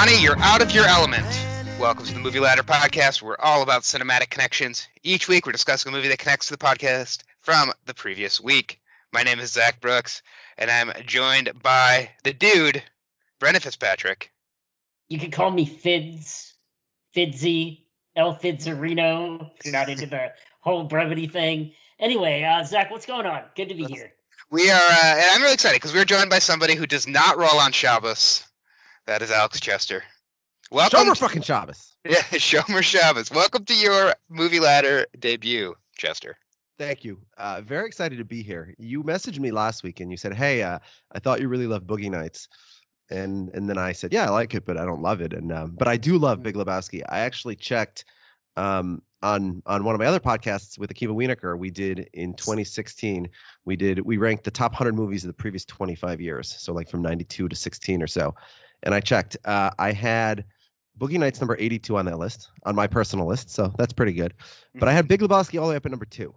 Donnie, 0.00 0.22
you're 0.22 0.38
out 0.38 0.62
of 0.62 0.70
your 0.70 0.86
element. 0.86 1.26
Welcome 1.78 2.06
to 2.06 2.14
the 2.14 2.20
Movie 2.20 2.40
Ladder 2.40 2.62
Podcast. 2.62 3.20
We're 3.20 3.36
all 3.38 3.62
about 3.62 3.82
cinematic 3.82 4.30
connections. 4.30 4.88
Each 5.02 5.28
week, 5.28 5.44
we're 5.44 5.52
discussing 5.52 5.92
a 5.92 5.94
movie 5.94 6.08
that 6.08 6.18
connects 6.18 6.46
to 6.46 6.54
the 6.54 6.64
podcast 6.64 7.22
from 7.40 7.70
the 7.84 7.92
previous 7.92 8.40
week. 8.40 8.80
My 9.12 9.24
name 9.24 9.40
is 9.40 9.52
Zach 9.52 9.78
Brooks, 9.78 10.22
and 10.56 10.70
I'm 10.70 10.90
joined 11.04 11.52
by 11.62 12.12
the 12.24 12.32
dude, 12.32 12.82
Brendan 13.40 13.60
Fitzpatrick. 13.60 14.32
You 15.10 15.18
can 15.18 15.30
call 15.30 15.50
me 15.50 15.66
Fitz, 15.66 16.54
Fitzy, 17.14 17.82
El 18.16 18.34
Fitzerino, 18.34 19.50
if 19.58 19.66
you're 19.66 19.72
not 19.72 19.90
into 19.90 20.06
the 20.06 20.32
whole 20.60 20.84
brevity 20.84 21.26
thing. 21.26 21.72
Anyway, 21.98 22.42
uh, 22.42 22.64
Zach, 22.64 22.90
what's 22.90 23.04
going 23.04 23.26
on? 23.26 23.42
Good 23.54 23.68
to 23.68 23.74
be 23.74 23.84
here. 23.84 24.14
We 24.50 24.70
are, 24.70 24.76
uh, 24.76 25.14
and 25.16 25.26
I'm 25.34 25.42
really 25.42 25.52
excited 25.52 25.76
because 25.76 25.92
we're 25.92 26.06
joined 26.06 26.30
by 26.30 26.38
somebody 26.38 26.74
who 26.74 26.86
does 26.86 27.06
not 27.06 27.36
roll 27.36 27.60
on 27.60 27.72
Shabbos. 27.72 28.46
That 29.06 29.22
is 29.22 29.30
Alex 29.30 29.60
Chester. 29.60 30.02
Welcome. 30.70 31.00
Shomer 31.00 31.16
fucking 31.16 31.42
Shabbos. 31.42 31.96
Yeah, 32.08 32.16
Shomer 32.16 32.82
Shabbos. 32.82 33.30
Welcome 33.30 33.64
to 33.66 33.74
your 33.74 34.14
movie 34.30 34.60
ladder 34.60 35.06
debut, 35.18 35.74
Chester. 35.96 36.36
Thank 36.78 37.04
you. 37.04 37.20
Uh, 37.36 37.60
very 37.60 37.86
excited 37.86 38.18
to 38.18 38.24
be 38.24 38.42
here. 38.42 38.74
You 38.78 39.02
messaged 39.02 39.38
me 39.38 39.50
last 39.50 39.82
week 39.82 40.00
and 40.00 40.10
you 40.10 40.16
said, 40.16 40.32
"Hey, 40.32 40.62
uh, 40.62 40.78
I 41.12 41.18
thought 41.18 41.40
you 41.40 41.48
really 41.48 41.66
loved 41.66 41.86
Boogie 41.86 42.10
Nights," 42.10 42.48
and 43.10 43.50
and 43.52 43.68
then 43.68 43.76
I 43.76 43.92
said, 43.92 44.14
"Yeah, 44.14 44.26
I 44.26 44.30
like 44.30 44.54
it, 44.54 44.64
but 44.64 44.78
I 44.78 44.86
don't 44.86 45.02
love 45.02 45.20
it." 45.20 45.34
And 45.34 45.52
um, 45.52 45.72
but 45.78 45.88
I 45.88 45.98
do 45.98 46.16
love 46.16 46.42
Big 46.42 46.54
Lebowski. 46.54 47.02
I 47.06 47.20
actually 47.20 47.56
checked 47.56 48.06
um, 48.56 49.02
on 49.22 49.62
on 49.66 49.84
one 49.84 49.94
of 49.94 49.98
my 49.98 50.06
other 50.06 50.20
podcasts 50.20 50.78
with 50.78 50.90
Akiva 50.90 51.14
Wienerker. 51.14 51.58
We 51.58 51.70
did 51.70 52.08
in 52.14 52.32
2016. 52.34 53.28
We 53.66 53.76
did 53.76 54.00
we 54.00 54.16
ranked 54.16 54.44
the 54.44 54.50
top 54.50 54.72
100 54.72 54.94
movies 54.94 55.24
of 55.24 55.28
the 55.28 55.34
previous 55.34 55.64
25 55.66 56.20
years, 56.20 56.54
so 56.58 56.72
like 56.72 56.88
from 56.88 57.02
92 57.02 57.48
to 57.48 57.56
16 57.56 58.02
or 58.02 58.06
so. 58.06 58.34
And 58.82 58.94
I 58.94 59.00
checked. 59.00 59.36
Uh, 59.44 59.70
I 59.78 59.92
had 59.92 60.44
Boogie 60.98 61.18
Nights 61.18 61.40
number 61.40 61.56
82 61.58 61.96
on 61.96 62.04
that 62.06 62.18
list, 62.18 62.48
on 62.64 62.74
my 62.74 62.86
personal 62.86 63.26
list, 63.26 63.50
so 63.50 63.72
that's 63.78 63.92
pretty 63.92 64.12
good. 64.12 64.34
But 64.74 64.88
I 64.88 64.92
had 64.92 65.08
Big 65.08 65.20
Lebowski 65.20 65.60
all 65.60 65.66
the 65.66 65.72
way 65.72 65.76
up 65.76 65.86
at 65.86 65.92
number 65.92 66.06
two. 66.06 66.34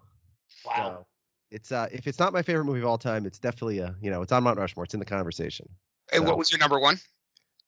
Wow. 0.66 0.74
So 0.76 1.06
it's 1.52 1.72
uh, 1.72 1.88
if 1.92 2.08
it's 2.08 2.20
not 2.20 2.34
my 2.34 2.42
favorite 2.42 2.66
movie 2.66 2.80
of 2.80 2.86
all 2.86 2.98
time, 2.98 3.26
it's 3.26 3.40
definitely 3.40 3.80
a 3.80 3.96
you 4.02 4.10
know 4.12 4.22
it's 4.22 4.32
on 4.32 4.44
Mount 4.44 4.58
Rushmore. 4.58 4.86
It's 4.86 4.94
in 4.94 5.00
the 5.00 5.06
conversation. 5.06 5.68
So- 6.12 6.22
what 6.24 6.38
was 6.38 6.52
your 6.52 6.60
number 6.60 6.80
one? 6.80 7.00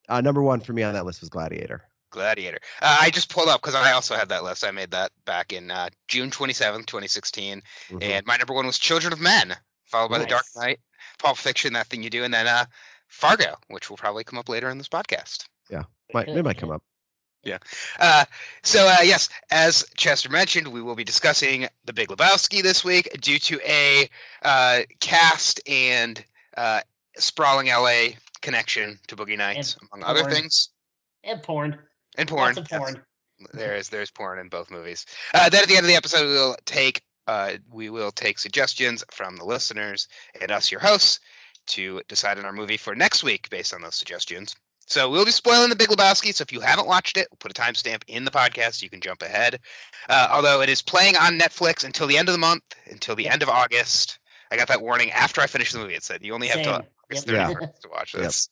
Uh, 0.08 0.22
number 0.22 0.42
one 0.42 0.60
for 0.60 0.72
me 0.74 0.84
on 0.84 0.94
that 0.94 1.06
list 1.06 1.22
was 1.22 1.30
Gladiator. 1.30 1.82
Gladiator. 2.12 2.60
Uh, 2.82 2.98
I 3.02 3.10
just 3.10 3.30
pulled 3.30 3.50
up 3.50 3.60
because 3.62 3.76
I 3.76 3.92
also 3.94 4.16
had 4.16 4.30
that 4.30 4.44
list. 4.44 4.64
I 4.64 4.72
made 4.72 4.92
that 4.92 5.12
back 5.26 5.52
in 5.52 5.72
uh, 5.72 5.90
June 6.08 6.30
27th, 6.30 6.86
2016. 6.86 7.62
Mhm. 7.90 8.04
And 8.04 8.26
my 8.26 8.38
number 8.38 8.54
one 8.54 8.68
was 8.68 8.78
Children 8.78 9.14
of 9.14 9.20
Men, 9.20 9.56
followed 9.86 10.10
by 10.10 10.20
The 10.20 10.26
Dark 10.28 10.46
Knight, 10.56 10.80
Pulp 11.18 11.38
Fiction, 11.38 11.74
That 11.74 11.88
Thing 11.88 12.04
You 12.04 12.10
Do, 12.12 12.24
and 12.24 12.34
then 12.34 12.46
uh, 12.48 12.66
Fargo, 13.16 13.56
which 13.70 13.90
will 13.90 13.98
probably 13.98 14.24
come 14.26 14.38
up 14.38 14.50
later 14.50 14.70
in 14.70 14.78
this 14.78 14.90
podcast. 14.90 15.46
might, 16.14 16.28
it 16.28 16.44
might 16.44 16.58
come 16.58 16.70
up. 16.72 16.84
Uh, 18.00 18.26
so 18.64 18.88
uh, 18.88 19.04
yes, 19.04 19.30
as 19.52 19.86
Chester 19.96 20.30
mentioned, 20.30 20.68
we 20.68 20.82
will 20.82 20.96
be 20.96 21.04
discussing 21.04 21.68
The 21.86 21.94
Big 21.94 22.10
Lebowski 22.10 22.62
this 22.62 22.84
week 22.84 23.10
due 23.22 23.40
to 23.40 23.60
a 23.66 24.10
uh, 24.44 24.82
cast 25.00 25.62
and 25.68 26.24
uh, 26.58 26.82
sprawling 27.18 27.68
LA 27.68 28.10
connection 28.42 29.00
to 29.08 29.16
Boogie 29.16 29.38
Nights, 29.38 29.78
among 29.92 30.04
other 30.04 30.30
things, 30.30 30.70
And 31.24 31.42
porn. 31.42 31.78
and 32.18 32.28
porn. 32.28 32.56
Lots 32.56 32.58
of 32.58 32.68
Yes. 32.70 32.80
porn. 32.80 33.02
there 33.54 33.76
is 33.76 33.90
there's 33.90 34.12
porn 34.12 34.40
in 34.40 34.50
both 34.50 34.70
movies. 34.72 35.06
Uh, 35.34 35.50
then 35.50 35.62
at 35.64 35.68
the 35.68 35.76
end 35.76 35.86
of 35.86 35.90
the 35.90 35.96
episode, 35.96 36.28
we'll 36.28 36.56
take 36.66 37.02
uh, 37.28 37.54
we 37.72 37.90
will 37.90 38.12
take 38.12 38.38
suggestions 38.40 39.04
from 39.12 39.36
the 39.38 39.46
listeners 39.46 40.08
and 40.40 40.52
us, 40.52 40.72
your 40.72 40.82
hosts, 40.82 41.20
to 41.68 42.02
decide 42.08 42.38
on 42.38 42.46
our 42.46 42.54
movie 42.54 42.78
for 42.78 42.96
next 42.96 43.24
week 43.24 43.50
based 43.50 43.74
on 43.74 43.82
those 43.82 43.96
suggestions. 43.96 44.56
So 44.88 45.10
we'll 45.10 45.26
be 45.26 45.32
spoiling 45.32 45.70
the 45.70 45.76
Big 45.76 45.90
Lebowski. 45.90 46.34
So 46.34 46.44
if 46.44 46.52
you 46.52 46.60
haven't 46.60 46.88
watched 46.88 47.18
it, 47.18 47.28
we'll 47.32 47.38
put 47.40 47.58
a 47.58 47.60
timestamp 47.60 48.04
in 48.08 48.24
the 48.24 48.32
podcast. 48.32 48.84
You 48.84 48.90
can 48.90 49.02
jump 49.02 49.24
ahead. 49.24 49.60
Uh, 50.08 50.28
although 50.32 50.62
it 50.62 50.70
is 50.70 50.84
playing 50.84 51.18
on 51.18 51.40
Netflix 51.40 51.84
until 51.84 52.06
the 52.06 52.18
end 52.18 52.30
of 52.30 52.34
the 52.34 52.40
month, 52.40 52.64
until 52.86 53.16
the 53.16 53.28
end 53.28 53.42
of 53.42 53.50
August. 53.50 54.20
I 54.52 54.58
got 54.58 54.68
that 54.68 54.82
warning 54.82 55.12
after 55.12 55.42
I 55.42 55.48
finished 55.48 55.74
the 55.74 55.80
movie. 55.80 55.96
It 55.96 56.04
said 56.04 56.24
you 56.24 56.34
only 56.36 56.48
have 56.50 56.64
Same. 56.64 56.68
August 56.68 57.28
Yep. 57.28 57.48
31st 57.48 57.80
to 57.82 57.90
watch 57.90 58.14
Yep. 58.14 58.24
this. 58.24 58.50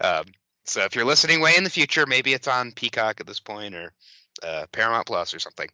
Um, 0.00 0.24
so 0.64 0.82
if 0.82 0.96
you're 0.96 1.04
listening 1.04 1.40
way 1.40 1.54
in 1.56 1.62
the 1.64 1.70
future, 1.70 2.06
maybe 2.06 2.32
it's 2.32 2.48
on 2.48 2.72
Peacock 2.72 3.20
at 3.20 3.26
this 3.26 3.40
point 3.40 3.74
or 3.74 3.92
uh, 4.42 4.66
Paramount 4.72 5.06
Plus 5.06 5.32
or 5.32 5.38
something. 5.38 5.68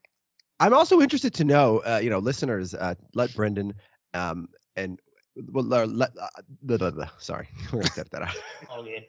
I'm 0.61 0.75
also 0.75 1.01
interested 1.01 1.35
to 1.35 1.45
know, 1.45 1.79
uh, 1.79 2.01
you 2.03 2.11
know, 2.11 2.19
listeners, 2.19 2.75
uh, 2.75 2.95
let 3.15 3.35
Brendan 3.35 3.75
um, 4.13 4.49
and 4.77 5.01
well, 5.53 5.73
uh, 5.73 5.87
let, 5.87 6.11
uh, 6.19 7.07
sorry, 7.19 7.49
we're 7.73 7.81
gonna 7.81 7.93
step 7.93 8.09
that 8.11 8.23
out. 8.23 8.37
All 8.71 8.83
good. 8.83 9.05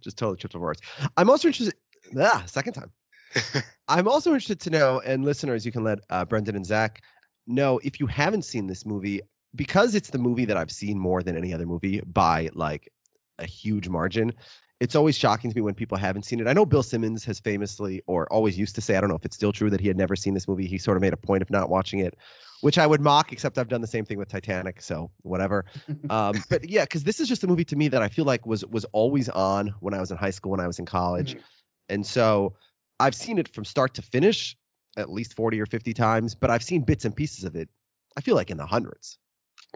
Just 0.00 0.16
totally 0.16 0.36
tripped 0.36 0.54
over 0.54 0.64
words. 0.64 0.80
I'm 1.16 1.30
also 1.30 1.48
interested. 1.48 1.74
Ah, 2.18 2.44
second 2.46 2.74
time. 2.74 2.92
I'm 3.88 4.08
also 4.08 4.30
interested 4.30 4.60
to 4.60 4.70
know, 4.70 5.00
and 5.00 5.24
listeners, 5.24 5.66
you 5.66 5.72
can 5.72 5.84
let 5.84 5.98
uh, 6.10 6.24
Brendan 6.24 6.56
and 6.56 6.64
Zach 6.64 7.02
know 7.46 7.80
if 7.82 8.00
you 8.00 8.06
haven't 8.06 8.42
seen 8.42 8.66
this 8.66 8.86
movie 8.86 9.20
because 9.54 9.94
it's 9.94 10.10
the 10.10 10.18
movie 10.18 10.44
that 10.46 10.56
I've 10.56 10.70
seen 10.70 10.98
more 10.98 11.22
than 11.22 11.36
any 11.36 11.52
other 11.52 11.66
movie 11.66 12.00
by 12.00 12.50
like 12.54 12.90
a 13.38 13.46
huge 13.46 13.88
margin. 13.88 14.32
It's 14.80 14.96
always 14.96 15.16
shocking 15.16 15.50
to 15.50 15.56
me 15.56 15.62
when 15.62 15.74
people 15.74 15.96
haven't 15.96 16.24
seen 16.24 16.40
it. 16.40 16.46
I 16.48 16.52
know 16.52 16.66
Bill 16.66 16.82
Simmons 16.82 17.24
has 17.24 17.38
famously 17.40 18.02
or 18.06 18.30
always 18.32 18.58
used 18.58 18.74
to 18.74 18.80
say, 18.80 18.96
I 18.96 19.00
don't 19.00 19.08
know 19.08 19.16
if 19.16 19.24
it's 19.24 19.36
still 19.36 19.52
true 19.52 19.70
that 19.70 19.80
he 19.80 19.88
had 19.88 19.96
never 19.96 20.16
seen 20.16 20.34
this 20.34 20.48
movie. 20.48 20.66
He 20.66 20.78
sort 20.78 20.96
of 20.96 21.00
made 21.00 21.12
a 21.12 21.16
point 21.16 21.42
of 21.42 21.50
not 21.50 21.70
watching 21.70 22.00
it, 22.00 22.16
which 22.64 22.78
I 22.78 22.86
would 22.86 23.02
mock, 23.02 23.30
except 23.30 23.58
I've 23.58 23.68
done 23.68 23.82
the 23.82 23.86
same 23.86 24.06
thing 24.06 24.16
with 24.16 24.28
Titanic, 24.28 24.80
so 24.80 25.10
whatever. 25.20 25.66
Um, 26.10 26.42
but 26.50 26.68
yeah, 26.68 26.84
because 26.84 27.02
this 27.02 27.18
is 27.18 27.28
just 27.28 27.44
a 27.44 27.46
movie 27.46 27.64
to 27.64 27.76
me 27.76 27.88
that 27.88 28.02
I 28.02 28.08
feel 28.08 28.24
like 28.24 28.46
was 28.46 28.64
was 28.64 28.84
always 28.92 29.28
on 29.30 29.74
when 29.80 29.94
I 29.94 30.00
was 30.00 30.10
in 30.10 30.16
high 30.18 30.30
school, 30.30 30.50
when 30.52 30.60
I 30.60 30.66
was 30.66 30.78
in 30.78 30.86
college, 30.86 31.34
Mhm. 31.34 31.42
and 31.88 32.06
so 32.06 32.54
I've 33.00 33.14
seen 33.14 33.38
it 33.38 33.48
from 33.48 33.64
start 33.64 33.94
to 33.94 34.02
finish 34.02 34.56
at 34.96 35.10
least 35.10 35.34
40 35.34 35.60
or 35.60 35.66
50 35.66 35.92
times, 35.94 36.34
but 36.34 36.50
I've 36.50 36.62
seen 36.62 36.82
bits 36.82 37.04
and 37.04 37.16
pieces 37.16 37.44
of 37.44 37.56
it. 37.56 37.68
I 38.16 38.20
feel 38.20 38.34
like 38.34 38.50
in 38.50 38.56
the 38.58 38.66
hundreds. 38.66 39.18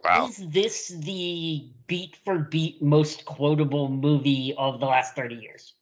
Wow. 0.04 0.28
Is 0.28 0.36
this 0.36 0.88
the 0.88 1.70
beat 1.86 2.16
for 2.24 2.38
beat 2.38 2.82
most 2.82 3.24
quotable 3.24 3.88
movie 3.88 4.54
of 4.56 4.80
the 4.80 4.86
last 4.86 5.14
30 5.16 5.36
years? 5.36 5.74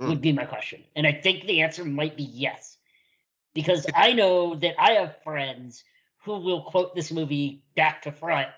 Mm. 0.00 0.08
Would 0.08 0.20
be 0.20 0.32
my 0.32 0.44
question. 0.44 0.84
And 0.96 1.06
I 1.06 1.12
think 1.12 1.46
the 1.46 1.62
answer 1.62 1.84
might 1.84 2.16
be 2.16 2.24
yes. 2.24 2.76
Because 3.54 3.86
I 3.94 4.12
know 4.12 4.56
that 4.56 4.74
I 4.78 4.92
have 4.92 5.22
friends 5.22 5.84
who 6.24 6.38
will 6.38 6.62
quote 6.62 6.94
this 6.94 7.12
movie 7.12 7.62
back 7.76 8.02
to 8.02 8.12
front, 8.12 8.48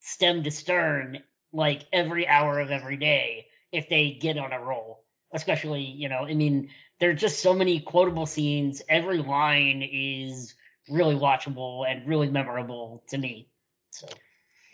stem 0.00 0.42
to 0.44 0.50
stern, 0.50 1.22
like 1.52 1.86
every 1.92 2.26
hour 2.26 2.60
of 2.60 2.70
every 2.70 2.96
day 2.96 3.46
if 3.72 3.88
they 3.88 4.12
get 4.12 4.38
on 4.38 4.52
a 4.52 4.60
roll. 4.60 5.04
Especially, 5.34 5.82
you 5.82 6.08
know, 6.08 6.26
I 6.26 6.34
mean, 6.34 6.68
there 7.00 7.10
are 7.10 7.14
just 7.14 7.40
so 7.40 7.54
many 7.54 7.80
quotable 7.80 8.26
scenes. 8.26 8.82
Every 8.88 9.18
line 9.18 9.82
is 9.82 10.54
really 10.88 11.14
watchable 11.14 11.88
and 11.88 12.06
really 12.06 12.28
memorable 12.28 13.02
to 13.08 13.18
me. 13.18 13.48
So 13.90 14.08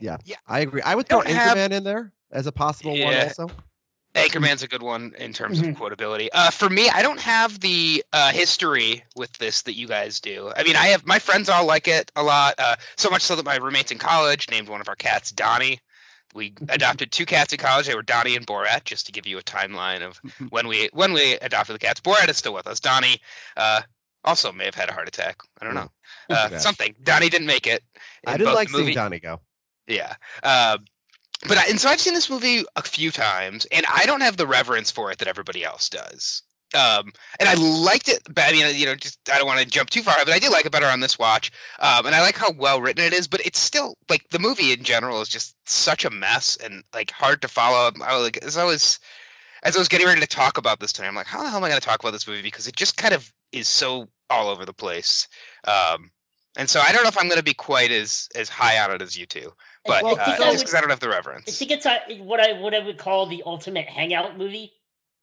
yeah, 0.00 0.17
yeah, 0.25 0.37
I 0.47 0.61
agree. 0.61 0.83
I 0.83 0.94
would 0.94 1.09
throw 1.09 1.22
Don't 1.22 1.33
have- 1.33 1.72
in 1.72 1.84
there 1.84 2.12
as 2.33 2.47
a 2.47 2.53
possible 2.53 2.99
one 2.99 3.15
also. 3.15 3.50
Anchorman's 4.27 4.62
a 4.62 4.69
good 4.69 4.83
one 4.83 5.15
in 5.19 5.33
terms 5.33 5.61
Mhm. 5.61 5.71
of 5.71 5.77
quotability. 5.77 6.29
Uh, 6.33 6.51
for 6.51 6.69
me, 6.69 6.89
I 6.89 7.03
don't 7.03 7.21
have 7.21 7.59
the 7.61 8.05
uh, 8.12 8.31
history 8.33 9.05
with 9.17 9.33
this 9.34 9.62
that 9.62 9.75
you 9.75 9.87
guys 9.89 10.20
do. 10.20 10.50
I 10.56 10.62
mean, 10.65 10.76
I 10.76 10.88
have 10.88 11.05
my 11.06 11.19
friends 11.19 11.49
all 11.49 11.65
like 11.67 11.88
it 11.88 12.11
a 12.17 12.23
lot. 12.23 12.55
Uh, 12.59 12.76
so 12.97 13.11
much 13.11 13.23
so 13.23 13.37
that 13.37 13.44
my 13.44 13.56
roommates 13.56 13.93
in 13.93 13.99
college 13.99 14.50
named 14.50 14.69
one 14.69 14.81
of 14.81 14.88
our 14.88 14.97
cats 14.97 15.31
Donnie. 15.32 15.81
We 16.35 16.53
adopted 16.69 17.11
two 17.11 17.25
cats 17.25 17.55
in 17.55 17.59
college. 17.59 17.87
They 17.87 17.94
were 17.94 18.03
Donnie 18.03 18.37
and 18.37 18.47
Borat, 18.47 18.85
just 18.85 19.06
to 19.06 19.12
give 19.12 19.26
you 19.26 19.38
a 19.38 19.43
timeline 19.43 20.03
of 20.03 20.20
when 20.50 20.69
we 20.69 20.91
when 20.93 21.15
we 21.15 21.32
adopted 21.35 21.75
the 21.75 21.79
cats. 21.79 22.00
Borat 22.00 22.29
is 22.29 22.37
still 22.37 22.53
with 22.53 22.67
us. 22.67 22.81
Donnie 22.81 23.20
uh, 23.56 23.81
also 24.25 24.53
may 24.53 24.67
have 24.67 24.75
had 24.75 24.91
a 24.91 24.93
heart 24.93 25.09
attack. 25.09 25.38
I 25.61 25.65
don't 25.65 25.75
know. 25.75 25.91
Uh, 26.29 26.59
something. 26.59 26.94
Donnie 27.03 27.31
didn't 27.31 27.47
make 27.47 27.67
it. 27.67 27.82
I 28.26 28.37
didn't 28.37 28.53
like 28.55 28.69
seeing 28.69 28.94
Donnie 28.94 29.20
go. 29.20 29.41
yeah. 29.87 30.17
But 31.46 31.58
I, 31.58 31.64
and 31.69 31.81
so 31.81 31.88
I've 31.88 32.00
seen 32.00 32.14
this 32.14 32.31
movie 32.31 32.64
a 32.75 32.82
few 32.82 33.11
times, 33.11 33.67
and 33.70 33.87
I 33.87 34.06
don't 34.06 34.23
have 34.23 34.37
the 34.37 34.46
reverence 34.46 34.90
for 34.90 35.12
it 35.12 35.19
that 35.19 35.29
everybody 35.29 35.64
else 35.64 35.88
does. 35.88 36.43
Um, 36.75 37.12
and 37.40 37.49
I 37.49 37.55
liked 37.55 38.08
it, 38.08 38.23
but 38.25 38.44
I 38.44 38.52
mean, 38.52 38.76
you 38.76 38.87
know, 38.87 38.94
just 38.94 39.19
I 39.32 39.38
don't 39.38 39.46
want 39.46 39.61
to 39.61 39.67
jump 39.67 39.88
too 39.88 40.02
far, 40.02 40.17
but 40.19 40.35
I 40.35 40.38
did 40.38 40.52
like 40.52 40.67
it 40.67 40.73
better 40.73 40.87
on 40.87 41.00
this 41.00 41.19
watch. 41.19 41.50
Um, 41.79 42.05
and 42.05 42.14
I 42.14 42.20
like 42.20 42.37
how 42.37 42.52
well 42.52 42.81
written 42.81 43.05
it 43.05 43.14
is, 43.14 43.26
but 43.26 43.46
it's 43.46 43.58
still 43.58 43.96
like 44.11 44.29
the 44.31 44.38
movie 44.38 44.73
in 44.73 44.82
general 44.82 45.23
is 45.23 45.29
just 45.29 45.56
such 45.64 46.05
a 46.05 46.11
mess 46.11 46.56
and 46.56 46.85
like 46.93 47.11
hard 47.11 47.43
to 47.43 47.49
follow. 47.49 47.91
I 48.05 48.14
was 48.14 48.25
like, 48.25 48.44
as 48.44 48.58
I 48.58 48.64
was 48.64 48.99
as 49.62 49.76
I 49.76 49.79
was 49.79 49.88
getting 49.88 50.06
ready 50.06 50.20
to 50.20 50.26
talk 50.26 50.58
about 50.58 50.79
this 50.79 50.93
tonight, 50.93 51.08
I'm 51.08 51.14
like, 51.14 51.26
how 51.26 51.43
the 51.43 51.49
hell 51.49 51.58
am 51.58 51.64
I 51.64 51.69
going 51.69 51.81
to 51.81 51.87
talk 51.87 52.00
about 52.00 52.12
this 52.12 52.29
movie 52.29 52.43
because 52.43 52.69
it 52.69 52.76
just 52.76 52.96
kind 52.96 53.14
of 53.14 53.32
is 53.50 53.69
so 53.69 54.08
all 54.29 54.49
over 54.49 54.67
the 54.67 54.75
place. 54.75 55.26
Um, 55.67 56.11
and 56.58 56.69
so 56.69 56.81
I 56.81 56.93
don't 56.93 57.02
know 57.05 57.08
if 57.08 57.16
I'm 57.19 57.28
going 57.28 57.38
to 57.38 57.44
be 57.44 57.55
quite 57.55 57.90
as 57.90 58.28
as 58.34 58.50
high 58.50 58.78
on 58.81 58.90
it 58.94 59.00
as 59.00 59.16
you 59.16 59.25
two, 59.25 59.55
but 59.87 60.02
Well, 60.02 60.19
uh, 60.20 60.25
I 60.25 60.37
just 60.52 60.58
because 60.64 60.75
I 60.75 60.81
don't 60.81 60.90
have 60.90 61.00
the 61.00 61.08
reverence. 61.08 61.49
I 61.49 61.52
think 61.52 61.70
it's 61.70 61.87
a, 61.87 62.00
what 62.22 62.40
I 62.40 62.60
what 62.60 62.75
I 62.75 62.81
would 62.81 62.99
call 62.99 63.26
the 63.26 63.43
ultimate 63.46 63.87
hangout 63.87 64.37
movie. 64.37 64.72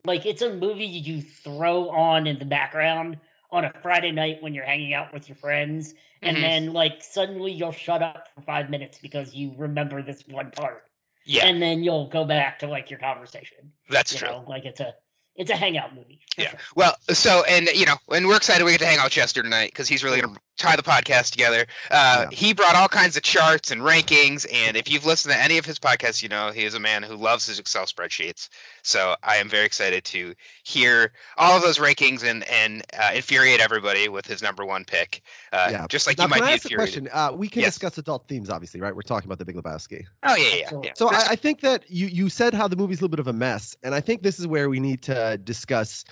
Like 0.06 0.26
it's 0.26 0.42
a 0.42 0.54
movie 0.54 0.86
you 0.86 1.22
throw 1.22 1.90
on 1.90 2.26
in 2.26 2.40
the 2.40 2.46
background 2.46 3.18
on 3.52 3.66
a 3.66 3.74
Friday 3.82 4.12
night 4.12 4.42
when 4.42 4.54
you're 4.54 4.66
hanging 4.66 4.94
out 4.94 5.14
with 5.14 5.28
your 5.30 5.36
friends, 5.36 5.94
and 6.22 6.38
Mhm. 6.38 6.42
then 6.42 6.74
like 6.74 7.04
suddenly 7.04 7.52
you'll 7.52 7.72
shut 7.72 8.02
up 8.02 8.28
for 8.34 8.42
five 8.42 8.70
minutes 8.70 8.98
because 9.00 9.34
you 9.34 9.54
remember 9.58 10.02
this 10.02 10.24
one 10.28 10.52
part, 10.52 10.84
Yeah, 11.26 11.46
and 11.48 11.62
then 11.62 11.84
you'll 11.84 12.08
go 12.08 12.24
back 12.26 12.60
to 12.60 12.68
like 12.68 12.90
your 12.90 13.00
conversation. 13.00 13.72
that's 13.90 14.14
you 14.14 14.20
true. 14.20 14.30
know, 14.30 14.46
like 14.48 14.66
it's 14.66 14.80
a 14.80 14.94
it's 15.36 15.52
a 15.52 15.56
hangout 15.56 15.94
movie. 15.94 16.22
Yeah. 16.38 16.50
Sure. 16.52 16.60
Well, 16.76 16.96
so 17.10 17.44
and 17.44 17.68
you 17.68 17.86
know, 17.86 17.98
and 18.10 18.28
we're 18.28 18.38
excited 18.38 18.64
we 18.64 18.72
get 18.72 18.80
to 18.80 18.86
hang 18.86 19.00
out 19.00 19.06
with 19.06 19.14
Chester 19.14 19.44
tonight 19.44 19.72
because 19.72 19.88
he's 19.88 20.04
really 20.04 20.22
gonna 20.22 20.38
tie 20.58 20.76
the 20.76 20.84
podcast 20.84 21.32
together. 21.32 21.66
Uh, 21.92 22.28
yeah. 22.30 22.36
He 22.36 22.54
brought 22.54 22.76
all 22.76 22.88
kinds 22.88 23.18
of 23.18 23.24
charts 23.24 23.72
and 23.72 23.82
rankings, 23.82 24.46
and 24.52 24.78
if 24.78 24.90
you've 24.90 25.06
listened 25.06 25.34
to 25.34 25.42
any 25.42 25.58
of 25.58 25.66
his 25.66 25.80
podcasts, 25.80 26.24
you 26.24 26.30
know 26.30 26.52
he 26.52 26.64
is 26.64 26.74
a 26.74 26.80
man 26.80 27.04
who 27.04 27.16
loves 27.16 27.46
his 27.46 27.60
Excel 27.60 27.86
spreadsheets. 27.86 28.50
So 28.84 29.16
I 29.24 29.38
am 29.38 29.50
very 29.50 29.66
excited 29.66 30.04
to 30.06 30.36
hear 30.64 31.12
all 31.38 31.58
of 31.58 31.64
those 31.64 31.78
rankings 31.78 32.24
and 32.24 32.44
and 32.50 32.84
uh, 32.98 33.12
infuriate 33.16 33.60
everybody 33.60 34.10
with 34.10 34.26
his 34.26 34.42
number 34.42 34.66
one 34.66 34.86
pick. 34.86 35.22
Uh, 35.52 35.70
yeah. 35.72 35.88
Just 35.88 36.08
like 36.08 36.18
now, 36.18 36.26
you 36.26 36.30
might 36.30 36.42
I 36.42 36.48
be 36.48 36.54
ask 36.54 36.66
infuriated. 36.66 37.08
A 37.08 37.10
question? 37.10 37.34
Uh, 37.34 37.38
we 37.38 37.50
can 37.50 37.62
yes. 37.62 37.74
discuss 37.74 37.98
adult 37.98 38.28
themes, 38.28 38.50
obviously, 38.50 38.82
right? 38.82 38.96
We're 38.96 39.02
talking 39.02 39.28
about 39.28 39.40
the 39.40 39.46
Big 39.46 39.56
Lebowski. 39.56 40.06
Oh 40.24 40.36
yeah, 40.36 40.56
yeah. 40.56 40.80
yeah. 40.84 40.92
So 40.96 41.10
I, 41.10 41.26
I 41.32 41.36
think 41.36 41.62
that 41.62 41.90
you 41.90 42.08
you 42.08 42.30
said 42.30 42.54
how 42.54 42.68
the 42.68 42.76
movie's 42.76 43.00
a 43.00 43.04
little 43.04 43.10
bit 43.10 43.20
of 43.20 43.28
a 43.28 43.34
mess, 43.34 43.76
and 43.84 43.94
I 43.94 44.02
think 44.02 44.22
this 44.22 44.40
is 44.40 44.48
where 44.48 44.70
we 44.70 44.80
need 44.80 45.04
to 45.04 45.38
discuss 45.38 46.06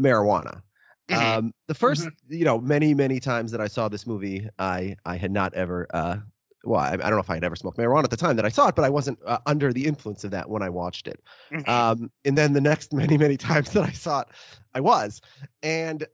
marijuana. 0.00 0.62
Mm-hmm. 1.12 1.38
Um, 1.38 1.54
the 1.66 1.74
1st 1.74 2.06
mm-hmm. 2.06 2.34
you 2.34 2.44
know, 2.44 2.58
many 2.58 2.94
many 2.94 3.20
times 3.20 3.52
that 3.52 3.60
I 3.60 3.68
saw 3.68 3.88
this 3.88 4.06
movie, 4.06 4.48
I 4.58 4.96
I 5.04 5.16
had 5.16 5.30
not 5.30 5.54
ever 5.54 5.86
uh, 5.92 6.16
well, 6.64 6.80
I, 6.80 6.92
I, 6.92 6.96
don't 6.96 7.12
know 7.12 7.18
if 7.18 7.30
I 7.30 7.34
had 7.34 7.44
ever 7.44 7.56
smoked 7.56 7.78
marijuana 7.78 8.04
at 8.04 8.10
the 8.10 8.16
time 8.16 8.36
that 8.36 8.44
I 8.44 8.48
saw 8.48 8.68
it, 8.68 8.76
but 8.76 8.84
I 8.84 8.90
wasn't 8.90 9.18
uh, 9.26 9.38
under 9.46 9.72
the 9.72 9.86
influence 9.86 10.24
of 10.24 10.30
that 10.30 10.48
when 10.48 10.62
I 10.62 10.68
watched 10.68 11.08
it. 11.08 11.20
Mm-hmm. 11.52 11.68
Um, 11.68 12.10
and 12.24 12.38
then 12.38 12.52
the 12.52 12.60
next 12.60 12.92
many, 12.92 13.18
many 13.18 13.36
times 13.36 13.72
that 13.72 13.84
I 13.84 13.90
saw 13.90 14.20
it, 14.20 14.28
I 14.74 14.80
was. 14.80 15.20
And 15.62 16.06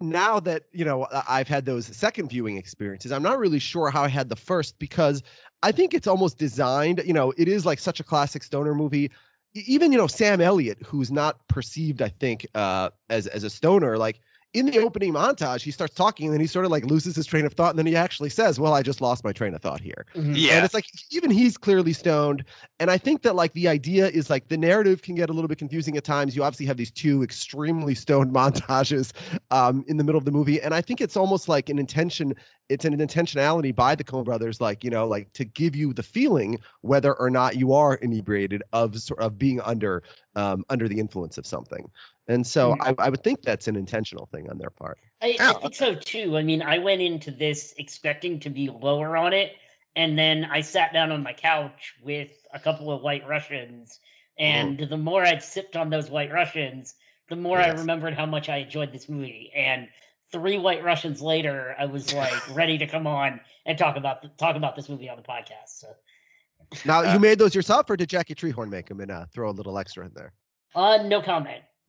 now 0.00 0.40
that, 0.40 0.64
you 0.72 0.84
know, 0.84 1.06
I've 1.28 1.48
had 1.48 1.64
those 1.64 1.86
second 1.86 2.28
viewing 2.28 2.56
experiences, 2.56 3.12
I'm 3.12 3.22
not 3.22 3.38
really 3.38 3.58
sure 3.58 3.90
how 3.90 4.02
I 4.02 4.08
had 4.08 4.28
the 4.28 4.36
first 4.36 4.78
because 4.78 5.22
I 5.62 5.72
think 5.72 5.94
it's 5.94 6.06
almost 6.06 6.38
designed, 6.38 7.02
you 7.04 7.12
know, 7.12 7.32
it 7.36 7.48
is 7.48 7.64
like 7.64 7.78
such 7.78 8.00
a 8.00 8.04
classic 8.04 8.42
stoner 8.42 8.74
movie 8.74 9.10
even 9.54 9.92
you 9.92 9.98
know 9.98 10.06
Sam 10.06 10.40
Elliott, 10.40 10.78
who's 10.84 11.10
not 11.10 11.46
perceived, 11.48 12.02
I 12.02 12.08
think, 12.08 12.46
uh, 12.54 12.90
as 13.08 13.26
as 13.26 13.44
a 13.44 13.50
stoner, 13.50 13.96
like 13.96 14.20
in 14.54 14.66
the 14.66 14.78
opening 14.78 15.12
montage, 15.12 15.62
he 15.62 15.72
starts 15.72 15.94
talking 15.94 16.26
and 16.26 16.32
then 16.32 16.40
he 16.40 16.46
sort 16.46 16.64
of 16.64 16.70
like 16.70 16.84
loses 16.84 17.16
his 17.16 17.26
train 17.26 17.44
of 17.44 17.52
thought. 17.52 17.70
And 17.70 17.78
then 17.78 17.86
he 17.86 17.96
actually 17.96 18.30
says, 18.30 18.58
Well, 18.58 18.72
I 18.72 18.82
just 18.82 19.00
lost 19.00 19.24
my 19.24 19.32
train 19.32 19.52
of 19.52 19.60
thought 19.60 19.80
here. 19.80 20.06
Mm-hmm. 20.14 20.34
Yeah. 20.36 20.52
And 20.54 20.64
it's 20.64 20.72
like, 20.72 20.86
even 21.10 21.30
he's 21.30 21.56
clearly 21.56 21.92
stoned. 21.92 22.44
And 22.78 22.88
I 22.88 22.96
think 22.96 23.22
that 23.22 23.34
like 23.34 23.52
the 23.52 23.66
idea 23.66 24.06
is 24.06 24.30
like 24.30 24.48
the 24.48 24.56
narrative 24.56 25.02
can 25.02 25.16
get 25.16 25.28
a 25.28 25.32
little 25.32 25.48
bit 25.48 25.58
confusing 25.58 25.96
at 25.96 26.04
times. 26.04 26.36
You 26.36 26.44
obviously 26.44 26.66
have 26.66 26.76
these 26.76 26.92
two 26.92 27.24
extremely 27.24 27.96
stoned 27.96 28.32
montages 28.34 29.12
um, 29.50 29.84
in 29.88 29.96
the 29.96 30.04
middle 30.04 30.18
of 30.18 30.24
the 30.24 30.32
movie. 30.32 30.62
And 30.62 30.72
I 30.72 30.80
think 30.80 31.00
it's 31.00 31.16
almost 31.16 31.48
like 31.48 31.68
an 31.68 31.80
intention, 31.80 32.34
it's 32.68 32.84
an 32.84 32.96
intentionality 32.96 33.74
by 33.74 33.96
the 33.96 34.04
Coen 34.04 34.24
brothers, 34.24 34.60
like, 34.60 34.84
you 34.84 34.90
know, 34.90 35.06
like 35.08 35.32
to 35.32 35.44
give 35.44 35.74
you 35.74 35.92
the 35.92 36.04
feeling 36.04 36.60
whether 36.82 37.12
or 37.12 37.28
not 37.28 37.56
you 37.56 37.72
are 37.72 37.96
inebriated 37.96 38.62
of, 38.72 38.94
sort 39.00 39.18
of 39.18 39.36
being 39.36 39.60
under 39.60 40.02
um, 40.36 40.64
under 40.68 40.88
the 40.88 40.98
influence 40.98 41.38
of 41.38 41.46
something. 41.46 41.90
And 42.28 42.46
so 42.46 42.72
mm-hmm. 42.72 43.00
I, 43.00 43.06
I, 43.06 43.08
would 43.10 43.22
think 43.22 43.42
that's 43.42 43.68
an 43.68 43.76
intentional 43.76 44.26
thing 44.26 44.48
on 44.50 44.58
their 44.58 44.70
part. 44.70 44.98
I, 45.22 45.36
I, 45.38 45.52
think 45.54 45.74
so 45.74 45.94
too. 45.94 46.36
I 46.36 46.42
mean, 46.42 46.62
I 46.62 46.78
went 46.78 47.02
into 47.02 47.30
this 47.30 47.74
expecting 47.78 48.40
to 48.40 48.50
be 48.50 48.70
lower 48.70 49.16
on 49.16 49.32
it, 49.32 49.52
and 49.94 50.18
then 50.18 50.44
I 50.44 50.62
sat 50.62 50.92
down 50.92 51.12
on 51.12 51.22
my 51.22 51.32
couch 51.32 51.94
with 52.02 52.30
a 52.52 52.58
couple 52.58 52.90
of 52.90 53.02
White 53.02 53.26
Russians, 53.28 54.00
and 54.38 54.78
mm. 54.78 54.88
the 54.88 54.96
more 54.96 55.22
I'd 55.22 55.42
sipped 55.42 55.76
on 55.76 55.90
those 55.90 56.10
White 56.10 56.32
Russians, 56.32 56.94
the 57.28 57.36
more 57.36 57.58
yes. 57.58 57.76
I 57.76 57.80
remembered 57.80 58.14
how 58.14 58.26
much 58.26 58.48
I 58.48 58.58
enjoyed 58.58 58.92
this 58.92 59.08
movie. 59.08 59.52
And 59.54 59.88
three 60.32 60.58
White 60.58 60.82
Russians 60.82 61.20
later, 61.22 61.76
I 61.78 61.86
was 61.86 62.12
like 62.12 62.54
ready 62.56 62.78
to 62.78 62.86
come 62.86 63.06
on 63.06 63.40
and 63.66 63.78
talk 63.78 63.96
about 63.96 64.36
talk 64.38 64.56
about 64.56 64.76
this 64.76 64.88
movie 64.88 65.08
on 65.08 65.16
the 65.16 65.22
podcast. 65.22 65.68
So. 65.68 65.88
Now, 66.84 67.00
uh, 67.00 67.12
you 67.14 67.20
made 67.20 67.38
those 67.38 67.54
yourself, 67.54 67.88
or 67.90 67.96
did 67.96 68.08
Jackie 68.08 68.34
Treehorn 68.34 68.68
make 68.70 68.86
them 68.86 69.00
and 69.00 69.10
uh, 69.10 69.26
throw 69.32 69.50
a 69.50 69.52
little 69.52 69.78
extra 69.78 70.06
in 70.06 70.12
there? 70.14 70.32
Uh, 70.74 71.02
no 71.04 71.22
comment. 71.22 71.62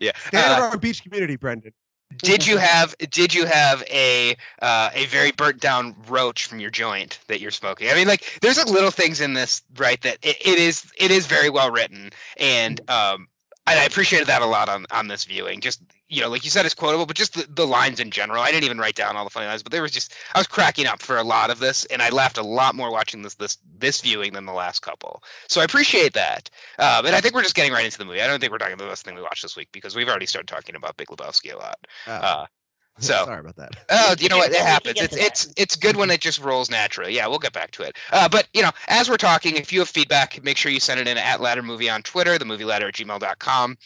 yeah. 0.00 0.12
Standard 0.16 0.62
uh, 0.62 0.68
our 0.70 0.78
beach 0.78 1.02
community, 1.02 1.36
Brendan. 1.36 1.72
Did 2.18 2.46
you 2.46 2.58
have 2.58 2.96
did 2.98 3.34
you 3.34 3.44
have 3.46 3.82
a 3.90 4.36
uh, 4.60 4.90
a 4.94 5.06
very 5.06 5.32
burnt 5.32 5.60
down 5.60 5.96
roach 6.08 6.46
from 6.46 6.60
your 6.60 6.70
joint 6.70 7.18
that 7.28 7.40
you're 7.40 7.50
smoking? 7.50 7.88
I 7.90 7.94
mean, 7.94 8.06
like 8.06 8.38
there's 8.40 8.58
like 8.58 8.68
little 8.68 8.90
things 8.90 9.20
in 9.20 9.32
this, 9.32 9.62
right? 9.76 10.00
That 10.02 10.18
it, 10.22 10.36
it 10.40 10.58
is 10.58 10.84
it 10.98 11.10
is 11.10 11.26
very 11.26 11.50
well 11.50 11.70
written, 11.70 12.10
and 12.36 12.80
um, 12.88 13.28
I 13.66 13.84
appreciated 13.84 14.28
that 14.28 14.42
a 14.42 14.46
lot 14.46 14.68
on 14.68 14.86
on 14.90 15.08
this 15.08 15.24
viewing. 15.24 15.60
Just 15.60 15.82
you 16.08 16.20
know, 16.20 16.28
like 16.28 16.44
you 16.44 16.50
said, 16.50 16.66
it's 16.66 16.74
quotable, 16.74 17.06
but 17.06 17.16
just 17.16 17.34
the, 17.34 17.46
the 17.48 17.66
lines 17.66 17.98
in 17.98 18.10
general. 18.10 18.42
I 18.42 18.50
didn't 18.50 18.64
even 18.64 18.78
write 18.78 18.94
down 18.94 19.16
all 19.16 19.24
the 19.24 19.30
funny 19.30 19.46
lines, 19.46 19.62
but 19.62 19.72
there 19.72 19.82
was 19.82 19.90
just 19.90 20.12
I 20.34 20.38
was 20.38 20.46
cracking 20.46 20.86
up 20.86 21.00
for 21.00 21.16
a 21.16 21.24
lot 21.24 21.50
of 21.50 21.58
this, 21.58 21.86
and 21.86 22.02
I 22.02 22.10
laughed 22.10 22.36
a 22.36 22.42
lot 22.42 22.74
more 22.74 22.90
watching 22.90 23.22
this 23.22 23.34
this 23.34 23.58
this 23.78 24.02
viewing 24.02 24.34
than 24.34 24.44
the 24.44 24.52
last 24.52 24.80
couple. 24.80 25.22
So 25.48 25.60
I 25.60 25.64
appreciate 25.64 26.12
that. 26.12 26.50
Um, 26.78 27.06
and 27.06 27.16
I 27.16 27.20
think 27.20 27.34
we're 27.34 27.42
just 27.42 27.54
getting 27.54 27.72
right 27.72 27.84
into 27.84 27.98
the 27.98 28.04
movie. 28.04 28.20
I 28.20 28.26
don't 28.26 28.38
think 28.38 28.52
we're 28.52 28.58
talking 28.58 28.74
about 28.74 28.84
the 28.84 28.90
best 28.90 29.04
thing 29.04 29.14
we 29.14 29.22
watched 29.22 29.42
this 29.42 29.56
week 29.56 29.68
because 29.72 29.96
we've 29.96 30.08
already 30.08 30.26
started 30.26 30.48
talking 30.48 30.76
about 30.76 30.96
Big 30.96 31.08
Lebowski 31.08 31.54
a 31.54 31.56
lot. 31.56 31.78
Oh. 32.06 32.12
Uh, 32.12 32.46
so 32.98 33.24
sorry 33.24 33.40
about 33.40 33.56
that. 33.56 33.74
Oh, 33.90 34.14
you 34.18 34.28
know 34.28 34.38
what? 34.38 34.50
It 34.50 34.58
happens. 34.58 35.00
It's 35.00 35.16
it's 35.16 35.52
it's 35.56 35.76
good 35.76 35.96
when 35.96 36.10
it 36.10 36.20
just 36.20 36.40
rolls 36.40 36.70
naturally. 36.70 37.14
Yeah, 37.14 37.26
we'll 37.26 37.40
get 37.40 37.52
back 37.52 37.72
to 37.72 37.82
it. 37.82 37.96
Uh, 38.12 38.28
but 38.28 38.46
you 38.54 38.62
know, 38.62 38.70
as 38.86 39.10
we're 39.10 39.16
talking, 39.16 39.56
if 39.56 39.72
you 39.72 39.80
have 39.80 39.88
feedback, 39.88 40.42
make 40.44 40.56
sure 40.56 40.70
you 40.70 40.80
send 40.80 41.00
it 41.00 41.08
in 41.08 41.18
at 41.18 41.40
Ladder 41.40 41.62
Movie 41.62 41.90
on 41.90 42.02
Twitter, 42.02 42.38
the 42.38 42.44
movie 42.44 42.64
ladder 42.64 42.88
at 42.88 42.94
gmail.com, 42.94 43.78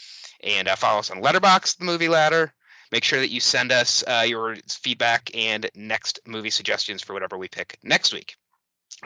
and 0.42 0.68
uh, 0.68 0.76
follow 0.76 0.98
us 0.98 1.10
on 1.10 1.22
Letterboxd, 1.22 1.78
the 1.78 1.84
movie 1.86 2.08
ladder. 2.08 2.52
Make 2.92 3.04
sure 3.04 3.20
that 3.20 3.30
you 3.30 3.40
send 3.40 3.72
us 3.72 4.02
uh, 4.06 4.24
your 4.26 4.56
feedback 4.68 5.30
and 5.34 5.70
next 5.74 6.20
movie 6.26 6.50
suggestions 6.50 7.02
for 7.02 7.12
whatever 7.12 7.36
we 7.36 7.48
pick 7.48 7.78
next 7.82 8.14
week. 8.14 8.36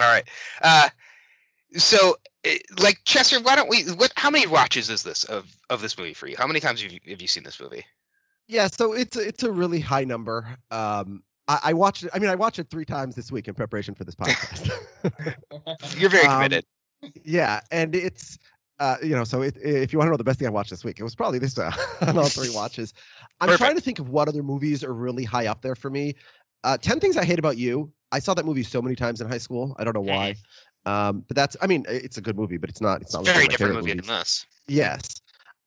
All 0.00 0.06
right. 0.06 0.24
Uh, 0.60 0.88
so, 1.76 2.16
eh, 2.44 2.58
like 2.78 2.98
Chester, 3.04 3.40
why 3.40 3.56
don't 3.56 3.68
we? 3.68 3.84
What? 3.84 4.12
How 4.16 4.30
many 4.30 4.46
watches 4.46 4.90
is 4.90 5.02
this 5.02 5.24
of 5.24 5.50
of 5.70 5.80
this 5.80 5.96
movie 5.96 6.14
for 6.14 6.26
you? 6.26 6.36
How 6.36 6.46
many 6.46 6.60
times 6.60 6.82
have 6.82 6.92
you, 6.92 7.00
have 7.08 7.22
you 7.22 7.28
seen 7.28 7.44
this 7.44 7.60
movie? 7.60 7.84
Yeah, 8.48 8.66
so 8.66 8.92
it's 8.92 9.16
it's 9.16 9.42
a 9.42 9.52
really 9.52 9.80
high 9.80 10.04
number. 10.04 10.56
Um, 10.70 11.22
I, 11.48 11.60
I, 11.64 11.72
watched 11.72 12.04
it. 12.04 12.10
I 12.12 12.18
mean, 12.18 12.30
I 12.30 12.34
watched 12.34 12.58
it 12.58 12.68
three 12.70 12.84
times 12.84 13.14
this 13.14 13.32
week 13.32 13.48
in 13.48 13.54
preparation 13.54 13.94
for 13.94 14.04
this 14.04 14.14
podcast. 14.14 14.70
You're 15.98 16.10
very 16.10 16.26
um, 16.26 16.36
committed. 16.36 16.64
Um, 17.02 17.12
yeah, 17.24 17.60
and 17.70 17.94
it's 17.94 18.38
uh, 18.82 18.96
you 19.02 19.14
know, 19.14 19.22
so 19.22 19.42
it, 19.42 19.56
if 19.62 19.92
you 19.92 19.98
want 19.98 20.08
to 20.08 20.10
know 20.10 20.16
the 20.16 20.24
best 20.24 20.40
thing 20.40 20.48
I 20.48 20.50
watched 20.50 20.70
this 20.70 20.84
week, 20.84 20.98
it 20.98 21.04
was 21.04 21.14
probably 21.14 21.38
this 21.38 21.56
uh, 21.56 21.70
on 22.00 22.18
all 22.18 22.28
three 22.28 22.50
watches. 22.54 22.92
I'm 23.40 23.46
Perfect. 23.46 23.60
trying 23.60 23.76
to 23.76 23.80
think 23.80 24.00
of 24.00 24.08
what 24.08 24.28
other 24.28 24.42
movies 24.42 24.82
are 24.82 24.92
really 24.92 25.24
high 25.24 25.46
up 25.46 25.62
there 25.62 25.76
for 25.76 25.88
me. 25.88 26.16
Uh, 26.64 26.78
Ten 26.78 26.98
Things 26.98 27.16
I 27.16 27.24
Hate 27.24 27.38
About 27.38 27.56
You. 27.56 27.92
I 28.10 28.18
saw 28.18 28.34
that 28.34 28.44
movie 28.44 28.64
so 28.64 28.82
many 28.82 28.96
times 28.96 29.20
in 29.20 29.28
high 29.28 29.38
school. 29.38 29.74
I 29.78 29.84
don't 29.84 29.94
know 29.94 30.00
why. 30.00 30.34
Um, 30.84 31.24
but 31.26 31.36
that's, 31.36 31.56
I 31.62 31.66
mean, 31.68 31.86
it's 31.88 32.18
a 32.18 32.20
good 32.20 32.36
movie, 32.36 32.56
but 32.56 32.70
it's 32.70 32.80
not. 32.80 33.02
It's, 33.02 33.14
it's 33.14 33.14
not 33.14 33.24
very 33.24 33.46
different 33.46 33.74
movie 33.74 33.94
movies. 33.94 34.06
than 34.06 34.18
this. 34.18 34.46
Yes. 34.66 35.21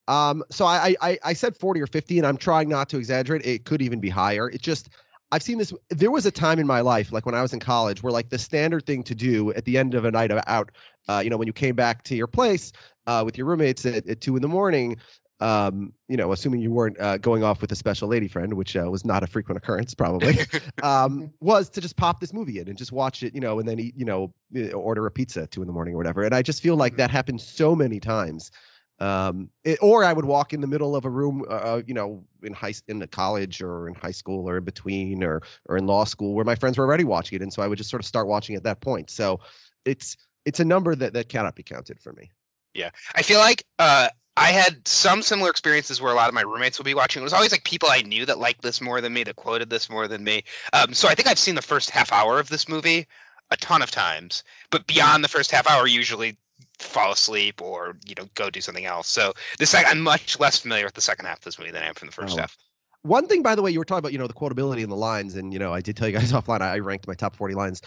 Um, 0.07 0.43
so 0.51 0.65
I, 0.65 0.95
I 1.01 1.17
I 1.23 1.33
said 1.33 1.57
40 1.57 1.81
or 1.81 1.87
50, 1.87 2.17
and 2.19 2.27
I'm 2.27 2.37
trying 2.37 2.69
not 2.69 2.89
to 2.89 2.97
exaggerate. 2.97 3.45
It 3.45 3.65
could 3.65 3.81
even 3.81 3.99
be 3.99 4.09
higher. 4.09 4.49
It 4.49 4.61
just 4.61 4.89
I've 5.31 5.41
seen 5.41 5.57
this. 5.57 5.73
There 5.89 6.11
was 6.11 6.25
a 6.25 6.31
time 6.31 6.59
in 6.59 6.67
my 6.67 6.81
life, 6.81 7.11
like 7.11 7.25
when 7.25 7.35
I 7.35 7.41
was 7.41 7.53
in 7.53 7.59
college, 7.59 8.03
where 8.03 8.13
like 8.13 8.29
the 8.29 8.37
standard 8.37 8.85
thing 8.85 9.03
to 9.03 9.15
do 9.15 9.51
at 9.53 9.65
the 9.65 9.77
end 9.77 9.95
of 9.95 10.05
a 10.05 10.11
night 10.11 10.31
out, 10.31 10.71
uh, 11.07 11.21
you 11.23 11.29
know, 11.29 11.37
when 11.37 11.47
you 11.47 11.53
came 11.53 11.75
back 11.75 12.03
to 12.03 12.15
your 12.15 12.27
place 12.27 12.71
uh, 13.07 13.23
with 13.25 13.37
your 13.37 13.47
roommates 13.47 13.85
at, 13.85 14.07
at 14.07 14.21
two 14.21 14.35
in 14.35 14.41
the 14.41 14.47
morning, 14.47 14.97
um, 15.39 15.91
you 16.07 16.15
know, 16.15 16.31
assuming 16.31 16.61
you 16.61 16.71
weren't 16.71 16.99
uh, 16.99 17.17
going 17.17 17.43
off 17.43 17.61
with 17.61 17.71
a 17.71 17.75
special 17.75 18.07
lady 18.07 18.27
friend, 18.27 18.53
which 18.53 18.75
uh, 18.77 18.89
was 18.89 19.03
not 19.03 19.23
a 19.23 19.27
frequent 19.27 19.57
occurrence, 19.57 19.93
probably, 19.93 20.37
um, 20.83 21.33
was 21.41 21.69
to 21.71 21.81
just 21.81 21.97
pop 21.97 22.19
this 22.19 22.31
movie 22.31 22.59
in 22.59 22.69
and 22.69 22.77
just 22.77 22.91
watch 22.91 23.21
it, 23.21 23.35
you 23.35 23.41
know, 23.41 23.59
and 23.59 23.67
then 23.67 23.79
eat, 23.79 23.95
you 23.97 24.05
know, 24.05 24.33
order 24.73 25.05
a 25.05 25.11
pizza 25.11 25.41
at 25.41 25.51
two 25.51 25.61
in 25.61 25.67
the 25.67 25.73
morning 25.73 25.93
or 25.93 25.97
whatever. 25.97 26.23
And 26.23 26.33
I 26.33 26.41
just 26.41 26.61
feel 26.61 26.77
like 26.77 26.95
that 26.97 27.11
happened 27.11 27.41
so 27.41 27.75
many 27.75 27.99
times. 27.99 28.51
Um, 28.99 29.49
it, 29.63 29.79
or 29.81 30.05
I 30.05 30.13
would 30.13 30.25
walk 30.25 30.53
in 30.53 30.61
the 30.61 30.67
middle 30.67 30.95
of 30.95 31.03
a 31.03 31.09
room, 31.09 31.43
uh, 31.49 31.53
uh 31.53 31.81
you 31.85 31.93
know, 31.93 32.23
in 32.43 32.53
high 32.53 32.73
in 32.87 32.99
the 32.99 33.07
college 33.07 33.61
or 33.61 33.89
in 33.89 33.95
high 33.95 34.11
school 34.11 34.49
or 34.49 34.57
in 34.57 34.63
between 34.63 35.23
or 35.23 35.41
or 35.67 35.77
in 35.77 35.85
law 35.85 36.05
school 36.05 36.33
where 36.33 36.45
my 36.45 36.55
friends 36.55 36.77
were 36.77 36.85
already 36.85 37.03
watching 37.03 37.35
it, 37.37 37.41
and 37.41 37.51
so 37.51 37.61
I 37.61 37.67
would 37.67 37.77
just 37.77 37.89
sort 37.89 38.01
of 38.01 38.05
start 38.05 38.27
watching 38.27 38.55
at 38.55 38.63
that 38.63 38.79
point. 38.79 39.09
So 39.09 39.41
it's 39.83 40.15
it's 40.45 40.59
a 40.59 40.65
number 40.65 40.95
that 40.95 41.13
that 41.13 41.27
cannot 41.27 41.55
be 41.55 41.63
counted 41.63 41.99
for 41.99 42.13
me. 42.13 42.31
Yeah, 42.73 42.91
I 43.13 43.21
feel 43.21 43.39
like 43.39 43.65
uh, 43.79 44.09
I 44.37 44.51
had 44.51 44.87
some 44.87 45.21
similar 45.21 45.49
experiences 45.49 46.01
where 46.01 46.11
a 46.11 46.15
lot 46.15 46.27
of 46.27 46.35
my 46.35 46.41
roommates 46.41 46.77
would 46.77 46.85
be 46.85 46.93
watching. 46.93 47.21
It 47.21 47.23
was 47.23 47.33
always 47.33 47.51
like 47.51 47.63
people 47.63 47.89
I 47.89 48.01
knew 48.01 48.25
that 48.25 48.37
liked 48.37 48.61
this 48.61 48.81
more 48.81 48.99
than 48.99 49.13
me, 49.13 49.23
that 49.23 49.35
quoted 49.35 49.69
this 49.69 49.89
more 49.89 50.07
than 50.07 50.23
me. 50.23 50.43
Um, 50.73 50.93
so 50.93 51.07
I 51.07 51.15
think 51.15 51.27
I've 51.27 51.39
seen 51.39 51.55
the 51.55 51.61
first 51.61 51.89
half 51.89 52.11
hour 52.11 52.39
of 52.39 52.49
this 52.49 52.67
movie 52.67 53.07
a 53.49 53.57
ton 53.57 53.81
of 53.81 53.91
times, 53.91 54.43
but 54.71 54.87
beyond 54.87 55.23
the 55.23 55.29
first 55.29 55.51
half 55.51 55.69
hour, 55.69 55.87
usually 55.87 56.37
fall 56.79 57.11
asleep 57.13 57.61
or 57.61 57.97
you 58.05 58.15
know 58.17 58.27
go 58.35 58.49
do 58.49 58.61
something 58.61 58.85
else. 58.85 59.07
So 59.07 59.33
the 59.59 59.65
second, 59.65 59.91
I'm 59.91 60.01
much 60.01 60.39
less 60.39 60.59
familiar 60.59 60.85
with 60.85 60.93
the 60.93 61.01
second 61.01 61.25
half 61.25 61.39
of 61.39 61.43
this 61.43 61.59
movie 61.59 61.71
than 61.71 61.83
I 61.83 61.87
am 61.87 61.93
from 61.93 62.07
the 62.07 62.13
first 62.13 62.37
oh. 62.37 62.41
half. 62.41 62.57
One 63.01 63.27
thing, 63.27 63.43
by 63.43 63.53
the 63.53 63.61
way, 63.61 63.69
you 63.69 63.77
were 63.77 63.85
talking 63.85 63.99
about, 63.99 64.13
you 64.13 64.17
know, 64.17 64.25
the 64.25 64.33
quotability 64.33 64.81
in 64.81 64.89
the 64.89 64.95
lines, 64.95 65.35
and 65.35 65.53
you 65.53 65.59
know, 65.59 65.71
I 65.71 65.81
did 65.81 65.95
tell 65.95 66.07
you 66.07 66.17
guys 66.17 66.31
offline, 66.33 66.61
I 66.61 66.79
ranked 66.79 67.07
my 67.07 67.13
top 67.13 67.35
40 67.35 67.53
lines. 67.53 67.81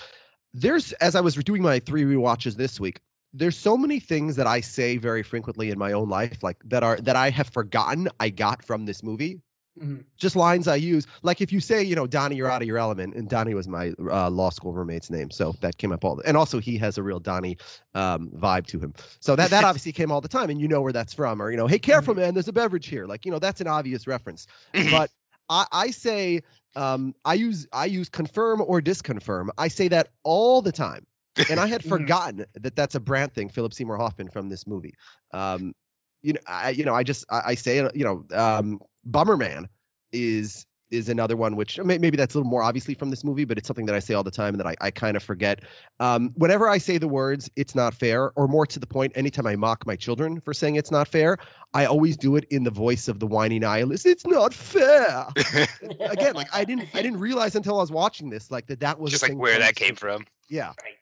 There's, 0.54 0.92
as 0.94 1.14
I 1.14 1.20
was 1.20 1.34
doing 1.34 1.62
my 1.62 1.80
three 1.80 2.04
rewatches 2.04 2.54
this 2.54 2.78
week, 2.78 3.00
there's 3.34 3.58
so 3.58 3.76
many 3.76 4.00
things 4.00 4.36
that 4.36 4.46
I 4.46 4.60
say 4.60 4.96
very 4.96 5.22
frequently 5.22 5.70
in 5.70 5.78
my 5.78 5.92
own 5.92 6.08
life, 6.08 6.42
like 6.42 6.56
that 6.66 6.82
are 6.82 6.96
that 6.98 7.16
I 7.16 7.30
have 7.30 7.48
forgotten 7.48 8.08
I 8.18 8.30
got 8.30 8.64
from 8.64 8.86
this 8.86 9.02
movie. 9.02 9.40
Mhm. 9.78 10.04
just 10.16 10.36
lines 10.36 10.66
I 10.68 10.76
use. 10.76 11.06
Like 11.22 11.40
if 11.40 11.52
you 11.52 11.60
say, 11.60 11.82
you 11.82 11.94
know, 11.94 12.06
Donnie, 12.06 12.36
you're 12.36 12.50
out 12.50 12.62
of 12.62 12.68
your 12.68 12.78
element, 12.78 13.14
and 13.14 13.28
Donnie 13.28 13.54
was 13.54 13.68
my 13.68 13.92
uh, 14.10 14.28
law 14.30 14.50
school 14.50 14.72
roommate's 14.72 15.10
name, 15.10 15.30
so 15.30 15.54
that 15.60 15.78
came 15.78 15.92
up 15.92 16.04
all. 16.04 16.16
The, 16.16 16.26
and 16.26 16.36
also 16.36 16.58
he 16.58 16.76
has 16.78 16.98
a 16.98 17.02
real 17.02 17.20
Donnie 17.20 17.58
um, 17.94 18.30
vibe 18.30 18.66
to 18.68 18.78
him, 18.78 18.94
so 19.20 19.36
that 19.36 19.50
that 19.50 19.64
obviously 19.66 19.92
came 19.92 20.10
all 20.10 20.20
the 20.20 20.28
time, 20.28 20.50
and 20.50 20.60
you 20.60 20.68
know 20.68 20.82
where 20.82 20.92
that's 20.92 21.14
from, 21.14 21.40
or 21.40 21.50
you 21.50 21.56
know, 21.56 21.66
hey, 21.66 21.78
careful, 21.78 22.14
man, 22.14 22.34
there's 22.34 22.48
a 22.48 22.52
beverage 22.52 22.86
here, 22.86 23.06
like 23.06 23.24
you 23.24 23.30
know, 23.30 23.38
that's 23.38 23.60
an 23.60 23.66
obvious 23.68 24.06
reference. 24.06 24.46
But 24.80 25.10
I, 25.48 25.66
I 25.72 25.90
say, 25.90 26.42
um, 26.74 27.14
I 27.24 27.34
use 27.34 27.66
I 27.72 27.86
use 27.86 28.08
confirm 28.08 28.60
or 28.60 28.80
disconfirm. 28.80 29.48
I 29.58 29.68
say 29.68 29.88
that 29.88 30.08
all 30.24 30.62
the 30.62 30.72
time, 30.72 31.06
and 31.48 31.60
I 31.60 31.66
had 31.66 31.82
Mhm. 31.84 31.88
forgotten 31.88 32.44
that 32.54 32.74
that's 32.76 32.94
a 32.94 33.00
Brandt 33.00 33.34
thing, 33.34 33.48
Philip 33.48 33.72
Seymour 33.74 33.96
Hoffman 33.96 34.28
from 34.30 34.48
this 34.48 34.66
movie. 34.66 34.94
Um, 35.32 35.74
you 36.22 36.34
know, 36.34 36.40
I 36.46 36.70
you 36.70 36.84
know, 36.84 36.94
I 36.94 37.02
just 37.02 37.24
I, 37.30 37.42
I 37.46 37.54
say 37.54 37.76
you 37.94 38.04
know, 38.04 38.24
um, 38.36 38.80
Bummerman 39.10 39.68
is 40.12 40.66
is 40.90 41.08
another 41.10 41.36
one 41.36 41.54
which 41.54 41.78
maybe 41.78 42.16
that's 42.16 42.34
a 42.34 42.38
little 42.38 42.50
more 42.50 42.62
obviously 42.62 42.94
from 42.94 43.10
this 43.10 43.22
movie, 43.22 43.44
but 43.44 43.58
it's 43.58 43.66
something 43.66 43.86
that 43.86 43.94
I 43.94 43.98
say 43.98 44.14
all 44.14 44.22
the 44.22 44.30
time 44.30 44.54
and 44.54 44.60
that 44.60 44.66
I, 44.66 44.74
I 44.80 44.90
kind 44.90 45.16
of 45.16 45.22
forget. 45.22 45.60
Um, 46.00 46.32
whenever 46.34 46.68
I 46.68 46.78
say 46.78 46.98
the 46.98 47.08
words 47.08 47.50
"it's 47.56 47.74
not 47.74 47.94
fair," 47.94 48.32
or 48.36 48.48
more 48.48 48.66
to 48.66 48.78
the 48.78 48.86
point, 48.86 49.12
anytime 49.14 49.46
I 49.46 49.56
mock 49.56 49.86
my 49.86 49.96
children 49.96 50.40
for 50.40 50.54
saying 50.54 50.76
it's 50.76 50.90
not 50.90 51.06
fair, 51.06 51.36
I 51.74 51.84
always 51.84 52.16
do 52.16 52.36
it 52.36 52.44
in 52.50 52.64
the 52.64 52.70
voice 52.70 53.08
of 53.08 53.20
the 53.20 53.26
whiny 53.26 53.58
nihilist. 53.58 54.06
It's 54.06 54.26
not 54.26 54.54
fair. 54.54 55.26
Again, 56.00 56.34
like 56.34 56.48
I 56.54 56.64
didn't 56.64 56.88
I 56.94 57.02
didn't 57.02 57.20
realize 57.20 57.54
until 57.54 57.76
I 57.76 57.80
was 57.80 57.92
watching 57.92 58.30
this 58.30 58.50
like 58.50 58.66
that 58.68 58.80
that 58.80 58.98
was 58.98 59.10
Just 59.10 59.22
like 59.22 59.36
where 59.36 59.58
that 59.58 59.74
came 59.76 59.94
from. 59.94 60.24
Yeah. 60.48 60.68
Right. 60.68 60.96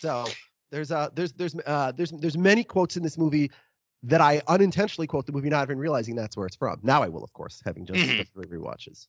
So 0.00 0.24
there's 0.72 0.90
uh 0.90 1.10
there's 1.14 1.32
there's 1.34 1.54
uh 1.66 1.92
there's 1.92 2.10
there's 2.10 2.36
many 2.36 2.64
quotes 2.64 2.96
in 2.96 3.04
this 3.04 3.16
movie 3.16 3.50
that 4.04 4.20
I 4.20 4.42
unintentionally 4.48 5.06
quote 5.06 5.26
the 5.26 5.32
movie, 5.32 5.48
not 5.48 5.64
even 5.64 5.78
realizing 5.78 6.16
that's 6.16 6.36
where 6.36 6.46
it's 6.46 6.56
from. 6.56 6.80
Now 6.82 7.02
I 7.02 7.08
will, 7.08 7.24
of 7.24 7.32
course, 7.32 7.62
having 7.64 7.86
just 7.86 8.00
Mhm. 8.00 8.16
done 8.16 8.26
three 8.32 8.46
rewatches. 8.46 9.06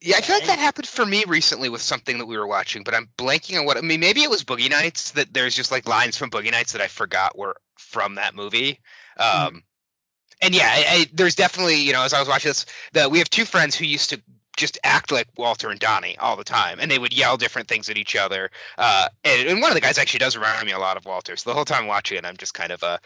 Yeah, 0.00 0.16
I 0.16 0.20
feel 0.20 0.36
like 0.36 0.46
that 0.46 0.58
happened 0.58 0.86
for 0.86 1.06
me 1.06 1.24
recently 1.26 1.68
with 1.68 1.80
something 1.80 2.18
that 2.18 2.26
we 2.26 2.36
were 2.36 2.46
watching, 2.46 2.84
but 2.84 2.94
I'm 2.94 3.08
blanking 3.16 3.58
on 3.58 3.64
what. 3.64 3.78
I 3.78 3.80
mean, 3.80 4.00
maybe 4.00 4.22
it 4.22 4.28
was 4.30 4.44
Boogie 4.44 4.70
Nights 4.70 5.12
that 5.12 5.32
there's 5.32 5.54
just 5.54 5.70
like 5.70 5.88
lines 5.88 6.16
from 6.16 6.30
Boogie 6.30 6.50
Nights 6.50 6.72
that 6.72 6.82
I 6.82 6.88
forgot 6.88 7.38
were 7.38 7.56
from 7.78 8.16
that 8.16 8.34
movie. 8.34 8.80
Um, 9.18 9.62
and 10.42 10.54
yeah, 10.54 10.68
I, 10.68 10.84
I, 10.88 11.06
there's 11.12 11.36
definitely 11.36 11.76
you 11.82 11.92
know 11.92 12.02
as 12.02 12.12
I 12.12 12.20
was 12.20 12.28
watching 12.28 12.50
this, 12.50 12.66
that 12.92 13.10
we 13.10 13.18
have 13.18 13.30
two 13.30 13.44
friends 13.46 13.76
who 13.76 13.86
used 13.86 14.10
to 14.10 14.20
just 14.56 14.78
act 14.84 15.10
like 15.10 15.28
Walter 15.36 15.70
and 15.70 15.80
Donnie 15.80 16.18
all 16.18 16.36
the 16.36 16.44
time, 16.44 16.78
and 16.80 16.90
they 16.90 16.98
would 16.98 17.16
yell 17.16 17.36
different 17.36 17.68
things 17.68 17.88
at 17.88 17.96
each 17.96 18.14
other. 18.14 18.50
Uh, 18.76 19.08
and, 19.24 19.48
and 19.48 19.60
one 19.60 19.70
of 19.70 19.74
the 19.74 19.80
guys 19.80 19.98
actually 19.98 20.18
does 20.18 20.36
remind 20.36 20.66
me 20.66 20.72
a 20.72 20.78
lot 20.78 20.96
of 20.96 21.06
Walter. 21.06 21.36
So 21.36 21.50
the 21.50 21.54
whole 21.54 21.64
time 21.64 21.86
watching 21.86 22.18
it, 22.18 22.24
I'm 22.24 22.36
just 22.36 22.54
kind 22.54 22.72
of 22.72 22.82
uh, 22.82 22.98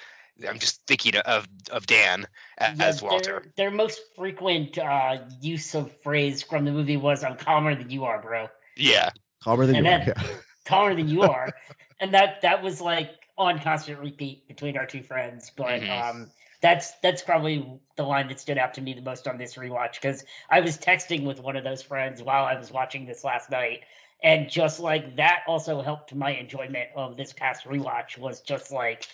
I'm 0.46 0.58
just 0.58 0.86
thinking 0.86 1.16
of 1.16 1.46
of 1.70 1.86
Dan 1.86 2.26
a- 2.58 2.74
Yeah, 2.76 2.84
as 2.86 3.02
Walter. 3.02 3.42
Their, 3.56 3.68
their 3.68 3.70
most 3.70 4.00
frequent 4.16 4.78
uh, 4.78 5.18
use 5.40 5.74
of 5.74 5.90
phrase 6.02 6.42
from 6.42 6.64
the 6.64 6.72
movie 6.72 6.96
was 6.96 7.24
"I'm 7.24 7.36
calmer 7.36 7.74
than 7.74 7.90
you 7.90 8.04
are, 8.04 8.20
bro." 8.20 8.48
Yeah. 8.76 9.10
Calmer 9.42 9.66
than 9.66 9.76
And 9.76 9.86
you 9.86 9.92
are. 9.92 10.04
yeah. 10.06 10.36
Calmer 10.64 10.94
than 10.94 11.08
you 11.08 11.22
are, 11.22 11.54
and 12.00 12.12
that 12.14 12.42
that 12.42 12.62
was 12.62 12.80
like 12.80 13.10
on 13.38 13.58
constant 13.60 13.98
repeat 14.00 14.46
between 14.48 14.76
our 14.76 14.84
two 14.86 15.02
friends. 15.02 15.50
But 15.56 15.80
Mhm. 15.80 15.88
um, 16.10 16.30
that's 16.60 16.92
that's 17.02 17.22
probably 17.22 17.80
the 17.96 18.02
line 18.02 18.28
that 18.28 18.38
stood 18.40 18.58
out 18.58 18.74
to 18.74 18.80
me 18.82 18.92
the 18.92 19.00
most 19.00 19.26
on 19.26 19.38
this 19.38 19.54
rewatch 19.54 19.94
because 19.94 20.24
I 20.50 20.60
was 20.60 20.76
texting 20.76 21.24
with 21.24 21.40
one 21.40 21.56
of 21.56 21.64
those 21.64 21.82
friends 21.82 22.22
while 22.22 22.44
I 22.44 22.56
was 22.58 22.70
watching 22.70 23.06
this 23.06 23.24
last 23.24 23.50
night. 23.50 23.80
And 24.22 24.50
just 24.50 24.80
like 24.80 25.16
that 25.16 25.44
also 25.46 25.80
helped 25.80 26.12
my 26.14 26.32
enjoyment 26.32 26.88
of 26.96 27.16
this 27.16 27.32
past 27.32 27.64
rewatch 27.64 28.18
was 28.18 28.40
just 28.40 28.72
like 28.72 29.06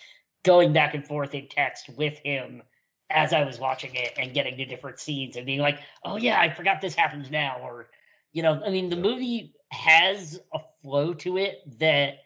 going 0.45 0.71
back 0.71 0.93
and 0.93 1.05
forth 1.05 1.33
in 1.33 1.47
text 1.49 1.89
with 1.89 2.17
him 2.19 2.63
as 3.09 3.33
I 3.33 3.43
was 3.43 3.59
watching 3.59 3.95
it 3.95 4.13
and 4.17 4.33
getting 4.33 4.57
to 4.57 4.65
different 4.65 4.99
scenes 4.99 5.35
and 5.35 5.45
being 5.45 5.59
like, 5.59 5.79
oh 6.03 6.15
yeah, 6.15 6.39
I 6.39 6.53
forgot 6.53 6.81
this 6.81 6.95
happens 6.95 7.29
now. 7.29 7.57
Or, 7.61 7.87
you 8.31 8.43
know, 8.43 8.61
I 8.65 8.69
mean, 8.69 8.89
the 8.89 8.95
movie 8.95 9.53
has 9.71 10.39
a 10.53 10.59
flow 10.81 11.13
to 11.15 11.37
it 11.37 11.79
that, 11.79 12.19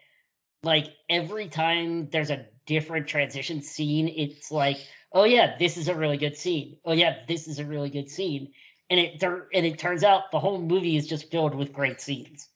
like, 0.64 0.88
every 1.10 1.48
time 1.48 2.10
there's 2.10 2.32
a 2.32 2.46
different 2.66 3.08
transition 3.08 3.62
scene, 3.62 4.08
it's 4.08 4.52
like, 4.52 4.78
oh 5.12 5.24
yeah, 5.24 5.58
this 5.58 5.78
is 5.78 5.88
a 5.88 5.96
really 5.96 6.18
good 6.18 6.38
scene. 6.38 6.78
Oh 6.86 6.94
yeah, 6.94 7.18
this 7.28 7.48
is 7.48 7.60
a 7.60 7.66
really 7.66 7.90
good 7.90 8.10
scene. 8.10 8.54
And 8.90 9.00
it 9.00 9.24
and 9.24 9.66
it 9.66 9.78
turns 9.80 10.04
out 10.04 10.32
the 10.32 10.40
whole 10.40 10.60
movie 10.60 10.98
is 10.98 11.08
just 11.08 11.32
filled 11.32 11.56
with 11.56 11.74
great 11.74 12.02
scenes. 12.02 12.48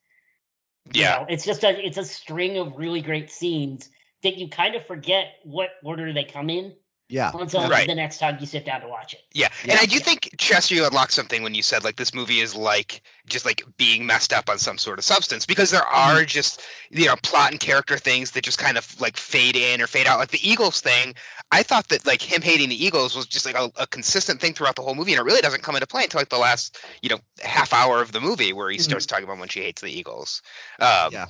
You 0.93 1.01
Yeah. 1.01 1.20
know, 1.20 1.25
it's 1.29 1.46
just 1.46 1.63
a 1.63 1.86
it's 1.86 1.98
a 1.98 2.05
string 2.05 2.58
of 2.58 2.77
really 2.77 3.01
great 3.01 3.32
scenes 3.32 3.89
that 4.24 4.38
you 4.38 4.48
kind 4.50 4.75
of 4.75 4.86
forget 4.86 5.36
what 5.44 5.70
order 5.84 6.12
they 6.13 6.24
come 6.24 6.50
in 6.50 6.74
Yeah. 7.10 7.32
until 7.36 7.70
Right. 7.70 7.86
the 7.88 7.94
next 7.96 8.18
time 8.18 8.38
you 8.39 8.46
sit 8.48 8.65
down 8.65 8.82
to 8.82 8.88
watch 8.88 9.13
it. 9.13 9.22
Yeah, 9.34 9.50
Yeah. 9.65 9.74
and 9.74 9.82
I 9.82 9.86
do 9.86 10.00
think 10.00 10.36
Chester, 10.39 10.74
you 10.75 10.86
unlocked 10.86 11.12
something 11.12 11.44
when 11.44 11.53
you 11.53 11.62
said 11.62 11.84
like 11.84 11.96
this 11.98 12.13
movie 12.13 12.39
is 12.39 12.56
like 12.56 13.01
just 13.27 13.46
like 13.46 13.62
being 13.77 14.06
messed 14.06 14.34
up 14.34 14.50
on 14.50 14.58
some 14.58 14.77
sort 14.77 14.98
of 15.00 15.06
substance 15.06 15.46
because 15.46 15.70
there 15.70 15.86
are 15.86 16.24
just 16.24 16.62
you 16.89 17.06
know 17.06 17.15
plot 17.22 17.51
and 17.51 17.60
character 17.60 17.98
things 17.98 18.32
that 18.32 18.44
just 18.44 18.58
kind 18.58 18.77
of 18.77 19.00
like 19.01 19.18
fade 19.18 19.56
in 19.56 19.82
or 19.82 19.88
fade 19.88 20.08
out. 20.08 20.18
Like 20.20 20.30
the 20.32 20.50
Eagles 20.50 20.82
thing, 20.82 21.13
I 21.51 21.62
thought 21.63 21.89
that 21.89 22.06
like 22.06 22.22
him 22.22 22.42
hating 22.42 22.70
the 22.70 22.84
Eagles 22.86 23.15
was 23.15 23.27
just 23.27 23.46
like 23.46 23.56
a, 23.58 23.70
a 23.75 23.86
consistent 23.86 24.39
thing 24.42 24.53
throughout 24.53 24.75
the 24.75 24.82
whole 24.82 24.96
movie, 24.96 25.12
and 25.13 25.20
it 25.20 25.24
really 25.25 25.42
doesn't 25.42 25.62
come 25.63 25.75
into 25.75 25.88
play 25.88 26.03
until 26.03 26.22
like 26.22 26.30
the 26.30 26.38
last 26.39 26.77
you 27.01 27.10
know 27.10 27.20
half 27.44 27.74
hour 27.74 28.01
of 28.01 28.12
the 28.12 28.22
movie 28.22 28.53
where 28.53 28.70
he 28.70 28.77
Mhm. 28.77 28.82
starts 28.84 29.06
talking 29.06 29.25
about 29.25 29.38
when 29.39 29.50
she 29.50 29.62
hates 29.62 29.82
the 29.82 29.92
Eagles. 29.92 30.42
Um, 30.80 31.12
Yeah. 31.12 31.25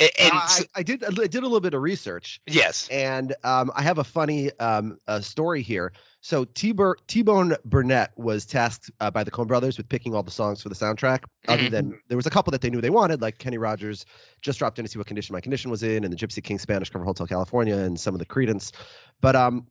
And, 0.00 0.10
I, 0.32 0.60
I 0.76 0.82
did 0.84 1.04
I 1.04 1.26
did 1.26 1.36
a 1.36 1.40
little 1.42 1.60
bit 1.60 1.74
of 1.74 1.82
research 1.82 2.40
yes, 2.46 2.86
and 2.88 3.34
um, 3.42 3.72
I 3.74 3.82
have 3.82 3.98
a 3.98 4.04
funny 4.04 4.50
um, 4.60 4.96
uh, 5.08 5.20
story 5.20 5.60
here. 5.62 5.92
So 6.20 6.44
T-Bur- 6.44 6.96
T-Bone 7.08 7.56
Burnett 7.64 8.12
was 8.16 8.46
tasked 8.46 8.90
uh, 9.00 9.10
by 9.10 9.24
the 9.24 9.30
Coen 9.32 9.48
Brothers 9.48 9.76
with 9.76 9.88
picking 9.88 10.14
all 10.14 10.22
the 10.22 10.30
songs 10.30 10.62
for 10.62 10.68
the 10.68 10.74
soundtrack. 10.76 11.24
Other 11.48 11.64
Mhm. 11.64 11.70
than 11.70 12.00
there 12.08 12.16
was 12.16 12.26
a 12.26 12.30
couple 12.30 12.52
that 12.52 12.60
they 12.60 12.70
knew 12.70 12.80
they 12.80 12.90
wanted, 12.90 13.20
like 13.22 13.38
Kenny 13.38 13.58
Rogers 13.58 14.04
just 14.40 14.58
dropped 14.60 14.78
in 14.78 14.84
to 14.84 14.90
see 14.90 14.98
what 14.98 15.06
condition 15.08 15.32
my 15.32 15.40
condition 15.40 15.68
was 15.70 15.82
in, 15.82 16.04
and 16.04 16.12
the 16.12 16.16
Gypsy 16.16 16.42
King 16.44 16.58
Spanish 16.60 16.90
cover 16.90 17.04
Hotel 17.04 17.26
California, 17.26 17.76
and 17.76 17.98
some 17.98 18.14
of 18.14 18.20
the 18.20 18.26
Creedence. 18.26 18.72
But 19.20 19.34
um, 19.34 19.66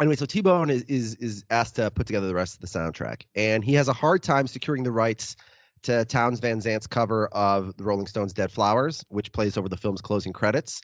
anyway, 0.00 0.16
so 0.16 0.24
T-Bone 0.24 0.70
is 0.70 0.82
is 0.84 1.14
is 1.16 1.44
asked 1.50 1.76
to 1.76 1.90
put 1.90 2.06
together 2.06 2.26
the 2.26 2.34
rest 2.34 2.54
of 2.54 2.60
the 2.60 2.66
soundtrack, 2.68 3.22
and 3.34 3.62
he 3.62 3.74
has 3.74 3.88
a 3.88 3.92
hard 3.94 4.22
time 4.22 4.46
securing 4.46 4.82
the 4.82 4.92
rights 4.92 5.36
to 5.82 6.04
Townes 6.04 6.40
Van 6.40 6.60
Zandt's 6.60 6.86
cover 6.86 7.28
of 7.28 7.76
the 7.76 7.84
Rolling 7.84 8.06
Stones' 8.06 8.32
"Dead 8.32 8.50
Flowers," 8.50 9.04
which 9.08 9.32
plays 9.32 9.56
over 9.56 9.68
the 9.68 9.76
film's 9.76 10.00
closing 10.00 10.32
credits. 10.32 10.80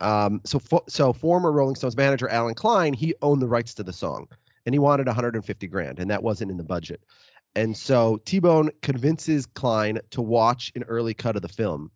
Um, 0.00 0.40
so 0.44 0.58
fo- 0.58 0.84
so 0.88 1.12
former 1.12 1.50
Rolling 1.50 1.74
Stones 1.74 1.96
manager 1.96 2.28
Allen 2.28 2.54
Klein, 2.54 2.92
he 2.92 3.14
owned 3.22 3.42
the 3.42 3.48
rights 3.48 3.74
to 3.74 3.82
the 3.82 3.92
song, 3.92 4.28
and 4.66 4.74
he 4.74 4.78
wanted 4.78 5.06
150 5.06 5.66
grand, 5.66 5.98
and 5.98 6.10
that 6.10 6.22
wasn't 6.22 6.50
in 6.50 6.56
the 6.56 6.64
budget. 6.64 7.02
And 7.56 7.76
so 7.76 8.20
T-Bone 8.24 8.70
convinces 8.82 9.46
Klein 9.46 10.00
to 10.10 10.22
watch 10.22 10.72
an 10.74 10.84
early 10.84 11.14
cut 11.14 11.36
of 11.36 11.42
the 11.42 11.48
film. 11.48 11.90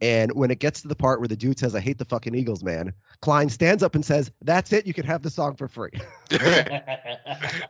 And 0.00 0.32
when 0.32 0.50
it 0.50 0.58
gets 0.58 0.82
to 0.82 0.88
the 0.88 0.94
part 0.94 1.20
where 1.20 1.28
the 1.28 1.36
dude 1.36 1.58
says, 1.58 1.74
"I 1.74 1.80
hate 1.80 1.98
the 1.98 2.04
fucking 2.04 2.34
Eagles, 2.34 2.62
man," 2.64 2.94
Klein 3.20 3.48
stands 3.48 3.82
up 3.82 3.94
and 3.94 4.04
says, 4.04 4.30
"That's 4.42 4.72
it. 4.72 4.86
You 4.86 4.94
can 4.94 5.04
have 5.04 5.22
the 5.22 5.30
song 5.30 5.56
for 5.56 5.68
free." 5.68 5.90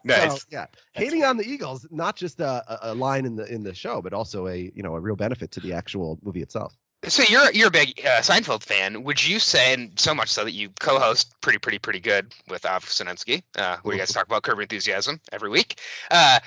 nice. 0.05 0.43
So, 0.43 0.47
yeah, 0.51 0.67
hating 0.93 1.25
on 1.25 1.37
the 1.37 1.45
Eagles, 1.45 1.87
not 1.91 2.17
just 2.17 2.41
a, 2.41 2.65
a- 2.69 2.93
a 2.93 2.95
line 2.95 3.25
in 3.27 3.37
the 3.37 3.45
in 3.53 3.63
the 3.63 3.75
show, 3.75 4.01
but 4.01 4.13
also 4.13 4.47
a 4.47 4.57
you 4.75 4.83
know 4.83 4.95
a 4.95 5.01
real 5.01 5.17
benefit 5.17 5.51
to 5.53 5.61
the 5.61 5.73
actual 5.73 6.19
movie 6.23 6.43
itself. 6.43 6.77
So 7.07 7.23
you're 7.29 7.51
you're 7.53 7.69
a 7.69 7.73
big 7.73 8.01
uh, 8.05 8.21
Seinfeld 8.21 8.63
fan. 8.63 9.05
Would 9.05 9.27
you 9.27 9.39
say, 9.39 9.73
and 9.75 9.99
so 9.99 10.15
much 10.15 10.29
so 10.29 10.45
that 10.45 10.53
you 10.53 10.69
co-host 10.81 11.35
pretty 11.41 11.59
pretty 11.59 11.79
pretty 11.79 12.01
good 12.01 12.33
with 12.49 12.67
Av 12.67 12.85
Sinensky, 12.85 13.43
uh, 13.57 13.79
where 13.83 13.95
you 13.95 14.01
guys 14.01 14.13
talk 14.13 14.27
about 14.27 14.43
Curb 14.43 14.61
Enthusiasm 14.61 15.21
every 15.33 15.49
week? 15.51 15.81
Uh, 16.11 16.39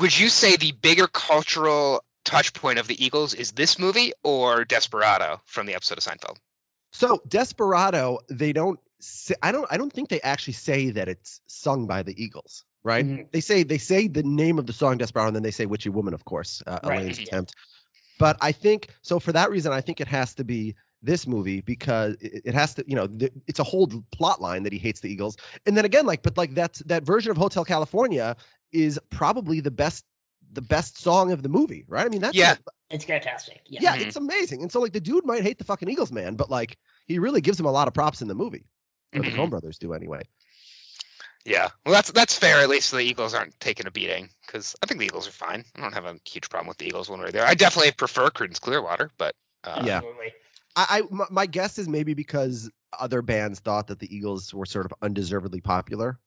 would 0.00 0.18
you 0.18 0.28
say 0.28 0.56
the 0.56 0.72
bigger 0.72 1.06
cultural 1.06 2.04
touch 2.26 2.52
point 2.52 2.78
of 2.78 2.86
the 2.86 3.02
Eagles 3.02 3.32
is 3.32 3.52
this 3.52 3.78
movie 3.78 4.12
or 4.22 4.64
Desperado 4.66 5.40
from 5.46 5.64
the 5.66 5.74
episode 5.74 5.96
of 5.96 6.04
Seinfeld? 6.04 6.36
So 6.92 7.22
Desperado, 7.26 8.18
they 8.28 8.52
don't. 8.52 8.78
Say, 8.98 9.34
I 9.42 9.52
don't. 9.52 9.66
I 9.70 9.76
don't 9.76 9.92
think 9.92 10.08
they 10.08 10.20
actually 10.20 10.54
say 10.54 10.90
that 10.90 11.08
it's 11.08 11.40
sung 11.46 11.86
by 11.86 12.02
the 12.02 12.14
Eagles, 12.22 12.64
right? 12.82 13.04
Mhm. 13.04 13.30
They 13.30 13.40
say 13.40 13.62
they 13.62 13.78
say 13.78 14.08
the 14.08 14.22
name 14.22 14.58
of 14.58 14.66
the 14.66 14.72
song 14.72 14.96
Desperado, 14.98 15.28
and 15.28 15.36
then 15.36 15.42
they 15.42 15.50
say 15.50 15.66
Witchy 15.66 15.90
Woman, 15.90 16.14
of 16.14 16.24
course, 16.24 16.62
uh, 16.66 16.78
Right, 16.82 17.00
Elaine's 17.00 17.18
yeah. 17.18 17.24
attempt. 17.24 17.54
But 18.18 18.38
I 18.40 18.52
think 18.52 18.88
so. 19.02 19.20
For 19.20 19.32
that 19.32 19.50
reason, 19.50 19.72
I 19.72 19.82
think 19.82 20.00
it 20.00 20.08
has 20.08 20.34
to 20.36 20.44
be 20.44 20.76
this 21.02 21.26
movie 21.26 21.60
because 21.60 22.16
it, 22.22 22.42
it 22.46 22.54
has 22.54 22.74
to. 22.74 22.84
You 22.86 22.96
know, 22.96 23.08
it's 23.46 23.60
a 23.60 23.64
whole 23.64 23.86
plot 24.10 24.40
line 24.40 24.62
that 24.62 24.72
he 24.72 24.78
hates 24.78 25.00
the 25.00 25.12
Eagles, 25.12 25.36
and 25.66 25.76
then 25.76 25.84
again, 25.84 26.06
like, 26.06 26.22
but 26.22 26.38
like 26.38 26.54
that 26.54 26.80
that 26.86 27.02
version 27.02 27.30
of 27.30 27.36
Hotel 27.36 27.66
California 27.66 28.34
is 28.72 28.98
probably 29.10 29.60
the 29.60 29.70
best 29.70 30.04
the 30.56 30.62
best 30.62 30.98
song 31.00 31.30
of 31.30 31.42
the 31.44 31.48
movie, 31.48 31.84
right? 31.86 32.04
I 32.04 32.08
mean, 32.08 32.20
that's 32.20 32.36
Yeah. 32.36 32.56
It's 32.90 33.04
fantastic. 33.04 33.62
Yeah. 33.66 33.80
yeah, 33.82 33.96
Mhm. 33.96 34.06
it's 34.06 34.16
amazing. 34.16 34.62
And 34.62 34.70
so 34.72 34.80
like 34.80 34.92
the 34.92 35.00
dude 35.00 35.24
might 35.24 35.42
hate 35.42 35.58
the 35.58 35.64
fucking 35.64 35.88
Eagles, 35.88 36.10
man, 36.10 36.34
but 36.34 36.50
like 36.50 36.76
he 37.06 37.18
really 37.18 37.40
gives 37.40 37.58
him 37.58 37.66
a 37.66 37.70
lot 37.72 37.86
of 37.88 37.94
props 37.94 38.22
in 38.22 38.28
the 38.28 38.34
movie. 38.34 38.66
Or 39.14 39.22
the. 39.22 39.30
Coen 39.30 39.50
brothers 39.50 39.78
do 39.78 39.92
anyway. 39.92 40.22
Yeah, 41.44 41.68
well 41.84 41.94
that's 41.94 42.10
that's 42.10 42.36
fair. 42.36 42.58
At 42.58 42.68
least 42.68 42.90
the 42.90 42.98
Eagles 42.98 43.32
aren't 43.32 43.58
taking 43.60 43.86
a 43.86 43.90
beating 43.90 44.30
because 44.44 44.74
I 44.82 44.86
think 44.86 44.98
the 44.98 45.06
Eagles 45.06 45.28
are 45.28 45.32
fine. 45.32 45.64
I 45.76 45.80
don't 45.80 45.94
have 45.94 46.04
a 46.04 46.16
huge 46.28 46.48
problem 46.50 46.66
with 46.68 46.78
the 46.78 46.86
Eagles 46.86 47.08
one 47.08 47.20
way 47.20 47.26
or 47.26 47.30
the 47.32 47.38
other. 47.40 47.48
I 47.48 47.54
definitely 47.54 47.92
prefer 47.92 48.30
Creedence 48.30 48.60
Clearwater, 48.60 49.10
but 49.16 49.34
uh, 49.62 49.82
Yeah. 49.84 50.00
I, 50.74 50.86
I 50.90 51.02
my, 51.10 51.26
my 51.30 51.46
guess 51.46 51.78
is 51.78 51.88
maybe 51.88 52.14
because 52.14 52.68
other 52.98 53.22
bands 53.22 53.60
thought 53.60 53.86
that 53.88 54.00
the 54.00 54.14
Eagles 54.14 54.52
were 54.52 54.66
sort 54.66 54.86
of 54.86 54.92
undeservedly 55.02 55.60
popular. 55.60 56.18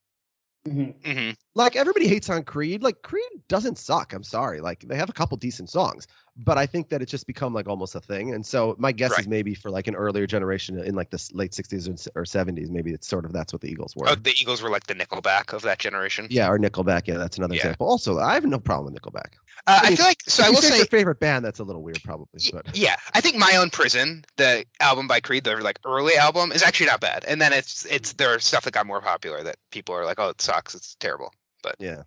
Mhm. 0.68 0.94
hmm 1.06 1.32
Like 1.56 1.76
everybody 1.76 2.08
hates 2.08 2.30
on 2.30 2.44
Creed. 2.44 2.84
Like 2.84 3.02
Creed 3.02 3.24
doesn't 3.48 3.78
suck. 3.78 4.14
I'm 4.14 4.24
sorry. 4.24 4.60
Like 4.62 4.82
they 4.82 4.98
have 4.98 5.10
a 5.10 5.14
couple 5.14 5.38
decent 5.38 5.70
songs, 5.70 6.06
but 6.42 6.58
I 6.58 6.66
think 6.66 6.90
that 6.90 7.02
it's 7.02 7.12
just 7.12 7.28
become 7.28 7.54
like 7.54 7.68
almost 7.68 7.96
a 7.96 8.00
thing. 8.00 8.34
And 8.34 8.46
so 8.46 8.76
my 8.80 8.92
guess 8.94 9.12
Right. 9.12 9.20
is 9.22 9.28
maybe 9.28 9.54
for 9.56 9.70
like 9.70 9.88
an 9.88 9.96
earlier 9.96 10.26
generation 10.26 10.80
in 10.80 10.96
like 10.96 11.10
the 11.10 11.30
late 11.34 11.52
60s 11.52 12.08
or 12.16 12.24
70s, 12.24 12.70
maybe 12.70 12.92
it's 12.94 13.08
sort 13.08 13.26
of 13.26 13.34
that's 13.34 13.52
what 13.52 13.62
the 13.62 13.70
Eagles 13.70 13.96
were. 13.96 14.08
Oh, 14.10 14.16
the 14.16 14.32
Eagles 14.32 14.62
were 14.62 14.70
like 14.70 14.88
the 14.88 14.96
Nickelback 14.96 15.54
of 15.54 15.64
that 15.64 15.80
generation. 15.80 16.28
yeah, 16.30 16.48
or 16.50 16.58
Nickelback. 16.58 17.08
Yeah, 17.08 17.18
that's 17.18 17.38
another 17.38 17.56
Yeah. 17.56 17.62
example. 17.62 17.88
Also, 17.88 18.20
I 18.20 18.36
have 18.36 18.46
no 18.46 18.60
problem 18.60 18.94
with 18.94 19.02
Nickelback. 19.02 19.34
Uh, 19.68 19.80
I 19.84 19.88
I 19.88 19.96
feel 19.96 20.06
like 20.06 20.22
so. 20.26 20.44
I 20.46 20.50
will 20.50 20.62
say 20.62 20.86
favorite 20.86 21.20
band. 21.20 21.44
That's 21.44 21.60
a 21.60 21.64
little 21.66 21.84
weird, 21.84 22.02
probably. 22.04 22.40
But 22.54 22.66
Yeah, 22.78 22.96
I 23.14 23.20
think 23.20 23.36
My 23.36 23.58
Own 23.58 23.70
Prison, 23.70 24.24
the 24.38 24.66
album 24.80 25.08
by 25.08 25.20
Creed, 25.20 25.44
the 25.44 25.58
like 25.58 25.80
early 25.86 26.16
album, 26.16 26.54
is 26.54 26.64
actually 26.64 26.86
not 26.88 27.02
bad. 27.02 27.26
And 27.26 27.42
then 27.42 27.52
it's 27.52 27.86
it's 27.86 28.14
there's 28.14 28.46
stuff 28.46 28.64
that 28.64 28.74
got 28.74 28.88
more 28.88 29.02
popular 29.02 29.44
that 29.44 29.58
people 29.72 29.96
are 29.96 30.06
like, 30.06 30.18
oh, 30.20 30.30
it 30.30 30.42
sucks, 30.42 30.76
it's 30.76 30.96
terrible. 30.96 31.34
But 31.62 31.76
yeah, 31.80 32.04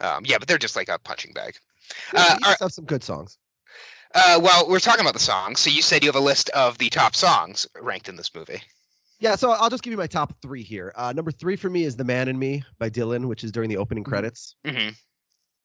Um, 0.00 0.24
yeah, 0.26 0.38
but 0.38 0.48
they're 0.48 0.58
just 0.58 0.74
like 0.74 0.88
a 0.88 0.98
punching 0.98 1.32
bag. 1.32 1.54
yeah 2.12 2.20
Uh, 2.22 2.38
right. 2.44 2.56
have 2.60 2.72
some 2.72 2.86
good 2.86 3.04
songs. 3.04 3.38
Uh, 4.14 4.40
well, 4.42 4.68
we're 4.68 4.80
talking 4.80 5.02
about 5.02 5.12
the 5.12 5.20
songs, 5.20 5.60
so 5.60 5.70
you 5.70 5.82
said 5.82 6.02
you 6.02 6.08
have 6.08 6.16
a 6.16 6.20
list 6.24 6.50
of 6.50 6.78
the 6.78 6.90
top 6.90 7.14
songs 7.14 7.66
ranked 7.80 8.08
in 8.08 8.16
this 8.16 8.34
movie. 8.34 8.60
Yeah, 9.20 9.36
so 9.36 9.50
I'll 9.50 9.70
just 9.70 9.82
give 9.82 9.92
you 9.92 9.98
my 9.98 10.06
top 10.06 10.34
three 10.42 10.62
here. 10.62 10.92
Uh, 10.96 11.12
number 11.12 11.30
three 11.30 11.56
for 11.56 11.68
me 11.70 11.84
is 11.84 11.94
"The 11.96 12.04
Man 12.04 12.28
in 12.28 12.38
Me" 12.38 12.64
by 12.78 12.90
Dylan, 12.90 13.26
which 13.26 13.44
is 13.44 13.52
during 13.52 13.68
the 13.68 13.76
opening 13.76 14.02
Mhm. 14.04 14.08
credits. 14.08 14.56
hmm 14.64 14.88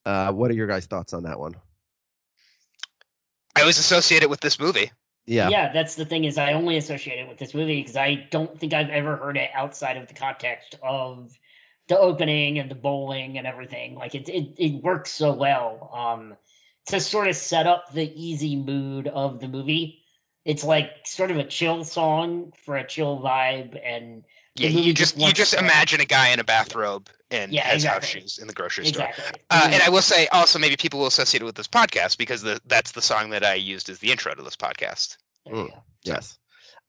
Uh, 0.05 0.31
what 0.31 0.51
are 0.51 0.53
your 0.53 0.67
guys' 0.67 0.85
thoughts 0.85 1.13
on 1.13 1.23
that 1.23 1.39
one? 1.39 1.55
I 3.55 3.61
always 3.61 3.79
associate 3.79 4.21
it 4.21 4.29
with 4.29 4.41
this 4.41 4.59
movie. 4.59 4.91
Yeah, 5.25 5.49
Yeah, 5.49 5.73
that's 5.73 5.95
the 5.95 6.05
thing 6.05 6.25
is 6.25 6.37
I 6.37 6.53
only 6.53 6.77
associate 6.77 7.17
it 7.17 7.27
with 7.27 7.39
this 7.39 7.55
movie 7.55 7.81
because 7.81 7.95
I 7.95 8.13
don't 8.29 8.59
think 8.59 8.73
I've 8.75 8.89
ever 8.89 9.15
heard 9.15 9.37
it 9.37 9.49
outside 9.55 9.97
of 9.97 10.07
the 10.07 10.13
context 10.13 10.75
of 10.83 11.31
the 11.87 11.97
opening 11.97 12.59
and 12.59 12.69
the 12.69 12.75
bowling 12.75 13.39
and 13.39 13.47
everything. 13.47 13.95
Like 13.95 14.13
it 14.13 14.29
it, 14.29 14.53
it 14.57 14.83
works 14.83 15.09
so 15.11 15.33
well 15.33 15.89
um 15.93 16.35
to 16.87 16.99
sort 16.99 17.27
of 17.27 17.35
set 17.35 17.67
up 17.67 17.91
the 17.93 18.03
easy 18.03 18.55
mood 18.55 19.07
of 19.07 19.39
the 19.39 19.47
movie. 19.47 20.01
It's 20.43 20.63
like 20.63 20.89
sort 21.05 21.31
of 21.31 21.37
a 21.37 21.43
chill 21.45 21.83
song 21.83 22.53
for 22.65 22.77
a 22.77 22.85
chill 22.85 23.19
vibe 23.19 23.79
and 23.83 24.23
Yeah, 24.55 24.69
you 24.69 24.93
just 24.93 25.15
just 25.17 25.27
you 25.27 25.33
just 25.33 25.51
so 25.51 25.57
imagine 25.59 26.01
a 26.01 26.05
guy 26.05 26.29
in 26.29 26.39
a 26.39 26.43
bathrobe 26.43 27.09
and 27.31 27.51
Yeah, 27.51 27.63
has 27.65 27.83
house 27.83 28.05
shoes 28.05 28.37
in 28.37 28.47
the 28.47 28.53
grocery 28.53 28.85
store. 28.85 29.07
exactly. 29.07 29.41
Uh, 29.49 29.69
and 29.73 29.81
I 29.81 29.89
will 29.89 30.03
say 30.03 30.27
also 30.27 30.59
maybe 30.59 30.75
people 30.77 30.99
will 30.99 31.07
associate 31.07 31.41
it 31.41 31.45
with 31.45 31.55
this 31.55 31.67
podcast 31.67 32.17
because 32.19 32.43
the, 32.43 32.61
that's 32.67 32.91
the 32.91 33.01
song 33.01 33.31
that 33.31 33.43
I 33.43 33.55
used 33.55 33.89
as 33.89 33.97
the 33.97 34.11
intro 34.11 34.35
to 34.35 34.43
this 34.43 34.55
podcast. 34.55 35.17
Mm. 35.47 35.71
Yes. 36.03 36.37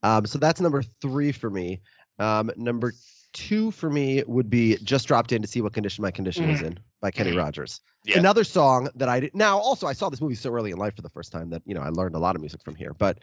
Um, 0.02 0.26
so 0.26 0.38
that's 0.38 0.60
number 0.60 0.82
three 1.00 1.32
for 1.32 1.48
me. 1.48 1.80
Um, 2.18 2.50
number 2.56 2.92
two 3.32 3.70
for 3.70 3.88
me 3.90 4.22
would 4.26 4.48
be 4.50 4.76
"Just 4.76 5.08
Dropped 5.08 5.32
In 5.32 5.42
to 5.42 5.48
See 5.48 5.60
What 5.62 5.72
Condition 5.72 6.02
My 6.02 6.10
Condition 6.10 6.48
Was 6.48 6.60
In" 6.60 6.78
by 7.00 7.10
Kenny 7.10 7.32
Mhm. 7.32 7.38
Rogers. 7.38 7.80
Yeah. 8.06 8.18
Another 8.18 8.44
song 8.44 8.88
that 8.94 9.08
I 9.08 9.20
did. 9.20 9.34
Now, 9.34 9.58
also, 9.58 9.86
I 9.86 9.92
saw 9.92 10.08
this 10.08 10.20
movie 10.20 10.36
so 10.36 10.52
early 10.52 10.70
in 10.70 10.76
life 10.78 10.94
for 10.94 11.02
the 11.02 11.10
first 11.10 11.32
time 11.32 11.50
that 11.50 11.62
you 11.66 11.74
know 11.74 11.80
I 11.80 11.88
learned 11.88 12.14
a 12.14 12.20
lot 12.20 12.36
of 12.36 12.40
music 12.40 12.62
from 12.62 12.76
here. 12.76 12.94
But 12.94 13.18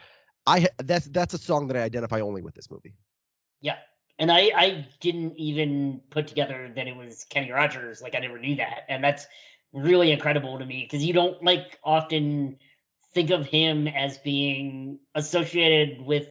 I 0.46 0.68
that's 0.84 1.06
that's 1.06 1.34
a 1.34 1.38
song 1.38 1.68
that 1.68 1.78
I 1.78 1.82
identify 1.82 2.20
only 2.20 2.42
with 2.42 2.54
this 2.54 2.70
movie. 2.70 2.94
Yeah. 3.62 3.78
And 4.20 4.32
I, 4.32 4.52
I 4.56 4.88
didn't 5.00 5.38
even 5.38 6.02
put 6.10 6.28
together 6.28 6.72
that 6.76 6.88
it 6.88 6.96
was 6.96 7.26
Kenny 7.30 7.50
Rogers. 7.52 8.02
Like 8.02 8.14
I 8.14 8.20
never 8.20 8.38
knew 8.38 8.56
that. 8.58 8.86
And 8.90 9.04
that's 9.04 9.26
really 9.72 10.12
incredible 10.12 10.60
to 10.60 10.66
me 10.66 10.84
because 10.84 11.04
you 11.04 11.14
don't 11.14 11.42
like 11.44 11.80
often 11.84 12.58
think 13.14 13.32
of 13.32 13.48
him 13.48 13.88
as 13.88 14.18
being 14.20 15.00
associated 15.16 16.02
with 16.06 16.28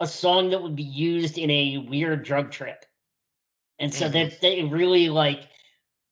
a 0.00 0.06
song 0.06 0.50
that 0.50 0.62
would 0.62 0.74
be 0.74 0.82
used 0.82 1.38
in 1.38 1.50
a 1.50 1.78
weird 1.88 2.24
drug 2.24 2.50
trip. 2.50 2.84
And 3.78 3.92
so 3.92 4.08
Mhm. 4.08 4.12
that, 4.12 4.40
that 4.40 4.58
it 4.58 4.70
really 4.70 5.08
like 5.08 5.48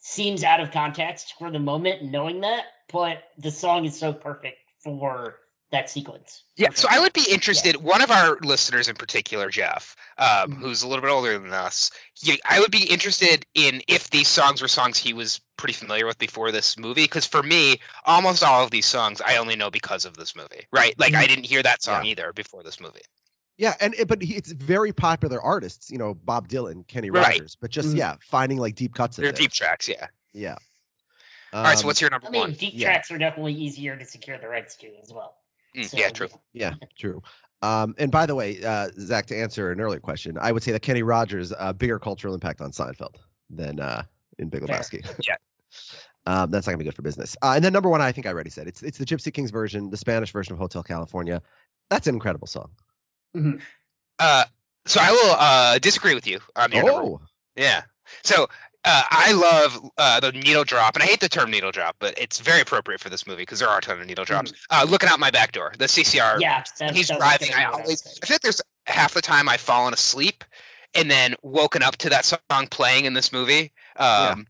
seems 0.02 0.42
out 0.44 0.60
of 0.60 0.72
context 0.72 1.34
for 1.38 1.50
the 1.50 1.60
moment 1.60 2.02
knowing 2.02 2.40
that, 2.40 2.64
but 2.92 3.22
the 3.38 3.50
song 3.50 3.84
is 3.84 3.98
so 3.98 4.12
perfect 4.12 4.58
for 4.82 5.36
that 5.70 5.88
sequence. 5.88 6.42
Yeah, 6.56 6.68
so 6.74 6.86
I 6.90 7.00
would 7.00 7.14
be 7.14 7.24
interested. 7.30 7.76
One 7.76 8.02
of 8.02 8.10
our 8.10 8.36
listeners 8.42 8.88
in 8.88 8.96
particular, 8.96 9.48
Jeff, 9.48 9.96
um, 10.18 10.26
Mhm. 10.26 10.58
who's 10.58 10.82
a 10.82 10.88
little 10.88 11.00
bit 11.00 11.10
older 11.10 11.38
than 11.38 11.52
us, 11.52 11.92
he, 12.12 12.38
I 12.44 12.60
would 12.60 12.70
be 12.70 12.84
interested 12.84 13.46
in 13.54 13.82
if 13.88 14.10
these 14.10 14.28
songs 14.28 14.60
were 14.60 14.68
songs 14.68 14.98
he 14.98 15.14
was 15.14 15.40
pretty 15.56 15.72
familiar 15.72 16.04
with 16.04 16.18
before 16.18 16.52
this 16.52 16.76
movie. 16.76 17.04
Because 17.04 17.24
for 17.24 17.42
me, 17.42 17.80
almost 18.04 18.42
all 18.42 18.64
of 18.64 18.70
these 18.70 18.86
songs 18.86 19.22
I 19.22 19.36
only 19.36 19.56
know 19.56 19.70
because 19.70 20.04
of 20.04 20.14
this 20.14 20.36
movie, 20.36 20.66
right? 20.72 20.98
Like 20.98 21.14
I 21.14 21.26
didn't 21.26 21.44
hear 21.44 21.62
that 21.62 21.82
song 21.82 22.04
either 22.04 22.32
before 22.34 22.62
this 22.62 22.80
movie. 22.80 23.00
Yeah, 23.58 23.74
and 23.80 23.94
it, 23.94 24.08
but 24.08 24.22
he, 24.22 24.34
it's 24.34 24.50
very 24.52 24.92
popular 24.92 25.40
artists, 25.40 25.90
you 25.90 25.98
know, 25.98 26.14
Bob 26.14 26.48
Dylan, 26.48 26.86
Kenny 26.88 27.10
Right. 27.10 27.26
Rogers, 27.34 27.56
but 27.60 27.70
just 27.70 27.90
Mhm. 27.90 27.98
yeah, 27.98 28.16
finding 28.20 28.58
like 28.58 28.74
deep 28.74 28.94
cuts 28.94 29.16
They're 29.16 29.32
deep 29.32 29.52
tracks, 29.52 29.88
yeah. 29.88 30.06
Yeah. 30.32 30.56
all 31.52 31.62
right, 31.64 31.76
so 31.76 31.82
Um, 31.82 31.86
what's 31.86 32.00
your 32.00 32.10
number 32.10 32.26
one? 32.26 32.34
I 32.34 32.38
mean, 32.38 32.42
one? 32.42 32.52
deep 32.54 32.72
yeah. 32.74 32.88
tracks 32.88 33.10
are 33.10 33.18
definitely 33.18 33.54
easier 33.54 33.96
to 33.96 34.04
secure 34.04 34.38
the 34.38 34.48
rights 34.48 34.76
to 34.76 34.88
as 35.02 35.12
well. 35.12 35.36
Mm, 35.76 35.84
So, 35.88 35.96
yeah, 35.98 36.08
true. 36.08 36.28
Yeah, 36.54 36.74
true. 36.98 37.22
Um, 37.60 37.94
and 37.98 38.10
by 38.10 38.26
the 38.26 38.34
way, 38.34 38.62
uh, 38.64 38.88
Zach, 38.98 39.26
to 39.26 39.36
answer 39.36 39.70
an 39.70 39.80
earlier 39.80 40.00
question, 40.00 40.36
I 40.40 40.50
would 40.50 40.62
say 40.62 40.72
that 40.72 40.82
Kenny 40.82 41.02
Rogers 41.02 41.52
uh, 41.56 41.72
bigger 41.72 41.98
cultural 41.98 42.34
impact 42.34 42.60
on 42.60 42.72
Seinfeld 42.72 43.16
than 43.50 43.78
uh, 43.78 44.02
in 44.38 44.48
Big 44.48 44.62
Lebowski. 44.62 45.04
Yeah. 45.28 45.36
um, 46.26 46.50
that's 46.50 46.66
not 46.66 46.72
gonna 46.72 46.78
be 46.78 46.84
good 46.84 46.94
for 46.94 47.02
business. 47.02 47.36
Uh, 47.42 47.52
and 47.54 47.64
then 47.64 47.72
number 47.72 47.88
one, 47.88 48.00
I 48.00 48.12
think 48.12 48.26
I 48.26 48.30
already 48.30 48.50
said 48.50 48.66
it's 48.66 48.82
it's 48.82 48.98
the 48.98 49.04
Gypsy 49.06 49.32
Kings 49.32 49.50
version, 49.50 49.90
the 49.90 49.96
Spanish 49.96 50.32
version 50.32 50.52
of 50.54 50.58
Hotel 50.58 50.82
California. 50.82 51.40
That's 51.88 52.06
an 52.06 52.14
incredible 52.14 52.46
song. 52.46 52.70
Uh, 54.18 54.44
so 54.86 55.00
I 55.02 55.10
will 55.12 55.30
uh, 55.38 55.78
disagree 55.78 56.14
with 56.14 56.26
you 56.26 56.40
on 56.56 56.72
your 56.72 56.84
number 56.84 57.02
Oh, 57.02 57.20
Yeah. 57.56 57.82
So 58.24 58.48
uh, 58.84 59.02
I 59.10 59.32
love 59.32 59.90
uh, 59.96 60.20
the 60.20 60.32
needle 60.32 60.64
drop, 60.64 60.96
and 60.96 61.02
I 61.02 61.06
hate 61.06 61.20
the 61.20 61.28
term 61.28 61.50
needle 61.50 61.70
drop, 61.70 61.96
but 62.00 62.18
it's 62.18 62.40
very 62.40 62.60
appropriate 62.60 63.00
for 63.00 63.08
this 63.10 63.26
movie 63.26 63.42
because 63.42 63.60
there 63.60 63.68
are 63.68 63.78
a 63.78 63.80
ton 63.80 64.00
of 64.00 64.06
needle 64.06 64.24
drops. 64.24 64.52
Uh, 64.70 64.84
looking 64.88 65.08
out 65.08 65.20
my 65.20 65.30
back 65.30 65.52
door, 65.52 65.72
the 65.78 65.84
CCR. 65.86 66.40
Yeah, 66.40 66.62
that, 66.78 66.94
he's 66.94 67.08
that 67.08 67.18
was 67.18 67.28
driving. 67.38 67.54
I 67.54 67.70
what 67.70 67.80
always. 67.82 68.18
I 68.22 68.26
feel 68.26 68.34
like 68.34 68.40
there's 68.42 68.60
half 68.86 69.14
the 69.14 69.22
time 69.22 69.48
I've 69.48 69.60
fallen 69.60 69.92
asleep 69.94 70.44
and 70.94 71.08
then 71.10 71.36
woken 71.42 71.82
up 71.82 71.96
to 71.98 72.10
that 72.10 72.24
song 72.24 72.66
playing 72.70 73.04
in 73.04 73.14
this 73.14 73.32
movie. 73.32 73.72
Um, 73.96 74.46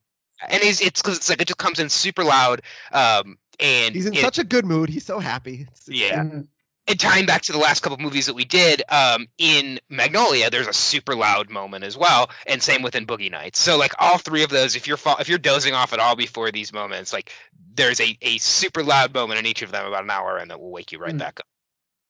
And 0.49 0.61
he's, 0.63 0.81
it's 0.81 1.01
because 1.03 1.19
it's 1.19 1.29
like 1.29 1.41
it 1.41 1.47
just 1.47 1.59
comes 1.59 1.79
in 1.79 1.89
super 1.89 2.25
loud. 2.25 2.63
Um, 2.91 3.39
and 3.61 3.95
he's 3.95 4.07
in 4.07 4.15
it- 4.15 4.21
such 4.23 4.39
a 4.39 4.45
good 4.45 4.65
mood. 4.65 4.89
He's 4.89 5.05
so 5.05 5.21
happy. 5.21 5.61
It's- 5.63 5.89
it's- 5.89 6.01
Yeah. 6.11 6.23
Mhm. 6.25 6.49
And 6.89 6.99
tying 6.99 7.27
back 7.27 7.43
to 7.43 7.53
the 7.53 7.59
last 7.59 7.81
couple 7.83 7.95
of 7.95 8.01
movies 8.01 8.27
that 8.27 8.35
we 8.35 8.45
did 8.45 8.83
um, 8.89 9.27
in 9.39 9.79
Magnolia, 9.89 10.51
there's 10.51 10.67
a 10.67 10.73
super 10.73 11.15
loud 11.15 11.49
moment 11.51 11.85
as 11.85 11.97
well, 11.97 12.31
and 12.47 12.63
same 12.63 12.83
within 12.83 13.07
Boogie 13.07 13.31
Nights. 13.31 13.59
So 13.61 13.79
like 13.79 13.93
all 13.99 14.19
three 14.19 14.43
of 14.43 14.51
those, 14.51 14.75
if 14.77 14.87
you're 14.87 14.97
fa- 14.97 15.17
if 15.21 15.29
you're 15.29 15.39
dozing 15.39 15.75
off 15.75 15.93
at 15.93 15.99
all 16.01 16.17
before 16.17 16.51
these 16.51 16.73
moments, 16.73 17.13
like 17.13 17.31
there's 17.75 18.01
a, 18.01 18.19
a 18.21 18.39
super 18.39 18.83
loud 18.83 19.15
moment 19.15 19.39
in 19.39 19.47
each 19.47 19.63
of 19.63 19.71
them 19.71 19.87
about 19.87 20.05
an 20.05 20.11
hour, 20.11 20.37
and 20.39 20.51
that 20.51 20.61
will 20.61 20.71
wake 20.73 20.93
you 20.93 20.99
right 20.99 21.15
Mm. 21.15 21.19
back 21.19 21.41
up. 21.41 21.47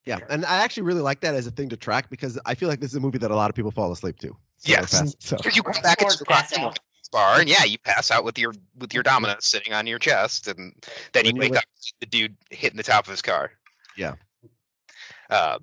Yeah, 0.04 0.18
and 0.28 0.44
I 0.44 0.64
actually 0.64 0.84
really 0.84 1.02
like 1.02 1.20
that 1.20 1.34
as 1.34 1.46
a 1.46 1.50
thing 1.52 1.68
to 1.68 1.76
track 1.76 2.10
because 2.10 2.38
I 2.44 2.54
feel 2.56 2.68
like 2.68 2.80
this 2.80 2.90
is 2.90 2.96
a 2.96 3.00
movie 3.00 3.18
that 3.18 3.30
a 3.30 3.36
lot 3.36 3.50
of 3.50 3.54
people 3.54 3.70
fall 3.70 3.92
asleep 3.92 4.18
to. 4.20 4.28
So 4.28 4.36
Yes. 4.70 4.90
fast- 4.98 5.22
So 5.22 5.36
you 5.52 5.62
come 5.62 5.80
back 5.82 6.02
Or 6.02 6.06
into 6.06 6.18
the 6.18 6.24
pass 6.24 6.52
bar, 7.12 7.38
and 7.40 7.48
yeah, 7.48 7.64
you 7.64 7.78
pass 7.78 8.10
out 8.10 8.24
with 8.24 8.38
your 8.38 8.52
with 8.76 8.94
your 8.94 9.02
dominant 9.02 9.42
sitting 9.42 9.74
on 9.74 9.86
your 9.86 9.98
chest, 9.98 10.48
and 10.48 10.72
then 11.12 11.26
you 11.26 11.28
When 11.32 11.36
you 11.36 11.40
wake 11.42 11.50
wake- 11.52 11.58
up 11.58 11.64
to 11.82 11.92
the 12.00 12.06
dude 12.06 12.36
hitting 12.50 12.78
the 12.78 12.82
top 12.82 13.04
of 13.04 13.10
his 13.10 13.20
car. 13.22 13.52
Yeah. 13.96 14.14
Uh, 15.32 15.58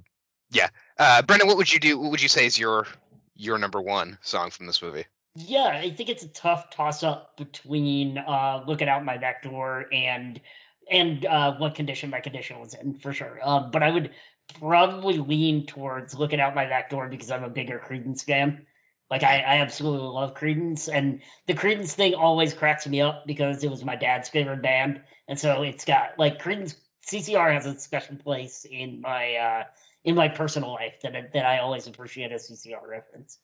yeah. 0.51 0.69
Uh, 0.97 1.21
Brendan, 1.21 1.47
what 1.47 1.58
would 1.58 1.71
you 1.71 1.79
do? 1.79 1.99
What 1.99 2.12
would 2.12 2.21
you 2.21 2.27
say 2.27 2.45
is 2.45 2.58
your 2.58 2.88
your 3.36 3.58
number 3.58 3.79
one 3.79 4.17
song 4.21 4.49
from 4.49 4.65
this 4.65 4.82
movie? 4.82 5.05
Yeah, 5.36 5.67
I 5.67 5.91
think 5.91 6.10
it's 6.10 6.23
a 6.23 6.27
tough 6.27 6.71
toss 6.71 7.03
up 7.03 7.38
between 7.38 8.17
uh, 8.17 8.63
looking 8.67 8.89
out 8.89 9.05
my 9.05 9.17
back 9.17 9.43
door 9.43 9.86
and 9.93 10.41
and 10.89 11.23
uh, 11.23 11.55
what 11.58 11.75
condition 11.75 12.10
my 12.10 12.19
condition 12.19 12.60
was 12.60 12.73
in 12.73 12.95
for 12.95 13.13
sure. 13.13 13.39
Um, 13.43 13.69
but 13.69 13.84
I 13.84 13.91
would 13.91 14.10
probably 14.60 15.19
lean 15.19 15.67
towards 15.67 16.15
looking 16.15 16.39
out 16.39 16.55
my 16.55 16.65
back 16.65 16.89
door 16.89 17.08
because 17.08 17.29
I'm 17.29 17.43
a 17.43 17.49
bigger 17.49 17.79
Creedence 17.79 18.23
fan. 18.23 18.65
Like 19.12 19.21
I, 19.21 19.39
I 19.39 19.58
absolutely 19.58 20.08
love 20.08 20.34
Creedence, 20.34 20.89
and 20.91 21.21
the 21.47 21.53
Creedence 21.53 21.93
thing 21.93 22.15
always 22.15 22.53
cracks 22.53 22.88
me 22.88 23.01
up 23.01 23.25
because 23.27 23.63
it 23.63 23.69
was 23.69 23.84
my 23.84 23.95
dad's 23.95 24.29
favorite 24.29 24.63
band, 24.63 25.01
and 25.27 25.39
so 25.39 25.62
it's 25.62 25.86
got 25.86 26.17
like 26.17 26.41
Creedence 26.41 26.75
CCR 27.12 27.54
has 27.54 27.65
a 27.65 27.78
special 27.80 28.15
place 28.17 28.65
in 28.69 29.02
my 29.02 29.36
uh, 29.36 29.63
in 30.04 30.15
my 30.15 30.28
personal 30.30 30.72
life 30.74 31.02
that 31.04 31.15
I- 31.15 31.28
that 31.34 31.45
I 31.45 31.60
always 31.60 31.88
appreciate 31.88 32.32
a 32.32 32.36
CCR 32.39 32.88
reference. 32.88 33.38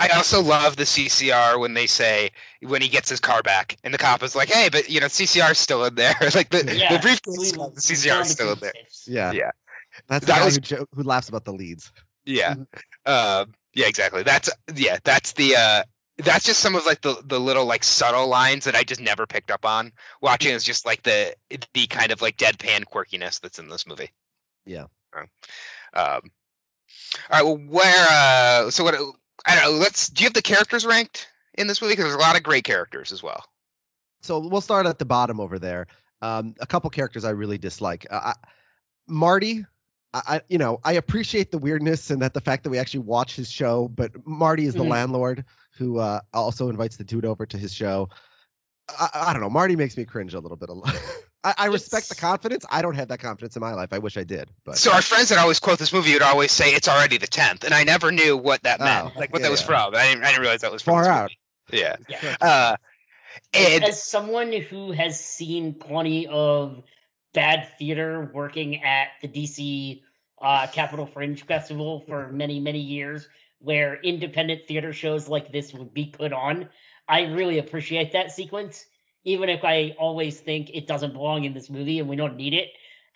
I 0.00 0.08
also 0.16 0.42
love 0.42 0.74
the 0.74 0.82
CCR 0.84 1.60
when 1.60 1.74
they 1.74 1.86
say 1.86 2.30
when 2.60 2.82
he 2.82 2.88
gets 2.88 3.08
his 3.08 3.20
car 3.20 3.40
back, 3.42 3.76
and 3.84 3.94
the 3.94 3.98
cop 3.98 4.22
is 4.24 4.34
like, 4.34 4.48
"Hey, 4.48 4.68
but 4.68 4.88
you 4.90 5.00
know 5.00 5.06
CCR's 5.06 5.58
still 5.58 5.84
in 5.84 5.94
there." 5.94 6.14
like 6.34 6.48
the, 6.50 6.74
Yeah, 6.76 6.96
the 6.96 6.98
briefcase, 6.98 7.38
we- 7.38 7.44
is 7.46 7.52
gone, 7.52 7.70
the 7.70 7.74
we 7.76 7.80
CCR 7.96 8.20
is 8.22 8.30
still 8.32 8.52
in 8.52 8.58
there. 8.58 8.72
yeah, 9.06 9.30
Yeah. 9.32 9.50
That's 10.08 10.24
the 10.26 10.32
That 10.32 10.38
guy 10.40 10.44
was- 10.46 10.54
who, 10.56 10.60
jo- 10.60 10.86
who 10.94 11.02
laughs 11.04 11.28
about 11.28 11.44
the 11.44 11.52
leads. 11.52 11.92
Yeah. 12.24 12.54
Mhm. 12.54 12.66
Um, 13.06 13.52
yeah, 13.74 13.86
exactly. 13.86 14.22
That's 14.22 14.48
yeah, 14.74 14.98
that's 15.04 15.32
the 15.34 15.54
uh 15.56 15.82
that's 16.24 16.44
just 16.44 16.60
some 16.60 16.74
of 16.74 16.84
like 16.86 17.00
the 17.00 17.20
the 17.24 17.38
little 17.40 17.64
like 17.66 17.84
subtle 17.84 18.26
lines 18.28 18.64
that 18.64 18.74
I 18.74 18.82
just 18.82 19.00
never 19.00 19.26
picked 19.26 19.50
up 19.50 19.64
on 19.64 19.92
watching 20.20 20.52
is 20.52 20.64
just 20.64 20.86
like 20.86 21.02
the 21.02 21.34
the 21.74 21.86
kind 21.86 22.12
of 22.12 22.22
like 22.22 22.36
deadpan 22.36 22.84
quirkiness 22.84 23.40
that's 23.40 23.58
in 23.58 23.68
this 23.68 23.86
movie. 23.86 24.10
Yeah. 24.66 24.86
Um 25.14 25.26
all 25.94 26.20
right, 27.30 27.42
well 27.44 27.56
where 27.58 28.06
uh 28.10 28.70
so 28.70 28.84
what 28.84 28.94
I 29.46 29.54
don't 29.60 29.64
know, 29.74 29.78
let's 29.78 30.08
do 30.08 30.22
you 30.22 30.26
have 30.26 30.34
the 30.34 30.42
characters 30.42 30.86
ranked 30.86 31.28
in 31.54 31.66
this 31.66 31.82
movie 31.82 31.92
because 31.92 32.04
there's 32.06 32.16
a 32.16 32.18
lot 32.18 32.36
of 32.36 32.42
great 32.42 32.64
characters 32.64 33.12
as 33.12 33.22
well. 33.22 33.44
So 34.22 34.38
we'll 34.38 34.60
start 34.60 34.86
at 34.86 34.98
the 34.98 35.04
bottom 35.04 35.40
over 35.40 35.58
there. 35.58 35.88
Um, 36.22 36.54
a 36.60 36.66
couple 36.66 36.88
characters 36.90 37.24
I 37.24 37.30
really 37.30 37.58
dislike. 37.58 38.06
Uh, 38.08 38.20
I, 38.26 38.48
Marty, 39.08 39.66
I, 40.14 40.22
I, 40.26 40.40
you 40.48 40.58
know, 40.58 40.78
I 40.84 40.92
appreciate 40.92 41.50
the 41.50 41.58
weirdness 41.58 42.10
and 42.10 42.22
that 42.22 42.32
the 42.32 42.40
fact 42.40 42.62
that 42.62 42.70
we 42.70 42.78
actually 42.78 43.00
watch 43.00 43.34
his 43.34 43.50
show, 43.50 43.88
but 43.88 44.24
Marty 44.24 44.64
is 44.66 44.74
the 44.74 44.84
Mhm. 44.84 44.90
landlord 44.90 45.44
who 45.78 45.98
uh, 45.98 46.20
also 46.32 46.68
invites 46.68 46.96
the 46.96 47.04
dude 47.04 47.24
over 47.24 47.46
to 47.46 47.58
his 47.58 47.72
show. 47.72 48.08
I, 48.88 49.08
I 49.14 49.32
don't 49.32 49.42
know. 49.42 49.50
Marty 49.50 49.76
makes 49.76 49.96
me 49.96 50.04
cringe 50.04 50.34
a 50.34 50.40
little 50.40 50.56
bit. 50.56 50.68
A 50.68 50.72
lot. 50.72 50.94
I, 51.44 51.54
I 51.58 51.66
respect 51.66 52.08
the 52.08 52.14
confidence. 52.14 52.64
I 52.70 52.82
don't 52.82 52.94
have 52.94 53.08
that 53.08 53.18
confidence 53.18 53.56
in 53.56 53.60
my 53.60 53.74
life. 53.74 53.92
I 53.92 53.98
wish 53.98 54.16
I 54.16 54.22
did. 54.24 54.48
But 54.64 54.76
So 54.78 54.92
our 54.92 55.02
friends 55.02 55.30
that 55.30 55.38
always 55.38 55.58
quote 55.60 55.78
this 55.78 55.92
movie 55.92 56.12
would 56.12 56.22
always 56.22 56.52
say 56.52 56.70
it's 56.74 56.88
already 56.88 57.18
the 57.18 57.26
tenth, 57.26 57.64
and 57.64 57.74
I 57.74 57.84
never 57.84 58.12
knew 58.12 58.36
what 58.36 58.62
that 58.62 58.78
meant, 58.80 59.12
Oh, 59.14 59.18
like 59.18 59.32
what 59.32 59.40
yeah, 59.40 59.48
that 59.48 59.50
was 59.50 59.60
yeah. 59.60 59.66
from. 59.66 59.94
I 59.96 60.08
didn't, 60.08 60.24
I 60.24 60.28
didn't 60.28 60.40
realize 60.42 60.60
that 60.60 60.70
was 60.72 60.82
from 60.82 60.94
Far 60.94 61.06
out. 61.06 61.30
movie. 61.72 61.82
Yeah. 61.82 61.96
Yeah. 62.08 62.36
Uh, 62.40 62.76
and 63.54 63.84
As 63.84 64.02
someone 64.02 64.52
who 64.52 64.92
has 64.92 65.18
seen 65.18 65.74
plenty 65.74 66.26
of 66.26 66.82
bad 67.34 67.68
theater 67.78 68.30
working 68.32 68.82
at 68.84 69.08
the 69.22 69.28
DC 69.28 70.02
uh, 70.40 70.66
Capitol 70.68 71.06
Fringe 71.06 71.42
Festival 71.44 72.04
for 72.06 72.30
many, 72.30 72.60
many 72.60 72.80
years, 72.80 73.26
where 73.62 74.00
independent 74.00 74.66
theater 74.66 74.92
shows 74.92 75.28
like 75.28 75.52
this 75.52 75.72
would 75.72 75.94
be 75.94 76.06
put 76.06 76.32
on, 76.32 76.68
I 77.08 77.22
really 77.22 77.58
appreciate 77.58 78.12
that 78.12 78.32
sequence. 78.32 78.84
Even 79.24 79.48
if 79.48 79.64
I 79.64 79.94
always 79.98 80.38
think 80.40 80.70
it 80.74 80.86
doesn't 80.86 81.12
belong 81.12 81.44
in 81.44 81.54
this 81.54 81.70
movie 81.70 82.00
and 82.00 82.08
we 82.08 82.16
don't 82.16 82.36
need 82.36 82.54
it, 82.54 82.68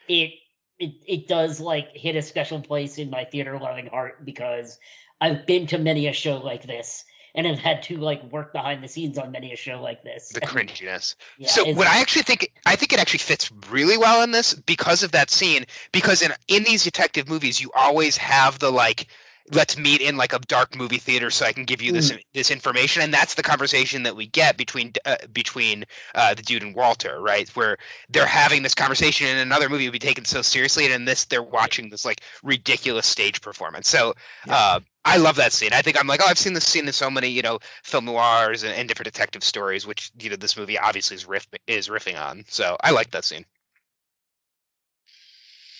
it 0.09 0.33
it, 0.79 0.93
it 1.07 1.29
does 1.29 1.59
like 1.59 1.97
hit 1.97 2.17
a 2.17 2.23
special 2.23 2.61
place 2.61 2.99
in 2.99 3.11
my 3.11 3.25
theater 3.25 3.59
loving 3.59 3.87
heart 3.87 4.25
because 4.25 4.79
I've 5.21 5.47
been 5.47 5.67
to 5.69 5.79
many 5.79 6.07
a 6.07 6.13
show 6.13 6.37
like 6.37 6.67
this 6.67 7.05
and 7.37 7.47
have 7.47 7.59
had 7.59 7.83
to 7.85 7.99
like 7.99 8.25
work 8.33 8.53
behind 8.53 8.83
the 8.83 8.89
scenes 8.89 9.19
on 9.19 9.31
many 9.31 9.53
a 9.53 9.57
show 9.57 9.81
like 9.83 10.03
this. 10.03 10.31
the 10.31 10.41
cringiness. 10.41 11.15
Yeah, 11.39 11.49
so 11.49 11.73
what 11.73 11.87
I 11.87 12.01
actually 12.01 12.23
think 12.23 12.51
I 12.65 12.77
think 12.77 12.93
it 12.93 12.99
actually 12.99 13.19
fits 13.19 13.51
really 13.71 13.99
well 13.99 14.23
in 14.23 14.31
this 14.31 14.55
because 14.55 15.03
of 15.03 15.13
that 15.13 15.31
scene. 15.31 15.67
Because 15.93 16.23
in 16.23 16.33
in 16.49 16.65
these 16.65 16.85
detective 16.85 17.29
movies, 17.29 17.61
you 17.61 17.71
always 17.75 18.17
have 18.17 18.59
the 18.59 18.71
like, 18.71 19.07
let's 19.53 19.77
meet 19.77 20.01
in 20.01 20.17
like 20.17 20.33
a 20.33 20.39
dark 20.39 20.77
movie 20.77 20.99
theater 20.99 21.31
so 21.31 21.47
I 21.47 21.53
can 21.53 21.65
give 21.65 21.83
you 21.83 21.93
this 21.93 22.13
this 22.35 22.51
information, 22.51 23.03
and 23.03 23.13
that's 23.13 23.35
the 23.35 23.43
conversation 23.43 24.05
that 24.05 24.17
we 24.17 24.27
get 24.27 24.57
between 24.57 24.93
uh, 25.05 25.17
between 25.33 25.85
uh, 26.15 26.35
the 26.35 26.43
dude 26.43 26.63
and 26.63 26.75
Walter, 26.75 27.21
right? 27.21 27.49
Where 27.57 27.79
they're 28.09 28.27
having 28.27 28.63
this 28.63 28.75
conversation 28.75 29.29
in 29.29 29.39
another 29.39 29.69
movie 29.69 29.87
would 29.87 29.93
be 29.93 29.99
taken 29.99 30.25
so 30.25 30.43
seriously, 30.43 30.85
and 30.85 30.95
in 30.95 31.05
this 31.05 31.25
they're 31.25 31.43
watching 31.43 31.91
this 31.91 32.05
like 32.05 32.21
ridiculous 32.43 33.07
stage 33.07 33.41
performance. 33.41 33.89
So. 33.89 34.15
Uh, 34.49 34.81
I 35.09 35.19
love 35.19 35.37
that 35.37 35.53
scene. 35.53 35.71
I 35.73 35.83
think 35.83 36.01
I'm 36.01 36.09
like, 36.09 36.21
oh, 36.21 36.27
I've 36.29 36.37
seen 36.37 36.53
this 36.53 36.67
scene 36.67 36.89
in 36.89 36.93
so 36.93 37.09
many, 37.09 37.29
you 37.29 37.43
know, 37.43 37.61
film 37.85 38.07
noirs 38.07 38.65
and, 38.65 38.75
and 38.75 38.89
different 38.89 39.13
detective 39.13 39.45
stories, 39.45 39.87
which 39.87 40.11
you 40.19 40.31
know 40.31 40.37
this 40.37 40.57
movie 40.57 40.81
obviously 40.81 41.15
is 41.15 41.27
riff 41.27 41.47
is 41.69 41.89
riffing 41.89 42.21
on. 42.21 42.45
So 42.49 42.77
I 42.83 42.91
like 42.91 43.13
that 43.13 43.25
scene. 43.25 43.47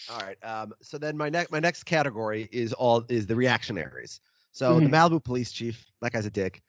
All 0.09 0.21
right. 0.21 0.37
Um, 0.45 0.73
so 0.83 0.99
then 0.99 1.17
my 1.17 1.29
next 1.29 1.51
my 1.51 1.61
next 1.61 1.85
category 1.85 2.49
is 2.53 2.73
all 2.73 3.05
is 3.09 3.27
the 3.27 3.37
reactionaries. 3.37 4.21
So 4.53 4.81
Mhm. 4.81 4.85
the 4.85 4.91
Malibu 4.91 5.23
police 5.23 5.53
chief, 5.53 5.85
that 6.01 6.13
guy's 6.13 6.27
a 6.27 6.31
dick. 6.31 6.63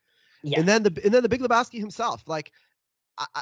Yeah. 0.43 0.60
And 0.60 0.67
then 0.67 0.84
the 0.84 1.02
and 1.04 1.13
then 1.13 1.23
the 1.23 1.30
Big 1.30 1.41
Lebowski 1.41 1.80
himself, 1.80 2.23
like 2.28 2.52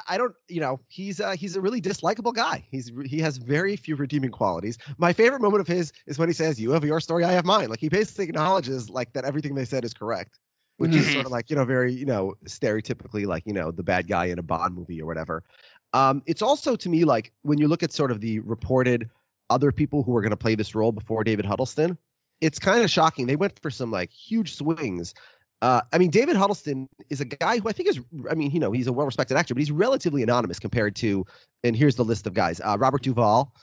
I, 0.08 0.16
don't, 0.16 0.34
you 0.48 0.60
know, 0.60 0.80
he's 0.88 1.20
uh, 1.20 1.32
he's 1.32 1.54
a 1.54 1.60
really 1.60 1.82
dislikable 1.82 2.32
guy. 2.32 2.64
He's 2.70 2.90
he 3.04 3.18
has 3.18 3.36
very 3.36 3.76
few 3.76 3.94
redeeming 3.94 4.30
qualities. 4.30 4.78
My 4.96 5.12
favorite 5.12 5.42
moment 5.42 5.60
of 5.60 5.66
his 5.66 5.92
is 6.06 6.18
when 6.18 6.30
he 6.30 6.32
says, 6.32 6.58
"You 6.58 6.70
have 6.70 6.82
your 6.84 6.98
story, 6.98 7.24
I 7.24 7.32
have 7.32 7.44
mine." 7.44 7.68
Like 7.68 7.80
he 7.80 7.90
basically 7.90 8.24
acknowledges 8.24 8.88
like 8.88 9.12
that 9.12 9.26
everything 9.26 9.54
they 9.54 9.66
said 9.66 9.84
is 9.84 9.92
correct, 9.92 10.38
which 10.78 10.96
is 10.96 11.04
Mhm. 11.06 11.12
sort 11.12 11.26
of 11.26 11.32
like 11.32 11.50
you 11.50 11.56
know 11.56 11.66
very 11.66 11.92
you 11.92 12.06
know 12.06 12.36
stereotypically 12.46 13.26
like 13.26 13.42
you 13.46 13.52
know 13.52 13.70
the 13.70 13.82
bad 13.82 14.08
guy 14.08 14.26
in 14.26 14.38
a 14.38 14.42
Bond 14.42 14.74
movie 14.74 15.00
or 15.02 15.06
whatever. 15.06 15.44
Um, 15.92 16.22
it's 16.26 16.40
also 16.40 16.74
to 16.76 16.88
me 16.88 17.04
like 17.04 17.32
when 17.42 17.58
you 17.58 17.68
look 17.68 17.82
at 17.82 17.92
sort 17.92 18.10
of 18.10 18.20
the 18.22 18.38
reported 18.40 19.10
other 19.50 19.72
people 19.72 20.02
who 20.02 20.12
were 20.12 20.22
going 20.22 20.30
to 20.30 20.36
play 20.36 20.54
this 20.54 20.74
role 20.74 20.92
before 20.92 21.24
David 21.24 21.44
Huddleston, 21.44 21.98
it's 22.40 22.58
kind 22.58 22.82
of 22.82 22.90
shocking. 22.90 23.26
They 23.26 23.36
went 23.36 23.58
for 23.60 23.70
some 23.70 23.90
like 23.90 24.10
huge 24.10 24.54
swings. 24.54 25.14
Uh, 25.62 25.80
I 25.92 25.98
mean, 25.98 26.10
David 26.10 26.36
Huddleston 26.36 26.88
is 27.08 27.20
a 27.20 27.24
guy 27.24 27.58
who 27.58 27.68
I 27.68 27.72
think 27.72 27.88
is, 27.88 28.00
I 28.30 28.34
mean, 28.34 28.50
you 28.50 28.60
know, 28.60 28.72
he's 28.72 28.86
a 28.86 28.92
well-respected 28.92 29.36
actor, 29.36 29.54
but 29.54 29.60
he's 29.60 29.70
relatively 29.70 30.22
anonymous 30.22 30.58
compared 30.58 30.94
to, 30.96 31.24
and 31.64 31.74
here's 31.74 31.96
the 31.96 32.04
list 32.04 32.26
of 32.26 32.34
guys: 32.34 32.60
uh, 32.60 32.76
Robert 32.78 33.02
Duvall, 33.02 33.54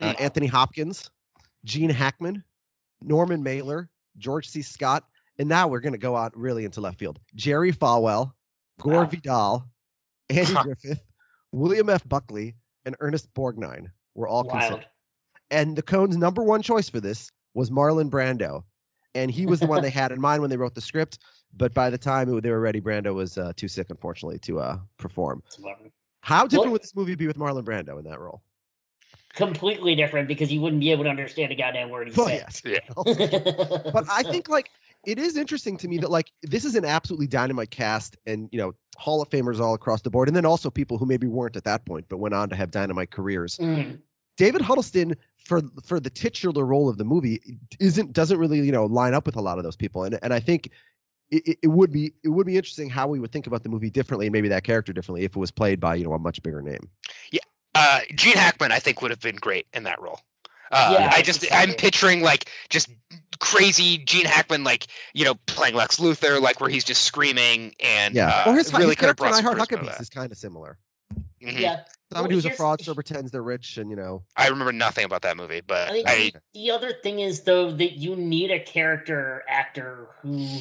uh. 0.00 0.14
Anthony 0.18 0.46
Hopkins, 0.46 1.10
Gene 1.64 1.90
Hackman, 1.90 2.44
Norman 3.00 3.42
Mailer, 3.42 3.88
George 4.18 4.48
C. 4.48 4.60
Scott, 4.60 5.04
and 5.38 5.48
now 5.48 5.68
we're 5.68 5.80
going 5.80 5.94
to 5.94 5.98
go 5.98 6.16
out 6.16 6.36
really 6.36 6.66
into 6.66 6.82
left 6.82 6.98
field: 6.98 7.18
Jerry 7.34 7.72
Falwell, 7.72 8.32
Gore 8.78 9.04
Wow. 9.04 9.04
Vidal, 9.06 9.68
Andy 10.28 10.52
Griffith, 10.62 11.02
William 11.52 11.88
F. 11.88 12.06
Buckley, 12.06 12.56
and 12.84 12.94
Ernest 13.00 13.32
Borgnine 13.32 13.90
were 14.14 14.28
all 14.28 14.44
considered 14.44 14.74
Wild. 14.74 14.86
And 15.50 15.76
the 15.76 15.82
Coens' 15.82 16.16
number 16.16 16.42
one 16.42 16.62
choice 16.62 16.88
for 16.88 17.00
this 17.00 17.30
was 17.54 17.70
Marlon 17.70 18.10
Brando, 18.10 18.64
and 19.14 19.30
he 19.30 19.46
was 19.46 19.60
the 19.60 19.66
one 19.66 19.82
they 19.82 19.90
had 19.90 20.12
in 20.12 20.20
mind 20.20 20.40
when 20.42 20.50
they 20.50 20.56
wrote 20.56 20.74
the 20.74 20.80
script. 20.80 21.18
But 21.56 21.72
by 21.72 21.88
the 21.90 21.98
time 21.98 22.28
it- 22.34 22.42
they 22.42 22.50
were 22.50 22.60
ready, 22.60 22.80
Brando 22.80 23.14
was 23.14 23.38
uh, 23.38 23.52
too 23.56 23.68
sick, 23.68 23.88
unfortunately, 23.90 24.38
to 24.40 24.58
uh, 24.60 24.78
perform. 24.98 25.42
How 26.20 26.44
different 26.46 26.64
Well- 26.66 26.72
would 26.72 26.82
this 26.82 26.94
movie 26.94 27.14
be 27.14 27.26
with 27.26 27.38
Marlon 27.38 27.64
Brando 27.64 27.98
in 27.98 28.04
that 28.04 28.20
role? 28.20 28.42
Completely 29.34 29.94
different 29.94 30.26
because 30.26 30.50
you 30.52 30.60
wouldn't 30.60 30.80
be 30.80 30.90
able 30.90 31.04
to 31.04 31.10
understand 31.10 31.52
a 31.52 31.54
goddamn 31.54 31.90
word 31.90 32.08
he 32.08 32.14
Well, 32.16 32.26
said. 32.28 32.44
yes. 32.46 32.62
Yeah. 32.64 32.80
but 33.92 34.04
I 34.10 34.22
think 34.24 34.48
like 34.48 34.70
it 35.06 35.18
is 35.18 35.36
interesting 35.36 35.76
to 35.78 35.88
me 35.88 35.98
that 35.98 36.10
like 36.10 36.32
this 36.42 36.64
is 36.64 36.74
an 36.74 36.84
absolutely 36.84 37.26
dynamite 37.28 37.70
cast, 37.70 38.16
and 38.26 38.48
you 38.52 38.58
know 38.58 38.74
Hall 38.96 39.22
of 39.22 39.28
Famers 39.30 39.60
all 39.60 39.74
across 39.74 40.02
the 40.02 40.10
board, 40.10 40.28
and 40.28 40.36
then 40.36 40.44
also 40.44 40.70
people 40.70 40.98
who 40.98 41.06
maybe 41.06 41.26
weren't 41.26 41.56
at 41.56 41.64
that 41.64 41.84
point 41.84 42.06
but 42.08 42.16
went 42.18 42.34
on 42.34 42.48
to 42.48 42.56
have 42.56 42.70
dynamite 42.70 43.10
careers. 43.10 43.58
Mm. 43.58 44.00
David 44.38 44.62
Huddleston 44.62 45.16
for 45.44 45.60
for 45.84 46.00
the 46.00 46.08
titular 46.10 46.64
role 46.64 46.88
of 46.88 46.96
the 46.96 47.04
movie 47.04 47.58
isn't 47.78 48.14
doesn't 48.14 48.38
really 48.38 48.60
you 48.60 48.72
know 48.72 48.86
line 48.86 49.12
up 49.12 49.26
with 49.26 49.36
a 49.36 49.42
lot 49.42 49.58
of 49.58 49.64
those 49.64 49.76
people, 49.76 50.04
and 50.04 50.18
and 50.22 50.32
I 50.32 50.40
think 50.40 50.70
it, 51.30 51.42
it- 51.46 51.58
it 51.64 51.68
would 51.68 51.92
be 51.92 52.12
it 52.24 52.28
would 52.30 52.46
be 52.46 52.56
interesting 52.56 52.88
how 52.88 53.06
we 53.08 53.20
would 53.20 53.32
think 53.32 53.46
about 53.46 53.62
the 53.62 53.68
movie 53.68 53.90
differently 53.90 54.26
and 54.26 54.32
maybe 54.32 54.48
that 54.48 54.64
character 54.64 54.94
differently 54.94 55.24
if 55.24 55.36
it 55.36 55.38
was 55.38 55.50
played 55.50 55.78
by 55.80 55.96
you 55.96 56.04
know 56.04 56.14
a 56.14 56.18
much 56.18 56.42
bigger 56.42 56.62
name. 56.62 56.88
Uh, 57.74 58.00
Gene 58.14 58.32
Hackman, 58.34 58.72
I 58.72 58.80
think, 58.80 59.02
would 59.02 59.12
have 59.12 59.20
been 59.20 59.36
great 59.36 59.66
in 59.72 59.84
that 59.84 60.00
role. 60.00 60.18
Uh, 60.72 60.96
Yeah, 60.98 61.10
I 61.14 61.18
I 61.18 61.22
just 61.22 61.40
think 61.40 61.52
so, 61.52 61.58
I'm 61.58 61.74
picturing 61.74 62.22
like 62.22 62.50
just 62.70 62.88
crazy 63.38 63.98
Gene 63.98 64.24
Hackman, 64.24 64.64
like 64.64 64.86
you 65.12 65.24
know, 65.24 65.34
playing 65.46 65.74
Lex 65.76 65.98
Luthor, 66.00 66.40
like 66.40 66.60
where 66.60 66.70
he's 66.70 66.82
just 66.82 67.02
screaming 67.04 67.74
and 67.78 68.14
Yeah, 68.14 68.28
uh, 68.30 68.42
well, 68.46 68.54
his, 68.56 68.72
really 68.72 68.86
his 68.86 68.96
could 68.96 69.06
have 69.08 69.16
character 69.16 69.38
in 69.38 69.46
I 69.46 69.48
Heart 69.48 69.58
Huckabees 69.58 69.92
that. 69.92 70.00
is 70.00 70.08
kind 70.10 70.32
of 70.32 70.38
similar. 70.38 70.78
Mhm. 71.40 71.60
Yeah. 71.60 71.80
Somebody 72.12 72.34
Well, 72.34 72.36
who's 72.36 72.44
a 72.46 72.48
here's- 72.48 72.60
fraudster 72.60 72.94
pretends 72.94 73.30
they're 73.30 73.42
rich 73.42 73.76
and 73.76 73.90
you 73.90 73.96
know 73.96 74.24
I 74.36 74.48
remember 74.48 74.72
nothing 74.72 75.04
about 75.04 75.22
that 75.22 75.36
movie, 75.36 75.60
but 75.60 75.90
I 75.90 76.02
think 76.02 76.36
I 76.36 76.40
the 76.54 76.70
other 76.70 76.92
thing 76.92 77.20
is 77.20 77.42
though 77.42 77.70
that 77.70 77.92
you 77.92 78.16
need 78.16 78.50
a 78.50 78.60
character 78.60 79.44
actor 79.48 80.08
who 80.22 80.60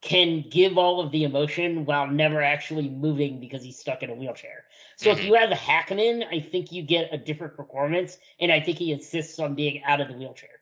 can 0.00 0.44
give 0.50 0.78
all 0.78 1.00
of 1.00 1.12
the 1.12 1.22
emotion 1.22 1.84
while 1.84 2.08
never 2.08 2.42
actually 2.42 2.88
moving 2.88 3.38
because 3.38 3.62
he's 3.62 3.78
stuck 3.78 4.02
in 4.02 4.10
a 4.10 4.14
wheelchair. 4.14 4.64
So 4.96 5.10
if 5.12 5.18
Mhm. 5.18 5.24
you 5.26 5.34
have 5.34 5.50
Hackman, 5.50 6.24
I 6.24 6.40
think 6.40 6.72
you 6.72 6.82
get 6.82 7.14
a 7.14 7.18
different 7.18 7.56
performance, 7.56 8.18
and 8.40 8.50
I 8.50 8.58
think 8.60 8.78
he 8.78 8.90
insists 8.90 9.38
on 9.38 9.54
being 9.54 9.84
out 9.84 10.00
of 10.00 10.08
the 10.08 10.14
wheelchair, 10.14 10.60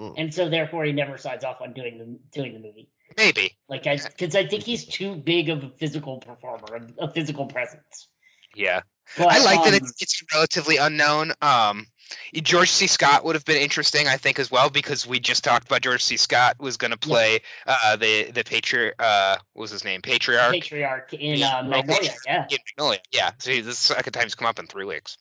Mm. 0.00 0.14
and 0.16 0.34
so 0.34 0.48
therefore 0.48 0.84
he 0.86 0.92
never 0.92 1.18
signs 1.18 1.44
off 1.44 1.60
on 1.60 1.74
doing 1.74 1.98
the 1.98 2.18
doing 2.32 2.54
the 2.54 2.60
movie. 2.60 2.88
maybe 3.16 3.58
Like 3.68 3.86
I, 3.86 3.96
because 3.98 4.34
I 4.36 4.46
think 4.46 4.62
he's 4.64 4.84
too 4.86 5.16
big 5.16 5.48
of 5.50 5.64
a 5.64 5.70
physical 5.70 6.18
performer, 6.18 6.88
a, 6.98 7.04
a 7.04 7.10
physical 7.12 7.46
presence. 7.46 8.08
yeah. 8.54 8.80
But, 9.16 9.32
I 9.32 9.42
like 9.42 9.64
that 9.64 9.74
um, 9.74 9.74
it's, 9.74 10.02
it's 10.02 10.22
relatively 10.32 10.76
unknown. 10.76 11.32
Um, 11.40 11.86
George 12.34 12.70
C. 12.70 12.86
Scott 12.86 13.24
would 13.24 13.34
have 13.34 13.44
been 13.44 13.60
interesting, 13.60 14.06
I 14.06 14.16
think, 14.16 14.38
as 14.38 14.50
well, 14.50 14.70
because 14.70 15.06
we 15.06 15.20
just 15.20 15.44
talked 15.44 15.66
about 15.66 15.82
George 15.82 16.02
C. 16.02 16.16
Scott 16.16 16.56
was 16.58 16.76
going 16.76 16.90
to 16.90 16.98
play 16.98 17.40
uh, 17.66 17.96
the 17.96 18.30
the 18.30 18.44
patriarch. 18.44 18.94
Uh, 18.98 19.36
what 19.52 19.62
was 19.62 19.70
his 19.70 19.84
name? 19.84 20.02
Patriarch 20.02 20.52
patriarch 20.52 21.12
in 21.14 21.38
Yeah, 21.38 21.58
uh, 21.58 21.62
Magnolia. 21.64 22.10
Yeah. 22.26 22.46
in 22.50 22.58
Magnolia. 22.76 23.00
Yeah, 23.12 23.30
so 23.38 23.50
this 23.50 23.58
is 23.60 23.66
the 23.66 23.94
second 23.94 24.12
time 24.12 24.24
he's 24.24 24.34
come 24.34 24.48
up 24.48 24.58
in 24.58 24.66
three 24.66 24.84
weeks 24.84 25.18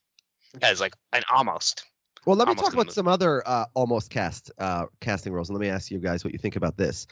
as 0.62 0.80
like 0.80 0.93
an 1.13 1.23
almost. 1.34 1.86
Well, 2.26 2.36
let 2.36 2.47
me 2.47 2.52
Almost 2.52 2.65
talk 2.65 2.73
about 2.73 2.93
some 2.93 3.08
other 3.08 3.41
uh, 3.47 3.65
almost 3.73 4.10
cast 4.10 4.52
uh, 4.58 4.88
casting 5.00 5.32
roles, 5.32 5.50
and 5.50 5.58
let 5.58 5.62
me 5.62 5.69
ask 5.69 5.91
you 5.91 6.00
guys 6.00 6.26
what 6.26 6.34
you 6.34 6.39
think 6.39 6.58
about 6.58 6.76
this. 6.76 7.08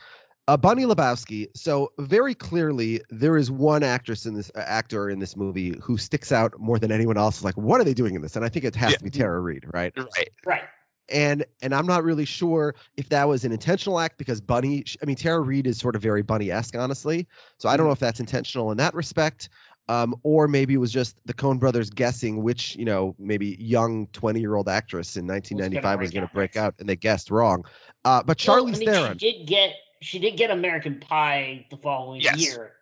Uh, 0.47 0.55
Bunny 0.55 0.83
Lebowski. 0.85 1.47
So 1.55 1.91
very 1.97 2.35
clearly, 2.35 3.01
there 3.09 3.35
is 3.35 3.49
one 3.49 3.81
actress 3.81 4.25
in 4.27 4.35
this 4.35 4.51
uh, 4.55 4.59
actor 4.59 5.09
in 5.09 5.17
this 5.19 5.35
movie 5.35 5.75
who 5.81 5.97
sticks 5.97 6.31
out 6.31 6.53
more 6.59 6.77
than 6.77 6.91
anyone 6.91 7.17
else. 7.17 7.43
Like, 7.43 7.55
what 7.57 7.81
are 7.81 7.83
they 7.83 7.95
doing 7.95 8.13
in 8.15 8.21
this? 8.21 8.35
And 8.35 8.45
I 8.45 8.49
think 8.49 8.63
it 8.65 8.75
has 8.75 8.91
Yeah. 8.91 8.97
to 8.97 9.03
be 9.03 9.09
Tara 9.09 9.39
Reid, 9.39 9.65
right? 9.73 9.91
Right. 9.97 10.29
Right. 10.45 10.61
And 11.09 11.45
and 11.61 11.73
I'm 11.73 11.85
not 11.85 12.03
really 12.03 12.25
sure 12.25 12.73
if 12.97 13.09
that 13.09 13.27
was 13.27 13.45
an 13.45 13.51
intentional 13.51 13.99
act 13.99 14.17
because 14.17 14.41
Bunny. 14.41 14.83
I 15.01 15.05
mean, 15.05 15.15
Tara 15.15 15.39
Reid 15.39 15.67
is 15.67 15.77
sort 15.77 15.95
of 15.95 16.01
very 16.01 16.23
Bunny-esque, 16.23 16.75
honestly. 16.75 17.27
So 17.59 17.69
I 17.69 17.77
don't 17.77 17.85
know 17.85 17.91
if 17.91 17.99
that's 17.99 18.19
intentional 18.19 18.71
in 18.71 18.77
that 18.77 18.93
respect. 18.95 19.49
Um, 19.87 20.15
or 20.23 20.47
maybe 20.47 20.73
it 20.73 20.77
was 20.77 20.91
just 20.91 21.15
the 21.25 21.33
Coen 21.35 21.59
brothers 21.59 21.91
guessing 21.91 22.41
which, 22.41 22.75
you 22.75 22.85
know, 22.85 23.15
maybe 23.19 23.55
young 23.59 24.07
20 24.13 24.39
year 24.39 24.55
old 24.55 24.67
actress 24.67 25.15
in 25.15 25.27
1995 25.27 25.99
was 25.99 26.09
going 26.09 26.27
to 26.27 26.33
break 26.33 26.55
out, 26.55 26.73
and 26.79 26.89
they 26.89 26.95
guessed 26.95 27.29
wrong. 27.29 27.63
Uh, 28.03 28.23
but 28.23 28.43
Well, 28.47 28.63
Charlize 28.65 28.75
I 28.77 28.79
mean, 28.79 28.89
Theron, 28.89 29.17
She 29.19 29.31
did 29.31 29.47
get 29.47 29.75
she 30.01 30.19
did 30.19 30.37
get 30.37 30.51
American 30.51 30.99
Pie 30.99 31.67
the 31.71 31.77
following 31.77 32.21
Yes. 32.21 32.37
year, 32.37 32.73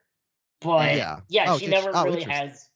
but 0.61 0.95
Yeah. 0.95 1.19
yeah, 1.27 1.53
Oh, 1.53 1.57
she 1.59 1.67
never 1.67 1.91
she- 1.91 1.97
oh, 1.97 2.03
really 2.05 2.23
has. 2.23 2.69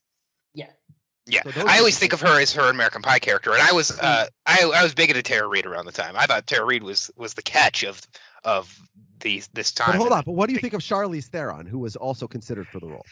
Yeah, 1.30 1.42
So 1.52 1.66
I 1.68 1.78
always 1.80 1.98
think 1.98 2.14
of 2.14 2.22
her 2.22 2.40
as 2.40 2.54
her 2.54 2.70
American 2.70 3.02
Pie 3.02 3.18
character, 3.18 3.52
and 3.52 3.60
I 3.60 3.72
was 3.72 3.90
uh, 3.90 4.26
I 4.46 4.72
I 4.74 4.82
was 4.82 4.94
big 4.94 5.10
into 5.10 5.22
Tara 5.22 5.46
Reid 5.46 5.66
around 5.66 5.84
the 5.84 5.92
time. 5.92 6.14
I 6.16 6.24
thought 6.24 6.46
Tara 6.46 6.64
Reid 6.64 6.82
was 6.82 7.10
was 7.16 7.34
the 7.34 7.42
catch 7.42 7.84
of 7.84 8.00
of 8.44 8.74
the 9.20 9.42
this 9.52 9.72
time. 9.72 9.88
But 9.92 9.96
hold 9.98 10.12
on. 10.12 10.22
But 10.24 10.32
what 10.32 10.46
do 10.48 10.54
you 10.54 10.58
think 10.58 10.72
of 10.72 10.80
Charlize 10.80 11.26
Theron, 11.26 11.66
who 11.66 11.80
was 11.80 11.96
also 11.96 12.28
considered 12.28 12.66
for 12.66 12.80
the 12.80 12.86
role? 12.86 13.04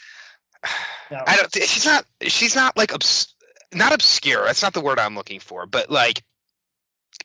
So, 1.11 1.23
I 1.27 1.37
don't. 1.37 1.55
She's 1.55 1.85
not. 1.85 2.07
She's 2.23 2.57
not 2.57 2.77
like 2.79 2.95
obs- 2.95 3.35
not 3.75 3.93
obscure. 3.93 4.47
That's 4.47 4.63
not 4.63 4.73
the 4.73 4.81
word 4.81 4.99
I'm 4.99 5.15
looking 5.15 5.39
for. 5.39 5.67
But 5.67 5.91
like, 5.91 6.25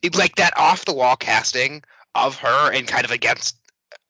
it, 0.01 0.15
like 0.17 0.35
that 0.35 0.57
off 0.57 0.83
the 0.83 0.93
wall 0.93 1.15
casting 1.15 1.83
of 2.13 2.35
her 2.39 2.71
and 2.73 2.85
kind 2.85 3.05
of 3.05 3.11
against, 3.11 3.57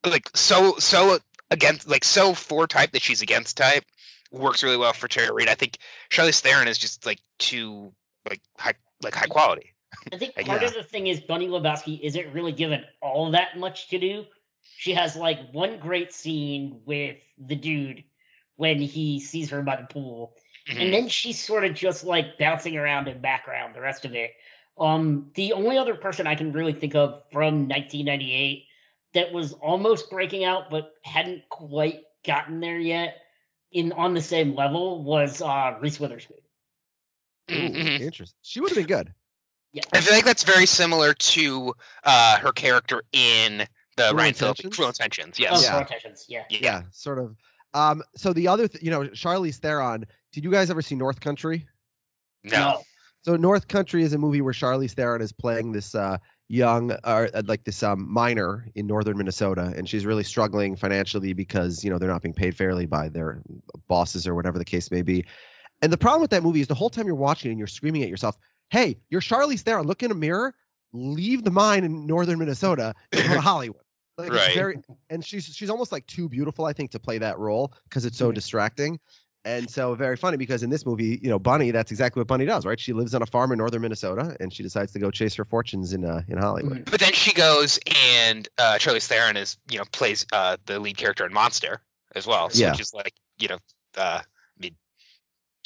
like 0.06 0.30
so 0.36 0.76
so 0.78 1.20
against 1.50 1.88
like 1.88 2.04
so 2.04 2.34
for 2.34 2.68
type 2.68 2.92
that 2.92 3.02
she's 3.02 3.22
against 3.22 3.58
type 3.58 3.84
works 4.32 4.64
really 4.64 4.78
well 4.78 4.94
for 4.94 5.08
Tara 5.08 5.34
Reid. 5.34 5.50
I 5.50 5.56
think 5.56 5.78
Charlize 6.10 6.40
Theron 6.40 6.68
is 6.68 6.78
just 6.78 7.06
like 7.06 7.20
too 7.40 7.92
like 8.30 8.42
high 8.58 8.74
like 9.04 9.14
high 9.16 9.28
quality. 9.28 9.74
I 10.12 10.18
think 10.18 10.36
part 10.46 10.62
guess. 10.62 10.72
of 10.72 10.78
the 10.78 10.84
thing 10.84 11.08
is 11.08 11.20
Bunny 11.20 11.48
Lebowski 11.48 12.00
isn't 12.02 12.34
really 12.34 12.54
given 12.54 12.84
all 13.02 13.32
that 13.32 13.58
much 13.58 13.90
to 13.90 14.00
do. 14.00 14.26
She 14.78 14.94
has 14.94 15.16
like 15.16 15.52
one 15.52 15.80
great 15.80 16.14
scene 16.14 16.82
with 16.86 17.18
the 17.38 17.56
dude 17.56 18.04
when 18.56 18.80
he 18.80 19.20
sees 19.20 19.50
her 19.50 19.62
by 19.62 19.76
the 19.76 19.88
pool, 19.88 20.34
Mhm. 20.70 20.82
and 20.82 20.94
then 20.94 21.08
she's 21.10 21.44
sort 21.44 21.66
of 21.66 21.74
just 21.74 22.04
like 22.04 22.38
bouncing 22.38 22.78
around 22.78 23.08
in 23.08 23.20
background 23.22 23.76
the 23.76 23.82
rest 23.82 24.06
of 24.06 24.14
it. 24.14 24.32
Um, 24.80 25.32
the 25.36 25.54
only 25.54 25.78
other 25.78 25.96
person 25.96 26.28
I 26.28 26.36
can 26.36 26.52
really 26.54 26.74
think 26.74 26.96
of 26.96 27.24
from 27.32 27.68
1998 27.68 28.68
that 29.14 29.32
was 29.32 29.54
almost 29.54 30.10
breaking 30.10 30.44
out 30.44 30.70
but 30.70 30.94
hadn't 31.04 31.48
quite 31.50 32.02
gotten 32.26 32.60
there 32.60 32.80
yet 32.80 33.18
in 33.72 33.92
on 33.94 34.14
the 34.14 34.22
same 34.22 34.56
level 34.56 35.04
was 35.04 35.42
uh 35.42 35.78
Reese 35.82 36.00
Witherspoon. 36.00 36.38
Ooh. 37.52 37.56
Interesting. 37.56 38.38
She 38.42 38.60
would 38.62 38.70
have 38.70 38.78
been 38.78 38.88
good. 38.88 39.14
Yeah. 39.74 39.84
I 39.94 40.02
feel 40.02 40.14
like 40.16 40.26
that's 40.26 40.44
very 40.44 40.66
similar 40.66 41.14
to 41.14 41.74
uh, 42.04 42.40
her 42.40 42.52
character 42.52 43.04
in 43.14 43.60
the 43.96 44.04
Cruel 44.04 44.16
Ryan 44.16 44.34
Phillippe 44.34 44.60
Intentions? 44.60 44.76
Cruel 44.76 44.90
Intentions. 44.90 45.38
Oh, 45.40 45.44
Yes. 45.44 45.64
Yeah. 45.64 45.78
Rotations, 45.78 46.26
yeah. 46.28 46.44
Yeah. 46.50 46.60
Yeah, 46.62 46.82
sort 46.92 47.20
of. 47.20 47.36
Um, 47.74 48.04
so 48.18 48.34
the 48.34 48.50
other, 48.50 48.68
th- 48.68 48.84
you 48.84 48.92
know, 48.92 49.04
Charlize 49.04 49.58
Theron. 49.58 50.06
Did 50.34 50.44
you 50.44 50.52
guys 50.52 50.70
ever 50.70 50.82
see 50.82 50.96
North 50.96 51.22
Country? 51.22 51.68
No. 52.44 52.82
So 53.24 53.38
North 53.38 53.68
Country 53.68 54.04
is 54.04 54.12
a 54.14 54.18
movie 54.18 54.42
where 54.42 54.54
Charlize 54.54 54.92
Theron 54.92 55.22
is 55.22 55.32
playing 55.32 55.72
this 55.72 55.96
uh, 55.96 56.18
young, 56.52 56.92
or 56.92 57.30
uh, 57.34 57.42
like 57.46 57.64
this 57.64 57.82
um, 57.82 58.12
miner 58.12 58.68
in 58.76 58.86
northern 58.86 59.18
Minnesota, 59.18 59.74
and 59.76 59.88
she's 59.88 60.06
really 60.06 60.24
struggling 60.24 60.76
financially 60.76 61.34
because 61.34 61.84
you 61.84 61.90
know 61.90 61.98
they're 61.98 62.10
not 62.10 62.22
being 62.22 62.34
paid 62.34 62.56
fairly 62.56 62.86
by 62.86 63.10
their 63.10 63.42
bosses 63.88 64.28
or 64.28 64.36
whatever 64.36 64.60
the 64.60 64.66
case 64.66 64.92
may 64.92 65.02
be. 65.02 65.26
And 65.82 65.92
the 65.92 65.98
problem 65.98 66.22
with 66.22 66.32
that 66.32 66.44
movie 66.44 66.62
is 66.62 66.68
the 66.68 66.76
whole 66.76 66.90
time 66.90 67.08
you're 67.08 67.16
watching 67.16 67.50
it 67.50 67.54
and 67.54 67.60
you're 67.60 67.68
screaming 67.68 68.04
at 68.04 68.10
yourself, 68.10 68.38
"Hey, 68.70 68.98
you're 69.10 69.22
Charlize 69.22 69.62
Theron. 69.62 69.88
Look 69.88 70.04
in 70.04 70.12
a 70.12 70.16
mirror. 70.16 70.54
Leave 70.94 71.44
the 71.44 71.52
mine 71.52 71.84
in 71.86 72.06
northern 72.06 72.38
Minnesota 72.38 72.94
and 73.14 73.28
go 73.28 73.34
to 73.34 73.42
Hollywood." 73.52 73.82
Like, 74.18 74.32
Right. 74.32 74.54
very, 74.54 74.78
and 75.10 75.26
she's 75.26 75.46
she's 75.46 75.70
almost 75.70 75.92
like 75.92 76.06
too 76.06 76.28
beautiful, 76.30 76.66
I 76.66 76.74
think, 76.74 76.92
to 76.92 77.00
play 77.00 77.18
that 77.20 77.40
role 77.40 77.74
because 77.86 78.06
it's 78.06 78.18
so 78.18 78.30
Mhm. 78.30 78.36
distracting. 78.36 79.00
And 79.44 79.70
so 79.70 79.96
very 79.96 80.18
funny 80.18 80.38
because 80.38 80.62
in 80.62 80.70
this 80.70 80.86
movie, 80.86 81.20
you 81.22 81.30
know, 81.30 81.40
Bunny, 81.40 81.72
that's 81.72 81.92
exactly 81.92 82.20
what 82.20 82.28
Bunny 82.28 82.46
does, 82.46 82.66
right? 82.66 82.80
She 82.80 82.94
lives 82.94 83.16
on 83.16 83.24
a 83.24 83.26
farm 83.26 83.52
in 83.52 83.58
northern 83.58 83.82
Minnesota 83.82 84.38
and 84.40 84.54
she 84.54 84.62
decides 84.62 84.92
to 84.92 85.00
go 85.00 85.10
chase 85.10 85.34
her 85.36 85.46
fortunes 85.46 85.94
in 85.94 86.06
uh, 86.06 86.22
in 86.28 86.38
Hollywood. 86.38 86.86
But 86.90 87.00
then 87.00 87.14
she 87.14 87.34
goes 87.34 87.80
and 88.20 88.48
uh, 88.60 88.78
Charlize 88.78 89.08
Theron 89.08 89.38
is 89.38 89.58
you 89.72 89.80
know 89.80 89.86
plays 89.92 90.28
uh, 90.32 90.58
the 90.66 90.80
lead 90.80 90.96
character 90.98 91.26
in 91.26 91.34
Monster 91.34 91.82
as 92.16 92.28
well. 92.28 92.50
So 92.52 92.60
Yeah. 92.60 92.72
which 92.72 92.82
is 92.82 92.94
like 92.94 93.14
you 93.40 93.48
know 93.48 93.58
uh, 93.98 94.22
I 94.22 94.60
mean 94.60 94.76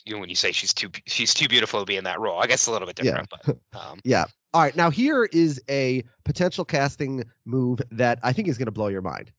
you 0.05 0.13
know 0.13 0.19
when 0.21 0.29
you 0.29 0.35
say 0.35 0.53
she's 0.53 0.73
too 0.73 0.89
she's 1.05 1.33
too 1.33 1.49
beautiful 1.49 1.81
to 1.81 1.85
be 1.85 1.97
in 1.97 2.05
that 2.05 2.19
role. 2.21 2.39
I 2.39 2.47
guess 2.47 2.61
it's 2.61 2.67
a 2.67 2.71
little 2.71 2.87
bit 2.87 2.97
Yeah. 3.03 3.23
different, 3.23 3.29
but 3.29 3.57
um, 3.79 3.99
Yeah. 4.05 4.25
All 4.53 4.61
right, 4.61 4.73
now 4.73 4.89
here 4.89 5.25
is 5.25 5.61
a 5.69 6.05
potential 6.23 6.63
casting 6.63 7.25
move 7.43 7.81
that 7.91 8.19
I 8.23 8.31
think 8.31 8.47
is 8.47 8.57
going 8.57 8.67
to 8.67 8.71
blow 8.71 8.87
your 8.87 9.01
mind. 9.01 9.33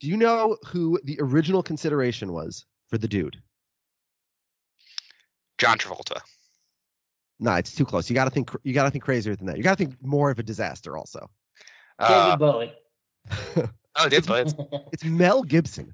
Do 0.00 0.08
you 0.08 0.18
know 0.18 0.58
who 0.66 1.00
the 1.04 1.16
original 1.22 1.62
consideration 1.62 2.34
was 2.34 2.66
for 2.90 2.98
the 2.98 3.08
dude? 3.08 3.38
John 5.58 5.78
Travolta. 5.78 6.20
Nah, 7.38 7.56
it's 7.56 7.74
too 7.74 7.84
close. 7.84 8.08
You 8.08 8.14
got 8.14 8.24
to 8.24 8.30
think. 8.30 8.50
You 8.62 8.72
got 8.72 8.84
to 8.84 8.90
think 8.90 9.04
crazier 9.04 9.36
than 9.36 9.46
that. 9.46 9.56
You 9.58 9.62
got 9.62 9.76
to 9.78 9.84
think 9.84 9.96
more 10.02 10.30
of 10.30 10.38
a 10.38 10.42
disaster. 10.42 10.96
Also, 10.96 11.28
Uh, 11.98 12.24
David 12.36 12.38
Bowie. 12.38 12.72
oh, 13.96 14.08
did 14.08 14.26
but 14.26 14.54
it's 14.92 15.04
Mel 15.04 15.42
Gibson. 15.42 15.92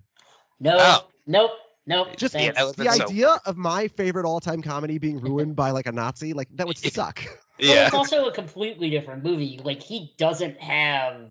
no, 0.61 0.77
Oh. 0.79 1.09
nope, 1.27 1.51
nope. 1.87 2.17
Just 2.17 2.35
Yeah, 2.35 2.53
was- 2.63 2.77
the 2.77 2.91
so- 2.93 3.05
idea 3.05 3.37
of 3.47 3.57
my 3.57 3.89
favorite 3.89 4.25
all-time 4.27 4.63
comedy 4.63 4.99
being 4.99 5.21
ruined 5.21 5.57
by 5.57 5.71
like 5.71 5.87
a 5.87 5.93
Nazi, 5.93 6.33
like 6.33 6.49
that 6.57 6.67
would 6.67 6.79
suck. 6.93 7.23
Well, 7.25 7.69
yeah. 7.75 7.87
it's 7.87 7.95
also 7.95 8.27
a 8.27 8.33
completely 8.33 8.91
different 8.91 9.25
movie. 9.25 9.61
Like 9.63 9.83
he 9.83 10.15
doesn't 10.19 10.61
have 10.61 11.31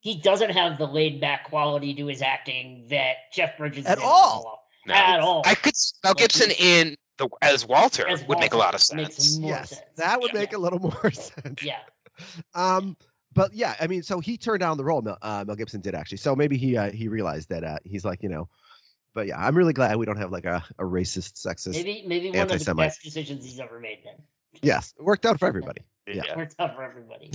he 0.00 0.20
doesn't 0.20 0.50
have 0.50 0.78
the 0.78 0.86
laid 0.86 1.20
back 1.20 1.48
quality 1.50 1.92
to 1.94 2.06
his 2.06 2.22
acting 2.22 2.86
that 2.90 3.16
Jeff 3.32 3.58
Bridges 3.58 3.84
At 3.84 3.98
did 3.98 4.04
all. 4.04 4.62
No. 4.86 4.94
At 4.94 5.20
all. 5.20 5.42
I 5.44 5.54
could 5.54 5.76
see 5.76 5.94
Mel 6.04 6.14
Gibson 6.14 6.50
in 6.58 6.96
the 7.18 7.28
as 7.42 7.66
Walter 7.66 8.06
As 8.08 8.24
would 8.26 8.38
make 8.38 8.54
a 8.54 8.56
lot 8.56 8.74
of 8.74 8.96
makes 8.96 9.16
sense. 9.16 9.38
more 9.38 9.50
yes, 9.50 9.70
sense. 9.70 9.82
that 9.96 10.20
would 10.20 10.32
Yeah. 10.32 10.40
make 10.40 10.52
a 10.54 10.58
little 10.58 10.78
more 11.02 11.10
sense. 11.10 11.62
Yeah. 11.62 11.78
Um, 12.54 12.96
but 13.32 13.52
yeah, 13.54 13.74
I 13.80 13.86
mean, 13.86 14.02
so 14.02 14.20
he 14.20 14.38
turned 14.38 14.60
down 14.60 14.76
the 14.78 14.84
role. 14.84 15.02
Mel, 15.02 15.18
uh, 15.20 15.44
Mel 15.46 15.56
Gibson 15.56 15.80
did 15.80 15.94
actually. 15.94 16.18
So 16.18 16.34
maybe 16.34 16.56
he 16.56 16.76
uh, 16.76 16.90
he 16.90 17.08
realized 17.08 17.50
that 17.50 17.62
uh, 17.64 17.78
he's 17.84 18.04
like 18.04 18.22
you 18.22 18.28
know. 18.28 18.48
But 19.14 19.26
yeah, 19.26 19.38
I'm 19.38 19.56
really 19.56 19.72
glad 19.72 19.96
we 19.96 20.06
don't 20.06 20.16
have 20.18 20.30
like 20.32 20.44
a, 20.44 20.64
a 20.78 20.84
racist, 20.84 21.44
sexist. 21.44 21.72
Maybe 21.74 22.04
maybe 22.06 22.30
one 22.30 22.40
of 22.40 22.48
the 22.48 22.54
Anti-Semite. 22.54 22.88
best 22.88 23.02
decisions 23.02 23.44
he's 23.44 23.58
ever 23.60 23.80
made 23.80 23.98
then. 24.04 24.14
Yes, 24.62 24.94
it 24.98 25.02
worked 25.04 25.26
out 25.26 25.38
for 25.38 25.46
everybody. 25.46 25.82
Yeah. 26.06 26.36
Worked 26.36 26.54
out 26.58 26.74
for 26.74 26.82
everybody. 26.82 27.32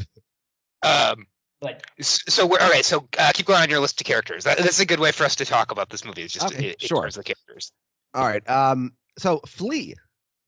Um, 0.82 1.28
But 1.62 1.84
so 2.02 2.46
we're 2.46 2.60
all 2.60 2.70
right. 2.70 2.84
So 2.84 3.08
uh, 3.18 3.32
keep 3.34 3.46
going 3.46 3.62
on 3.62 3.70
your 3.70 3.80
list 3.80 4.02
of 4.02 4.06
characters. 4.08 4.44
That, 4.46 4.58
that's 4.58 4.80
a 4.80 4.86
good 4.86 5.00
way 5.00 5.12
for 5.12 5.24
us 5.24 5.36
to 5.38 5.46
talk 5.46 5.72
about 5.72 5.90
this 5.90 6.04
movie. 6.04 6.24
Is 6.24 6.32
just 6.34 6.48
Okay, 6.54 6.70
it, 6.70 6.72
it 6.84 6.88
sure. 6.88 6.98
towards 7.02 7.16
the 7.16 7.24
characters. 7.24 7.72
All 8.14 8.26
right. 8.26 8.48
Um, 8.50 8.94
so 9.18 9.40
Flea 9.48 9.96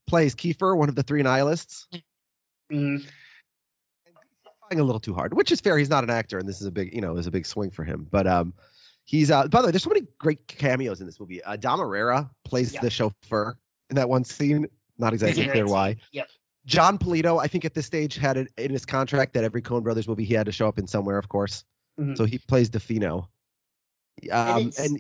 plays 0.07 0.35
Kieffer, 0.35 0.77
one 0.77 0.89
of 0.89 0.95
the 0.95 1.03
three 1.03 1.21
nihilists. 1.23 1.87
mm, 2.71 3.05
a 4.71 4.75
little 4.75 4.99
too 4.99 5.13
hard, 5.13 5.33
which 5.33 5.51
is 5.51 5.61
fair. 5.61 5.77
He's 5.77 5.89
not 5.89 6.03
an 6.03 6.09
actor, 6.09 6.37
and 6.39 6.47
this 6.49 6.59
is 6.59 6.67
a 6.67 6.71
big, 6.71 6.93
you 6.93 7.01
know, 7.01 7.15
is 7.17 7.27
a 7.27 7.31
big 7.31 7.45
swing 7.45 7.69
for 7.71 7.83
him. 7.83 8.07
But 8.09 8.27
um, 8.27 8.53
he's 9.05 9.29
uh. 9.31 9.47
By 9.47 9.61
the 9.61 9.67
way, 9.67 9.71
there's 9.71 9.83
so 9.83 9.89
many 9.89 10.07
great 10.17 10.47
cameos 10.47 10.99
in 11.01 11.05
this 11.05 11.19
movie. 11.19 11.43
Uh, 11.43 11.55
Dom 11.55 11.79
Irrera 11.79 12.29
plays 12.43 12.73
Yeah. 12.73 12.81
the 12.81 12.89
chauffeur 12.89 13.57
in 13.89 13.95
that 13.97 14.09
one 14.09 14.23
scene. 14.23 14.67
Not 14.97 15.13
exactly 15.13 15.47
clear 15.47 15.67
why. 15.67 15.97
Yep. 16.13 16.27
Jon 16.65 16.97
Polito, 16.97 17.39
I 17.39 17.47
think 17.47 17.63
at 17.63 17.75
this 17.75 17.85
stage 17.85 18.15
had 18.15 18.37
it 18.37 18.47
in 18.57 18.71
his 18.71 18.85
contract 18.85 19.33
that 19.33 19.43
every 19.43 19.61
Coen 19.61 19.83
Brothers 19.83 20.07
movie 20.07 20.25
he 20.25 20.33
had 20.33 20.47
to 20.47 20.51
show 20.51 20.67
up 20.67 20.79
in 20.79 20.87
somewhere, 20.87 21.17
of 21.19 21.29
course. 21.29 21.63
Mhm. 21.99 22.17
So 22.17 22.25
he 22.25 22.39
plays 22.39 22.69
Da 22.69 22.79
Fino. 22.79 23.29
Um, 24.31 24.67
it's- 24.69 24.79
and 24.79 24.99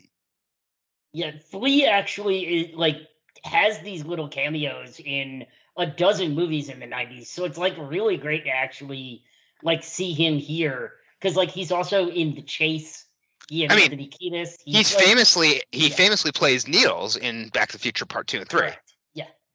yeah, 1.11 1.31
Flea 1.49 1.85
actually 1.87 2.41
is 2.69 2.75
like 2.75 2.97
has 3.43 3.79
these 3.79 4.05
little 4.05 4.27
cameos 4.27 4.99
in 5.03 5.45
a 5.77 5.85
dozen 5.85 6.35
movies 6.35 6.69
in 6.69 6.79
the 6.79 6.87
'90s, 6.87 7.27
so 7.27 7.45
it's 7.45 7.57
like 7.57 7.75
really 7.77 8.17
great 8.17 8.45
to 8.45 8.49
actually 8.49 9.23
like 9.63 9.83
see 9.83 10.13
him 10.13 10.37
here 10.37 10.93
because 11.19 11.35
like 11.35 11.49
he's 11.49 11.71
also 11.71 12.07
in 12.09 12.35
The 12.35 12.41
Chase. 12.41 13.05
He 13.49 13.63
and 13.63 13.71
I 13.71 13.75
mean, 13.75 13.83
Anthony 13.85 14.09
Kiedis. 14.09 14.55
He's 14.65 14.95
like- 14.95 15.03
famously 15.05 15.61
he 15.71 15.89
yeah. 15.89 15.95
famously 15.95 16.31
plays 16.31 16.67
Niels 16.67 17.15
in 17.15 17.49
Back 17.49 17.69
to 17.69 17.73
the 17.73 17.79
Future 17.79 18.05
Part 18.05 18.27
Two 18.27 18.39
and 18.39 18.49
Three. 18.49 18.61
Correct. 18.61 18.93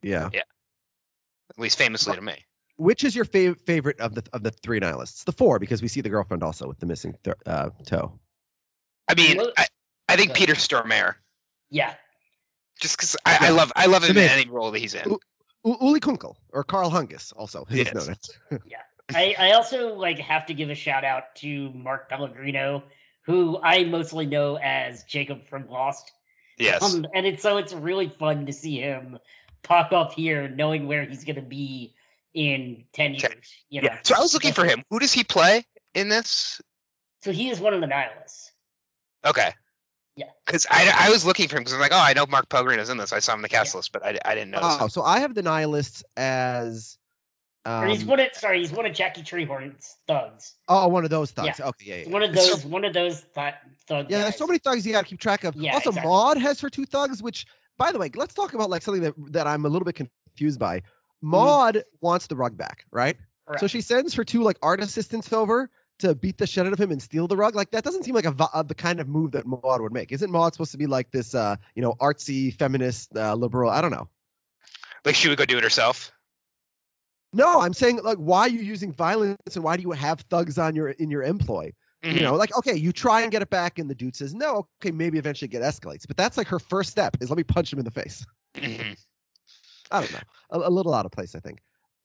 Yeah. 0.02 0.30
yeah, 0.32 0.40
At 1.50 1.58
least 1.58 1.76
famously 1.76 2.14
to 2.16 2.22
me. 2.22 2.46
which 2.78 3.04
is 3.04 3.14
your 3.14 3.26
fav- 3.26 3.60
favorite 3.66 4.00
of 4.00 4.14
the 4.14 4.22
of 4.32 4.42
the 4.42 4.50
three 4.50 4.78
nihilists? 4.80 5.24
The 5.24 5.32
four, 5.32 5.58
because 5.58 5.82
we 5.82 5.88
see 5.88 6.00
the 6.00 6.08
girlfriend 6.08 6.42
also 6.42 6.66
with 6.66 6.78
the 6.78 6.86
missing 6.86 7.18
th- 7.22 7.36
uh, 7.44 7.68
toe. 7.86 8.18
I 9.08 9.14
mean, 9.14 9.40
I, 9.58 9.66
I 10.08 10.16
think 10.16 10.32
Peter 10.32 10.54
Stormare. 10.54 11.16
Yeah. 11.68 11.92
Just 12.80 12.96
because 12.96 13.16
I, 13.24 13.38
I 13.48 13.50
love 13.50 13.72
I 13.76 13.86
love 13.86 14.02
him 14.04 14.16
in 14.16 14.28
any 14.28 14.48
role 14.50 14.70
that 14.72 14.78
he's 14.78 14.94
in. 14.94 15.06
Ooh. 15.08 15.18
U- 15.64 15.76
Uli 15.80 16.00
Kunkel 16.00 16.36
or 16.52 16.64
Carl 16.64 16.90
Hungus, 16.90 17.32
also. 17.36 17.64
He 17.66 17.80
was 17.80 17.88
Yes. 17.92 17.94
known 17.94 18.16
as. 18.52 18.60
I, 19.14 19.34
I 19.38 19.52
also 19.52 19.94
like 19.94 20.18
have 20.20 20.46
to 20.46 20.54
give 20.54 20.70
a 20.70 20.74
shout 20.74 21.04
out 21.04 21.34
to 21.36 21.70
Mark 21.72 22.08
Pellegrino, 22.08 22.84
who 23.22 23.58
I 23.62 23.84
mostly 23.84 24.24
know 24.26 24.56
as 24.56 25.02
Jacob 25.04 25.46
from 25.48 25.68
Lost. 25.68 26.10
Yes. 26.58 26.82
Um, 26.82 27.06
and 27.14 27.26
it's 27.26 27.42
so 27.42 27.56
it's 27.58 27.72
really 27.72 28.08
fun 28.08 28.46
to 28.46 28.52
see 28.52 28.78
him 28.78 29.18
pop 29.62 29.92
up 29.92 30.12
here, 30.12 30.48
knowing 30.48 30.86
where 30.86 31.04
he's 31.04 31.24
gonna 31.24 31.42
be 31.42 31.94
in 32.32 32.84
ten 32.92 33.10
years. 33.12 33.22
Ten- 33.22 33.32
You 33.68 33.82
know? 33.82 33.88
yeah. 33.92 33.98
So 34.04 34.14
I 34.16 34.20
was 34.20 34.32
looking 34.32 34.52
for 34.52 34.64
him. 34.64 34.82
Who 34.90 34.98
does 35.00 35.12
he 35.12 35.24
play 35.24 35.64
in 35.94 36.08
this? 36.08 36.60
So 37.22 37.32
he 37.32 37.50
is 37.50 37.60
one 37.60 37.74
of 37.74 37.80
the 37.82 37.86
nihilists. 37.86 38.52
Okay. 39.26 39.52
Yeah. 40.20 40.26
Because 40.46 40.66
I, 40.70 40.92
I 41.06 41.10
was 41.10 41.24
looking 41.24 41.48
for 41.48 41.56
him 41.56 41.60
because 41.62 41.72
I'm 41.74 41.80
like, 41.80 41.92
oh, 41.92 41.98
I 41.98 42.12
know 42.12 42.26
Mark 42.26 42.48
Pellegrino's 42.48 42.90
in 42.90 42.96
this. 42.98 43.12
I 43.12 43.18
saw 43.20 43.32
him 43.32 43.38
in 43.38 43.42
the 43.42 43.48
cast 43.48 43.74
Yeah. 43.74 43.78
list, 43.78 43.92
but 43.92 44.04
I, 44.04 44.18
I 44.24 44.34
didn't 44.34 44.50
know. 44.50 44.58
Oh, 44.62 44.88
so 44.88 45.02
I 45.02 45.20
have 45.20 45.34
the 45.34 45.42
nihilists 45.42 46.02
as 46.16 46.98
or 47.66 47.86
he's 47.86 48.02
Um, 48.02 48.08
one 48.08 48.20
of 48.20 48.28
sorry, 48.34 48.58
he's 48.60 48.72
one 48.72 48.86
of 48.86 48.94
Jackie 48.94 49.22
Treehorn's 49.22 49.96
thugs. 50.06 50.54
oh, 50.68 50.88
one 50.88 51.04
of 51.04 51.10
those 51.10 51.30
thugs. 51.30 51.58
Yeah. 51.58 51.68
Okay, 51.68 51.84
yeah, 51.86 51.96
yeah. 52.06 52.10
One 52.10 52.22
of 52.22 52.34
So- 52.36 52.46
those 52.56 52.64
one 52.66 52.84
of 52.84 52.92
those 52.94 53.20
th- 53.34 53.54
thug 53.86 54.10
Yeah, 54.10 54.22
there's 54.22 54.36
so 54.36 54.46
many 54.46 54.58
thugs 54.58 54.86
you 54.86 54.92
got 54.92 55.02
to 55.02 55.06
keep 55.06 55.20
track 55.20 55.44
of. 55.44 55.54
Yeah, 55.56 55.74
also, 55.74 55.90
exactly. 55.90 56.08
Maud 56.10 56.38
has 56.38 56.60
her 56.60 56.70
two 56.70 56.86
thugs, 56.86 57.22
which, 57.22 57.46
by 57.76 57.92
the 57.92 57.98
way, 57.98 58.10
let's 58.14 58.34
talk 58.34 58.54
about 58.54 58.70
like 58.70 58.82
something 58.82 59.02
that 59.02 59.14
that 59.32 59.46
I'm 59.46 59.64
a 59.66 59.68
little 59.68 59.84
bit 59.84 59.94
confused 59.94 60.58
by. 60.58 60.82
Maud 61.22 61.84
wants 62.00 62.26
the 62.28 62.36
rug 62.36 62.56
back, 62.56 62.84
right? 62.90 63.16
So 63.16 63.54
Mm-hmm. 63.54 63.66
She 63.66 63.80
sends 63.80 64.14
her 64.14 64.24
two 64.24 64.42
like 64.42 64.56
art 64.62 64.80
assistants 64.80 65.32
over 65.32 65.70
to 66.00 66.14
beat 66.14 66.36
the 66.38 66.46
shit 66.46 66.66
out 66.66 66.72
of 66.72 66.78
him 66.80 66.90
and 66.90 67.00
steal 67.00 67.26
the 67.28 67.36
rug. 67.36 67.54
Like 67.54 67.70
that 67.70 67.84
doesn't 67.84 68.04
seem 68.04 68.14
like 68.14 68.24
a, 68.26 68.30
vi- 68.32 68.48
uh, 68.52 68.62
the 68.62 68.74
kind 68.74 69.00
of 69.00 69.08
move 69.08 69.32
that 69.32 69.46
Maud 69.46 69.80
would 69.80 69.92
make. 69.92 70.12
Isn't 70.12 70.30
Maud 70.30 70.52
supposed 70.52 70.72
to 70.72 70.78
be 70.78 70.86
like 70.86 71.10
this, 71.10 71.34
uh, 71.34 71.56
you 71.74 71.82
know, 71.82 71.94
artsy 71.94 72.52
feminist, 72.54 73.16
uh, 73.16 73.34
liberal? 73.34 73.70
I 73.70 73.80
don't 73.80 73.90
know. 73.92 74.08
Like 75.04 75.14
she 75.14 75.28
would 75.28 75.38
go 75.38 75.44
do 75.46 75.56
it 75.58 75.64
herself. 75.64 76.12
No, 77.32 77.60
I'm 77.60 77.72
saying 77.72 78.00
like, 78.02 78.18
why 78.18 78.40
are 78.42 78.48
you 78.48 78.60
using 78.60 78.92
violence 78.92 79.38
and 79.54 79.62
why 79.62 79.76
do 79.76 79.82
you 79.82 79.92
have 79.92 80.20
thugs 80.22 80.58
on 80.58 80.74
your 80.74 80.88
in 80.88 81.10
your 81.10 81.22
employ? 81.22 81.72
Mhm. 82.04 82.14
You 82.14 82.20
know, 82.22 82.34
like 82.34 82.56
okay, 82.58 82.74
you 82.76 82.92
try 82.92 83.22
and 83.22 83.30
get 83.30 83.42
it 83.42 83.50
back, 83.50 83.78
and 83.78 83.88
the 83.88 83.94
dude 83.94 84.16
says 84.16 84.34
no. 84.34 84.66
Okay, 84.82 84.90
maybe 84.90 85.18
eventually 85.18 85.50
it 85.54 85.62
escalates, 85.62 86.06
but 86.08 86.16
that's 86.16 86.36
like 86.36 86.48
her 86.48 86.58
first 86.58 86.90
step 86.90 87.16
is 87.20 87.30
let 87.30 87.36
me 87.36 87.44
punch 87.44 87.72
him 87.72 87.78
in 87.78 87.84
the 87.84 87.90
face. 87.90 88.24
Mhm. 88.56 88.98
I 89.92 90.00
don't 90.00 90.12
know, 90.12 90.18
a, 90.50 90.68
a 90.68 90.70
little 90.70 90.94
out 90.94 91.04
of 91.06 91.12
place, 91.12 91.34
I 91.34 91.40
think. 91.40 91.60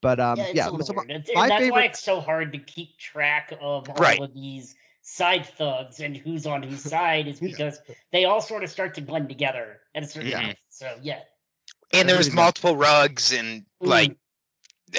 But 0.06 0.20
um, 0.20 0.38
yeah, 0.38 0.46
it's 0.46 0.56
yeah, 0.56 0.66
so 0.66 0.94
my- 0.94 1.04
weird. 1.08 1.28
My 1.34 1.42
and 1.44 1.52
that's 1.52 1.72
why 1.72 1.84
it's 1.86 2.00
so 2.04 2.22
hard 2.22 2.54
to 2.54 2.60
keep 2.60 2.98
track 3.00 3.52
of 3.60 3.90
all 3.90 3.96
Right. 3.96 4.22
of 4.22 4.34
these 4.36 4.76
side 5.02 5.48
thugs 5.58 6.00
and 6.00 6.16
who's 6.16 6.46
on 6.46 6.62
whose 6.62 6.84
side 6.96 7.28
is 7.28 7.42
Yeah. 7.42 7.50
because 7.50 7.80
they 8.12 8.26
all 8.26 8.40
sort 8.42 8.64
of 8.64 8.70
start 8.70 8.94
to 8.96 9.02
blend 9.02 9.30
together 9.30 9.80
at 9.96 10.04
a 10.04 10.08
certain 10.08 10.30
Yeah. 10.30 10.42
point. 10.46 10.58
So 10.70 10.96
yeah. 11.02 11.22
And 11.92 12.08
there's 12.08 12.28
Agreed, 12.28 12.36
multiple 12.36 12.76
rugs 12.78 13.34
and 13.34 13.64
Mm. 13.82 13.88
like 13.88 14.16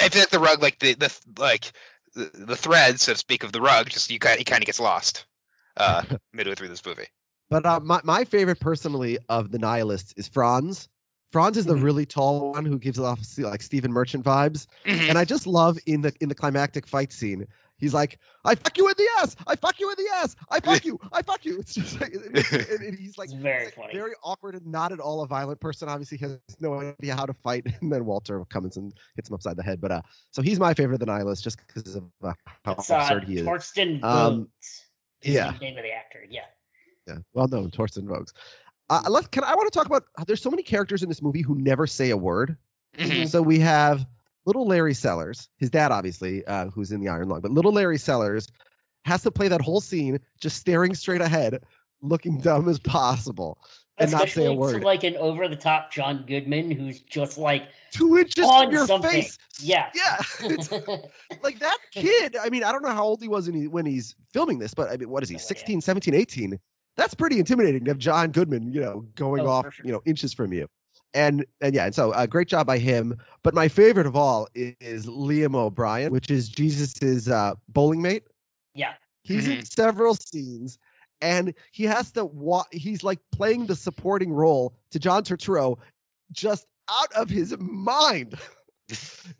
I 0.03 0.09
feel 0.09 0.23
like 0.23 0.31
the 0.31 0.41
rug, 0.41 0.61
like 0.61 0.79
the 0.81 0.95
the 0.95 1.17
like 1.39 1.71
the, 2.15 2.31
the 2.35 2.57
thread, 2.57 2.99
so 2.99 3.13
to 3.13 3.19
speak, 3.19 3.45
of 3.45 3.53
the 3.53 3.61
rug, 3.61 3.89
just 3.89 4.11
you 4.11 4.19
kind 4.19 4.39
he 4.39 4.45
kind 4.45 4.61
of 4.63 4.67
gets 4.67 4.81
lost 4.81 5.25
uh 5.77 6.03
midway 6.33 6.57
through 6.57 6.69
this 6.69 6.85
movie. 6.85 7.07
But 7.49 7.65
uh, 7.65 7.79
my 7.79 8.01
my 8.03 8.25
favorite 8.25 8.59
personally 8.59 9.19
of 9.29 9.53
the 9.53 9.61
nihilists 9.61 10.15
is 10.17 10.27
Franz. 10.27 10.89
Franz 11.33 11.57
is 11.57 11.67
the 11.67 11.75
Mhm. 11.75 11.83
really 11.83 12.07
tall 12.07 12.53
one 12.53 12.65
who 12.65 12.79
gives 12.79 12.99
off 12.99 13.21
like 13.39 13.63
Stephen 13.63 13.93
Merchant 13.93 14.25
vibes, 14.25 14.67
Mhm. 14.85 15.09
and 15.11 15.19
I 15.19 15.25
just 15.25 15.47
love 15.47 15.79
in 15.87 16.01
the 16.03 16.13
in 16.21 16.29
the 16.29 16.35
climactic 16.35 16.87
fight 16.87 17.13
scene. 17.13 17.47
He's 17.79 17.93
like, 17.93 18.19
"I 18.43 18.55
fuck 18.55 18.79
you 18.79 18.89
in 18.89 18.95
the 18.97 19.07
ass! 19.19 19.37
I 19.47 19.55
fuck 19.57 19.79
you 19.79 19.91
in 19.91 19.97
the 19.99 20.11
ass! 20.15 20.35
I 20.51 20.61
fuck 20.61 20.85
you! 20.87 20.99
I 21.13 21.21
fuck 21.21 21.45
you!" 21.45 21.59
It's 21.59 21.75
just 21.75 22.01
like, 22.01 22.15
and, 22.15 22.25
and- 22.81 22.99
he's 22.99 23.19
like, 23.19 23.29
very 23.31 23.65
he's, 23.67 23.67
like, 23.67 23.75
funny. 23.75 23.93
very 23.93 24.13
awkward 24.25 24.55
and 24.55 24.67
not 24.67 24.93
at 24.93 25.01
all 25.01 25.23
a 25.23 25.27
violent 25.27 25.61
person. 25.61 25.87
Obviously, 25.89 26.17
he 26.17 26.25
has 26.25 26.39
no 26.59 26.81
idea 26.81 27.15
how 27.15 27.27
to 27.27 27.35
fight. 27.35 27.67
And 27.83 27.93
then 27.93 28.07
Walter 28.07 28.43
comes 28.47 28.79
and 28.79 28.95
hits 29.17 29.29
him 29.29 29.35
upside 29.35 29.57
the 29.57 29.63
head. 29.63 29.79
But 29.81 29.93
uh, 29.93 30.03
so 30.31 30.41
he's 30.41 30.59
my 30.59 30.73
favorite 30.73 30.95
of 30.95 31.01
the 31.01 31.07
nihilist 31.07 31.45
just 31.45 31.59
because 31.67 31.97
of 31.97 32.05
uh, 32.23 32.33
how 32.65 32.73
It's 32.73 32.91
uh, 32.91 32.95
absurd 32.97 33.25
he 33.25 33.39
is. 33.39 33.47
Torsten 33.47 34.03
Um, 34.03 34.45
Voges 34.45 34.49
is 35.23 35.35
yeah. 35.35 35.53
the 35.53 35.59
name 35.59 35.77
of 35.77 35.83
the 35.83 35.93
actor. 35.93 36.25
Yeah. 36.31 36.47
Yeah, 37.07 37.19
well 37.35 37.47
known, 37.47 37.71
Torsten 37.71 38.05
Voges. 38.09 38.33
Uh, 38.89 39.03
let's. 39.09 39.27
Can 39.29 39.45
I 39.45 39.55
want 39.55 39.73
to 39.73 39.77
talk 39.77 39.87
about? 39.87 40.05
There's 40.27 40.41
so 40.43 40.51
many 40.51 40.63
characters 40.63 41.03
in 41.03 41.09
this 41.09 41.21
movie 41.23 41.43
who 41.43 41.55
never 41.57 41.87
say 41.87 42.11
a 42.11 42.17
word. 42.17 42.57
Mhm. 42.99 43.29
So 43.29 43.43
we 43.43 43.59
have 43.59 44.07
little 44.47 44.67
Larry 44.67 44.95
Sellers, 44.95 45.49
his 45.59 45.71
dad, 45.71 45.91
obviously, 45.93 46.45
uh, 46.47 46.67
who's 46.71 46.93
in 46.93 47.01
the 47.01 47.09
Iron 47.09 47.29
Lung, 47.29 47.41
but 47.41 47.51
little 47.51 47.73
Larry 47.73 47.99
Sellers 47.99 48.49
has 49.05 49.23
to 49.23 49.31
play 49.31 49.49
that 49.49 49.61
whole 49.61 49.81
scene 49.81 50.21
just 50.41 50.57
staring 50.57 50.95
straight 50.95 51.21
ahead, 51.21 51.63
looking 52.01 52.39
dumb 52.39 52.69
as 52.69 52.79
possible, 52.79 53.59
and 53.99 54.11
not 54.13 54.29
say 54.29 54.47
a 54.47 54.53
Especially 54.53 54.55
to 54.55 54.55
word. 54.55 54.85
like 54.85 55.03
an 55.05 55.17
over 55.17 55.49
the 55.49 55.57
top 55.57 55.93
John 55.93 56.25
Goodman 56.27 56.71
who's 56.71 57.01
just 57.01 57.39
like 57.39 57.69
Two 57.91 58.19
inches 58.19 58.45
on 58.47 58.71
your 58.71 58.87
something. 58.87 59.11
face. 59.11 59.37
Yeah. 59.61 59.91
Yeah, 59.95 60.23
like 61.43 61.59
that 61.59 61.79
kid. 61.93 62.37
I 62.37 62.49
mean, 62.51 62.63
I 62.65 62.73
don't 62.73 62.83
know 62.83 62.91
how 62.95 63.05
old 63.05 63.21
he 63.23 63.29
was 63.29 63.49
when, 63.51 63.61
he, 63.61 63.67
when 63.69 63.87
he's 63.87 64.15
filming 64.33 64.59
this, 64.59 64.75
but 64.75 64.91
I 64.91 64.97
mean, 64.97 65.09
what 65.11 65.23
is 65.23 65.29
he? 65.29 65.39
16, 65.39 65.81
17, 65.81 66.15
18. 66.15 66.59
That's 66.97 67.15
pretty 67.15 67.39
intimidating 67.39 67.85
to 67.85 67.91
have 67.91 67.99
John 67.99 68.31
Goodman, 68.31 68.73
you 68.73 68.81
know, 68.81 69.05
going 69.17 69.43
Oh, 69.43 69.49
off, 69.51 69.75
sure. 69.75 69.85
you 69.87 69.93
know, 69.93 70.03
inches 70.07 70.33
from 70.33 70.53
you. 70.53 70.67
And 71.15 71.45
and 71.61 71.75
yeah, 71.75 71.87
and 71.87 71.95
so 71.95 72.11
uh, 72.13 72.27
great 72.27 72.49
job 72.49 72.67
by 72.67 72.79
him. 72.79 73.17
But 73.43 73.55
my 73.55 73.69
favorite 73.69 74.07
of 74.07 74.17
all 74.17 74.49
is, 74.55 74.75
is 74.81 75.07
Liam 75.07 75.55
O'Brien, 75.55 76.13
which 76.13 76.31
is 76.31 76.49
Jesus's 76.49 77.29
uh, 77.29 77.55
bowling 77.69 78.03
mate. 78.03 78.25
yeah. 78.75 78.95
He's 79.23 79.49
in 79.49 79.65
several 79.65 80.15
scenes, 80.15 80.79
and 81.21 81.53
he 81.73 81.83
has 81.85 82.13
to. 82.13 82.25
Wa- 82.27 82.63
he's 82.71 83.03
like 83.03 83.19
playing 83.33 83.67
the 83.67 83.75
supporting 83.75 84.33
role 84.33 84.73
to 84.93 85.01
John 85.01 85.25
Turturro, 85.25 85.79
just 86.31 86.65
out 86.89 87.13
of 87.15 87.29
his 87.29 87.57
mind. 87.59 88.37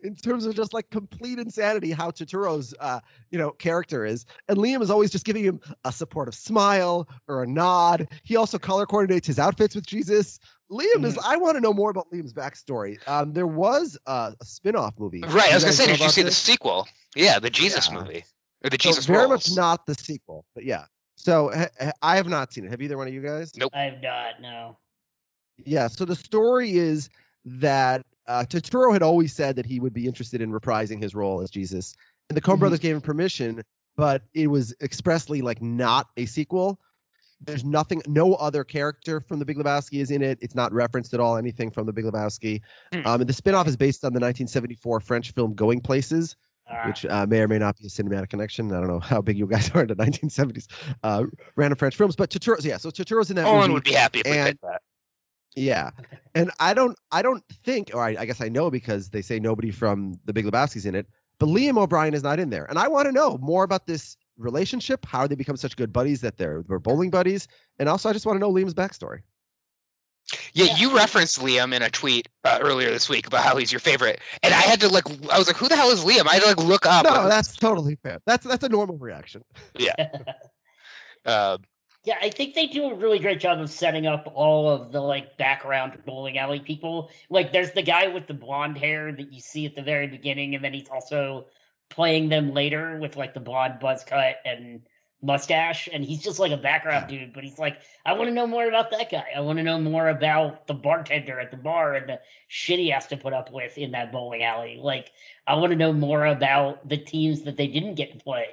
in 0.01 0.15
terms 0.15 0.45
of 0.45 0.55
just 0.55 0.73
like 0.73 0.89
complete 0.89 1.39
insanity, 1.39 1.91
how 1.91 2.11
Turturro's 2.11 2.73
uh, 2.79 2.99
you 3.31 3.37
know 3.37 3.51
character 3.51 4.05
is, 4.05 4.25
and 4.47 4.57
Liam 4.57 4.81
is 4.81 4.89
always 4.89 5.11
just 5.11 5.25
giving 5.25 5.43
him 5.43 5.61
a 5.85 5.91
supportive 5.91 6.35
smile 6.35 7.07
or 7.27 7.43
a 7.43 7.47
nod. 7.47 8.07
He 8.23 8.35
also 8.35 8.57
color 8.59 8.85
coordinates 8.85 9.27
his 9.27 9.39
outfits 9.39 9.75
with 9.75 9.85
Jesus. 9.85 10.39
Liam 10.69 11.05
is. 11.05 11.17
I 11.17 11.37
want 11.37 11.55
to 11.55 11.61
know 11.61 11.73
more 11.73 11.89
about 11.89 12.11
Liam's 12.11 12.33
backstory. 12.33 12.97
Um, 13.07 13.31
there 13.33 13.47
was 13.47 13.97
uh, 14.05 14.31
a 14.39 14.45
spin-off 14.45 14.95
movie. 14.99 15.21
Right, 15.21 15.51
I 15.51 15.53
was 15.55 15.63
gonna 15.63 15.73
say, 15.73 15.85
did 15.85 15.99
you 15.99 16.05
about 16.05 16.13
see 16.13 16.23
the 16.23 16.31
sequel? 16.31 16.87
Yeah, 17.15 17.39
the 17.39 17.49
Jesus 17.49 17.87
Yeah. 17.89 17.99
movie 17.99 18.25
or 18.63 18.69
the 18.69 18.77
So 18.79 18.89
Jesus 18.89 19.05
very 19.05 19.27
Rolls. 19.27 19.49
much 19.49 19.55
not 19.55 19.85
the 19.85 19.95
sequel, 19.95 20.45
but 20.53 20.65
yeah. 20.65 20.85
So 21.15 21.49
ha- 21.55 21.69
ha- 21.79 21.91
I 22.01 22.17
have 22.17 22.27
not 22.27 22.51
seen 22.51 22.65
it. 22.65 22.71
Have 22.71 22.81
either 22.81 22.97
one 22.97 23.07
of 23.07 23.13
you 23.13 23.21
guys? 23.21 23.55
Nope. 23.55 23.71
I've 23.73 24.01
not 24.01 24.41
no. 24.41 24.77
Yeah. 25.63 25.87
So 25.87 26.03
the 26.05 26.15
story 26.15 26.73
is 26.73 27.09
that 27.45 28.05
uh, 28.27 28.43
Turturro 28.47 28.93
had 28.93 29.01
always 29.03 29.33
said 29.33 29.55
that 29.57 29.65
he 29.65 29.79
would 29.79 29.93
be 29.93 30.05
interested 30.05 30.41
in 30.41 30.51
reprising 30.51 31.01
his 31.01 31.15
role 31.15 31.41
as 31.41 31.49
Jesus, 31.49 31.95
and 32.29 32.35
the 32.37 32.41
Coen 32.41 32.55
Mhm. 32.55 32.59
Brothers 32.59 32.79
gave 32.79 32.95
him 32.95 33.01
permission, 33.01 33.63
but 33.95 34.23
it 34.33 34.47
was 34.47 34.73
expressly 34.81 35.41
like 35.41 35.61
not 35.61 36.07
a 36.17 36.25
sequel. 36.25 36.79
There's 37.39 37.63
nothing, 37.63 38.01
no 38.07 38.33
other 38.33 38.63
character 38.63 39.21
from 39.21 39.37
The 39.39 39.45
Big 39.45 39.57
Lebowski 39.57 40.01
is 40.01 40.09
in 40.09 40.23
it. 40.23 40.39
It's 40.41 40.55
not 40.55 40.73
referenced 40.73 41.13
at 41.13 41.19
all 41.19 41.37
anything 41.37 41.69
from 41.69 41.85
The 41.85 41.93
Big 41.93 42.05
Lebowski. 42.05 42.61
Hmm. 42.93 43.01
Um, 43.05 43.21
and 43.21 43.29
the 43.29 43.33
spinoff 43.33 43.67
is 43.67 43.77
based 43.77 44.03
on 44.03 44.11
the 44.13 44.19
1974 44.19 44.99
French 45.01 45.31
film 45.33 45.53
Going 45.53 45.79
Places, 45.81 46.35
Uh, 46.69 46.83
which 46.87 47.05
uh, 47.05 47.25
may 47.29 47.39
or 47.41 47.47
may 47.47 47.59
not 47.59 47.77
be 47.77 47.85
a 47.85 47.89
cinematic 47.89 48.29
connection. 48.29 48.73
I 48.73 48.79
don't 48.79 48.87
know 48.89 48.99
how 48.99 49.21
big 49.21 49.37
you 49.37 49.45
guys 49.47 49.69
are 49.75 49.83
into 49.83 49.95
1970s 49.95 50.67
uh, 51.03 51.23
random 51.55 51.77
French 51.77 51.95
films, 51.95 52.15
but 52.15 52.29
Turturro's 52.31 52.65
yeah. 52.65 52.77
So 52.77 52.89
Turturro's 52.89 53.29
in 53.29 53.35
that 53.37 53.45
Owen 53.45 53.59
movie. 53.61 53.73
would 53.73 53.83
be 53.83 53.93
happy 53.93 54.19
if 54.19 54.25
we 54.25 54.37
and- 54.37 54.59
that. 54.63 54.81
Yeah, 55.57 55.89
and 56.35 56.51
I 56.59 56.75
don't, 56.75 56.95
I 57.11 57.23
don't 57.23 57.43
think, 57.65 57.89
or 57.93 58.03
I, 58.03 58.15
I 58.19 58.25
guess 58.25 58.41
I 58.41 58.47
know 58.49 58.69
because 58.69 59.09
they 59.09 59.23
say 59.23 59.39
nobody 59.39 59.71
from 59.71 60.13
The 60.25 60.31
Big 60.33 60.45
Lebowski's 60.45 60.85
in 60.85 60.93
it, 60.93 61.07
but 61.39 61.47
Liam 61.49 61.79
O'Brien 61.79 62.13
is 62.13 62.21
not 62.21 62.39
in 62.39 62.51
there, 62.51 62.65
and 62.65 62.77
I 62.77 62.87
want 62.89 63.07
to 63.07 63.11
know 63.11 63.39
more 63.39 63.63
about 63.63 63.87
this 63.87 64.17
relationship, 64.37 65.03
how 65.03 65.25
they 65.25 65.33
become 65.33 65.57
such 65.57 65.75
good 65.75 65.91
buddies 65.91 66.21
that 66.21 66.37
they're 66.37 66.63
they're 66.67 66.77
bowling 66.77 67.09
buddies, 67.09 67.47
and 67.79 67.89
also 67.89 68.07
I 68.07 68.13
just 68.13 68.25
want 68.27 68.35
to 68.35 68.39
know 68.39 68.53
Liam's 68.53 68.75
backstory. 68.75 69.21
Yeah, 70.53 70.65
Yeah. 70.65 70.75
you 70.77 70.95
referenced 70.95 71.39
Liam 71.39 71.73
in 71.73 71.81
a 71.81 71.89
tweet 71.89 72.27
uh, 72.43 72.59
earlier 72.61 72.91
this 72.91 73.09
week 73.09 73.25
about 73.25 73.43
how 73.43 73.57
he's 73.57 73.71
your 73.71 73.79
favorite, 73.79 74.19
and 74.43 74.53
I 74.53 74.61
had 74.61 74.81
to 74.81 74.89
like, 74.89 75.05
I 75.31 75.39
was 75.39 75.47
like, 75.47 75.57
who 75.57 75.69
the 75.69 75.75
hell 75.75 75.89
is 75.89 76.03
Liam? 76.03 76.27
I 76.29 76.33
had 76.35 76.43
to 76.43 76.47
like 76.49 76.57
look 76.57 76.85
up. 76.85 77.03
No, 77.05 77.27
that's 77.27 77.55
totally 77.55 77.95
fair. 78.03 78.19
That's 78.27 78.45
that's 78.45 78.63
a 78.63 78.69
normal 78.69 78.99
reaction. 78.99 79.41
Yeah. 79.75 79.95
uh, 81.25 81.57
Yeah, 82.07 82.15
I 82.21 82.29
think 82.29 82.55
they 82.55 82.67
do 82.67 82.85
a 82.85 82.93
really 82.93 83.19
great 83.19 83.41
job 83.41 83.59
of 83.59 83.69
setting 83.69 84.07
up 84.07 84.31
all 84.33 84.69
of 84.69 84.93
the 84.93 85.01
like 85.01 85.35
background 85.37 86.01
bowling 86.05 86.37
alley 86.37 86.61
people. 86.61 87.09
Like 87.29 87.51
there's 87.51 87.73
the 87.73 87.81
guy 87.81 88.07
with 88.07 88.27
the 88.27 88.33
blonde 88.33 88.77
hair 88.77 89.11
that 89.11 89.33
you 89.33 89.41
see 89.41 89.65
at 89.65 89.75
the 89.75 89.81
very 89.81 90.07
beginning, 90.07 90.55
and 90.55 90.63
then 90.63 90.73
he's 90.73 90.87
also 90.87 91.47
playing 91.89 92.29
them 92.29 92.53
later 92.53 92.97
with 92.97 93.17
like 93.17 93.33
the 93.33 93.41
blonde 93.41 93.81
buzz 93.81 94.05
cut 94.05 94.37
and 94.45 94.83
mustache, 95.21 95.89
and 95.91 96.01
he's 96.01 96.23
just 96.23 96.39
like 96.39 96.53
a 96.53 96.57
background 96.57 97.09
dude, 97.09 97.33
but 97.33 97.43
he's 97.43 97.59
like, 97.59 97.77
I 98.05 98.13
want 98.13 98.29
to 98.29 98.33
know 98.33 98.47
more 98.47 98.65
about 98.65 98.91
that 98.91 99.11
guy. 99.11 99.25
I 99.35 99.41
want 99.41 99.57
to 99.57 99.63
know 99.63 99.77
more 99.77 100.07
about 100.07 100.65
the 100.65 100.75
bartender 100.75 101.41
at 101.41 101.51
the 101.51 101.57
bar 101.57 101.95
and 101.95 102.07
the 102.07 102.21
shit 102.47 102.79
he 102.79 102.91
has 102.91 103.07
to 103.07 103.17
put 103.17 103.33
up 103.33 103.51
with 103.51 103.77
in 103.77 103.91
that 103.91 104.13
bowling 104.13 104.43
alley. 104.43 104.79
Like, 104.81 105.11
I 105.45 105.55
want 105.55 105.71
to 105.71 105.77
know 105.77 105.91
more 105.91 106.25
about 106.25 106.87
the 106.87 106.95
teams 106.97 107.41
that 107.41 107.57
they 107.57 107.67
didn't 107.67 107.95
get 107.95 108.13
to 108.17 108.23
play. 108.23 108.45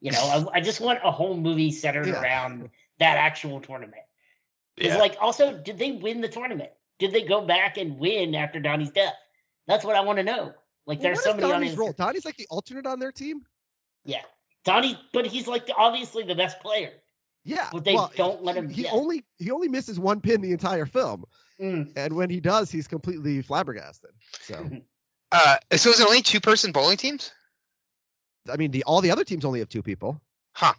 You 0.00 0.12
know, 0.12 0.48
I, 0.52 0.58
I 0.58 0.60
just 0.60 0.80
want 0.80 1.00
a 1.02 1.10
whole 1.10 1.36
movie 1.36 1.72
centered 1.72 2.06
Yeah. 2.06 2.20
around 2.20 2.70
that 3.02 3.16
actual 3.18 3.60
tournament. 3.60 4.02
It's 4.76 4.88
yeah. 4.88 4.96
like, 4.98 5.16
also, 5.20 5.58
did 5.58 5.78
they 5.78 5.92
win 5.92 6.20
the 6.20 6.28
tournament? 6.28 6.70
Did 6.98 7.12
they 7.12 7.22
go 7.22 7.42
back 7.44 7.76
and 7.76 7.98
win 7.98 8.34
after 8.34 8.58
Donnie's 8.60 8.90
death? 8.90 9.14
That's 9.66 9.84
what 9.84 9.96
I 9.96 10.00
want 10.00 10.18
to 10.18 10.22
know. 10.24 10.54
Like, 10.86 10.98
Well, 10.98 11.02
there's 11.02 11.18
what 11.18 11.24
so 11.24 11.30
many 11.34 11.44
on 11.44 11.50
Donnie's 11.50 11.70
his 11.70 11.78
role. 11.78 11.92
Donnie's 11.92 12.24
like 12.24 12.36
the 12.36 12.46
alternate 12.50 12.86
on 12.86 12.98
their 12.98 13.12
team. 13.12 13.42
yeah, 14.04 14.22
Donnie, 14.64 14.98
but 15.12 15.26
he's 15.26 15.46
like 15.46 15.66
the, 15.66 15.74
obviously 15.74 16.22
the 16.24 16.34
best 16.34 16.60
player. 16.60 16.90
Yeah, 17.44 17.68
But 17.72 17.84
they 17.84 17.94
well, 17.94 18.12
don't 18.16 18.44
let 18.44 18.56
him 18.56 18.68
He 18.68 18.82
get- 18.84 18.92
only 18.92 19.24
he 19.38 19.50
only 19.50 19.68
misses 19.68 19.98
one 19.98 20.20
pin 20.20 20.40
the 20.40 20.52
entire 20.52 20.86
film, 20.86 21.24
Mm. 21.60 21.92
and 21.96 22.14
when 22.14 22.30
he 22.30 22.40
does, 22.40 22.70
he's 22.70 22.86
completely 22.88 23.42
flabbergasted. 23.42 24.10
So. 24.42 24.70
uh, 25.32 25.56
so 25.76 25.90
is 25.90 26.00
it 26.00 26.06
only 26.06 26.22
two 26.22 26.40
person 26.40 26.70
bowling 26.72 26.96
teams? 26.96 27.32
I 28.50 28.56
mean, 28.56 28.70
the 28.70 28.84
all 28.84 29.00
the 29.00 29.10
other 29.10 29.24
teams 29.24 29.44
only 29.44 29.58
have 29.60 29.68
two 29.68 29.82
people. 29.82 30.20
Huh. 30.54 30.72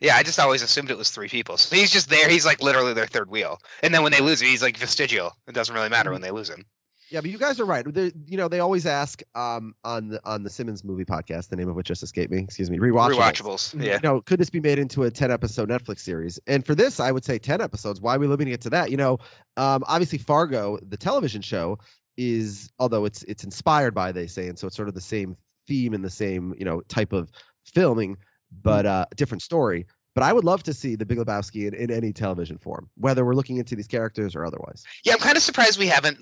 Yeah, 0.00 0.16
I 0.16 0.22
just 0.22 0.38
always 0.40 0.62
assumed 0.62 0.90
it 0.90 0.96
was 0.96 1.10
three 1.10 1.28
people. 1.28 1.58
So 1.58 1.76
he's 1.76 1.90
just 1.90 2.08
there. 2.08 2.28
He's 2.28 2.46
like 2.46 2.62
literally 2.62 2.94
their 2.94 3.06
third 3.06 3.30
wheel. 3.30 3.60
And 3.82 3.92
then 3.92 4.02
when 4.02 4.12
they 4.12 4.20
lose 4.20 4.40
him, 4.40 4.48
he's 4.48 4.62
like 4.62 4.78
vestigial. 4.78 5.32
It 5.46 5.54
doesn't 5.54 5.74
really 5.74 5.90
matter 5.90 6.10
when 6.10 6.22
they 6.22 6.30
lose 6.30 6.48
him. 6.48 6.64
Yeah, 7.10 7.20
but 7.20 7.30
you 7.30 7.38
guys 7.38 7.58
are 7.58 7.64
right. 7.64 7.84
They, 7.84 8.12
you 8.26 8.36
know, 8.36 8.46
they 8.46 8.60
always 8.60 8.86
ask 8.86 9.20
um, 9.34 9.74
on 9.82 10.08
the 10.08 10.20
on 10.24 10.44
the 10.44 10.50
Simmons 10.50 10.84
movie 10.84 11.04
podcast, 11.04 11.48
the 11.48 11.56
name 11.56 11.68
of 11.68 11.74
which 11.74 11.88
just 11.88 12.04
escaped 12.04 12.30
me. 12.30 12.38
Excuse 12.38 12.70
me. 12.70 12.78
Rewatchables. 12.78 13.16
Rewatchables. 13.16 13.84
Yeah. 13.84 13.94
You 13.94 14.00
know, 14.02 14.20
could 14.20 14.38
this 14.38 14.48
be 14.48 14.60
made 14.60 14.78
into 14.78 15.02
a 15.02 15.10
10 15.10 15.30
episode 15.30 15.68
Netflix 15.68 16.00
series? 16.00 16.38
And 16.46 16.64
for 16.64 16.76
this, 16.76 17.00
I 17.00 17.10
would 17.10 17.24
say 17.24 17.38
10 17.38 17.60
episodes. 17.60 18.00
Why 18.00 18.14
are 18.14 18.18
we 18.20 18.28
limiting 18.28 18.54
it 18.54 18.60
to 18.62 18.70
that? 18.70 18.92
You 18.92 18.96
know, 18.96 19.18
um, 19.56 19.82
obviously 19.88 20.18
Fargo, 20.18 20.78
the 20.80 20.96
television 20.96 21.42
show, 21.42 21.78
is 22.16 22.70
although 22.78 23.06
it's 23.06 23.24
it's 23.24 23.44
inspired 23.44 23.94
by 23.94 24.12
they 24.12 24.28
say, 24.28 24.48
and 24.48 24.58
so 24.58 24.68
it's 24.68 24.76
sort 24.76 24.88
of 24.88 24.94
the 24.94 25.00
same 25.00 25.36
theme 25.66 25.94
and 25.94 26.04
the 26.04 26.10
same 26.10 26.54
you 26.58 26.64
know 26.64 26.80
type 26.82 27.12
of 27.12 27.30
filming, 27.64 28.18
but 28.50 28.86
uh, 28.86 29.06
different 29.16 29.42
story. 29.42 29.86
But 30.14 30.24
I 30.24 30.32
would 30.32 30.44
love 30.44 30.62
to 30.64 30.74
see 30.74 30.96
the 30.96 31.06
Big 31.06 31.18
Lebowski 31.18 31.68
in, 31.68 31.74
in 31.74 31.90
any 31.90 32.12
television 32.12 32.58
form, 32.58 32.90
whether 32.96 33.24
we're 33.24 33.34
looking 33.34 33.58
into 33.58 33.76
these 33.76 33.86
characters 33.86 34.34
or 34.34 34.44
otherwise. 34.44 34.84
Yeah, 35.04 35.12
I'm 35.12 35.20
kind 35.20 35.36
of 35.36 35.42
surprised 35.42 35.78
we 35.78 35.86
haven't 35.86 36.18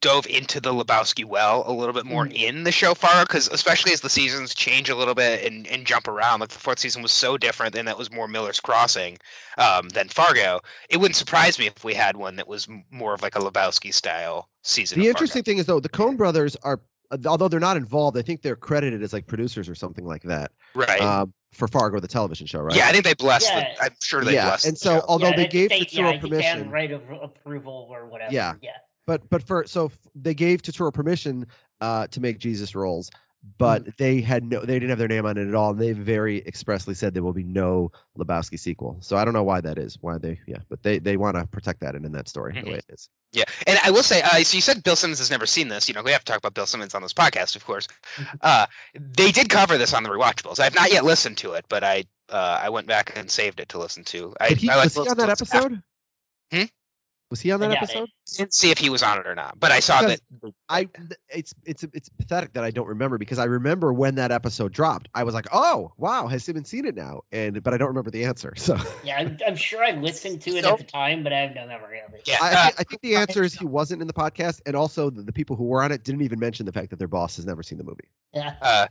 dove 0.00 0.26
into 0.26 0.60
the 0.60 0.72
Lebowski 0.72 1.24
well 1.24 1.64
a 1.66 1.72
little 1.72 1.92
bit 1.92 2.06
more 2.06 2.24
Mm. 2.24 2.32
in 2.32 2.62
the 2.62 2.70
show 2.70 2.94
far 2.94 3.24
because 3.24 3.48
especially 3.48 3.92
as 3.92 4.00
the 4.00 4.08
seasons 4.08 4.54
change 4.54 4.90
a 4.90 4.94
little 4.94 5.14
bit 5.14 5.44
and, 5.44 5.66
and 5.66 5.84
jump 5.84 6.06
around 6.06 6.38
like 6.38 6.50
the 6.50 6.58
fourth 6.58 6.78
season 6.78 7.02
was 7.02 7.10
so 7.10 7.36
different 7.36 7.74
and 7.74 7.88
that 7.88 7.98
was 7.98 8.08
more 8.12 8.28
Miller's 8.28 8.60
Crossing 8.60 9.18
um, 9.58 9.88
than 9.88 10.08
Fargo 10.08 10.60
it 10.88 10.98
wouldn't 10.98 11.16
surprise 11.16 11.58
me 11.58 11.66
if 11.66 11.82
we 11.82 11.94
had 11.94 12.16
one 12.16 12.36
that 12.36 12.46
was 12.46 12.68
more 12.92 13.12
of 13.12 13.22
like 13.22 13.34
a 13.34 13.40
Lebowski 13.40 13.92
style 13.92 14.48
season 14.62 15.00
The 15.00 15.08
interesting 15.08 15.42
thing 15.42 15.58
is 15.58 15.66
though, 15.66 15.80
the 15.80 15.88
Coen 15.88 16.16
brothers 16.16 16.56
are, 16.62 16.80
although 17.26 17.48
they're 17.48 17.60
not 17.60 17.76
involved, 17.76 18.18
I 18.18 18.22
think 18.22 18.42
they're 18.42 18.56
credited 18.56 19.02
as 19.02 19.12
like 19.12 19.26
producers 19.26 19.68
or 19.68 19.74
something 19.74 20.04
like 20.04 20.22
that 20.22 20.52
right 20.74 21.00
um, 21.00 21.32
for 21.52 21.66
Fargo, 21.68 22.00
the 22.00 22.08
television 22.08 22.46
show, 22.46 22.60
right? 22.60 22.76
yeah 22.76 22.86
I 22.88 22.92
think 22.92 23.04
they 23.04 23.14
blessed 23.14 23.48
Yeah. 23.50 23.74
the, 23.74 23.84
I'm 23.84 23.94
sure 24.02 24.24
they 24.24 24.34
yeah, 24.34 24.46
blessed 24.48 24.66
and 24.66 24.74
the 24.74 24.78
so 24.80 24.94
show. 24.98 25.04
although 25.08 25.28
yeah, 25.28 25.36
they 25.36 25.46
gave 25.48 25.68
think, 25.70 25.88
Turturro 25.88 25.96
yeah, 25.98 26.08
I 26.08 26.18
think 26.18 26.32
they 26.34 26.42
have 26.42 26.52
permission, 26.58 26.70
right 26.70 26.90
of 26.92 27.02
approval 27.22 27.88
or 27.90 28.06
whatever. 28.06 28.32
Yeah. 28.32 28.54
yeah. 28.60 28.70
but 29.06 29.28
but 29.30 29.42
for 29.42 29.64
so 29.66 29.90
they 30.14 30.34
gave 30.34 30.62
Turturro 30.62 30.92
permission 30.92 31.46
uh, 31.80 32.06
to 32.08 32.20
make 32.20 32.38
Jesus 32.38 32.74
rolls, 32.74 33.10
but 33.56 33.84
Mm. 33.84 33.96
they 33.96 34.20
had 34.20 34.44
no, 34.44 34.60
they 34.60 34.74
didn't 34.74 34.90
have 34.90 34.98
their 34.98 35.08
name 35.08 35.24
on 35.26 35.38
it 35.38 35.48
at 35.48 35.54
all, 35.54 35.70
and 35.70 35.80
they 35.80 35.92
very 35.92 36.38
expressly 36.46 36.94
said 36.94 37.14
there 37.14 37.22
will 37.22 37.32
be 37.32 37.44
no 37.44 37.90
Lebowski 38.18 38.58
sequel. 38.58 38.98
So 39.00 39.16
I 39.16 39.24
don't 39.24 39.32
know 39.34 39.44
why 39.44 39.60
that 39.60 39.78
is, 39.78 39.96
why 40.00 40.18
they, 40.18 40.40
yeah, 40.46 40.58
but 40.68 40.82
they 40.82 40.98
they 40.98 41.16
want 41.16 41.36
to 41.36 41.46
protect 41.46 41.80
that 41.80 41.94
and 41.94 42.04
in 42.04 42.12
that 42.12 42.28
story 42.28 42.52
Mhm. 42.54 42.64
the 42.64 42.70
way 42.70 42.76
it 42.78 42.84
is. 42.90 43.08
Yeah, 43.32 43.44
and 43.66 43.78
I 43.84 43.90
will 43.90 44.02
say, 44.02 44.22
uh, 44.22 44.42
so 44.42 44.56
you 44.56 44.60
said 44.62 44.82
Bill 44.82 44.96
Simmons 44.96 45.18
has 45.18 45.30
never 45.30 45.44
seen 45.46 45.68
this. 45.68 45.88
You 45.88 45.94
know, 45.94 46.02
we 46.02 46.12
have 46.12 46.24
to 46.24 46.32
talk 46.32 46.38
about 46.38 46.54
Bill 46.54 46.66
Simmons 46.66 46.94
on 46.94 47.02
this 47.02 47.12
podcast, 47.12 47.56
of 47.56 47.64
course. 47.66 47.86
Uh, 48.40 48.66
they 48.94 49.32
did 49.32 49.48
cover 49.50 49.76
this 49.78 49.92
on 49.94 50.02
the 50.02 50.08
rewatchables. 50.08 50.58
I 50.60 50.64
have 50.64 50.74
not 50.74 50.90
yet 50.92 51.04
listened 51.04 51.36
to 51.38 51.52
it, 51.52 51.66
but 51.68 51.84
I 51.84 52.04
uh, 52.30 52.60
I 52.62 52.68
went 52.70 52.86
back 52.86 53.16
and 53.16 53.30
saved 53.30 53.60
it 53.60 53.70
to 53.70 53.78
listen 53.78 54.04
to. 54.04 54.34
I, 54.40 54.48
Did 54.50 54.58
he, 54.58 54.70
I 54.70 54.76
like 54.76 54.84
was 54.84 54.94
he 54.94 55.00
on 55.00 55.16
that 55.18 55.28
it 55.28 55.32
after- 55.32 55.44
episode? 55.44 55.82
Hmm? 56.52 56.62
Was 57.30 57.40
he 57.40 57.52
on 57.52 57.60
that 57.60 57.70
Yeah, 57.70 57.76
episode? 57.82 58.08
didn't 58.36 58.54
see 58.54 58.70
if 58.70 58.78
he 58.78 58.88
was 58.88 59.02
on 59.02 59.18
it 59.18 59.26
or 59.26 59.34
not, 59.34 59.60
but 59.60 59.70
I 59.70 59.80
saw 59.80 60.00
Because 60.00 60.20
that. 60.42 60.52
I 60.68 60.88
it's 61.28 61.54
it's 61.64 61.84
it's 61.92 62.08
pathetic 62.08 62.54
that 62.54 62.64
I 62.64 62.70
don't 62.70 62.86
remember 62.88 63.18
because 63.18 63.38
I 63.38 63.44
remember 63.44 63.92
when 63.92 64.14
that 64.14 64.30
episode 64.30 64.72
dropped. 64.72 65.08
I 65.14 65.24
was 65.24 65.34
like, 65.34 65.46
"Oh, 65.52 65.92
wow, 65.98 66.26
has 66.26 66.44
Simmons 66.44 66.68
seen 66.70 66.86
it 66.86 66.94
now?" 66.94 67.20
And 67.30 67.62
but 67.62 67.74
I 67.74 67.76
don't 67.76 67.88
remember 67.88 68.10
the 68.10 68.24
answer. 68.24 68.54
So 68.56 68.78
Yeah, 69.04 69.18
I'm, 69.18 69.38
I'm 69.46 69.56
sure 69.56 69.84
I 69.84 69.90
listened 69.90 70.40
to 70.42 70.50
it 70.56 70.64
So- 70.64 70.72
at 70.72 70.78
the 70.78 70.84
time, 70.84 71.22
but 71.22 71.32
I 71.34 71.40
have 71.40 71.54
no 71.54 71.66
memory 71.66 72.00
of 72.00 72.14
it. 72.14 72.22
Yeah, 72.26 72.38
I, 72.40 72.48
I 72.48 72.52
uh, 72.68 72.70
I 72.78 72.84
think 72.84 73.02
the 73.02 73.16
answer 73.16 73.42
is 73.42 73.52
he 73.52 73.66
wasn't 73.66 74.00
in 74.00 74.06
the 74.08 74.14
podcast, 74.14 74.62
and 74.64 74.74
also 74.74 75.10
the, 75.10 75.22
the 75.22 75.32
people 75.32 75.54
who 75.56 75.64
were 75.64 75.82
on 75.82 75.92
it 75.92 76.04
didn't 76.04 76.22
even 76.22 76.38
mention 76.38 76.64
the 76.64 76.72
fact 76.72 76.90
that 76.90 76.98
their 76.98 77.08
boss 77.08 77.36
has 77.36 77.44
never 77.44 77.62
seen 77.62 77.76
the 77.78 77.84
movie. 77.84 78.08
Yeah. 78.32 78.54
uh, 78.62 78.86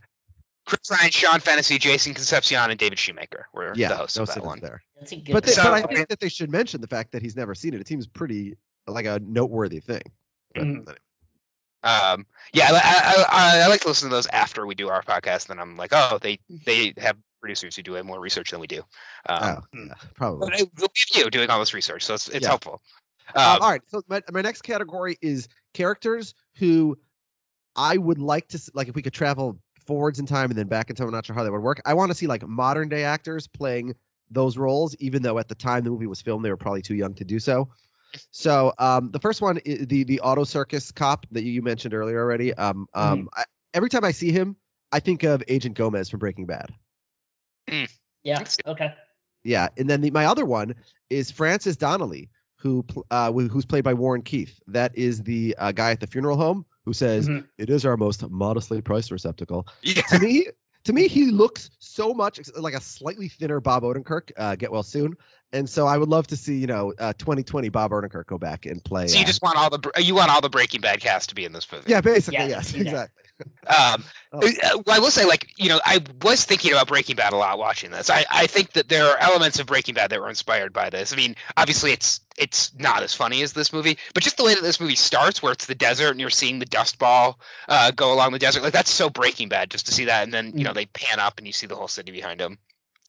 Chris 0.68 0.90
Ryan, 0.90 1.10
Sean 1.10 1.40
Fennessey, 1.40 1.78
Jason 1.78 2.12
Concepcion, 2.14 2.70
and 2.70 2.78
David 2.78 2.98
Shoemaker 2.98 3.46
were 3.54 3.72
Yeah, 3.74 3.88
the 3.88 3.96
hosts 3.96 4.16
no 4.16 4.22
of 4.22 4.28
that 4.28 4.34
Simmons 4.34 4.46
one. 4.46 4.60
there. 4.60 4.82
That's 4.98 5.12
a 5.12 5.16
good 5.16 5.32
But, 5.32 5.44
they, 5.44 5.52
So- 5.52 5.62
but 5.64 5.72
I 5.72 5.82
think 5.82 6.08
that 6.08 6.20
they 6.20 6.28
should 6.28 6.50
mention 6.50 6.80
the 6.82 6.86
fact 6.86 7.12
that 7.12 7.22
he's 7.22 7.34
never 7.36 7.54
seen 7.54 7.72
it. 7.74 7.80
It 7.80 7.88
seems 7.88 8.06
pretty 8.06 8.56
like 8.86 9.06
a 9.06 9.18
noteworthy 9.20 9.80
thing. 9.80 10.02
But, 10.54 10.62
Mhm. 10.64 10.84
but- 10.84 10.98
Um, 11.84 12.26
yeah, 12.52 12.68
I, 12.72 12.74
I, 12.74 13.24
I, 13.28 13.64
I 13.64 13.66
like 13.68 13.80
to 13.82 13.88
listen 13.88 14.08
to 14.10 14.14
those 14.14 14.26
after 14.26 14.66
we 14.66 14.74
do 14.74 14.88
our 14.88 15.02
podcast. 15.02 15.46
Then 15.46 15.58
I'm 15.60 15.76
like, 15.76 15.90
oh, 15.92 16.18
they 16.20 16.38
they 16.66 16.92
have 16.98 17.16
producers 17.40 17.76
who 17.76 17.82
do 17.82 18.02
more 18.02 18.18
research 18.20 18.50
than 18.50 18.58
we 18.60 18.66
do. 18.66 18.82
Um, 19.28 19.40
oh, 19.42 19.60
yeah, 19.86 19.94
probably. 20.16 20.50
But 20.50 20.60
it 20.60 20.68
will 20.76 20.88
be 20.88 21.20
you 21.20 21.30
doing 21.30 21.48
all 21.50 21.60
this 21.60 21.72
research, 21.74 22.04
so 22.04 22.14
it's, 22.14 22.28
it's 22.28 22.42
Yeah. 22.42 22.48
helpful. 22.48 22.82
Um, 23.34 23.42
Um, 23.56 23.62
all 23.62 23.70
right. 23.70 23.82
So 23.88 24.02
my, 24.08 24.22
my 24.32 24.40
next 24.40 24.62
category 24.62 25.18
is 25.22 25.48
characters 25.72 26.34
who 26.56 26.98
I 27.76 27.96
would 27.96 28.18
like 28.18 28.48
to 28.48 28.56
s- 28.58 28.70
like 28.74 28.88
if 28.88 28.96
we 28.96 29.02
could 29.02 29.12
travel 29.14 29.60
forwards 29.88 30.20
in 30.20 30.26
time 30.26 30.50
and 30.50 30.58
then 30.58 30.68
back 30.68 30.90
in 30.90 30.96
time. 30.96 31.08
I'm 31.08 31.12
not 31.12 31.26
sure 31.26 31.34
how 31.34 31.42
that 31.42 31.50
would 31.50 31.62
work. 31.62 31.80
I 31.84 31.94
want 31.94 32.12
to 32.12 32.14
see 32.14 32.28
like 32.28 32.46
modern 32.46 32.88
day 32.88 33.02
actors 33.02 33.48
playing 33.48 33.96
those 34.30 34.56
roles, 34.56 34.94
even 34.96 35.22
though 35.22 35.38
at 35.38 35.48
the 35.48 35.54
time 35.56 35.82
the 35.82 35.90
movie 35.90 36.06
was 36.06 36.20
filmed, 36.20 36.44
they 36.44 36.50
were 36.50 36.56
probably 36.56 36.82
too 36.82 36.94
young 36.94 37.14
to 37.14 37.24
do 37.24 37.40
so. 37.40 37.70
So 38.30 38.72
um, 38.78 39.10
the 39.10 39.18
first 39.18 39.42
one, 39.42 39.58
the 39.64 40.04
the 40.04 40.20
auto 40.20 40.44
circus 40.44 40.92
cop 40.92 41.26
that 41.32 41.42
you, 41.42 41.52
you 41.52 41.62
mentioned 41.62 41.94
earlier 41.94 42.20
already. 42.20 42.54
Um, 42.54 42.86
um, 42.94 43.28
I, 43.34 43.44
every 43.74 43.88
time 43.88 44.04
I 44.04 44.12
see 44.12 44.30
him, 44.30 44.56
I 44.92 45.00
think 45.00 45.24
of 45.24 45.42
Agent 45.48 45.74
Gomez 45.74 46.08
from 46.08 46.20
Breaking 46.20 46.46
Bad. 46.46 46.72
Yeah. 48.22 48.44
Okay. 48.66 48.94
Yeah, 49.44 49.68
and 49.76 49.88
then 49.88 50.00
the, 50.00 50.10
my 50.10 50.26
other 50.26 50.44
one 50.44 50.74
is 51.10 51.30
Francis 51.30 51.76
Donnelly, 51.76 52.28
who 52.58 52.84
uh, 53.10 53.32
who's 53.32 53.64
played 53.64 53.84
by 53.84 53.94
Warren 53.94 54.22
Keith. 54.22 54.60
That 54.66 54.96
is 54.96 55.22
the 55.22 55.54
uh, 55.58 55.72
guy 55.72 55.92
at 55.92 56.00
the 56.00 56.06
funeral 56.06 56.36
home 56.36 56.66
who 56.84 56.92
says 56.92 57.28
Mhm. 57.28 57.46
it 57.56 57.70
is 57.70 57.84
our 57.86 57.96
most 57.96 58.28
modestly 58.30 58.80
priced 58.82 59.10
receptacle. 59.10 59.66
yeah. 59.82 60.02
to 60.02 60.18
me, 60.18 60.46
to 60.84 60.92
me, 60.92 61.06
he 61.06 61.26
looks 61.30 61.70
so 61.78 62.12
much 62.14 62.40
like 62.56 62.74
a 62.74 62.80
slightly 62.80 63.28
thinner 63.28 63.60
Bob 63.60 63.82
Odenkirk. 63.82 64.30
Uh, 64.36 64.56
get 64.56 64.72
well 64.72 64.82
soon. 64.82 65.14
And 65.52 65.68
so 65.68 65.86
I 65.86 65.96
would 65.96 66.08
love 66.08 66.26
to 66.28 66.36
see 66.36 66.58
you 66.58 66.66
know 66.66 66.92
uh, 66.98 67.12
2020 67.14 67.68
Bob 67.70 67.90
Odenkirk 67.90 68.26
go 68.26 68.38
back 68.38 68.66
and 68.66 68.82
play. 68.82 69.06
So 69.06 69.16
you 69.16 69.24
uh, 69.24 69.26
just 69.26 69.42
want 69.42 69.56
all 69.56 69.70
the 69.70 69.92
you 69.98 70.14
want 70.14 70.30
all 70.30 70.40
the 70.40 70.50
Breaking 70.50 70.80
Bad 70.80 71.00
cast 71.00 71.30
to 71.30 71.34
be 71.34 71.44
in 71.44 71.52
this 71.52 71.70
movie. 71.72 71.90
yeah, 71.90 72.00
basically 72.00 72.38
Yeah, 72.38 72.48
yes, 72.48 72.74
yeah. 72.74 72.82
exactly. 72.82 73.22
Um, 73.68 74.04
Oh. 74.30 74.40
uh, 74.40 74.82
well, 74.84 74.96
I 74.96 74.98
will 74.98 75.10
say, 75.10 75.24
like, 75.24 75.54
you 75.56 75.68
know, 75.70 75.80
I 75.82 76.00
was 76.22 76.44
thinking 76.44 76.72
about 76.72 76.88
Breaking 76.88 77.16
Bad 77.16 77.32
a 77.32 77.36
lot 77.36 77.58
watching 77.58 77.90
this. 77.90 78.10
I, 78.10 78.26
I 78.30 78.46
think 78.46 78.72
that 78.72 78.88
there 78.88 79.06
are 79.06 79.16
elements 79.18 79.58
of 79.58 79.66
Breaking 79.66 79.94
Bad 79.94 80.10
that 80.10 80.20
were 80.20 80.28
inspired 80.28 80.72
by 80.74 80.90
this. 80.90 81.12
I 81.14 81.16
mean, 81.16 81.36
obviously, 81.56 81.92
it's 81.92 82.20
it's 82.36 82.76
not 82.76 83.02
as 83.02 83.14
funny 83.14 83.42
as 83.42 83.52
this 83.52 83.72
movie, 83.72 83.96
but 84.12 84.22
just 84.22 84.36
the 84.36 84.44
way 84.44 84.54
that 84.54 84.62
this 84.62 84.80
movie 84.80 84.96
starts, 84.96 85.42
where 85.42 85.52
it's 85.52 85.66
the 85.66 85.74
desert 85.74 86.10
and 86.10 86.20
you're 86.20 86.28
seeing 86.30 86.58
the 86.58 86.66
dust 86.66 86.98
ball 86.98 87.38
uh, 87.68 87.90
go 87.92 88.12
along 88.12 88.32
the 88.32 88.38
desert, 88.38 88.62
like 88.62 88.72
that's 88.74 88.90
so 88.90 89.08
Breaking 89.08 89.48
Bad 89.48 89.70
just 89.70 89.86
to 89.86 89.92
see 89.92 90.06
that, 90.06 90.24
and 90.24 90.32
then 90.34 90.52
you 90.58 90.64
know 90.64 90.72
they 90.74 90.86
pan 90.86 91.20
up 91.20 91.38
and 91.38 91.46
you 91.46 91.52
see 91.52 91.66
the 91.66 91.76
whole 91.76 91.88
city 91.88 92.12
behind 92.12 92.40
them. 92.40 92.58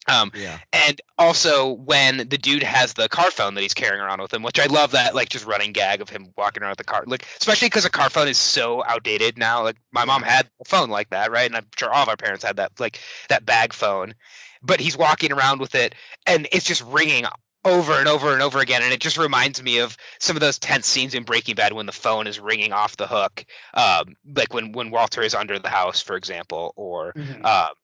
Um, 0.08 0.32
Yeah. 0.34 0.58
and 0.72 1.00
also 1.18 1.72
when 1.72 2.16
the 2.16 2.38
dude 2.38 2.62
has 2.62 2.94
the 2.94 3.08
car 3.08 3.30
phone 3.30 3.54
that 3.54 3.60
he's 3.60 3.74
carrying 3.74 4.00
around 4.00 4.20
with 4.20 4.32
him, 4.32 4.42
which 4.42 4.58
I 4.58 4.66
love 4.66 4.92
that 4.92 5.14
like 5.14 5.28
just 5.28 5.44
running 5.44 5.72
gag 5.72 6.00
of 6.00 6.08
him 6.08 6.32
walking 6.36 6.62
around 6.62 6.72
with 6.72 6.78
the 6.78 6.84
car, 6.84 7.04
like 7.06 7.26
especially 7.38 7.66
because 7.66 7.84
a 7.84 7.90
car 7.90 8.08
phone 8.10 8.28
is 8.28 8.38
so 8.38 8.82
outdated 8.84 9.36
now. 9.38 9.62
Like 9.62 9.76
my 9.92 10.04
mom 10.04 10.22
had 10.22 10.48
a 10.60 10.64
phone 10.64 10.88
like 10.88 11.10
that, 11.10 11.30
right? 11.30 11.46
And 11.46 11.56
I'm 11.56 11.66
sure 11.76 11.90
all 11.92 12.02
of 12.02 12.08
our 12.08 12.16
parents 12.16 12.44
had 12.44 12.56
that 12.56 12.72
like 12.80 12.98
that 13.28 13.44
bag 13.44 13.72
phone, 13.72 14.14
but 14.62 14.80
he's 14.80 14.96
walking 14.96 15.32
around 15.32 15.60
with 15.60 15.74
it, 15.74 15.94
and 16.26 16.48
it's 16.50 16.64
just 16.64 16.82
ringing 16.82 17.26
over 17.62 17.92
and 17.92 18.08
over 18.08 18.32
and 18.32 18.40
over 18.40 18.58
again, 18.58 18.82
and 18.82 18.90
it 18.92 19.00
just 19.00 19.18
reminds 19.18 19.62
me 19.62 19.80
of 19.80 19.94
some 20.18 20.34
of 20.34 20.40
those 20.40 20.58
tense 20.58 20.86
scenes 20.86 21.14
in 21.14 21.24
Breaking 21.24 21.56
Bad 21.56 21.74
when 21.74 21.84
the 21.84 21.92
phone 21.92 22.26
is 22.26 22.40
ringing 22.40 22.72
off 22.72 22.96
the 22.96 23.06
hook, 23.06 23.44
um, 23.74 24.16
like 24.34 24.54
when 24.54 24.72
when 24.72 24.90
Walter 24.90 25.20
is 25.20 25.34
under 25.34 25.58
the 25.58 25.68
house, 25.68 26.00
for 26.00 26.16
example, 26.16 26.72
or 26.76 27.12
Mhm. 27.14 27.44
um, 27.44 27.74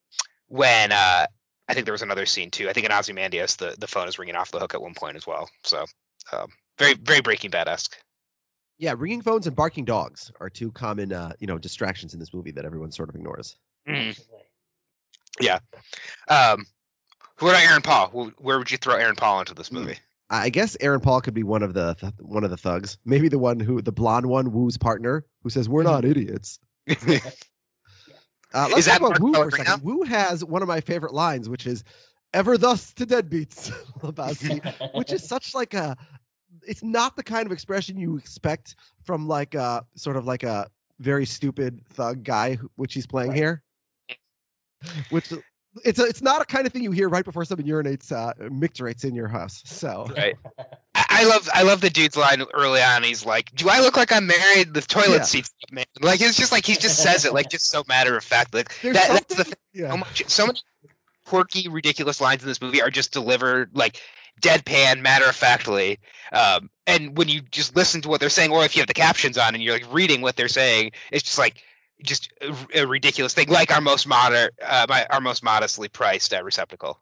when 0.49 0.93
uh, 0.93 1.27
I 1.69 1.75
think 1.75 1.85
there 1.85 1.93
was 1.93 2.03
another 2.03 2.27
scene 2.27 2.51
too. 2.51 2.69
I 2.69 2.73
think 2.73 2.87
in 2.87 2.93
Ozymandias, 2.93 3.57
the, 3.57 3.75
the 3.79 3.87
phone 3.87 4.09
is 4.09 4.19
ringing 4.19 4.37
off 4.37 4.53
the 4.53 4.61
hook 4.61 4.75
at 4.75 4.83
one 4.83 4.95
point 4.95 5.17
as 5.17 5.27
well. 5.27 5.49
So 5.65 5.85
um, 6.33 6.49
very 6.79 6.95
very 6.95 7.21
Breaking 7.21 7.51
Bad 7.51 7.69
esque. 7.69 7.97
Yeah, 8.79 8.95
ringing 8.97 9.23
phones 9.23 9.47
and 9.47 9.57
barking 9.57 9.87
dogs 9.87 10.31
are 10.39 10.51
two 10.51 10.71
common, 10.71 11.13
uh, 11.13 11.33
you 11.39 11.47
know, 11.47 11.57
distractions 11.57 12.13
in 12.13 12.21
this 12.21 12.35
movie 12.35 12.53
that 12.53 12.67
everyone 12.67 12.93
sort 12.93 13.09
of 13.09 13.15
ignores. 13.15 13.57
Yeah. 15.41 15.61
Um, 16.29 16.67
what 17.39 17.51
about 17.51 17.63
Aaron 17.63 17.83
Paul? 17.83 18.33
Where 18.39 18.59
would 18.59 18.71
you 18.71 18.79
throw 18.79 18.95
Aaron 18.95 19.17
Paul 19.17 19.41
into 19.41 19.55
this 19.55 19.73
movie? 19.73 19.99
I 20.29 20.51
guess 20.51 20.77
Aaron 20.81 21.01
Paul 21.01 21.21
could 21.21 21.35
be 21.35 21.43
one 21.43 21.63
of 21.63 21.73
the 21.73 21.95
th- 21.95 22.15
one 22.19 22.45
of 22.45 22.51
the 22.51 22.57
thugs. 22.57 22.99
Maybe 23.05 23.29
the 23.29 23.39
one 23.39 23.61
who 23.61 23.81
the 23.81 23.93
blonde 23.93 24.27
one 24.27 24.53
Woo's 24.53 24.77
partner 24.77 25.25
who 25.43 25.51
says 25.51 25.69
we're 25.69 25.85
not 25.85 26.05
idiots. 26.05 26.59
Uh, 28.57 28.69
let's 28.69 28.79
Is 28.79 28.85
that 28.87 28.99
talk 28.99 29.11
about 29.11 29.21
Woo 29.21 29.35
for 29.35 29.49
a 29.49 29.53
second. 29.53 29.83
Woo 29.83 30.03
has 30.05 30.43
one 30.45 30.63
of 30.63 30.69
my 30.69 30.81
favorite 30.81 31.13
lines, 31.13 31.49
which 31.49 31.67
is 31.67 31.85
"Ever 32.33 32.57
thus 32.57 32.95
to 32.95 33.07
deadbeats," 33.07 33.71
Lebowski, 34.03 34.65
which 34.95 35.13
is 35.13 35.29
such 35.29 35.55
like 35.55 35.75
a. 35.75 35.97
It's 36.67 36.83
not 36.83 37.17
the 37.17 37.23
kind 37.23 37.47
of 37.47 37.53
expression 37.53 37.99
you 37.99 38.17
expect 38.17 38.77
from 39.05 39.29
like 39.29 39.55
a 39.55 39.85
sort 39.97 40.17
of 40.17 40.27
like 40.27 40.43
a 40.43 40.71
very 40.99 41.27
stupid 41.27 41.83
thug 41.91 42.25
guy, 42.25 42.59
which 42.77 42.95
he's 42.95 43.07
playing 43.07 43.31
Right. 43.31 43.37
here. 43.37 43.63
Which 45.11 45.31
it's 45.85 45.99
a, 45.99 46.05
it's 46.05 46.23
not 46.23 46.43
a 46.43 46.45
kind 46.45 46.67
of 46.67 46.73
thing 46.73 46.83
you 46.83 46.91
hear 46.93 47.09
right 47.09 47.25
before 47.25 47.45
someone 47.45 47.67
urinates 47.67 48.11
uh, 48.13 48.33
micturates 48.49 49.05
in 49.05 49.15
your 49.15 49.29
house. 49.29 49.63
So 49.67 50.07
Right. 50.17 50.37
I, 50.95 51.05
I 51.09 51.25
love 51.25 51.49
I 51.53 51.63
love 51.63 51.81
the 51.81 51.91
dude's 51.91 52.17
line 52.17 52.43
early 52.55 52.83
on. 52.83 53.03
He's 53.03 53.25
like, 53.27 53.55
"Do 53.55 53.69
I 53.69 53.81
look 53.81 53.97
like 53.97 54.13
I'm 54.13 54.27
married? 54.27 54.73
The 54.75 54.81
toilet 54.81 55.17
Yeah. 55.19 55.23
seats, 55.23 55.55
man." 55.71 55.85
Like 56.01 56.21
it's 56.21 56.37
just 56.37 56.53
like 56.53 56.65
he 56.67 56.75
just 56.75 56.99
says 57.03 57.25
it 57.25 57.33
like 57.35 57.49
just 57.51 57.69
so 57.69 57.83
matter 57.89 58.17
of 58.17 58.25
fact. 58.25 58.55
Like 58.55 58.73
there's 58.83 58.97
that, 58.97 59.09
that's 59.09 59.35
the 59.35 59.45
thing. 59.45 59.55
yeah. 59.73 59.91
So 59.91 59.97
much, 59.97 60.23
so 60.29 60.47
many 60.47 60.59
quirky, 61.27 61.69
ridiculous 61.69 62.21
lines 62.21 62.43
in 62.43 62.49
this 62.49 62.61
movie 62.61 62.83
are 62.83 62.91
just 62.91 63.13
delivered 63.13 63.71
like 63.75 64.01
deadpan, 64.41 65.01
matter 65.01 65.27
of 65.27 65.35
factly. 65.37 65.99
Um, 66.33 66.71
and 66.87 67.17
when 67.17 67.29
you 67.29 67.41
just 67.41 67.75
listen 67.75 68.03
to 68.03 68.09
what 68.09 68.21
they're 68.21 68.29
saying, 68.29 68.53
or 68.53 68.65
if 68.65 68.77
you 68.77 68.81
have 68.81 68.87
the 68.87 68.95
captions 68.95 69.39
on 69.39 69.55
and 69.55 69.63
you're 69.63 69.75
like 69.75 69.93
reading 69.93 70.21
what 70.23 70.37
they're 70.37 70.49
saying, 70.49 70.93
it's 71.11 71.25
just 71.25 71.39
like 71.39 71.63
just 72.03 72.31
a, 72.41 72.83
a 72.83 72.87
ridiculous 72.87 73.35
thing, 73.35 73.49
like 73.49 73.73
our 73.73 73.81
most 73.81 74.07
modern, 74.07 74.51
uh, 74.63 74.87
my, 74.89 75.07
our 75.11 75.21
most 75.21 75.43
modestly 75.43 75.89
priced 75.89 76.35
uh, 76.35 76.43
receptacle. 76.43 77.01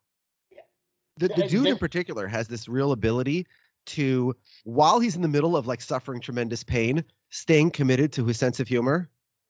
The, 1.16 1.28
the 1.28 1.47
dude 1.47 1.66
in 1.66 1.78
particular 1.78 2.26
has 2.26 2.49
this 2.49 2.66
real 2.66 2.90
ability 2.90 3.47
to, 3.86 4.34
while 4.64 4.99
he's 4.99 5.14
in 5.14 5.22
the 5.22 5.28
middle 5.28 5.57
of 5.57 5.66
like 5.66 5.80
suffering 5.80 6.20
tremendous 6.20 6.64
pain, 6.64 7.05
staying 7.30 7.70
committed 7.70 8.12
to 8.14 8.24
his 8.24 8.36
sense 8.36 8.59
of 8.59 8.66
humor. 8.66 9.09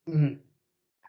Mhm. 0.09 0.41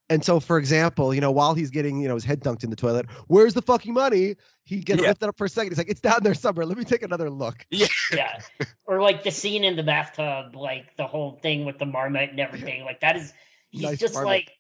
And 0.08 0.24
so, 0.24 0.40
for 0.40 0.60
example, 0.60 1.14
you 1.16 1.20
know, 1.20 1.32
while 1.32 1.56
he's 1.56 1.72
getting, 1.72 2.00
you 2.00 2.08
know, 2.08 2.14
his 2.14 2.24
head 2.24 2.40
dunked 2.42 2.64
in 2.64 2.70
the 2.70 2.76
toilet, 2.76 3.08
where's 3.28 3.56
the 3.56 3.62
fucking 3.64 3.94
money? 3.94 4.36
He 4.64 4.80
gets 4.82 5.02
Yeah. 5.02 5.10
lifted 5.10 5.30
up 5.30 5.38
for 5.38 5.46
a 5.46 5.50
second. 5.50 5.72
He's 5.72 5.78
like, 5.80 5.90
it's 5.90 6.00
down 6.00 6.20
there 6.22 6.36
somewhere. 6.36 6.66
Let 6.66 6.78
me 6.78 6.84
take 6.86 7.02
another 7.02 7.30
look. 7.30 7.66
Yeah. 8.14 8.40
or 8.86 9.02
like 9.02 9.24
the 9.24 9.32
scene 9.32 9.64
in 9.64 9.76
the 9.76 9.84
bathtub, 9.84 10.56
like 10.56 10.96
the 10.96 11.08
whole 11.08 11.40
thing 11.42 11.66
with 11.66 11.80
the 11.80 11.86
marmot 11.88 12.30
and 12.30 12.40
everything. 12.40 12.84
Like 12.86 13.00
that 13.02 13.18
is 13.18 13.34
he's 13.76 13.84
Nice 13.84 14.00
just 14.00 14.14
marmot. 14.14 14.30
like 14.32 14.52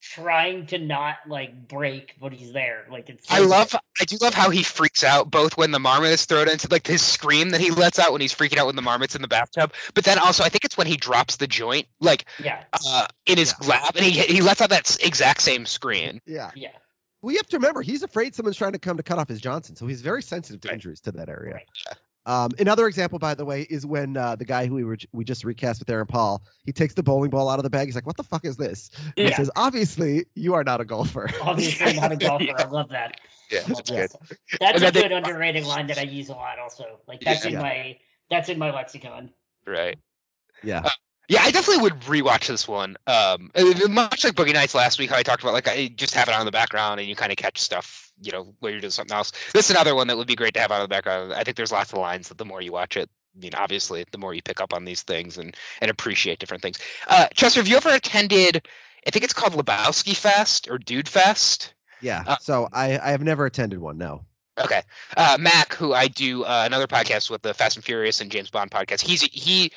trying 0.00 0.66
to 0.66 0.78
not 0.78 1.16
like 1.28 1.68
break, 1.68 2.14
but 2.20 2.32
he's 2.32 2.52
there. 2.52 2.86
Like 2.90 3.08
it's 3.08 3.30
I 3.30 3.38
love, 3.38 3.74
I 4.00 4.04
do 4.04 4.16
love 4.20 4.34
how 4.34 4.50
he 4.50 4.64
freaks 4.64 5.04
out 5.04 5.30
both 5.30 5.56
when 5.56 5.70
the 5.70 5.78
marmot 5.78 6.10
is 6.10 6.24
thrown 6.26 6.48
into 6.48 6.66
like 6.70 6.86
his 6.86 7.02
scream 7.02 7.50
that 7.50 7.60
he 7.60 7.70
lets 7.70 7.98
out 8.00 8.10
when 8.10 8.20
he's 8.20 8.34
freaking 8.34 8.58
out 8.58 8.66
when 8.66 8.74
the 8.76 8.82
marmot's 8.82 9.14
in 9.14 9.22
the 9.22 9.28
bathtub, 9.28 9.72
but 9.94 10.02
then 10.04 10.18
also 10.18 10.42
I 10.42 10.48
think 10.48 10.64
it's 10.64 10.76
when 10.76 10.88
he 10.88 10.96
drops 10.96 11.36
the 11.36 11.46
joint 11.46 11.86
like 12.00 12.24
Yeah. 12.42 12.64
uh, 12.84 13.06
in 13.26 13.38
his 13.38 13.54
lap 13.66 13.94
and 13.94 14.04
he 14.04 14.10
he 14.22 14.40
lets 14.40 14.60
out 14.60 14.70
that 14.70 14.96
exact 15.04 15.40
same 15.42 15.66
scream. 15.66 16.20
Yeah. 16.26 16.50
Yeah. 16.56 16.70
Well, 17.20 17.30
you 17.30 17.38
have 17.38 17.46
to 17.50 17.58
remember, 17.58 17.82
he's 17.82 18.02
afraid 18.02 18.34
someone's 18.34 18.56
trying 18.56 18.72
to 18.72 18.80
come 18.80 18.96
to 18.96 19.04
cut 19.04 19.18
off 19.18 19.28
his 19.28 19.40
Johnson. 19.40 19.76
So 19.76 19.86
he's 19.86 20.00
very 20.00 20.22
sensitive 20.24 20.60
to 20.62 20.68
Right. 20.68 20.74
injuries 20.74 21.00
to 21.02 21.12
that 21.12 21.28
area. 21.28 21.54
Right. 21.54 21.68
Um, 22.24 22.50
another 22.58 22.86
example, 22.86 23.18
by 23.18 23.34
the 23.34 23.44
way, 23.44 23.62
is 23.68 23.84
when 23.84 24.16
uh, 24.16 24.36
the 24.36 24.44
guy 24.44 24.66
who 24.66 24.74
we 24.74 24.84
were 24.84 24.96
we 25.12 25.24
just 25.24 25.44
recast 25.44 25.80
with 25.80 25.90
Aaron 25.90 26.06
Paul, 26.06 26.42
he 26.64 26.72
takes 26.72 26.94
the 26.94 27.02
bowling 27.02 27.30
ball 27.30 27.48
out 27.48 27.58
of 27.58 27.64
the 27.64 27.70
bag. 27.70 27.86
He's 27.88 27.94
like, 27.96 28.06
"What 28.06 28.16
the 28.16 28.22
fuck 28.22 28.44
is 28.44 28.56
this?" 28.56 28.90
He 29.16 29.32
says, 29.32 29.50
"Obviously, 29.56 30.26
you 30.34 30.54
are 30.54 30.62
not 30.62 30.80
a 30.80 30.84
golfer." 30.84 31.28
Obviously 31.42 31.94
not 31.94 32.12
a 32.12 32.16
golfer. 32.28 32.44
Yeah. 32.44 32.54
I 32.58 32.64
love 32.68 32.90
that. 32.90 33.20
Yeah, 33.50 33.62
that's 33.66 33.90
good. 33.90 34.10
That's 34.60 34.60
And 34.60 34.76
a 34.76 34.80
then 34.80 34.92
they- 34.92 35.02
good 35.02 35.12
underrated 35.12 35.64
line 35.64 35.88
that 35.88 35.98
I 35.98 36.02
use 36.02 36.28
a 36.28 36.32
lot 36.34 36.58
also. 36.58 37.00
Like 37.08 37.20
that's 37.20 37.44
in 37.44 37.54
my 37.54 37.98
that's 38.30 38.48
in 38.48 38.58
my 38.58 38.70
lexicon. 38.70 39.30
Right. 39.66 39.98
yeah. 40.62 40.88
Yeah, 41.32 41.44
I 41.44 41.50
definitely 41.50 41.84
would 41.84 42.00
rewatch 42.00 42.48
this 42.48 42.68
one. 42.68 42.98
Um, 43.06 43.50
much 43.88 44.22
like 44.22 44.34
Boogie 44.34 44.52
Nights 44.52 44.74
last 44.74 44.98
week, 44.98 45.08
how 45.08 45.16
I 45.16 45.22
talked 45.22 45.42
about 45.42 45.54
like 45.54 45.66
I 45.66 45.88
just 45.88 46.14
have 46.14 46.28
it 46.28 46.34
on 46.34 46.42
in 46.42 46.44
the 46.44 46.52
background 46.52 47.00
and 47.00 47.08
you 47.08 47.16
kind 47.16 47.32
of 47.32 47.38
catch 47.38 47.58
stuff, 47.58 48.12
you 48.20 48.32
know, 48.32 48.54
where 48.60 48.70
you're 48.70 48.82
doing 48.82 48.90
something 48.90 49.16
else. 49.16 49.32
This 49.54 49.70
is 49.70 49.70
another 49.70 49.94
one 49.94 50.08
that 50.08 50.18
would 50.18 50.26
be 50.26 50.34
great 50.34 50.52
to 50.54 50.60
have 50.60 50.70
on 50.70 50.82
the 50.82 50.88
background. 50.88 51.32
I 51.32 51.42
think 51.42 51.56
there's 51.56 51.72
lots 51.72 51.90
of 51.90 51.98
lines 51.98 52.28
that 52.28 52.36
the 52.36 52.44
more 52.44 52.60
you 52.60 52.70
watch 52.70 52.98
it, 52.98 53.08
I 53.34 53.38
mean, 53.38 53.54
obviously, 53.54 54.04
the 54.12 54.18
more 54.18 54.34
you 54.34 54.42
pick 54.42 54.60
up 54.60 54.74
on 54.74 54.84
these 54.84 55.02
things 55.04 55.38
and 55.38 55.56
and 55.80 55.90
appreciate 55.90 56.38
different 56.38 56.62
things. 56.62 56.78
Uh, 57.08 57.28
Chester, 57.32 57.60
have 57.60 57.68
you 57.68 57.78
ever 57.78 57.88
attended? 57.88 58.68
I 59.06 59.10
think 59.10 59.24
it's 59.24 59.32
called 59.32 59.54
Lebowski 59.54 60.14
Fest 60.14 60.68
or 60.70 60.76
Dude 60.76 61.08
Fest. 61.08 61.72
Yeah. 62.02 62.24
Uh, 62.26 62.36
so 62.42 62.68
I 62.70 62.98
I 62.98 63.12
have 63.12 63.22
never 63.22 63.46
attended 63.46 63.78
one. 63.78 63.96
No. 63.96 64.26
Okay. 64.58 64.82
Uh, 65.16 65.38
Mac, 65.40 65.72
who 65.72 65.94
I 65.94 66.08
do 66.08 66.44
uh, 66.44 66.64
another 66.66 66.86
podcast 66.86 67.30
with, 67.30 67.40
the 67.40 67.54
Fast 67.54 67.76
and 67.76 67.84
Furious 67.84 68.20
and 68.20 68.30
James 68.30 68.50
Bond 68.50 68.70
podcast, 68.70 69.00
he's 69.00 69.22
he 69.22 69.72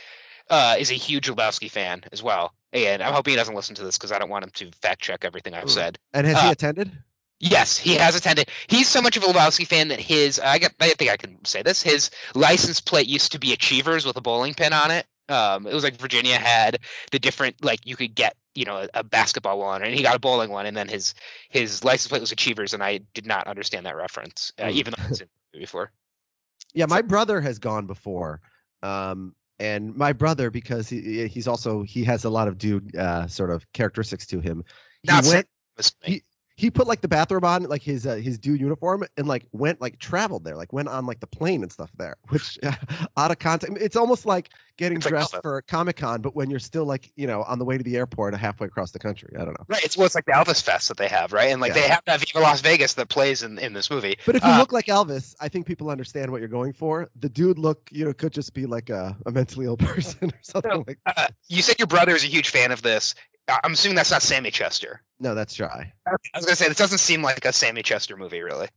uh, 0.49 0.75
is 0.79 0.91
a 0.91 0.95
huge 0.95 1.27
Lebowski 1.27 1.69
fan 1.69 2.03
as 2.11 2.21
well. 2.21 2.53
And 2.73 3.01
I'm 3.01 3.13
hoping 3.13 3.31
he 3.31 3.37
doesn't 3.37 3.55
listen 3.55 3.75
to 3.75 3.83
this 3.83 3.97
because 3.97 4.11
I 4.11 4.19
don't 4.19 4.29
want 4.29 4.43
him 4.43 4.51
to 4.55 4.71
fact 4.81 5.01
check 5.01 5.23
everything 5.23 5.53
I've 5.53 5.65
Ooh. 5.65 5.69
said. 5.69 5.97
And 6.13 6.27
has 6.27 6.41
he 6.41 6.47
Uh, 6.47 6.51
attended? 6.51 6.91
Yes, 7.39 7.77
he 7.77 7.95
has 7.95 8.15
attended. 8.15 8.49
He's 8.67 8.87
so 8.87 9.01
much 9.01 9.17
of 9.17 9.23
a 9.23 9.27
Lebowski 9.27 9.67
fan 9.67 9.89
that 9.89 9.99
his 9.99 10.39
I 10.39 10.57
get 10.57 10.73
I 10.79 10.89
think 10.89 11.11
I 11.11 11.17
can 11.17 11.43
say 11.45 11.61
this. 11.63 11.81
His 11.81 12.09
license 12.33 12.79
plate 12.79 13.07
used 13.07 13.33
to 13.33 13.39
be 13.39 13.51
Achievers 13.53 14.05
with 14.05 14.15
a 14.17 14.21
bowling 14.21 14.53
pin 14.53 14.71
on 14.73 14.91
it. 14.91 15.05
Um, 15.27 15.67
it 15.67 15.73
was 15.73 15.83
like 15.83 15.95
Virginia 15.97 16.35
had 16.37 16.79
the 17.11 17.19
different 17.19 17.63
like 17.63 17.85
you 17.85 17.95
could 17.95 18.15
get 18.15 18.35
you 18.53 18.63
know 18.65 18.77
a, 18.77 18.89
a 18.99 19.03
basketball 19.03 19.59
one 19.59 19.83
and 19.83 19.93
he 19.93 20.01
got 20.01 20.15
a 20.15 20.19
bowling 20.19 20.49
one 20.49 20.65
and 20.65 20.77
then 20.77 20.87
his 20.87 21.13
his 21.49 21.83
license 21.83 22.07
plate 22.09 22.21
was 22.21 22.31
Achievers 22.31 22.73
and 22.73 22.81
I 22.83 22.99
did 23.13 23.25
not 23.25 23.47
understand 23.47 23.85
that 23.85 23.95
reference 23.97 24.53
uh, 24.59 24.65
Hmm. 24.65 24.69
even 24.69 24.93
though 24.97 25.03
in 25.05 25.11
the 25.11 25.27
movie 25.53 25.63
before. 25.65 25.91
Yeah, 26.73 26.85
my 26.87 27.01
brother 27.01 27.41
has 27.41 27.59
gone 27.59 27.85
before. 27.85 28.41
Um, 28.81 29.35
and 29.59 29.95
my 29.95 30.13
brother, 30.13 30.51
because 30.51 30.89
he 30.89 31.27
he's 31.27 31.47
also 31.47 31.83
he 31.83 32.03
has 32.03 32.25
a 32.25 32.29
lot 32.29 32.47
of 32.47 32.57
dude 32.57 32.95
uh, 32.95 33.27
sort 33.27 33.49
of 33.49 33.71
characteristics 33.73 34.27
to 34.27 34.39
him. 34.39 34.63
He 35.03 35.09
went 35.29 35.47
Must 35.77 35.95
he, 36.03 36.23
he 36.57 36.71
put 36.71 36.87
like 36.87 37.01
the 37.01 37.07
bathrobe 37.07 37.43
on, 37.43 37.63
like 37.63 37.81
his 37.81 38.05
uh, 38.07 38.15
his 38.15 38.37
dude 38.39 38.59
uniform, 38.61 39.03
and 39.17 39.27
like 39.27 39.45
went 39.51 39.81
like 39.81 39.99
traveled 39.99 40.43
there, 40.45 40.55
like 40.55 40.71
went 40.71 40.87
on 40.87 41.05
like 41.05 41.19
the 41.19 41.27
plane 41.27 41.63
and 41.63 41.71
stuff 41.71 41.91
there, 41.97 42.15
which 42.29 42.57
out 43.17 43.31
of 43.31 43.39
context, 43.39 43.77
it's 43.81 43.95
almost 43.95 44.25
like 44.25 44.49
getting 44.77 44.97
It's 44.97 45.07
dressed 45.07 45.33
Elvis. 45.33 45.41
for 45.41 45.61
Comic 45.63 45.97
Con, 45.97 46.21
but 46.21 46.35
when 46.35 46.49
you're 46.49 46.59
still 46.59 46.85
like 46.85 47.11
you 47.15 47.27
know 47.27 47.43
on 47.43 47.59
the 47.59 47.65
way 47.65 47.77
to 47.77 47.83
the 47.83 47.97
airport, 47.97 48.35
halfway 48.35 48.67
across 48.67 48.91
the 48.91 48.99
country. 48.99 49.33
I 49.35 49.39
don't 49.45 49.57
know. 49.59 49.65
Right, 49.67 49.83
it's 49.83 49.97
well, 49.97 50.05
it's 50.05 50.15
like 50.15 50.25
the 50.25 50.31
Elvis 50.33 50.61
Fest 50.61 50.87
that 50.87 50.97
they 50.97 51.07
have, 51.07 51.33
right? 51.33 51.51
And 51.51 51.59
like 51.61 51.69
Yeah. 51.75 51.81
they 51.81 51.87
have 51.89 52.01
that 52.05 52.19
Viva 52.21 52.39
Las 52.39 52.61
Vegas 52.61 52.93
that 52.95 53.09
plays 53.09 53.43
in, 53.43 53.57
in 53.59 53.73
this 53.73 53.89
movie. 53.89 54.17
But 54.25 54.35
if 54.35 54.43
you 54.43 54.51
Uh, 54.51 54.57
look 54.59 54.71
like 54.71 54.85
Elvis, 54.85 55.35
I 55.39 55.49
think 55.49 55.65
people 55.65 55.89
understand 55.89 56.31
what 56.31 56.39
you're 56.39 56.47
going 56.47 56.73
for. 56.73 57.09
The 57.19 57.29
dude 57.29 57.57
look, 57.59 57.89
you 57.91 58.05
know, 58.05 58.13
could 58.13 58.31
just 58.33 58.53
be 58.53 58.65
like 58.65 58.89
a, 58.89 59.17
a 59.25 59.31
mentally 59.31 59.65
ill 59.65 59.77
person 59.77 60.29
or 60.29 60.39
something 60.41 60.83
like. 60.87 60.99
uh, 61.05 61.27
you 61.47 61.61
said 61.61 61.79
your 61.79 61.87
brother 61.87 62.13
is 62.15 62.23
a 62.23 62.27
huge 62.27 62.49
fan 62.49 62.71
of 62.71 62.81
this. 62.81 63.15
I- 63.47 63.59
I'm 63.63 63.73
assuming 63.73 63.95
that's 63.95 64.11
not 64.11 64.21
Sammy 64.21 64.51
Chester. 64.51 65.01
No, 65.19 65.35
that's 65.35 65.53
shy. 65.53 65.93
I 66.07 66.11
was 66.35 66.45
gonna 66.45 66.55
say 66.55 66.67
this 66.67 66.77
doesn't 66.77 66.97
seem 66.99 67.21
like 67.21 67.45
a 67.45 67.53
Sammy 67.53 67.83
Chester 67.83 68.17
movie, 68.17 68.41
really. 68.41 68.67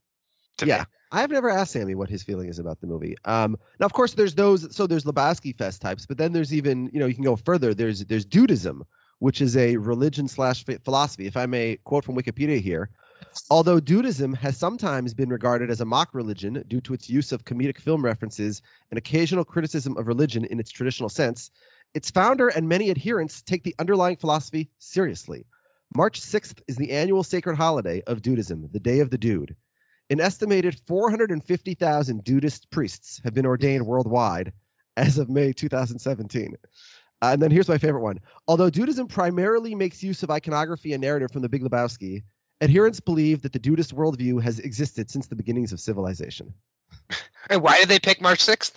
to 0.58 0.66
me. 0.66 0.70
Yeah. 0.70 0.84
I 1.10 1.20
have 1.22 1.30
never 1.30 1.48
asked 1.48 1.72
Sammy 1.72 1.94
what 1.94 2.10
his 2.10 2.22
feeling 2.22 2.48
is 2.48 2.58
about 2.58 2.80
the 2.80 2.86
movie. 2.86 3.16
Um, 3.24 3.56
now, 3.80 3.86
of 3.86 3.92
course, 3.92 4.12
there's 4.14 4.34
those. 4.34 4.74
So 4.76 4.86
there's 4.86 5.04
Lebowski 5.04 5.56
Fest 5.56 5.80
types, 5.80 6.04
but 6.04 6.18
then 6.18 6.32
there's 6.32 6.52
even, 6.52 6.90
you 6.92 7.00
know, 7.00 7.06
you 7.06 7.14
can 7.14 7.24
go 7.24 7.36
further. 7.36 7.72
There's 7.74 8.04
there's 8.04 8.26
Dudism, 8.26 8.82
which 9.20 9.40
is 9.40 9.56
a 9.56 9.76
religion 9.78 10.28
slash 10.28 10.64
philosophy. 10.84 11.26
If 11.26 11.36
I 11.36 11.46
may 11.46 11.76
quote 11.84 12.04
from 12.04 12.14
Wikipedia 12.16 12.60
here, 12.60 12.90
although 13.48 13.80
Dudism 13.80 14.36
has 14.36 14.58
sometimes 14.58 15.14
been 15.14 15.30
regarded 15.30 15.70
as 15.70 15.80
a 15.80 15.84
mock 15.86 16.10
religion 16.12 16.62
due 16.68 16.80
to 16.82 16.92
its 16.92 17.08
use 17.08 17.32
of 17.32 17.44
comedic 17.44 17.78
film 17.78 18.04
references 18.04 18.60
and 18.90 18.98
occasional 18.98 19.44
criticism 19.44 19.96
of 19.96 20.08
religion 20.08 20.44
in 20.44 20.60
its 20.60 20.70
traditional 20.70 21.08
sense, 21.08 21.50
its 21.94 22.10
founder 22.10 22.48
and 22.48 22.68
many 22.68 22.90
adherents 22.90 23.42
take 23.42 23.62
the 23.62 23.74
underlying 23.78 24.16
philosophy 24.16 24.70
seriously. 24.78 25.46
March 25.94 26.20
6th 26.20 26.60
is 26.68 26.76
the 26.76 26.90
annual 26.92 27.24
sacred 27.24 27.56
holiday 27.56 28.02
of 28.06 28.20
Dudism, 28.20 28.70
the 28.72 28.80
Day 28.80 29.00
of 29.00 29.10
the 29.10 29.18
Dude. 29.18 29.56
An 30.10 30.20
estimated 30.20 30.80
450,000 30.86 32.24
Dudist 32.24 32.70
priests 32.70 33.20
have 33.24 33.34
been 33.34 33.46
ordained 33.46 33.86
worldwide 33.86 34.52
as 34.96 35.18
of 35.18 35.28
May 35.28 35.52
2017. 35.52 36.56
Uh, 37.20 37.30
and 37.32 37.42
then 37.42 37.50
here's 37.50 37.68
my 37.68 37.78
favorite 37.78 38.02
one. 38.02 38.20
Although 38.46 38.70
Dudism 38.70 39.08
primarily 39.08 39.74
makes 39.74 40.02
use 40.02 40.22
of 40.22 40.30
iconography 40.30 40.92
and 40.92 41.00
narrative 41.00 41.30
from 41.30 41.42
the 41.42 41.48
Big 41.48 41.62
Lebowski, 41.62 42.22
adherents 42.60 43.00
believe 43.00 43.42
that 43.42 43.52
the 43.52 43.58
Dudist 43.58 43.94
worldview 43.94 44.42
has 44.42 44.58
existed 44.60 45.10
since 45.10 45.26
the 45.26 45.36
beginnings 45.36 45.72
of 45.72 45.80
civilization. 45.80 46.54
And 47.50 47.62
why 47.62 47.80
did 47.80 47.88
they 47.88 47.98
pick 47.98 48.20
March 48.20 48.40
6th? 48.44 48.74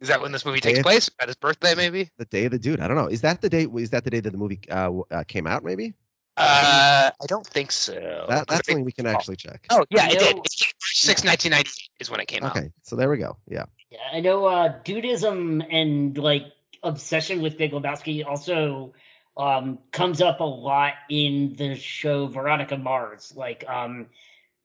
Is 0.00 0.08
that 0.08 0.20
when 0.20 0.32
this 0.32 0.44
movie 0.44 0.60
takes 0.60 0.78
Day- 0.78 0.82
place? 0.82 1.10
At 1.20 1.28
his 1.28 1.36
birthday, 1.36 1.74
maybe? 1.74 2.10
The 2.18 2.24
Day 2.26 2.44
of 2.46 2.52
the 2.52 2.58
Dude. 2.58 2.80
I 2.80 2.88
don't 2.88 2.96
know. 2.96 3.06
Is 3.08 3.22
that 3.22 3.40
the 3.40 3.48
date? 3.48 3.70
Is 3.76 3.90
that 3.90 4.04
the 4.04 4.10
day 4.10 4.20
that 4.20 4.30
the 4.30 4.36
movie 4.38 4.60
uh, 4.70 4.92
uh, 5.10 5.24
came 5.24 5.46
out? 5.46 5.64
Maybe. 5.64 5.94
Uh, 6.38 7.10
I 7.18 7.26
don't 7.26 7.46
think 7.46 7.72
so. 7.72 7.94
That, 7.94 8.26
'Cause 8.28 8.28
that's 8.28 8.52
I 8.52 8.54
something 8.72 8.84
we 8.84 8.92
can 8.92 9.06
actually 9.06 9.36
check. 9.36 9.64
Oh 9.70 9.84
yeah, 9.88 10.04
I 10.04 10.08
it 10.08 10.18
did. 10.18 10.36
know- 10.36 10.42
It's 10.44 10.62
March 10.62 10.74
6, 10.96 11.24
1998 11.24 11.88
is 12.00 12.10
when 12.10 12.20
it 12.20 12.26
came 12.28 12.44
out. 12.44 12.54
Okay, 12.56 12.72
so 12.82 12.96
there 12.96 13.08
we 13.08 13.16
go. 13.16 13.38
Yeah. 13.48 13.64
Yeah, 13.90 14.00
I 14.12 14.20
know 14.20 14.44
uh 14.44 14.82
dudism 14.82 15.64
and 15.70 16.18
like 16.18 16.42
obsession 16.82 17.40
with 17.40 17.56
Big 17.56 17.72
Lebowski 17.72 18.26
also 18.26 18.92
um 19.36 19.78
comes 19.92 20.20
up 20.20 20.40
a 20.40 20.44
lot 20.44 20.92
in 21.08 21.54
the 21.56 21.74
show 21.74 22.26
Veronica 22.26 22.76
Mars. 22.76 23.32
Like 23.34 23.64
um 23.66 24.08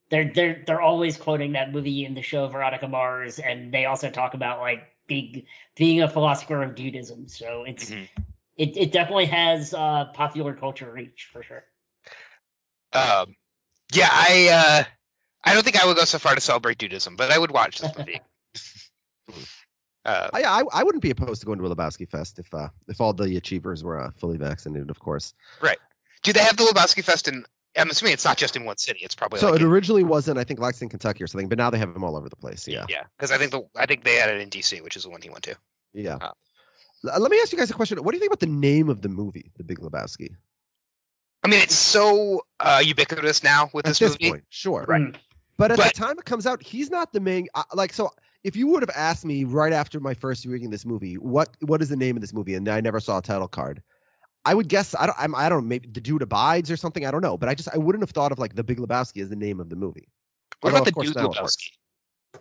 they're 0.10 0.30
they're 0.34 0.64
they're 0.68 0.82
always 0.82 1.16
quoting 1.16 1.54
that 1.54 1.72
movie 1.72 2.04
in 2.04 2.16
the 2.16 2.22
show 2.22 2.48
Veronica 2.50 2.90
Mars 2.90 3.40
and 3.40 3.74
they 3.74 3.86
also 3.86 4.10
talk 4.10 4.34
about 4.34 4.60
like 4.60 4.84
big 5.08 5.46
being 5.76 6.02
a 6.02 6.08
philosopher 6.08 6.64
of 6.64 6.76
dudism. 6.76 7.30
So 7.30 7.64
it's 7.64 7.90
Mhm. 7.90 8.08
it, 8.58 8.78
it 8.78 8.92
definitely 8.92 9.26
has 9.26 9.74
uh 9.74 10.06
popular 10.14 10.54
culture 10.54 10.92
reach 10.92 11.30
for 11.32 11.44
sure. 11.44 11.64
Um, 12.94 13.36
yeah, 13.94 14.10
I 14.12 14.50
uh, 14.52 14.84
I 15.44 15.54
don't 15.54 15.64
think 15.64 15.82
I 15.82 15.86
would 15.88 15.98
go 15.98 16.06
so 16.06 16.20
far 16.20 16.36
to 16.36 16.42
celebrate 16.42 16.78
Dudism, 16.78 17.18
but 17.18 17.32
I 17.32 17.38
would 17.38 17.52
watch 17.52 17.80
this 17.80 17.96
movie. 17.98 18.22
uh, 20.06 20.30
I, 20.34 20.44
I 20.44 20.64
I 20.72 20.84
wouldn't 20.84 21.02
be 21.02 21.12
opposed 21.12 21.42
to 21.42 21.46
going 21.46 21.60
to 21.60 21.66
a 21.66 21.76
Lebowski 21.76 22.08
Fest 22.10 22.40
if 22.40 22.54
uh 22.54 22.70
if 22.88 23.02
all 23.02 23.14
the 23.14 23.38
achievers 23.38 23.84
were 23.84 24.00
uh, 24.00 24.12
fully 24.18 24.38
vaccinated, 24.38 24.90
of 24.90 25.00
course. 25.00 25.34
Right. 25.62 25.80
Do 26.24 26.34
they 26.34 26.42
have 26.42 26.58
the 26.58 26.64
Lebowski 26.64 27.04
Fest 27.04 27.28
in? 27.28 27.46
I'm 27.78 27.90
assuming 27.90 28.14
it's 28.14 28.26
not 28.26 28.38
just 28.38 28.56
in 28.56 28.66
one 28.66 28.78
city. 28.78 29.00
It's 29.02 29.16
probably 29.16 29.40
So 29.40 29.48
like 29.52 29.56
it 29.60 29.62
in- 29.64 29.68
originally 29.70 30.04
was 30.04 30.28
in 30.28 30.38
I 30.38 30.44
think 30.44 30.60
Lexington, 30.60 30.90
Kentucky 31.00 31.24
or 31.24 31.28
something, 31.28 31.48
but 31.50 31.58
now 31.58 31.70
they 31.70 31.78
have 31.78 31.94
them 31.94 32.04
all 32.04 32.18
over 32.18 32.28
the 32.30 32.36
place. 32.36 32.68
Yeah. 32.68 32.86
yeah, 32.90 33.04
because 33.18 33.32
I 33.32 33.38
think 33.38 33.52
the 33.52 33.62
I 33.76 33.86
think 33.86 34.04
they 34.04 34.16
had 34.16 34.30
it 34.30 34.42
in 34.42 34.50
DC, 34.50 34.82
which 34.84 34.96
is 34.98 35.04
the 35.04 35.10
one 35.10 35.22
he 35.22 35.30
went 35.30 35.44
to. 35.46 35.56
Yeah. 35.94 36.18
L- 36.22 37.20
Let 37.20 37.32
me 37.32 37.40
ask 37.42 37.52
you 37.52 37.58
guys 37.58 37.70
a 37.72 37.74
question. 37.74 37.98
What 38.04 38.12
do 38.12 38.18
you 38.18 38.20
think 38.20 38.32
about 38.32 38.40
the 38.42 38.46
name 38.48 38.90
of 38.90 39.02
the 39.02 39.10
movie, 39.10 39.52
The 39.58 39.64
Big 39.64 39.80
Lebowski? 39.80 40.36
I 41.44 41.48
mean, 41.48 41.62
it's 41.62 41.76
so 41.76 42.46
uh, 42.60 42.82
ubiquitous 42.86 43.44
now 43.44 43.70
with 43.74 43.86
At 43.88 43.92
this, 43.92 44.00
this 44.00 44.12
movie. 44.12 44.30
point, 44.32 44.44
sure. 44.50 44.86
Right. 44.88 45.02
Mm. 45.02 45.16
But 45.58 45.72
at 45.72 45.78
But- 45.78 45.94
the 45.94 46.00
time 46.00 46.20
it 46.20 46.26
comes 46.26 46.46
out, 46.46 46.62
he's 46.62 46.90
not 46.92 47.14
the 47.14 47.20
main. 47.20 47.48
uh, 47.56 47.64
Like, 47.74 47.94
so 47.94 48.12
if 48.44 48.56
you 48.56 48.68
would 48.68 48.84
have 48.84 48.92
asked 48.96 49.26
me 49.26 49.44
right 49.44 49.74
after 49.74 50.00
my 50.00 50.14
first 50.14 50.44
viewing 50.44 50.70
this 50.70 50.86
movie, 50.86 51.16
what 51.16 51.56
what 51.62 51.82
is 51.82 51.90
the 51.90 51.96
name 51.96 52.16
of 52.18 52.22
this 52.22 52.34
movie, 52.34 52.54
and 52.56 52.68
I 52.70 52.82
never 52.82 53.00
saw 53.00 53.18
a 53.18 53.22
title 53.22 53.48
card, 53.48 53.82
I 54.44 54.54
would 54.54 54.68
guess 54.68 54.96
I 54.96 55.06
don't 55.06 55.18
I'm, 55.20 55.36
I 55.36 55.50
don't 55.50 55.68
maybe 55.68 55.88
the 55.88 56.02
dude 56.02 56.22
abides 56.22 56.72
or 56.72 56.78
something. 56.78 57.06
I 57.06 57.12
don't 57.12 57.22
know, 57.22 57.38
but 57.38 57.50
I 57.50 57.56
just 57.56 57.70
I 57.74 57.78
wouldn't 57.78 58.02
have 58.02 58.12
thought 58.12 58.32
of 58.32 58.40
like 58.40 58.56
the 58.56 58.64
Big 58.64 58.80
Lebowski 58.80 59.22
as 59.22 59.30
the 59.30 59.36
name 59.36 59.60
of 59.60 59.70
the 59.70 59.76
movie. 59.76 60.08
What 60.62 60.74
Although, 60.74 60.84
about 60.84 60.96
the 60.96 61.04
dude 61.04 61.16
now 61.16 61.26
it 61.26 61.28
works. 61.28 61.58
Lebowski? 61.58 62.40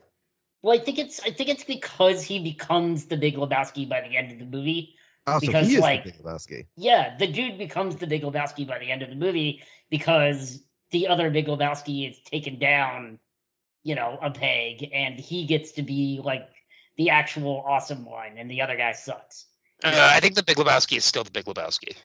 Well, 0.63 0.79
I 0.79 0.83
think 0.83 0.99
it's 0.99 1.21
I 1.21 1.31
think 1.31 1.49
it's 1.49 1.65
because 1.65 2.23
he 2.23 2.39
becomes 2.43 3.07
the 3.07 3.17
Big 3.17 3.37
Lebowski 3.37 3.89
by 3.89 4.01
the 4.01 4.17
end 4.17 4.33
of 4.33 4.39
the 4.39 4.45
movie. 4.45 4.95
Oh, 5.27 5.39
so 5.39 5.47
Because, 5.47 5.69
he 5.69 5.75
is 5.75 5.81
like- 5.81 6.05
the 6.05 6.13
Big 6.13 6.23
Lebowski. 6.23 6.67
Yeah, 6.77 7.17
the 7.19 7.27
dude 7.27 7.59
becomes 7.59 7.97
the 7.97 8.07
Big 8.07 8.23
Lebowski 8.23 8.67
by 8.67 8.79
the 8.79 8.91
end 8.91 9.03
of 9.03 9.11
the 9.11 9.17
movie 9.17 9.63
because 9.91 10.63
the 10.91 11.09
other 11.09 11.31
Big 11.31 11.47
Lebowski 11.47 12.11
is 12.11 12.19
taken 12.21 12.59
down, 12.59 13.19
you 13.83 13.95
know, 13.95 14.19
a 14.21 14.31
peg, 14.31 14.89
and 14.93 15.19
he 15.19 15.47
gets 15.47 15.73
to 15.73 15.83
be 15.83 16.21
like 16.23 16.49
the 16.97 17.11
actual 17.11 17.63
awesome 17.67 18.05
one, 18.05 18.39
and 18.39 18.51
the 18.51 18.63
other 18.63 18.77
guy 18.77 18.93
sucks. 18.93 19.47
Uh, 19.83 20.11
I 20.15 20.21
think 20.21 20.35
the 20.35 20.43
Big 20.43 20.57
Lebowski 20.57 20.97
is 20.97 21.05
still 21.05 21.25
the 21.25 21.31
Big 21.31 21.45
Lebowski. 21.47 21.97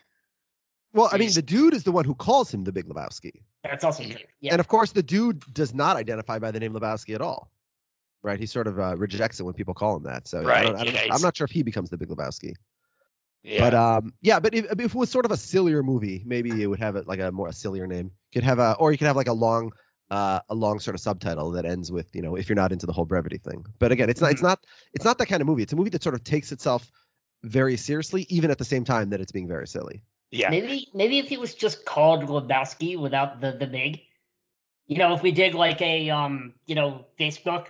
Well, 0.94 1.10
I 1.12 1.18
mean, 1.18 1.32
the 1.34 1.42
dude 1.42 1.74
is 1.74 1.84
the 1.84 1.92
one 1.92 2.06
who 2.06 2.16
calls 2.16 2.54
him 2.54 2.64
the 2.64 2.72
Big 2.72 2.86
Lebowski, 2.88 3.42
That's 3.64 3.84
also 3.84 4.04
true. 4.04 4.16
Yeah. 4.40 4.54
and 4.54 4.62
of 4.62 4.70
course, 4.70 4.94
the 4.94 5.04
dude 5.04 5.42
does 5.54 5.74
not 5.74 5.98
identify 5.98 6.40
by 6.40 6.52
the 6.52 6.60
name 6.60 6.74
Lebowski 6.74 7.16
at 7.16 7.22
all. 7.22 7.52
Right? 8.24 8.40
He 8.40 8.46
sort 8.46 8.68
of 8.68 8.80
uh, 8.80 8.96
rejects 8.96 9.40
it 9.40 9.44
when 9.44 9.54
people 9.56 9.74
call 9.74 9.98
him 9.98 10.04
that. 10.04 10.28
So 10.28 10.40
I 10.40 10.44
Right, 10.44 10.64
don't, 10.64 10.76
I 10.78 10.84
don't, 10.86 10.94
yeah, 10.94 11.14
I'm 11.14 11.22
not 11.22 11.36
sure 11.36 11.46
if 11.46 11.52
he 11.52 11.64
becomes 11.64 11.90
the 11.90 11.98
Big 11.98 12.08
Lebowski. 12.08 12.54
Yeah. 13.44 13.60
But 13.60 13.74
um, 13.76 14.14
yeah, 14.22 14.40
but 14.40 14.56
if, 14.56 14.72
if 14.72 14.80
it 14.80 14.96
was 14.96 15.12
sort 15.12 15.26
of 15.26 15.32
a 15.32 15.38
sillier 15.38 15.84
movie, 15.84 16.24
maybe 16.26 16.64
it 16.64 16.66
would 16.68 16.80
have 16.80 16.96
it 16.96 17.08
like 17.08 17.20
a 17.20 17.32
more 17.32 17.50
a 17.50 17.54
sillier 17.54 17.86
name. 17.86 18.12
Could 18.34 18.44
have 18.44 18.58
a, 18.60 18.76
or 18.80 18.92
you 18.92 18.98
could 18.98 19.06
have 19.08 19.16
like 19.18 19.28
a 19.28 19.34
long, 19.34 19.72
uh, 20.10 20.40
a 20.50 20.56
long 20.56 20.80
sort 20.80 20.96
of 20.96 21.02
subtitle 21.02 21.52
that 21.52 21.66
ends 21.66 21.92
with 21.92 22.10
you 22.16 22.22
know 22.24 22.36
if 22.36 22.48
you're 22.50 22.56
not 22.56 22.72
into 22.72 22.88
the 22.88 22.94
whole 22.94 23.06
brevity 23.06 23.38
thing. 23.38 23.66
But 23.78 23.92
again, 23.92 24.10
it's 24.10 24.22
not, 24.22 24.32
it's 24.32 24.42
not, 24.42 24.66
it's 24.94 25.06
not 25.06 25.20
that 25.20 25.28
kind 25.28 25.42
of 25.42 25.48
movie. 25.48 25.62
It's 25.62 25.74
a 25.74 25.76
movie 25.76 25.92
that 25.92 26.02
sort 26.02 26.16
of 26.16 26.24
takes 26.24 26.52
itself 26.52 26.90
very 27.46 27.78
seriously, 27.78 28.26
even 28.30 28.52
at 28.52 28.58
the 28.58 28.66
same 28.66 28.84
time 28.84 29.10
that 29.12 29.22
it's 29.22 29.32
being 29.32 29.48
very 29.48 29.68
silly. 29.68 30.02
yeah. 30.32 30.50
Maybe 30.50 30.88
maybe 30.94 31.20
if 31.20 31.28
he 31.28 31.38
was 31.38 31.54
just 31.54 31.86
called 31.86 32.24
Lebowski 32.24 32.98
without 33.00 33.40
the 33.42 33.52
the 33.52 33.68
big, 33.68 34.02
you 34.88 34.98
know, 34.98 35.14
if 35.14 35.22
we 35.22 35.32
did 35.32 35.54
like 35.54 35.82
a 35.82 36.10
um, 36.10 36.54
you 36.66 36.76
know, 36.76 37.06
Facebook 37.20 37.68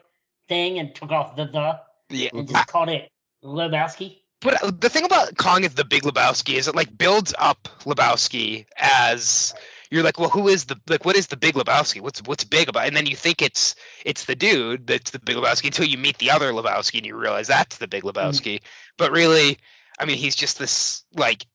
thing 0.48 0.80
and 0.80 0.96
took 0.96 1.12
off 1.12 1.36
the 1.36 1.46
the 1.46 1.80
Yeah. 2.10 2.30
and 2.34 2.48
just 2.48 2.68
called 2.68 2.90
it 2.90 3.10
Lebowski. 3.44 4.18
But 4.42 4.62
uh, 4.64 4.72
the 4.72 4.90
thing 4.90 5.06
about 5.06 5.38
calling 5.38 5.64
it 5.64 5.76
the 5.76 5.86
Big 5.86 6.04
Lebowski 6.04 6.56
is 6.56 6.68
it 6.68 6.76
like 6.76 6.96
builds 6.96 7.34
up 7.38 7.68
Lebowski 7.86 8.66
as 8.78 9.54
you're 9.96 10.04
like, 10.04 10.20
well, 10.20 10.30
who 10.30 10.48
is 10.48 10.66
the 10.66 10.80
like 10.88 11.06
what 11.06 11.16
is 11.16 11.28
the 11.28 11.38
Big 11.38 11.56
Lebowski? 11.56 12.02
What's 12.02 12.22
what's 12.24 12.44
big 12.44 12.70
about? 12.70 12.86
And 12.88 12.96
then 12.96 13.06
you 13.08 13.16
think 13.16 13.42
it's 13.42 13.76
it's 14.06 14.26
the 14.26 14.36
dude 14.36 14.86
that's 14.88 15.12
the 15.12 15.20
Big 15.20 15.36
Lebowski 15.38 15.66
until 15.66 15.86
you 15.86 15.98
meet 15.98 16.18
the 16.18 16.32
other 16.32 16.52
Lebowski 16.52 16.98
and 16.98 17.06
you 17.06 17.16
realize 17.16 17.48
that's 17.48 17.78
the 17.78 17.88
Big 17.88 18.04
Lebowski. 18.04 18.62
But 18.98 19.12
really, 19.12 19.58
I 20.00 20.06
mean, 20.06 20.18
he's 20.18 20.36
just 20.36 20.60
this 20.60 21.04
like, 21.16 21.46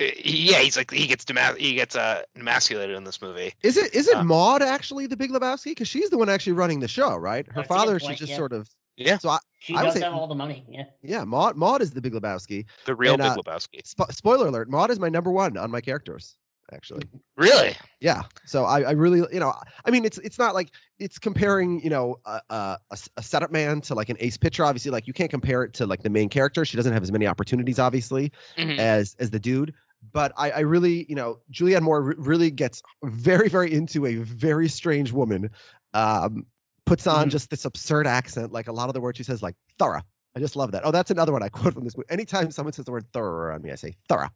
uh, 0.00 0.04
yeah, 0.24 0.58
he's 0.60 0.76
like 0.76 0.90
he 0.90 1.06
gets 1.06 1.24
dema- 1.24 1.56
he 1.58 1.74
gets 1.74 1.94
uh, 1.94 2.22
emasculated 2.36 2.96
in 2.96 3.04
this 3.04 3.20
movie. 3.22 3.54
Is 3.62 3.76
it 3.76 3.94
is 3.94 4.08
it 4.08 4.16
Uh. 4.16 4.24
Maud 4.24 4.62
actually 4.62 5.06
the 5.06 5.16
Big 5.16 5.30
Lebowski? 5.30 5.66
Because 5.66 5.88
she's 5.88 6.10
the 6.10 6.18
one 6.18 6.28
actually 6.28 6.54
running 6.54 6.80
the 6.80 6.88
show, 6.88 7.14
right? 7.16 7.46
Her 7.46 7.52
That's 7.56 7.66
a 7.66 7.68
father, 7.74 7.98
she's 8.00 8.18
just 8.18 8.30
yeah. 8.30 8.36
sort 8.36 8.52
of 8.52 8.68
Yeah. 8.96 9.18
So 9.18 9.28
I, 9.30 9.38
She 9.60 9.74
I 9.74 9.82
would 9.82 9.84
does 9.88 9.94
say- 9.94 10.00
have 10.00 10.14
all 10.14 10.26
the 10.28 10.34
money. 10.34 10.64
Yeah. 10.68 10.84
yeah, 11.02 11.24
Maud 11.24 11.56
Maud 11.56 11.82
is 11.82 11.90
the 11.92 12.00
Big 12.00 12.12
Lebowski. 12.14 12.64
The 12.86 12.94
real 12.94 13.14
And, 13.14 13.22
Big 13.22 13.30
uh, 13.32 13.36
Lebowski. 13.36 13.82
Spo- 13.84 14.12
spoiler 14.14 14.46
alert: 14.48 14.68
Maud 14.70 14.90
is 14.90 14.98
my 14.98 15.08
number 15.08 15.30
one 15.30 15.56
on 15.56 15.70
my 15.70 15.80
characters, 15.80 16.36
actually. 16.72 17.02
Really? 17.36 17.74
Yeah. 18.00 18.22
So 18.46 18.64
I, 18.64 18.82
I 18.82 18.90
really, 18.92 19.18
you 19.32 19.40
know, 19.40 19.52
I 19.84 19.90
mean, 19.90 20.04
it's 20.04 20.18
it's 20.18 20.38
not 20.38 20.54
like 20.54 20.70
it's 20.98 21.18
comparing, 21.18 21.82
you 21.82 21.90
know, 21.90 22.16
a, 22.24 22.40
a, 22.50 22.78
a 23.16 23.22
setup 23.22 23.50
man 23.50 23.80
to 23.82 23.94
like 23.94 24.08
an 24.08 24.16
ace 24.20 24.36
pitcher. 24.36 24.64
Obviously, 24.64 24.90
like 24.90 25.06
you 25.06 25.12
can't 25.12 25.30
compare 25.30 25.62
it 25.64 25.74
to 25.74 25.86
like 25.86 26.02
the 26.02 26.10
main 26.10 26.28
character. 26.28 26.64
She 26.64 26.76
doesn't 26.76 26.92
have 26.92 27.02
as 27.02 27.12
many 27.12 27.26
opportunities, 27.26 27.78
obviously, 27.78 28.32
Mhm. 28.58 28.78
as 28.78 29.16
as 29.18 29.30
the 29.30 29.38
dude. 29.40 29.74
But 30.12 30.32
I, 30.36 30.50
I 30.50 30.60
really, 30.60 31.06
you 31.08 31.14
know, 31.14 31.38
Julianne 31.52 31.82
Moore 31.82 32.02
re- 32.02 32.14
really 32.18 32.50
gets 32.50 32.82
very, 33.04 33.48
very 33.48 33.72
into 33.72 34.04
a 34.06 34.16
very 34.16 34.68
strange 34.68 35.12
woman. 35.12 35.50
Um, 35.94 36.46
puts 36.86 37.06
on 37.06 37.28
Mhm. 37.28 37.30
just 37.30 37.50
this 37.50 37.64
absurd 37.64 38.06
accent, 38.08 38.50
like 38.52 38.66
a 38.66 38.72
lot 38.72 38.88
of 38.88 38.94
the 38.94 39.00
words 39.00 39.16
she 39.16 39.22
says, 39.22 39.42
like 39.42 39.54
thorough. 39.78 40.02
I 40.34 40.40
just 40.40 40.56
love 40.56 40.72
that. 40.72 40.84
Oh, 40.84 40.90
that's 40.90 41.10
another 41.10 41.30
one 41.30 41.42
I 41.42 41.50
quote 41.50 41.74
from 41.74 41.84
this 41.84 41.96
movie. 41.96 42.08
Anytime 42.10 42.50
someone 42.50 42.72
says 42.72 42.86
the 42.86 42.90
word 42.92 43.04
thorough 43.12 43.30
around 43.30 43.62
me, 43.62 43.70
I 43.70 43.74
say 43.76 43.94
thorough. 44.08 44.30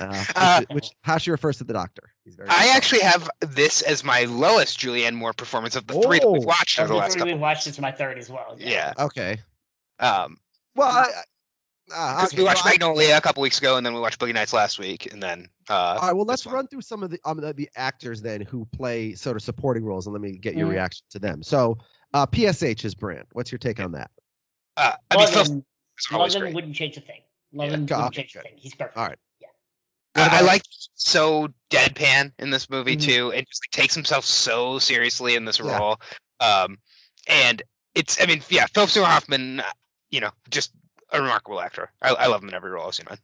Uh, 0.00 0.24
Uh, 0.36 0.60
which, 0.60 0.68
which 0.74 0.90
how 1.02 1.18
she 1.18 1.30
refers 1.30 1.58
to 1.58 1.64
the 1.64 1.72
doctor. 1.72 2.12
He's 2.24 2.34
very 2.36 2.48
I 2.48 2.52
thorough. 2.54 2.72
actually 2.76 3.00
have 3.02 3.30
this 3.40 3.82
as 3.82 4.02
my 4.04 4.24
lowest 4.24 4.78
Julianne 4.78 5.14
Moore 5.14 5.32
performance 5.32 5.76
of 5.76 5.86
the 5.86 5.94
three 5.94 6.18
that 6.20 6.30
we've 6.30 6.42
Oh. 6.42 6.46
watched 6.46 6.78
Of 6.78 6.84
over 6.84 6.88
the 6.88 6.94
the 6.94 7.00
last 7.00 7.12
three 7.12 7.18
couple. 7.20 7.34
we 7.34 7.40
watched, 7.40 7.66
it's 7.66 7.78
my 7.80 7.92
third 7.92 8.18
as 8.18 8.30
well. 8.30 8.56
Yeah. 8.58 8.92
Okay. 8.98 9.40
Um, 9.98 10.38
Well, 10.74 10.88
I, 10.88 11.00
I- 11.02 11.22
uh, 11.92 12.14
because 12.18 12.32
okay, 12.34 12.36
we 12.42 12.44
watched 12.44 12.64
well, 12.64 12.68
I- 12.68 12.74
Magnolia 12.78 13.16
a 13.16 13.20
couple 13.20 13.42
weeks 13.42 13.58
ago, 13.58 13.76
and 13.76 13.84
then 13.84 13.94
we 13.94 14.00
watched 14.00 14.20
Boogie 14.20 14.32
Nights 14.32 14.52
last 14.52 14.78
week, 14.78 15.12
and 15.12 15.20
then 15.20 15.48
uh, 15.68 15.74
all 15.74 16.06
right. 16.06 16.12
Well, 16.14 16.24
let's 16.24 16.46
one. 16.46 16.54
run 16.54 16.66
through 16.68 16.82
some 16.82 17.02
of 17.02 17.10
the 17.10 17.18
um, 17.24 17.40
the, 17.40 17.52
the 17.52 17.68
actors 17.74 18.22
then 18.22 18.42
who 18.42 18.64
play 18.66 19.14
sort 19.14 19.34
of 19.36 19.42
supporting 19.42 19.84
roles, 19.84 20.06
and 20.06 20.12
let 20.12 20.22
me 20.22 20.38
get 20.38 20.54
your 20.54 20.68
Mm. 20.68 20.72
reaction 20.74 21.04
to 21.10 21.18
them. 21.18 21.42
So, 21.42 21.78
uh, 22.14 22.26
PSH 22.26 22.84
is 22.84 22.94
Brandt. 22.94 23.26
What's 23.32 23.50
your 23.50 23.58
take 23.58 23.80
on 23.80 23.90
that? 23.92 24.12
Uh, 24.76 24.92
I 25.10 25.16
mean, 25.16 25.24
Love 25.24 25.32
Phil 25.32 25.44
him, 25.56 25.64
love 26.12 26.32
him 26.32 26.52
wouldn't 26.54 26.76
change 26.76 26.96
a 26.96 27.00
thing. 27.00 27.22
Love 27.52 27.70
Yeah, 27.70 27.74
him 27.74 27.80
wouldn't 27.82 28.02
okay, 28.02 28.16
change 28.22 28.36
a 28.36 28.40
thing. 28.42 28.52
He's 28.56 28.74
perfect. 28.76 28.96
All 28.96 29.06
right. 29.08 29.18
I, 30.14 30.38
I 30.38 30.40
like 30.40 30.62
so 30.94 31.48
deadpan 31.70 32.32
in 32.38 32.50
this 32.50 32.68
movie 32.68 32.96
Mhm. 32.96 33.02
too, 33.02 33.32
and 33.32 33.46
just 33.46 33.62
like, 33.62 33.70
takes 33.70 33.94
himself 33.94 34.24
so 34.24 34.78
seriously 34.78 35.34
in 35.36 35.44
this 35.44 35.60
Yeah. 35.60 35.78
role. 35.78 36.00
Um, 36.40 36.78
and 37.26 37.62
it's, 37.94 38.20
I 38.20 38.26
mean, 38.26 38.42
yeah, 38.48 38.66
Philip 38.66 38.90
Seymour 38.90 39.08
Hoffman, 39.08 39.60
uh, 39.60 39.72
you 40.10 40.20
know, 40.20 40.30
just 40.50 40.72
a 41.10 41.20
remarkable 41.20 41.60
actor. 41.60 41.90
I, 42.02 42.10
I 42.10 42.26
love 42.26 42.42
him 42.42 42.48
in 42.48 42.54
every 42.54 42.70
role 42.70 42.86
I've 42.88 42.94
seen 42.94 43.06
him 43.06 43.12
in. 43.14 43.18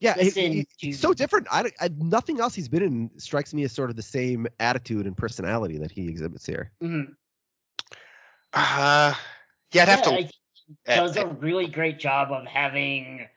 Yeah, 0.00 0.14
he- 0.14 0.30
he- 0.30 0.66
he's 0.78 0.98
so 1.00 1.12
different. 1.12 1.46
I, 1.50 1.70
I 1.78 1.90
nothing 1.94 2.40
else 2.40 2.54
he's 2.54 2.68
been 2.68 2.82
in 2.82 3.10
strikes 3.18 3.52
me 3.52 3.64
as 3.64 3.72
sort 3.72 3.90
of 3.90 3.96
the 3.96 4.02
same 4.02 4.46
attitude 4.58 5.06
and 5.06 5.14
personality 5.16 5.78
that 5.78 5.90
he 5.90 6.08
exhibits 6.08 6.46
here. 6.46 6.72
Mhm. 6.82 7.14
Uh, 8.52 9.14
yeah, 9.72 9.82
I'd 9.82 9.88
have 9.88 9.98
Yeah, 10.00 10.04
to. 10.04 10.10
I 10.10 10.16
think 10.16 10.32
he 10.66 10.74
does 10.86 11.16
a 11.16 11.26
really 11.26 11.66
great 11.66 11.98
job 11.98 12.32
of 12.32 12.46
having 12.46 13.28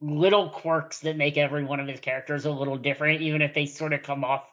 little 0.00 0.48
quirks 0.48 1.00
that 1.00 1.16
make 1.16 1.36
every 1.36 1.64
one 1.64 1.80
of 1.80 1.86
his 1.86 2.00
characters 2.00 2.46
a 2.46 2.50
little 2.50 2.76
different, 2.78 3.20
even 3.22 3.42
if 3.42 3.54
they 3.54 3.66
sort 3.66 3.92
of 3.92 4.02
come 4.02 4.24
off 4.24 4.48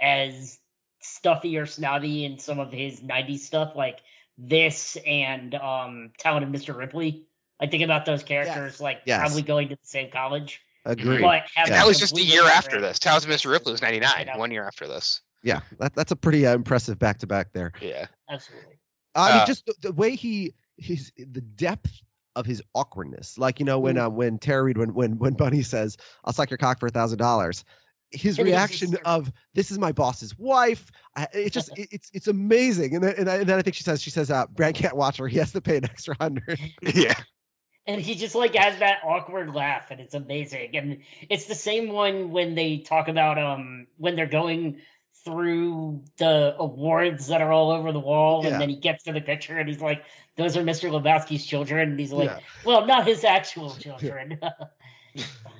as 0.00 0.58
stuffy 1.00 1.56
or 1.58 1.66
snobby 1.66 2.24
in 2.24 2.38
some 2.38 2.58
of 2.58 2.72
his 2.72 3.00
90s 3.00 3.40
stuff, 3.40 3.72
like 3.76 4.00
this 4.38 4.96
and 5.06 5.54
um 5.54 6.10
Talented 6.18 6.52
Mr. 6.52 6.76
Ripley. 6.76 7.24
I 7.58 7.66
think 7.66 7.82
about 7.82 8.04
those 8.04 8.22
characters 8.22 8.80
like 8.80 9.00
Yes. 9.06 9.20
probably 9.20 9.42
going 9.42 9.68
to 9.70 9.76
the 9.76 9.86
same 9.86 10.10
college. 10.10 10.60
Agreed. 10.84 11.22
But 11.22 11.44
having 11.54 11.72
that 11.72 11.86
was 11.86 11.98
just 11.98 12.12
a 12.12 12.16
completely 12.16 12.34
year 12.34 12.44
after 12.44 12.70
different- 12.76 12.84
this. 12.92 12.98
Towns 12.98 13.24
Mr. 13.26 13.50
Ripley 13.50 13.72
was 13.72 13.82
99, 13.82 14.28
I 14.28 14.36
one 14.38 14.50
year 14.50 14.64
after 14.66 14.86
this. 14.86 15.20
Yeah, 15.42 15.60
that, 15.78 15.94
that's 15.94 16.12
a 16.12 16.16
pretty 16.16 16.46
uh, 16.46 16.54
impressive 16.54 16.98
back 16.98 17.18
to 17.18 17.26
back 17.26 17.52
there. 17.52 17.72
Yeah. 17.80 18.06
Absolutely. 18.28 18.78
I 19.14 19.32
mean, 19.32 19.42
Uh, 19.42 19.46
just 19.46 19.64
the, 19.66 19.74
the 19.80 19.92
way 19.92 20.16
he 20.16 20.54
his 20.76 21.12
the 21.16 21.40
depth 21.40 21.90
of 22.36 22.46
his 22.46 22.62
awkwardness. 22.74 23.36
Like 23.38 23.58
you 23.58 23.66
know 23.66 23.80
when 23.80 23.98
uh, 23.98 24.08
when 24.08 24.38
Tara 24.38 24.62
Reid 24.62 24.78
when 24.78 24.94
when 24.94 25.18
when 25.18 25.34
Bunny 25.34 25.62
says 25.62 25.96
I'll 26.24 26.32
suck 26.32 26.50
your 26.50 26.58
cock 26.58 26.78
for 26.78 26.86
a 26.86 26.90
thousand 26.90 27.18
dollars. 27.18 27.64
His 28.12 28.36
he's 28.36 28.38
reaction 28.38 28.96
of 29.04 29.32
this 29.54 29.72
is 29.72 29.80
my 29.80 29.90
boss's 29.90 30.38
wife. 30.38 30.92
I, 31.16 31.26
it 31.32 31.50
just 31.52 31.70
it, 31.78 31.88
it's 31.90 32.10
it's 32.12 32.28
amazing. 32.28 32.94
And 32.94 33.02
then, 33.02 33.14
and 33.18 33.26
then 33.26 33.40
and 33.40 33.48
then 33.48 33.58
I 33.58 33.62
think 33.62 33.74
she 33.74 33.82
says 33.82 34.00
she 34.00 34.10
says 34.10 34.30
uh 34.30 34.46
Brandt 34.46 34.76
can't 34.76 34.96
watch 34.96 35.16
her. 35.16 35.26
He 35.26 35.38
has 35.38 35.52
to 35.52 35.60
pay 35.60 35.78
an 35.78 35.84
extra 35.84 36.14
hundred. 36.20 36.60
Yeah. 36.94 37.14
and 37.86 38.00
he 38.00 38.14
just 38.14 38.34
like 38.34 38.54
has 38.54 38.78
that 38.78 38.98
awkward 39.04 39.54
laugh 39.54 39.90
and 39.90 40.00
it's 40.00 40.14
amazing 40.14 40.76
and 40.76 40.98
it's 41.28 41.46
the 41.46 41.54
same 41.54 41.88
one 41.88 42.30
when 42.32 42.54
they 42.54 42.78
talk 42.78 43.08
about 43.08 43.38
um 43.38 43.86
when 43.96 44.16
they're 44.16 44.26
going 44.26 44.80
through 45.26 46.02
the 46.16 46.54
awards 46.58 47.26
that 47.26 47.42
are 47.42 47.52
all 47.52 47.70
over 47.72 47.92
the 47.92 48.00
wall 48.00 48.42
Yeah. 48.42 48.52
and 48.52 48.60
then 48.62 48.68
he 48.70 48.76
gets 48.76 49.04
to 49.04 49.12
the 49.12 49.20
picture 49.20 49.58
and 49.58 49.68
he's 49.68 49.80
like 49.82 50.04
those 50.36 50.56
are 50.56 50.62
mr 50.62 50.88
lebowski's 50.88 51.44
children 51.44 51.90
and 51.90 52.00
he's 52.00 52.12
like 52.12 52.30
Yeah. 52.30 52.38
well 52.64 52.86
not 52.86 53.06
his 53.06 53.24
actual 53.24 53.74
children 53.84 54.38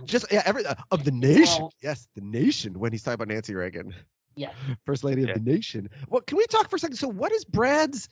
Just 0.04 0.26
yeah, 0.30 0.42
every 0.44 0.64
uh, 0.66 0.74
of 0.90 1.04
the 1.04 1.10
nation. 1.10 1.62
Well- 1.62 1.72
yes, 1.82 2.08
the 2.14 2.20
nation. 2.20 2.78
When 2.78 2.92
he's 2.92 3.02
talking 3.02 3.14
about 3.14 3.28
Nancy 3.28 3.54
Reagan, 3.54 3.94
yeah 4.36 4.50
first 4.86 5.02
lady 5.02 5.22
of 5.22 5.32
the 5.32 5.40
nation. 5.40 5.88
Well, 6.08 6.20
can 6.20 6.36
we 6.36 6.46
talk 6.46 6.68
for 6.68 6.76
a 6.76 6.78
second? 6.78 6.96
So, 6.96 7.08
what 7.08 7.32
is 7.32 7.44
Brandt's 7.46 8.08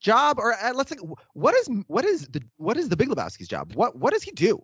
job, 0.00 0.38
or 0.38 0.54
uh, 0.54 0.72
let's 0.72 0.90
think, 0.90 1.00
what 1.32 1.54
is 1.56 1.68
what 1.88 2.04
is 2.04 2.28
the 2.28 2.42
what 2.58 2.76
is 2.76 2.88
the 2.88 2.96
Big 2.96 3.08
Lebowski's 3.08 3.48
job? 3.48 3.72
What 3.74 3.96
what 3.98 4.12
does 4.12 4.22
he 4.22 4.30
do? 4.30 4.62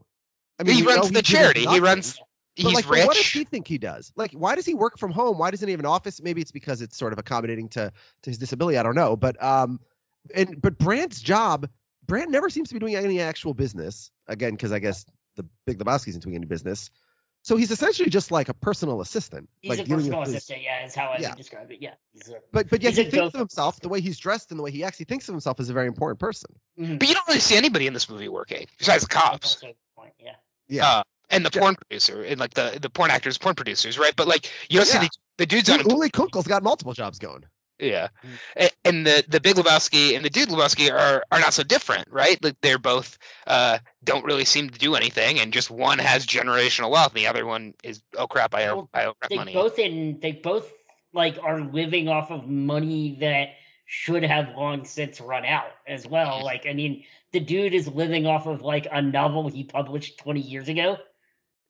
I 0.60 0.70
he 0.70 0.76
we 0.76 0.82
know 0.82 0.94
runs 0.96 1.08
the 1.08 1.14
did 1.14 1.24
charity. 1.24 1.60
He 1.60 1.66
nothing, 1.66 1.82
runs. 1.82 2.20
But, 2.56 2.66
He's 2.66 2.74
like, 2.74 2.84
but 2.86 2.90
rich. 2.94 3.06
what 3.06 3.16
does 3.16 3.26
he 3.30 3.44
think 3.44 3.66
he 3.68 3.78
does? 3.78 4.12
Like, 4.16 4.32
why 4.32 4.54
does 4.56 4.66
he 4.66 4.74
work 4.74 4.98
from 4.98 5.12
home? 5.12 5.38
Why 5.38 5.50
doesn't 5.50 5.66
he 5.66 5.72
have 5.72 5.80
an 5.80 5.86
office? 5.86 6.20
Maybe 6.20 6.40
it's 6.40 6.50
because 6.52 6.82
it's 6.82 6.96
sort 6.96 7.12
of 7.12 7.18
accommodating 7.18 7.68
to 7.70 7.92
to 8.22 8.30
his 8.30 8.38
disability. 8.38 8.76
I 8.76 8.82
don't 8.82 8.96
know. 8.96 9.16
But 9.16 9.42
um, 9.42 9.80
and 10.34 10.60
but 10.60 10.76
Brandt's 10.76 11.20
job, 11.22 11.68
Brand 12.06 12.30
never 12.32 12.50
seems 12.50 12.68
to 12.68 12.74
be 12.74 12.80
doing 12.80 12.96
any 12.96 13.20
actual 13.20 13.54
business. 13.54 14.10
Again, 14.26 14.50
because 14.52 14.72
I 14.72 14.78
guess 14.80 15.06
the 15.36 15.46
Big 15.66 15.78
Lebowski 15.78 16.08
isn't 16.08 16.22
doing 16.22 16.34
any 16.36 16.46
business. 16.46 16.90
So 17.42 17.56
he's 17.56 17.70
essentially 17.70 18.10
just 18.10 18.30
like 18.30 18.50
a 18.50 18.54
personal 18.54 19.00
assistant. 19.00 19.48
He's 19.62 19.70
like 19.70 19.86
a 19.86 19.88
personal 19.88 20.18
with 20.20 20.28
his- 20.28 20.36
assistant, 20.36 20.62
yeah, 20.62 20.84
is 20.84 20.94
how 20.94 21.06
I 21.06 21.18
Yeah. 21.20 21.30
would 21.30 21.38
describe 21.38 21.70
it. 21.70 21.78
Yeah. 21.80 21.94
A, 22.28 22.34
But 22.52 22.68
but 22.68 22.82
yet 22.82 22.90
he 22.92 22.96
thinks 23.04 23.14
ghost 23.16 23.34
of 23.34 23.38
himself 23.38 23.80
the 23.80 23.88
way 23.88 24.02
he's 24.02 24.18
dressed 24.18 24.50
and 24.50 24.58
the 24.58 24.62
way 24.62 24.70
he 24.72 24.84
actually 24.84 25.06
thinks 25.06 25.26
of 25.28 25.32
himself 25.34 25.58
as 25.58 25.70
a 25.70 25.72
very 25.72 25.86
important 25.86 26.18
person. 26.20 26.50
mhm. 26.78 26.98
But 26.98 27.08
you 27.08 27.14
don't 27.14 27.26
really 27.28 27.40
see 27.40 27.56
anybody 27.56 27.86
in 27.86 27.94
this 27.94 28.10
movie 28.10 28.28
working 28.28 28.66
besides 28.78 29.04
the 29.04 29.08
cops. 29.08 29.54
also 29.54 29.66
a 29.66 29.70
good 29.70 29.76
point, 29.96 30.12
yeah. 30.18 30.34
Yeah. 30.68 30.86
Uh, 30.86 31.02
and 31.30 31.44
the 31.44 31.50
Yeah. 31.54 31.60
porn 31.60 31.76
producer 31.76 32.22
and 32.22 32.38
like 32.40 32.54
the 32.54 32.78
the 32.80 32.90
porn 32.90 33.10
actors, 33.10 33.38
porn 33.38 33.54
producers, 33.54 33.98
right? 33.98 34.14
But 34.16 34.28
like 34.28 34.50
you 34.68 34.78
don't 34.78 34.86
Yeah. 34.88 35.00
see 35.00 35.06
the, 35.06 35.10
the 35.38 35.46
dudes 35.46 35.70
on 35.70 35.78
Dude, 35.78 35.92
Uli 35.92 36.10
Kunkel's 36.10 36.46
got 36.46 36.62
multiple 36.62 36.92
jobs 36.92 37.18
going. 37.18 37.44
Yeah, 37.78 38.08
Mm. 38.22 38.28
A- 38.66 38.70
and 38.88 39.06
the 39.06 39.24
the 39.26 39.40
Big 39.40 39.56
Lebowski 39.56 40.14
and 40.14 40.22
the 40.22 40.28
Dude 40.28 40.50
Lebowski 40.50 40.92
are 40.92 41.24
are 41.32 41.40
not 41.40 41.54
so 41.54 41.62
different, 41.62 42.08
right? 42.10 42.36
Like 42.44 42.56
they're 42.60 42.78
both 42.78 43.16
uh 43.46 43.78
don't 44.04 44.24
really 44.26 44.44
seem 44.44 44.68
to 44.68 44.78
do 44.78 44.94
anything, 44.96 45.40
and 45.40 45.50
just 45.52 45.70
one 45.70 45.98
has 45.98 46.26
generational 46.26 46.90
wealth, 46.90 47.12
and 47.14 47.16
the 47.24 47.28
other 47.28 47.46
one 47.46 47.72
is 47.82 48.02
oh 48.18 48.26
crap, 48.26 48.54
I 48.54 48.66
owe 48.68 48.76
Well, 48.76 48.90
I 48.92 49.04
owe 49.04 49.14
rent 49.22 49.30
They 49.30 49.36
money. 49.36 49.52
both 49.54 49.78
in 49.78 50.20
they 50.20 50.32
both 50.32 50.70
like 51.14 51.38
are 51.42 51.60
living 51.60 52.08
off 52.08 52.30
of 52.30 52.46
money 52.46 53.16
that 53.20 53.48
should 53.86 54.22
have 54.24 54.50
long 54.56 54.84
since 54.84 55.20
run 55.20 55.44
out 55.46 55.72
as 55.86 56.06
well. 56.06 56.44
Like 56.44 56.66
I 56.66 56.74
mean, 56.74 57.04
the 57.32 57.40
dude 57.40 57.72
is 57.72 57.88
living 57.88 58.26
off 58.26 58.46
of 58.46 58.60
like 58.60 58.86
a 58.92 59.00
novel 59.00 59.48
he 59.48 59.64
published 59.64 60.18
20 60.18 60.40
years 60.40 60.68
ago 60.68 60.98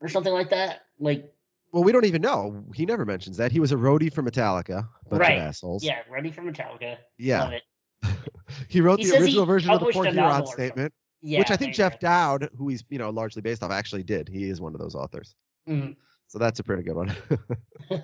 or 0.00 0.08
something 0.08 0.32
like 0.32 0.50
that. 0.50 0.82
Like 0.98 1.32
Well, 1.72 1.84
we 1.84 1.92
don't 1.92 2.04
even 2.06 2.22
know. 2.22 2.64
He 2.74 2.86
never 2.86 3.04
mentions 3.04 3.36
that. 3.36 3.52
He 3.52 3.60
was 3.60 3.72
a 3.72 3.76
roadie 3.76 4.12
for 4.12 4.22
Metallica. 4.22 4.88
Bunch 5.08 5.20
Right. 5.20 5.38
of 5.38 5.42
assholes. 5.44 5.84
yeah, 5.84 5.98
ready 6.10 6.30
for 6.30 6.42
Metallica. 6.42 6.96
Yeah. 7.18 7.44
Love 7.44 7.52
it. 7.54 7.62
He 8.68 8.80
wrote 8.80 8.98
He 8.98 9.08
the 9.10 9.16
original 9.18 9.46
version 9.46 9.70
of 9.70 9.78
the 9.80 9.92
Port 9.92 10.08
Huron 10.08 10.46
statement, 10.46 10.92
Yeah. 11.22 11.38
which 11.38 11.50
I 11.52 11.56
think 11.56 11.72
Jeff 11.74 12.00
Dowd, 12.00 12.48
who 12.56 12.68
he's 12.68 12.82
you 12.90 12.98
know 12.98 13.10
largely 13.10 13.42
based 13.42 13.62
off, 13.62 13.70
actually 13.70 14.02
did. 14.02 14.28
He 14.28 14.48
is 14.50 14.60
one 14.60 14.74
of 14.74 14.80
those 14.80 14.94
authors. 14.96 15.36
Mhm. 15.68 15.94
So 16.26 16.38
that's 16.38 16.58
a 16.60 16.64
pretty 16.64 16.82
good 16.82 16.96
one. 16.96 17.14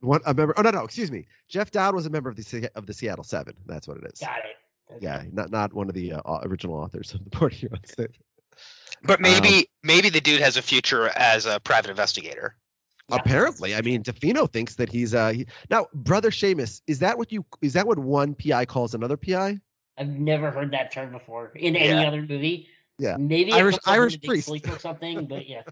one 0.00 0.20
a 0.26 0.34
member. 0.34 0.54
Oh 0.56 0.62
no, 0.62 0.70
no, 0.70 0.84
excuse 0.84 1.10
me. 1.10 1.26
Jeff 1.48 1.70
Dowd 1.70 1.94
was 1.94 2.06
a 2.06 2.10
member 2.10 2.28
of 2.30 2.36
the 2.36 2.70
of 2.74 2.86
the 2.86 2.92
Seattle 2.94 3.24
Seven. 3.24 3.54
That's 3.66 3.86
what 3.88 3.98
it 3.98 4.04
is. 4.12 4.20
Got 4.20 4.38
it. 4.38 5.02
Yeah, 5.02 5.22
not 5.32 5.50
not 5.50 5.72
one 5.72 5.88
of 5.88 5.94
the 5.94 6.14
uh, 6.14 6.38
original 6.42 6.76
authors 6.76 7.14
of 7.14 7.22
the 7.24 7.30
Port 7.30 7.52
Huron 7.52 7.84
statement. 7.84 8.16
But 9.02 9.20
maybe 9.20 9.48
um, 9.48 9.64
maybe 9.82 10.10
the 10.10 10.20
dude 10.20 10.40
has 10.40 10.56
a 10.56 10.62
future 10.62 11.08
as 11.08 11.46
a 11.46 11.60
private 11.60 11.90
investigator. 11.90 12.56
Apparently, 13.12 13.74
I 13.74 13.80
mean, 13.80 14.02
Da 14.02 14.12
Fino 14.12 14.46
thinks 14.46 14.76
that 14.76 14.88
he's 14.88 15.14
uh 15.14 15.30
he, 15.30 15.46
now 15.68 15.86
brother 15.94 16.30
Seamus. 16.30 16.80
Is 16.86 17.00
that 17.00 17.18
what 17.18 17.32
you? 17.32 17.44
Is 17.60 17.72
that 17.72 17.86
what 17.86 17.98
one 17.98 18.34
PI 18.34 18.66
calls 18.66 18.94
another 18.94 19.16
PI? 19.16 19.58
I've 19.98 20.08
never 20.08 20.50
heard 20.50 20.70
that 20.72 20.92
term 20.92 21.12
before 21.12 21.52
in 21.56 21.76
any 21.76 22.06
other 22.06 22.20
movie. 22.22 22.68
Yeah. 22.98 23.16
Maybe 23.18 23.52
Irish- 23.52 23.76
it 23.76 23.82
comes 23.82 23.88
up 23.88 23.94
Irish 23.94 24.20
priest. 24.20 24.68
Or 24.68 24.78
something, 24.78 25.26
but 25.26 25.48
yeah. 25.48 25.62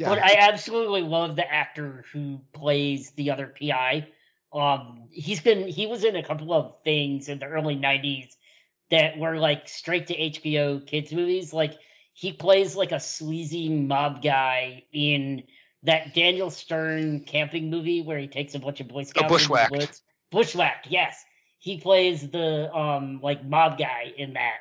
Yeah. 0.00 0.08
But 0.08 0.22
I 0.22 0.36
absolutely 0.38 1.02
love 1.02 1.36
the 1.36 1.46
actor 1.46 2.06
who 2.10 2.40
plays 2.54 3.10
the 3.10 3.32
other 3.32 3.54
PI. 3.60 4.08
Um, 4.50 5.08
he's 5.10 5.42
been 5.42 5.68
he 5.68 5.86
was 5.86 6.04
in 6.04 6.16
a 6.16 6.22
couple 6.22 6.54
of 6.54 6.82
things 6.84 7.28
in 7.28 7.38
the 7.38 7.44
early 7.44 7.76
'90s 7.76 8.34
that 8.90 9.18
were 9.18 9.36
like 9.38 9.68
straight 9.68 10.08
to 10.08 10.16
HBO 10.16 10.86
kids 10.86 11.12
movies. 11.12 11.52
Like 11.52 11.74
he 12.12 12.32
plays 12.32 12.74
like 12.76 12.92
a 12.92 13.00
sleazy 13.00 13.68
mob 13.68 14.22
guy 14.22 14.84
in 14.92 15.44
that 15.84 16.14
Daniel 16.14 16.50
Stern 16.50 17.20
camping 17.20 17.70
movie 17.70 18.02
where 18.02 18.18
he 18.18 18.26
takes 18.28 18.54
a 18.54 18.58
bunch 18.58 18.80
of 18.80 18.88
Boy 18.88 19.04
Scouts. 19.04 19.22
into 19.22 19.28
the 19.28 19.34
Bushwhacked. 19.38 19.70
woods. 19.72 20.02
Bushwhacked, 20.30 20.86
yes. 20.88 21.24
He 21.58 21.78
plays 21.78 22.28
the 22.30 22.72
um 22.74 23.20
like 23.22 23.44
mob 23.44 23.78
guy 23.78 24.12
in 24.16 24.34
that, 24.34 24.56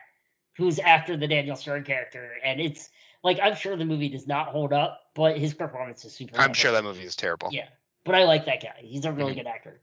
who's 0.58 0.80
after 0.80 1.16
the 1.18 1.28
Daniel 1.28 1.56
Stern 1.56 1.84
character, 1.84 2.32
and 2.44 2.60
it's 2.62 2.90
like 3.24 3.40
I'm 3.42 3.56
sure 3.56 3.76
the 3.76 3.86
movie 3.86 4.10
does 4.10 4.28
not 4.28 4.48
hold 4.50 4.74
up, 4.74 5.02
but 5.16 5.38
his 5.38 5.54
performance 5.54 6.04
is 6.06 6.14
super. 6.14 6.38
I'm 6.38 6.54
sure 6.54 6.72
that 6.72 6.84
movie 6.84 7.04
is 7.04 7.16
terrible. 7.16 7.50
Yeah, 7.52 7.68
but 8.06 8.16
I 8.16 8.24
like 8.26 8.46
that 8.46 8.62
guy. 8.62 8.76
He's 8.80 9.06
a 9.06 9.12
really 9.12 9.34
Mhm. 9.34 9.38
good 9.38 9.48
actor. 9.48 9.82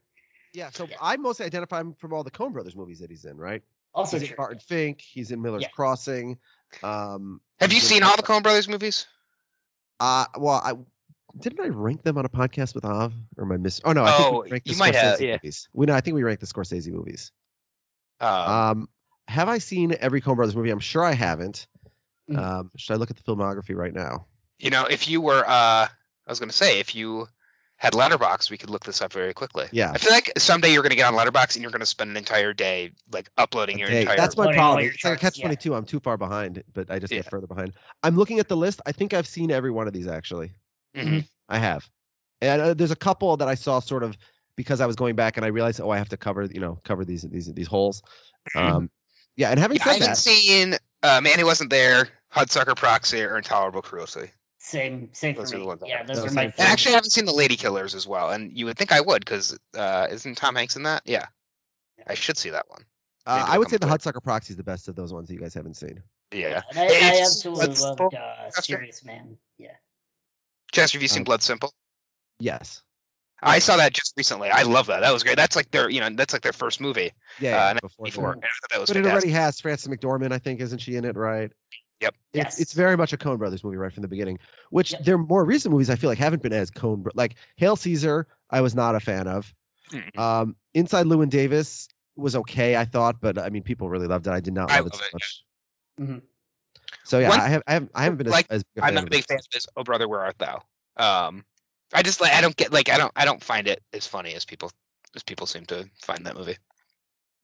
yeah. 0.53 0.69
So 0.71 0.87
Yeah. 0.89 0.95
I 1.01 1.17
mostly 1.17 1.45
identify 1.45 1.81
him 1.81 1.93
from 1.93 2.13
all 2.13 2.23
the 2.23 2.31
Coen 2.31 2.51
Brothers 2.53 2.75
movies 2.75 2.99
that 2.99 3.09
he's 3.11 3.25
in, 3.25 3.37
right? 3.37 3.61
Also 3.97 4.17
he's 4.17 4.23
in 4.23 4.27
true. 4.29 4.37
Barton 4.37 4.59
Fink. 4.59 5.01
He's 5.01 5.31
in 5.31 5.41
Miller's 5.41 5.63
Yeah. 5.63 5.69
Crossing. 5.69 6.37
Um, 6.83 7.41
Have 7.59 7.73
you 7.73 7.79
seen 7.79 8.03
all 8.03 8.15
the 8.15 8.23
Coen 8.23 8.43
Brothers 8.43 8.67
movies? 8.69 9.07
Uh, 9.99 10.25
well, 10.37 10.61
I 10.63 10.73
didn't 11.39 11.59
I 11.59 11.67
rank 11.69 12.03
them 12.03 12.17
on 12.17 12.25
a 12.25 12.29
podcast 12.29 12.75
with 12.75 12.85
Av, 12.85 13.13
or 13.37 13.43
am 13.45 13.51
I 13.51 13.57
miss? 13.57 13.81
Oh 13.83 13.91
no, 13.93 14.03
I 14.03 14.11
think 14.11 14.27
Oh, 14.33 14.41
we 14.43 14.51
ranked 14.51 14.67
the 14.67 14.73
you 14.73 14.77
might 14.79 14.95
have, 14.95 15.17
Scorsese 15.19 15.25
yeah. 15.27 15.31
movies. 15.33 15.69
We 15.73 15.85
know, 15.87 15.93
I 15.95 16.01
think 16.01 16.15
we 16.15 16.23
ranked 16.23 16.41
the 16.41 16.47
Scorsese 16.47 16.91
movies. 16.91 17.31
Uh, 18.21 18.71
Um, 18.71 18.89
have 19.27 19.49
I 19.49 19.57
seen 19.57 19.95
every 19.99 20.21
Coen 20.21 20.35
Brothers 20.35 20.55
movie? 20.55 20.69
I'm 20.69 20.79
sure 20.79 21.03
I 21.03 21.13
haven't. 21.13 21.67
Mm. 22.29 22.37
Um, 22.37 22.71
should 22.77 22.93
I 22.93 22.97
look 22.97 23.09
at 23.11 23.17
the 23.17 23.23
filmography 23.23 23.75
right 23.75 23.93
now? 23.93 24.27
you 24.59 24.71
know, 24.71 24.85
if 24.85 25.07
you 25.07 25.21
were, 25.21 25.43
uh, 25.47 25.87
I 25.87 25.89
was 26.27 26.39
gonna 26.39 26.51
say, 26.51 26.79
if 26.79 26.95
you 26.95 27.27
had 27.77 27.93
Letterboxd, 27.93 28.49
we 28.49 28.57
could 28.57 28.69
look 28.69 28.83
this 28.83 29.01
up 29.01 29.13
very 29.13 29.33
quickly. 29.33 29.67
Yeah. 29.71 29.91
I 29.91 29.97
feel 29.99 30.11
like 30.11 30.31
someday 30.37 30.73
you're 30.73 30.83
gonna 30.83 30.95
get 30.95 31.11
on 31.11 31.13
Letterboxd 31.13 31.55
and 31.55 31.61
you're 31.63 31.71
gonna 31.71 31.85
spend 31.85 32.09
an 32.09 32.17
entire 32.17 32.53
day 32.53 32.91
like 33.11 33.29
uploading 33.37 33.77
your 33.79 33.87
Hey, 33.89 34.01
entire. 34.01 34.17
that's 34.17 34.35
my 34.35 34.53
problem. 34.53 34.85
It's 34.85 35.03
like 35.03 35.17
a 35.17 35.19
catch 35.19 35.39
22. 35.39 35.75
I'm 35.75 35.85
too 35.85 35.99
far 35.99 36.17
behind, 36.17 36.63
but 36.73 36.89
I 36.89 36.99
just 36.99 37.13
get 37.13 37.29
further 37.29 37.47
behind. 37.47 37.73
I'm 38.03 38.15
looking 38.15 38.39
at 38.39 38.47
the 38.47 38.57
list. 38.57 38.81
I 38.85 38.91
think 38.91 39.13
I've 39.13 39.27
seen 39.27 39.51
every 39.51 39.71
one 39.71 39.87
of 39.87 39.93
these 39.93 40.07
actually. 40.07 40.53
Mhm. 40.95 41.27
I 41.47 41.59
have, 41.59 41.87
and 42.41 42.61
uh, 42.61 42.73
there's 42.73 42.91
a 42.91 42.95
couple 42.95 43.37
that 43.37 43.47
I 43.47 43.55
saw 43.55 43.79
sort 43.79 44.03
of 44.03 44.17
because 44.55 44.81
I 44.81 44.87
was 44.87 44.95
going 44.95 45.15
back 45.15 45.37
and 45.37 45.45
I 45.45 45.49
realized, 45.49 45.79
oh, 45.79 45.91
I 45.91 45.97
have 45.99 46.09
to 46.09 46.17
cover, 46.17 46.43
you 46.45 46.59
know, 46.59 46.79
cover 46.83 47.05
these 47.05 47.21
these 47.21 47.53
these 47.53 47.67
holes. 47.67 48.01
Um, 48.55 48.89
yeah, 49.35 49.51
and 49.51 49.59
having 49.59 49.77
Mm-hmm. 49.77 49.87
Yeah, 49.87 49.91
I 49.91 49.93
haven't 49.93 50.09
that, 50.09 50.17
seen 50.17 50.75
uh, 51.03 51.21
Man 51.21 51.37
Who 51.37 51.45
Wasn't 51.45 51.69
There, 51.69 52.09
Hudsucker 52.33 52.75
Proxy, 52.75 53.21
or 53.21 53.37
Intolerable 53.37 53.83
Cruelty. 53.83 54.31
Same, 54.67 55.09
same 55.13 55.35
Those 55.35 55.51
for 55.51 55.55
are 55.55 55.59
the 55.59 55.63
me. 55.63 55.67
ones 55.67 55.81
Yeah, 55.85 55.97
have. 55.99 56.07
those 56.07 56.17
are 56.19 56.31
my. 56.31 56.43
for 56.43 56.47
me. 56.47 56.53
And 56.57 56.67
actually, 56.67 56.91
I 56.91 56.95
haven't 56.95 57.11
seen 57.11 57.23
The 57.25 57.31
Lady 57.33 57.55
Killers 57.55 57.95
as 57.95 58.05
well, 58.05 58.31
and 58.31 58.51
you 58.51 58.65
would 58.65 58.77
think 58.77 58.91
I 58.91 58.99
would 58.99 59.23
because 59.23 59.57
uh, 59.77 60.07
isn't 60.11 60.35
Tom 60.35 60.55
Hanks 60.55 60.75
in 60.75 60.83
that? 60.83 61.03
Yeah, 61.05 61.25
I 62.05 62.15
should 62.15 62.37
see 62.37 62.49
that 62.49 62.69
one. 62.69 62.81
uh, 63.25 63.45
I 63.47 63.57
would 63.57 63.69
say 63.69 63.77
the 63.77 63.87
come 63.87 63.97
Hudsucker 63.97 64.21
Proxy 64.21 64.51
is 64.51 64.57
the 64.57 64.63
best 64.63 64.89
of 64.89 64.95
those 64.97 65.13
ones 65.13 65.29
that 65.29 65.35
you 65.35 65.39
guys 65.39 65.53
haven't 65.53 65.75
seen. 65.75 66.03
Yeah, 66.33 66.61
And 66.71 66.79
I, 66.79 66.83
I 66.83 67.21
absolutely 67.21 67.63
it's- 67.63 67.81
loved 67.81 68.13
uh, 68.13 68.51
Serious 68.51 69.05
Man. 69.05 69.37
Yeah. 69.57 69.71
Chester, 70.73 70.97
have 70.97 71.01
you 71.01 71.07
seen 71.07 71.21
Um, 71.21 71.23
Blood 71.25 71.41
Simple? 71.43 71.73
Yes. 72.39 72.83
I 73.41 73.59
saw 73.59 73.77
that 73.77 73.93
just 73.93 74.15
recently. 74.17 74.49
I 74.49 74.63
love 74.63 74.87
that. 74.87 74.99
That 75.01 75.13
was 75.13 75.23
great. 75.23 75.37
That's 75.37 75.55
like 75.55 75.71
their, 75.71 75.89
you 75.89 76.01
know, 76.01 76.09
that's 76.09 76.33
like 76.33 76.41
their 76.41 76.51
first 76.51 76.81
movie. 76.81 77.13
Yeah, 77.39 77.51
Uh, 77.51 77.55
yeah 77.55 77.69
and 77.69 77.79
before 77.81 78.05
Before, 78.05 78.23
that. 78.31 78.33
and 78.33 78.43
I 78.43 78.47
thought 78.47 78.69
that 78.71 78.79
was 78.81 78.89
But 78.89 78.97
it 78.97 79.05
already 79.05 79.29
has 79.29 79.61
Frances 79.61 79.87
McDormand, 79.87 80.33
I 80.33 80.39
think, 80.39 80.59
isn't 80.59 80.79
she 80.79 80.95
in 80.97 81.05
it? 81.05 81.15
Right. 81.15 81.51
Yep. 82.01 82.15
It's 82.33 82.43
Yes. 82.45 82.59
it's 82.59 82.73
very 82.73 82.95
much 82.95 83.13
a 83.13 83.17
Coen 83.17 83.37
Brothers 83.37 83.63
movie 83.63 83.77
right 83.77 83.91
from 83.91 84.01
the 84.01 84.07
beginning. 84.07 84.39
Which 84.69 84.91
Yep. 84.93 85.03
their 85.03 85.17
more 85.17 85.43
recent 85.43 85.71
movies 85.71 85.89
I 85.89 85.95
feel 85.95 86.09
like 86.09 86.19
haven't 86.19 86.43
been 86.43 86.53
as 86.53 86.69
Coen 86.71 87.03
Bro- 87.03 87.13
like 87.15 87.35
Hail 87.55 87.75
Caesar. 87.75 88.27
I 88.49 88.61
was 88.61 88.75
not 88.75 88.95
a 88.95 88.99
fan 88.99 89.27
of. 89.27 89.53
Mm-mm. 89.91 90.17
Um, 90.19 90.55
Inside 90.73 91.05
Llewyn 91.07 91.29
Davis 91.29 91.87
was 92.15 92.35
okay, 92.35 92.75
I 92.75 92.85
thought, 92.85 93.19
but 93.21 93.37
I 93.39 93.49
mean, 93.49 93.63
people 93.63 93.89
really 93.89 94.07
loved 94.07 94.27
it. 94.27 94.31
I 94.31 94.39
did 94.39 94.53
not 94.53 94.69
I 94.71 94.79
love 94.79 94.87
it 94.87 94.95
so 94.95 95.03
it, 95.05 95.13
much. 95.13 95.43
Mhm. 95.99 96.21
So 97.03 97.19
yeah, 97.19 97.29
One- 97.29 97.39
I 97.39 97.47
have 97.47 97.63
I 97.67 97.73
haven't 97.73 97.91
I 97.95 98.03
haven't 98.03 98.17
been 98.17 98.27
like, 98.29 98.47
as 98.49 98.63
big 98.63 98.83
a 98.83 98.87
I'm 98.87 98.93
not 98.93 99.05
a 99.05 99.09
big 99.09 99.25
fan 99.25 99.37
of 99.39 99.45
this. 99.51 99.65
Oh 99.75 99.83
brother, 99.83 100.07
where 100.07 100.21
art 100.21 100.37
thou? 100.37 100.61
Um, 100.97 101.45
I 101.93 102.03
just 102.03 102.21
like 102.21 102.33
I 102.33 102.41
don't 102.41 102.55
get 102.55 102.71
like 102.71 102.89
I 102.89 102.97
don't 102.97 103.11
I 103.15 103.25
don't 103.25 103.43
find 103.43 103.67
it 103.67 103.81
as 103.93 104.05
funny 104.05 104.33
as 104.35 104.45
people 104.45 104.71
as 105.15 105.23
people 105.23 105.47
seem 105.47 105.65
to 105.67 105.89
find 106.01 106.25
that 106.25 106.35
movie. 106.35 106.57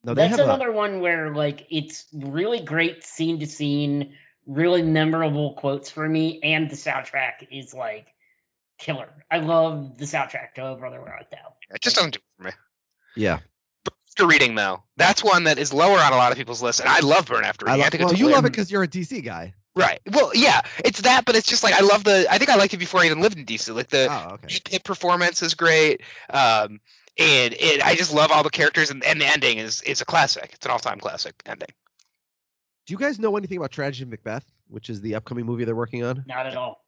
No, 0.04 0.14
That's 0.14 0.32
have 0.32 0.40
a, 0.42 0.44
another 0.44 0.72
one 0.72 1.00
where 1.00 1.34
like 1.34 1.66
it's 1.70 2.06
really 2.14 2.60
great 2.60 3.04
scene 3.04 3.40
to 3.40 3.48
scene, 3.48 4.16
really 4.46 4.82
memorable 4.82 5.54
quotes 5.54 5.90
for 5.90 6.08
me, 6.08 6.40
and 6.44 6.70
the 6.70 6.76
soundtrack 6.76 7.48
is 7.52 7.74
like 7.74 8.08
killer. 8.78 9.10
I 9.32 9.40
love 9.40 9.98
the 9.98 10.06
soundtrack 10.06 10.54
to 10.56 10.62
Oh 10.64 10.76
Brother 10.76 11.02
Where 11.02 11.14
Art 11.14 11.28
Thou. 11.32 11.54
It 11.74 11.82
just 11.82 11.96
doesn't 11.96 12.12
do 12.14 12.18
it 12.20 12.24
for 12.38 12.44
me. 12.48 12.52
yeah. 13.16 13.40
After 14.10 14.28
reading 14.28 14.54
though, 14.54 14.84
that's 14.96 15.24
one 15.24 15.46
that 15.46 15.58
is 15.58 15.74
lower 15.74 15.98
on 15.98 16.14
a 16.14 16.16
lot 16.16 16.32
of 16.32 16.38
people's 16.38 16.62
lists, 16.62 16.80
and 16.80 16.88
I 16.88 17.00
love 17.00 17.26
Burn 17.26 17.44
After 17.44 17.66
Reading. 17.66 17.82
I, 17.82 17.84
love, 17.84 17.92
think 17.92 18.04
well, 18.04 18.12
it's 18.12 18.20
you 18.20 18.30
love 18.30 18.46
it 18.46 18.52
because 18.52 18.72
you're 18.72 18.84
a 18.84 18.88
DC 18.88 19.24
guy. 19.26 19.56
right. 19.76 20.00
Well, 20.12 20.30
yeah, 20.36 20.62
it's 20.86 21.02
that, 21.02 21.26
but 21.26 21.36
it's 21.36 21.48
just 21.48 21.64
like 21.64 21.74
I 21.74 21.82
love 21.82 22.04
the. 22.04 22.28
I 22.30 22.38
think 22.38 22.52
I 22.52 22.56
liked 22.58 22.76
it 22.76 22.78
before 22.78 23.00
I 23.02 23.06
even 23.08 23.22
lived 23.22 23.40
in 23.40 23.46
DC. 23.46 23.74
Like 23.74 23.90
the 23.90 24.08
Oh, 24.12 24.34
okay. 24.36 24.54
hip 24.54 24.68
hip 24.68 24.84
performance 24.84 25.42
is 25.42 25.56
great. 25.56 26.02
Um, 26.30 26.80
and 27.18 27.54
it, 27.60 27.82
I 27.84 27.96
just 27.96 28.14
love 28.14 28.32
all 28.32 28.44
the 28.44 28.52
characters, 28.52 28.92
and, 28.92 29.04
and 29.04 29.20
the 29.20 29.26
ending 29.26 29.58
is 29.58 29.82
is 29.82 30.02
a 30.02 30.06
classic. 30.06 30.52
It's 30.54 30.66
an 30.66 30.72
all 30.72 30.78
time 30.80 31.00
classic 31.00 31.34
ending. 31.48 31.70
Do 32.86 32.94
you 32.94 32.98
guys 32.98 33.20
know 33.20 33.38
anything 33.38 33.58
about 33.58 33.72
Tragedy 33.72 34.04
of 34.04 34.10
Macbeth, 34.10 34.46
which 34.68 34.90
is 34.90 35.02
the 35.02 35.16
upcoming 35.16 35.46
movie 35.46 35.64
they're 35.66 35.76
working 35.76 36.04
on? 36.04 36.24
Not 36.28 36.46
at 36.46 36.56
all. 36.58 36.84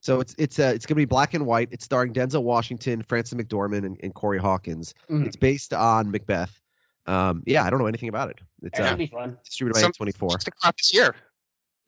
So 0.00 0.20
it's 0.20 0.34
it's 0.38 0.58
uh, 0.58 0.72
it's 0.74 0.86
gonna 0.86 0.96
be 0.96 1.06
black 1.06 1.34
and 1.34 1.44
white. 1.46 1.68
It's 1.72 1.84
starring 1.84 2.12
Denzel 2.12 2.42
Washington, 2.42 3.02
Frances 3.02 3.34
McDormand, 3.38 3.84
and, 3.84 3.98
and 4.02 4.14
Corey 4.14 4.38
Hawkins. 4.38 4.94
Mhm. 5.10 5.26
It's 5.26 5.36
based 5.36 5.74
on 5.74 6.10
Macbeth. 6.10 6.60
Um, 7.06 7.42
yeah, 7.46 7.64
I 7.64 7.70
don't 7.70 7.78
know 7.80 7.86
anything 7.86 8.08
about 8.10 8.30
it. 8.30 8.38
It's 8.62 8.78
That'll 8.78 8.92
uh, 8.94 8.96
be 8.96 9.06
fun. 9.06 9.38
distributed 9.44 9.82
by 9.82 9.88
A24. 9.88 10.32
Just 10.32 10.44
to 10.44 10.50
come 10.52 10.68
out 10.68 10.76
this 10.76 10.94
year. 10.94 11.14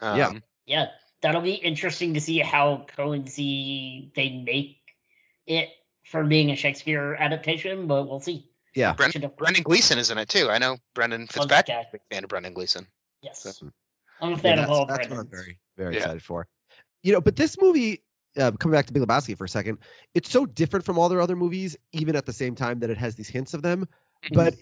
Um, 0.00 0.18
Yeah. 0.18 0.32
Yeah, 0.66 0.86
that'll 1.20 1.40
be 1.42 1.52
interesting 1.54 2.14
to 2.14 2.20
see 2.20 2.38
how 2.38 2.86
Coen 2.96 3.26
they 4.14 4.30
make 4.44 4.78
it 5.46 5.68
for 6.04 6.24
being 6.24 6.50
a 6.50 6.56
Shakespeare 6.56 7.14
adaptation, 7.14 7.86
but 7.86 8.08
we'll 8.08 8.20
see. 8.20 8.50
Yeah. 8.74 8.92
Brendan, 8.94 9.22
Should 9.22 9.36
Brendan 9.36 9.62
Gleeson 9.62 9.98
is 9.98 10.11
in 10.11 10.18
it 10.18 10.28
too. 10.28 10.48
I 10.48 10.58
know 10.58 10.78
Brendan 10.94 11.28
Love 11.36 11.48
that 11.48 11.66
Fitzpatrick. 11.66 11.66
guy. 11.66 11.88
Big 11.92 12.00
fan 12.11 12.24
of 12.24 12.28
Brendan 12.30 12.54
Gleeson. 12.54 12.86
Yes. 13.22 13.62
I'm 14.20 14.32
a 14.32 14.38
fan 14.38 14.58
Yeah, 14.58 14.64
of 14.64 14.70
all 14.70 14.86
that's, 14.86 15.00
that's 15.00 15.10
what 15.10 15.18
I'm 15.20 15.28
very 15.28 15.58
very 15.76 15.94
Yeah. 15.94 16.00
excited 16.00 16.22
for. 16.22 16.46
You 17.02 17.12
know, 17.12 17.20
but 17.20 17.36
this 17.36 17.56
movie, 17.60 18.02
uh, 18.36 18.52
coming 18.52 18.76
back 18.76 18.86
to 18.86 18.92
Big 18.92 19.02
Lebowski 19.02 19.36
for 19.36 19.44
a 19.44 19.48
second, 19.48 19.78
it's 20.14 20.30
so 20.30 20.46
different 20.46 20.84
from 20.84 20.98
all 20.98 21.08
their 21.08 21.20
other 21.20 21.36
movies, 21.36 21.76
even 21.92 22.16
at 22.16 22.26
the 22.26 22.32
same 22.32 22.54
time 22.54 22.80
that 22.80 22.90
it 22.90 22.98
has 22.98 23.14
these 23.14 23.28
hints 23.28 23.54
of 23.54 23.62
them. 23.62 23.88
But 24.32 24.54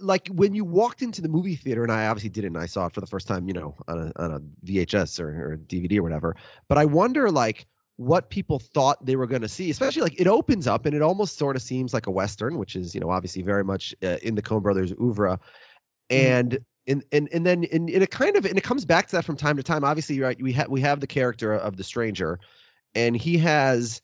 like 0.00 0.28
when 0.28 0.54
you 0.54 0.64
walked 0.64 1.02
into 1.02 1.22
the 1.22 1.28
movie 1.28 1.54
theater, 1.54 1.84
and 1.84 1.92
I 1.92 2.08
obviously 2.08 2.30
didn't, 2.30 2.56
I 2.56 2.66
saw 2.66 2.86
it 2.86 2.92
for 2.92 3.00
the 3.00 3.06
first 3.06 3.28
time, 3.28 3.46
you 3.46 3.54
know, 3.54 3.76
on 3.86 3.98
a, 3.98 4.22
on 4.22 4.32
a 4.32 4.40
VHS 4.66 5.20
or, 5.20 5.52
or 5.52 5.56
DVD 5.56 5.98
or 5.98 6.02
whatever. 6.02 6.36
But 6.68 6.78
I 6.78 6.84
wonder 6.84 7.30
like 7.30 7.66
what 7.96 8.28
people 8.28 8.58
thought 8.58 9.04
they 9.06 9.16
were 9.16 9.26
going 9.26 9.42
to 9.42 9.48
see, 9.48 9.70
especially 9.70 10.02
like 10.02 10.20
it 10.20 10.26
opens 10.26 10.66
up 10.66 10.86
and 10.86 10.94
it 10.94 11.02
almost 11.02 11.38
sort 11.38 11.56
of 11.56 11.62
seems 11.62 11.94
like 11.94 12.08
a 12.08 12.10
western, 12.10 12.58
which 12.58 12.74
is 12.74 12.94
you 12.94 13.00
know 13.00 13.10
obviously 13.10 13.42
very 13.42 13.64
much 13.64 13.94
uh, 14.02 14.16
in 14.22 14.34
the 14.34 14.42
Coen 14.42 14.62
Brothers 14.62 14.92
oeuvre, 15.00 15.38
and. 16.10 16.58
And, 16.88 17.02
and 17.10 17.28
and 17.32 17.44
then 17.44 17.64
and, 17.72 17.90
and 17.90 18.02
it 18.02 18.10
kind 18.10 18.36
of 18.36 18.44
and 18.44 18.56
it 18.56 18.62
comes 18.62 18.84
back 18.84 19.08
to 19.08 19.16
that 19.16 19.24
from 19.24 19.36
time 19.36 19.56
to 19.56 19.62
time. 19.62 19.82
Obviously, 19.82 20.20
right? 20.20 20.40
We 20.40 20.52
have 20.52 20.68
we 20.68 20.82
have 20.82 21.00
the 21.00 21.06
character 21.08 21.52
of 21.52 21.76
the 21.76 21.84
stranger, 21.84 22.38
and 22.94 23.16
he 23.16 23.38
has. 23.38 24.02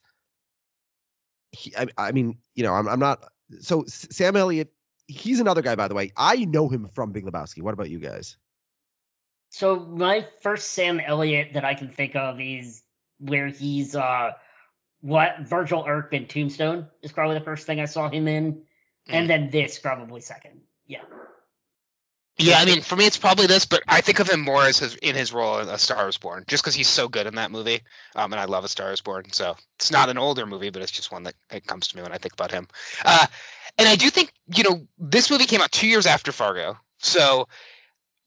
He, 1.51 1.73
I, 1.77 1.87
I 1.97 2.11
mean, 2.11 2.39
you 2.55 2.63
know, 2.63 2.73
I'm 2.73 2.87
I'm 2.89 2.99
not. 2.99 3.23
So 3.61 3.85
Sam 3.87 4.35
Elliott, 4.35 4.73
he's 5.07 5.39
another 5.39 5.61
guy, 5.61 5.75
by 5.75 5.87
the 5.87 5.95
way. 5.95 6.11
I 6.17 6.43
know 6.43 6.67
him 6.67 6.89
from 6.89 7.13
Big 7.13 7.25
Lebowski. 7.25 7.61
What 7.61 7.73
about 7.73 7.89
you 7.89 7.99
guys? 7.99 8.35
So 9.49 9.79
my 9.79 10.25
first 10.41 10.69
Sam 10.73 10.99
Elliott 10.99 11.53
that 11.53 11.63
I 11.63 11.75
can 11.75 11.89
think 11.89 12.15
of 12.15 12.41
is 12.41 12.81
where 13.19 13.47
he's 13.47 13.95
uh 13.95 14.31
what 15.01 15.41
Virgil 15.41 15.85
Earp 15.87 16.13
in 16.13 16.27
Tombstone 16.27 16.87
is 17.01 17.11
probably 17.11 17.37
the 17.37 17.45
first 17.45 17.65
thing 17.65 17.79
I 17.79 17.85
saw 17.85 18.09
him 18.09 18.27
in. 18.27 18.53
Mm. 18.53 18.59
And 19.09 19.29
then 19.29 19.49
this 19.49 19.77
probably 19.79 20.21
second. 20.21 20.61
Yeah. 20.87 21.01
Yeah, 22.39 22.57
I 22.57 22.65
mean, 22.65 22.81
for 22.81 22.95
me, 22.95 23.05
it's 23.05 23.17
probably 23.17 23.45
this, 23.45 23.65
but 23.65 23.83
I 23.87 24.01
think 24.01 24.19
of 24.19 24.27
him 24.27 24.41
more 24.41 24.63
as 24.63 24.79
his 24.79 24.95
in 24.95 25.15
his 25.15 25.31
role 25.31 25.59
in 25.59 25.69
A 25.69 25.77
Star 25.77 26.09
Is 26.09 26.17
Born, 26.17 26.45
just 26.47 26.63
because 26.63 26.73
he's 26.73 26.87
so 26.87 27.07
good 27.07 27.27
in 27.27 27.35
that 27.35 27.51
movie. 27.51 27.81
Um, 28.15 28.33
and 28.33 28.39
I 28.39 28.45
love 28.45 28.63
A 28.63 28.67
Star 28.67 28.91
Is 28.91 29.01
Born, 29.01 29.31
so 29.31 29.55
it's 29.77 29.91
not 29.91 30.09
an 30.09 30.17
older 30.17 30.47
movie, 30.47 30.71
but 30.71 30.81
it's 30.81 30.91
just 30.91 31.11
one 31.11 31.23
that 31.23 31.35
it 31.51 31.67
comes 31.67 31.89
to 31.89 31.97
me 31.97 32.01
when 32.01 32.11
I 32.11 32.17
think 32.17 32.33
about 32.33 32.51
him. 32.51 32.67
Uh, 33.05 33.27
and 33.77 33.87
I 33.87 33.95
do 33.95 34.09
think, 34.09 34.33
you 34.53 34.63
know, 34.63 34.87
this 34.97 35.29
movie 35.29 35.45
came 35.45 35.61
out 35.61 35.71
two 35.71 35.87
years 35.87 36.07
after 36.07 36.31
Fargo, 36.31 36.77
so 36.97 37.47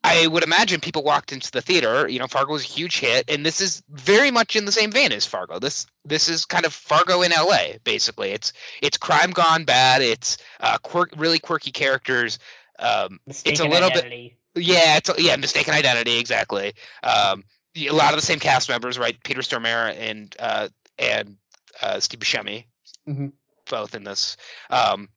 I 0.05 0.25
would 0.25 0.45
imagine 0.45 0.81
people 0.81 1.03
walked 1.03 1.33
into 1.33 1.51
the 1.51 1.61
theater. 1.61 2.07
You 2.07 2.21
know, 2.21 2.29
Fargo 2.29 2.53
was 2.53 2.63
a 2.63 2.69
huge 2.69 3.01
hit, 3.01 3.29
and 3.29 3.45
this 3.45 3.61
is 3.61 3.83
very 3.91 4.31
much 4.31 4.55
in 4.55 4.65
the 4.65 4.73
same 4.73 4.93
vein 4.93 5.11
as 5.11 5.27
Fargo. 5.27 5.59
This 5.59 5.89
this 6.05 6.29
is 6.29 6.45
kind 6.45 6.65
of 6.65 6.73
Fargo 6.73 7.23
in 7.23 7.33
L.A. 7.33 7.81
Basically, 7.83 8.31
it's 8.31 8.53
it's 8.81 8.99
crime 8.99 9.33
gone 9.33 9.65
bad. 9.65 10.03
It's 10.03 10.39
uh, 10.61 10.79
quirk, 10.79 11.11
really 11.17 11.41
quirky 11.41 11.73
characters. 11.73 12.39
Um, 12.79 13.21
Mistaken 13.27 13.71
little 13.71 13.91
bit- 13.91 14.39
yeah, 14.55 14.97
it's 14.97 15.11
yeah, 15.19 15.37
mistaken 15.37 15.75
identity 15.75 16.19
exactly. 16.19 16.73
Um, 17.03 17.45
a 17.77 17.91
lot 17.91 18.15
of 18.15 18.21
the 18.21 18.27
same 18.27 18.39
cast 18.41 18.69
members, 18.69 18.99
right? 18.99 19.17
Peter 19.23 19.43
Stormare 19.43 19.95
and 19.99 20.35
uh, 20.39 20.69
and 20.99 21.37
uh, 21.83 22.01
Steve 22.01 22.21
Buscemi, 22.21 22.65
Mhm. 23.07 23.33
both 23.69 23.95
in 23.95 24.05
this. 24.05 24.37
Um, 24.71 25.11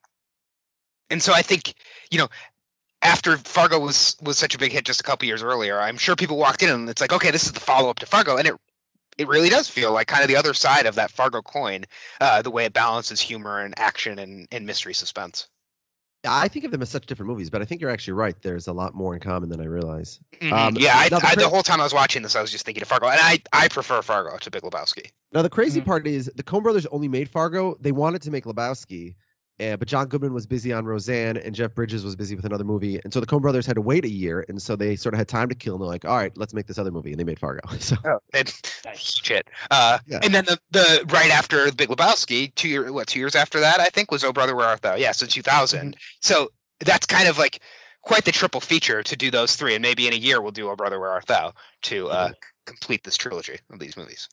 and 1.10 1.24
so 1.24 1.34
I 1.34 1.42
think 1.42 1.74
you 2.12 2.18
know, 2.20 2.28
after 3.02 3.38
Fargo 3.38 3.80
was 3.80 4.18
was 4.22 4.38
such 4.38 4.56
a 4.56 4.58
big 4.58 4.72
hit 4.74 4.84
just 4.86 5.00
a 5.00 5.04
couple 5.04 5.28
years 5.28 5.42
earlier, 5.44 5.80
I'm 5.80 5.98
sure 5.98 6.16
people 6.16 6.38
walked 6.38 6.64
in 6.64 6.70
and 6.70 6.90
it's 6.90 7.02
like, 7.02 7.14
okay, 7.14 7.32
this 7.32 7.46
is 7.46 7.54
the 7.54 7.60
follow 7.62 7.90
up 7.90 8.00
to 8.00 8.06
Fargo, 8.06 8.38
and 8.38 8.48
it 8.48 8.56
it 9.18 9.28
really 9.28 9.50
does 9.50 9.70
feel 9.70 9.92
like 9.92 10.08
kind 10.08 10.24
of 10.24 10.30
the 10.30 10.38
other 10.38 10.54
side 10.54 10.86
of 10.86 10.96
that 10.96 11.12
Fargo 11.12 11.42
coin, 11.42 11.86
uh, 12.22 12.42
the 12.42 12.52
way 12.52 12.66
it 12.66 12.74
balances 12.74 13.20
humor 13.20 13.60
and 13.60 13.78
action 13.78 14.18
and, 14.18 14.48
and 14.50 14.66
mystery 14.66 14.94
suspense. 14.94 15.48
I 16.28 16.50
think 16.50 16.66
of 16.66 16.72
them 16.72 16.82
as 16.82 16.90
such 16.90 17.06
different 17.06 17.30
movies, 17.30 17.50
but 17.50 17.62
I 17.62 17.66
think 17.66 17.80
you're 17.80 17.90
actually 17.90 18.14
right. 18.14 18.36
There's 18.42 18.68
a 18.68 18.74
lot 18.74 18.94
more 18.94 19.14
in 19.14 19.22
common 19.22 19.50
than 19.50 19.62
I 19.62 19.66
realize. 19.66 20.20
Mhm. 20.42 20.52
Um, 20.52 20.76
yeah, 20.78 20.94
I, 20.98 21.08
now 21.10 21.20
the 21.20 21.28
I, 21.28 21.36
the 21.36 21.48
whole 21.48 21.64
time 21.64 21.80
I 21.80 21.84
was 21.84 21.94
watching 21.94 22.24
this, 22.24 22.36
I 22.36 22.42
was 22.42 22.52
just 22.52 22.66
thinking 22.66 22.82
of 22.82 22.90
Fargo, 22.90 23.08
and 23.08 23.20
I 23.22 23.40
I 23.54 23.68
prefer 23.70 24.02
Fargo 24.02 24.38
to 24.38 24.52
Big 24.52 24.64
Lebowski. 24.64 25.12
Now 25.32 25.44
the 25.44 25.50
crazy 25.50 25.80
Mhm. 25.82 25.86
part 25.86 26.08
is 26.08 26.30
the 26.36 26.44
Coen 26.44 26.64
Brothers 26.64 26.86
only 26.88 27.08
made 27.08 27.30
Fargo. 27.30 27.78
They 27.80 27.94
wanted 27.94 28.24
to 28.24 28.32
make 28.32 28.44
Lebowski, 28.46 29.16
uh, 29.60 29.78
but 29.78 29.88
John 29.88 30.08
Goodman 30.08 30.34
was 30.34 30.46
busy 30.48 30.72
on 30.74 30.86
Roseanne, 30.86 31.38
and 31.38 31.54
Jeff 31.54 31.74
Bridges 31.76 32.04
was 32.04 32.16
busy 32.16 32.36
with 32.36 32.46
another 32.46 32.64
movie, 32.64 33.00
and 33.04 33.14
so 33.14 33.20
the 33.20 33.26
Coen 33.26 33.42
Brothers 33.42 33.66
had 33.66 33.76
to 33.76 33.82
wait 33.82 34.06
a 34.06 34.10
year, 34.10 34.46
and 34.48 34.62
so 34.62 34.76
they 34.76 34.96
sort 34.96 35.14
of 35.14 35.18
had 35.20 35.28
time 35.28 35.50
to 35.50 35.56
kill, 35.56 35.76
and 35.76 35.82
they're 35.82 35.88
like, 35.90 36.06
all 36.06 36.16
right, 36.16 36.36
let's 36.38 36.54
make 36.54 36.68
this 36.68 36.78
other 36.78 36.92
movie, 36.92 37.12
and 37.12 37.20
they 37.20 37.24
made 37.24 37.40
Fargo. 37.40 37.62
So 37.80 37.96
Oh, 38.06 38.20
and 38.34 38.54
Nice. 38.86 39.00
shit. 39.24 39.50
Uh, 39.72 40.00
Yeah. 40.08 40.20
and 40.24 40.34
then 40.34 40.46
the 40.46 40.60
the 40.72 41.06
right 41.10 41.32
after 41.32 41.66
the 41.70 41.76
Big 41.76 41.90
Lebowski, 41.90 42.54
two 42.56 42.70
year 42.70 42.92
what 42.92 43.08
two 43.08 43.20
years 43.20 43.36
after 43.36 43.60
that, 43.62 43.80
I 43.80 43.86
think 43.88 44.12
was 44.12 44.24
Oh 44.24 44.32
Brother 44.34 44.56
Where 44.56 44.66
Art 44.68 44.82
Thou? 44.82 44.96
Yeah, 44.96 45.12
so 45.12 45.26
2000. 45.26 45.96
So 46.22 46.52
that's 46.80 47.06
kind 47.06 47.28
of 47.28 47.38
like 47.38 47.60
quite 48.02 48.24
the 48.26 48.32
triple 48.32 48.62
feature 48.62 49.04
to 49.04 49.16
do 49.16 49.30
those 49.32 49.56
three, 49.56 49.76
and 49.76 49.82
maybe 49.82 50.08
in 50.08 50.14
a 50.14 50.18
year 50.18 50.42
we'll 50.42 50.52
do 50.52 50.70
Oh 50.70 50.76
Brother 50.76 51.00
Where 51.00 51.12
Art 51.12 51.26
Thou 51.28 51.54
to 51.84 52.10
uh, 52.10 52.32
complete 52.66 53.04
this 53.04 53.18
trilogy 53.18 53.58
of 53.72 53.80
these 53.80 53.98
movies. 53.98 54.30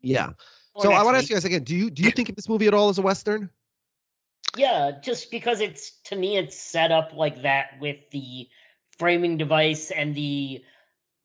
yeah. 0.00 0.30
Or 0.74 0.82
So 0.82 0.92
I 0.92 1.02
want 1.04 1.14
to 1.14 1.18
ask 1.18 1.30
you 1.30 1.36
guys 1.36 1.44
again. 1.44 1.62
Do 1.62 1.76
you 1.76 1.90
do 1.90 2.02
you 2.02 2.10
think 2.10 2.28
of 2.28 2.36
this 2.36 2.48
movie 2.48 2.66
at 2.66 2.74
all 2.74 2.88
as 2.88 2.98
a 2.98 3.02
western? 3.02 3.50
Yeah, 4.56 4.92
just 5.02 5.30
because 5.30 5.60
it's 5.60 5.92
to 6.04 6.16
me 6.16 6.36
it's 6.36 6.58
set 6.58 6.92
up 6.92 7.12
like 7.14 7.42
that 7.42 7.80
with 7.80 7.98
the 8.10 8.48
framing 8.98 9.36
device 9.36 9.90
and 9.90 10.14
the 10.14 10.62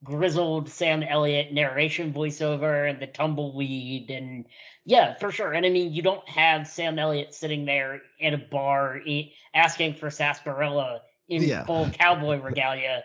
grizzled 0.04 0.70
Sam 0.70 1.04
Elliott 1.04 1.54
narration 1.54 2.14
voiceover 2.14 2.90
and 2.90 3.02
the 3.02 3.08
tumbleweed 3.08 4.10
and 4.10 4.46
yeah, 4.86 5.16
for 5.16 5.32
sure. 5.32 5.52
And 5.54 5.66
I 5.66 5.70
mean, 5.70 5.94
you 5.94 6.02
don't 6.02 6.28
have 6.28 6.68
Sam 6.68 6.98
Elliott 6.98 7.34
sitting 7.34 7.66
there 7.66 8.02
in 8.18 8.34
a 8.34 8.38
bar 8.38 8.98
e- 8.98 9.34
asking 9.54 9.96
for 9.96 10.10
sarsaparilla 10.10 11.02
in 11.28 11.44
Yeah. 11.44 11.66
full 11.66 11.90
cowboy 11.90 12.42
regalia. 12.42 13.04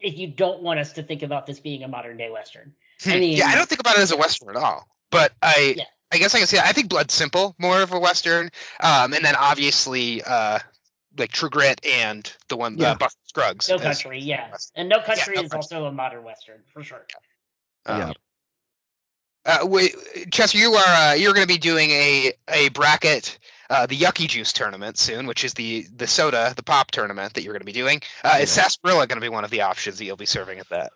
If 0.00 0.16
you 0.18 0.28
don't 0.28 0.62
want 0.62 0.80
us 0.80 0.92
to 0.92 1.02
think 1.02 1.22
about 1.22 1.46
this 1.46 1.60
being 1.60 1.82
a 1.82 1.88
modern 1.88 2.16
day 2.16 2.30
western, 2.30 2.74
I 3.04 3.14
hmm. 3.14 3.18
mean, 3.18 3.36
yeah, 3.36 3.46
I 3.46 3.54
don't 3.54 3.68
think 3.68 3.80
about 3.80 3.96
it 3.96 4.02
as 4.02 4.12
a 4.12 4.16
western 4.16 4.50
at 4.50 4.56
all. 4.56 4.86
But 5.10 5.32
I, 5.42 5.74
Yeah. 5.76 5.84
I 6.14 6.18
guess 6.18 6.34
I 6.34 6.38
can 6.38 6.46
say 6.46 6.58
I 6.58 6.72
think 6.72 6.88
Blood 6.88 7.10
Simple 7.10 7.54
more 7.58 7.82
of 7.82 7.92
a 7.92 7.98
western, 7.98 8.50
um, 8.80 9.12
and 9.12 9.24
then 9.24 9.34
obviously 9.36 10.22
uh, 10.22 10.58
like 11.18 11.30
True 11.32 11.50
Grit 11.50 11.84
and 11.84 12.30
the 12.48 12.56
one 12.56 12.76
Yeah. 12.78 12.92
uh, 12.92 12.94
Buster 12.96 13.20
Scruggs. 13.26 13.68
No 13.68 13.76
as- 13.76 13.82
Country, 14.02 14.20
yeah, 14.20 14.48
and 14.74 14.88
No 14.88 15.00
Country 15.00 15.34
No 15.36 15.42
is 15.42 15.50
Country. 15.50 15.56
also 15.76 15.84
a 15.86 15.92
modern 15.92 16.24
western 16.24 16.62
for 16.72 16.82
sure. 16.82 17.04
um, 17.86 17.98
Yeah. 17.98 18.12
Uh, 19.46 19.66
wait, 19.66 19.94
Chester, 20.30 20.56
you 20.56 20.72
are 20.74 20.86
uh, 21.10 21.12
you're 21.14 21.34
going 21.34 21.46
to 21.46 21.52
be 21.52 21.58
doing 21.58 21.90
a 21.90 22.32
a 22.48 22.68
bracket, 22.70 23.38
uh, 23.68 23.84
the 23.84 23.96
Yucky 23.98 24.26
Juice 24.26 24.54
tournament 24.54 24.96
soon, 24.96 25.26
which 25.26 25.44
is 25.44 25.52
the 25.52 25.84
the 25.94 26.06
soda, 26.06 26.54
the 26.56 26.62
pop 26.62 26.90
tournament 26.90 27.34
that 27.34 27.42
you're 27.42 27.52
going 27.52 27.60
to 27.60 27.66
be 27.66 27.72
doing. 27.72 28.00
Uh, 28.24 28.38
Is 28.40 28.50
sarsaparilla 28.50 29.06
going 29.06 29.20
to 29.20 29.24
be 29.24 29.28
one 29.28 29.44
of 29.44 29.50
the 29.50 29.60
options 29.62 29.98
that 29.98 30.04
you'll 30.06 30.16
be 30.16 30.24
serving 30.24 30.60
at 30.60 30.68
that? 30.70 30.92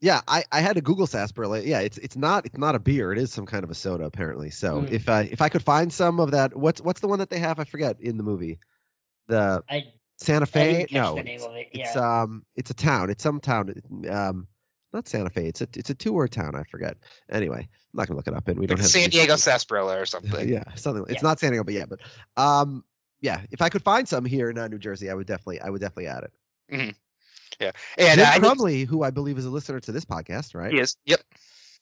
Yeah, 0.00 0.20
I, 0.28 0.44
I 0.52 0.60
had 0.60 0.74
to 0.76 0.80
Google 0.80 1.06
sarsaparilla. 1.08 1.60
Yeah, 1.60 1.80
it's 1.80 1.98
it's 1.98 2.16
not 2.16 2.46
it's 2.46 2.56
not 2.56 2.74
a 2.76 2.78
beer. 2.78 3.12
It 3.12 3.18
is 3.18 3.32
some 3.32 3.46
kind 3.46 3.64
of 3.64 3.70
a 3.70 3.74
soda 3.74 4.04
apparently. 4.04 4.50
So 4.50 4.82
Mm. 4.82 4.92
if 4.92 5.08
I 5.08 5.22
if 5.22 5.42
I 5.42 5.48
could 5.48 5.62
find 5.64 5.92
some 5.92 6.20
of 6.20 6.30
that, 6.32 6.56
what's 6.56 6.80
what's 6.80 7.00
the 7.00 7.08
one 7.08 7.18
that 7.18 7.30
they 7.30 7.40
have? 7.40 7.58
I 7.58 7.64
forget 7.64 8.00
in 8.00 8.16
the 8.16 8.22
movie. 8.22 8.60
The 9.26 9.62
I 9.68 9.92
Santa 10.18 10.44
I 10.44 10.46
Fe? 10.48 10.72
didn't 10.72 10.90
catch 10.90 11.02
No, 11.04 11.14
the 11.16 11.22
name 11.24 11.34
it's, 11.36 11.44
of 11.46 11.54
it. 11.56 11.68
it's 11.72 11.96
um 11.96 12.44
it's 12.54 12.70
a 12.70 12.74
town. 12.74 13.10
It's 13.10 13.22
some 13.22 13.40
town. 13.40 13.74
Um, 14.08 14.46
not 14.92 15.08
Santa 15.08 15.30
Fe. 15.30 15.46
It's 15.46 15.62
a 15.62 15.68
it's 15.74 15.90
a 15.90 15.94
two 15.94 16.12
word 16.12 16.30
town. 16.30 16.54
I 16.54 16.62
forget. 16.62 16.96
Anyway, 17.28 17.58
I'm 17.60 17.68
not 17.92 18.06
gonna 18.06 18.16
look 18.16 18.28
it 18.28 18.34
up. 18.34 18.46
And 18.46 18.58
we 18.58 18.66
Like 18.66 18.68
don't 18.70 18.78
have 18.80 18.90
San 18.90 19.10
Diego 19.10 19.34
sarsaparilla 19.36 19.98
or 20.00 20.06
something. 20.06 20.48
yeah, 20.48 20.62
something. 20.76 21.04
It's 21.08 21.22
Yeah. 21.22 21.28
not 21.28 21.40
San 21.40 21.50
Diego, 21.50 21.64
but 21.64 21.74
yeah, 21.74 21.86
but 21.86 22.00
um, 22.36 22.84
yeah. 23.20 23.40
If 23.50 23.62
I 23.62 23.68
could 23.68 23.82
find 23.82 24.08
some 24.08 24.24
here 24.24 24.48
in 24.48 24.58
uh, 24.58 24.68
New 24.68 24.78
Jersey, 24.78 25.10
I 25.10 25.14
would 25.14 25.26
definitely 25.26 25.60
I 25.60 25.68
would 25.70 25.80
definitely 25.80 26.06
add 26.06 26.22
it. 26.24 26.32
Yeah, 27.60 27.72
and 27.96 28.20
Jim 28.20 28.28
I 28.28 28.38
Crumley, 28.38 28.84
who 28.86 29.02
I 29.02 29.10
believe 29.10 29.38
is 29.38 29.44
a 29.44 29.50
listener 29.50 29.80
to 29.80 29.92
this 29.92 30.04
podcast, 30.04 30.54
right? 30.54 30.72
Yes. 30.72 30.96
Yep. 31.06 31.20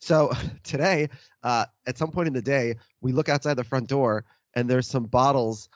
So 0.00 0.32
today, 0.62 1.08
uh, 1.42 1.66
at 1.86 1.98
some 1.98 2.10
point 2.10 2.28
in 2.28 2.34
the 2.34 2.42
day, 2.42 2.76
we 3.00 3.12
look 3.12 3.28
outside 3.28 3.54
the 3.54 3.64
front 3.64 3.88
door 3.88 4.24
and 4.54 4.68
there's 4.70 4.88
some 4.88 5.04
bottles 5.04 5.68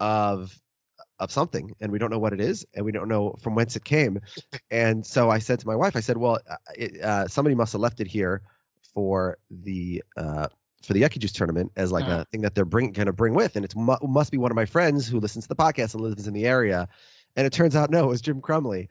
of 0.00 0.56
of 1.20 1.32
something, 1.32 1.74
and 1.80 1.90
we 1.90 1.98
don't 1.98 2.10
know 2.10 2.20
what 2.20 2.32
it 2.32 2.40
is, 2.40 2.64
and 2.74 2.84
we 2.84 2.92
don't 2.92 3.08
know 3.08 3.34
from 3.42 3.56
whence 3.56 3.74
it 3.74 3.84
came. 3.84 4.20
and 4.70 5.04
so 5.04 5.28
I 5.30 5.40
said 5.40 5.58
to 5.58 5.66
my 5.66 5.74
wife, 5.74 5.96
I 5.96 6.00
said, 6.00 6.16
"Well, 6.16 6.38
uh, 6.48 6.56
it, 6.76 7.00
uh, 7.02 7.26
somebody 7.26 7.56
must 7.56 7.72
have 7.72 7.80
left 7.80 8.00
it 8.00 8.06
here 8.06 8.42
for 8.94 9.38
the 9.50 10.04
uh, 10.16 10.46
for 10.84 10.92
the 10.92 11.02
Yucky 11.02 11.18
Juice 11.18 11.32
tournament 11.32 11.72
as 11.74 11.90
like 11.90 12.04
Uh. 12.04 12.20
a 12.20 12.24
thing 12.26 12.42
that 12.42 12.54
they're 12.54 12.64
bring 12.64 12.92
going 12.92 13.06
to 13.06 13.12
bring 13.12 13.34
with, 13.34 13.56
and 13.56 13.64
it 13.64 13.74
mu- 13.74 13.96
must 14.02 14.30
be 14.30 14.38
one 14.38 14.52
of 14.52 14.54
my 14.54 14.66
friends 14.66 15.08
who 15.08 15.18
listens 15.18 15.44
to 15.44 15.48
the 15.48 15.56
podcast 15.56 15.94
and 15.94 16.02
lives 16.04 16.28
in 16.28 16.34
the 16.34 16.46
area." 16.46 16.88
And 17.36 17.46
it 17.46 17.52
turns 17.52 17.74
out 17.76 17.90
no, 17.90 18.04
it 18.04 18.08
was 18.08 18.20
Jim 18.20 18.40
Crumley, 18.40 18.88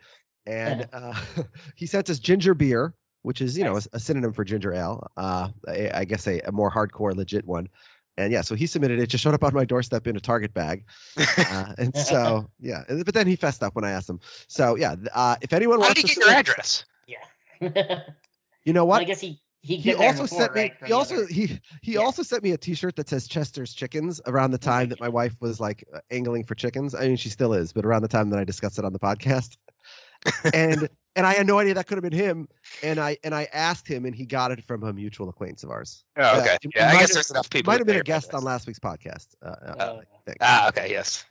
and 0.47 0.87
uh, 0.93 1.13
he 1.75 1.85
sent 1.85 2.09
us 2.09 2.17
ginger 2.19 2.53
beer 2.55 2.95
which 3.23 3.41
is 3.41 3.57
you 3.57 3.63
know 3.65 3.75
a, 3.75 3.81
a 3.93 3.99
synonym 3.99 4.31
for 4.31 4.45
ginger 4.45 4.73
ale. 4.73 5.05
Uh, 5.17 5.49
I, 5.67 5.91
I 5.93 6.05
guess 6.05 6.25
a, 6.27 6.39
a 6.45 6.51
more 6.53 6.71
hardcore, 6.71 7.13
legit 7.13 7.45
one. 7.45 7.67
And 8.15 8.31
yeah, 8.31 8.39
so 8.41 8.55
he 8.55 8.67
submitted 8.67 8.99
it. 8.99 9.07
Just 9.07 9.21
showed 9.23 9.33
up 9.33 9.43
on 9.43 9.53
my 9.53 9.65
doorstep 9.65 10.07
in 10.07 10.15
a 10.15 10.19
Target 10.21 10.53
bag. 10.53 10.85
Uh, 11.17 11.73
and 11.77 11.93
so 11.95 12.49
yeah, 12.61 12.83
but 12.87 13.13
then 13.13 13.27
he 13.27 13.35
fessed 13.35 13.63
up 13.63 13.75
when 13.75 13.83
I 13.83 13.91
asked 13.91 14.09
him. 14.09 14.21
So 14.47 14.77
yeah, 14.77 14.95
uh, 15.13 15.35
if 15.41 15.51
anyone 15.51 15.79
How 15.79 15.87
wants 15.87 16.01
did 16.01 16.07
to, 16.09 16.15
get 16.15 16.25
your 16.25 16.33
address? 16.33 16.85
yeah. 17.05 17.99
you 18.63 18.71
know 18.71 18.85
Well, 18.85 19.01
I 19.01 19.03
guess 19.03 19.19
he 19.19 19.41
he, 19.61 19.75
He 19.75 19.93
also 19.93 20.21
before, 20.23 20.39
sent 20.43 20.55
me. 20.55 20.61
right, 20.61 20.73
He 20.85 20.93
also 20.93 21.15
other- 21.15 21.27
he 21.27 21.59
he 21.81 21.93
Yeah. 21.93 21.99
also 21.99 22.23
sent 22.23 22.43
me 22.43 22.51
a 22.51 22.57
T-shirt 22.57 22.95
that 22.95 23.09
says 23.09 23.27
Chester's 23.27 23.73
Chickens 23.73 24.21
around 24.25 24.51
the 24.51 24.57
Oh 24.57 24.65
time 24.71 24.89
that 24.89 25.01
my 25.01 25.09
wife 25.09 25.35
was 25.41 25.59
like 25.59 25.83
angling 26.11 26.45
for 26.45 26.55
chickens. 26.55 26.95
I 26.95 27.01
mean, 27.07 27.17
she 27.17 27.27
still 27.29 27.53
is, 27.53 27.73
but 27.73 27.85
around 27.85 28.03
the 28.03 28.07
time 28.07 28.29
that 28.29 28.39
I 28.39 28.45
discussed 28.45 28.79
it 28.79 28.85
on 28.85 28.93
the 28.93 28.99
podcast. 28.99 29.57
And 30.53 30.89
and 31.15 31.25
I 31.25 31.33
had 31.33 31.47
no 31.47 31.57
idea 31.59 31.73
that 31.75 31.87
could 31.87 31.97
have 31.97 32.03
been 32.03 32.17
him. 32.17 32.47
And 32.83 32.99
I 32.99 33.17
and 33.23 33.33
I 33.33 33.47
asked 33.51 33.87
him, 33.87 34.05
and 34.05 34.13
he 34.15 34.25
got 34.25 34.51
it 34.51 34.63
from 34.65 34.83
a 34.83 34.93
mutual 34.93 35.29
acquaintance 35.29 35.63
of 35.63 35.69
ours. 35.71 36.03
Oh, 36.17 36.41
okay. 36.41 36.57
it 36.61 36.71
Yeah, 36.75 36.89
I 36.89 36.91
guess 36.93 37.01
have- 37.01 37.09
there's 37.13 37.31
enough 37.31 37.49
people. 37.49 37.71
Might 37.71 37.79
have 37.79 37.87
been 37.87 37.97
a 37.97 38.03
guest 38.03 38.33
on 38.33 38.43
last 38.43 38.67
week's 38.67 38.79
podcast. 38.79 39.27
Uh, 39.43 39.47
uh, 39.49 40.01
Uh, 40.27 40.33
Ah, 40.41 40.67
okay, 40.69 40.89
yes. 40.91 41.25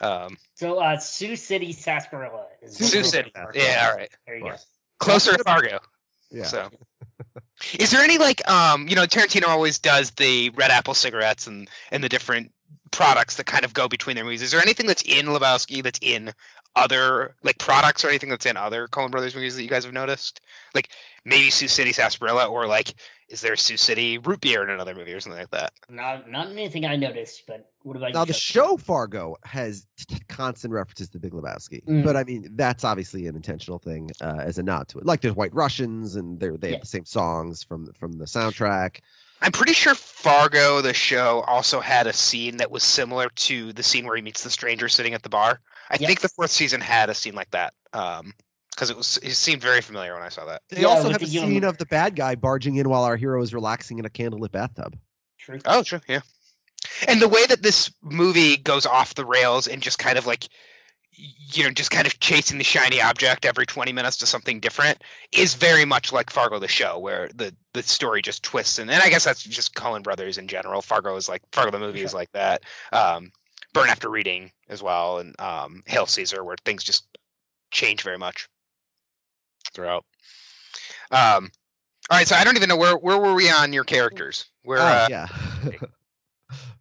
Um, 0.00 0.38
so 0.54 0.78
uh, 0.78 0.96
Sioux 0.98 1.36
City, 1.36 1.72
Sarsaparilla. 1.72 2.46
Is 2.62 2.76
Sioux 2.76 2.84
Sioux 2.86 2.98
what- 3.00 3.06
City. 3.06 3.32
Yeah. 3.34 3.46
Yeah, 3.54 3.88
all 3.90 3.96
right. 3.96 4.10
There 4.26 4.36
you 4.36 4.44
go. 4.44 4.54
Closer 4.98 5.32
to 5.36 5.42
Well, 5.44 5.54
Fargo. 5.56 5.78
yeah. 6.30 6.44
So, 6.44 6.70
is 7.78 7.90
there 7.90 8.00
any 8.02 8.16
like 8.18 8.48
um, 8.50 8.88
you 8.88 8.94
know, 8.96 9.04
Tarantino 9.04 9.48
always 9.48 9.78
does 9.78 10.12
the 10.12 10.50
Red 10.50 10.70
Apple 10.70 10.94
cigarettes 10.94 11.46
and 11.46 11.68
and 11.90 12.02
the 12.02 12.08
different 12.08 12.52
products 12.90 13.36
that 13.36 13.44
kind 13.44 13.64
of 13.66 13.74
go 13.74 13.88
between 13.88 14.16
their 14.16 14.24
movies. 14.24 14.40
Is 14.40 14.52
there 14.52 14.60
anything 14.62 14.86
that's 14.86 15.02
in 15.02 15.26
Lebowski 15.26 15.82
that's 15.82 15.98
in 16.00 16.32
other 16.76 17.34
like 17.42 17.58
products 17.58 18.04
or 18.04 18.08
anything 18.08 18.28
that's 18.28 18.46
in 18.46 18.56
other 18.56 18.86
Coen 18.86 19.10
Brothers 19.10 19.34
movies 19.34 19.56
that 19.56 19.62
you 19.62 19.68
guys 19.68 19.84
have 19.84 19.94
noticed? 19.94 20.40
Like 20.74 20.90
maybe 21.24 21.50
Sioux 21.50 21.66
City 21.68 21.92
Sarsaparilla 21.92 22.46
or 22.46 22.66
like 22.66 22.94
is 23.28 23.40
there 23.40 23.56
Sioux 23.56 23.76
City 23.76 24.18
root 24.18 24.40
beer 24.40 24.62
in 24.62 24.70
another 24.70 24.94
movie 24.94 25.12
or 25.12 25.18
something 25.20 25.40
like 25.40 25.50
that? 25.50 25.72
Not 25.88 26.30
not 26.30 26.48
anything 26.50 26.84
I 26.84 26.94
noticed, 26.96 27.44
but 27.48 27.70
what 27.82 27.96
about 27.96 28.12
Now 28.12 28.20
you? 28.20 28.26
the 28.26 28.32
Justin? 28.34 28.62
show 28.62 28.76
Fargo 28.76 29.36
has 29.42 29.86
t- 29.96 30.18
constant 30.28 30.72
references 30.74 31.08
to 31.10 31.18
Big 31.18 31.32
Lebowski, 31.32 31.84
Mm. 31.84 32.04
but 32.04 32.14
I 32.16 32.24
mean 32.24 32.50
that's 32.54 32.84
obviously 32.84 33.26
an 33.26 33.34
intentional 33.34 33.78
thing 33.78 34.10
uh, 34.20 34.36
as 34.40 34.58
a 34.58 34.62
nod 34.62 34.88
to 34.88 34.98
it. 34.98 35.06
Like 35.06 35.22
there's 35.22 35.34
White 35.34 35.54
Russians, 35.54 36.14
and 36.16 36.38
they 36.38 36.50
they 36.50 36.68
Yeah. 36.68 36.74
have 36.74 36.82
the 36.82 36.86
same 36.86 37.04
songs 37.06 37.62
from 37.64 37.92
from 37.94 38.12
the 38.12 38.26
soundtrack. 38.26 39.00
I'm 39.42 39.52
pretty 39.52 39.74
sure 39.74 39.94
Fargo, 39.94 40.80
the 40.80 40.94
show, 40.94 41.40
also 41.46 41.80
had 41.80 42.06
a 42.06 42.12
scene 42.14 42.56
that 42.58 42.70
was 42.70 42.82
similar 42.82 43.28
to 43.28 43.72
the 43.74 43.82
scene 43.82 44.06
where 44.06 44.16
he 44.16 44.22
meets 44.22 44.42
the 44.42 44.50
stranger 44.50 44.88
sitting 44.88 45.12
at 45.12 45.22
the 45.22 45.28
bar. 45.28 45.60
I 45.90 45.96
Yes. 46.00 46.06
think 46.08 46.20
the 46.20 46.28
fourth 46.28 46.50
season 46.50 46.80
had 46.80 47.10
a 47.10 47.14
scene 47.14 47.34
like 47.34 47.50
that. 47.52 47.74
Um, 47.92 48.32
because 48.70 48.90
it 48.90 48.96
was 48.96 49.18
it 49.22 49.34
seemed 49.34 49.62
very 49.62 49.80
familiar 49.80 50.12
when 50.12 50.22
I 50.22 50.28
saw 50.28 50.44
that. 50.46 50.60
They 50.68 50.82
Yeah, 50.82 50.88
also 50.88 51.08
have 51.08 51.20
the 51.20 51.26
a 51.26 51.28
young- 51.30 51.48
scene 51.48 51.64
of 51.64 51.78
the 51.78 51.86
bad 51.86 52.14
guy 52.14 52.34
barging 52.34 52.76
in 52.76 52.88
while 52.90 53.04
our 53.04 53.16
hero 53.16 53.40
is 53.42 53.54
relaxing 53.54 53.98
in 53.98 54.04
a 54.04 54.10
candlelit 54.10 54.52
bathtub. 54.52 54.98
True. 55.38 55.60
Oh, 55.64 55.82
true, 55.82 56.00
yeah. 56.06 56.20
And 57.08 57.20
the 57.22 57.28
way 57.28 57.46
that 57.46 57.62
this 57.62 57.90
movie 58.02 58.58
goes 58.58 58.84
off 58.84 59.14
the 59.14 59.24
rails 59.24 59.66
and 59.66 59.80
just 59.82 59.98
kind 59.98 60.18
of 60.18 60.26
like 60.26 60.46
you 61.18 61.64
know, 61.64 61.70
just 61.70 61.90
kind 61.90 62.06
of 62.06 62.20
chasing 62.20 62.58
the 62.58 62.64
shiny 62.64 63.00
object 63.00 63.46
every 63.46 63.64
20 63.64 63.90
minutes 63.94 64.18
to 64.18 64.26
something 64.26 64.60
different 64.60 65.02
is 65.32 65.54
very 65.54 65.86
much 65.86 66.12
like 66.12 66.28
Fargo 66.28 66.58
the 66.58 66.68
show, 66.68 66.98
where 66.98 67.30
the 67.34 67.56
the 67.72 67.82
story 67.82 68.20
just 68.20 68.42
twists. 68.42 68.78
And, 68.78 68.90
and 68.90 69.02
I 69.02 69.08
guess 69.08 69.24
that's 69.24 69.42
just 69.42 69.74
Coen 69.74 70.02
Brothers 70.02 70.36
in 70.36 70.46
general. 70.46 70.82
Fargo 70.82 71.16
is 71.16 71.26
like 71.26 71.40
Fargo 71.52 71.70
the 71.70 71.78
movie 71.78 72.02
is 72.02 72.12
like 72.12 72.30
that. 72.32 72.62
Um, 72.92 73.32
Burn 73.72 73.88
After 73.88 74.08
Reading 74.08 74.52
as 74.68 74.82
well, 74.82 75.18
and 75.18 75.38
um, 75.40 75.82
Hail 75.86 76.06
Caesar, 76.06 76.42
where 76.44 76.56
things 76.64 76.82
just 76.84 77.06
change 77.70 78.02
very 78.02 78.18
much 78.18 78.48
throughout. 79.72 80.04
Um, 81.10 81.50
all 82.10 82.18
right, 82.18 82.26
so 82.26 82.36
I 82.36 82.44
don't 82.44 82.56
even 82.56 82.68
know 82.68 82.76
where 82.76 82.96
where 82.96 83.18
were 83.18 83.34
we 83.34 83.50
on 83.50 83.72
your 83.72 83.84
characters? 83.84 84.46
Where 84.62 84.78
Oh, 84.80 84.82
uh, 84.84 85.06
yeah. 85.10 85.26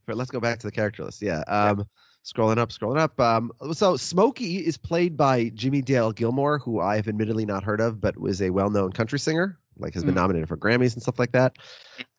but 0.06 0.16
let's 0.18 0.32
go 0.32 0.40
back 0.40 0.60
to 0.60 0.68
the 0.68 0.72
character 0.72 1.04
list. 1.04 1.22
Yeah. 1.22 1.40
Um, 1.48 1.88
Scrolling 2.24 2.58
up, 2.58 2.70
scrolling 2.70 2.98
up. 2.98 3.20
Um, 3.20 3.52
so 3.74 3.98
Smokey 3.98 4.58
is 4.66 4.78
played 4.78 5.16
by 5.16 5.50
Jimmie 5.50 5.84
Dale 5.84 6.12
Gilmore, 6.12 6.58
who 6.58 6.80
I 6.80 6.96
have 6.96 7.08
admittedly 7.08 7.46
not 7.46 7.64
heard 7.64 7.80
of, 7.80 8.02
but 8.02 8.18
was 8.18 8.42
a 8.42 8.50
well-known 8.50 8.94
country 8.94 9.20
singer. 9.20 9.60
Like 9.78 9.94
has 9.94 10.04
been 10.04 10.14
Mm. 10.16 10.22
nominated 10.22 10.48
for 10.50 10.58
Grammys 10.58 10.94
and 10.94 11.04
stuff 11.04 11.20
like 11.20 11.34
that. 11.34 11.58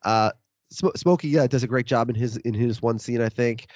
Uh, 0.04 0.30
Sm- 0.70 0.94
Smokey, 0.94 1.26
yeah, 1.30 1.48
does 1.48 1.64
a 1.64 1.66
great 1.66 1.86
job 1.86 2.08
in 2.08 2.14
his 2.14 2.36
in 2.36 2.54
his 2.54 2.80
one 2.80 3.00
scene, 3.00 3.20
I 3.20 3.30
think. 3.30 3.66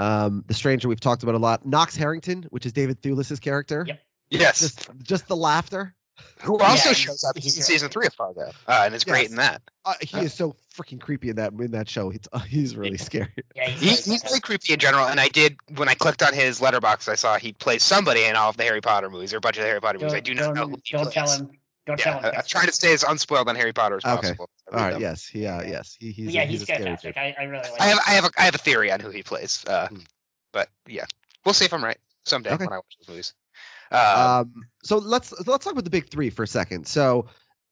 Um, 0.00 0.44
the 0.46 0.54
Stranger 0.54 0.88
we've 0.88 1.00
talked 1.00 1.22
about 1.22 1.34
a 1.34 1.38
lot. 1.38 1.66
Knox 1.66 1.94
Harrington, 1.96 2.46
which 2.50 2.64
is 2.66 2.72
David 2.72 3.02
Thewlis's 3.02 3.38
character. 3.40 3.84
Yep. 3.86 4.00
yes, 4.30 4.60
Just 4.60 4.88
just 5.02 5.28
the 5.28 5.36
laughter. 5.36 5.94
who 6.42 6.58
also 6.58 6.90
Yeah, 6.90 6.94
shows 6.94 7.24
up 7.24 7.36
in 7.36 7.42
he's- 7.42 7.54
he's 7.56 7.66
season 7.66 7.88
three 7.90 8.06
of 8.06 8.14
Fargo, 8.14 8.50
uh, 8.66 8.82
and 8.84 8.94
is 8.94 9.04
great 9.04 9.30
in 9.30 9.36
that. 9.36 9.62
Uh, 9.84 9.94
he 10.02 10.18
is 10.20 10.34
so 10.34 10.54
freaking 10.74 11.00
creepy 11.00 11.30
in 11.30 11.36
that 11.36 11.52
in 11.52 11.70
that 11.72 11.88
show. 11.88 12.10
It's, 12.10 12.28
uh, 12.32 12.38
he's 12.40 12.76
really 12.76 12.98
scary. 12.98 13.28
Yeah, 13.56 13.68
He, 13.68 13.88
he's, 13.88 14.04
he's 14.04 14.24
really 14.24 14.40
creepy 14.40 14.72
in 14.74 14.78
general, 14.78 15.06
and 15.06 15.18
I 15.20 15.28
did 15.28 15.56
when 15.76 15.88
I 15.88 15.94
clicked 15.94 16.22
on 16.22 16.32
his 16.34 16.60
letterbox, 16.60 17.08
I 17.08 17.14
saw 17.14 17.36
he 17.38 17.52
plays 17.52 17.82
somebody 17.82 18.24
in 18.24 18.36
all 18.36 18.50
of 18.50 18.56
the 18.56 18.64
Harry 18.64 18.80
Potter 18.80 19.08
movies 19.10 19.32
or 19.34 19.38
a 19.38 19.40
bunch 19.40 19.56
of 19.56 19.62
the 19.62 19.68
Harry 19.68 19.80
Potter 19.80 19.98
movies. 19.98 20.14
I 20.14 20.20
do 20.20 20.34
not 20.34 20.42
don't, 20.42 20.54
know 20.54 20.66
who 20.68 20.80
he 20.84 20.92
don't 20.96 21.02
plays. 21.04 21.14
tell 21.14 21.30
him. 21.30 21.50
Don't 21.86 21.98
Yeah, 21.98 22.04
tell 22.04 22.18
him. 22.20 22.24
I- 22.26 22.38
I'm 22.38 22.44
trying 22.46 22.66
to 22.66 22.72
stay 22.72 22.92
as 22.92 23.02
unspoiled 23.02 23.48
on 23.48 23.56
Harry 23.56 23.72
Potter 23.72 23.96
as 23.96 24.04
Okay. 24.04 24.20
possible. 24.28 24.50
I 24.72 24.84
All 24.84 24.90
them. 24.92 25.00
Yes. 25.00 25.26
He. 25.26 25.46
Uh, 25.46 25.62
yes. 25.62 25.96
He, 25.98 26.12
he's. 26.12 26.32
yeah, 26.34 26.42
a, 26.42 26.46
he's 26.46 26.62
a 26.62 26.66
fantastic. 26.66 27.14
dude. 27.14 27.22
I, 27.22 27.34
I 27.38 27.44
really 27.44 27.68
like 27.70 27.80
I 27.80 27.84
have 27.86 27.94
him. 27.98 28.00
I 28.06 28.10
have 28.12 28.24
a, 28.24 28.30
I 28.38 28.42
have 28.42 28.54
a 28.54 28.58
theory 28.58 28.92
on 28.92 29.00
who 29.00 29.10
he 29.10 29.22
plays, 29.22 29.64
uh, 29.66 29.88
Hmm. 29.88 29.98
but 30.52 30.68
yeah, 30.86 31.06
we'll 31.44 31.54
see 31.54 31.64
if 31.64 31.72
I'm 31.72 31.82
right 31.82 31.98
someday 32.24 32.50
Okay. 32.52 32.64
when 32.64 32.72
I 32.72 32.76
watch 32.76 32.96
those 33.00 33.08
movies. 33.08 33.34
Uh, 33.90 34.42
Um, 34.44 34.62
so 34.84 34.98
let's 34.98 35.32
let's 35.46 35.64
talk 35.64 35.72
about 35.72 35.84
the 35.84 35.90
big 35.90 36.10
three 36.10 36.30
for 36.30 36.42
a 36.44 36.46
second. 36.46 36.86
So 36.86 37.26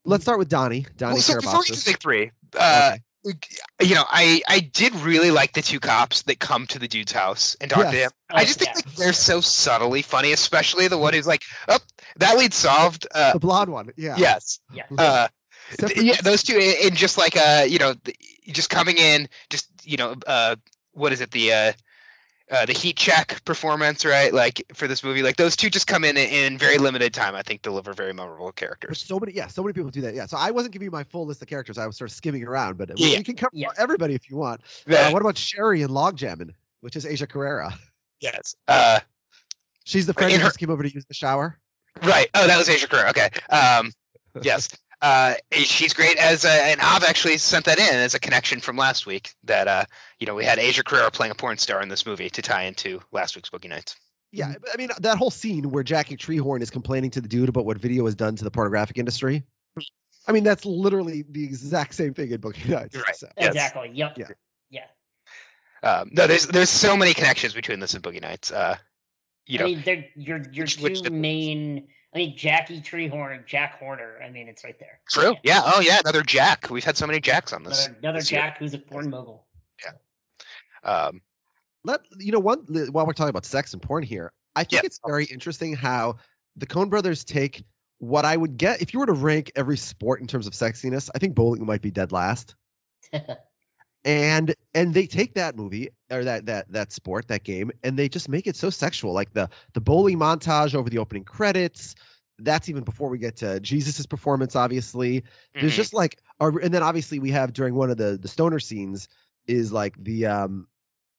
let's 0.05 0.25
start 0.25 0.39
with 0.39 0.49
Donnie. 0.49 0.87
Donnie 0.97 1.15
well, 1.15 1.23
so 1.23 1.37
before 1.37 1.61
we 1.61 1.67
get 1.67 1.75
Karabasis. 1.77 1.85
to 1.85 1.91
big 1.93 2.01
three, 2.01 2.31
uh, 2.59 2.97
Okay. 3.27 3.39
you 3.83 3.95
know, 3.95 4.05
I 4.09 4.43
I 4.49 4.61
did 4.61 4.95
really 4.97 5.31
like 5.31 5.53
the 5.53 5.63
two 5.63 5.79
cops 5.81 6.23
that 6.23 6.39
come 6.41 6.67
to 6.69 6.79
the 6.79 6.89
dude's 6.89 7.13
house 7.13 7.57
and 7.61 7.71
talk 7.71 7.91
to 7.91 7.93
Yes. 7.97 8.07
him. 8.07 8.11
I 8.31 8.45
just 8.45 8.59
think 8.59 8.71
Oh, 8.71 8.79
yeah. 8.79 8.83
like, 8.87 8.97
they're 8.97 9.13
so 9.13 9.41
subtly 9.41 10.03
funny, 10.03 10.33
especially 10.33 10.89
the 10.89 10.99
one 10.99 11.15
who's 11.15 11.27
like, 11.27 11.43
"Oh, 11.69 11.79
that 12.19 12.37
lead 12.37 12.55
solved." 12.55 13.07
Uh, 13.13 13.33
the 13.33 13.39
blonde 13.41 13.71
one. 13.73 13.91
Yeah. 13.97 14.17
yes. 14.19 14.61
Yeah. 14.73 14.85
Uh, 14.97 15.29
Except 15.73 15.95
th- 15.95 15.99
for- 15.99 16.05
yeah, 16.05 16.21
those 16.23 16.43
two, 16.43 16.55
and 16.59 16.77
and 16.87 16.97
just 16.97 17.19
like 17.19 17.37
uh, 17.37 17.65
you 17.69 17.79
know, 17.79 17.95
just 18.47 18.71
coming 18.71 18.97
in, 18.99 19.29
just 19.51 19.69
you 19.85 19.97
know, 19.97 20.15
uh, 20.27 20.57
what 20.93 21.13
is 21.13 21.21
it, 21.21 21.31
the 21.31 21.53
uh, 21.53 21.73
uh, 22.51 22.65
the 22.65 22.73
heat 22.73 22.97
check 22.97 23.45
performance, 23.45 24.07
right? 24.07 24.33
Like 24.33 24.63
for 24.73 24.89
this 24.89 25.05
movie, 25.05 25.23
like 25.23 25.37
those 25.37 25.57
two 25.57 25.69
just 25.69 25.87
come 25.87 26.05
in 26.05 26.17
in 26.17 26.57
very 26.57 26.79
limited 26.79 27.13
time. 27.13 27.35
I 27.35 27.43
think 27.43 27.61
deliver 27.61 27.93
very 27.93 28.15
memorable 28.15 28.47
There's 28.47 28.55
characters. 28.55 29.03
so 29.03 29.21
many, 29.21 29.35
yeah, 29.35 29.49
so 29.49 29.63
many 29.63 29.75
people 29.75 29.91
do 29.91 30.01
that. 30.01 30.15
Yeah. 30.15 30.25
So 30.25 30.39
I 30.39 30.51
wasn't 30.53 30.73
giving 30.73 30.87
you 30.87 30.91
my 30.91 31.05
full 31.05 31.27
list 31.27 31.43
of 31.43 31.49
characters. 31.49 31.77
I 31.77 31.87
was 31.87 31.99
sort 31.99 32.11
of 32.11 32.17
skimming 32.17 32.45
around, 32.45 32.79
but 32.79 32.99
Yeah. 32.99 33.19
you 33.19 33.23
can 33.25 33.37
cover 33.37 33.51
Yeah. 33.53 33.69
everybody 33.77 34.15
if 34.15 34.31
you 34.31 34.37
want. 34.39 34.63
Uh, 34.89 34.93
Yeah. 34.95 35.13
what 35.13 35.21
about 35.21 35.37
Sherry 35.37 35.83
and 35.83 35.91
Logjammin', 35.91 36.53
which 36.81 36.97
is 36.97 37.05
Asia 37.05 37.27
Carrera? 37.27 37.79
yes. 38.21 38.57
Uh, 38.67 39.01
She's 39.85 40.07
the 40.07 40.15
friend 40.15 40.33
In 40.33 40.39
who 40.41 40.45
her- 40.45 40.49
just 40.49 40.59
came 40.59 40.71
over 40.71 40.83
to 40.83 40.93
use 40.93 41.05
the 41.05 41.15
shower. 41.15 41.59
Right. 42.03 42.29
Oh, 42.35 42.47
that 42.47 42.59
was 42.59 42.69
Asia 42.69 42.89
Carrera. 42.89 43.11
Okay. 43.11 43.29
Um, 43.51 43.93
yes. 44.43 44.69
Uh, 45.01 45.35
she's 45.53 45.95
great 45.95 46.17
as 46.17 46.45
a, 46.45 46.51
and 46.51 46.81
I've 46.81 47.05
actually 47.05 47.39
sent 47.39 47.67
that 47.67 47.79
in 47.79 47.95
as 47.95 48.15
a 48.15 48.19
connection 48.19 48.61
from 48.61 48.77
last 48.77 49.07
week 49.07 49.33
that 49.45 49.69
uh, 49.69 49.85
you 50.19 50.27
know, 50.27 50.35
we 50.35 50.45
had 50.45 50.59
Asia 50.59 50.83
Carrera 50.83 51.11
playing 51.11 51.31
a 51.31 51.35
porn 51.37 51.57
star 51.59 51.81
in 51.83 51.89
this 51.89 52.05
movie 52.05 52.31
to 52.31 52.43
tie 52.43 52.65
into 52.65 53.01
last 53.13 53.37
week's 53.37 53.51
Boogie 53.51 53.69
Nights. 53.69 53.97
Yeah, 54.33 54.55
I 54.73 54.77
mean 54.77 54.91
that 55.01 55.17
whole 55.17 55.31
scene 55.31 55.71
where 55.71 55.83
Jackie 55.83 56.17
Treehorn 56.17 56.61
is 56.61 56.71
complaining 56.71 57.11
to 57.13 57.21
the 57.21 57.29
dude 57.29 57.49
about 57.49 57.65
what 57.65 57.79
video 57.79 58.05
has 58.05 58.15
done 58.15 58.37
to 58.37 58.45
the 58.45 58.51
pornographic 58.51 58.99
industry. 58.99 59.45
I 60.27 60.33
mean 60.33 60.45
that's 60.45 60.67
literally 60.67 61.25
the 61.29 61.45
exact 61.45 61.95
same 61.95 62.13
thing 62.13 62.31
in 62.33 62.41
Boogie 62.41 62.69
Nights. 62.69 62.97
Right. 62.97 63.17
So, 63.17 63.29
Yes. 63.39 63.55
Exactly. 63.55 63.91
Yep. 63.95 64.19
Yeah. 64.19 64.27
Yeah. 64.71 65.89
Um, 65.89 66.11
no, 66.13 66.27
there's 66.27 66.47
there's 66.47 66.69
so 66.69 66.97
many 66.97 67.15
connections 67.15 67.55
between 67.55 67.81
this 67.81 67.95
and 67.95 68.03
Boogie 68.03 68.21
Nights. 68.21 68.53
Uh, 68.53 68.77
you 69.49 69.59
know, 69.59 69.65
I 69.65 69.69
mean, 69.69 69.83
they're 69.85 70.05
your 70.15 70.39
your 70.53 70.65
which- 70.65 70.77
two 70.77 70.83
which 70.85 71.03
difference? 71.03 71.21
main. 71.21 71.89
I 72.15 72.19
mean, 72.19 72.37
Jackie 72.39 72.81
Treehorn, 72.81 73.47
Jack 73.47 73.79
Horner. 73.79 74.19
I 74.25 74.31
mean, 74.31 74.49
it's 74.49 74.65
right 74.65 74.79
there. 74.81 75.01
true. 75.11 75.37
Yeah. 75.43 75.61
Oh, 75.63 75.81
yeah. 75.81 75.99
Another 76.05 76.23
Jack. 76.23 76.69
We've 76.71 76.83
had 76.85 76.97
so 76.97 77.07
many 77.07 77.21
Jacks 77.21 77.53
on 77.53 77.63
this. 77.65 77.85
Another, 77.87 77.99
another 78.01 78.19
this 78.21 78.33
year. 78.33 78.41
Jack 78.41 78.59
who's 78.59 78.73
a 78.73 78.79
porn 78.79 79.11
mogul. 79.11 79.47
Yeah. 79.85 80.91
Um, 80.91 81.21
let 81.85 82.01
you 82.19 82.33
know 82.33 82.39
one 82.41 82.61
while 82.93 83.07
we're 83.07 83.13
talking 83.13 83.29
about 83.31 83.45
sex 83.45 83.75
and 83.75 83.83
porn 83.83 84.05
here. 84.05 84.33
I 84.57 84.65
think 84.65 84.83
Yeah. 84.83 84.87
it's 84.87 85.01
very 85.07 85.27
interesting 85.27 85.75
how 85.75 86.17
the 86.57 86.67
Coen 86.67 86.89
Brothers 86.89 87.25
take 87.25 87.63
what 87.99 88.25
I 88.25 88.37
would 88.37 88.57
get 88.57 88.81
if 88.81 88.95
you 88.95 89.01
were 89.01 89.07
to 89.07 89.13
rank 89.13 89.53
every 89.55 89.77
sport 89.77 90.21
in 90.23 90.27
terms 90.27 90.47
of 90.47 90.55
sexiness. 90.55 91.11
I 91.15 91.19
think 91.19 91.35
bowling 91.35 91.65
might 91.67 91.83
be 91.83 91.91
dead 91.91 92.11
last. 92.11 92.55
and 94.05 94.55
and 94.75 94.95
they 94.95 95.07
take 95.07 95.35
that 95.35 95.57
movie 95.57 95.91
or 96.11 96.25
that 96.25 96.47
that 96.47 96.71
that 96.73 96.93
sport 96.93 97.29
that 97.29 97.45
game 97.45 97.71
and 97.83 97.99
they 97.99 98.09
just 98.09 98.29
make 98.29 98.47
it 98.47 98.57
so 98.57 98.71
sexual 98.71 99.13
like 99.13 99.33
the 99.33 99.49
the 99.75 99.81
bowling 99.81 100.19
montage 100.19 100.75
over 100.75 100.89
the 100.89 100.99
opening 100.99 101.25
credits 101.25 101.95
that's 102.41 102.69
even 102.69 102.85
before 102.85 103.09
we 103.09 103.19
get 103.19 103.37
to 103.37 103.61
jesus's 103.61 104.07
performance 104.07 104.57
obviously 104.57 105.25
there's 105.55 105.73
mhm. 105.73 105.77
just 105.77 105.93
like 105.93 106.19
a, 106.41 106.49
and 106.49 106.73
then 106.73 106.83
obviously 106.83 107.19
we 107.19 107.31
have 107.31 107.53
during 107.53 107.75
one 107.75 107.91
of 107.91 107.97
the 107.97 108.19
the 108.21 108.29
stoner 108.29 108.59
scenes 108.59 109.09
is 109.47 109.73
like 109.73 109.95
the 110.03 110.27
um 110.27 110.67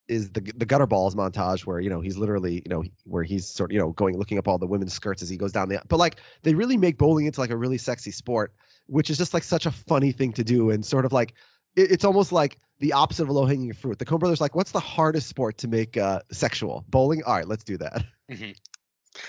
is 0.08 0.30
the 0.32 0.40
the 0.56 0.66
gutter 0.66 0.86
balls 0.86 1.14
montage 1.14 1.64
where 1.64 1.78
you 1.78 1.88
know 1.88 2.00
he's 2.00 2.16
literally 2.16 2.54
you 2.54 2.68
know 2.68 2.82
where 3.04 3.22
he's 3.22 3.46
sort 3.46 3.70
of 3.70 3.74
you 3.74 3.78
know 3.78 3.92
going 3.92 4.18
looking 4.18 4.38
up 4.38 4.48
all 4.48 4.58
the 4.58 4.66
women's 4.66 4.92
skirts 4.92 5.22
as 5.22 5.28
he 5.28 5.36
goes 5.36 5.52
down 5.52 5.68
the 5.68 5.80
but 5.88 5.98
like 5.98 6.16
they 6.42 6.52
really 6.52 6.76
make 6.76 6.98
bowling 6.98 7.26
into 7.26 7.40
like 7.40 7.50
a 7.50 7.56
really 7.56 7.78
sexy 7.78 8.10
sport 8.10 8.52
which 8.86 9.08
is 9.08 9.16
just 9.16 9.32
like 9.32 9.44
such 9.44 9.66
a 9.66 9.70
funny 9.70 10.10
thing 10.10 10.32
to 10.32 10.42
do 10.42 10.70
and 10.70 10.84
sort 10.84 11.04
of 11.04 11.12
like 11.12 11.34
it, 11.76 11.92
it's 11.92 12.04
almost 12.04 12.32
like 12.32 12.58
the 12.78 12.94
opposite 12.94 13.24
of 13.24 13.28
a 13.28 13.32
low 13.32 13.46
hanging 13.46 13.72
fruit 13.72 13.98
the 13.98 14.04
Coen 14.04 14.18
brothers 14.18 14.40
like 14.40 14.54
what's 14.54 14.72
the 14.72 14.80
hardest 14.80 15.28
sport 15.28 15.58
to 15.58 15.68
make 15.68 15.96
uh 15.96 16.20
sexual 16.32 16.84
bowling 16.88 17.22
all 17.24 17.34
right 17.34 17.48
let's 17.48 17.64
do 17.64 17.78
that 17.78 18.04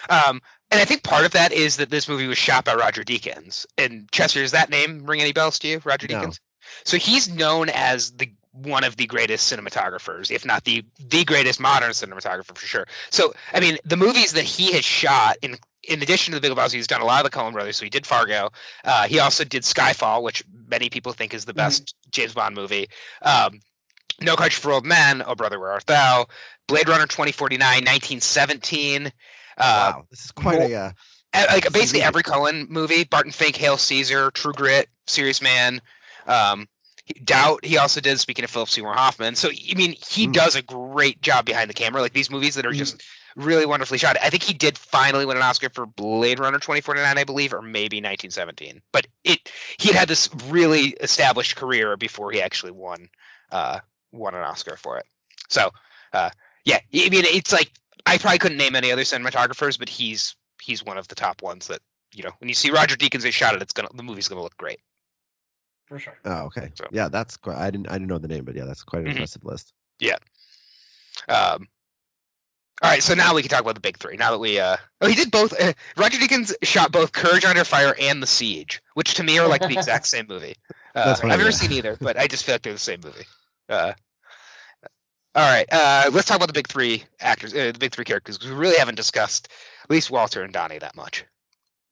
Um, 0.10 0.42
and 0.70 0.80
I 0.80 0.86
think 0.86 1.04
part 1.04 1.26
of 1.26 1.32
that 1.32 1.52
is 1.52 1.78
that 1.78 1.90
this 1.90 2.08
movie 2.08 2.28
was 2.28 2.38
shot 2.38 2.66
by 2.66 2.76
Roger 2.76 3.04
Deakins. 3.04 3.66
And 3.78 4.12
Chester, 4.12 4.42
does 4.42 4.52
that 4.52 4.70
name 4.70 5.06
ring 5.06 5.22
any 5.22 5.34
bells 5.34 5.60
to 5.60 5.68
you, 5.68 5.82
Roger 5.84 6.08
No. 6.08 6.22
Deakins? 6.22 6.40
So 6.86 6.98
he's 6.98 7.28
known 7.28 7.70
as 7.70 8.12
the 8.12 8.32
one 8.54 8.84
of 8.84 8.98
the 8.98 9.08
greatest 9.08 9.52
cinematographers, 9.52 10.30
if 10.30 10.46
not 10.46 10.64
the 10.64 10.86
the 11.00 11.24
greatest 11.24 11.60
modern 11.60 11.92
cinematographer 11.92 12.56
for 12.56 12.66
sure. 12.66 12.86
So 13.10 13.34
I 13.52 13.60
mean, 13.60 13.78
the 13.86 13.98
movies 13.98 14.34
that 14.34 14.44
he 14.44 14.74
has 14.74 14.86
shot 14.86 15.38
in 15.42 15.58
in 15.84 16.02
addition 16.02 16.34
to 16.34 16.40
the 16.40 16.48
Big 16.48 16.56
Lebowski, 16.56 16.76
he's 16.76 16.88
done 16.88 17.02
a 17.02 17.06
lot 17.06 17.26
of 17.26 17.32
the 17.32 17.38
Coen 17.38 17.54
Brothers. 17.54 17.78
So 17.78 17.84
he 17.84 17.90
did 17.90 18.06
Fargo. 18.06 18.52
Uh, 18.84 19.08
he 19.08 19.20
also 19.20 19.44
did 19.44 19.64
Skyfall, 19.64 20.22
which 20.22 20.44
many 20.68 20.90
people 20.90 21.14
think 21.14 21.34
is 21.34 21.46
the 21.46 21.54
best 21.54 21.84
mm-hmm. 21.84 22.10
James 22.12 22.34
Bond 22.34 22.56
movie. 22.56 22.88
Um, 23.22 23.60
no 24.22 24.36
Country 24.36 24.60
for 24.60 24.72
Old 24.72 24.86
Men, 24.86 25.24
Oh 25.26 25.36
Brother 25.36 25.60
Where 25.60 25.72
Art 25.72 25.86
Thou, 25.86 26.28
Blade 26.68 26.88
Runner 26.88 27.08
2049, 27.08 27.60
1917. 27.60 29.08
Uh, 29.08 29.12
wow, 29.58 30.06
this 30.10 30.26
is 30.26 30.32
quite 30.32 30.60
more, 30.60 30.68
a 30.68 30.94
uh, 31.34 31.46
like 31.50 31.72
basically 31.72 32.04
every 32.04 32.24
Coen 32.24 32.70
movie: 32.70 33.04
Barton 33.04 33.32
Fink, 33.32 33.56
Hail 33.56 33.78
Caesar, 33.78 34.32
True 34.32 34.54
Grit, 34.54 34.88
Serious 35.08 35.42
Man. 35.42 35.82
Um, 36.28 36.68
Doubt. 37.24 37.66
He 37.66 37.78
also 37.78 38.00
did. 38.00 38.20
Speaking 38.20 38.46
of 38.46 38.52
Philip 38.52 38.70
Seymour 38.70 38.94
Hoffman, 38.94 39.36
so 39.36 39.50
I 39.50 39.74
mean, 39.76 39.96
he 40.08 40.28
mm. 40.28 40.34
does 40.34 40.56
a 40.56 40.62
great 40.62 41.22
job 41.22 41.46
behind 41.46 41.70
the 41.70 41.74
camera. 41.74 42.02
Like 42.02 42.14
these 42.14 42.30
movies 42.30 42.56
that 42.56 42.66
are 42.66 42.72
mm. 42.72 42.78
just 42.78 43.02
really 43.36 43.66
wonderfully 43.66 43.98
shot. 43.98 44.18
I 44.22 44.30
think 44.30 44.44
he 44.44 44.54
did 44.54 44.78
finally 44.78 45.26
win 45.26 45.38
an 45.38 45.44
Oscar 45.44 45.70
for 45.70 45.86
Blade 45.86 46.40
Runner 46.40 46.60
2049, 46.60 47.18
I 47.18 47.24
believe, 47.24 47.54
or 47.54 47.62
maybe 47.62 47.98
1917. 47.98 48.82
But 48.92 49.08
it 49.24 49.52
he 49.78 49.94
had 49.94 50.08
this 50.08 50.30
really 50.48 50.90
established 50.90 51.56
career 51.56 51.98
before 51.98 52.32
he 52.32 52.42
actually 52.42 52.72
won 52.72 53.10
uh, 53.52 53.80
won 54.12 54.36
an 54.36 54.42
Oscar 54.42 54.76
for 54.78 54.98
it. 54.98 55.06
So 55.50 55.72
uh, 56.14 56.30
yeah, 56.66 56.80
I 56.94 57.10
mean, 57.10 57.26
it's 57.28 57.52
like 57.52 57.72
I 58.06 58.18
probably 58.18 58.40
couldn't 58.40 58.58
name 58.58 58.76
any 58.76 58.92
other 58.92 59.04
cinematographers, 59.04 59.80
but 59.80 59.90
he's 59.90 60.36
he's 60.62 60.84
one 60.84 60.98
of 60.98 61.08
the 61.08 61.16
top 61.16 61.42
ones 61.42 61.68
that 61.68 61.82
you 62.14 62.24
know 62.24 62.32
when 62.40 62.50
you 62.50 62.56
see 62.56 62.72
Roger 62.72 62.96
Deakins 62.96 63.22
they 63.22 63.32
shot 63.32 63.56
it, 63.56 63.62
it's 63.62 63.74
gonna 63.74 63.90
the 63.94 64.04
movie's 64.04 64.28
gonna 64.28 64.42
look 64.42 64.58
great. 64.58 64.80
For 65.88 66.00
sure. 66.00 66.18
Oh, 66.24 66.46
okay. 66.46 66.72
So. 66.76 66.86
Yeah, 66.92 67.10
that's 67.10 67.36
quite. 67.36 67.58
I 67.58 67.70
didn't 67.70 67.90
I 67.90 67.94
didn't 67.94 68.08
know 68.08 68.18
the 68.18 68.30
name, 68.30 68.46
but 68.46 68.56
yeah, 68.56 68.66
that's 68.66 68.84
quite 68.84 69.00
an 69.00 69.06
mm-hmm. 69.08 69.18
impressive 69.18 69.44
list. 69.44 69.74
Yeah. 70.00 70.18
Um. 71.28 71.68
All 72.84 72.90
right, 72.90 73.04
so 73.04 73.14
now 73.14 73.36
we 73.36 73.44
can 73.44 73.50
talk 73.50 73.62
about 73.62 73.76
the 73.76 73.82
big 73.82 73.98
three. 73.98 74.18
Now 74.18 74.32
that 74.32 74.40
we, 74.40 74.60
uh, 74.60 74.78
oh, 75.02 75.08
he 75.08 75.14
did 75.14 75.30
both. 75.30 75.54
Uh, 75.60 75.74
Roger 75.98 76.18
Deakins 76.18 76.52
shot 76.64 76.92
both 76.92 77.12
Courage 77.12 77.46
Under 77.46 77.64
Fire 77.64 77.96
and 78.00 78.24
The 78.24 78.28
Siege, 78.28 78.82
which 78.96 79.16
to 79.16 79.24
me 79.24 79.38
are 79.38 79.48
like 79.48 79.62
the 79.62 79.74
exact 79.74 80.08
same 80.08 80.26
movie. 80.28 80.56
Uh, 80.94 81.16
I've 81.24 81.40
never 81.40 81.54
seen 81.54 81.72
either, 81.72 81.96
but 82.02 82.20
I 82.20 82.28
just 82.28 82.44
feel 82.44 82.56
like 82.56 82.64
they're 82.64 82.74
the 82.74 82.78
same 82.80 83.00
movie. 83.02 83.24
Uh, 83.70 83.94
all 85.34 85.50
right, 85.50 85.66
uh, 85.72 86.10
let's 86.12 86.28
talk 86.28 86.36
about 86.36 86.48
the 86.48 86.54
big 86.54 86.68
three 86.68 87.06
actors, 87.18 87.54
uh, 87.54 87.72
the 87.72 87.80
big 87.80 87.94
three 87.94 88.04
characters, 88.04 88.38
because 88.38 88.52
we 88.52 88.58
really 88.58 88.78
haven't 88.78 88.96
discussed 88.96 89.48
at 89.86 89.90
least 89.90 90.12
Walter 90.12 90.44
and 90.44 90.52
Donnie 90.52 90.80
that 90.80 90.98
much. 90.98 91.24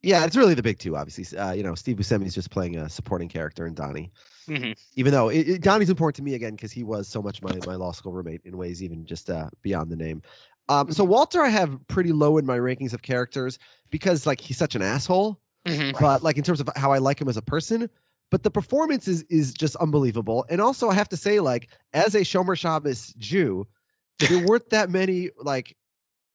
Yeah, 0.02 0.26
it's 0.26 0.36
really 0.36 0.54
the 0.54 0.64
big 0.64 0.80
two, 0.80 0.98
obviously. 0.98 1.38
Uh, 1.38 1.54
you 1.54 1.64
know, 1.64 1.76
Steve 1.76 1.96
Buscemi 1.96 2.26
is 2.26 2.36
just 2.36 2.52
playing 2.52 2.78
a 2.78 2.90
supporting 2.90 3.30
character 3.30 3.66
in 3.66 3.74
Donnie. 3.74 4.12
Mm-hmm. 4.48 4.72
Even 4.96 5.12
though 5.12 5.30
it, 5.30 5.48
it, 5.48 5.62
Donnie's 5.62 5.90
important 5.90 6.16
to 6.18 6.24
me 6.24 6.36
again 6.36 6.56
because 6.56 6.72
he 6.72 6.84
was 6.84 7.08
so 7.08 7.22
much 7.22 7.42
my, 7.42 7.58
my 7.66 7.76
law 7.76 7.92
school 7.92 8.14
roommate 8.14 8.42
in 8.46 8.58
ways 8.58 8.82
even 8.82 9.06
just 9.06 9.30
uh, 9.30 9.50
beyond 9.62 9.92
the 9.92 9.96
name. 9.96 10.22
Um, 10.70 10.92
so 10.92 11.04
Walter, 11.04 11.42
I 11.42 11.50
have 11.50 11.78
pretty 11.88 12.12
low 12.14 12.38
in 12.38 12.46
my 12.46 12.58
rankings 12.58 12.94
of 12.94 13.02
characters 13.02 13.58
because 13.90 14.26
like 14.26 14.40
he's 14.40 14.58
such 14.58 14.76
an 14.76 14.82
asshole. 14.82 15.42
Mm-hmm. 15.66 15.98
But 16.00 16.24
like 16.24 16.38
in 16.38 16.44
terms 16.44 16.62
of 16.62 16.70
how 16.76 16.94
I 16.94 17.00
like 17.00 17.20
him 17.20 17.28
as 17.28 17.38
a 17.38 17.42
person, 17.42 17.90
but 18.32 18.44
the 18.44 18.52
performance 18.52 19.08
is 19.08 19.24
is 19.24 19.54
just 19.54 19.76
unbelievable. 19.78 20.46
And 20.48 20.62
also 20.62 20.90
I 20.90 20.94
have 20.94 21.10
to 21.10 21.18
say, 21.18 21.40
like, 21.40 21.70
as 21.94 22.16
a 22.16 22.20
Shomer 22.20 22.58
Shabbos 22.58 23.14
Jew, 23.18 23.68
there 24.20 24.46
weren't 24.46 24.70
that 24.70 24.90
many 24.90 25.32
like 25.38 25.76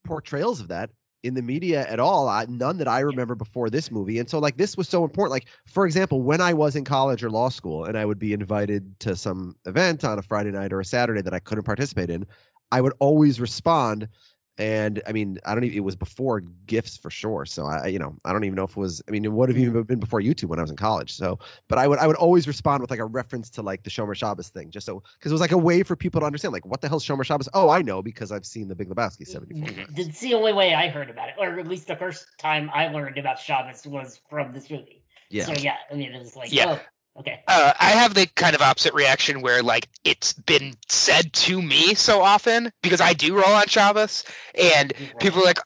portrayals 0.05 0.61
of 0.61 0.69
that 0.69 0.91
in 1.23 1.33
the 1.33 1.43
media 1.43 1.87
at 1.89 2.01
all. 2.01 2.29
I, 2.29 2.45
none 2.47 2.77
that 2.79 2.89
I 2.89 3.01
remember 3.01 3.35
before 3.35 3.71
this 3.71 3.91
movie. 3.91 4.19
And 4.19 4.29
so 4.29 4.39
like 4.39 4.59
this 4.59 4.77
was 4.77 4.89
so 4.89 5.05
important. 5.05 5.31
Like 5.31 5.47
for 5.67 5.87
example, 5.87 6.21
when 6.21 6.43
I 6.43 6.53
was 6.53 6.77
in 6.77 6.85
college 6.85 7.25
or 7.25 7.31
law 7.31 7.49
school 7.49 7.85
and 7.87 7.97
I 7.97 8.05
would 8.05 8.19
be 8.19 8.35
invited 8.35 8.99
to 9.01 9.17
some 9.17 9.57
event 9.65 10.05
on 10.05 10.19
a 10.19 10.23
Friday 10.23 10.51
night 10.51 10.73
or 10.73 10.81
a 10.81 10.85
Saturday 10.85 11.23
that 11.23 11.33
I 11.33 11.39
couldn't 11.39 11.65
participate 11.65 12.11
in, 12.11 12.27
I 12.75 12.81
would 12.81 12.95
always 12.99 13.41
respond 13.41 14.09
and 14.57 15.03
I 15.07 15.13
mean, 15.13 15.39
I 15.45 15.55
don't 15.55 15.65
even. 15.65 15.77
It 15.77 15.81
was 15.81 15.97
before 15.97 16.41
gifts 16.41 16.97
for 16.97 17.11
sure. 17.11 17.45
So 17.45 17.67
I, 17.67 17.89
you 17.89 17.99
know, 17.99 18.17
I 18.25 18.33
don't 18.33 18.45
even 18.45 18.55
know 18.55 18.65
if 18.65 18.71
it 18.71 18.77
was. 18.77 19.03
I 19.09 19.11
mean, 19.11 19.25
it 19.25 19.33
would 19.33 19.49
have 19.49 19.59
even 19.59 19.73
mm-hmm. 19.73 19.83
been 19.83 19.99
before 19.99 20.21
YouTube 20.21 20.45
when 20.45 20.61
I 20.61 20.63
was 20.63 20.71
in 20.71 20.77
college. 20.77 21.13
So, 21.13 21.41
but 21.67 21.79
I 21.79 21.89
would, 21.89 21.99
I 21.99 22.07
would 22.07 22.17
always 22.17 22.47
respond 22.47 22.81
with 22.81 22.91
like 22.91 23.01
a 23.01 23.05
reference 23.05 23.51
to 23.51 23.63
like 23.63 23.83
the 23.83 23.91
Shomer 23.91 24.15
Shabbos 24.15 24.51
thing, 24.51 24.71
just 24.71 24.87
so 24.87 25.03
because 25.19 25.33
it 25.33 25.35
was 25.35 25.41
like 25.41 25.51
a 25.51 25.59
way 25.59 25.83
for 25.83 25.97
people 25.97 26.21
to 26.21 26.27
understand, 26.27 26.53
like, 26.53 26.65
what 26.65 26.81
the 26.81 26.89
hell's 26.89 27.05
Shomer 27.05 27.25
Shabbos? 27.25 27.49
Oh, 27.53 27.69
I 27.69 27.83
know 27.83 28.01
because 28.01 28.31
I've 28.31 28.47
seen 28.47 28.69
the 28.69 28.77
Big 28.77 28.89
Lebowski 28.89 29.27
seventy 29.27 29.61
four. 29.61 29.69
Mm-hmm. 29.69 29.95
It's 29.97 30.21
the 30.21 30.35
only 30.35 30.53
way 30.53 30.73
I 30.73 30.89
heard 30.89 31.11
about 31.11 31.31
it, 31.31 31.35
or 31.37 31.59
at 31.59 31.67
least 31.67 31.89
the 31.89 31.97
first 31.97 32.27
time 32.39 32.71
I 32.73 32.87
learned 32.89 33.19
about 33.19 33.41
Shabbos 33.41 33.85
was 33.85 34.21
from 34.31 34.53
this 34.53 34.71
movie. 34.71 35.03
Yeah. 35.31 35.47
So 35.47 35.55
yeah, 35.55 35.77
I 35.91 35.95
mean, 35.95 36.13
it 36.13 36.19
was 36.19 36.37
like, 36.37 36.53
yeah. 36.53 36.79
Oh, 36.79 36.81
Okay. 37.17 37.41
Uh, 37.47 37.73
I 37.79 37.91
have 37.91 38.15
the 38.15 38.27
kind 38.27 38.57
of 38.57 38.63
opposite 38.63 38.95
reaction 38.95 39.41
where 39.41 39.63
like 39.63 39.89
it's 40.05 40.33
been 40.33 40.75
said 40.89 41.33
to 41.33 41.61
me 41.61 41.95
so 41.95 42.23
often 42.23 42.73
because 42.83 43.01
I 43.01 43.13
do 43.13 43.35
roll 43.35 43.55
on 43.55 43.67
Shabbos 43.67 44.25
and 44.55 44.93
people 45.21 45.41
are 45.43 45.45
like 45.45 45.59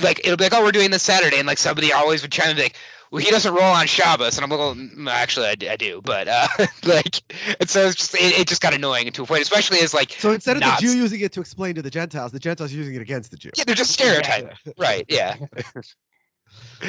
like 0.00 0.20
it'll 0.20 0.36
be 0.36 0.44
like 0.44 0.54
oh 0.54 0.62
we're 0.62 0.72
doing 0.72 0.90
this 0.90 1.02
Saturday 1.02 1.38
and 1.38 1.48
like 1.48 1.58
somebody 1.58 1.92
always 1.92 2.22
would 2.22 2.30
try 2.30 2.48
to 2.48 2.54
be 2.54 2.62
like 2.62 2.76
well 3.10 3.20
he 3.22 3.30
doesn't 3.30 3.52
roll 3.52 3.64
on 3.64 3.86
Shabbos 3.86 4.38
and 4.38 4.44
I'm 4.44 4.50
like 4.50 4.58
well, 4.60 4.74
mm, 4.76 5.10
actually 5.10 5.46
I, 5.46 5.72
I 5.72 5.76
do 5.76 6.00
but 6.00 6.28
uh, 6.28 6.46
like 6.84 7.20
and 7.58 7.68
so 7.68 7.88
it's 7.88 7.96
just 7.96 8.14
it, 8.14 8.38
it, 8.40 8.46
just 8.46 8.62
got 8.62 8.72
annoying 8.72 9.10
to 9.10 9.22
a 9.24 9.26
point 9.26 9.42
especially 9.42 9.80
as 9.80 9.92
like 9.92 10.12
so 10.12 10.30
instead 10.30 10.56
of 10.56 10.62
the 10.62 10.76
Jew 10.78 10.96
using 10.96 11.20
it 11.20 11.32
to 11.32 11.40
explain 11.40 11.74
to 11.74 11.82
the 11.82 11.90
Gentiles 11.90 12.30
the 12.30 12.38
Gentiles 12.38 12.72
using 12.72 12.94
it 12.94 13.02
against 13.02 13.32
the 13.32 13.36
Jew 13.36 13.50
yeah 13.56 13.64
they're 13.64 13.74
just 13.74 13.90
stereotyping 13.90 14.50
yeah. 14.64 14.72
right 14.78 15.04
yeah 15.08 15.36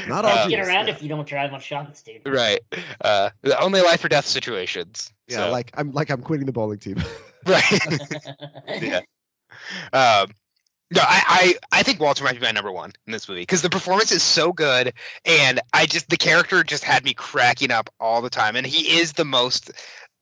Not 0.07 0.26
all. 0.26 0.32
Uh, 0.32 0.47
get 0.47 0.65
around 0.65 0.89
if 0.89 1.01
you 1.01 1.09
don't 1.09 1.28
drive 1.28 1.53
on 1.53 1.59
Shabbos, 1.59 2.01
dude. 2.01 2.21
Right. 2.26 2.59
Uh, 2.99 3.30
only 3.59 3.82
life 3.82 4.03
or 4.03 4.09
death 4.09 4.26
situations. 4.26 5.11
Yeah, 5.28 5.38
so. 5.38 5.51
like 5.51 5.71
I'm 5.76 5.91
like 5.91 6.09
I'm 6.09 6.21
quitting 6.21 6.45
the 6.45 6.51
bowling 6.51 6.80
team. 6.80 7.01
right. 7.45 7.63
yeah. 8.82 9.01
Um, 9.93 10.30
no, 10.91 11.01
I, 11.01 11.55
I 11.71 11.80
I 11.80 11.84
think 11.84 11.99
Walter 11.99 12.23
might 12.23 12.36
be 12.36 12.41
my 12.41 12.51
number 12.51 12.71
one 12.71 12.91
in 13.07 13.11
this 13.11 13.28
movie 13.28 13.41
because 13.41 13.61
the 13.61 13.69
performance 13.69 14.11
is 14.11 14.21
so 14.21 14.53
good, 14.53 14.93
and 15.26 15.59
I 15.73 15.88
just 15.88 16.09
the 16.09 16.17
character 16.17 16.63
just 16.63 16.84
had 16.84 17.03
me 17.03 17.13
cracking 17.13 17.71
up 17.71 17.89
all 17.99 18.21
the 18.21 18.30
time, 18.30 18.55
and 18.55 18.65
he 18.65 18.99
is 18.99 19.13
the 19.13 19.26
most 19.26 19.71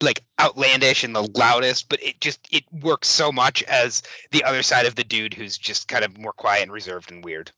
like 0.01 0.23
outlandish 0.39 1.03
and 1.03 1.15
the 1.15 1.27
loudest, 1.35 1.89
but 1.89 2.01
it 2.01 2.21
just 2.21 2.39
it 2.51 2.63
works 2.71 3.07
so 3.07 3.31
much 3.31 3.63
as 3.63 4.03
the 4.31 4.43
other 4.43 4.63
side 4.63 4.85
of 4.85 4.95
the 4.95 5.03
dude 5.03 5.33
who's 5.33 5.57
just 5.57 5.87
kind 5.87 6.05
of 6.05 6.17
more 6.17 6.33
quiet 6.33 6.63
and 6.63 6.71
reserved 6.71 7.11
and 7.11 7.23
weird. 7.23 7.51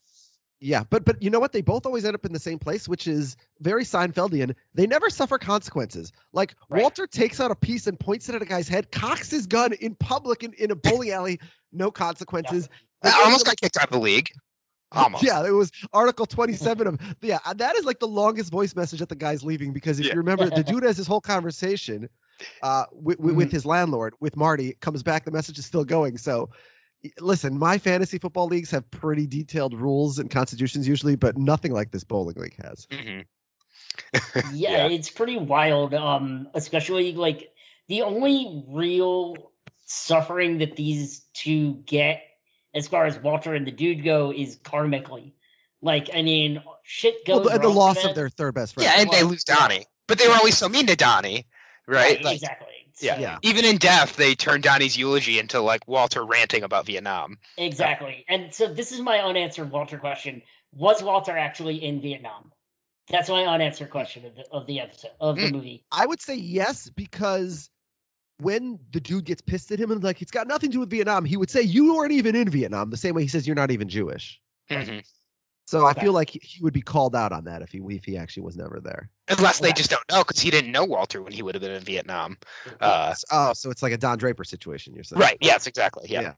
Yeah, 0.61 0.83
but 0.89 1.03
but 1.03 1.21
you 1.21 1.29
know 1.29 1.39
what? 1.39 1.51
They 1.51 1.61
both 1.61 1.85
always 1.85 2.05
end 2.05 2.15
up 2.15 2.25
in 2.25 2.31
the 2.31 2.39
same 2.39 2.59
place, 2.59 2.87
which 2.87 3.07
is 3.07 3.35
very 3.59 3.83
Seinfeldian. 3.83 4.55
They 4.73 4.87
never 4.87 5.09
suffer 5.09 5.37
consequences. 5.37 6.11
Like 6.31 6.55
right. 6.69 6.81
Walter 6.81 7.07
takes 7.07 7.39
out 7.39 7.51
a 7.51 7.55
piece 7.55 7.87
and 7.87 7.99
points 7.99 8.29
it 8.29 8.35
at 8.35 8.41
a 8.41 8.45
guy's 8.45 8.67
head, 8.67 8.91
cocks 8.91 9.29
his 9.29 9.47
gun 9.47 9.73
in 9.73 9.95
public 9.95 10.43
in, 10.43 10.53
in 10.53 10.71
a 10.71 10.75
bowling 10.75 11.11
alley, 11.11 11.39
no 11.71 11.91
consequences. 11.91 12.69
Yeah. 13.03 13.11
I 13.15 13.23
almost 13.25 13.45
got 13.45 13.57
kicked 13.61 13.77
out 13.77 13.83
of 13.83 13.91
the 13.91 13.99
league. 13.99 14.31
Almost. 14.91 15.23
Yeah, 15.23 15.45
it 15.45 15.51
was 15.51 15.71
Article 15.93 16.25
27 16.25 16.87
of 16.87 16.99
yeah. 17.21 17.37
That 17.55 17.75
is 17.75 17.85
like 17.85 17.99
the 17.99 18.07
longest 18.07 18.51
voice 18.51 18.75
message 18.75 18.99
that 18.99 19.09
the 19.09 19.15
guy's 19.15 19.43
leaving 19.43 19.73
because 19.73 19.99
if 19.99 20.07
yeah. 20.07 20.13
you 20.13 20.19
remember, 20.19 20.49
the 20.49 20.63
dude 20.67 20.83
has 20.83 20.97
this 20.97 21.05
whole 21.05 21.21
conversation 21.21 22.09
uh, 22.63 22.85
with, 22.91 23.19
mm-hmm. 23.19 23.35
with 23.35 23.51
his 23.51 23.65
landlord 23.65 24.15
with 24.19 24.35
Marty. 24.35 24.75
Comes 24.79 25.03
back, 25.03 25.25
the 25.25 25.31
message 25.31 25.59
is 25.59 25.65
still 25.65 25.83
going. 25.83 26.17
So 26.17 26.49
listen, 27.19 27.57
my 27.57 27.77
fantasy 27.77 28.17
football 28.17 28.47
leagues 28.47 28.71
have 28.71 28.89
pretty 28.91 29.27
detailed 29.27 29.73
rules 29.73 30.19
and 30.19 30.29
constitutions 30.29 30.87
usually, 30.87 31.15
but 31.15 31.37
nothing 31.37 31.71
like 31.71 31.91
this 31.91 32.03
bowling 32.03 32.35
league 32.37 32.55
has. 32.63 32.85
Mm-hmm. 32.87 33.21
yeah, 34.53 34.87
yeah, 34.87 34.87
it's 34.87 35.09
pretty 35.09 35.37
wild. 35.37 35.93
Um, 35.93 36.49
especially 36.53 37.13
like 37.13 37.51
the 37.87 38.03
only 38.03 38.65
real 38.67 39.35
suffering 39.85 40.59
that 40.59 40.75
these 40.75 41.21
two 41.33 41.75
get, 41.85 42.21
as 42.73 42.87
far 42.87 43.05
as 43.05 43.17
Walter 43.17 43.53
and 43.53 43.65
the 43.65 43.71
dude 43.71 44.03
go, 44.03 44.31
is 44.31 44.57
karmically. 44.57 45.33
Like, 45.81 46.09
I 46.13 46.23
mean, 46.23 46.63
shit 46.83 47.25
goes. 47.25 47.45
Well, 47.45 47.57
the, 47.57 47.59
the 47.59 47.69
loss 47.69 48.03
of 48.03 48.15
their 48.15 48.29
third 48.29 48.55
best 48.55 48.73
friend. 48.73 48.89
Yeah, 48.89 49.01
and 49.01 49.11
they 49.11 49.23
lose 49.23 49.43
Donnie, 49.43 49.85
but 50.07 50.17
they 50.17 50.27
were 50.27 50.33
always 50.33 50.57
so 50.57 50.67
mean 50.67 50.87
to 50.87 50.95
Donnie, 50.95 51.47
right? 51.87 52.15
right 52.15 52.23
like, 52.23 52.35
exactly. 52.35 52.64
Yeah. 53.01 53.19
yeah. 53.19 53.37
Even 53.41 53.65
in 53.65 53.77
death, 53.77 54.15
they 54.15 54.35
turn 54.35 54.61
Donnie's 54.61 54.97
eulogy 54.97 55.39
into 55.39 55.61
like 55.61 55.87
Walter 55.87 56.23
ranting 56.23 56.63
about 56.63 56.85
Vietnam. 56.85 57.37
Exactly. 57.57 58.25
And 58.27 58.53
so 58.53 58.73
this 58.73 58.91
is 58.91 58.99
my 59.01 59.19
unanswered 59.19 59.71
Walter 59.71 59.97
question. 59.97 60.41
Was 60.73 61.03
Walter 61.03 61.37
actually 61.37 61.83
in 61.83 62.01
Vietnam? 62.01 62.51
That's 63.09 63.29
my 63.29 63.45
unanswered 63.45 63.91
question 63.91 64.25
of 64.25 64.35
the, 64.35 64.45
of 64.51 64.65
the 64.65 64.79
episode 64.79 65.11
of 65.19 65.35
the 65.35 65.43
mm. 65.43 65.51
movie. 65.51 65.85
I 65.91 66.05
would 66.05 66.21
say 66.21 66.35
yes 66.35 66.89
because 66.89 67.69
when 68.39 68.79
the 68.91 68.99
dude 68.99 69.25
gets 69.25 69.41
pissed 69.41 69.71
at 69.71 69.79
him 69.79 69.91
and 69.91 70.03
like 70.03 70.21
it's 70.21 70.31
got 70.31 70.47
nothing 70.47 70.71
to 70.71 70.73
do 70.73 70.79
with 70.79 70.89
Vietnam, 70.89 71.23
he 71.23 71.37
would 71.37 71.51
say 71.51 71.61
you 71.61 71.95
weren't 71.95 72.11
even 72.11 72.35
in 72.35 72.49
Vietnam. 72.49 72.89
The 72.89 72.97
same 72.97 73.15
way 73.15 73.21
he 73.21 73.27
says 73.27 73.45
you're 73.45 73.55
not 73.55 73.71
even 73.71 73.89
Jewish. 73.89 74.41
Mm-hmm. 74.69 74.99
So. 75.65 75.85
I 75.85 75.93
feel 75.93 76.13
like 76.13 76.29
he 76.29 76.61
would 76.63 76.73
be 76.73 76.81
called 76.81 77.15
out 77.15 77.31
on 77.31 77.45
that 77.45 77.61
if 77.61 77.71
he 77.71 77.79
if 77.89 78.05
he 78.05 78.17
actually 78.17 78.43
was 78.43 78.55
never 78.55 78.79
there. 78.79 79.09
Unless 79.27 79.59
they 79.59 79.71
just 79.71 79.89
don't 79.89 80.03
know 80.11 80.23
because 80.23 80.39
he 80.39 80.51
didn't 80.51 80.71
know 80.71 80.85
Walter 80.85 81.21
when 81.21 81.33
he 81.33 81.41
would 81.41 81.55
have 81.55 81.61
been 81.61 81.71
in 81.71 81.83
Vietnam. 81.83 82.37
Uh, 82.79 83.15
oh, 83.31 83.53
so 83.53 83.71
it's 83.71 83.81
like 83.81 83.93
a 83.93 83.97
Don 83.97 84.17
Draper 84.17 84.43
situation. 84.43 84.93
You're 84.93 85.03
saying? 85.03 85.19
Right. 85.19 85.37
Yes. 85.41 85.65
Exactly. 85.65 86.07
Yeah. 86.09 86.21
yeah. 86.21 86.33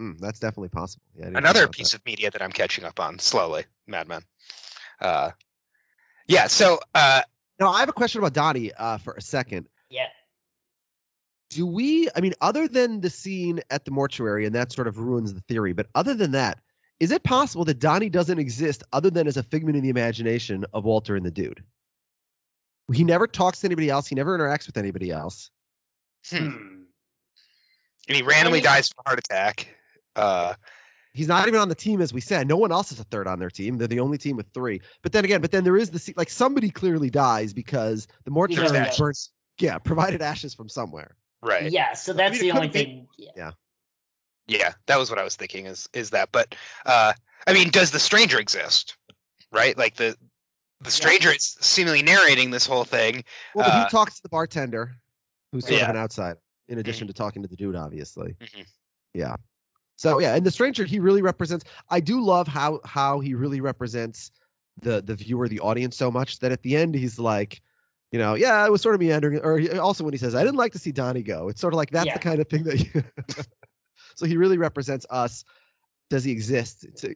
Mm, 0.00 0.18
that's 0.18 0.40
definitely 0.40 0.70
possible. 0.70 1.04
Yeah. 1.16 1.30
Another 1.34 1.68
piece 1.68 1.92
that. 1.92 2.00
of 2.00 2.06
media 2.06 2.30
that 2.30 2.42
I'm 2.42 2.50
catching 2.50 2.84
up 2.84 2.98
on 2.98 3.20
slowly. 3.20 3.64
Mad 3.86 4.08
Men. 4.08 4.22
Uh, 5.00 5.30
yeah. 6.26 6.48
So. 6.48 6.80
Uh, 6.94 7.22
no, 7.60 7.70
I 7.70 7.80
have 7.80 7.88
a 7.88 7.92
question 7.92 8.18
about 8.18 8.32
Donnie 8.32 8.72
uh, 8.72 8.98
for 8.98 9.12
a 9.14 9.22
second. 9.22 9.68
Yeah. 9.88 10.08
Do 11.50 11.66
we? 11.66 12.08
I 12.14 12.20
mean, 12.20 12.34
other 12.40 12.66
than 12.66 13.00
the 13.00 13.10
scene 13.10 13.60
at 13.70 13.84
the 13.84 13.92
mortuary, 13.92 14.46
and 14.46 14.56
that 14.56 14.72
sort 14.72 14.88
of 14.88 14.98
ruins 14.98 15.32
the 15.32 15.40
theory. 15.40 15.72
But 15.72 15.86
other 15.94 16.14
than 16.14 16.32
that, 16.32 16.58
Is 17.00 17.10
it 17.10 17.22
possible 17.22 17.64
that 17.66 17.78
Donnie 17.80 18.08
doesn't 18.08 18.38
exist 18.38 18.82
other 18.92 19.10
than 19.10 19.26
as 19.26 19.36
a 19.36 19.42
figment 19.42 19.76
of 19.76 19.82
the 19.82 19.88
imagination 19.88 20.64
of 20.72 20.84
Walter 20.84 21.16
and 21.16 21.26
the 21.26 21.30
dude? 21.30 21.62
He 22.92 23.04
never 23.04 23.26
talks 23.26 23.60
to 23.60 23.66
anybody 23.66 23.90
else. 23.90 24.06
He 24.06 24.14
never 24.14 24.36
interacts 24.38 24.66
with 24.66 24.76
anybody 24.76 25.10
else. 25.10 25.50
Hmm. 26.30 26.36
Hmm. 26.36 26.82
And 28.08 28.16
he 28.16 28.22
randomly 28.22 28.58
mean- 28.58 28.64
dies 28.64 28.88
from 28.88 29.02
a 29.04 29.08
heart 29.08 29.18
attack. 29.18 29.68
Uh, 30.14 30.54
He's 31.12 31.28
not 31.28 31.46
even 31.46 31.60
on 31.60 31.68
the 31.68 31.76
team, 31.76 32.00
as 32.02 32.12
we 32.12 32.20
said. 32.20 32.48
No 32.48 32.56
one 32.56 32.72
else 32.72 32.90
is 32.90 32.98
a 32.98 33.04
third 33.04 33.28
on 33.28 33.38
their 33.38 33.48
team. 33.48 33.78
They're 33.78 33.86
the 33.86 34.00
only 34.00 34.18
team 34.18 34.36
with 34.36 34.46
three. 34.52 34.80
But 35.00 35.12
then 35.12 35.24
again, 35.24 35.40
but 35.40 35.52
then 35.52 35.62
there 35.62 35.76
is 35.76 35.90
the 35.90 36.00
se- 36.00 36.14
like 36.16 36.28
somebody 36.28 36.70
clearly 36.70 37.08
dies 37.08 37.52
because 37.52 38.08
the 38.24 38.32
mortuary 38.32 38.68
burns. 38.98 39.30
Yeah, 39.60 39.78
provided 39.78 40.22
ashes 40.22 40.54
from 40.54 40.68
somewhere. 40.68 41.14
right. 41.40 41.70
Yeah, 41.70 41.92
so 41.92 42.14
that's 42.14 42.32
mean, 42.32 42.40
the 42.40 42.48
could 42.48 42.56
only 42.56 42.66
be- 42.68 42.72
thing. 42.72 43.08
Yeah. 43.16 43.30
Yeah, 43.36 43.50
that 44.48 44.98
was 44.98 45.10
what 45.10 45.18
I 45.18 45.24
was 45.24 45.36
thinking. 45.36 45.66
Is 45.66 45.88
is 45.92 46.10
that? 46.10 46.30
But 46.32 46.54
uh, 46.86 47.12
I 47.46 47.52
mean, 47.52 47.70
does 47.70 47.90
the 47.90 47.98
stranger 48.00 48.38
exist? 48.38 48.96
Right, 49.52 49.76
like 49.76 49.94
the 49.96 50.16
the 50.80 50.90
stranger 50.90 51.30
is 51.30 51.56
seemingly 51.60 52.02
narrating 52.02 52.50
this 52.50 52.66
whole 52.66 52.84
thing. 52.84 53.24
Well, 53.54 53.64
but 53.64 53.74
Uh, 53.74 53.84
he 53.84 53.90
talks 53.90 54.16
to 54.16 54.22
the 54.22 54.28
bartender, 54.28 54.96
who's 55.52 55.64
sort 55.66 55.78
Yeah. 55.78 55.84
of 55.84 55.90
an 55.90 55.96
outside, 55.96 56.36
in 56.68 56.78
addition 56.78 57.06
to 57.06 57.12
talking 57.12 57.42
to 57.42 57.48
the 57.48 57.56
dude, 57.56 57.76
obviously. 57.76 58.36
Mhm. 58.40 58.66
Yeah. 59.14 59.36
So 59.96 60.18
yeah, 60.18 60.34
and 60.34 60.44
the 60.44 60.50
stranger 60.50 60.84
he 60.84 60.98
really 60.98 61.22
represents. 61.22 61.64
I 61.88 62.00
do 62.00 62.20
love 62.20 62.48
how 62.48 62.80
how 62.84 63.20
he 63.20 63.34
really 63.34 63.60
represents 63.60 64.32
the 64.82 65.00
the 65.00 65.14
viewer, 65.14 65.48
the 65.48 65.60
audience, 65.60 65.96
so 65.96 66.10
much 66.10 66.40
that 66.40 66.50
at 66.50 66.62
the 66.62 66.76
end 66.76 66.96
he's 66.96 67.18
like, 67.18 67.62
you 68.10 68.18
know, 68.18 68.34
yeah, 68.34 68.66
it 68.66 68.72
was 68.72 68.82
sort 68.82 68.96
of 68.96 69.00
meandering. 69.00 69.38
Or 69.40 69.56
he, 69.58 69.70
also 69.78 70.02
when 70.02 70.12
he 70.12 70.18
says, 70.18 70.34
I 70.34 70.42
didn't 70.42 70.56
like 70.56 70.72
to 70.72 70.80
see 70.80 70.90
Donnie 70.90 71.22
go. 71.22 71.48
It's 71.48 71.60
sort 71.60 71.72
of 71.72 71.76
like 71.76 71.90
that's 71.92 72.06
Yeah. 72.06 72.14
the 72.14 72.18
kind 72.20 72.40
of 72.40 72.48
thing 72.48 72.64
that. 72.64 72.80
You 72.80 73.04
so 74.14 74.26
he 74.26 74.36
really 74.36 74.58
represents 74.58 75.06
us. 75.10 75.44
Does 76.10 76.24
he 76.24 76.32
exist? 76.32 76.84
It's 76.84 77.04
a, 77.04 77.14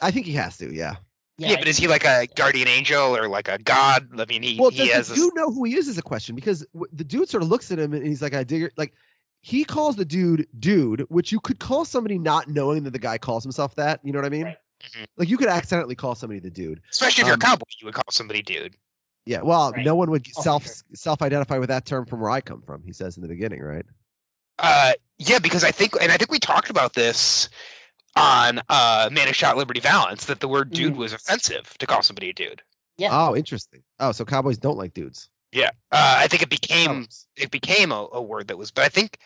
I 0.00 0.10
think 0.10 0.26
he 0.26 0.32
has 0.32 0.56
to. 0.58 0.72
Yeah. 0.72 0.96
Yeah, 1.38 1.56
but 1.56 1.66
is 1.66 1.76
he 1.78 1.88
like 1.88 2.04
a 2.04 2.26
guardian 2.36 2.68
angel 2.68 3.16
or 3.16 3.26
like 3.28 3.48
a 3.48 3.58
god? 3.58 4.08
I 4.18 4.26
mean, 4.26 4.42
he 4.42 4.58
Well, 4.60 4.70
he 4.70 4.78
does 4.78 4.90
has 4.92 5.08
the 5.08 5.14
this. 5.14 5.24
dude 5.24 5.34
know 5.34 5.50
who 5.50 5.64
he 5.64 5.74
is? 5.76 5.88
Is 5.88 5.98
a 5.98 6.02
question 6.02 6.34
because 6.36 6.64
w- 6.72 6.86
the 6.92 7.04
dude 7.04 7.28
sort 7.28 7.42
of 7.42 7.48
looks 7.48 7.72
at 7.72 7.78
him 7.78 7.92
and 7.94 8.06
he's 8.06 8.22
like, 8.22 8.34
"I 8.34 8.44
dig 8.44 8.60
your 8.60 8.70
like." 8.76 8.92
He 9.40 9.64
calls 9.64 9.96
the 9.96 10.04
dude 10.04 10.46
dude, 10.60 11.00
which 11.08 11.32
you 11.32 11.40
could 11.40 11.58
call 11.58 11.84
somebody 11.84 12.16
not 12.18 12.46
knowing 12.48 12.84
that 12.84 12.92
the 12.92 12.98
guy 13.00 13.18
calls 13.18 13.42
himself 13.42 13.74
that. 13.74 13.98
You 14.04 14.12
know 14.12 14.18
what 14.20 14.26
I 14.26 14.28
mean? 14.28 14.44
Right. 14.44 14.56
Mhm. 14.84 15.04
Like 15.16 15.28
you 15.30 15.36
could 15.36 15.48
accidentally 15.48 15.96
call 15.96 16.14
somebody 16.14 16.38
the 16.38 16.50
dude. 16.50 16.80
Especially 16.90 17.22
if 17.22 17.26
you're 17.26 17.34
um, 17.34 17.40
a 17.40 17.44
cowboy, 17.44 17.64
you 17.80 17.86
would 17.86 17.94
call 17.94 18.04
somebody 18.10 18.42
dude. 18.42 18.76
Yeah. 19.26 19.40
Well, 19.42 19.72
Right. 19.72 19.84
no 19.84 19.96
one 19.96 20.10
would 20.10 20.26
Oh, 20.36 20.42
self 20.42 20.64
sure. 20.66 20.74
self 20.94 21.22
identify 21.22 21.58
with 21.58 21.70
that 21.70 21.86
term 21.86 22.06
from 22.06 22.20
where 22.20 22.30
I 22.30 22.40
come 22.40 22.62
from. 22.62 22.84
He 22.84 22.92
says 22.92 23.16
in 23.16 23.22
the 23.22 23.28
beginning, 23.28 23.62
right? 23.62 23.86
Uh, 24.58 24.92
yeah, 25.18 25.38
because 25.38 25.64
I 25.64 25.70
think, 25.70 25.94
and 26.00 26.10
I 26.12 26.16
think 26.16 26.30
we 26.30 26.38
talked 26.38 26.70
about 26.70 26.92
this 26.94 27.48
on 28.14 28.60
uh, 28.68 29.08
Man 29.12 29.26
Who 29.26 29.32
Shot 29.32 29.56
Liberty 29.56 29.80
Valance 29.80 30.26
that 30.26 30.40
the 30.40 30.48
word 30.48 30.70
dude 30.70 30.94
Mhm. 30.94 30.98
was 30.98 31.12
offensive 31.12 31.72
to 31.78 31.86
call 31.86 32.02
somebody 32.02 32.30
a 32.30 32.32
dude. 32.32 32.62
Yeah. 32.98 33.08
Oh, 33.12 33.34
interesting. 33.36 33.82
Oh, 33.98 34.12
so 34.12 34.24
cowboys 34.24 34.58
don't 34.58 34.76
like 34.76 34.92
dudes. 34.94 35.28
Yeah, 35.50 35.70
uh, 35.90 36.16
I 36.18 36.28
think 36.28 36.42
it 36.42 36.48
became 36.50 37.06
it 37.36 37.50
became 37.50 37.92
a, 37.92 38.08
a 38.12 38.22
word 38.22 38.48
that 38.48 38.56
was, 38.56 38.70
but 38.70 38.84
I 38.84 38.88
think 38.88 39.18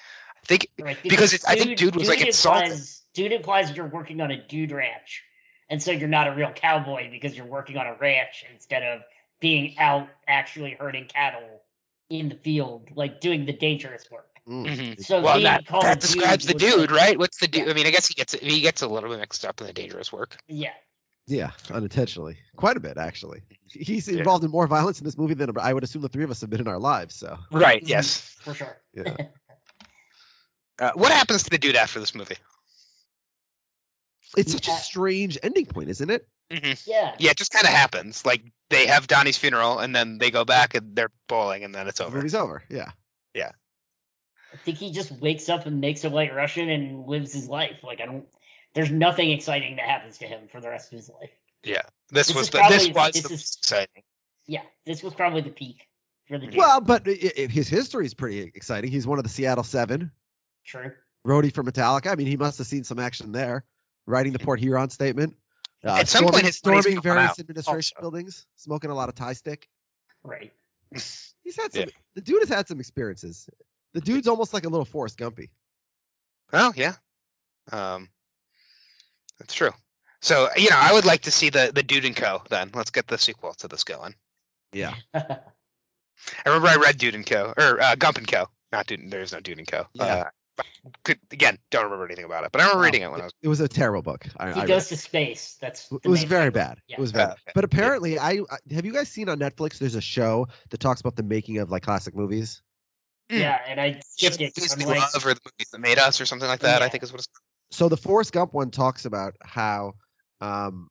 I 0.43 0.47
think 0.47 0.69
Right, 0.79 0.99
because 1.03 1.35
it's- 1.35 1.45
I 1.49 1.57
think 1.57 1.77
dude 1.79 1.95
was, 1.97 2.09
like, 2.09 2.21
insulted. 2.21 2.63
implies, 2.65 3.03
dude 3.15 3.33
implies 3.33 3.77
you're 3.77 3.87
working 3.89 4.21
on 4.21 4.31
a 4.31 4.37
dude 4.37 4.71
ranch, 4.73 5.23
and 5.69 5.83
so 5.83 5.91
you're 5.93 6.09
not 6.09 6.29
a 6.29 6.35
real 6.35 6.53
cowboy 6.53 7.11
because 7.11 7.37
you're 7.37 7.47
working 7.47 7.77
on 7.77 7.87
a 7.87 7.95
ranch 7.95 8.45
instead 8.53 8.83
of 8.83 9.03
being 9.41 9.79
out 9.79 10.09
actually 10.29 10.77
herding 10.79 11.07
cattle 11.07 11.63
in 12.11 12.29
the 12.29 12.37
field, 12.37 12.91
like 12.95 13.21
doing 13.21 13.45
the 13.47 13.53
dangerous 13.53 14.09
work. 14.11 14.29
Mm. 14.49 14.67
Mhm. 14.67 15.05
So 15.05 15.21
well 15.21 15.41
that, 15.41 15.65
that 15.69 16.01
describes 16.01 16.47
the 16.47 16.55
dude, 16.55 16.91
like- 16.91 17.01
right? 17.01 17.19
What's 17.19 17.39
the 17.39 17.49
dude? 17.49 17.67
Yeah. 17.67 17.73
I 17.73 17.75
mean, 17.75 17.87
I 17.87 17.91
guess 17.91 18.07
he 18.07 18.15
gets 18.15 18.33
he 18.35 18.61
gets 18.61 18.83
a 18.83 18.87
little 18.89 19.11
bit 19.11 19.19
mixed 19.19 19.45
up 19.45 19.61
in 19.61 19.67
the 19.67 19.73
dangerous 19.73 20.13
work. 20.13 20.37
Yeah, 20.47 20.73
Yeah, 21.27 21.51
unintentionally, 21.71 22.39
quite 22.55 22.77
a 22.77 22.81
bit 22.81 22.97
actually. 22.97 23.43
He's 23.69 24.07
Yeah. 24.09 24.19
involved 24.19 24.45
in 24.45 24.51
more 24.53 24.67
violence 24.69 25.01
in 25.01 25.05
this 25.05 25.19
movie 25.19 25.35
than 25.35 25.51
I 25.59 25.73
would 25.75 25.83
assume 25.83 26.03
the 26.03 26.09
three 26.09 26.23
of 26.25 26.31
us 26.31 26.41
have 26.43 26.51
been 26.51 26.61
in 26.61 26.69
our 26.69 26.79
lives. 26.79 27.17
So 27.17 27.39
Right. 27.51 27.83
Mhm. 27.83 27.89
Yes. 27.89 28.21
for 28.41 28.55
sure. 28.55 28.77
yeah. 28.95 29.17
Uh, 30.79 30.91
what 30.95 31.11
happens 31.11 31.43
to 31.45 31.49
the 31.49 31.57
dude 31.57 31.75
after 31.75 31.99
this 32.01 32.15
movie? 32.15 32.37
It's 34.37 34.53
such 34.53 34.69
a 34.69 34.73
strange 34.73 35.39
ending 35.43 35.65
point, 35.65 35.89
isn't 35.89 36.11
it? 36.11 36.29
hmm 36.53 36.73
Yeah. 36.85 37.15
Yeah, 37.19 37.31
it 37.31 37.37
just 37.39 37.51
kind 37.51 37.65
of 37.65 37.71
happens. 37.71 38.27
Like 38.27 38.43
they 38.69 38.87
have 38.87 39.07
Donnie's 39.07 39.39
funeral, 39.39 39.79
and 39.79 39.97
then 39.97 40.19
they 40.19 40.31
go 40.31 40.45
back 40.45 40.75
and 40.75 40.95
they're 40.95 41.11
bowling, 41.29 41.65
and 41.65 41.75
then 41.75 41.89
it's 41.89 41.99
The 41.99 42.05
over. 42.05 42.17
movie's 42.19 42.35
over. 42.35 42.63
Yeah. 42.69 42.91
I 44.57 44.65
think 44.65 44.79
he 44.79 44.91
just 44.93 45.13
wakes 45.13 45.49
up 45.49 45.67
and 45.67 45.81
makes 45.81 46.05
a 46.05 46.11
white 46.11 46.35
Russian 46.35 46.69
and 46.71 47.07
lives 47.07 47.33
his 47.33 47.49
life. 47.49 47.83
Like 47.83 48.01
I 48.01 48.07
don't. 48.07 48.27
There's 48.75 48.91
nothing 48.91 49.31
exciting 49.31 49.77
that 49.77 49.87
happens 49.87 50.19
to 50.19 50.27
him 50.27 50.49
for 50.51 50.61
the 50.61 50.69
rest 50.69 50.93
of 50.93 50.99
his 50.99 51.09
life. 51.09 51.31
Yeah. 51.63 51.83
This, 52.11 52.29
This 52.29 52.37
was 52.37 52.47
is 52.47 52.51
the, 52.51 52.59
this 52.69 52.89
probably- 52.89 52.93
was 52.93 53.13
this 53.13 53.23
the 53.23 53.27
is- 53.27 53.31
most 53.33 53.59
exciting. 53.59 54.03
Yeah, 54.47 54.63
this 54.85 55.03
was 55.03 55.13
probably 55.15 55.41
the 55.41 55.51
peak 55.51 55.89
for 56.29 56.39
the 56.39 56.47
dude. 56.47 56.57
Well, 56.57 56.81
but 56.81 57.07
i- 57.09 57.33
i- 57.39 57.47
his 57.47 57.69
history 57.69 58.07
is 58.07 58.15
pretty 58.15 58.41
exciting. 58.41 58.91
He's 58.91 59.07
one 59.07 59.19
of 59.19 59.25
the 59.25 59.29
Seattle 59.31 59.65
Seven, 59.65 60.13
True. 60.65 60.93
roadie 61.27 61.53
for 61.53 61.65
Metallica. 61.65 62.13
I 62.13 62.15
mean, 62.15 62.29
he 62.29 62.37
must 62.37 62.59
have 62.59 62.67
seen 62.69 62.85
some 62.85 62.99
action 63.01 63.33
there, 63.33 63.65
writing 64.07 64.33
the 64.33 64.39
Port 64.39 64.61
Huron 64.61 64.91
statement. 64.91 65.37
Uh, 65.85 65.97
At 65.97 66.09
some 66.09 66.23
point, 66.23 66.35
storming- 66.35 66.47
his 66.47 66.57
storming 66.59 67.03
various 67.03 67.31
out 67.31 67.39
administration 67.41 67.97
also. 67.97 68.03
buildings, 68.11 68.47
smoking 68.57 68.91
a 68.91 68.95
lot 68.95 69.09
of 69.09 69.15
Thai 69.17 69.33
stick. 69.33 69.69
Right. 70.23 70.53
He's 70.93 71.57
had 71.57 71.73
some. 71.73 71.83
Yeah. 71.83 71.87
The 72.15 72.21
dude 72.23 72.43
has 72.43 72.49
had 72.49 72.69
some 72.69 72.79
experiences. 72.81 73.49
The 73.97 74.03
dude's 74.03 74.29
almost 74.29 74.53
like 74.53 74.65
a 74.67 74.69
little 74.69 74.85
Forrest 74.85 75.17
Gumpy. 75.19 75.49
Oh 76.53 76.71
yeah, 76.77 76.93
um, 77.73 78.11
that's 79.39 79.55
true. 79.55 79.71
So 80.21 80.49
you 80.55 80.69
know, 80.69 80.77
I 80.79 80.93
would 80.93 81.07
like 81.07 81.23
to 81.23 81.31
see 81.31 81.49
the 81.49 81.73
the 81.75 81.83
Dude 81.83 82.05
and 82.05 82.15
Co. 82.15 82.43
Then 82.51 82.71
let's 82.75 82.91
get 82.91 83.07
the 83.07 83.17
sequel 83.17 83.55
to 83.55 83.69
this 83.69 83.85
going. 83.85 84.15
Yeah. 84.73 84.95
I 85.15 85.29
remember 86.45 86.69
I 86.69 86.77
read 86.77 86.99
Dude 86.99 87.15
and 87.15 87.25
Co. 87.25 87.55
or 87.57 87.81
uh, 87.81 87.95
Gump 87.95 88.19
and 88.19 88.29
Co. 88.29 88.49
Not 88.71 88.87
Dude. 88.87 89.11
There's 89.11 89.33
no 89.33 89.41
Dude 89.41 89.59
and 89.59 89.67
Co. 89.67 89.87
Yeah. 89.95 90.05
Uh, 90.59 90.63
could, 91.05 91.19
again, 91.31 91.59
don't 91.71 91.85
remember 91.85 92.05
anything 92.07 92.25
about 92.25 92.45
it, 92.45 92.53
but 92.53 92.61
I 92.61 92.65
remember 92.65 92.81
Wow. 92.81 92.85
reading 92.85 93.03
it 93.03 93.11
when 93.11 93.21
I 93.21 93.25
was. 93.25 93.33
It 93.43 93.49
was 93.49 93.61
a 93.61 93.69
terrible 93.69 94.03
book. 94.03 94.27
I, 94.37 94.53
he 94.53 94.61
I 94.61 94.67
goes 94.67 94.89
to 94.89 94.97
space. 94.99 95.57
That's 95.61 95.91
It 96.03 96.09
was 96.09 96.25
very 96.25 96.47
thing. 96.47 96.53
bad. 96.53 96.79
Yeah. 96.89 96.97
It 96.97 97.01
was 97.01 97.13
very. 97.13 97.25
Uh, 97.25 97.29
bad. 97.29 97.53
But 97.55 97.65
apparently, 97.65 98.19
I 98.19 98.41
I- 98.51 98.75
have 98.75 98.85
you 98.85 98.93
guys 98.93 99.09
seen 99.09 99.29
on 99.31 99.39
Netflix? 99.39 99.79
There's 99.79 99.95
a 99.95 100.01
show 100.03 100.49
that 100.71 100.79
talks 100.81 101.01
about 101.01 101.17
the 101.17 101.23
making 101.23 101.59
of 101.59 101.71
like 101.71 101.83
classic 101.83 102.15
movies. 102.15 102.63
Yeah, 103.31 103.59
and 103.67 103.81
I 103.81 104.01
skipped 104.07 104.41
it. 104.41 104.55
'cause 104.55 104.71
Movies 104.77 104.87
I'm 104.87 104.89
like, 105.01 105.15
love 105.15 105.27
or 105.27 105.35
the 105.35 105.41
movies 105.45 105.71
that 105.73 105.79
made 105.81 105.99
us 105.99 106.21
or 106.21 106.27
something 106.27 106.49
like 106.49 106.61
that. 106.61 106.83
I 106.83 106.89
think 106.89 107.03
is 107.03 107.13
what 107.13 107.19
it's. 107.21 107.27
called. 107.27 107.43
So 107.73 107.89
the 107.89 107.97
Forrest 107.97 108.33
Gump 108.33 108.53
one 108.55 108.71
talks 108.71 109.05
about 109.05 109.35
how. 109.43 109.95
um 110.41 110.89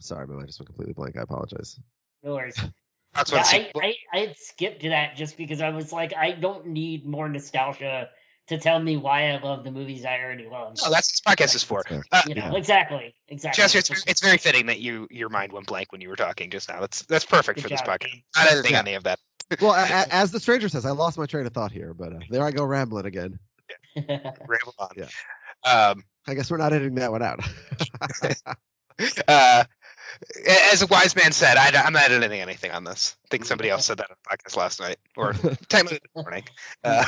Sorry, 0.00 0.26
man, 0.26 0.40
I 0.42 0.46
just 0.46 0.58
went 0.58 0.66
completely 0.68 0.92
blank. 0.94 1.16
I 1.16 1.22
apologize. 1.22 1.78
no 2.22 2.34
worries. 2.34 2.56
That's 3.14 3.30
Yeah, 3.30 3.38
what 3.38 3.46
I, 3.46 3.58
sequel- 3.64 3.80
I, 3.82 3.94
I 4.12 4.18
had 4.26 4.36
skipped 4.38 4.82
that 4.82 5.14
just 5.16 5.36
because 5.36 5.60
I 5.60 5.70
was 5.70 5.92
like, 5.92 6.12
I 6.16 6.32
don't 6.32 6.66
need 6.66 7.06
more 7.06 7.28
nostalgia 7.28 8.10
to 8.48 8.58
tell 8.58 8.80
me 8.82 8.96
why 8.96 9.30
I 9.30 9.38
love 9.40 9.62
the 9.62 9.70
movies 9.70 10.04
I 10.04 10.18
already 10.18 10.46
love. 10.48 10.76
No, 10.82 10.90
that's 10.90 11.22
what 11.24 11.36
this 11.36 11.46
podcast 11.50 11.54
is 11.54 11.62
for. 11.62 11.84
Uh, 12.10 12.22
you 12.26 12.34
know, 12.34 12.50
yeah. 12.50 12.56
exactly, 12.56 13.14
exactly. 13.28 13.62
Chester, 13.62 13.78
it's, 13.78 14.04
it's 14.06 14.20
very 14.20 14.36
fitting 14.36 14.66
that 14.66 14.80
you 14.80 15.06
your 15.12 15.28
mind 15.28 15.52
went 15.52 15.66
blank 15.68 15.92
when 15.92 16.00
you 16.00 16.08
were 16.08 16.16
talking 16.16 16.50
just 16.50 16.68
now. 16.68 16.80
That's 16.80 17.02
that's 17.02 17.24
perfect 17.24 17.58
Good 17.58 17.62
for 17.62 17.68
this 17.68 17.80
job, 17.82 17.88
podcast. 18.00 18.10
Gabe. 18.10 18.22
Not 18.36 18.50
editing 18.50 18.72
Yeah. 18.72 18.78
any 18.80 18.94
of 18.94 19.04
that. 19.04 19.20
Well, 19.60 19.74
a, 19.74 19.82
a- 19.82 20.14
as 20.14 20.32
the 20.32 20.40
stranger 20.40 20.68
says, 20.68 20.86
I 20.86 20.90
lost 20.90 21.18
my 21.18 21.26
train 21.26 21.46
of 21.46 21.52
thought 21.52 21.72
here, 21.72 21.94
but 21.94 22.12
uh, 22.12 22.18
there 22.30 22.44
I 22.44 22.50
go 22.50 22.64
rambling 22.64 23.06
again. 23.06 23.38
Ramble 23.96 24.74
on. 24.78 24.90
Yeah. 24.96 25.08
Um, 25.64 26.04
I 26.26 26.34
guess 26.34 26.50
we're 26.50 26.58
not 26.58 26.72
editing 26.72 26.96
that 26.96 27.10
one 27.10 27.22
out. 27.22 27.40
uh, 29.28 29.64
as 30.72 30.82
a 30.82 30.86
wise 30.86 31.16
man 31.16 31.32
said, 31.32 31.56
I, 31.56 31.86
am 31.86 31.92
not 31.92 32.10
editing 32.10 32.40
anything 32.40 32.70
on 32.70 32.84
this. 32.84 33.16
I 33.24 33.28
think 33.30 33.44
somebody 33.44 33.70
else 33.70 33.86
said 33.86 33.98
that 33.98 34.10
on 34.10 34.16
the 34.22 34.36
podcast 34.36 34.56
last 34.56 34.80
night, 34.80 34.98
or 35.16 35.32
technically 35.68 35.98
this 36.02 36.22
morning, 36.24 36.44
uh, 36.82 37.04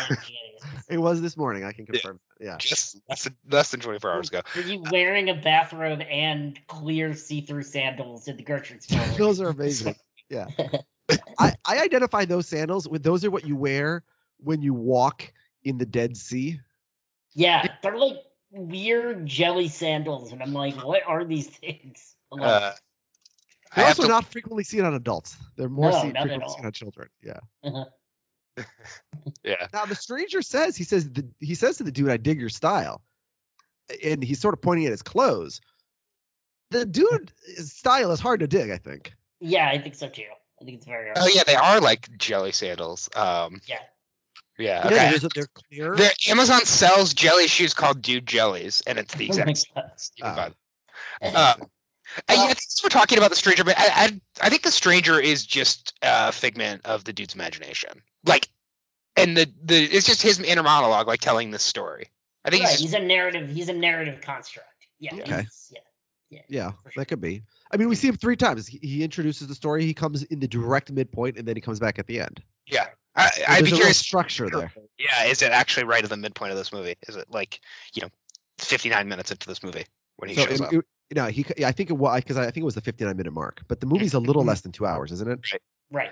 it 0.89 0.99
was 0.99 1.21
this 1.21 1.37
morning. 1.37 1.65
I 1.65 1.73
can 1.73 1.87
confirm. 1.87 2.21
Yeah. 2.41 2.57
just 2.59 3.01
less 3.09 3.25
than, 3.25 3.37
less 3.51 3.71
than 3.71 3.81
24 3.81 4.11
hours 4.11 4.29
ago. 4.29 4.43
Were 4.55 4.63
you 4.63 4.83
wearing 4.91 5.31
a 5.31 5.35
bathrobe 5.35 6.03
and 6.03 6.59
clear 6.67 7.15
see-through 7.15 7.63
sandals 7.63 8.29
at 8.29 8.37
the 8.37 8.43
grocery 8.43 8.81
store? 8.81 9.01
Those 9.17 9.41
are 9.41 9.49
amazing. 9.49 9.97
Yeah. 10.29 10.49
I, 11.39 11.55
I 11.65 11.83
identify 11.83 12.25
those 12.25 12.49
sandals 12.49 12.89
with 12.89 13.03
those 13.03 13.25
are 13.25 13.31
what 13.31 13.47
you 13.47 13.57
wear 13.57 14.03
when 14.39 14.63
you 14.63 14.75
walk 14.75 15.33
in 15.65 15.79
the 15.79 15.87
Dead 15.87 16.17
Sea. 16.17 16.61
Yeah, 17.35 17.67
they're 17.83 17.97
like 17.97 18.19
weird 18.51 19.27
jelly 19.27 19.69
sandals, 19.69 20.33
and 20.33 20.43
I'm 20.43 20.53
like, 20.53 20.75
what 20.85 21.03
are 21.07 21.25
these 21.25 21.49
things? 21.49 22.15
Like, 22.31 22.43
Uh, 22.43 22.73
They're 23.75 23.85
have 23.85 23.99
also 23.99 24.03
to, 24.05 24.09
not 24.09 24.25
frequently 24.25 24.65
seen 24.65 24.85
on 24.85 24.95
adults. 24.95 25.37
They're 25.57 25.69
more 25.69 25.91
No, 25.91 26.03
seen, 26.03 26.13
frequently 26.13 26.49
seen 26.49 26.65
on 26.65 26.73
children. 26.73 27.09
Yeah. 27.23 27.41
yeah. 29.45 29.67
Now 29.73 29.85
the 29.85 29.95
stranger 29.95 30.43
says 30.43 30.77
he 30.77 30.85
says 30.85 31.11
the, 31.11 31.29
he 31.41 31.55
says 31.55 31.77
to 31.77 31.85
the 31.85 31.93
dude, 31.93 32.09
"I 32.09 32.17
dig 32.17 32.41
your 32.41 32.49
style," 32.49 33.03
and 34.05 34.23
he's 34.25 34.41
sort 34.41 34.55
of 34.55 34.63
pointing 34.63 34.87
at 34.87 34.93
his 34.93 35.03
clothes. 35.03 35.61
The 36.71 36.87
dude 36.87 37.33
style 37.59 38.11
is 38.13 38.21
hard 38.21 38.41
to 38.41 38.47
dig. 38.47 38.71
I 38.71 38.79
think. 38.79 39.13
yeah, 39.41 39.69
I 39.69 39.79
think 39.79 39.95
so 39.95 40.09
too. 40.09 40.25
I 40.61 40.65
think 40.65 40.79
it's 40.79 40.87
very. 40.87 41.11
Oh 41.17 41.27
yeah, 41.29 41.43
they 41.47 41.55
are 41.55 41.81
like 41.81 42.17
jelly 42.19 42.53
sandals. 42.53 43.09
Um, 43.15 43.61
Yeah. 43.67 43.79
Yeah. 44.59 44.81
Yeah, 44.81 44.87
Okay. 44.87 45.11
there's 45.11 45.25
a- 45.25 45.29
they're 45.35 45.47
clear. 45.53 45.97
There, 45.97 46.13
Amazon 46.29 46.65
sells 46.65 47.13
jelly 47.13 47.47
shoes 47.47 47.75
called 47.75 48.01
Dude 48.01 48.27
Jellies, 48.27 48.83
and 48.87 48.99
it's 48.99 49.13
the 49.15 49.31
Oh 49.31 49.37
my 49.37 49.43
exact. 49.51 49.75
God. 49.75 49.91
You 50.17 50.25
can. 50.25 50.39
Uh, 50.39 50.51
Uh, 51.33 51.55
I, 52.29 52.35
Well- 52.37 52.47
think 52.49 52.59
we're 52.83 52.89
talking 52.89 53.19
about 53.19 53.31
the 53.31 53.37
stranger, 53.37 53.65
but 53.65 53.79
I, 53.79 53.85
I 54.07 54.21
I 54.41 54.49
think 54.49 54.63
the 54.63 54.71
stranger 54.71 55.21
is 55.21 55.45
just 55.45 55.93
a 56.01 56.33
figment 56.33 56.87
of 56.87 57.05
the 57.05 57.13
dude's 57.13 57.35
imagination. 57.35 58.03
Like, 58.25 58.49
and 59.17 59.37
the 59.37 59.53
the 59.63 59.83
it's 59.85 60.07
just 60.07 60.23
his 60.23 60.41
inner 60.41 60.63
monologue, 60.63 61.07
like 61.07 61.21
telling 61.21 61.51
this 61.51 61.63
story. 61.63 62.07
I 62.45 62.51
think 62.51 62.63
right, 62.65 62.71
he's 62.71 62.81
he's 62.81 62.95
a 62.95 63.01
narrative. 63.01 63.51
He's 63.51 63.69
a 63.69 63.73
narrative 63.75 64.21
construct. 64.23 64.69
Yeah. 65.01 65.15
Okay. 65.17 65.41
he's- 65.43 65.73
Yeah. 66.31 66.41
yeah, 66.49 66.71
for 66.83 66.91
sure. 66.91 67.01
that 67.01 67.07
could 67.07 67.21
be. 67.21 67.43
I 67.71 67.77
mean, 67.77 67.89
we 67.89 67.95
see 67.95 68.09
him 68.09 68.17
three 68.17 68.37
times. 68.37 68.67
He, 68.67 68.79
he 68.83 69.03
introduces 69.05 69.47
the 69.47 69.55
story. 69.55 69.85
He 69.85 69.95
comes 69.95 70.23
in 70.25 70.41
the 70.41 70.49
direct 70.49 70.91
midpoint, 70.91 71.39
and 71.39 71.47
then 71.47 71.55
he 71.57 71.61
comes 71.61 71.79
back 71.79 71.99
at 71.99 72.07
the 72.07 72.21
end. 72.21 72.43
yeah. 72.67 72.87
I, 73.15 73.31
So 73.31 73.43
I'd 73.49 73.49
there's 73.49 73.63
be 73.63 73.69
a 73.69 73.71
real 73.71 73.77
curious. 73.79 73.99
structure 73.99 74.51
there. 74.51 74.73
Yeah, 74.99 75.25
is 75.27 75.41
it 75.43 75.51
actually 75.53 75.85
right 75.85 76.03
at 76.05 76.11
the 76.11 76.17
midpoint 76.19 76.51
of 76.53 76.59
this 76.59 76.73
movie? 76.73 76.97
Is 77.09 77.17
it 77.17 77.31
like 77.31 77.61
you 77.95 78.03
know, 78.03 78.09
59 78.59 79.09
minutes 79.09 79.31
into 79.31 79.47
this 79.47 79.63
movie 79.63 79.87
when 80.17 80.29
he 80.31 80.35
So 80.37 80.45
shows 80.47 80.61
it, 80.61 80.65
up? 80.67 80.73
it- 80.75 80.85
no, 81.15 81.27
he. 81.27 81.47
yeah, 81.57 81.69
I 81.69 81.73
think 81.73 81.89
it 81.91 81.95
was 81.95 82.21
because 82.21 82.37
I 82.37 82.45
think 82.47 82.59
it 82.59 82.65
was 82.65 82.75
the 82.75 82.81
59 82.81 83.17
minute 83.17 83.31
mark. 83.33 83.63
But 83.69 83.79
the 83.81 83.87
movie's 83.87 84.13
a 84.15 84.19
little 84.21 84.43
Mhm. 84.43 84.49
less 84.49 84.63
than 84.63 84.73
two 84.73 84.85
hours, 84.85 85.13
isn't 85.13 85.31
it? 85.31 85.39
Right. 85.53 85.63
right. 85.93 86.11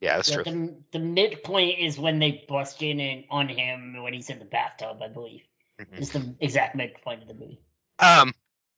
yeah, 0.00 0.16
that's 0.16 0.30
Yeah, 0.30 0.36
true. 0.36 0.44
the, 0.44 0.74
the 0.92 0.98
midpoint 0.98 1.78
is 1.78 1.98
when 1.98 2.18
they 2.18 2.44
bust 2.48 2.82
in 2.82 2.98
and- 3.00 3.24
on 3.30 3.48
him 3.48 4.02
when 4.02 4.12
he's 4.14 4.30
in 4.30 4.38
the 4.38 4.44
bathtub, 4.46 5.02
I 5.02 5.08
believe. 5.08 5.42
Mhm. 5.78 6.00
Is 6.00 6.10
the 6.10 6.34
exact 6.40 6.74
midpoint 6.74 7.20
of 7.22 7.28
the 7.28 7.34
movie. 7.34 7.60
Um, 7.98 8.32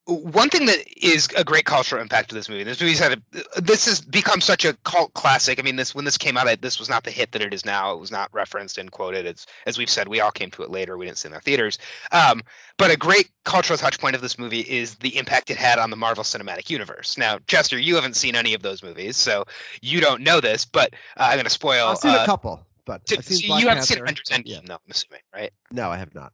one 0.06 0.50
thing 0.50 0.66
that 0.66 0.78
is 0.96 1.28
a 1.36 1.42
great 1.42 1.64
cultural 1.64 2.00
impact 2.00 2.30
of 2.30 2.36
this 2.36 2.48
movie. 2.48 2.62
This 2.62 2.80
movie's 2.80 3.00
had 3.00 3.12
a, 3.12 3.60
this 3.60 3.86
has 3.86 4.00
become 4.00 4.40
such 4.40 4.64
a 4.64 4.74
cult 4.84 5.12
classic. 5.14 5.58
I 5.58 5.62
mean, 5.62 5.76
this 5.76 5.94
when 5.94 6.04
this 6.04 6.16
came 6.16 6.36
out, 6.36 6.46
I, 6.46 6.54
this 6.54 6.78
was 6.78 6.88
not 6.88 7.02
the 7.02 7.10
hit 7.10 7.32
that 7.32 7.42
it 7.42 7.52
is 7.52 7.64
now. 7.64 7.92
It 7.92 7.98
was 7.98 8.12
not 8.12 8.32
referenced 8.32 8.78
and 8.78 8.90
quoted. 8.90 9.26
It's 9.26 9.46
as 9.66 9.78
we've 9.78 9.90
said, 9.90 10.06
we 10.06 10.20
all 10.20 10.30
came 10.30 10.50
to 10.52 10.62
it 10.62 10.70
later. 10.70 10.96
We 10.96 11.06
didn't 11.06 11.18
see 11.18 11.26
it 11.28 11.32
in 11.32 11.34
the 11.34 11.40
theaters. 11.40 11.78
Um, 12.12 12.42
but 12.76 12.90
a 12.90 12.96
great 12.96 13.30
cultural 13.44 13.76
touch 13.78 13.98
point 13.98 14.14
of 14.14 14.22
this 14.22 14.38
movie 14.38 14.60
is 14.60 14.94
the 14.96 15.16
impact 15.18 15.50
it 15.50 15.56
had 15.56 15.78
on 15.78 15.90
the 15.90 15.96
Marvel 15.96 16.22
Cinematic 16.22 16.70
Universe. 16.70 17.18
Now, 17.18 17.38
Chester, 17.46 17.78
you 17.78 17.96
haven't 17.96 18.14
seen 18.14 18.36
any 18.36 18.54
of 18.54 18.62
those 18.62 18.82
movies, 18.82 19.16
so 19.16 19.44
you 19.82 20.00
don't 20.00 20.22
know 20.22 20.40
this. 20.40 20.64
But 20.66 20.94
uh, 21.16 21.24
I'm 21.30 21.34
going 21.36 21.44
to 21.44 21.50
spoil. 21.50 21.88
I've 21.88 21.98
seen 21.98 22.14
uh, 22.14 22.22
a 22.22 22.26
couple, 22.26 22.64
but 22.84 23.08
seen 23.08 23.22
so 23.22 23.58
you 23.58 23.68
haven't 23.68 23.84
seen. 23.84 23.98
Avengers 23.98 24.28
Endgame, 24.28 24.42
Yeah. 24.46 24.60
though. 24.64 24.74
I'm 24.74 24.90
assuming, 24.90 25.22
right? 25.34 25.52
No, 25.72 25.90
I 25.90 25.96
have 25.96 26.14
not. 26.14 26.32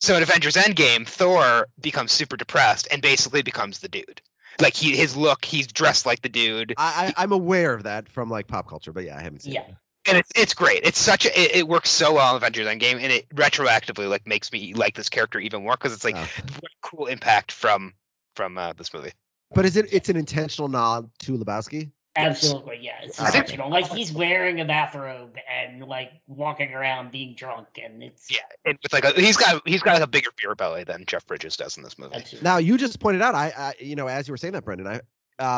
So 0.00 0.16
in 0.16 0.22
Avengers 0.22 0.54
Endgame, 0.54 1.06
Thor 1.06 1.66
becomes 1.80 2.12
super 2.12 2.36
depressed 2.36 2.88
and 2.90 3.02
basically 3.02 3.42
becomes 3.42 3.80
the 3.80 3.88
dude. 3.88 4.20
Like 4.60 4.74
he, 4.74 4.96
his 4.96 5.16
look, 5.16 5.44
he's 5.44 5.66
dressed 5.68 6.06
like 6.06 6.22
the 6.22 6.28
dude, 6.28 6.74
I, 6.76 7.12
I 7.16 7.22
I'm 7.22 7.32
aware 7.32 7.74
of 7.74 7.84
that 7.84 8.08
from 8.08 8.28
like 8.30 8.46
pop 8.46 8.68
culture, 8.68 8.92
but 8.92 9.04
yeah, 9.04 9.16
I 9.16 9.22
haven't 9.22 9.42
seen 9.42 9.54
Yeah. 9.54 9.60
it. 9.62 9.74
and 10.08 10.18
it's 10.18 10.30
it's 10.34 10.54
great. 10.54 10.80
It's 10.84 10.98
such 10.98 11.26
a, 11.26 11.40
it, 11.40 11.56
it 11.56 11.68
works 11.68 11.90
so 11.90 12.14
well 12.14 12.30
in 12.30 12.36
Avengers 12.36 12.66
Endgame, 12.66 12.94
and 13.00 13.12
it 13.12 13.28
retroactively 13.30 14.08
like 14.08 14.26
makes 14.26 14.50
me 14.52 14.74
like 14.74 14.94
this 14.94 15.08
character 15.08 15.38
even 15.38 15.62
more 15.62 15.74
because 15.74 15.92
it's 15.92 16.04
like 16.04 16.16
Oh. 16.16 16.20
what 16.60 16.72
a 16.72 16.76
cool 16.82 17.06
impact 17.06 17.52
from 17.52 17.94
from 18.34 18.58
uh, 18.58 18.72
this 18.72 18.92
movie. 18.92 19.12
But 19.54 19.64
is 19.64 19.76
it? 19.76 19.92
It's 19.92 20.08
an 20.08 20.16
intentional 20.16 20.68
nod 20.68 21.10
to 21.20 21.38
Lebowski. 21.38 21.90
Absolutely, 22.26 22.78
yeah. 22.82 22.96
It's 23.02 23.20
I 23.20 23.24
think- 23.30 23.44
intentional. 23.44 23.70
Like 23.70 23.88
he's 23.88 24.12
wearing 24.12 24.60
a 24.60 24.64
bathrobe 24.64 25.36
and 25.48 25.84
like 25.84 26.12
walking 26.26 26.72
around 26.74 27.10
being 27.12 27.34
drunk, 27.34 27.68
and 27.82 28.02
it's 28.02 28.30
Yeah, 28.30 28.40
and 28.64 28.78
with 28.82 28.92
like 28.92 29.04
a, 29.04 29.12
he's 29.20 29.36
got 29.36 29.62
he's 29.66 29.82
got 29.82 29.94
like 29.94 30.02
a 30.02 30.06
bigger 30.06 30.30
beer 30.36 30.54
belly 30.54 30.84
than 30.84 31.04
Jeff 31.06 31.26
Bridges 31.26 31.56
does 31.56 31.76
in 31.76 31.82
this 31.82 31.98
movie. 31.98 32.14
absolutely. 32.16 32.44
Now 32.44 32.58
you 32.58 32.76
just 32.78 32.98
pointed 33.00 33.22
out, 33.22 33.34
I, 33.34 33.52
I 33.56 33.74
you 33.80 33.96
know, 33.96 34.06
as 34.08 34.26
you 34.28 34.32
were 34.32 34.38
saying 34.38 34.54
that, 34.54 34.64
Brendan, 34.64 34.86
I 34.86 35.00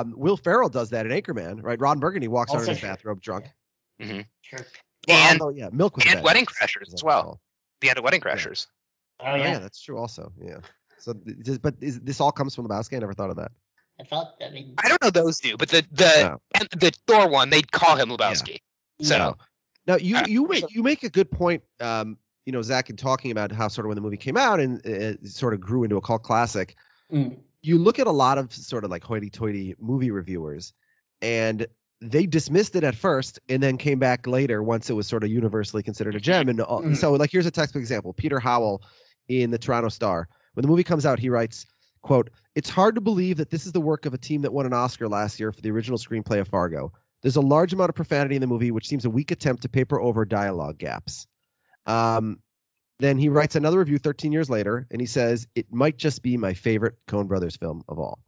um, 0.00 0.14
Will 0.16 0.36
Ferrell 0.36 0.68
does 0.68 0.90
that 0.90 1.06
in 1.06 1.12
Anchorman, 1.12 1.62
right? 1.62 1.80
Ron 1.80 1.98
Burgundy 2.00 2.28
walks 2.28 2.50
out 2.50 2.56
in 2.56 2.60
Also 2.60 2.70
his 2.72 2.80
true. 2.80 2.88
bathrobe 2.90 3.20
drunk. 3.22 3.46
Sure. 4.00 4.14
Well, 5.08 5.16
And- 5.16 5.40
although, 5.40 5.54
yeah, 5.56 5.70
Milk 5.72 5.96
was 5.96 6.04
and 6.06 6.22
Wedding 6.22 6.44
Crashers 6.46 6.92
as 6.92 7.02
well. 7.02 7.18
recall. 7.18 7.40
The 7.80 7.88
end 7.88 7.98
of 7.98 8.04
Wedding 8.04 8.20
Crashers. 8.20 8.66
Oh 9.20 9.24
Oh, 9.32 9.34
yeah. 9.36 9.52
yeah. 9.52 9.58
that's 9.58 9.80
true. 9.82 9.96
Also, 9.98 10.32
yeah. 10.42 10.58
So, 10.98 11.14
but 11.62 11.74
is, 11.80 11.98
this 12.00 12.20
all 12.20 12.30
comes 12.32 12.54
from 12.54 12.66
the 12.66 12.74
Lebowski. 12.74 12.96
I 12.96 12.98
never 12.98 13.14
thought 13.14 13.30
of 13.30 13.36
that. 13.36 13.52
I 14.00 14.04
thought. 14.04 14.34
I 14.44 14.50
mean, 14.50 14.74
I 14.82 14.88
don't 14.88 15.02
know 15.02 15.10
those 15.10 15.38
do, 15.40 15.56
but 15.56 15.68
the 15.68 15.84
the 15.92 16.30
No. 16.30 16.40
and 16.58 16.68
the 16.80 16.92
Thor 17.06 17.28
one 17.28 17.50
they'd 17.50 17.70
call 17.70 17.96
him 17.96 18.08
Lebowski. 18.08 18.58
So 19.02 19.18
No. 19.18 19.36
Now 19.86 19.96
you 19.96 20.16
Uh, 20.16 20.24
you 20.26 20.46
make 20.46 20.74
you 20.74 20.82
make 20.82 21.02
a 21.04 21.10
good 21.10 21.30
point. 21.30 21.62
Um, 21.80 22.18
you 22.46 22.52
know, 22.52 22.62
Zach, 22.62 22.90
in 22.90 22.96
talking 22.96 23.30
about 23.30 23.52
how 23.52 23.68
sort 23.68 23.84
of 23.86 23.88
when 23.88 23.96
the 23.96 24.00
movie 24.00 24.16
came 24.16 24.36
out 24.36 24.60
and 24.60 24.78
uh, 24.86 24.90
it 24.90 25.28
sort 25.28 25.54
of 25.54 25.60
grew 25.60 25.84
into 25.84 25.96
a 25.96 26.00
cult 26.00 26.22
classic. 26.22 26.76
mm, 27.12 27.38
You 27.62 27.78
look 27.78 27.98
at 27.98 28.06
a 28.06 28.12
lot 28.12 28.38
of 28.38 28.52
sort 28.52 28.84
of 28.84 28.90
like 28.90 29.04
hoity-toity 29.04 29.76
movie 29.78 30.10
reviewers, 30.10 30.72
and 31.20 31.66
they 32.00 32.24
dismissed 32.26 32.76
it 32.76 32.84
at 32.84 32.94
first, 32.94 33.40
and 33.48 33.62
then 33.62 33.76
came 33.76 33.98
back 33.98 34.26
later 34.26 34.62
once 34.62 34.88
it 34.88 34.94
was 34.94 35.06
sort 35.06 35.22
of 35.22 35.30
universally 35.30 35.82
considered 35.82 36.14
a 36.14 36.20
gem. 36.20 36.48
And 36.48 36.60
uh, 36.62 36.66
Mhm. 36.66 36.96
so, 36.96 37.12
like, 37.12 37.30
here's 37.30 37.46
a 37.46 37.50
textbook 37.50 37.80
example: 37.80 38.14
Peter 38.14 38.40
Howell 38.40 38.82
in 39.28 39.50
the 39.50 39.58
Toronto 39.58 39.90
Star. 39.90 40.28
When 40.54 40.62
the 40.62 40.68
movie 40.68 40.84
comes 40.84 41.04
out, 41.06 41.18
he 41.18 41.28
writes, 41.28 41.66
"quote 42.02 42.30
It's 42.54 42.70
hard 42.70 42.94
to 42.96 43.00
believe 43.00 43.38
that 43.38 43.50
this 43.50 43.66
is 43.66 43.72
the 43.72 43.80
work 43.80 44.06
of 44.06 44.14
a 44.14 44.18
team 44.18 44.42
that 44.42 44.52
won 44.52 44.66
an 44.66 44.72
Oscar 44.72 45.08
last 45.08 45.40
year 45.40 45.52
for 45.52 45.60
the 45.60 45.70
original 45.70 45.98
screenplay 45.98 46.40
of 46.40 46.48
Fargo. 46.48 46.92
There's 47.22 47.36
a 47.36 47.42
large 47.42 47.72
amount 47.72 47.90
of 47.90 47.94
profanity 47.94 48.34
in 48.34 48.40
the 48.40 48.46
movie, 48.46 48.70
which 48.70 48.88
seems 48.88 49.04
a 49.04 49.10
weak 49.10 49.30
attempt 49.30 49.62
to 49.62 49.68
paper 49.68 50.00
over 50.00 50.24
dialogue 50.24 50.78
gaps." 50.78 51.26
Um, 51.86 52.40
then 52.98 53.18
he 53.18 53.28
writes 53.28 53.56
another 53.56 53.78
review 53.78 53.98
13 53.98 54.32
years 54.32 54.50
later, 54.50 54.86
and 54.90 55.00
he 55.00 55.06
says, 55.06 55.46
"It 55.54 55.72
might 55.72 55.96
just 55.96 56.22
be 56.22 56.36
my 56.36 56.54
favorite 56.54 56.96
Coen 57.06 57.28
Brothers 57.28 57.56
film 57.56 57.82
of 57.88 57.98
all." 57.98 58.20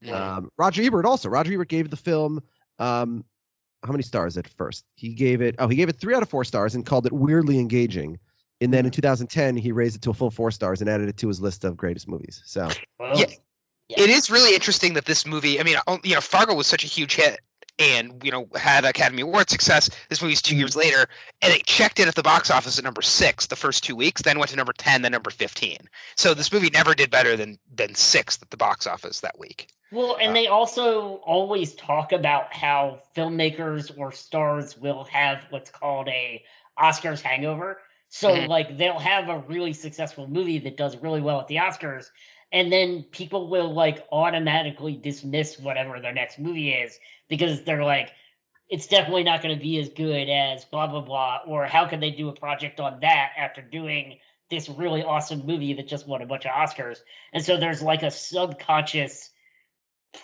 yeah. 0.00 0.36
Um, 0.36 0.50
Roger 0.56 0.82
Ebert 0.82 1.04
also. 1.04 1.28
Roger 1.28 1.52
Ebert 1.52 1.68
gave 1.68 1.90
the 1.90 1.96
film 1.96 2.42
um, 2.78 3.24
how 3.82 3.92
many 3.92 4.02
stars 4.02 4.36
at 4.36 4.48
first? 4.48 4.84
He 4.94 5.14
gave 5.14 5.40
it 5.40 5.56
oh 5.58 5.68
he 5.68 5.76
gave 5.76 5.88
it 5.88 5.98
three 6.00 6.14
out 6.14 6.22
of 6.22 6.28
four 6.28 6.44
stars 6.44 6.74
and 6.74 6.84
called 6.84 7.06
it 7.06 7.12
weirdly 7.12 7.58
engaging. 7.58 8.18
And 8.60 8.72
then 8.72 8.80
in 8.80 8.92
hmm. 8.92 8.96
2010 8.96 9.56
he 9.56 9.72
raised 9.72 9.96
it 9.96 10.02
to 10.02 10.10
a 10.10 10.14
full 10.14 10.30
four 10.30 10.50
stars 10.50 10.80
and 10.80 10.90
added 10.90 11.08
it 11.08 11.16
to 11.18 11.28
his 11.28 11.40
list 11.40 11.64
of 11.64 11.76
greatest 11.76 12.08
movies. 12.08 12.42
So 12.44 12.68
well, 12.98 13.18
Yeah. 13.18 13.26
it 13.88 14.10
is 14.10 14.30
really 14.30 14.54
interesting 14.54 14.94
that 14.94 15.04
this 15.04 15.26
movie. 15.26 15.60
I 15.60 15.62
mean, 15.62 15.76
oh, 15.86 15.98
you 16.04 16.14
know, 16.14 16.20
Fargo 16.20 16.54
was 16.54 16.66
such 16.66 16.84
a 16.84 16.86
huge 16.86 17.14
hit, 17.14 17.40
and 17.78 18.22
you 18.22 18.30
know 18.30 18.46
had 18.54 18.84
Academy 18.84 19.22
Award 19.22 19.50
success. 19.50 19.90
This 20.08 20.22
movie's 20.22 20.42
2 20.42 20.54
years 20.56 20.74
hmm. 20.74 20.80
later, 20.80 21.06
and 21.42 21.52
it 21.52 21.64
checked 21.64 21.98
in 21.98 22.08
at 22.08 22.14
the 22.14 22.22
box 22.22 22.50
office 22.50 22.78
at 22.78 22.84
number 22.84 23.02
six 23.02 23.46
the 23.46 23.56
first 23.56 23.84
two 23.84 23.96
weeks, 23.96 24.22
then 24.22 24.38
went 24.38 24.50
to 24.50 24.56
number 24.56 24.72
ten, 24.72 25.02
then 25.02 25.12
number 25.12 25.30
fifteen. 25.30 25.78
So 26.16 26.34
this 26.34 26.52
movie 26.52 26.70
never 26.70 26.94
did 26.94 27.10
better 27.10 27.36
than 27.36 27.58
than 27.74 27.94
sixth 27.94 28.42
at 28.42 28.50
the 28.50 28.56
box 28.56 28.86
office 28.86 29.20
that 29.20 29.38
week. 29.38 29.68
Well, 29.92 30.16
and 30.20 30.30
Uh, 30.30 30.34
they 30.34 30.46
also 30.46 31.16
always 31.16 31.74
talk 31.74 32.12
about 32.12 32.54
how 32.54 33.00
filmmakers 33.16 33.96
or 33.96 34.12
stars 34.12 34.76
will 34.76 35.04
have 35.04 35.44
what's 35.50 35.70
called 35.70 36.08
a 36.08 36.44
Oscars 36.78 37.20
hangover. 37.20 37.80
So 38.10 38.30
Mhm. 38.30 38.48
like 38.48 38.76
they'll 38.76 38.98
have 38.98 39.28
a 39.28 39.38
really 39.38 39.72
successful 39.72 40.26
movie 40.26 40.58
that 40.58 40.76
does 40.76 40.96
really 40.96 41.20
well 41.20 41.40
at 41.40 41.48
the 41.48 41.56
Oscars 41.56 42.10
and 42.52 42.72
then 42.72 43.04
people 43.04 43.48
will 43.48 43.72
like 43.72 44.06
automatically 44.10 44.96
dismiss 44.96 45.58
whatever 45.58 46.00
their 46.00 46.12
next 46.12 46.38
movie 46.38 46.72
is 46.72 46.98
because 47.28 47.62
they're 47.62 47.84
like 47.84 48.10
it's 48.68 48.86
definitely 48.86 49.24
not 49.24 49.42
going 49.42 49.54
to 49.56 49.60
be 49.60 49.78
as 49.78 49.88
good 49.88 50.28
as 50.28 50.64
blah 50.64 50.86
blah 50.86 51.00
blah 51.00 51.38
or 51.46 51.66
how 51.66 51.86
can 51.86 52.00
they 52.00 52.10
do 52.10 52.28
a 52.28 52.32
project 52.32 52.80
on 52.80 53.00
that 53.00 53.32
after 53.36 53.62
doing 53.62 54.18
this 54.50 54.68
really 54.68 55.02
awesome 55.04 55.46
movie 55.46 55.74
that 55.74 55.86
just 55.86 56.08
won 56.08 56.22
a 56.22 56.26
bunch 56.26 56.44
of 56.44 56.50
Oscars. 56.50 56.98
And 57.32 57.44
so 57.44 57.56
there's 57.56 57.82
like 57.82 58.02
a 58.02 58.10
subconscious 58.10 59.30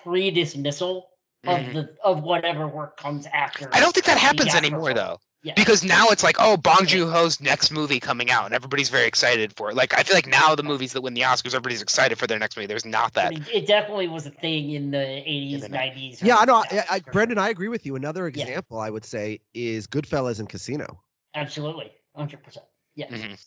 pre-dismissal 0.02 1.08
of 1.46 1.60
Mhm. 1.60 1.72
the 1.72 1.96
of 2.02 2.24
whatever 2.24 2.66
work 2.66 2.96
comes 2.96 3.26
after. 3.26 3.70
I 3.72 3.78
don't 3.78 3.92
think 3.94 4.06
that 4.06 4.18
happens 4.18 4.52
anymore 4.52 4.86
film. 4.86 4.96
though. 4.96 5.20
Yeah. 5.46 5.52
Because 5.54 5.84
now 5.84 6.08
it's 6.08 6.24
like, 6.24 6.36
oh, 6.40 6.56
Bong 6.56 6.86
Joon 6.86 7.08
Ho's 7.08 7.40
next 7.40 7.70
movie 7.70 8.00
coming 8.00 8.32
out, 8.32 8.46
and 8.46 8.54
everybody's 8.54 8.88
very 8.88 9.06
excited 9.06 9.52
for 9.52 9.70
it. 9.70 9.76
Like, 9.76 9.96
I 9.96 10.02
feel 10.02 10.16
like 10.16 10.26
now 10.26 10.56
the 10.56 10.64
movies 10.64 10.92
that 10.94 11.02
win 11.02 11.14
the 11.14 11.20
Oscars, 11.20 11.54
everybody's 11.54 11.82
excited 11.82 12.18
for 12.18 12.26
their 12.26 12.40
next 12.40 12.56
movie. 12.56 12.66
There's 12.66 12.84
not 12.84 13.14
that. 13.14 13.32
It, 13.32 13.42
it 13.54 13.66
definitely 13.68 14.08
was 14.08 14.26
a 14.26 14.30
thing 14.30 14.72
in 14.72 14.90
the 14.90 14.98
80s, 14.98 15.60
the 15.60 15.68
90s. 15.68 16.20
yeah, 16.20 16.34
I 16.36 16.44
know. 16.46 16.56
I, 16.56 16.84
I, 16.90 16.98
Brendan. 16.98 17.38
I 17.38 17.50
agree 17.50 17.68
with 17.68 17.86
you. 17.86 17.94
Another 17.94 18.22
Yeah. 18.28 18.42
example 18.42 18.80
I 18.80 18.90
would 18.90 19.04
say 19.04 19.38
is 19.54 19.86
Goodfellas 19.86 20.40
and 20.40 20.48
Casino. 20.48 21.00
Absolutely. 21.32 21.92
100%. 22.18 22.58
Yeah. 22.96 23.06
Mhm. 23.06 23.46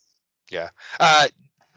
Yeah. 0.52 0.70
Uh, 1.02 1.28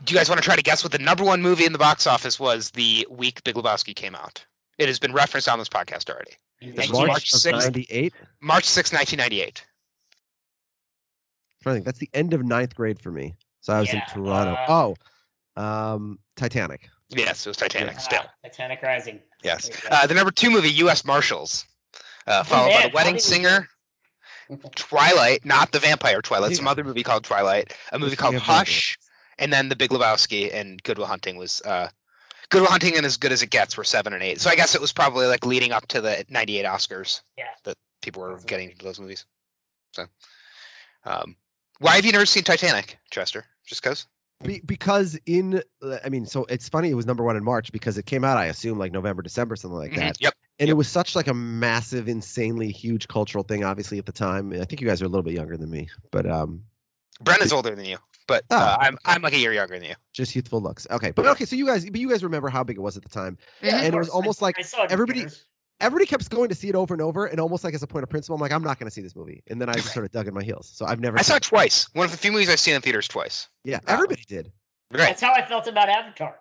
do 0.05 0.15
you 0.15 0.19
guys 0.21 0.29
want 0.29 0.41
to 0.41 0.45
try 0.45 0.55
to 0.55 0.63
guess 0.63 0.85
what 0.85 0.93
the 0.93 0.99
number 1.01 1.25
one 1.25 1.43
movie 1.43 1.65
in 1.67 1.73
the 1.73 1.79
box 1.81 2.07
office 2.07 2.39
was 2.39 2.71
the 2.71 3.09
week 3.11 3.43
Big 3.43 3.57
Lebowski 3.57 3.97
came 3.97 4.15
out? 4.15 4.47
It 4.79 4.87
has 4.87 5.01
been 5.01 5.13
referenced 5.15 5.49
on 5.49 5.59
this 5.59 5.69
podcast 5.69 6.09
already. 6.11 6.33
Thank 6.61 6.77
was 6.93 7.01
you. 7.01 7.07
March 7.09 7.35
of 7.35 7.41
6th. 7.41 7.65
98. 7.65 8.15
March 8.41 8.65
6, 8.67 8.93
1998. 8.93 9.65
Trying 11.63 11.75
to 11.75 11.77
think. 11.77 11.87
That's 11.87 11.99
the 11.99 12.11
end 12.13 12.35
of 12.35 12.45
ninth 12.45 12.75
grade 12.75 13.01
for 13.01 13.11
me. 13.11 13.35
So 13.61 13.73
I 13.73 13.81
was 13.81 13.93
Yeah, 13.93 14.01
in 14.01 14.23
Toronto. 14.25 14.55
uh, 14.55 14.95
oh, 15.57 15.63
um, 15.63 16.19
Titanic. 16.37 16.89
Yes, 17.09 17.47
it 17.47 17.51
was 17.51 17.57
Titanic 17.57 18.01
still. 18.01 18.23
Titanic 18.43 18.83
Rising. 18.83 19.21
Yes. 19.43 19.69
There 19.69 19.77
you 19.77 19.83
go. 19.91 19.97
Uh, 19.97 20.07
the 20.07 20.15
number 20.15 20.31
two 20.31 20.51
movie, 20.51 20.71
U.S. 20.71 21.05
Marshals, 21.05 21.67
uh, 22.27 22.43
followed 22.43 22.71
by 22.71 22.81
man, 22.81 22.91
The 22.91 22.95
Wedding 22.95 23.19
Singer, 23.19 23.69
Twilight, 24.75 25.45
not 25.45 25.73
the 25.73 25.79
vampire 25.79 26.21
Twilight, 26.23 26.57
some 26.57 26.67
other 26.69 26.85
movie 26.85 27.03
called 27.03 27.25
Twilight, 27.25 27.75
a 27.93 27.99
movie 27.99 28.17
called 28.17 28.35
we 28.35 28.39
have 28.41 28.49
no 28.49 28.53
idea. 28.55 28.59
Hush, 28.61 28.99
and 29.39 29.53
then 29.53 29.69
The 29.69 29.77
Big 29.77 29.91
Lebowski 29.91 30.53
and 30.53 30.83
Good 30.83 30.99
Will 30.99 31.07
Hunting 31.07 31.37
was 31.37 31.61
uh, 31.63 31.89
Good 32.49 32.63
Will 32.63 32.69
Hunting 32.69 32.97
and 32.97 33.07
As 33.07 33.17
Good 33.19 33.33
as 33.33 33.43
It 33.43 33.51
Gets 33.51 33.77
were 33.77 33.85
seven 33.85 34.13
and 34.13 34.23
eight. 34.23 34.41
So 34.41 34.51
I 34.51 34.57
guess 34.57 34.75
it 34.75 34.81
was 34.81 34.93
probably 34.93 35.27
like 35.27 35.47
leading 35.47 35.73
up 35.73 35.87
to 35.89 36.01
the 36.01 36.25
'98 36.29 36.65
Oscars 36.65 37.21
Yeah. 37.37 37.45
that 37.65 37.77
people 38.01 38.23
were 38.23 38.39
getting 38.39 38.71
into 38.71 38.85
those 38.85 38.99
movies. 39.01 39.25
So, 39.93 40.07
um, 41.05 41.37
Why 41.83 41.97
have 41.97 42.05
you 42.07 42.13
never 42.13 42.27
seen 42.27 42.45
Titanic, 42.45 42.99
Chester? 43.11 43.45
Just 43.67 43.83
cause? 43.83 44.07
Be, 44.45 44.61
because 44.65 45.19
in, 45.27 45.63
I 46.05 46.09
mean, 46.09 46.27
so 46.27 46.45
it's 46.49 46.69
funny. 46.69 46.91
It 46.91 46.95
was 46.95 47.07
number 47.07 47.23
one 47.25 47.37
in 47.37 47.45
March 47.45 47.71
because 47.73 47.99
it 47.99 48.07
came 48.07 48.25
out, 48.25 48.37
I 48.39 48.47
assume, 48.47 48.79
like 48.79 48.93
November, 48.93 49.23
December, 49.23 49.57
something 49.57 49.79
like 49.79 49.93
Mhm, 49.93 49.97
that. 49.97 50.21
Yep. 50.21 50.35
And 50.61 50.71
it 50.71 50.75
was 50.75 50.89
such 50.89 51.15
like 51.17 51.27
a 51.29 51.35
massive, 51.35 52.09
insanely 52.09 52.71
huge 52.71 53.09
cultural 53.09 53.43
thing. 53.45 53.65
Obviously, 53.65 53.99
at 53.99 54.07
the 54.07 54.13
time, 54.13 54.53
I 54.53 54.65
think 54.65 54.81
you 54.81 54.87
guys 54.87 55.03
are 55.03 55.07
a 55.07 55.09
little 55.09 55.23
bit 55.25 55.35
younger 55.35 55.57
than 55.57 55.71
me, 55.71 55.89
but 56.13 56.29
um, 56.31 56.63
Brendan's 57.21 57.53
older 57.53 57.75
than 57.75 57.85
you, 57.85 57.99
but 58.29 58.45
Oh. 58.51 58.57
uh, 58.57 58.77
I'm 58.81 58.99
I'm 59.05 59.23
like 59.23 59.33
a 59.33 59.39
year 59.39 59.53
younger 59.53 59.75
than 59.79 59.89
you. 59.89 59.95
just 60.13 60.35
youthful 60.37 60.61
looks. 60.61 60.87
Okay, 60.91 61.11
but 61.13 61.27
okay, 61.27 61.45
so 61.45 61.57
you 61.57 61.67
guys, 61.67 61.85
but 61.89 62.01
you 62.01 62.09
guys 62.09 62.23
remember 62.25 62.49
how 62.49 62.63
big 62.65 62.77
it 62.77 62.81
was 62.81 62.97
at 62.97 63.03
the 63.03 63.09
time. 63.09 63.39
Yeah, 63.61 63.77
And 63.81 63.95
it 63.95 63.99
was 63.99 64.09
almost 64.09 64.41
I- 64.43 64.47
like 64.47 64.59
I 64.59 64.63
saw 64.63 64.85
it 64.85 64.93
everybody- 64.93 65.21
theaters. 65.21 65.45
Everybody 65.83 66.07
kept 66.07 66.31
going 66.31 66.49
to 66.49 66.55
see 66.55 66.69
it 66.69 66.75
over 66.75 66.95
and 66.95 67.03
over, 67.03 67.27
and 67.27 67.41
almost 67.41 67.65
like 67.65 67.75
as 67.75 67.83
a 67.83 67.87
point 67.87 68.05
of 68.05 68.09
principle, 68.09 68.37
I'm 68.37 68.41
like, 68.41 68.53
I'm 68.53 68.63
not 68.63 68.79
going 68.79 68.87
to 68.87 68.91
see 68.95 69.03
this 69.03 69.15
movie, 69.17 69.43
and 69.49 69.61
then 69.61 69.69
I 69.69 69.75
just 69.75 69.93
sort 69.93 70.07
of 70.07 70.13
dug 70.13 70.29
in 70.29 70.35
my 70.35 70.43
heels. 70.43 70.71
So 70.73 70.87
I've 70.87 71.01
never. 71.01 71.19
I 71.19 71.23
saw 71.23 71.37
it 71.37 71.43
twice. 71.43 71.89
One 71.93 72.05
of 72.07 72.13
the 72.13 72.17
few 72.19 72.33
movies 72.33 72.49
I've 72.49 72.61
seen 72.61 72.75
in 72.75 72.81
theaters 72.81 73.09
twice. 73.09 73.49
Yeah, 73.65 73.79
Wow. 73.87 73.95
everybody 73.95 74.23
did. 74.27 74.53
Right. 74.93 75.01
That's 75.01 75.21
how 75.21 75.33
I 75.35 75.45
felt 75.45 75.67
about 75.67 75.89
Avatar. 75.89 76.39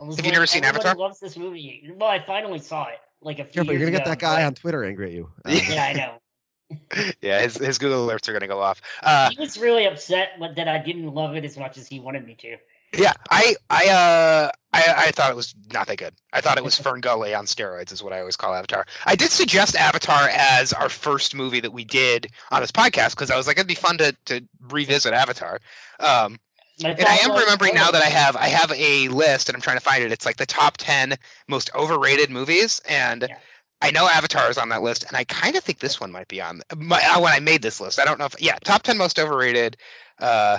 I 0.00 0.04
was 0.04 0.16
Have 0.16 0.24
you 0.24 0.32
never 0.32 0.46
seen 0.46 0.64
everybody 0.64 0.88
Avatar? 0.88 1.06
Loves 1.08 1.20
this 1.20 1.36
movie. 1.36 1.92
Well, 1.94 2.08
I 2.08 2.18
finally 2.20 2.58
saw 2.60 2.86
it 2.86 2.98
like 3.20 3.38
a 3.38 3.44
few 3.44 3.52
Careful, 3.52 3.72
you're 3.74 3.80
gonna 3.80 3.90
get 3.98 4.06
that 4.06 4.18
guy 4.18 4.36
but- 4.40 4.46
on 4.46 4.54
Twitter 4.54 4.84
angry 4.84 5.06
at 5.08 5.12
you. 5.12 5.30
Yeah. 5.46 5.60
Yeah, 5.68 5.84
I 5.84 5.92
know. 6.96 7.10
Yeah, 7.20 7.40
his 7.42 7.56
his 7.56 7.78
Google 7.78 8.06
alerts 8.06 8.28
are 8.28 8.32
gonna 8.32 8.46
go 8.46 8.60
off. 8.60 8.80
Uh, 9.02 9.30
he 9.30 9.36
was 9.40 9.58
really 9.58 9.86
upset 9.86 10.30
that 10.56 10.68
I 10.68 10.78
didn't 10.78 11.12
love 11.12 11.34
it 11.36 11.44
as 11.44 11.58
much 11.58 11.76
as 11.76 11.86
he 11.88 12.00
wanted 12.00 12.24
me 12.26 12.36
to. 12.36 12.56
Yeah, 12.92 13.12
I 13.30 13.56
I 13.68 13.88
uh 13.88 14.50
I 14.72 14.94
I 14.96 15.10
thought 15.10 15.30
it 15.30 15.36
was 15.36 15.54
not 15.72 15.86
that 15.86 15.98
good. 15.98 16.14
I 16.32 16.40
thought 16.40 16.58
it 16.58 16.64
was 16.64 16.78
Fern 16.78 17.00
Gully 17.00 17.34
on 17.34 17.46
steroids, 17.46 17.92
is 17.92 18.02
what 18.02 18.12
I 18.12 18.20
always 18.20 18.36
call 18.36 18.54
Avatar. 18.54 18.86
I 19.04 19.16
did 19.16 19.30
suggest 19.30 19.76
Avatar 19.76 20.28
as 20.28 20.72
our 20.72 20.88
first 20.88 21.34
movie 21.34 21.60
that 21.60 21.72
we 21.72 21.84
did 21.84 22.28
on 22.50 22.60
this 22.60 22.72
podcast 22.72 23.10
because 23.10 23.30
I 23.30 23.36
was 23.36 23.46
like 23.46 23.56
it'd 23.56 23.68
be 23.68 23.74
fun 23.74 23.98
to 23.98 24.16
to 24.26 24.42
revisit 24.68 25.12
Avatar. 25.12 25.60
Um, 25.98 26.38
and 26.82 27.04
I 27.06 27.18
am 27.22 27.36
remembering 27.36 27.74
now 27.74 27.90
that 27.90 28.02
I 28.02 28.08
have 28.08 28.36
I 28.36 28.48
have 28.48 28.72
a 28.72 29.08
list 29.08 29.48
and 29.48 29.56
I'm 29.56 29.62
trying 29.62 29.76
to 29.76 29.84
find 29.84 30.02
it. 30.02 30.12
It's 30.12 30.26
like 30.26 30.36
the 30.36 30.46
top 30.46 30.76
ten 30.76 31.16
most 31.48 31.70
overrated 31.74 32.30
movies, 32.30 32.80
and 32.88 33.26
Yeah. 33.28 33.36
I 33.82 33.92
know 33.92 34.06
Avatar 34.06 34.50
is 34.50 34.58
on 34.58 34.68
that 34.70 34.82
list, 34.82 35.04
and 35.04 35.16
I 35.16 35.24
kind 35.24 35.56
of 35.56 35.64
think 35.64 35.78
this 35.78 35.98
one 36.00 36.12
might 36.12 36.28
be 36.28 36.42
on 36.42 36.60
my, 36.76 37.00
uh, 37.02 37.20
when 37.20 37.32
I 37.32 37.40
made 37.40 37.62
this 37.62 37.80
list. 37.80 37.98
I 37.98 38.04
don't 38.04 38.18
know 38.18 38.26
if 38.26 38.40
yeah, 38.40 38.58
top 38.62 38.82
ten 38.82 38.98
most 38.98 39.18
overrated. 39.18 39.76
Uh, 40.18 40.58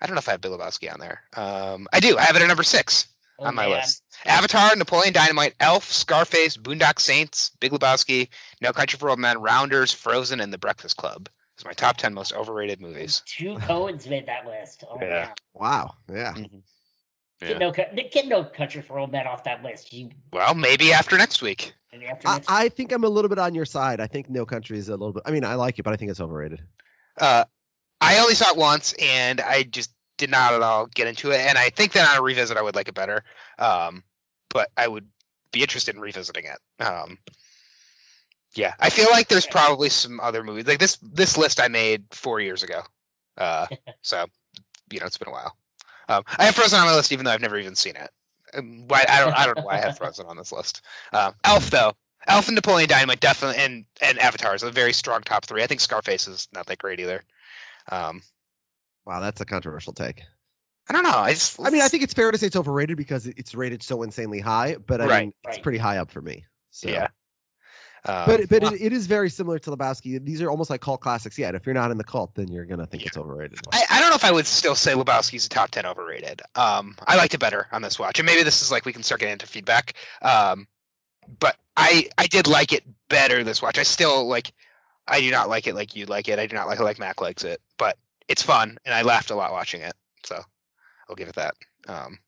I 0.00 0.06
don't 0.06 0.14
know 0.14 0.20
if 0.20 0.28
I 0.28 0.32
have 0.32 0.40
Bill 0.40 0.56
Lebowski 0.56 0.92
on 0.92 0.98
there. 1.00 1.22
Um, 1.36 1.86
I 1.92 2.00
do. 2.00 2.16
I 2.16 2.22
have 2.22 2.36
it 2.36 2.42
at 2.42 2.48
number 2.48 2.62
six 2.62 3.06
oh, 3.38 3.44
on 3.46 3.54
my 3.54 3.66
man. 3.68 3.78
list. 3.80 4.02
Avatar, 4.24 4.74
Napoleon 4.76 5.12
Dynamite, 5.12 5.54
Elf, 5.60 5.90
Scarface, 5.90 6.56
Boondock 6.56 6.98
Saints, 7.00 7.50
Big 7.60 7.72
Lebowski, 7.72 8.28
No 8.60 8.72
Country 8.72 8.98
for 8.98 9.10
Old 9.10 9.18
Men, 9.18 9.40
Rounders, 9.40 9.92
Frozen, 9.92 10.40
and 10.40 10.52
The 10.52 10.58
Breakfast 10.58 10.96
Club. 10.96 11.28
It's 11.56 11.64
my 11.64 11.72
top 11.72 11.98
ten 11.98 12.14
most 12.14 12.32
overrated 12.32 12.80
movies. 12.80 13.22
Two 13.26 13.56
Coens 13.56 14.08
made 14.08 14.26
that 14.26 14.46
list. 14.46 14.84
Oh 14.88 14.96
Yeah. 15.00 15.08
man. 15.08 15.28
Wow. 15.52 15.94
Yeah. 16.10 16.34
Yeah. 17.42 17.48
Get 17.48 17.58
no, 17.58 17.70
get 17.72 18.26
no 18.26 18.44
country 18.44 18.82
for 18.82 18.98
old 18.98 19.12
men 19.12 19.26
off 19.26 19.44
that 19.44 19.62
list. 19.62 19.92
You 19.92 20.10
Well, 20.32 20.54
maybe 20.54 20.92
after 20.92 21.16
next 21.18 21.40
week. 21.42 21.72
maybe 21.92 22.06
after 22.06 22.28
I, 22.28 22.34
next- 22.34 22.50
I 22.50 22.68
think 22.68 22.92
I'm 22.92 23.04
a 23.04 23.08
little 23.08 23.28
bit 23.30 23.38
on 23.38 23.54
your 23.54 23.64
side. 23.64 24.00
I 24.00 24.06
think 24.06 24.28
No 24.28 24.44
Country 24.46 24.76
is 24.78 24.88
a 24.88 24.92
little 24.92 25.12
bit. 25.12 25.22
I 25.26 25.30
mean, 25.30 25.44
I 25.44 25.54
like 25.54 25.78
it, 25.78 25.82
but 25.82 25.92
I 25.92 25.96
think 25.96 26.10
it's 26.10 26.20
overrated. 26.20 26.62
Uh, 27.18 27.44
I 28.00 28.18
only 28.18 28.34
saw 28.34 28.50
it 28.50 28.56
once, 28.56 28.94
and 28.94 29.40
I 29.40 29.62
just 29.62 29.90
did 30.16 30.30
not 30.30 30.54
at 30.54 30.62
all 30.62 30.86
get 30.86 31.06
into 31.06 31.30
it. 31.30 31.40
And 31.40 31.56
I 31.58 31.70
think 31.70 31.92
that 31.92 32.08
on 32.10 32.18
a 32.18 32.22
revisit, 32.22 32.56
I 32.56 32.62
would 32.62 32.74
like 32.74 32.88
it 32.88 32.94
better. 32.94 33.24
Um, 33.58 34.04
but 34.48 34.70
I 34.76 34.86
would 34.86 35.06
be 35.52 35.62
interested 35.62 35.94
in 35.94 36.00
revisiting 36.00 36.44
it. 36.44 36.84
Um, 36.84 37.18
yeah, 38.54 38.74
I 38.78 38.90
feel 38.90 39.06
like 39.10 39.28
there's 39.28 39.46
probably 39.46 39.88
some 39.88 40.20
other 40.20 40.42
movies 40.42 40.66
like 40.66 40.78
this. 40.78 40.98
This 41.02 41.36
list 41.38 41.60
I 41.60 41.68
made 41.68 42.04
four 42.10 42.40
years 42.40 42.62
ago, 42.62 42.82
uh, 43.38 43.66
so 44.02 44.26
you 44.90 45.00
know 45.00 45.06
it's 45.06 45.18
been 45.18 45.28
a 45.28 45.32
while. 45.32 45.56
Um, 46.08 46.24
I 46.36 46.46
have 46.46 46.56
Frozen 46.56 46.80
on 46.80 46.86
my 46.86 46.94
list, 46.94 47.12
even 47.12 47.24
though 47.24 47.30
I've 47.30 47.40
never 47.40 47.58
even 47.58 47.76
seen 47.76 47.94
it. 47.94 48.10
Um, 48.52 48.88
Why 48.88 49.04
I 49.08 49.20
don't 49.20 49.38
I 49.38 49.46
don't 49.46 49.58
know 49.58 49.64
why 49.64 49.74
I 49.74 49.80
have 49.82 49.96
Frozen 49.98 50.26
on 50.26 50.36
this 50.36 50.50
list. 50.50 50.82
Um, 51.12 51.34
Elf 51.44 51.70
though, 51.70 51.92
Elf 52.26 52.48
and 52.48 52.56
Napoleon 52.56 52.88
Dynamite 52.88 53.20
definitely, 53.20 53.62
and 53.62 53.84
and 54.02 54.18
Avatar 54.18 54.54
is 54.56 54.64
a 54.64 54.70
very 54.72 54.92
strong 54.92 55.22
top 55.22 55.44
three. 55.44 55.62
I 55.62 55.68
think 55.68 55.80
Scarface 55.80 56.26
is 56.26 56.48
not 56.52 56.66
that 56.66 56.78
great 56.78 56.98
either. 56.98 57.22
Um, 57.90 58.22
Wow, 59.06 59.20
that's 59.20 59.40
a 59.40 59.44
controversial 59.44 59.92
take. 59.92 60.22
I 60.88 60.92
don't 60.92 61.04
know. 61.04 61.10
I 61.16 61.32
just 61.32 61.58
I 61.60 61.70
mean, 61.70 61.82
I 61.82 61.88
think 61.88 62.02
it's 62.02 62.14
fair 62.14 62.30
to 62.30 62.38
say 62.38 62.46
it's 62.46 62.56
overrated 62.56 62.96
because 62.96 63.26
it's 63.26 63.54
rated 63.54 63.82
so 63.82 64.02
insanely 64.02 64.40
high, 64.40 64.76
but 64.76 65.00
I 65.00 65.06
Right, 65.06 65.20
mean, 65.22 65.32
it's 65.44 65.56
right. 65.56 65.62
pretty 65.62 65.78
high 65.78 65.98
up 65.98 66.10
for 66.10 66.20
me. 66.20 66.44
So. 66.70 66.88
yeah. 66.88 67.08
Um, 68.04 68.24
But 68.26 68.48
but 68.48 68.62
well, 68.62 68.74
it, 68.74 68.80
it 68.80 68.92
is 68.92 69.06
very 69.06 69.28
similar 69.30 69.58
to 69.58 69.70
Lebowski. 69.70 70.24
These 70.24 70.42
are 70.42 70.50
almost 70.50 70.70
like 70.70 70.80
cult 70.80 71.00
classics. 71.00 71.38
Yeah, 71.38 71.48
and 71.48 71.56
if 71.56 71.66
you're 71.66 71.74
not 71.74 71.90
in 71.90 71.98
the 71.98 72.04
cult, 72.04 72.34
then 72.34 72.48
you're 72.48 72.64
gonna 72.64 72.86
think 72.86 73.02
Yeah. 73.02 73.08
it's 73.08 73.16
overrated. 73.18 73.60
I, 73.72 73.82
I 73.90 74.00
don't 74.00 74.10
know 74.10 74.16
if 74.16 74.24
I 74.24 74.32
would 74.32 74.46
still 74.46 74.74
say 74.74 74.92
Lebowski's 74.94 75.46
a 75.46 75.48
top 75.48 75.70
ten 75.70 75.86
overrated. 75.86 76.40
Um, 76.54 76.96
I 77.06 77.16
liked 77.16 77.34
it 77.34 77.38
better 77.38 77.66
on 77.72 77.82
this 77.82 77.98
watch, 77.98 78.18
and 78.18 78.26
maybe 78.26 78.42
this 78.42 78.62
is 78.62 78.70
like 78.70 78.84
we 78.86 78.92
can 78.92 79.02
start 79.02 79.20
getting 79.20 79.34
into 79.34 79.46
feedback. 79.46 79.94
Um, 80.22 80.66
but 81.38 81.56
I 81.76 82.08
I 82.16 82.26
did 82.26 82.46
like 82.46 82.72
it 82.72 82.84
better 83.08 83.44
this 83.44 83.60
watch. 83.62 83.78
I 83.78 83.82
still 83.84 84.26
like. 84.26 84.52
I 85.10 85.20
do 85.20 85.30
not 85.30 85.48
like 85.48 85.66
it 85.66 85.74
like 85.74 85.94
you 85.96 86.06
like 86.06 86.28
it. 86.28 86.38
I 86.38 86.46
do 86.46 86.54
not 86.56 86.66
like 86.68 86.78
it 86.80 86.84
like 86.84 86.98
Mac 86.98 87.20
likes 87.20 87.44
it, 87.44 87.60
but 87.78 87.96
it's 88.28 88.42
fun, 88.42 88.78
and 88.84 88.94
I 88.94 89.02
laughed 89.02 89.30
a 89.30 89.34
lot 89.34 89.52
watching 89.52 89.82
it. 89.82 89.92
So 90.24 90.40
I'll 91.08 91.16
give 91.16 91.28
it 91.28 91.34
that. 91.34 91.54
Um, 91.88 92.18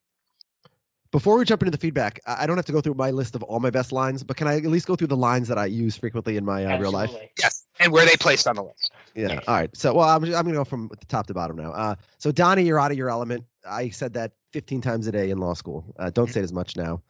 Before 1.13 1.37
we 1.39 1.45
jump 1.45 1.63
into 1.63 1.71
the 1.71 1.79
feedback, 1.79 2.21
I 2.27 2.43
I 2.45 2.47
don't 2.47 2.57
have 2.57 2.67
to 2.67 2.73
go 2.73 2.81
through 2.81 2.95
my 2.95 3.11
list 3.11 3.35
of 3.37 3.43
all 3.43 3.61
my 3.61 3.71
best 3.71 3.93
lines, 3.93 4.25
but 4.25 4.37
can 4.37 4.49
I 4.49 4.57
at 4.57 4.65
least 4.65 4.87
go 4.87 4.97
through 4.97 5.09
the 5.09 5.17
lines 5.17 5.49
that 5.49 5.59
I 5.59 5.67
use 5.67 5.97
frequently 5.97 6.37
in 6.37 6.45
my 6.45 6.65
uh, 6.65 6.79
real 6.79 6.91
life? 6.91 7.11
Yes, 7.39 7.67
and 7.79 7.93
where 7.93 8.05
they 8.05 8.17
placed 8.19 8.47
on 8.49 8.57
the 8.57 8.65
list. 8.65 8.91
Yeah. 9.15 9.29
Yes. 9.35 9.45
All 9.47 9.55
right. 9.55 9.77
So, 9.77 9.93
well, 9.95 10.09
I'm, 10.09 10.25
I'm 10.25 10.31
gonna 10.31 10.53
go 10.53 10.65
from 10.65 10.91
top 11.09 11.27
to 11.27 11.35
bottom 11.35 11.57
now. 11.57 11.73
Uh, 11.73 11.95
so 12.19 12.33
Donnie, 12.33 12.63
you're 12.65 12.81
out 12.81 12.91
of 12.91 12.97
your 12.97 13.11
element. 13.11 13.45
I 13.69 13.91
said 13.91 14.15
that 14.15 14.33
15 14.53 14.81
times 14.81 15.07
a 15.07 15.13
day 15.13 15.31
in 15.31 15.39
law 15.39 15.55
school. 15.55 15.85
Uh, 15.99 16.11
don't 16.11 16.29
say 16.31 16.41
it 16.41 16.45
as 16.45 16.53
much 16.53 16.77
now. 16.77 17.03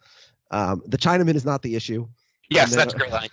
Um, 0.51 0.83
the 0.85 0.97
Chinaman 0.97 1.35
is 1.35 1.45
not 1.45 1.61
the 1.63 1.75
issue. 1.75 2.07
Yes, 2.49 2.69
then- 2.69 2.79
that's 2.79 2.93
a 2.93 2.97
great 2.97 3.11
line. 3.11 3.29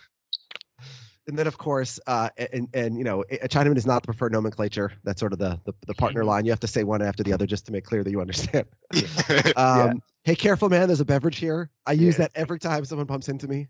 And 1.31 1.39
then, 1.39 1.47
of 1.47 1.57
course, 1.59 2.01
uh, 2.09 2.29
and 2.37 2.69
and 2.75 2.99
you 2.99 3.05
know, 3.05 3.23
a 3.23 3.47
Chinaman 3.49 3.77
is 3.77 3.87
not 3.87 4.03
the 4.03 4.07
preferred 4.07 4.33
nomenclature. 4.33 4.91
That's 5.05 5.21
sort 5.21 5.33
of 5.33 5.39
the 5.39 5.61
the, 5.65 5.73
the 5.87 5.95
partner 5.95 6.25
line. 6.25 6.45
You 6.45 6.51
have 6.51 6.59
to 6.61 6.67
say 6.67 6.83
one 6.83 7.03
after 7.03 7.23
the 7.23 7.33
other 7.33 7.47
just 7.47 7.67
to 7.67 7.73
make 7.73 7.85
clear 7.85 8.03
that 8.03 8.11
you 8.11 8.21
understand. 8.21 8.67
yeah. 8.93 9.51
Um, 9.57 10.03
Hey, 10.25 10.35
careful, 10.35 10.69
man. 10.69 10.89
There's 10.89 11.01
a 11.01 11.05
beverage 11.07 11.39
here. 11.39 11.71
I 11.87 11.93
use 11.93 12.17
Yeah. 12.19 12.27
that 12.27 12.33
every 12.35 12.59
time 12.59 12.85
someone 12.85 13.07
bumps 13.07 13.29
into 13.29 13.49
me. 13.49 13.69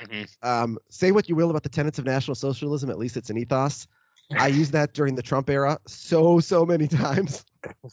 Mhm. 0.00 0.28
Um, 0.42 0.78
say 0.88 1.12
what 1.12 1.28
you 1.28 1.36
will 1.36 1.50
about 1.50 1.62
the 1.62 1.68
tenets 1.68 1.98
of 2.00 2.04
National 2.06 2.34
Socialism. 2.34 2.90
At 2.90 2.98
least 2.98 3.16
it's 3.16 3.30
an 3.30 3.36
ethos. 3.36 3.86
I 4.36 4.46
used 4.48 4.72
that 4.72 4.94
during 4.94 5.14
the 5.14 5.22
Trump 5.22 5.50
era 5.50 5.78
so 5.86 6.40
so 6.40 6.64
many 6.64 6.88
times. 6.88 7.44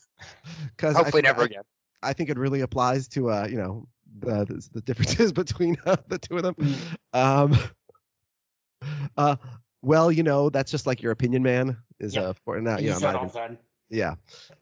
Because 0.75 0.95
Hopefully, 0.95 1.23
I, 1.23 1.27
never 1.29 1.41
I, 1.41 1.45
again. 1.45 1.63
I 2.01 2.13
think 2.13 2.29
it 2.29 2.37
really 2.39 2.61
applies 2.61 3.09
to 3.09 3.29
uh, 3.29 3.47
you 3.49 3.57
know 3.57 3.87
the 4.19 4.45
the, 4.45 4.69
the 4.75 4.81
differences 4.81 5.31
between 5.43 5.77
uh, 5.85 5.97
the 6.07 6.17
two 6.17 6.37
of 6.37 6.43
them. 6.43 6.55
Mm. 6.55 6.77
Um, 7.13 7.59
uh, 9.17 9.35
well, 9.81 10.11
you 10.11 10.23
know 10.23 10.49
that's 10.49 10.71
just 10.71 10.85
like 10.87 11.01
your 11.01 11.11
opinion, 11.11 11.43
man. 11.43 11.77
Is 11.99 12.15
Yep. 12.15 12.23
uh, 12.23 12.33
for 12.45 12.61
now, 12.61 12.77
you 12.79 12.91
know, 12.91 12.99
not 12.99 13.15
even- 13.15 13.27
the 13.29 13.57
yeah. 13.91 14.15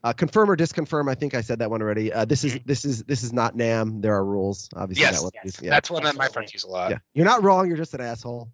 Uh, 0.03 0.13
confirm 0.13 0.49
or 0.49 0.55
disconfirm. 0.55 1.09
I 1.11 1.15
think 1.15 1.35
I 1.35 1.41
said 1.41 1.59
that 1.59 1.69
one 1.69 1.81
already. 1.81 2.13
Uh, 2.13 2.25
this 2.25 2.43
is 2.43 2.59
this 2.65 2.85
is 2.85 3.03
this 3.03 3.23
is 3.23 3.33
not 3.33 3.55
Nam. 3.55 3.99
There 4.01 4.13
are 4.15 4.23
rules. 4.23 4.69
Obviously, 4.75 5.01
Yes. 5.03 5.17
that 5.17 5.23
one 5.23 5.31
Yes. 5.35 5.45
is- 5.55 5.61
yeah. 5.61 5.69
That's 5.71 5.89
one 5.91 6.03
that 6.03 6.15
my 6.15 6.29
friends 6.29 6.53
use 6.53 6.63
a 6.63 6.69
lot. 6.69 6.91
yeah. 6.91 6.97
You're 7.13 7.25
not 7.25 7.43
wrong. 7.43 7.67
You're 7.67 7.77
just 7.77 7.93
an 7.93 8.01
asshole. 8.01 8.49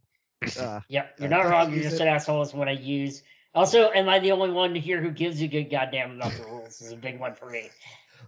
Uh, 0.60 0.81
Yep, 0.90 1.15
you're 1.19 1.27
Uh, 1.27 1.30
not 1.38 1.45
I 1.45 1.49
wrong. 1.49 1.73
You're 1.73 1.84
just 1.84 1.95
it. 1.95 2.02
an 2.02 2.07
asshole. 2.10 2.41
Is 2.41 2.53
what 2.53 2.68
I 2.68 2.72
use. 2.72 3.23
Also, 3.56 3.91
am 3.91 4.10
I 4.10 4.18
the 4.19 4.31
only 4.31 4.49
one 4.49 4.73
here 4.73 4.99
who 4.99 5.11
gives 5.11 5.40
a 5.41 5.48
good 5.48 5.69
goddamn 5.69 6.15
about 6.18 6.34
the 6.34 6.44
rules? 6.44 6.81
Is 6.81 6.91
a 6.91 6.98
big 6.98 7.19
one 7.19 7.35
for 7.35 7.49
me. 7.49 7.69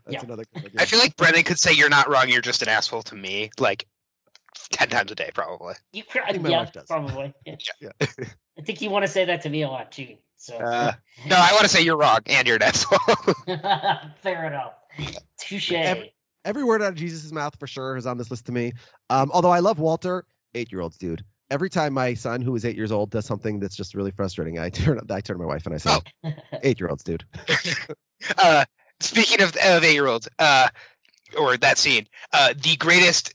that's 0.05 0.13
Yeah. 0.13 0.21
another. 0.23 0.43
Good 0.53 0.73
I 0.77 0.85
feel 0.85 0.99
like 0.99 1.15
Brendan 1.15 1.43
could 1.43 1.57
say 1.59 1.73
you're 1.73 1.89
not 1.89 2.07
wrong. 2.09 2.29
You're 2.29 2.41
just 2.41 2.61
an 2.61 2.69
asshole 2.69 3.01
to 3.03 3.15
me, 3.15 3.49
like 3.57 3.87
ten 4.71 4.89
times 4.89 5.11
a 5.11 5.15
day, 5.15 5.29
probably. 5.33 5.73
You 5.93 6.03
cr- 6.03 6.19
think 6.29 6.43
my 6.43 6.49
yeah, 6.49 6.59
wife 6.59 6.73
does. 6.73 6.85
probably. 6.87 7.33
Yeah. 7.45 7.55
Yeah. 7.81 7.89
I 8.57 8.61
think 8.61 8.81
you 8.81 8.89
want 8.89 9.03
to 9.05 9.11
say 9.11 9.25
that 9.25 9.41
to 9.43 9.49
me 9.49 9.63
a 9.63 9.69
lot 9.69 9.91
too. 9.91 10.15
So 10.37 10.55
Uh, 10.57 10.93
No, 11.27 11.35
I 11.37 11.51
want 11.51 11.63
to 11.63 11.69
say 11.69 11.81
you're 11.81 11.97
wrong 11.97 12.19
and 12.27 12.47
you're 12.47 12.57
an 12.57 12.63
asshole. 12.63 12.99
fair 14.21 14.47
enough. 14.47 14.73
Touche. 15.39 15.71
Every- 15.71 16.11
Every 16.43 16.63
word 16.63 16.83
out 16.83 16.89
of 16.89 16.95
Jesus' 16.95 17.31
mouth 17.31 17.55
for 17.59 17.65
sure 17.65 17.97
is 17.97 18.05
on 18.05 18.19
this 18.19 18.29
list 18.29 18.45
to 18.45 18.51
me. 18.51 18.73
Um, 19.09 19.31
although 19.33 19.49
I 19.49 19.59
love 19.59 19.79
Walter, 19.79 20.25
eight 20.53 20.71
year 20.71 20.79
olds, 20.81 20.95
dude. 20.97 21.25
Every 21.49 21.71
time 21.71 21.93
my 21.93 22.13
son, 22.13 22.41
who 22.41 22.53
is 22.55 22.65
eight 22.65 22.75
years 22.75 22.91
old, 22.91 23.09
does 23.09 23.25
something 23.25 23.59
that's 23.59 23.75
just 23.75 23.95
really 23.95 24.11
frustrating, 24.11 24.59
I 24.59 24.69
turn 24.69 24.99
I 25.09 25.21
turn 25.21 25.37
to 25.37 25.41
my 25.43 25.47
wife 25.47 25.65
and 25.65 25.73
I 25.73 25.77
say, 25.79 25.97
Oh. 26.23 26.31
eight 26.61 26.79
year 26.79 26.89
olds, 26.89 27.03
dude. 27.03 27.23
uh, 28.43 28.65
speaking 28.99 29.41
of, 29.41 29.55
of 29.55 29.83
eight 29.83 29.93
year 29.93 30.05
olds, 30.05 30.27
uh, 30.37 30.67
or 31.39 31.57
that 31.57 31.77
scene, 31.79 32.07
uh, 32.31 32.53
the 32.55 32.75
greatest 32.75 33.29
ed- 33.29 33.33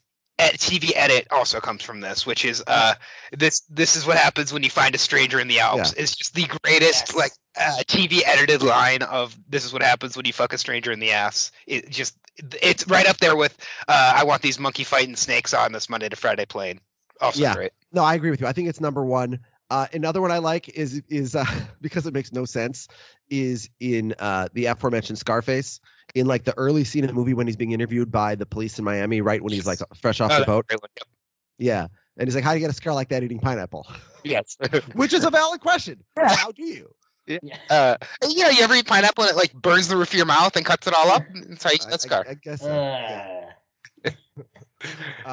TV 0.54 0.92
edit 0.94 1.28
also 1.30 1.60
comes 1.60 1.82
from 1.82 2.00
this, 2.00 2.26
which 2.26 2.44
is 2.44 2.62
uh, 2.66 2.94
this. 3.32 3.60
This 3.68 3.96
is 3.96 4.06
what 4.06 4.16
happens 4.16 4.52
when 4.52 4.62
you 4.62 4.70
find 4.70 4.94
a 4.94 4.98
stranger 4.98 5.38
in 5.38 5.48
the 5.48 5.60
Alps. 5.60 5.92
It's 5.92 6.16
just 6.16 6.34
the 6.34 6.44
greatest 6.62 7.08
Yes. 7.08 7.14
like 7.14 7.32
uh, 7.58 7.82
TV 7.86 8.22
edited 8.24 8.62
line 8.62 9.02
of 9.02 9.36
this 9.48 9.64
is 9.64 9.72
what 9.72 9.82
happens 9.82 10.16
when 10.16 10.26
you 10.26 10.32
fuck 10.32 10.52
a 10.52 10.58
stranger 10.58 10.92
in 10.92 11.00
the 11.00 11.12
ass. 11.12 11.52
It 11.66 11.90
just 11.90 12.16
it's 12.62 12.86
right 12.88 13.06
up 13.06 13.18
there 13.18 13.36
with 13.36 13.56
uh, 13.86 14.14
I 14.16 14.24
want 14.24 14.42
these 14.42 14.58
monkey 14.58 14.84
fighting 14.84 15.16
snakes 15.16 15.52
on 15.54 15.72
this 15.72 15.88
Monday 15.88 16.08
to 16.08 16.16
Friday 16.16 16.46
plane. 16.46 16.80
Also 17.20 17.40
Yeah. 17.42 17.54
great. 17.54 17.72
No, 17.92 18.02
I 18.02 18.14
agree 18.14 18.30
with 18.30 18.40
you. 18.40 18.46
I 18.46 18.52
think 18.52 18.68
it's 18.68 18.80
number 18.80 19.04
one. 19.04 19.40
Uh, 19.68 19.86
another 19.92 20.20
one 20.20 20.32
I 20.32 20.38
like 20.38 20.68
is 20.68 21.02
is 21.08 21.36
uh, 21.36 21.44
because 21.80 22.06
it 22.06 22.14
makes 22.14 22.32
no 22.32 22.44
sense 22.44 22.88
is 23.28 23.70
in 23.78 24.14
uh, 24.18 24.48
the 24.52 24.66
aforementioned 24.66 25.18
Scarface 25.18 25.80
in 26.14 26.26
like 26.26 26.44
the 26.44 26.56
early 26.56 26.84
scene 26.84 27.04
of 27.04 27.08
the 27.08 27.14
movie 27.14 27.34
when 27.34 27.46
he's 27.46 27.56
being 27.56 27.72
interviewed 27.72 28.10
by 28.10 28.34
the 28.34 28.46
police 28.46 28.78
in 28.78 28.84
Miami, 28.84 29.20
right 29.20 29.42
when 29.42 29.52
he's 29.52 29.66
like 29.66 29.78
fresh 30.00 30.20
off 30.20 30.30
Oh, 30.32 30.40
the 30.40 30.46
boat. 30.46 30.66
a 30.70 30.76
great. 30.76 30.90
Yeah, 31.58 31.88
and 32.16 32.26
he's 32.28 32.34
like, 32.34 32.44
"How 32.44 32.52
do 32.52 32.58
you 32.58 32.64
get 32.64 32.70
a 32.70 32.74
scar 32.74 32.94
like 32.94 33.08
that 33.10 33.22
eating 33.22 33.38
pineapple?" 33.40 33.86
Yes. 34.22 34.58
Which 34.92 35.14
is 35.14 35.24
a 35.24 35.30
valid 35.30 35.62
question. 35.62 36.04
How 36.14 36.52
do 36.52 36.62
you? 36.62 36.94
Yeah. 37.26 37.38
uh, 37.70 37.96
you 38.28 38.42
know, 38.42 38.50
you 38.50 38.62
ever 38.62 38.74
eat 38.74 38.86
pineapple 38.86 39.24
and 39.24 39.30
it 39.32 39.36
like 39.36 39.52
burns 39.54 39.88
the 39.88 39.96
roof 39.96 40.08
of 40.08 40.14
your 40.14 40.26
mouth 40.26 40.56
and 40.56 40.66
cuts 40.66 40.86
it 40.86 40.94
all 40.94 41.08
up? 41.10 41.22
That's 41.32 41.62
how 41.64 41.70
you 41.70 41.76
eat 41.76 41.86
I- 41.86 41.90
that 41.90 42.00
scar. 42.02 42.24
I, 42.26 42.32
I 42.32 42.34
guess. 42.34 42.60
So. 42.60 42.66
yeah. 42.68 43.52
Uh, 44.82 44.86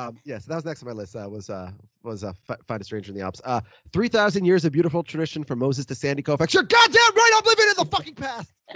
Um, 0.08 0.20
yeah, 0.26 0.38
so 0.40 0.50
that 0.50 0.56
was 0.56 0.66
next 0.66 0.84
on 0.84 0.88
my 0.90 0.94
list. 0.94 1.16
Uh, 1.16 1.28
was 1.30 1.50
uh, 1.50 1.72
was 2.04 2.24
uh, 2.24 2.34
F- 2.50 2.58
Find 2.68 2.82
a 2.82 2.84
Stranger 2.84 3.12
in 3.12 3.18
the 3.18 3.24
Alps. 3.24 3.42
Uh, 3.44 3.62
three 3.94 4.10
thousand 4.10 4.46
years 4.46 4.66
of 4.66 4.72
beautiful 4.74 5.02
tradition 5.04 5.44
from 5.44 5.60
Moses 5.60 5.86
to 5.86 5.96
Sandy 5.96 6.22
Koufax. 6.24 6.54
You're 6.54 6.64
goddamn 6.64 7.16
right. 7.16 7.32
I'm 7.36 7.44
living 7.46 7.66
in 7.70 7.76
the 7.78 7.86
fucking 7.86 8.16
past. 8.16 8.52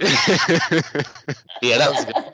yeah, 1.62 1.78
that 1.78 1.90
was 1.90 2.04
good. 2.04 2.16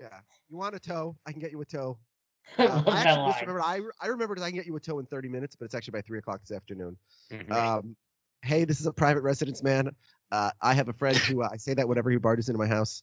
Yeah. 0.00 0.20
You 0.48 0.56
want 0.56 0.74
a 0.74 0.78
toe? 0.78 1.16
I 1.26 1.32
can 1.32 1.40
get 1.40 1.50
you 1.50 1.60
a 1.60 1.64
toe. 1.64 1.98
I 2.58 2.66
Um, 2.66 2.84
I 2.88 3.00
actually 3.02 3.26
just 3.26 3.40
remembered. 3.40 3.62
I, 3.64 3.80
I 4.00 4.06
remembered 4.08 4.38
I 4.40 4.48
can 4.48 4.54
get 4.56 4.66
you 4.66 4.76
a 4.76 4.80
toe 4.80 4.98
in 5.00 5.06
30 5.06 5.28
minutes, 5.28 5.56
but 5.56 5.64
it's 5.64 5.74
actually 5.74 5.92
by 5.92 6.02
three 6.02 6.18
o'clock 6.18 6.40
this 6.40 6.52
afternoon. 6.52 6.96
Mhm. 7.32 7.50
Um, 7.52 7.96
hey, 8.42 8.64
this 8.64 8.80
is 8.80 8.86
a 8.86 8.92
private 8.92 9.22
residence, 9.22 9.62
man. 9.62 9.90
Uh, 10.30 10.50
I 10.62 10.74
have 10.74 10.88
a 10.88 10.92
friend 10.92 11.16
who 11.16 11.42
uh, 11.42 11.48
I 11.50 11.56
say 11.56 11.74
that 11.74 11.88
whenever 11.88 12.10
he 12.10 12.16
barges 12.18 12.48
into 12.48 12.58
my 12.58 12.66
house. 12.68 13.02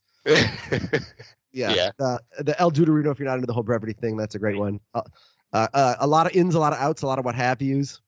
Yeah. 1.56 1.74
Yeah. 1.74 1.90
The 1.98 2.20
the 2.44 2.60
El 2.60 2.70
Duderino, 2.72 3.12
if 3.12 3.20
you're 3.20 3.28
not 3.28 3.36
into 3.36 3.48
the 3.48 3.54
whole 3.54 3.64
brevity 3.64 3.94
thing, 3.94 4.18
that's 4.18 4.36
a 4.36 4.40
great 4.40 4.58
one. 4.58 4.80
Uh, 4.94 5.02
uh, 5.54 5.68
uh, 5.74 5.96
a 6.00 6.08
lot 6.08 6.28
of 6.28 6.36
ins, 6.36 6.54
a 6.56 6.60
lot 6.60 6.74
of 6.74 6.80
outs, 6.80 7.02
a 7.02 7.08
lot 7.08 7.18
of 7.18 7.24
what 7.26 7.34
have 7.36 7.62
yous. 7.62 8.02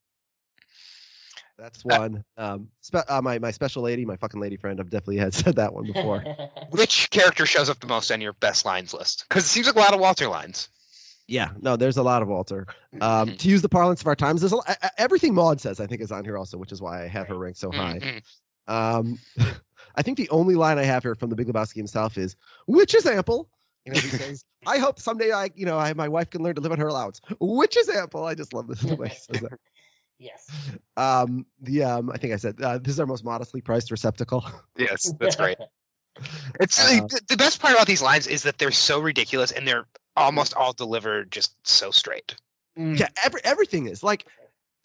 That's 1.58 1.80
Uh, 1.86 1.98
one. 1.98 2.24
Um, 2.38 2.68
spe- 2.82 3.10
uh, 3.10 3.22
my 3.22 3.40
my 3.40 3.52
special 3.52 3.82
lady, 3.84 4.06
my 4.06 4.18
fucking 4.18 4.40
lady 4.40 4.58
friend, 4.58 4.80
I've 4.80 4.90
definitely 4.90 5.18
had 5.18 5.34
said 5.46 5.56
that 5.56 5.74
one 5.74 5.88
before. 5.88 6.24
Which 6.70 7.10
character 7.10 7.46
shows 7.46 7.70
up 7.70 7.80
the 7.80 7.88
most 7.88 8.12
on 8.12 8.22
your 8.22 8.34
best 8.34 8.66
lines 8.66 8.94
list? 8.94 9.26
Because 9.30 9.46
it 9.46 9.48
seems 9.48 9.66
like 9.68 9.76
a 9.76 9.80
lot 9.80 9.94
of 9.94 10.00
Walter 10.00 10.28
lines. 10.28 10.70
yeah, 11.28 11.50
no, 11.60 11.76
there's 11.78 11.98
a 11.98 12.04
lot 12.04 12.22
of 12.22 12.28
Walter. 12.28 12.68
Um, 13.02 13.30
Mhm. 13.30 13.38
to 13.40 13.50
use 13.50 13.62
the 13.62 13.70
parlance 13.70 14.02
of 14.02 14.08
our 14.08 14.16
times, 14.16 14.42
there's 14.42 14.54
a, 14.54 15.02
everything 15.02 15.34
Maud 15.34 15.60
says. 15.62 15.80
I 15.80 15.88
think 15.88 16.02
is 16.02 16.12
on 16.12 16.24
here 16.26 16.38
also, 16.38 16.58
which 16.58 16.72
is 16.72 16.82
why 16.82 17.04
I 17.04 17.08
have 17.08 17.28
her 17.30 17.38
ranked 17.38 17.60
so 17.60 17.72
high. 17.72 18.00
Mhm. 18.00 18.24
Um, 18.68 19.20
I 19.98 20.04
think 20.04 20.18
the 20.18 20.30
only 20.30 20.56
line 20.56 20.78
I 20.78 20.84
have 20.84 21.04
here 21.04 21.16
from 21.16 21.30
the 21.30 21.36
Big 21.36 21.48
Lebowski 21.48 21.76
himself 21.76 22.18
is, 22.18 22.36
"Which 22.68 22.94
is 22.96 23.06
ample." 23.06 23.50
You 23.86 23.94
know, 23.94 24.00
he 24.00 24.08
says, 24.18 24.46
"I 24.66 24.78
hope 24.78 25.00
someday 25.00 25.32
I, 25.32 25.50
you 25.56 25.66
know, 25.66 25.78
I, 25.78 25.94
my 25.94 26.08
wife 26.08 26.30
can 26.30 26.44
learn 26.44 26.56
to 26.56 26.62
live 26.62 26.72
on 26.72 26.80
her 26.80 26.88
allowance." 26.88 27.20
Which 27.40 27.76
is 27.76 27.90
ample. 27.90 28.24
I 28.24 28.36
just 28.36 28.54
love 28.54 28.68
this 28.68 28.80
the 28.82 28.96
way 29.02 29.10
he 29.10 29.16
says 29.16 29.42
that. 29.42 29.60
yes. 30.20 30.50
Um, 30.96 31.46
the 31.62 31.84
um, 31.84 32.12
I 32.12 32.18
think 32.18 32.34
I 32.34 32.38
said 32.38 32.62
uh, 32.62 32.78
this 32.78 32.94
is 32.94 33.00
our 33.00 33.08
most 33.08 33.26
modestly 33.26 33.62
priced 33.62 33.92
receptacle. 33.92 34.46
Yes, 34.78 35.12
that's 35.20 35.36
great. 35.36 35.58
It's 36.60 36.80
Uh, 36.80 37.06
the, 37.08 37.22
the 37.30 37.38
best 37.38 37.60
part 37.60 37.74
about 37.74 37.88
these 37.88 38.02
lines 38.02 38.28
is 38.28 38.44
that 38.44 38.58
they're 38.60 38.72
so 38.72 39.00
ridiculous 39.00 39.52
and 39.52 39.68
they're 39.68 39.88
almost 40.16 40.54
all 40.54 40.74
delivered 40.74 41.32
just 41.32 41.54
so 41.68 41.92
straight. 41.92 42.36
Mm. 42.78 43.00
yeah, 43.00 43.08
every, 43.24 43.42
everything 43.44 43.88
is 43.88 44.04
like, 44.04 44.26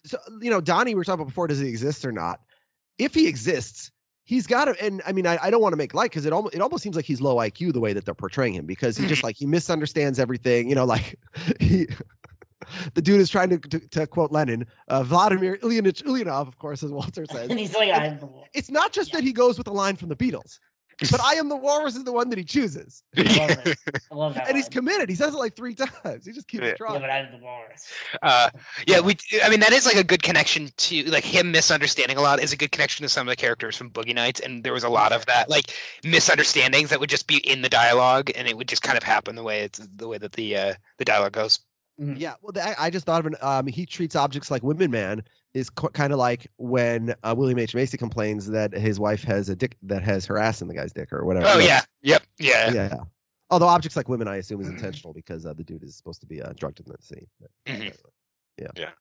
so 0.05 0.17
you 0.41 0.49
know, 0.49 0.61
Donnie. 0.61 0.95
We 0.95 0.99
were 0.99 1.03
talking 1.03 1.21
about 1.21 1.29
before. 1.29 1.47
Does 1.47 1.59
he 1.59 1.69
exist 1.69 2.05
or 2.05 2.11
not? 2.11 2.39
If 2.97 3.13
he 3.13 3.27
exists, 3.27 3.91
he's 4.23 4.47
got 4.47 4.65
to. 4.65 4.83
And 4.83 5.01
I 5.05 5.11
mean, 5.11 5.27
I, 5.27 5.37
I 5.41 5.49
don't 5.49 5.61
want 5.61 5.73
to 5.73 5.77
make 5.77 5.93
light 5.93 6.11
because 6.11 6.25
it 6.25 6.33
almost 6.33 6.55
it 6.55 6.61
almost 6.61 6.83
seems 6.83 6.95
like 6.95 7.05
he's 7.05 7.21
low 7.21 7.35
IQ 7.37 7.73
the 7.73 7.79
way 7.79 7.93
that 7.93 8.05
they're 8.05 8.13
portraying 8.13 8.53
him 8.53 8.65
because 8.65 8.97
he 8.97 9.07
just 9.07 9.23
like 9.23 9.35
he 9.35 9.45
misunderstands 9.45 10.19
everything. 10.19 10.69
You 10.69 10.75
know, 10.75 10.85
like 10.85 11.17
he. 11.59 11.87
The 12.93 13.01
dude 13.01 13.19
is 13.19 13.29
trying 13.29 13.49
to, 13.49 13.57
to, 13.59 13.79
to 13.89 14.07
quote 14.07 14.31
Lenin, 14.31 14.65
uh, 14.87 15.03
Vladimir 15.03 15.57
Ilyich 15.57 16.01
Ulyanov, 16.03 16.47
of 16.47 16.57
course, 16.57 16.81
as 16.81 16.91
Walter 16.91 17.25
says. 17.25 17.49
And 17.49 17.59
he's 17.59 17.75
like. 17.75 18.21
It's 18.53 18.71
not 18.71 18.93
just 18.93 19.09
Yeah. 19.11 19.17
that 19.17 19.25
he 19.25 19.33
goes 19.33 19.57
with 19.57 19.67
a 19.67 19.71
line 19.73 19.97
from 19.97 20.07
the 20.07 20.15
Beatles, 20.15 20.59
but 20.99 21.21
I 21.21 21.35
am 21.35 21.49
the 21.49 21.55
walrus 21.55 21.95
is 21.95 22.03
the 22.03 22.11
one 22.11 22.29
that 22.29 22.37
he 22.37 22.43
chooses. 22.43 23.03
I 23.17 23.21
love 23.21 23.49
it. 23.65 23.79
I 24.11 24.15
love 24.15 24.33
that. 24.35 24.47
And 24.47 24.57
he's 24.57 24.69
committed. 24.69 25.09
He 25.09 25.15
says 25.15 25.33
it 25.33 25.37
like 25.37 25.55
three 25.55 25.75
times. 25.75 26.25
He 26.25 26.31
just 26.31 26.47
keeps 26.47 26.63
Yeah. 26.63 26.69
Yeah, 26.69 26.75
trying. 26.75 27.01
but 27.01 27.09
I'm 27.09 27.31
the 27.31 27.43
walrus. 27.43 27.91
Uh, 28.21 28.49
yeah, 28.87 28.99
we. 29.01 29.17
I 29.43 29.49
mean, 29.49 29.61
that 29.61 29.73
is 29.73 29.85
like 29.85 29.95
a 29.95 30.03
good 30.03 30.21
connection 30.21 30.69
to 30.75 31.03
like 31.11 31.23
him 31.23 31.51
misunderstanding 31.51 32.17
a 32.17 32.21
lot 32.21 32.41
is 32.41 32.53
a 32.53 32.57
good 32.57 32.71
connection 32.71 33.03
to 33.03 33.09
some 33.09 33.27
of 33.27 33.31
the 33.31 33.35
characters 33.35 33.75
from 33.77 33.91
Boogie 33.91 34.15
Nights, 34.15 34.39
and 34.39 34.63
there 34.63 34.73
was 34.73 34.83
a 34.83 34.89
lot 34.89 35.11
of 35.11 35.25
that 35.27 35.49
like 35.49 35.73
misunderstandings 36.03 36.89
that 36.89 36.99
would 36.99 37.09
just 37.09 37.27
be 37.27 37.37
in 37.37 37.61
the 37.61 37.69
dialogue, 37.69 38.31
and 38.35 38.47
it 38.47 38.55
would 38.55 38.67
just 38.67 38.81
kind 38.81 38.97
of 38.97 39.03
happen 39.03 39.35
the 39.35 39.43
way 39.43 39.61
it's 39.61 39.79
the 39.79 40.07
way 40.07 40.17
that 40.17 40.33
the 40.33 40.57
uh, 40.57 40.73
the 40.97 41.05
dialogue 41.05 41.33
goes. 41.33 41.59
Mhm. 41.99 42.19
Yeah, 42.19 42.35
well, 42.41 42.51
that, 42.53 42.75
I 42.79 42.89
just 42.89 43.05
thought 43.05 43.19
of 43.19 43.27
an. 43.27 43.35
Um, 43.41 43.67
he 43.67 43.85
treats 43.85 44.15
objects 44.15 44.49
like 44.49 44.63
women. 44.63 44.89
Man 44.89 45.23
is 45.53 45.69
co- 45.69 45.89
kind 45.89 46.11
of 46.11 46.19
like 46.19 46.47
when 46.57 47.13
uh, 47.23 47.35
William 47.37 47.59
H 47.59 47.75
Macy 47.75 47.97
complains 47.97 48.47
that 48.47 48.73
his 48.73 48.99
wife 48.99 49.23
has 49.25 49.49
a 49.49 49.55
dick 49.55 49.77
that 49.83 50.01
has 50.01 50.25
her 50.25 50.37
ass 50.39 50.61
in 50.61 50.67
the 50.67 50.73
guy's 50.73 50.91
dick 50.91 51.13
or 51.13 51.23
whatever. 51.23 51.47
Oh 51.47 51.59
No, 51.59 51.65
yeah, 51.65 51.81
yep, 52.01 52.23
yeah. 52.39 52.71
yeah. 52.71 52.95
Although 53.51 53.67
objects 53.67 53.95
like 53.95 54.09
women, 54.09 54.27
I 54.27 54.37
assume, 54.37 54.61
is 54.61 54.67
intentional 54.69 55.13
because 55.13 55.45
uh, 55.45 55.53
the 55.53 55.63
dude 55.63 55.83
is 55.83 55.95
supposed 55.95 56.21
to 56.21 56.25
be 56.27 56.41
uh, 56.41 56.53
drugged 56.57 56.79
in 56.79 56.85
the 56.87 56.97
scene. 57.01 57.27
But, 57.39 57.51
Mhm. 57.67 57.75
anyway. 58.59 58.91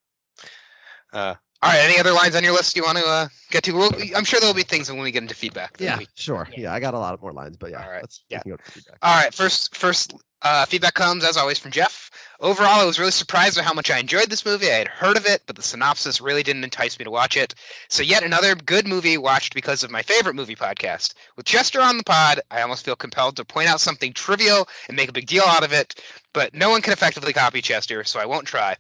Uh, 1.13 1.35
all 1.63 1.71
right, 1.71 1.81
any 1.81 1.99
other 1.99 2.13
lines 2.13 2.35
on 2.35 2.43
your 2.43 2.53
list 2.53 2.75
you 2.77 2.83
want 2.83 2.99
to 2.99 3.05
uh, 3.07 3.29
get 3.51 3.63
to? 3.65 3.73
Well, 3.73 3.93
I'm 4.17 4.25
sure 4.25 4.41
there'll 4.41 4.55
be 4.55 4.63
things 4.63 4.91
when 4.91 5.01
we 5.01 5.13
get 5.13 5.23
into 5.23 5.35
feedback. 5.35 5.77
Yeah, 5.79 5.99
we- 5.99 6.09
sure. 6.15 6.49
Yeah. 6.51 6.61
Yeah. 6.61 6.73
I 6.75 6.81
got 6.81 6.95
a 6.95 6.99
lot 6.99 7.21
more 7.23 7.33
lines, 7.33 7.57
but 7.57 7.71
yeah, 7.71 7.85
All 7.85 7.91
right. 7.91 8.03
Let's 8.03 8.25
yeah. 8.29 8.43
Go 8.47 8.57
to 8.57 8.63
feedback. 8.71 8.99
All 9.03 9.15
right. 9.15 9.33
first 9.33 9.77
first 9.77 10.13
uh, 10.43 10.67
feedback 10.67 10.95
comes 10.95 11.25
as 11.25 11.37
always 11.37 11.59
from 11.59 11.71
Jeff. 11.71 12.11
Overall, 12.41 12.81
I 12.81 12.85
was 12.85 12.99
really 12.99 13.13
surprised 13.13 13.57
by 13.57 13.63
how 13.63 13.75
much 13.75 13.93
I 13.93 13.99
enjoyed 13.99 14.29
this 14.29 14.45
movie. 14.45 14.67
I 14.69 14.75
had 14.79 14.89
heard 14.89 15.17
of 15.17 15.27
it, 15.27 15.43
but 15.47 15.55
the 15.55 15.63
synopsis 15.63 16.21
really 16.21 16.43
didn't 16.43 16.65
entice 16.65 16.99
me 16.99 17.05
to 17.05 17.11
watch 17.13 17.37
it. 17.37 17.55
So 17.89 18.03
yet 18.03 18.25
another 18.25 18.57
good 18.57 18.89
movie 18.89 19.17
watched 19.17 19.55
because 19.55 19.85
of 19.85 19.93
my 19.93 20.03
favorite 20.03 20.35
movie 20.35 20.57
podcast. 20.57 21.15
With 21.37 21.47
Chester 21.47 21.81
on 21.81 21.97
the 21.99 22.03
pod, 22.03 22.41
I 22.51 22.63
almost 22.63 22.85
feel 22.85 22.97
compelled 22.97 23.37
to 23.37 23.45
point 23.45 23.69
out 23.69 23.81
something 23.81 24.13
trivial 24.13 24.69
and 24.89 24.97
make 24.97 25.09
a 25.09 25.13
big 25.13 25.27
deal 25.29 25.45
out 25.47 25.63
of 25.63 25.73
it, 25.73 25.95
but 26.33 26.53
no 26.55 26.71
one 26.71 26.83
can 26.83 26.93
effectively 26.93 27.33
copy 27.33 27.63
Chester, 27.63 28.03
so 28.03 28.19
I 28.19 28.27
won't 28.27 28.49
try. 28.49 28.77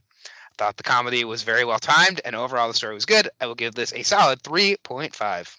Thought 0.59 0.77
the 0.77 0.83
comedy 0.83 1.25
was 1.25 1.43
very 1.43 1.65
well 1.65 1.79
timed, 1.79 2.21
and 2.25 2.37
overall 2.37 2.69
the 2.69 2.75
story 2.75 2.95
was 2.95 3.07
good. 3.07 3.29
I 3.41 3.47
will 3.47 3.55
give 3.55 3.75
this 3.75 3.93
a 3.93 4.03
solid 4.03 4.43
3.5. 4.43 5.57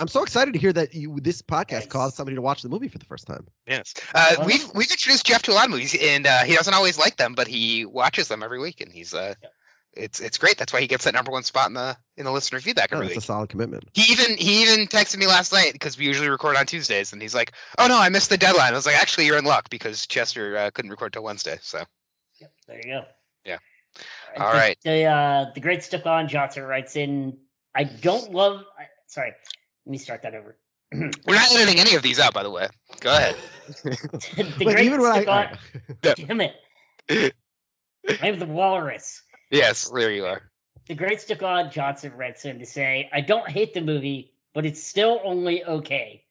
I'm 0.00 0.08
so 0.08 0.24
excited 0.24 0.54
to 0.54 0.58
hear 0.60 0.72
that 0.72 0.92
you 0.94 1.18
this 1.20 1.40
podcast 1.42 1.70
Nice. 1.72 1.86
caused 1.86 2.16
somebody 2.16 2.34
to 2.34 2.42
watch 2.42 2.62
the 2.62 2.68
movie 2.68 2.88
for 2.88 2.98
the 2.98 3.04
first 3.04 3.26
time. 3.28 3.46
Yes. 3.66 3.94
Uh, 4.12 4.34
Well- 4.38 4.46
we've 4.46 4.68
we've 4.74 4.90
introduced 4.90 5.24
Jeff 5.24 5.42
to 5.42 5.52
a 5.52 5.54
lot 5.54 5.66
of 5.66 5.70
movies, 5.70 5.96
and 6.00 6.26
uh, 6.26 6.42
he 6.44 6.54
doesn't 6.56 6.74
always 6.74 6.98
like 6.98 7.16
them, 7.16 7.34
but 7.34 7.46
he 7.46 7.84
watches 7.86 8.26
them 8.28 8.42
every 8.42 8.58
week, 8.58 8.80
and 8.80 8.90
he's 8.90 9.14
uh, 9.14 9.34
Yep. 9.40 9.52
it's 9.92 10.18
it's 10.18 10.38
great. 10.38 10.58
That's 10.58 10.72
why 10.72 10.80
he 10.80 10.88
gets 10.88 11.04
that 11.04 11.14
number 11.14 11.30
one 11.30 11.44
spot 11.44 11.68
in 11.68 11.74
the 11.74 11.96
in 12.16 12.24
the 12.24 12.32
listener 12.32 12.58
feedback 12.58 12.88
Oh, 12.92 12.96
every 12.96 13.06
that's 13.06 13.18
a 13.18 13.20
solid 13.20 13.50
commitment. 13.50 13.84
He 13.94 14.12
even 14.12 14.36
he 14.36 14.62
even 14.62 14.88
texted 14.88 15.18
me 15.18 15.28
last 15.28 15.52
night 15.52 15.72
because 15.74 15.96
we 15.96 16.06
usually 16.06 16.28
record 16.28 16.56
on 16.56 16.66
Tuesdays, 16.66 17.12
and 17.12 17.22
he's 17.22 17.34
like, 17.36 17.52
"Oh 17.78 17.86
no, 17.86 17.96
I 17.96 18.08
missed 18.08 18.30
the 18.30 18.36
deadline." 18.36 18.72
I 18.72 18.76
was 18.76 18.86
like, 18.86 19.00
"Actually, 19.00 19.26
you're 19.26 19.38
in 19.38 19.44
luck 19.44 19.70
because 19.70 20.08
Chester 20.08 20.56
uh, 20.56 20.70
couldn't 20.72 20.90
record 20.90 21.12
till 21.12 21.22
Wednesday." 21.22 21.58
So 21.62 21.84
Yep, 22.40 22.52
there 22.66 22.76
you 22.78 22.82
go. 22.94 23.04
Yeah. 23.44 23.58
All 24.36 24.46
All 24.46 24.52
right. 24.52 24.76
The 24.82 25.04
uh, 25.04 25.46
the 25.54 25.60
great 25.60 25.82
Stefan 25.82 26.28
Johnson 26.28 26.64
writes 26.64 26.96
in. 26.96 27.38
I 27.74 27.84
don't 27.84 28.32
love. 28.32 28.64
I, 28.78 28.84
sorry, 29.06 29.32
let 29.86 29.90
me 29.90 29.98
start 29.98 30.22
that 30.22 30.34
over. 30.34 30.56
we're 30.92 31.34
not 31.34 31.52
editing 31.52 31.80
any 31.80 31.94
of 31.94 32.02
these 32.02 32.20
out, 32.20 32.34
by 32.34 32.42
the 32.42 32.50
way. 32.50 32.68
Go 33.00 33.10
ahead. 33.10 33.36
the 33.82 34.54
But 34.58 34.66
great 34.66 34.86
even 34.86 35.00
when 35.00 35.12
I, 35.12 35.22
Stefan. 35.22 35.58
Damn 36.02 36.40
it! 36.40 37.34
I'm 38.22 38.38
the 38.38 38.46
walrus. 38.46 39.22
yes, 39.50 39.88
there 39.88 40.12
you 40.12 40.26
are. 40.26 40.42
The 40.86 40.94
great 40.94 41.20
Stefan 41.20 41.70
Johnson 41.70 42.12
writes 42.14 42.44
in 42.44 42.58
to 42.58 42.66
say, 42.66 43.08
I 43.12 43.22
don't 43.22 43.48
hate 43.48 43.72
the 43.72 43.80
movie, 43.80 44.34
but 44.52 44.66
it's 44.66 44.82
still 44.82 45.20
only 45.24 45.64
okay. 45.64 46.24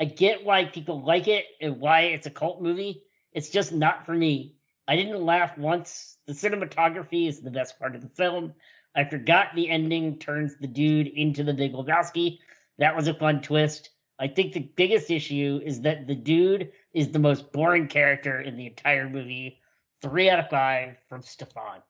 I 0.00 0.06
get 0.06 0.44
why 0.44 0.64
people 0.64 1.02
like 1.02 1.28
it 1.28 1.44
and 1.60 1.78
why 1.78 2.02
it's 2.02 2.26
a 2.26 2.30
cult 2.30 2.62
movie. 2.62 3.02
It's 3.32 3.50
just 3.50 3.72
not 3.72 4.06
for 4.06 4.14
me. 4.14 4.56
I 4.88 4.96
didn't 4.96 5.24
laugh 5.24 5.56
once. 5.58 6.16
The 6.26 6.32
cinematography 6.32 7.28
is 7.28 7.40
the 7.40 7.50
best 7.50 7.78
part 7.78 7.94
of 7.94 8.00
the 8.00 8.08
film. 8.08 8.54
I 8.96 9.04
forgot 9.04 9.48
the 9.54 9.68
ending 9.68 10.18
turns 10.18 10.56
the 10.56 10.66
dude 10.66 11.08
into 11.08 11.44
the 11.44 11.52
Big 11.52 11.74
Lebowski. 11.74 12.38
That 12.78 12.96
was 12.96 13.06
a 13.06 13.14
fun 13.14 13.42
twist. 13.42 13.90
I 14.18 14.28
think 14.28 14.54
the 14.54 14.70
biggest 14.76 15.10
issue 15.10 15.60
is 15.62 15.82
that 15.82 16.06
the 16.06 16.14
dude 16.14 16.72
is 16.94 17.10
the 17.10 17.18
most 17.18 17.52
boring 17.52 17.86
character 17.86 18.40
in 18.40 18.56
the 18.56 18.66
entire 18.66 19.08
movie. 19.08 19.60
Three 20.00 20.30
out 20.30 20.38
of 20.38 20.48
five 20.48 20.96
from 21.08 21.22
Stefan. 21.22 21.82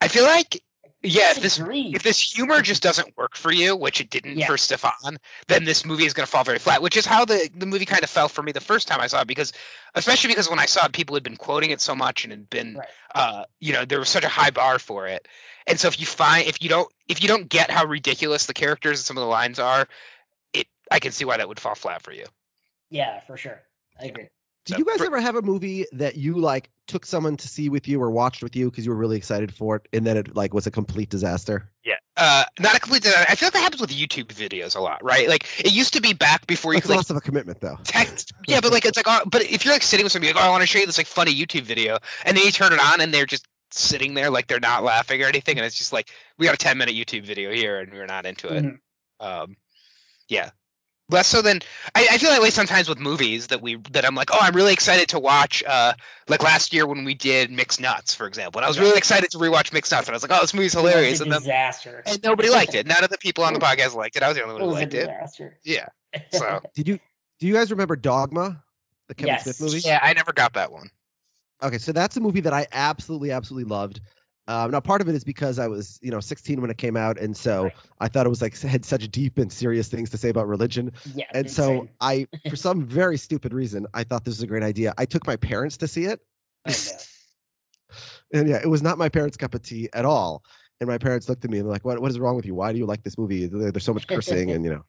I 0.00 0.08
feel 0.08 0.24
like 0.24 0.62
yeah, 1.02 1.30
if 1.30 1.36
this 1.36 1.56
Disagree. 1.56 1.92
if 1.94 2.02
this 2.02 2.20
humor 2.20 2.60
just 2.62 2.82
doesn't 2.82 3.16
work 3.16 3.36
for 3.36 3.50
you, 3.52 3.74
which 3.76 4.00
it 4.00 4.10
didn't 4.10 4.36
Yeah. 4.38 4.46
for 4.46 4.56
Stefan, 4.58 5.18
then 5.48 5.64
this 5.64 5.84
movie 5.84 6.04
is 6.04 6.12
going 6.12 6.26
to 6.26 6.30
fall 6.30 6.44
very 6.44 6.58
flat. 6.58 6.82
Which 6.82 6.96
is 6.96 7.06
how 7.06 7.24
the 7.24 7.48
the 7.54 7.66
movie 7.66 7.86
kind 7.86 8.02
of 8.02 8.10
fell 8.10 8.28
for 8.28 8.42
me 8.42 8.52
the 8.52 8.60
first 8.60 8.86
time 8.88 9.00
I 9.00 9.06
saw 9.06 9.20
it, 9.22 9.26
because 9.26 9.52
especially 9.94 10.28
because 10.28 10.50
when 10.50 10.58
I 10.58 10.66
saw 10.66 10.86
it, 10.86 10.92
people 10.92 11.16
had 11.16 11.22
been 11.22 11.36
quoting 11.36 11.70
it 11.70 11.80
so 11.80 11.94
much 11.94 12.24
and 12.24 12.32
had 12.32 12.50
been, 12.50 12.76
Right. 12.76 12.88
uh, 13.14 13.44
you 13.60 13.72
know, 13.72 13.84
there 13.84 13.98
was 13.98 14.08
such 14.08 14.24
a 14.24 14.28
high 14.28 14.50
bar 14.50 14.78
for 14.78 15.06
it. 15.06 15.26
And 15.66 15.78
so 15.80 15.88
if 15.88 15.98
you 16.00 16.06
find 16.06 16.46
if 16.46 16.62
you 16.62 16.68
don't 16.68 16.92
if 17.08 17.22
you 17.22 17.28
don't 17.28 17.48
get 17.48 17.70
how 17.70 17.86
ridiculous 17.86 18.46
the 18.46 18.54
characters 18.54 19.00
and 19.00 19.04
some 19.06 19.16
of 19.16 19.22
the 19.22 19.28
lines 19.28 19.58
are, 19.58 19.88
it 20.52 20.66
I 20.90 20.98
can 21.00 21.12
see 21.12 21.24
why 21.24 21.38
that 21.38 21.48
would 21.48 21.60
fall 21.60 21.74
flat 21.74 22.02
for 22.02 22.12
you. 22.12 22.26
Yeah, 22.90 23.20
for 23.20 23.36
sure. 23.36 23.62
I 24.00 24.06
agree. 24.06 24.28
Did 24.66 24.74
So, 24.74 24.78
you 24.78 24.84
guys 24.84 24.98
for- 24.98 25.06
ever 25.06 25.20
have 25.20 25.36
a 25.36 25.42
movie 25.42 25.86
that 25.92 26.16
you 26.16 26.34
like 26.38 26.68
took 26.90 27.06
someone 27.06 27.36
to 27.38 27.48
see 27.48 27.68
with 27.68 27.88
you 27.88 28.02
or 28.02 28.10
watched 28.10 28.42
with 28.42 28.54
you 28.56 28.70
because 28.70 28.84
you 28.84 28.90
were 28.90 28.96
really 28.96 29.16
excited 29.16 29.54
for 29.54 29.76
it, 29.76 29.88
and 29.92 30.06
then 30.06 30.16
it 30.16 30.36
like 30.36 30.52
was 30.52 30.66
a 30.66 30.70
complete 30.70 31.08
disaster? 31.08 31.70
Yeah. 31.84 31.94
uh, 32.16 32.44
not 32.58 32.76
a 32.76 32.80
complete. 32.80 33.02
disaster. 33.02 33.26
I 33.30 33.34
feel 33.36 33.46
like 33.46 33.54
that 33.54 33.62
happens 33.62 33.80
with 33.80 33.90
YouTube 33.90 34.26
videos 34.26 34.76
a 34.76 34.80
lot, 34.80 35.02
right? 35.02 35.28
Like 35.28 35.46
it 35.60 35.72
used 35.72 35.94
to 35.94 36.02
be 36.02 36.12
back 36.12 36.46
before 36.46 36.72
you 36.72 36.78
It's 36.78 36.86
could 36.86 36.90
like 36.90 36.96
loss 36.98 37.10
of 37.10 37.16
a 37.16 37.20
commitment, 37.20 37.60
though. 37.60 37.78
text. 37.84 38.32
Yeah, 38.46 38.60
but 38.60 38.72
like 38.72 38.84
it's 38.84 38.96
like, 38.98 39.06
oh, 39.08 39.22
but 39.30 39.42
if 39.42 39.64
you're 39.64 39.72
like 39.74 39.82
sitting 39.82 40.04
with 40.04 40.12
somebody, 40.12 40.32
like, 40.34 40.42
oh, 40.42 40.46
I 40.46 40.50
want 40.50 40.62
to 40.62 40.66
show 40.66 40.78
you 40.78 40.86
this 40.86 40.98
like 40.98 41.06
funny 41.06 41.34
YouTube 41.34 41.62
video, 41.62 41.98
and 42.26 42.36
then 42.36 42.44
you 42.44 42.52
turn 42.52 42.72
it 42.72 42.80
on 42.80 43.00
and 43.00 43.14
they're 43.14 43.26
just 43.26 43.46
sitting 43.72 44.14
there 44.14 44.30
like 44.30 44.48
they're 44.48 44.58
not 44.60 44.82
laughing 44.82 45.22
or 45.22 45.26
anything, 45.26 45.56
and 45.56 45.64
it's 45.64 45.78
just 45.78 45.92
like 45.92 46.10
we 46.38 46.46
got 46.46 46.54
a 46.54 46.58
10 46.58 46.76
minute 46.76 46.94
YouTube 46.94 47.24
video 47.24 47.52
here 47.52 47.78
and 47.78 47.92
we're 47.92 48.06
not 48.06 48.26
into 48.26 48.48
it. 48.54 48.64
Mhm. 48.64 48.78
Um, 49.20 49.56
yeah. 50.28 50.50
Less 51.10 51.26
so 51.26 51.42
than 51.42 51.60
I, 51.94 52.06
I 52.12 52.18
feel 52.18 52.30
that 52.30 52.40
way 52.40 52.50
sometimes 52.50 52.88
with 52.88 52.98
movies 52.98 53.48
that 53.48 53.60
we 53.60 53.76
that 53.92 54.04
I'm 54.04 54.14
like, 54.14 54.30
oh, 54.32 54.38
I'm 54.40 54.54
really 54.54 54.72
excited 54.72 55.08
to 55.10 55.18
watch. 55.18 55.62
Uh, 55.66 55.94
like 56.28 56.42
last 56.42 56.72
year 56.72 56.86
when 56.86 57.04
we 57.04 57.14
did 57.14 57.50
Mixed 57.50 57.80
Nuts, 57.80 58.14
for 58.14 58.26
example, 58.26 58.60
and 58.60 58.64
I 58.64 58.68
was 58.68 58.78
really 58.78 58.96
excited 58.98 59.30
to 59.32 59.38
rewatch 59.38 59.72
Mixed 59.72 59.90
Nuts, 59.92 60.06
and 60.08 60.14
I 60.14 60.16
was 60.16 60.22
like, 60.22 60.32
oh, 60.32 60.40
this 60.40 60.54
movie's 60.54 60.72
hilarious, 60.72 61.20
It 61.20 61.24
and 61.24 61.32
was 61.34 61.44
a 61.44 61.48
then 61.48 61.56
disaster. 61.56 62.02
and 62.06 62.22
nobody 62.22 62.48
liked 62.50 62.74
it. 62.74 62.86
None 62.88 63.02
of 63.02 63.10
the 63.10 63.18
people 63.18 63.44
on 63.44 63.52
the 63.54 63.60
podcast 63.60 63.94
liked 63.94 64.16
it. 64.16 64.22
I 64.22 64.28
was 64.28 64.36
the 64.36 64.42
only 64.44 64.54
one 64.54 64.62
who 64.62 64.70
liked 64.70 64.94
it. 64.94 65.06
disaster. 65.06 65.58
Yeah. 65.64 65.86
So 66.32 66.60
Did 66.74 66.88
you 66.88 66.98
do 67.38 67.46
you 67.46 67.54
guys 67.54 67.70
remember 67.70 67.96
Dogma, 67.96 68.62
the 69.08 69.14
Kevin 69.14 69.34
Yes. 69.34 69.44
Smith 69.44 69.60
movie? 69.60 69.80
yeah, 69.86 69.98
I 70.02 70.12
never 70.12 70.32
got 70.32 70.54
that 70.54 70.70
one. 70.72 70.90
Okay, 71.62 71.78
so 71.78 71.92
that's 71.92 72.16
a 72.16 72.20
movie 72.20 72.40
that 72.40 72.52
I 72.52 72.66
absolutely, 72.72 73.30
absolutely 73.32 73.68
loved. 73.70 74.00
Um, 74.50 74.72
now, 74.72 74.80
part 74.80 75.00
of 75.00 75.08
it 75.08 75.14
is 75.14 75.22
because 75.22 75.60
I 75.60 75.68
was, 75.68 76.00
you 76.02 76.10
know, 76.10 76.18
16 76.18 76.60
when 76.60 76.70
it 76.70 76.76
came 76.76 76.96
out, 76.96 77.18
and 77.18 77.36
so 77.36 77.64
Right. 77.64 77.72
I 78.00 78.08
thought 78.08 78.26
it 78.26 78.30
was 78.30 78.42
like 78.42 78.58
had 78.58 78.84
such 78.84 79.08
deep 79.10 79.38
and 79.38 79.52
serious 79.52 79.88
things 79.88 80.10
to 80.10 80.16
say 80.18 80.28
about 80.28 80.48
religion. 80.48 80.90
Yeah. 81.14 81.26
And 81.32 81.48
so. 81.48 81.88
I, 82.00 82.26
for 82.50 82.56
some 82.56 82.84
very 82.84 83.16
stupid 83.16 83.52
reason, 83.54 83.86
I 83.94 84.02
thought 84.02 84.24
this 84.24 84.32
was 84.38 84.42
a 84.42 84.48
great 84.48 84.64
idea. 84.64 84.92
I 84.98 85.04
took 85.06 85.24
my 85.26 85.36
parents 85.36 85.76
to 85.78 85.88
see 85.88 86.04
it, 86.06 86.20
I 86.66 86.70
know. 86.72 87.98
and 88.40 88.48
yeah, 88.48 88.56
it 88.56 88.68
was 88.68 88.82
not 88.82 88.98
my 88.98 89.08
parents' 89.08 89.36
cup 89.36 89.54
of 89.54 89.62
tea 89.62 89.88
at 89.92 90.04
all. 90.04 90.42
And 90.80 90.88
my 90.88 90.98
parents 90.98 91.28
looked 91.28 91.44
at 91.44 91.50
me 91.50 91.58
and 91.58 91.66
they're 91.66 91.72
like, 91.72 91.84
"What? 91.84 92.00
What 92.00 92.10
is 92.10 92.18
wrong 92.18 92.34
with 92.36 92.46
you? 92.46 92.54
Why 92.54 92.72
do 92.72 92.78
you 92.78 92.86
like 92.86 93.02
this 93.04 93.18
movie? 93.18 93.46
There's 93.46 93.84
so 93.84 93.92
much 93.94 94.06
cursing, 94.08 94.50
and 94.54 94.64
you 94.64 94.70
know." 94.70 94.84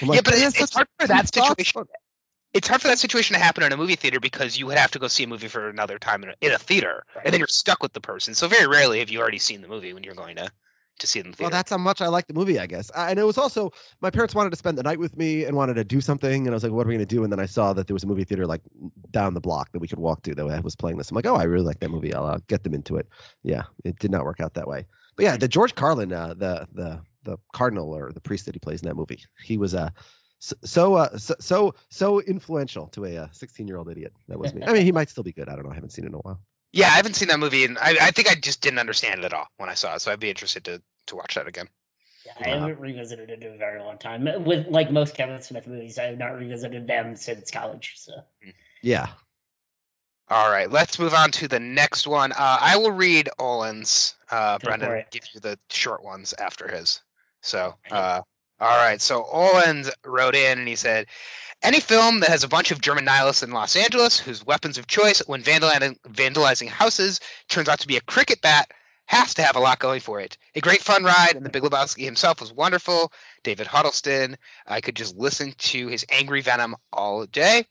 Yeah, 0.00 0.22
but 0.24 0.34
it's- 0.34 0.58
it's 0.60 0.74
hard 0.74 0.88
for 0.98 1.06
that 1.06 1.28
thoughts." 1.28 1.72
It's 2.54 2.68
hard 2.68 2.82
for 2.82 2.88
that 2.88 2.98
situation 2.98 3.34
to 3.34 3.40
happen 3.42 3.62
in 3.62 3.72
a 3.72 3.76
movie 3.76 3.96
theater 3.96 4.20
because 4.20 4.58
you 4.58 4.66
would 4.66 4.76
have 4.76 4.90
to 4.90 4.98
go 4.98 5.08
see 5.08 5.24
a 5.24 5.26
movie 5.26 5.48
for 5.48 5.68
another 5.68 5.98
time 5.98 6.22
in 6.22 6.30
a, 6.30 6.34
in 6.40 6.52
a 6.52 6.58
theater, 6.58 7.04
Right. 7.16 7.24
and 7.24 7.32
then 7.32 7.38
you're 7.38 7.48
stuck 7.48 7.82
with 7.82 7.92
the 7.92 8.00
person. 8.00 8.34
So 8.34 8.46
very 8.48 8.66
rarely 8.66 8.98
have 8.98 9.08
you 9.08 9.20
already 9.20 9.38
seen 9.38 9.62
the 9.62 9.68
movie 9.68 9.92
when 9.94 10.04
you're 10.04 10.14
going 10.14 10.36
to 10.36 10.50
to 10.98 11.06
see 11.06 11.18
it 11.18 11.24
in 11.24 11.30
the 11.30 11.36
theater. 11.36 11.50
Well, 11.50 11.58
that's 11.58 11.70
how 11.70 11.78
much 11.78 12.00
I 12.02 12.08
liked 12.08 12.28
the 12.28 12.34
movie, 12.34 12.58
I 12.58 12.66
guess. 12.66 12.90
And 12.94 13.18
it 13.18 13.24
was 13.24 13.38
also 13.38 13.72
my 14.00 14.10
parents 14.10 14.34
wanted 14.34 14.50
to 14.50 14.56
spend 14.56 14.76
the 14.76 14.82
night 14.82 14.98
with 14.98 15.16
me 15.16 15.44
and 15.44 15.56
wanted 15.56 15.74
to 15.74 15.84
do 15.84 16.00
something, 16.00 16.46
and 16.46 16.50
I 16.50 16.54
was 16.54 16.62
like, 16.62 16.72
"What 16.72 16.86
are 16.86 16.88
we 16.88 16.94
gonna 16.94 17.06
do?" 17.06 17.24
And 17.24 17.32
then 17.32 17.40
I 17.40 17.46
saw 17.46 17.72
that 17.72 17.86
there 17.86 17.94
was 17.94 18.04
a 18.04 18.06
movie 18.06 18.24
theater 18.24 18.46
like 18.46 18.60
down 19.10 19.34
the 19.34 19.40
block 19.40 19.72
that 19.72 19.78
we 19.78 19.88
could 19.88 19.98
walk 19.98 20.22
to 20.24 20.34
that 20.34 20.64
was 20.64 20.76
playing 20.76 20.98
this. 20.98 21.10
I'm 21.10 21.14
like, 21.14 21.26
"Oh, 21.26 21.34
I 21.36 21.44
really 21.44 21.64
like 21.64 21.80
that 21.80 21.90
movie. 21.90 22.14
I'll 22.14 22.26
uh, 22.26 22.38
get 22.46 22.62
them 22.62 22.74
into 22.74 22.96
it." 22.96 23.08
Yeah, 23.42 23.62
it 23.84 23.98
did 23.98 24.10
not 24.10 24.24
work 24.24 24.40
out 24.40 24.54
that 24.54 24.68
way. 24.68 24.86
But 25.16 25.24
yeah, 25.24 25.36
the 25.36 25.48
George 25.48 25.74
Carlin, 25.74 26.12
uh, 26.12 26.34
the 26.34 26.68
the 26.72 27.00
the 27.24 27.38
cardinal 27.52 27.96
or 27.96 28.12
the 28.12 28.20
priest 28.20 28.46
that 28.46 28.54
he 28.54 28.58
plays 28.58 28.82
in 28.82 28.88
that 28.88 28.96
movie, 28.96 29.24
he 29.42 29.56
was 29.56 29.74
uh, 29.74 29.90
so 30.42 30.56
so 30.64 30.94
uh, 30.94 31.18
so, 31.18 31.34
so 31.38 31.74
so 31.88 32.20
influential 32.20 32.88
to 32.88 33.04
a 33.04 33.28
16 33.32 33.68
year 33.68 33.76
old 33.76 33.88
idiot. 33.88 34.12
That 34.26 34.40
was 34.40 34.52
me. 34.52 34.62
I 34.66 34.72
mean, 34.72 34.84
he 34.84 34.90
might 34.90 35.08
still 35.08 35.22
be 35.22 35.32
good. 35.32 35.48
I 35.48 35.54
don't 35.54 35.64
know. 35.64 35.70
I 35.70 35.74
haven't 35.74 35.90
seen 35.90 36.04
it 36.04 36.08
in 36.08 36.14
a 36.14 36.18
while. 36.18 36.40
yeah, 36.72 36.86
I 36.86 36.96
haven't 36.96 37.14
seen 37.14 37.28
that 37.28 37.38
movie, 37.38 37.64
and 37.64 37.78
I, 37.78 37.96
I 38.00 38.10
think 38.10 38.28
I 38.28 38.34
just 38.34 38.60
didn't 38.60 38.80
understand 38.80 39.20
it 39.20 39.24
at 39.24 39.32
all 39.32 39.46
when 39.58 39.68
I 39.68 39.74
saw 39.74 39.94
it. 39.94 40.00
So 40.00 40.10
I'd 40.10 40.18
be 40.18 40.30
interested 40.30 40.64
to 40.64 40.82
to 41.06 41.16
watch 41.16 41.36
that 41.36 41.46
again. 41.46 41.68
Yeah, 42.26 42.32
I 42.40 42.48
haven't 42.48 42.80
revisited 42.80 43.30
it 43.30 43.44
in 43.44 43.54
a 43.54 43.56
very 43.56 43.80
long 43.80 43.98
time. 43.98 44.24
With 44.44 44.66
like 44.66 44.90
most 44.90 45.14
Kevin 45.14 45.40
Smith 45.42 45.68
movies, 45.68 45.96
I 45.96 46.04
have 46.04 46.18
not 46.18 46.36
revisited 46.36 46.88
them 46.88 47.14
since 47.14 47.52
college. 47.52 47.94
So 47.96 48.12
Yeah. 48.82 49.06
All 50.28 50.50
right, 50.50 50.70
let's 50.70 50.98
move 50.98 51.14
on 51.14 51.30
to 51.32 51.46
the 51.46 51.60
next 51.60 52.06
one. 52.06 52.32
Uh, 52.32 52.58
I 52.60 52.78
will 52.78 52.92
read 52.92 53.28
Olin's. 53.38 54.16
Uh, 54.30 54.58
Go 54.58 54.68
Brendan 54.68 55.04
give 55.10 55.24
you 55.34 55.40
the 55.40 55.58
short 55.68 56.02
ones 56.02 56.32
after 56.32 56.68
his. 56.68 57.00
So, 57.42 57.74
uh, 57.90 58.22
all 58.62 58.76
right. 58.76 59.00
So 59.00 59.24
Olins 59.24 59.90
wrote 60.04 60.34
in 60.34 60.58
and 60.58 60.68
he 60.68 60.76
said, 60.76 61.06
"Any 61.62 61.80
film 61.80 62.20
that 62.20 62.30
has 62.30 62.44
a 62.44 62.48
bunch 62.48 62.70
of 62.70 62.80
German 62.80 63.04
nihilists 63.04 63.42
in 63.42 63.50
Los 63.50 63.76
Angeles 63.76 64.18
whose 64.18 64.46
weapons 64.46 64.78
of 64.78 64.86
choice 64.86 65.18
when 65.26 65.42
vandalizing, 65.42 65.98
vandalizing 66.08 66.68
houses 66.68 67.20
turns 67.48 67.68
out 67.68 67.80
to 67.80 67.88
be 67.88 67.96
a 67.96 68.02
cricket 68.02 68.40
bat." 68.40 68.70
Has 69.06 69.34
to 69.34 69.42
have 69.42 69.56
a 69.56 69.60
lot 69.60 69.80
going 69.80 70.00
for 70.00 70.20
it. 70.20 70.38
A 70.54 70.60
great 70.60 70.80
fun 70.80 71.02
ride, 71.02 71.32
and 71.34 71.44
the 71.44 71.50
Big 71.50 71.64
Lebowski 71.64 72.04
himself 72.04 72.40
was 72.40 72.52
wonderful. 72.52 73.12
David 73.42 73.66
Huddleston, 73.66 74.38
I 74.64 74.80
could 74.80 74.94
just 74.94 75.16
listen 75.16 75.52
to 75.58 75.88
his 75.88 76.06
angry 76.08 76.40
venom 76.40 76.76
all 76.92 77.26
day. 77.26 77.66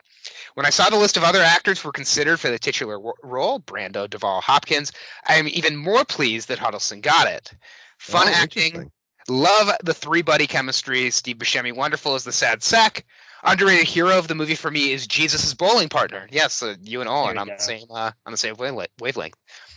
When 0.56 0.66
I 0.66 0.72
saw 0.72 0.90
the 0.90 0.98
list 0.98 1.16
of 1.16 1.24
other 1.24 1.42
actors 1.42 1.80
who 1.80 1.88
were 1.88 1.94
considered 1.94 2.38
for 2.38 2.50
the 2.52 2.60
titular 2.60 3.00
role, 3.24 3.60
Brando, 3.62 4.10
Duvall, 4.10 4.42
Hopkins, 4.42 4.92
I 5.26 5.36
am 5.36 5.48
even 5.48 5.78
more 5.78 6.04
pleased 6.04 6.50
that 6.50 6.60
Huddleston 6.60 7.00
got 7.00 7.28
it. 7.28 7.52
Fun 7.98 8.28
Oh, 8.28 8.32
acting. 8.32 8.92
Love 9.28 9.72
the 9.84 9.94
three 9.94 10.22
buddy 10.22 10.48
chemistry. 10.48 11.10
Steve 11.12 11.38
Buscemi, 11.38 11.74
wonderful 11.76 12.16
as 12.16 12.24
the 12.24 12.32
sad 12.32 12.64
sack. 12.64 13.06
Underrated 13.44 13.88
hero 13.88 14.20
of 14.20 14.28
the 14.28 14.36
movie 14.36 14.54
for 14.56 14.70
me 14.70 14.92
is 14.92 15.08
Jesus' 15.08 15.54
bowling 15.56 15.90
partner. 15.90 16.28
Yes, 16.32 16.62
uh, 16.62 16.76
you 16.84 17.02
and 17.02 17.10
Owen 17.10 17.34
There 17.36 17.42
on 17.42 17.48
the 17.48 17.58
same 17.58 17.88
uh, 17.90 18.12
on 18.26 18.32
the 18.32 18.38
same 18.38 18.56
wavelength. 18.56 18.92
wavelength. 19.00 19.36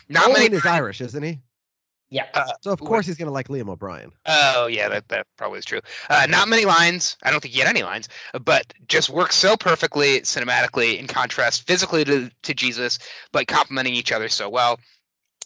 Not 0.08 0.26
Owen 0.26 0.34
many. 0.34 0.56
is 0.56 0.66
Irish, 0.66 1.00
isn't 1.00 1.22
he? 1.22 1.40
yeah, 2.10 2.26
Uh, 2.34 2.44
So 2.60 2.70
of 2.72 2.78
course 2.80 3.06
he's 3.06 3.16
gonna 3.16 3.30
like 3.30 3.48
Liam 3.48 3.70
O'Brien. 3.70 4.12
Oh 4.26 4.66
yeah, 4.66 4.90
that 4.90 5.08
that 5.08 5.26
probably 5.38 5.60
is 5.60 5.64
true. 5.64 5.80
Uh, 6.10 6.26
not 6.28 6.46
many 6.48 6.66
lines. 6.66 7.16
I 7.22 7.30
don't 7.30 7.40
think 7.40 7.54
he 7.54 7.60
had 7.60 7.68
any 7.68 7.82
lines, 7.82 8.10
but 8.44 8.70
just 8.86 9.08
works 9.08 9.34
so 9.34 9.56
perfectly 9.56 10.20
cinematically 10.20 10.98
in 10.98 11.06
contrast 11.06 11.66
physically 11.66 12.04
to 12.04 12.30
to 12.42 12.52
Jesus, 12.54 12.98
but 13.32 13.46
complementing 13.46 13.94
each 13.94 14.12
other 14.12 14.28
so 14.28 14.50
well. 14.50 14.78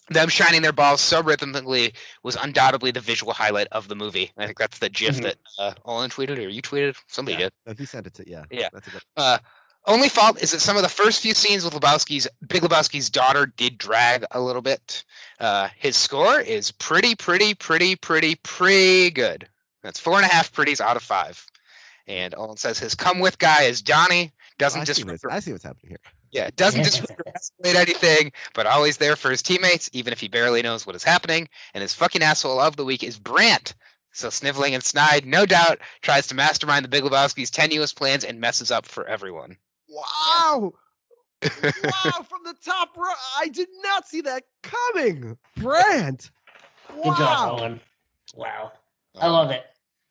Them 0.09 0.29
shining 0.29 0.61
their 0.61 0.71
balls 0.73 1.01
so 1.01 1.21
rhythmically 1.21 1.93
was 2.23 2.35
undoubtedly 2.35 2.91
the 2.91 2.99
visual 2.99 3.33
highlight 3.33 3.67
of 3.71 3.87
the 3.87 3.95
movie. 3.95 4.31
I 4.37 4.45
think 4.47 4.57
that's 4.57 4.79
the 4.79 4.89
GIF 4.89 5.17
Mhm. 5.17 5.23
that 5.23 5.37
uh, 5.57 5.73
Olin 5.85 6.09
tweeted 6.09 6.37
or 6.37 6.49
you 6.49 6.61
tweeted. 6.61 6.95
Somebody 7.07 7.37
Yeah. 7.37 7.49
did. 7.67 7.77
He 7.79 7.85
sent 7.85 8.07
it 8.07 8.13
to 8.15 8.23
yeah. 8.29 8.45
Yeah. 8.49 8.69
That's 8.73 8.87
a 8.87 8.91
good. 8.91 9.01
Uh, 9.15 9.37
only 9.85 10.09
fault 10.09 10.41
is 10.41 10.51
that 10.51 10.59
some 10.59 10.75
of 10.75 10.83
the 10.83 10.89
first 10.89 11.21
few 11.21 11.33
scenes 11.33 11.63
with 11.63 11.73
Lebowski's 11.73 12.27
Big 12.45 12.61
Lebowski's 12.61 13.09
daughter 13.09 13.45
did 13.45 13.77
drag 13.77 14.25
a 14.31 14.39
little 14.39 14.61
bit. 14.61 15.03
Uh, 15.39 15.69
his 15.77 15.95
score 15.95 16.39
is 16.39 16.71
pretty, 16.71 17.15
pretty, 17.15 17.53
pretty, 17.53 17.95
pretty, 17.95 18.35
pretty 18.35 19.09
good. 19.11 19.47
That's 19.81 19.99
four 19.99 20.17
and 20.17 20.25
a 20.25 20.27
half 20.33 20.51
pretties 20.51 20.81
out 20.81 20.97
of 20.97 21.03
five. 21.03 21.43
And 22.07 22.35
Olin 22.35 22.57
says 22.57 22.77
his 22.79 22.95
come 22.95 23.19
with 23.19 23.37
guy 23.37 23.63
is 23.63 23.81
Johnny. 23.81 24.31
Doesn't 24.59 24.81
I, 24.81 24.85
just 24.85 25.01
see 25.01 25.27
I 25.31 25.39
see 25.39 25.53
what's 25.53 25.63
happening 25.63 25.89
here. 25.89 25.99
yeah, 26.31 26.49
doesn't 26.55 26.83
just 26.83 27.01
escalate 27.61 27.75
anything, 27.75 28.33
but 28.53 28.67
always 28.67 28.97
there 28.97 29.15
for 29.15 29.31
his 29.31 29.41
teammates, 29.41 29.89
even 29.93 30.11
if 30.11 30.19
he 30.19 30.27
barely 30.27 30.61
knows 30.61 30.85
what 30.85 30.95
is 30.97 31.03
happening. 31.03 31.47
And 31.73 31.81
his 31.81 31.93
fucking 31.93 32.21
asshole 32.21 32.59
of 32.59 32.75
the 32.75 32.83
week 32.85 33.01
is 33.03 33.17
Brandt. 33.17 33.73
So 34.11 34.29
sniveling 34.29 34.73
and 34.75 34.83
snide, 34.83 35.25
no 35.25 35.45
doubt, 35.45 35.79
tries 36.01 36.27
to 36.27 36.35
mastermind 36.35 36.83
the 36.83 36.89
Big 36.89 37.03
Lebowski's 37.03 37.51
tenuous 37.51 37.93
plans 37.93 38.25
and 38.25 38.41
messes 38.41 38.69
up 38.69 38.85
for 38.85 39.07
everyone. 39.07 39.55
Wow. 39.87 40.73
wow, 41.41 42.25
from 42.27 42.43
the 42.43 42.55
top 42.65 42.97
row. 42.97 43.13
I 43.39 43.47
did 43.47 43.69
not 43.81 44.07
see 44.09 44.21
that 44.21 44.43
coming. 44.61 45.37
Brandt. 45.55 46.31
good 46.89 47.03
job, 47.05 47.17
Wow. 47.19 47.57
Owen. 47.61 47.79
Wow, 48.35 48.71
I 49.17 49.27
oh. 49.27 49.31
love 49.31 49.51
it. 49.51 49.63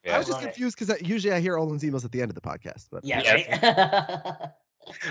Yeah. 0.05 0.15
I 0.15 0.19
was 0.19 0.27
just 0.29 0.41
confused 0.41 0.79
because 0.79 1.03
usually 1.03 1.35
I 1.35 1.41
hear 1.41 1.57
Olin's 1.59 1.83
emails 1.83 2.05
at 2.05 2.13
the 2.13 2.23
end 2.23 2.31
of 2.31 2.35
the 2.35 2.41
podcast, 2.41 2.87
but 2.91 3.05
Yeah, 3.05 3.21
Yes. 3.23 3.49
right. 3.63 4.51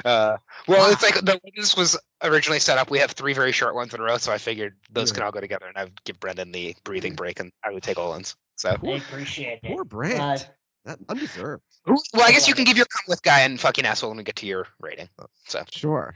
Uh, 0.03 0.38
well, 0.68 0.91
it's 0.91 1.03
like 1.03 1.14
the 1.23 1.34
way 1.43 1.51
this 1.55 1.77
was 1.77 1.99
originally 2.23 2.57
set 2.59 2.80
up. 2.80 2.89
We 2.89 2.97
have 2.97 3.11
three 3.11 3.34
very 3.34 3.51
short 3.51 3.76
ones 3.76 3.93
in 3.93 3.99
a 3.99 4.03
row, 4.03 4.18
so 4.18 4.31
I 4.31 4.39
figured 4.39 4.76
those 4.91 5.11
Yeah. 5.11 5.15
can 5.15 5.23
all 5.26 5.31
go 5.31 5.39
together, 5.39 5.68
and 5.68 5.77
I 5.77 5.84
would 5.84 6.03
give 6.03 6.19
Brendan 6.19 6.51
the 6.51 6.76
breathing 6.84 7.14
break, 7.14 7.39
and 7.39 7.51
I 7.64 7.72
would 7.72 7.84
take 7.84 7.99
Olin's. 7.99 8.35
So, 8.55 8.69
I 8.72 8.73
appreciate 8.73 9.59
it. 9.61 9.72
poor 9.72 9.84
Brandt. 9.84 10.19
Uh, 10.19 10.38
that 10.85 10.99
undeserved. 11.09 11.61
well, 11.85 11.99
I 12.15 12.31
guess 12.31 12.47
you 12.47 12.55
can 12.55 12.64
give 12.64 12.77
your 12.77 12.88
come 12.88 13.03
with 13.07 13.22
guy 13.22 13.41
and 13.41 13.59
fucking 13.59 13.85
asshole 13.85 14.09
when 14.09 14.18
we 14.18 14.23
get 14.23 14.38
to 14.38 14.47
your 14.47 14.65
rating. 14.80 15.09
So, 15.47 15.64
Sure. 15.69 16.15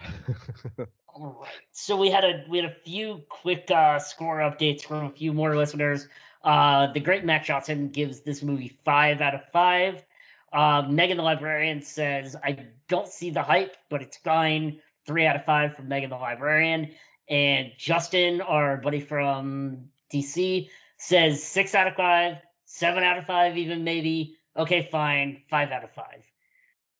All 1.14 1.38
right. 1.42 1.52
So 1.72 1.98
we 1.98 2.10
had 2.10 2.24
a 2.24 2.46
we 2.50 2.58
had 2.60 2.72
a 2.72 2.76
few 2.86 3.22
quick 3.30 3.70
uh, 3.70 4.00
score 4.00 4.38
updates 4.38 4.84
from 4.84 5.06
a 5.06 5.12
few 5.12 5.34
more 5.34 5.56
listeners. 5.56 6.08
Uh, 6.44 6.92
the 6.94 7.00
great 7.00 7.24
Matt 7.24 7.44
Johnson 7.44 7.90
gives 7.90 8.22
this 8.22 8.42
movie 8.42 8.78
five 8.84 9.22
out 9.22 9.36
of 9.36 9.42
five. 9.52 10.04
Uh, 10.52 10.84
Megan 10.90 11.18
the 11.18 11.24
Librarian 11.24 11.82
says, 11.82 12.36
"I 12.36 12.68
don't 12.88 13.08
see 13.08 13.30
the 13.30 13.44
hype, 13.44 13.78
but 13.90 14.02
it's 14.02 14.18
fine." 14.18 14.82
Three 15.06 15.26
out 15.26 15.36
of 15.36 15.46
five 15.46 15.76
from 15.76 15.88
Megan 15.88 16.10
the 16.10 16.18
Librarian. 16.18 16.94
And 17.30 17.72
Justin, 17.78 18.42
our 18.42 18.78
buddy 18.78 19.00
from 19.00 19.90
DC, 20.14 20.70
says 20.98 21.44
six 21.44 21.74
out 21.74 21.88
of 21.88 21.96
five, 21.96 22.38
seven 22.66 23.04
out 23.04 23.18
of 23.18 23.26
five, 23.26 23.58
even 23.58 23.84
maybe. 23.84 24.36
Okay, 24.56 24.88
fine, 24.92 25.44
five 25.50 25.72
out 25.72 25.84
of 25.84 25.92
five. 25.92 26.24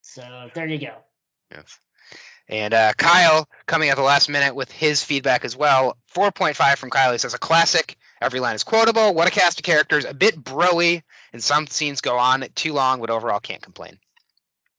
So 0.02 0.50
there 0.54 0.68
you 0.68 0.80
go. 0.80 0.96
yes. 1.52 1.78
And 2.48 2.74
uh, 2.74 2.94
Kyle 2.98 3.48
coming 3.66 3.90
at 3.90 3.96
the 3.96 4.04
last 4.04 4.30
minute 4.30 4.56
with 4.56 4.72
his 4.72 5.04
feedback 5.04 5.46
as 5.46 5.56
well. 5.56 5.98
4.5 6.14 6.78
from 6.78 6.90
Kyle. 6.90 7.12
He 7.12 7.18
says 7.18 7.34
a 7.34 7.40
classic. 7.40 7.98
Every 8.22 8.40
line 8.40 8.56
is 8.56 8.64
quotable. 8.64 9.14
What 9.16 9.28
a 9.28 9.32
cast 9.32 9.60
of 9.60 9.64
characters. 9.64 10.06
A 10.06 10.14
bit 10.14 10.42
broy, 10.42 11.02
and 11.34 11.44
some 11.44 11.66
scenes 11.68 12.02
go 12.02 12.18
on 12.18 12.46
too 12.56 12.74
long, 12.74 13.02
but 13.02 13.10
overall 13.10 13.40
can't 13.40 13.62
complain. 13.62 13.98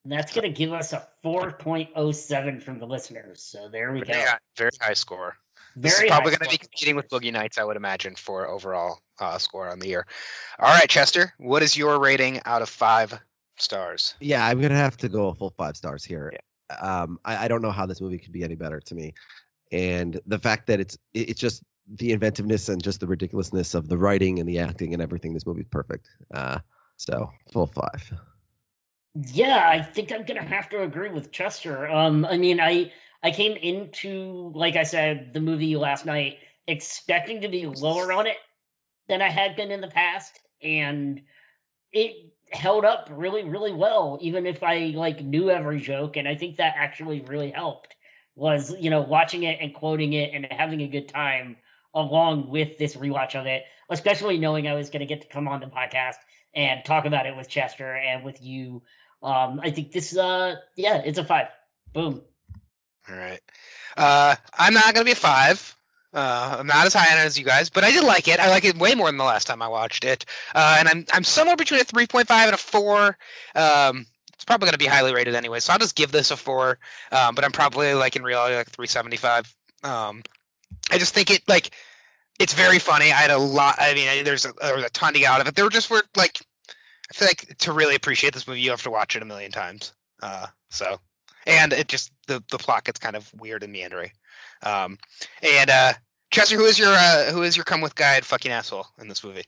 And 0.05 0.13
that's 0.13 0.33
going 0.33 0.45
to 0.45 0.57
give 0.57 0.73
us 0.73 0.93
a 0.93 1.07
4.07 1.25 2.63
from 2.63 2.79
the 2.79 2.87
listeners. 2.87 3.43
So 3.43 3.69
there 3.71 3.93
we 3.93 4.01
go. 4.01 4.07
Very 4.07 4.23
high, 4.25 4.39
very 4.57 4.71
high 4.81 4.95
score. 4.95 5.37
This 5.75 5.99
is 6.01 6.09
probably 6.09 6.31
going 6.33 6.41
to 6.41 6.51
be 6.51 6.59
competing 6.59 6.97
with 6.97 7.09
Boogie 7.09 7.33
Nights, 7.33 7.57
I 7.59 7.65
would 7.65 7.77
imagine, 7.77 8.15
for 8.15 8.47
overall 8.47 8.99
uh, 9.21 9.39
score 9.39 9.69
on 9.71 9.79
the 9.79 9.89
year. 9.89 10.07
All 10.59 10.69
right, 10.69 10.89
Chester, 10.89 11.33
what 11.39 11.63
is 11.63 11.77
your 11.77 11.99
rating 11.99 12.41
out 12.45 12.63
of 12.63 12.69
five 12.69 13.19
stars? 13.57 14.15
Yeah, 14.21 14.45
I'm 14.47 14.61
gonna 14.61 14.75
have 14.77 14.97
to 14.99 15.09
go 15.09 15.29
a 15.29 15.35
full 15.35 15.55
five 15.57 15.77
stars 15.77 16.05
here. 16.05 16.33
Um, 16.81 17.19
I, 17.25 17.45
I 17.45 17.49
don't 17.49 17.63
know 17.63 17.71
how 17.71 17.87
this 17.87 18.01
movie 18.01 18.19
could 18.19 18.33
be 18.33 18.45
any 18.45 18.55
better 18.55 18.81
to 18.81 18.95
me, 18.95 19.15
and 19.71 20.21
the 20.27 20.39
fact 20.39 20.67
that 20.67 20.79
it's 20.81 20.99
it- 21.15 21.31
it's 21.31 21.41
just 21.41 21.63
the 21.89 22.13
inventiveness 22.13 22.69
and 22.69 22.83
just 22.83 23.01
the 23.01 23.07
ridiculousness 23.07 23.75
of 23.75 23.89
the 23.89 23.99
writing 23.99 24.39
and 24.39 24.49
the 24.49 24.59
acting 24.59 24.93
and 24.93 25.03
everything. 25.03 25.35
This 25.35 25.47
movie's 25.47 25.67
perfect. 25.71 26.09
Uh, 26.33 26.59
so 26.97 27.31
full 27.53 27.67
five. 27.67 28.13
Yeah, 29.15 29.69
I 29.69 29.83
think 29.83 30.13
I'm 30.13 30.25
gonna 30.25 30.43
have 30.43 30.71
to 30.71 30.83
agree 30.83 31.11
with 31.11 31.33
Chester. 31.33 31.89
Um, 31.89 32.25
I 32.25 32.39
mean, 32.39 32.61
I 32.61 32.93
I 33.23 33.31
came 33.31 33.57
into, 33.57 34.53
like 34.55 34.77
I 34.77 34.85
said, 34.85 35.35
the 35.35 35.41
movie 35.41 35.77
last 35.77 36.07
night 36.07 36.39
expecting 36.67 37.43
to 37.43 37.49
be 37.49 37.67
lower 37.67 38.13
on 38.13 38.27
it 38.27 38.37
than 39.09 39.21
I 39.21 39.29
had 39.29 39.57
been 39.57 39.71
in 39.71 39.81
the 39.81 39.89
past, 39.89 40.41
and 40.63 41.21
it 41.93 42.33
held 42.53 42.85
up 42.85 43.09
really, 43.11 43.45
really 43.45 43.73
well, 43.73 44.19
even 44.21 44.47
if 44.47 44.63
I 44.63 44.93
like 44.95 45.23
knew 45.23 45.51
every 45.51 45.81
joke, 45.81 46.17
and 46.17 46.27
I 46.27 46.35
think 46.37 46.57
that 46.57 46.75
actually 46.77 47.21
really 47.21 47.51
helped. 47.51 47.95
Was 48.35 48.75
you 48.81 48.89
know 48.89 49.03
watching 49.03 49.43
it 49.43 49.59
and 49.61 49.75
quoting 49.75 50.15
it 50.15 50.33
and 50.33 50.47
having 50.51 50.81
a 50.81 50.89
good 50.89 51.09
time 51.09 51.59
along 51.95 52.49
with 52.49 52.79
this 52.79 52.97
rewatch 52.97 53.35
of 53.35 53.47
it, 53.47 53.65
especially 53.91 54.39
knowing 54.39 54.67
I 54.67 54.75
was 54.75 54.91
going 54.91 55.01
to 55.01 55.07
get 55.07 55.23
to 55.23 55.29
come 55.29 55.49
on 55.49 55.61
the 55.61 55.67
podcast 55.67 56.17
and 56.55 56.85
talk 56.85 57.05
about 57.05 57.27
it 57.27 57.37
with 57.37 57.49
Chester 57.49 57.95
and 57.95 58.25
with 58.25 58.43
you. 58.43 58.83
Um, 59.23 59.61
I 59.63 59.71
think 59.71 59.93
this, 59.93 60.17
uh, 60.17 60.57
yeah, 60.77 61.03
it's 61.05 61.19
a 61.19 61.25
five. 61.25 61.49
Boom. 61.93 62.23
All 63.09 63.17
right. 63.17 63.41
Uh, 63.97 64.37
I'm 64.59 64.75
not 64.75 64.95
going 64.95 65.05
to 65.05 65.05
be 65.05 65.13
a 65.13 65.17
five. 65.17 65.77
Uh, 66.15 66.57
I'm 66.59 66.67
not 66.67 66.87
as 66.87 66.93
high 66.93 67.11
on 67.13 67.19
it 67.19 67.25
as 67.25 67.39
you 67.39 67.45
guys, 67.45 67.71
but 67.71 67.85
I 67.85 67.91
did 67.91 68.05
like 68.05 68.29
it. 68.29 68.39
I 68.39 68.51
like 68.51 68.65
it 68.65 68.77
way 68.77 68.95
more 68.95 69.07
than 69.07 69.17
the 69.17 69.25
last 69.25 69.47
time 69.47 69.63
I 69.63 69.69
watched 69.69 70.05
it. 70.05 70.27
Uh, 70.55 70.77
and 70.79 70.89
I'm 70.89 71.07
I'm 71.13 71.25
somewhere 71.25 71.57
between 71.57 71.81
a 71.81 71.85
3.5 71.85 72.31
and 72.31 72.55
a 72.55 72.59
four. 72.59 73.17
Um, 73.55 74.07
it's 74.35 74.45
probably 74.45 74.67
going 74.67 74.73
to 74.73 74.79
be 74.79 74.87
highly 74.87 75.15
rated 75.15 75.35
anyway, 75.35 75.61
so 75.61 75.73
I'll 75.73 75.79
just 75.79 75.97
give 75.97 76.13
this 76.13 76.31
a 76.31 76.37
four. 76.37 76.79
Um, 77.11 77.35
but 77.35 77.45
I'm 77.45 77.53
probably 77.53 77.95
like 77.95 78.17
in 78.17 78.23
reality 78.23 78.57
like 78.57 78.69
375. 78.71 79.55
Um, 79.85 80.23
I 80.91 80.99
just 80.99 81.15
think 81.15 81.31
it 81.31 81.43
like 81.49 81.71
it's 82.39 82.55
very 82.55 82.79
funny. 82.79 83.13
I 83.13 83.17
had 83.17 83.31
a 83.31 83.39
lot. 83.39 83.77
I 83.79 83.95
mean, 83.95 84.25
there's 84.25 84.45
a, 84.47 84.53
there 84.61 84.77
was 84.77 84.85
a 84.85 84.91
ton 84.91 85.13
to 85.15 85.21
get 85.21 85.31
out 85.31 85.41
of 85.41 85.49
it. 85.49 85.55
There 85.55 85.65
were 85.65 85.71
just 85.71 85.91
were 85.91 86.03
like 86.17 86.41
I 87.11 87.15
feel 87.15 87.29
like 87.29 87.59
to 87.59 87.73
really 87.73 87.95
appreciate 87.95 88.33
this 88.35 88.47
movie, 88.47 88.61
you 88.61 88.71
have 88.71 88.83
to 88.83 88.91
watch 88.91 89.17
it 89.17 89.23
a 89.23 89.27
million 89.27 89.53
times. 89.53 89.93
Uh, 90.23 90.47
so 90.71 90.99
and 91.47 91.73
it 91.73 91.89
just 91.89 92.13
the 92.27 92.43
the 92.51 92.59
plot 92.59 92.85
gets 92.85 93.01
kind 93.01 93.17
of 93.17 93.31
weird 93.35 93.63
and 93.63 93.73
meandering. 93.73 94.13
Um, 94.63 94.99
and 95.43 95.71
uh, 95.71 95.93
Chester, 96.31 96.57
who 96.57 96.65
is 96.65 96.79
your 96.79 96.93
uh, 96.93 97.31
who 97.33 97.43
is 97.43 97.57
your 97.57 97.65
come 97.65 97.81
with 97.81 97.95
guide 97.95 98.25
fucking 98.25 98.53
asshole 98.53 98.87
in 99.01 99.09
this 99.09 99.25
movie? 99.25 99.45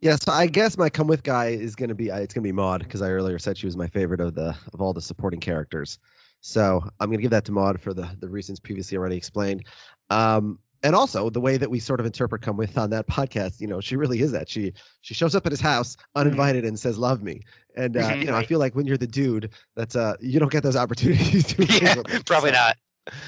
Yeah, 0.00 0.16
so 0.16 0.32
I 0.32 0.46
guess 0.46 0.78
my 0.78 0.88
come 0.88 1.06
with 1.06 1.22
guy 1.22 1.48
is 1.48 1.74
gonna 1.76 1.94
be 1.94 2.08
it's 2.08 2.34
gonna 2.34 2.44
be 2.44 2.52
Maud 2.52 2.80
because 2.82 3.02
I 3.02 3.10
earlier 3.10 3.38
said 3.38 3.58
she 3.58 3.66
was 3.66 3.76
my 3.76 3.88
favorite 3.88 4.20
of 4.20 4.34
the 4.34 4.56
of 4.72 4.80
all 4.80 4.92
the 4.92 5.02
supporting 5.02 5.40
characters. 5.40 5.98
So 6.40 6.82
I'm 6.98 7.10
gonna 7.10 7.22
give 7.22 7.32
that 7.32 7.46
to 7.46 7.52
Maud 7.52 7.80
for 7.80 7.92
the 7.92 8.08
the 8.18 8.28
reasons 8.28 8.60
previously 8.60 8.96
already 8.96 9.16
explained. 9.16 9.66
Um, 10.08 10.58
and 10.82 10.94
also 10.96 11.30
the 11.30 11.40
way 11.40 11.56
that 11.56 11.70
we 11.70 11.78
sort 11.80 12.00
of 12.00 12.06
interpret 12.06 12.42
come 12.42 12.56
with 12.56 12.78
on 12.78 12.90
that 12.90 13.06
podcast, 13.06 13.60
you 13.60 13.66
know, 13.66 13.80
she 13.80 13.96
really 13.96 14.20
is 14.20 14.32
that. 14.32 14.48
She 14.48 14.72
she 15.02 15.14
shows 15.14 15.34
up 15.34 15.46
at 15.46 15.52
his 15.52 15.60
house 15.60 15.96
uninvited 16.14 16.64
and 16.64 16.78
says 16.78 16.96
love 16.98 17.22
me. 17.22 17.42
And 17.76 17.96
uh, 17.96 18.10
Mhm. 18.10 18.20
you 18.20 18.24
know, 18.26 18.36
I 18.36 18.44
feel 18.44 18.58
like 18.58 18.74
when 18.74 18.86
you're 18.86 18.96
the 18.96 19.06
dude, 19.06 19.50
that's 19.76 19.94
uh 19.96 20.14
you 20.20 20.40
don't 20.40 20.50
get 20.52 20.62
those 20.62 20.76
opportunities 20.76 21.44
to 21.48 21.62
engage 21.62 21.82
yeah, 21.82 21.94
probably 22.26 22.50
So- 22.50 22.56
not. 22.56 22.76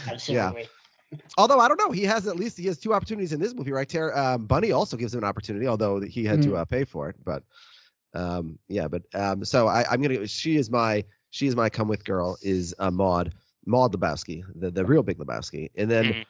Absolutely. 0.08 0.68
Although 1.36 1.60
I 1.60 1.68
don't 1.68 1.78
know, 1.78 1.90
he 1.90 2.04
has 2.04 2.26
at 2.26 2.36
least 2.36 2.56
he 2.56 2.66
has 2.66 2.78
two 2.78 2.94
opportunities 2.94 3.32
in 3.34 3.40
this 3.40 3.54
movie, 3.54 3.70
right? 3.72 3.88
Ter- 3.88 4.14
um, 4.16 4.46
Bunny 4.46 4.72
also 4.72 4.96
gives 4.96 5.12
him 5.12 5.18
an 5.18 5.24
opportunity, 5.24 5.66
although 5.66 6.00
he 6.00 6.24
had 6.24 6.40
to 6.42 6.50
Mhm. 6.50 6.56
uh, 6.58 6.64
pay 6.64 6.84
for 6.84 7.10
it. 7.10 7.16
But 7.22 7.42
um, 8.14 8.58
yeah, 8.68 8.88
but 8.88 9.02
um, 9.14 9.44
so 9.44 9.68
I, 9.68 9.84
I'm 9.90 10.00
gonna. 10.00 10.26
She 10.26 10.56
is 10.56 10.70
my 10.70 11.04
she 11.30 11.46
is 11.46 11.54
my 11.56 11.68
come 11.68 11.88
with 11.88 12.04
girl 12.04 12.38
is 12.42 12.74
uh, 12.78 12.90
Maud 12.90 13.34
Maud 13.66 13.92
Lebowski, 13.94 14.42
the 14.54 14.70
the 14.70 14.84
real 14.86 15.02
Big 15.02 15.18
Lebowski, 15.18 15.70
and 15.76 15.90
then. 15.90 16.04
Mhm. 16.06 16.24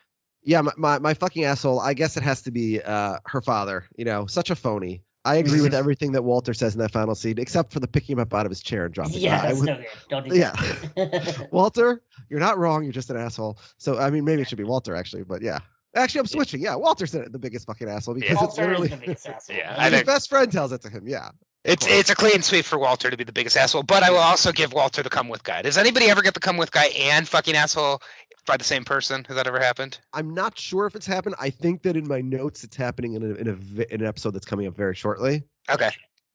Yeah, 0.44 0.60
my, 0.62 0.72
my, 0.76 0.98
my 0.98 1.14
fucking 1.14 1.44
asshole. 1.44 1.80
I 1.80 1.94
guess 1.94 2.16
it 2.16 2.22
has 2.22 2.42
to 2.42 2.50
be 2.50 2.80
uh, 2.80 3.18
her 3.26 3.40
father. 3.40 3.86
You 3.96 4.04
know, 4.04 4.26
such 4.26 4.50
a 4.50 4.56
phony. 4.56 5.02
I 5.24 5.36
agree 5.36 5.60
with 5.60 5.72
everything 5.72 6.12
that 6.12 6.22
Walter 6.22 6.52
says 6.52 6.74
in 6.74 6.80
that 6.80 6.90
final 6.90 7.14
scene, 7.14 7.38
except 7.38 7.72
for 7.72 7.78
the 7.78 7.86
picking 7.86 8.14
him 8.14 8.18
up 8.18 8.34
out 8.34 8.44
of 8.44 8.50
his 8.50 8.60
chair 8.60 8.86
and 8.86 8.92
dropping. 8.94 9.20
Yeah, 9.20 9.36
him. 9.36 9.42
That's 9.42 9.60
would- 9.60 9.66
no 9.66 9.76
good. 9.76 9.86
Don't 10.08 10.28
do 10.28 10.36
yeah. 10.36 10.52
that. 10.96 11.48
Walter, 11.52 12.02
you're 12.28 12.40
not 12.40 12.58
wrong. 12.58 12.82
You're 12.82 12.92
just 12.92 13.10
an 13.10 13.16
asshole. 13.16 13.58
So 13.78 13.98
I 13.98 14.10
mean, 14.10 14.24
maybe 14.24 14.42
it 14.42 14.48
should 14.48 14.58
be 14.58 14.64
Walter 14.64 14.96
actually, 14.96 15.22
but 15.22 15.42
yeah. 15.42 15.60
Actually, 15.94 16.20
I'm 16.20 16.26
switching. 16.26 16.60
Yeah, 16.60 16.74
Walter's 16.76 17.12
the 17.12 17.28
the 17.28 17.38
biggest 17.38 17.66
fucking 17.66 17.88
asshole 17.88 18.14
because 18.14 18.32
it's 18.32 18.40
Walter 18.40 18.62
literally 18.62 18.88
the 18.88 18.96
biggest 18.96 19.28
asshole. 19.28 19.56
Yeah, 19.56 19.76
Like, 19.76 19.92
his 19.92 20.02
best 20.04 20.28
friend 20.28 20.50
tells 20.50 20.72
it 20.72 20.82
to 20.82 20.88
him. 20.88 21.06
Yeah. 21.06 21.30
It's 21.64 21.86
it's 21.86 22.10
a 22.10 22.16
clean 22.16 22.42
sweep 22.42 22.64
for 22.64 22.76
Walter 22.76 23.08
to 23.08 23.16
be 23.16 23.22
the 23.22 23.32
biggest 23.32 23.56
asshole, 23.56 23.84
but 23.84 24.02
I 24.02 24.10
will 24.10 24.18
also 24.18 24.50
give 24.50 24.72
Walter 24.72 25.04
the 25.04 25.10
come 25.10 25.28
with 25.28 25.44
guy. 25.44 25.62
Does 25.62 25.78
anybody 25.78 26.10
ever 26.10 26.22
get 26.22 26.34
the 26.34 26.40
come 26.40 26.56
with 26.56 26.72
guy 26.72 26.86
and 26.86 27.28
fucking 27.28 27.54
asshole 27.54 28.02
by 28.46 28.56
the 28.56 28.64
same 28.64 28.84
person? 28.84 29.24
Has 29.24 29.36
that 29.36 29.46
ever 29.46 29.60
happened? 29.60 29.98
I'm 30.12 30.34
not 30.34 30.58
sure 30.58 30.86
if 30.86 30.94
it's 30.96 31.06
happened. 31.06 31.34
I 31.38 31.50
think 31.50 31.82
that 31.82 31.96
in 31.96 32.08
my 32.08 32.20
notes, 32.20 32.64
it's 32.64 32.76
happening 32.76 33.14
in 33.14 33.22
a, 33.22 33.34
in 33.34 33.48
a 33.48 33.94
in 33.94 34.00
an 34.00 34.06
episode 34.06 34.30
that's 34.32 34.46
coming 34.46 34.66
up 34.66 34.76
very 34.76 34.94
shortly. 34.94 35.44
Okay. 35.70 35.90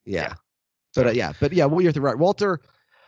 Yeah. 0.05 0.21
Yeah. 0.21 0.33
But 0.95 1.07
uh, 1.07 1.11
yeah, 1.11 1.33
but 1.39 1.53
yeah, 1.53 1.65
well, 1.65 1.81
you're 1.81 1.91
right, 1.93 2.17
Walter. 2.17 2.59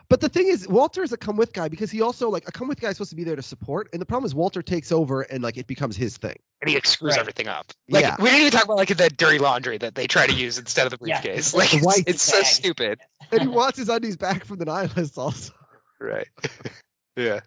But 0.09 0.21
the 0.21 0.29
thing 0.29 0.47
is, 0.47 0.67
Walter 0.67 1.03
is 1.03 1.11
a 1.11 1.17
come 1.17 1.37
with 1.37 1.53
guy 1.53 1.67
because 1.69 1.91
he 1.91 2.01
also 2.01 2.29
like 2.29 2.47
a 2.47 2.51
come 2.51 2.67
with 2.67 2.79
guy 2.81 2.89
is 2.89 2.97
supposed 2.97 3.11
to 3.11 3.15
be 3.15 3.23
there 3.23 3.35
to 3.35 3.43
support, 3.43 3.89
and 3.93 4.01
the 4.01 4.05
problem 4.05 4.25
is 4.25 4.33
Walter 4.35 4.61
takes 4.63 4.91
over 4.91 5.21
and 5.21 5.43
like 5.43 5.57
it 5.57 5.67
becomes 5.67 5.95
his 5.95 6.17
thing. 6.17 6.35
And 6.61 6.69
he 6.69 6.79
screws 6.83 7.11
Right. 7.11 7.19
everything 7.19 7.47
up. 7.47 7.71
Like 7.89 8.03
Yeah. 8.03 8.15
we 8.19 8.25
didn't 8.25 8.39
even 8.41 8.51
talk 8.51 8.65
about 8.65 8.77
like 8.77 8.95
the 8.95 9.09
dirty 9.09 9.37
laundry 9.39 9.77
that 9.77 9.93
they 9.95 10.07
try 10.07 10.25
to 10.27 10.33
use 10.33 10.57
instead 10.57 10.87
of 10.87 10.91
the 10.91 10.97
briefcase. 10.97 11.37
it's 11.37 11.53
like 11.53 11.73
like 11.73 11.77
it's, 11.77 11.85
white 11.85 12.03
it's 12.07 12.23
so 12.23 12.41
stupid. 12.41 12.99
And 13.31 13.41
he 13.41 13.47
wants 13.47 13.77
his 13.77 13.87
undies 13.87 14.17
back 14.17 14.45
from 14.45 14.57
the 14.57 14.65
nihilists 14.65 15.17
also. 15.17 15.53
Right. 16.01 16.27
yeah. 17.15 17.41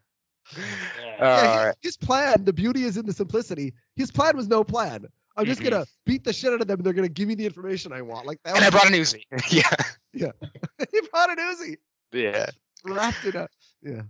Yeah. 0.57 1.25
Uh, 1.25 1.41
his, 1.41 1.65
right. 1.67 1.75
his 1.83 1.97
plan, 1.97 2.45
the 2.45 2.53
beauty 2.53 2.85
is 2.85 2.97
in 2.97 3.07
the 3.07 3.13
simplicity. 3.13 3.75
His 3.97 4.11
plan 4.11 4.37
was 4.37 4.49
no 4.49 4.65
plan. 4.65 5.07
I'm 5.37 5.47
just 5.47 5.61
Mhm. 5.61 5.71
gonna 5.71 5.87
beat 6.05 6.25
the 6.25 6.33
shit 6.33 6.53
out 6.53 6.61
of 6.61 6.67
them, 6.67 6.79
and 6.81 6.87
they're 6.87 6.93
gonna 6.93 7.09
give 7.09 7.27
me 7.29 7.35
the 7.35 7.47
information 7.47 7.93
I 7.93 8.03
want. 8.03 8.27
Like 8.27 8.39
that. 8.45 8.55
And 8.57 8.65
I 8.65 8.71
brought 8.71 8.87
an 8.87 8.93
Uzi. 8.93 9.23
yeah. 9.51 9.63
Yeah. 10.15 10.33
he 10.93 11.01
brought 11.11 11.31
an 11.31 11.39
Uzi 11.39 11.77
Yeah. 12.13 12.51
wrapped 12.85 13.25
it 13.25 13.35
up. 13.35 13.51
Yeah. 13.83 14.03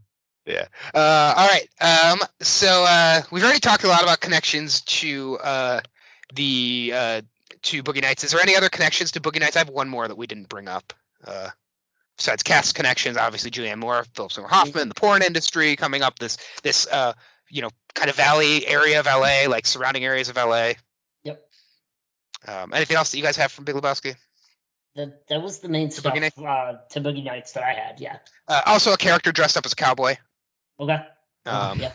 Yeah. 0.46 0.66
Uh, 0.92 1.34
all 1.36 1.46
right. 1.48 1.68
Um, 1.80 2.18
so 2.40 2.84
uh, 2.88 3.22
we've 3.30 3.44
already 3.44 3.60
talked 3.60 3.84
a 3.84 3.88
lot 3.88 4.02
about 4.02 4.18
connections 4.20 4.80
to 4.80 5.38
uh, 5.38 5.80
the 6.34 6.92
uh, 6.92 7.20
to 7.62 7.82
Boogie 7.84 8.02
Nights. 8.02 8.24
Is 8.24 8.32
there 8.32 8.40
any 8.40 8.56
other 8.56 8.68
connections 8.68 9.12
to 9.12 9.20
Boogie 9.20 9.38
Nights? 9.38 9.54
I 9.54 9.60
have 9.60 9.68
one 9.68 9.88
more 9.88 10.08
that 10.08 10.16
we 10.16 10.26
didn't 10.26 10.48
bring 10.48 10.66
up. 10.66 10.92
Besides 12.18 12.42
cast 12.42 12.74
connections, 12.74 13.16
obviously 13.16 13.50
Julianne 13.50 13.78
Moore, 13.78 14.04
Philip 14.14 14.32
Seymour 14.32 14.50
Hoffman, 14.50 14.88
the 14.88 14.94
porn 14.94 15.22
industry 15.22 15.76
coming 15.76 16.02
up. 16.02 16.18
This 16.18 16.38
this 16.62 16.86
uh, 16.86 17.14
you 17.48 17.62
know 17.62 17.70
kind 17.94 18.10
of 18.10 18.16
valley 18.16 18.66
area 18.66 19.00
of 19.00 19.06
LA, 19.06 19.48
like 19.48 19.66
surrounding 19.66 20.04
areas 20.04 20.28
of 20.28 20.36
LA. 20.36 20.72
Yep. 21.24 21.42
Um, 22.46 22.74
anything 22.74 22.96
else 22.96 23.10
that 23.10 23.16
you 23.18 23.24
guys 23.24 23.36
have 23.36 23.50
from 23.50 23.64
Big 23.64 23.74
Lebowski? 23.74 24.14
That, 24.94 25.26
that 25.28 25.42
was 25.42 25.60
the 25.60 25.68
main 25.70 25.88
To 25.88 25.94
stuff 25.96 26.14
Boogie 26.14 26.46
uh, 26.46 26.78
to 26.90 27.00
Boogie 27.00 27.24
Nights 27.24 27.52
that 27.52 27.64
I 27.64 27.72
had. 27.72 27.98
Yeah. 27.98 28.18
Uh, 28.46 28.60
also, 28.66 28.92
a 28.92 28.98
character 28.98 29.32
dressed 29.32 29.56
up 29.56 29.64
as 29.64 29.72
a 29.72 29.76
cowboy. 29.76 30.16
Okay. 30.78 30.98
Um, 31.46 31.80
yeah. 31.80 31.92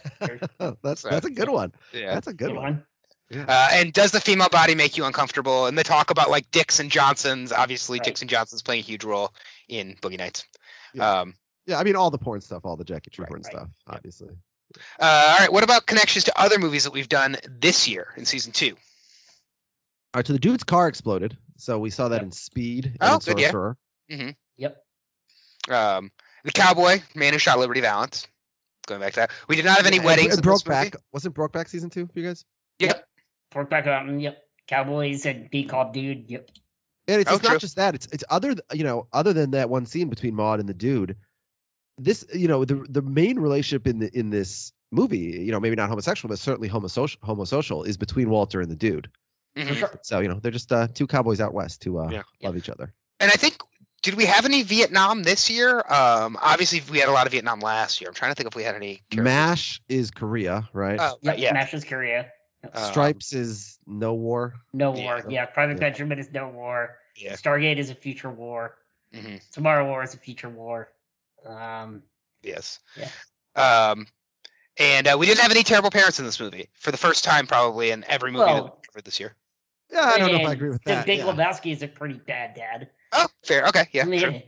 that's 0.82 1.04
that's 1.04 1.26
a 1.26 1.30
good 1.30 1.50
one. 1.50 1.74
yeah. 1.94 2.16
That's 2.16 2.28
a 2.28 2.34
good, 2.34 2.48
Good 2.48 2.56
one. 2.56 2.64
one. 2.64 2.86
Uh, 3.34 3.70
and 3.74 3.92
does 3.92 4.12
the 4.12 4.22
female 4.22 4.48
body 4.50 4.74
make 4.76 4.98
you 4.98 5.04
uncomfortable? 5.06 5.66
And 5.66 5.78
they 5.78 5.84
talk 5.84 6.12
about 6.12 6.30
like 6.30 6.50
Dix 6.52 6.80
and 6.80 6.90
Johnson's. 6.90 7.52
Obviously, 7.52 8.00
Right. 8.00 8.06
Dix 8.06 8.22
and 8.22 8.30
Johnson's 8.30 8.62
playing 8.62 8.80
a 8.80 8.84
huge 8.86 9.04
role 9.04 9.34
in 9.68 9.96
Boogie 10.02 10.18
Nights. 10.18 10.46
Yeah. 10.94 11.20
Um, 11.22 11.36
Yeah, 11.66 11.78
I 11.80 11.84
mean 11.84 11.98
all 11.98 12.10
the 12.10 12.18
porn 12.18 12.40
stuff, 12.40 12.64
all 12.66 12.78
the 12.78 12.86
Jackie 12.86 13.10
True 13.12 13.24
Right, 13.24 13.30
porn 13.30 13.42
right. 13.42 13.52
stuff, 13.52 13.68
Yep. 13.88 13.96
obviously. 13.98 14.30
uh, 15.00 15.04
all 15.32 15.38
right. 15.40 15.52
What 15.52 15.64
about 15.66 15.86
connections 15.86 16.24
to 16.26 16.40
other 16.40 16.58
movies 16.60 16.86
that 16.86 16.94
we've 16.94 17.10
done 17.10 17.36
this 17.50 17.88
year 17.90 18.14
in 18.16 18.24
season 18.26 18.54
two? 18.54 18.72
All 20.14 20.20
right, 20.20 20.28
so 20.28 20.32
the 20.34 20.40
dude's 20.40 20.64
car 20.64 20.88
exploded. 20.88 21.38
So 21.58 21.80
we 21.80 21.90
saw 21.90 22.08
that 22.08 22.18
Yep. 22.18 22.24
in 22.24 22.32
Speed 22.32 22.86
and 22.86 22.98
Oh, 23.02 23.14
in 23.16 23.20
good, 23.20 23.40
yeah. 23.40 23.52
Sorcerer. 23.52 23.78
Yep. 24.58 24.84
Um, 25.70 26.12
the 26.46 26.52
cowboy, 26.54 27.02
man 27.14 27.34
who 27.34 27.40
shot 27.40 27.60
Liberty 27.60 27.82
Valance. 27.82 28.26
Going 28.88 29.02
back 29.02 29.14
to 29.14 29.20
that, 29.22 29.32
we 29.50 29.58
did 29.58 29.66
not 29.66 29.76
have 29.76 29.86
any 29.86 29.98
And- 29.98 30.06
weddings. 30.06 30.38
and 30.38 30.46
in 30.46 30.50
this 30.52 30.64
Brokeback 30.64 30.84
movie. 30.94 31.04
wasn't 31.12 31.36
Brokeback 31.36 31.68
season 31.68 31.90
two 31.90 32.08
for 32.08 32.18
you 32.20 32.26
guys? 32.28 32.46
Pork 33.58 33.72
back 33.72 33.88
mountain. 33.88 34.20
Yep. 34.20 34.38
Cowboys 34.68 35.26
and 35.26 35.50
Be 35.50 35.64
Called 35.64 35.92
Dude. 35.94 36.30
Yep. 36.30 36.52
And 37.08 37.22
it's, 37.22 37.32
Oh, 37.32 37.36
it's 37.36 37.44
not 37.44 37.60
just 37.60 37.78
that. 37.78 37.96
It's 37.96 38.06
it's 38.12 38.24
other 38.30 38.54
you 38.72 38.84
know 38.84 39.08
other 39.12 39.34
than 39.34 39.52
that 39.52 39.68
one 39.68 39.88
scene 39.88 40.10
between 40.10 40.36
Maud 40.36 40.60
and 40.60 40.70
the 40.70 40.76
dude. 40.76 41.16
This 41.98 42.24
you 42.32 42.48
know 42.48 42.66
the 42.66 42.86
the 42.88 43.02
main 43.02 43.40
relationship 43.40 43.88
in 43.88 43.98
the 43.98 44.16
in 44.16 44.30
this 44.30 44.74
movie 44.92 45.18
you 45.44 45.52
know 45.52 45.60
maybe 45.60 45.76
not 45.76 45.90
homosexual 45.90 46.30
but 46.32 46.38
certainly 46.38 46.70
homosocial 46.70 47.18
homosocial 47.20 47.86
is 47.88 47.98
between 47.98 48.30
Walter 48.30 48.62
and 48.62 48.70
the 48.70 48.76
dude. 48.76 49.10
Mhm. 49.58 49.98
So 50.04 50.20
you 50.20 50.28
know 50.28 50.40
they're 50.40 50.52
just 50.52 50.72
uh, 50.72 50.88
two 50.94 51.08
cowboys 51.08 51.42
out 51.42 51.52
west 51.56 51.84
who 51.84 51.98
uh, 51.98 52.10
Yeah. 52.12 52.22
love 52.44 52.58
each 52.58 52.70
other. 52.70 52.94
And 53.20 53.32
I 53.32 53.36
think 53.38 53.56
did 54.04 54.14
we 54.14 54.26
have 54.26 54.46
any 54.46 54.62
Vietnam 54.62 55.24
this 55.24 55.50
year? 55.50 55.80
Um, 55.90 56.38
obviously 56.40 56.84
we 56.92 57.00
had 57.00 57.10
a 57.10 57.12
lot 57.12 57.26
of 57.26 57.32
Vietnam 57.32 57.62
last 57.62 58.00
year. 58.02 58.10
I'm 58.10 58.14
trying 58.14 58.30
to 58.32 58.36
think 58.36 58.48
if 58.48 58.56
we 58.56 58.62
had 58.62 58.76
any. 58.76 59.02
characters. 59.10 59.24
Mash 59.24 59.82
is 59.90 60.12
Korea, 60.12 60.70
right? 60.74 61.00
Oh, 61.02 61.18
Yep. 61.22 61.32
right, 61.32 61.40
yeah. 61.40 61.50
Smashes 61.52 61.84
Korea. 61.84 62.32
Um, 62.64 62.84
Stripes 62.92 63.34
is 63.34 63.78
no 63.86 64.14
war. 64.14 64.56
No 64.74 64.96
Yeah. 64.96 65.04
war. 65.04 65.26
Yeah, 65.30 65.46
Private 65.46 65.74
Yeah. 65.74 65.80
Benjamin 65.80 66.20
is 66.20 66.32
no 66.32 66.50
war. 66.50 66.98
Yeah. 67.16 67.34
Stargate 67.34 67.78
is 67.78 67.90
a 67.90 67.96
future 67.96 68.30
war. 68.30 68.78
mhm, 69.14 69.40
Tomorrow 69.52 69.86
War 69.88 70.04
is 70.04 70.14
a 70.14 70.18
future 70.18 70.50
war. 70.50 70.90
Um, 71.46 72.04
Yes. 72.42 72.80
Yeah. 72.96 73.10
Um, 73.56 74.08
and 74.78 75.08
uh, 75.08 75.18
we 75.18 75.26
didn't 75.26 75.42
have 75.42 75.52
any 75.52 75.64
terrible 75.64 75.90
parents 75.90 76.20
in 76.20 76.26
this 76.26 76.40
movie 76.40 76.70
for 76.74 76.92
the 76.92 76.98
first 76.98 77.24
time, 77.24 77.48
probably 77.48 77.92
in 77.92 78.04
every 78.08 78.32
movie 78.32 78.46
that 78.46 78.64
we 78.64 78.70
covered 78.88 79.06
this 79.06 79.20
year. 79.20 79.36
Yeah, 79.92 80.02
I 80.02 80.18
don't 80.18 80.32
know 80.34 80.40
if 80.40 80.48
I 80.48 80.52
agree 80.54 80.70
with 80.70 80.84
that. 80.84 81.06
Big 81.06 81.20
yeah. 81.20 81.26
Lebowski 81.26 81.72
is 81.72 81.82
a 81.82 81.88
pretty 81.88 82.16
bad 82.16 82.54
dad. 82.56 82.90
Oh, 83.14 83.28
fair. 83.44 83.66
Okay. 83.68 83.88
Yeah. 83.94 84.04
I 84.04 84.06
mean, 84.06 84.20
true. 84.22 84.42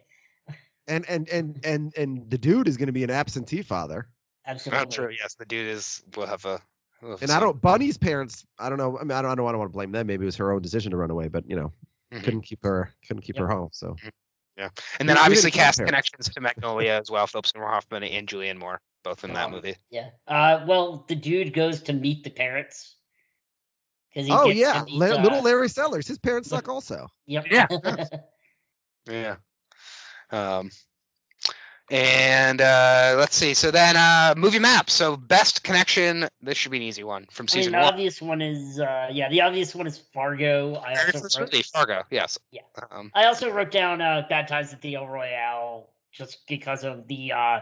And 0.87 1.07
and 1.07 1.29
and 1.29 1.59
and 1.63 1.93
and 1.97 2.29
the 2.29 2.37
dude 2.37 2.67
is 2.67 2.75
going 2.77 2.87
to 2.87 2.93
be 2.93 3.03
an 3.03 3.11
absentee 3.11 3.61
father. 3.61 4.07
absolutely. 4.45 4.79
Not 4.85 4.91
true. 4.91 5.09
Yes, 5.17 5.35
the 5.35 5.45
dude 5.45 5.67
is. 5.67 6.03
will 6.15 6.25
have 6.27 6.45
a. 6.45 6.59
will 7.01 7.11
have 7.11 7.21
And 7.21 7.31
I 7.31 7.39
don't. 7.39 7.59
Bunny's 7.61 7.97
parents. 7.97 8.45
I 8.57 8.69
don't 8.69 8.77
know. 8.77 8.97
I 8.97 9.03
mean, 9.03 9.11
I 9.11 9.21
don't. 9.21 9.31
I 9.31 9.35
don't, 9.35 9.45
want 9.45 9.69
to 9.69 9.73
blame 9.73 9.91
them. 9.91 10.07
Maybe 10.07 10.23
it 10.23 10.25
was 10.25 10.35
her 10.37 10.51
own 10.51 10.61
decision 10.61 10.91
to 10.91 10.97
run 10.97 11.11
away, 11.11 11.27
but 11.27 11.47
you 11.49 11.55
know, 11.55 11.71
Mhm. 12.13 12.23
couldn't 12.23 12.41
keep 12.41 12.63
her. 12.63 12.93
Couldn't 13.07 13.21
keep 13.23 13.37
her 13.37 13.47
home. 13.47 13.69
So 13.71 13.95
Yeah, 14.57 14.69
And 14.99 15.07
then 15.07 15.15
we 15.15 15.21
obviously 15.21 15.51
didn't 15.51 15.61
cast 15.63 15.79
connections 15.85 16.27
to 16.29 16.41
Magnolia 16.41 16.93
as 16.99 17.09
well. 17.09 17.25
Philip 17.27 17.45
Seymour 17.47 17.69
Hoffman 17.69 18.03
and 18.03 18.27
Julianne 18.27 18.57
Moore, 18.57 18.81
both 19.03 19.23
in 19.23 19.33
that 19.33 19.45
Um, 19.45 19.51
movie. 19.51 19.75
Yeah. 19.89 20.09
Uh, 20.27 20.65
well, 20.67 21.05
the 21.07 21.15
dude 21.15 21.53
goes 21.53 21.81
to 21.83 21.93
meet 21.93 22.23
the 22.25 22.29
parents. 22.29 22.95
he 24.09 24.27
oh 24.31 24.47
gets 24.47 24.59
yeah, 24.59 24.83
meet, 24.85 24.95
La- 24.99 25.15
uh, 25.17 25.21
little 25.23 25.41
Larry 25.41 25.69
Sellers. 25.69 26.07
His 26.07 26.17
parents 26.17 26.49
suck 26.49 26.67
also. 26.67 27.07
Yep. 27.27 27.45
Yeah. 27.49 27.67
Yeah. 29.09 29.37
Um, 30.29 30.69
and 31.91 32.61
uh, 32.61 33.15
let's 33.17 33.35
see. 33.35 33.53
So 33.53 33.71
then, 33.71 33.97
uh, 33.97 34.33
movie 34.37 34.59
map. 34.59 34.89
So 34.89 35.17
best 35.17 35.63
connection. 35.63 36.27
This 36.41 36.57
should 36.57 36.71
be 36.71 36.77
an 36.77 36.83
easy 36.83 37.03
one 37.03 37.27
from 37.31 37.45
I 37.45 37.45
mean, 37.45 37.47
season 37.49 37.71
the 37.73 37.77
one. 37.79 37.87
obvious 37.87 38.21
one 38.21 38.41
is 38.41 38.79
uh, 38.79 39.09
yeah, 39.11 39.29
the 39.29 39.41
obvious 39.41 39.73
one 39.73 39.87
is 39.87 39.97
Fargo. 39.97 40.75
I 40.75 40.95
also 40.95 41.39
wrote, 41.41 41.51
movie, 41.53 41.63
Fargo. 41.63 42.03
Yes. 42.09 42.39
Yeah. 42.51 42.61
Um, 42.91 43.11
I 43.13 43.25
also 43.25 43.49
wrote 43.51 43.71
down 43.71 44.01
uh, 44.01 44.25
Bad 44.29 44.47
Times 44.47 44.73
at 44.73 44.81
the 44.81 44.95
El 44.95 45.07
Royale 45.07 45.89
just 46.11 46.47
because 46.47 46.83
of 46.83 47.07
the 47.07 47.33
uh, 47.33 47.59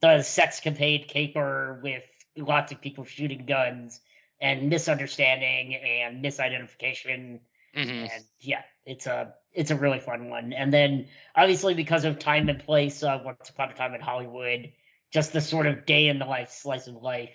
the 0.00 0.18
sexcapade 0.18 1.08
caper 1.08 1.80
with 1.82 2.04
lots 2.36 2.72
of 2.72 2.80
people 2.80 3.04
shooting 3.04 3.46
guns 3.46 4.00
and 4.40 4.68
misunderstanding 4.68 5.74
and 5.74 6.22
misidentification 6.22 7.40
mhm. 7.76 8.10
and 8.12 8.24
yeah, 8.40 8.62
it's 8.84 9.06
a 9.06 9.34
it's 9.52 9.70
a 9.70 9.76
really 9.76 10.00
fun 10.00 10.28
one. 10.30 10.52
And 10.52 10.72
then 10.72 11.08
obviously 11.34 11.74
because 11.74 12.04
of 12.04 12.18
time 12.18 12.48
and 12.48 12.58
place, 12.58 13.02
uh, 13.02 13.20
Once 13.24 13.48
Upon 13.48 13.70
a 13.70 13.74
Time 13.74 13.94
in 13.94 14.00
Hollywood, 14.00 14.72
just 15.12 15.32
the 15.32 15.40
sort 15.40 15.66
of 15.66 15.86
day 15.86 16.08
in 16.08 16.18
the 16.18 16.26
life 16.26 16.50
slice 16.50 16.86
of 16.86 16.94
life, 16.96 17.34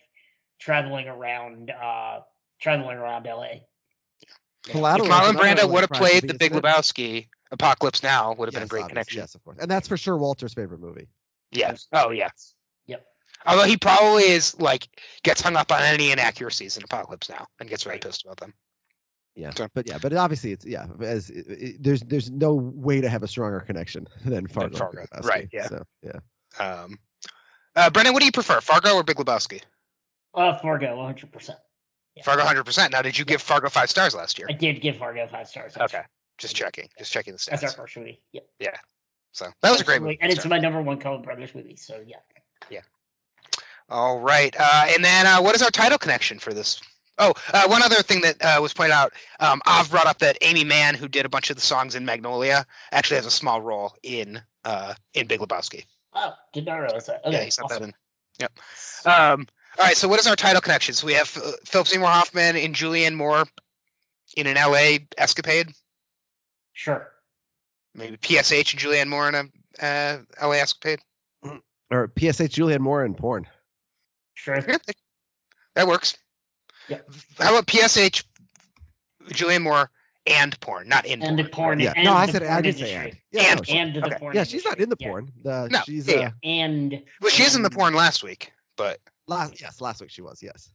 traveling 0.59 1.07
around, 1.07 1.71
uh, 1.71 2.19
traveling 2.59 2.97
around 2.97 3.25
LA. 3.25 3.61
Collateral 4.63 5.07
If 5.07 5.13
is 5.13 5.19
Marlon 5.19 5.35
Brando 5.35 5.69
would 5.71 5.81
have 5.81 5.89
played 5.89 6.27
The 6.27 6.35
Big 6.35 6.51
isn't? 6.51 6.63
Lebowski, 6.63 7.27
Apocalypse 7.51 8.03
Now 8.03 8.33
would 8.35 8.47
have 8.47 8.53
been 8.53 8.63
a 8.63 8.67
great 8.67 8.81
obvious- 8.83 8.89
connection. 8.93 9.19
Yes, 9.21 9.35
of 9.35 9.43
course, 9.43 9.57
and 9.59 9.69
that's 9.69 9.87
for 9.87 9.97
sure 9.97 10.17
Walter's 10.17 10.53
favorite 10.53 10.79
movie. 10.79 11.07
Yeah. 11.51 11.75
Oh 11.91 12.11
yes. 12.11 12.53
Yep. 12.85 13.05
Although 13.45 13.63
he 13.63 13.77
probably 13.77 14.23
is 14.23 14.59
like 14.59 14.87
gets 15.23 15.41
hung 15.41 15.55
up 15.55 15.71
on 15.71 15.81
any 15.81 16.11
inaccuracies 16.11 16.77
in 16.77 16.83
Apocalypse 16.83 17.29
Now 17.29 17.47
and 17.59 17.67
gets 17.67 17.85
really 17.85 17.99
pissed 17.99 18.23
about 18.23 18.37
them. 18.37 18.53
Yeah, 19.35 19.51
Sure. 19.55 19.69
but 19.73 19.87
yeah, 19.87 19.97
but 20.01 20.13
obviously 20.13 20.51
it's 20.51 20.65
yeah. 20.65 20.87
As 21.01 21.29
it, 21.29 21.45
it- 21.47 21.83
there's 21.83 22.01
there's 22.01 22.29
no 22.29 22.53
way 22.53 22.99
to 23.01 23.09
have 23.09 23.23
a 23.23 23.27
stronger 23.27 23.61
connection 23.61 24.07
than 24.25 24.47
Fargo. 24.47 24.77
Fargo, 24.77 25.03
Lebowski, 25.13 25.25
right, 25.25 25.49
yeah. 25.53 25.67
So, 25.67 25.83
yeah. 26.03 26.19
Um, 26.59 26.99
uh, 27.75 27.89
Brendan, 27.89 28.13
what 28.13 28.19
do 28.19 28.25
you 28.25 28.31
prefer, 28.33 28.59
Fargo 28.59 28.95
or 28.95 29.03
Big 29.03 29.15
Lebowski? 29.15 29.61
Uh, 30.33 30.57
Fargo, 30.57 30.95
100. 30.97 31.31
percent 31.31 31.59
Yeah. 32.15 32.23
Fargo, 32.23 32.43
hundred 32.43 32.65
percent. 32.65 32.91
Now, 32.91 33.01
did 33.01 33.17
you 33.17 33.23
give 33.25 33.41
Fargo 33.41 33.69
five 33.69 33.89
stars 33.89 34.13
last 34.13 34.37
year? 34.37 34.47
I 34.49 34.53
did 34.53 34.81
give 34.81 34.97
Fargo 34.97 35.25
five 35.27 35.47
stars. 35.47 35.77
Okay, 35.77 36.01
just 36.37 36.55
checking, 36.55 36.89
just 36.97 37.11
checking 37.13 37.31
the 37.33 37.39
stats. 37.39 37.61
That's 37.61 37.63
our 37.63 37.71
first 37.71 37.95
movie. 37.97 38.21
Yep. 38.33 38.45
Yeah. 38.59 38.75
So 39.31 39.45
that 39.61 39.71
was 39.71 39.79
a 39.79 39.85
great 39.85 40.01
movie. 40.01 40.17
And 40.21 40.29
it's 40.31 40.43
So- 40.43 40.49
my 40.49 40.59
number 40.59 40.81
one 40.81 40.99
Coen 40.99 41.23
Brothers 41.23 41.55
movie. 41.55 41.77
So 41.77 42.01
yeah. 42.05 42.17
yeah. 42.69 42.81
All 43.87 44.19
right, 44.19 44.53
uh, 44.59 44.85
and 44.93 45.03
then 45.03 45.25
uh, 45.25 45.41
what 45.41 45.55
is 45.55 45.61
our 45.61 45.69
title 45.69 45.97
connection 45.97 46.39
for 46.39 46.53
this? 46.53 46.81
Oh, 47.21 47.33
uh, 47.53 47.67
one 47.67 47.83
other 47.83 48.01
thing 48.01 48.21
that 48.21 48.43
uh, 48.43 48.59
was 48.61 48.73
pointed 48.73 48.93
out. 48.93 49.13
Um, 49.39 49.61
Av 49.67 49.89
brought 49.91 50.07
up 50.07 50.19
that 50.19 50.39
Aimee 50.41 50.63
Mann, 50.63 50.95
who 50.95 51.07
did 51.07 51.27
a 51.27 51.29
bunch 51.29 51.51
of 51.51 51.55
the 51.55 51.61
songs 51.61 51.93
in 51.93 52.03
Magnolia, 52.03 52.65
actually 52.91 53.17
has 53.17 53.27
a 53.27 53.31
small 53.31 53.61
role 53.61 53.95
in 54.01 54.41
uh, 54.65 54.95
in 55.13 55.27
Big 55.27 55.39
Lebowski. 55.39 55.85
Oh, 56.13 56.33
did 56.51 56.65
not 56.65 56.77
realize 56.77 57.05
that. 57.05 57.21
Okay. 57.23 57.37
yeah, 57.37 57.43
he 57.43 57.51
sent 57.51 57.65
awesome. 57.65 57.79
that 57.79 57.87
in. 57.87 57.93
Yep. 58.39 58.51
Um, 59.05 59.47
all 59.77 59.85
right, 59.85 59.95
so 59.95 60.07
what 60.07 60.19
is 60.19 60.25
our 60.25 60.35
title 60.35 60.61
connection? 60.61 60.95
So 60.95 61.05
we 61.05 61.13
have 61.13 61.37
uh, 61.37 61.51
Philip 61.63 61.87
Seymour 61.87 62.09
Hoffman 62.09 62.55
and 62.55 62.73
Julianne 62.73 63.13
Moore 63.13 63.45
in 64.35 64.47
an 64.47 64.55
LA 64.55 64.97
escapade. 65.15 65.69
Sure. 66.73 67.07
Maybe 67.93 68.17
PSH 68.17 68.73
and 68.73 68.81
Julianne 68.81 69.09
Moore 69.09 69.29
in 69.29 69.35
a 69.35 69.85
uh, 69.85 70.17
LA 70.41 70.55
escapade. 70.55 70.99
Or 71.91 72.07
PSH 72.07 72.49
Julianne 72.49 72.79
Moore 72.79 73.05
in 73.05 73.13
porn. 73.13 73.47
Sure. 74.33 74.59
Yeah, 74.67 74.77
that 75.75 75.87
works. 75.87 76.17
Yep. 76.91 77.09
How 77.39 77.49
about 77.53 77.65
PSH, 77.67 78.23
Julianne 79.29 79.63
Moore, 79.63 79.89
and 80.27 80.59
porn, 80.59 80.87
not 80.87 81.05
in 81.05 81.23
And 81.23 81.37
the 81.39 81.43
porn. 81.43 81.51
porn. 81.51 81.79
Yeah. 81.79 81.93
And 81.95 82.05
No, 82.05 82.13
I 82.13 82.27
said 82.27 82.41
porn 82.43 82.53
I 82.53 82.61
didn't 82.61 82.77
say 82.79 82.93
industry. 82.93 83.09
and. 83.09 83.17
Yeah, 83.31 83.51
And- 83.51 83.57
no, 83.59 83.63
she- 83.63 83.77
And 83.77 83.95
the 83.95 84.05
Okay. 84.05 84.17
porn. 84.19 84.35
yeah, 84.35 84.43
she's 84.43 84.65
not 84.65 84.79
in 84.79 84.89
the 84.89 84.97
Yeah. 84.99 85.07
porn. 85.07 85.31
The, 85.43 85.67
No, 85.69 85.81
she's 85.85 86.07
yeah, 86.07 86.15
uh, 86.15 86.19
yeah. 86.19 86.31
And 86.43 87.03
Well, 87.21 87.31
she 87.31 87.43
is 87.43 87.55
in 87.55 87.63
the 87.63 87.69
porn 87.71 87.93
last 87.95 88.23
week, 88.23 88.51
but 88.77 88.99
last 89.27 89.59
yes, 89.61 89.81
last 89.81 90.01
week 90.01 90.11
she 90.11 90.21
was. 90.21 90.43
Yes. 90.43 90.69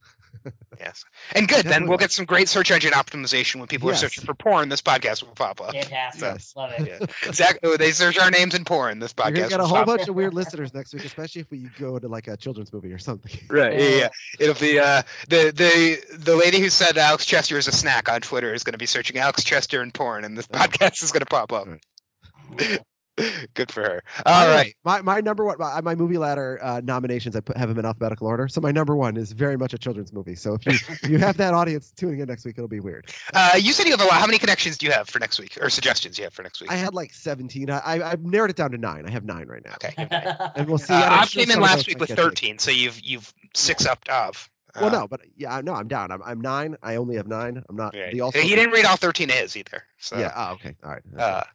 Yes, 0.79 1.03
and 1.33 1.47
good. 1.47 1.65
Then 1.65 1.87
we'll 1.87 1.97
get 1.97 2.11
some 2.11 2.25
great 2.25 2.47
search 2.49 2.71
engine 2.71 2.91
optimization 2.91 3.55
when 3.57 3.67
people 3.67 3.89
Yes. 3.89 4.03
are 4.03 4.07
searching 4.09 4.25
for 4.25 4.33
porn. 4.33 4.69
This 4.69 4.81
podcast 4.81 5.23
will 5.23 5.33
pop 5.33 5.61
up. 5.61 5.73
Fantastic. 5.73 6.21
Yes. 6.21 6.53
Love 6.55 6.71
it. 6.77 6.99
Yeah. 7.25 7.31
Zach, 7.33 7.59
oh, 7.63 7.77
they 7.77 7.91
search 7.91 8.17
our 8.19 8.31
names 8.31 8.55
in 8.55 8.65
porn. 8.65 8.99
This 8.99 9.13
podcast. 9.13 9.35
gonna 9.35 9.49
get 9.49 9.59
a 9.59 9.63
will 9.63 9.67
whole 9.69 9.77
pop 9.79 9.85
bunch 9.87 10.07
of 10.07 10.15
weird 10.15 10.33
listeners 10.33 10.73
next 10.73 10.93
week, 10.93 11.05
especially 11.05 11.41
if 11.41 11.51
we 11.51 11.69
go 11.79 11.97
to 11.99 12.07
like 12.07 12.27
a 12.27 12.37
children's 12.37 12.71
movie 12.73 12.91
or 12.91 12.97
something. 12.99 13.31
Right. 13.49 13.79
Yeah, 13.79 13.89
yeah. 13.89 14.09
It'll 14.39 14.55
be 14.55 14.79
uh 14.79 15.01
the 15.29 15.51
the 15.55 16.17
the 16.17 16.35
lady 16.35 16.59
who 16.59 16.69
said 16.69 16.97
Alex 16.97 17.25
Chester 17.25 17.57
is 17.57 17.67
a 17.67 17.71
snack 17.71 18.09
on 18.09 18.21
Twitter 18.21 18.53
is 18.53 18.63
going 18.63 18.73
to 18.73 18.77
be 18.77 18.85
searching 18.85 19.17
Alex 19.17 19.43
Chester 19.43 19.81
and 19.81 19.93
porn, 19.93 20.23
and 20.25 20.37
this 20.37 20.47
podcast 20.47 21.03
is 21.03 21.11
going 21.11 21.21
to 21.21 21.25
pop 21.25 21.53
up. 21.53 21.67
Right. 21.67 22.79
Good 23.55 23.71
for 23.71 23.81
her. 23.81 24.03
By 24.23 24.31
All 24.31 24.47
the 24.47 24.53
right. 24.53 24.75
My 24.83 25.01
my 25.01 25.21
number 25.21 25.43
one 25.45 25.57
my, 25.57 25.81
my 25.81 25.95
movie 25.95 26.17
ladder 26.17 26.59
uh, 26.61 26.81
nominations 26.83 27.35
I 27.35 27.39
put 27.39 27.57
have 27.57 27.69
them 27.69 27.79
in 27.79 27.85
alphabetical 27.85 28.27
order. 28.27 28.47
So 28.47 28.61
my 28.61 28.71
number 28.71 28.95
one 28.95 29.17
is 29.17 29.31
very 29.31 29.57
much 29.57 29.73
a 29.73 29.77
children's 29.77 30.13
movie. 30.13 30.35
So 30.35 30.53
if 30.53 30.65
you 30.65 30.71
if 31.03 31.09
you 31.09 31.17
have 31.17 31.37
that 31.37 31.53
audience 31.53 31.91
tuning 31.95 32.19
in 32.19 32.27
next 32.27 32.45
week, 32.45 32.55
it'll 32.57 32.67
be 32.67 32.79
weird. 32.79 33.11
Uh, 33.33 33.51
you 33.59 33.73
said 33.73 33.85
you 33.85 33.91
have 33.91 34.01
a 34.01 34.05
lot. 34.05 34.13
How 34.13 34.25
many 34.27 34.37
connections 34.37 34.77
do 34.77 34.85
you 34.85 34.91
have 34.91 35.09
for 35.09 35.19
next 35.19 35.39
week, 35.39 35.57
or 35.61 35.69
suggestions 35.69 36.17
you 36.17 36.25
have 36.25 36.33
for 36.33 36.43
next 36.43 36.61
week? 36.61 36.71
I 36.71 36.75
had 36.75 36.93
like 36.93 37.13
17. 37.13 37.69
I 37.69 37.79
I 37.79 38.11
I've 38.11 38.23
narrowed 38.23 38.49
it 38.51 38.55
down 38.55 38.71
to 38.71 38.77
nine. 38.77 39.05
I 39.07 39.11
have 39.11 39.23
nine 39.25 39.47
right 39.47 39.63
now. 39.65 39.75
okay. 39.83 40.07
And 40.55 40.67
we'll 40.67 40.77
see. 40.77 40.93
Uh, 40.93 40.97
I'm 41.03 41.27
sure 41.27 41.43
came 41.43 41.51
in 41.51 41.61
last 41.61 41.87
week 41.87 41.99
with 41.99 42.09
get 42.09 42.17
me. 42.17 42.23
13, 42.23 42.59
so 42.59 42.71
you've 42.71 42.99
you've 43.03 43.33
six 43.53 43.85
upped 43.85 44.09
of. 44.09 44.49
Well, 44.79 44.91
no, 44.91 45.07
but 45.07 45.21
yeah, 45.35 45.59
no, 45.61 45.73
I'm 45.73 45.87
down. 45.87 46.11
I'm 46.11 46.21
I'm 46.23 46.41
nine. 46.41 46.77
I 46.83 46.95
only 46.95 47.15
have 47.15 47.27
nine. 47.27 47.63
I'm 47.67 47.75
not 47.75 47.95
Right. 47.95 48.13
the 48.13 48.21
also. 48.21 48.39
he 48.39 48.49
didn't 48.49 48.71
read 48.71 48.85
all 48.85 48.95
13 48.95 49.29
of 49.29 49.35
his 49.35 49.57
either. 49.57 49.83
So. 49.97 50.17
Yeah. 50.17 50.31
Oh, 50.35 50.53
okay. 50.53 50.75
All 50.83 50.91
right. 50.91 51.47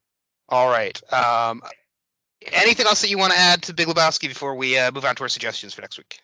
All 0.49 0.69
right. 0.71 1.01
Um, 1.13 1.63
anything 2.53 2.87
else 2.87 3.01
that 3.03 3.11
you 3.11 3.19
want 3.19 3.33
to 3.33 3.39
add 3.39 3.63
to 3.65 3.75
Big 3.75 3.87
Lebowski 3.89 4.29
before 4.29 4.55
we 4.55 4.79
uh, 4.79 4.91
move 4.93 5.05
on 5.05 5.15
to 5.17 5.23
our 5.23 5.29
suggestions 5.29 5.75
for 5.75 5.81
next 5.83 5.99
week? 5.99 6.21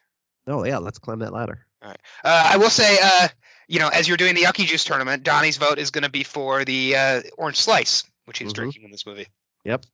oh 0.47 0.65
yeah. 0.65 0.78
Let's 0.78 0.99
climb 0.99 1.19
that 1.20 1.32
ladder. 1.32 1.65
All 1.82 1.89
right. 1.89 2.01
Uh, 2.24 2.51
I 2.53 2.57
will 2.57 2.70
say, 2.70 2.99
uh, 3.03 3.28
you 3.69 3.78
know, 3.78 3.89
as 3.89 4.09
you're 4.09 4.16
doing 4.16 4.35
the 4.35 4.43
Yucky 4.43 4.66
Juice 4.66 4.85
tournament, 4.85 5.23
Donny's 5.23 5.59
vote 5.59 5.78
is 5.78 5.90
going 5.90 6.05
to 6.05 6.11
be 6.11 6.24
for 6.24 6.65
the 6.65 6.97
uh, 6.97 7.23
orange 7.36 7.59
slice, 7.59 8.05
which 8.24 8.39
he's 8.39 8.53
Mhm. 8.53 8.55
drinking 8.55 8.82
in 8.85 8.90
this 8.90 9.07
movie. 9.07 9.28
Yep. 9.65 9.85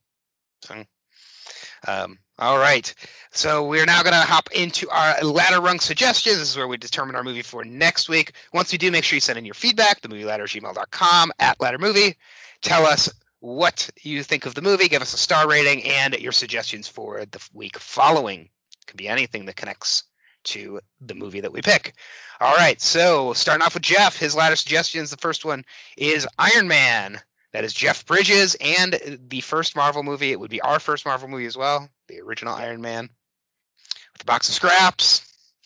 So, 0.63 0.85
um, 1.87 2.19
all 2.39 2.57
right. 2.59 2.93
So 3.33 3.67
we're 3.67 3.85
now 3.85 4.03
going 4.03 4.15
to 4.15 4.21
hop 4.21 4.51
into 4.53 4.89
our 4.91 5.21
ladder 5.23 5.61
rung 5.61 5.81
suggestions. 5.81 6.39
This 6.39 6.51
is 6.51 6.57
where 6.57 6.69
we 6.69 6.77
determine 6.79 7.17
our 7.17 7.25
movie 7.25 7.43
for 7.43 7.65
next 7.65 8.09
week. 8.09 8.33
Once 8.53 8.73
we 8.73 8.79
do, 8.79 8.91
make 8.91 9.05
sure 9.05 9.17
you 9.17 9.21
send 9.21 9.39
in 9.39 9.45
your 9.45 9.55
feedback, 9.55 10.01
the 10.01 10.09
movie 10.09 10.25
ladder 10.25 10.45
gmail.com 10.45 11.33
at 11.39 11.61
ladder 11.61 11.79
movie. 11.79 12.17
Tell 12.63 12.87
us 12.87 13.11
what 13.45 13.91
you 14.03 14.23
think 14.23 14.47
of 14.47 14.55
the 14.55 14.63
movie. 14.63 14.89
Give 14.89 15.03
us 15.03 15.13
a 15.13 15.19
star 15.19 15.47
rating 15.47 15.85
and 15.85 16.15
your 16.19 16.33
suggestions 16.33 16.89
for 16.89 17.27
the 17.27 17.47
week 17.53 17.79
following. 17.79 18.49
Could 18.87 18.97
be 18.97 19.07
anything 19.07 19.45
that 19.45 19.57
connects 19.57 20.05
to 20.45 20.81
the 21.03 21.15
movie 21.15 21.41
that 21.41 21.53
we 21.53 21.61
pick. 21.61 21.95
All 22.41 22.55
right, 22.55 22.81
so 22.81 23.35
starting 23.35 23.63
off 23.63 23.75
with 23.75 23.83
Jeff, 23.83 24.17
his 24.19 24.35
ladder 24.35 24.57
suggestions. 24.57 25.11
The 25.11 25.19
first 25.19 25.45
one 25.45 25.65
is 25.99 26.27
Iron 26.39 26.69
Man. 26.69 27.21
That 27.53 27.65
is 27.65 27.75
Jeff 27.75 28.07
Bridges 28.07 28.57
and 28.59 28.99
the 29.29 29.41
first 29.43 29.77
Marvel 29.77 30.03
movie. 30.03 30.33
It 30.33 30.41
would 30.41 30.51
be 30.51 30.63
our 30.63 30.81
first 30.81 31.05
Marvel 31.05 31.29
movie 31.29 31.47
as 31.47 31.57
well, 31.57 31.89
the 32.09 32.21
original 32.21 32.55
Iron 32.55 32.81
Man. 32.81 33.11
With 34.15 34.23
a 34.23 34.25
box 34.25 34.49
of 34.49 34.55
scraps. 34.55 35.23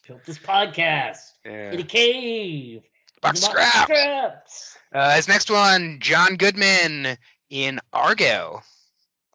Built 0.09 0.25
this 0.25 0.39
podcast 0.39 1.19
Yeah. 1.45 1.71
in 1.73 1.79
a 1.79 1.85
cave. 1.85 2.83
Box 3.23 3.41
box 3.41 3.43
of 3.43 3.51
scraps. 3.51 3.83
scraps. 3.85 4.77
Uh, 4.93 5.15
his 5.15 5.29
next 5.29 5.49
one, 5.51 5.99
John 6.01 6.37
Goodman 6.37 7.17
in 7.51 7.81
Argo. 7.93 8.62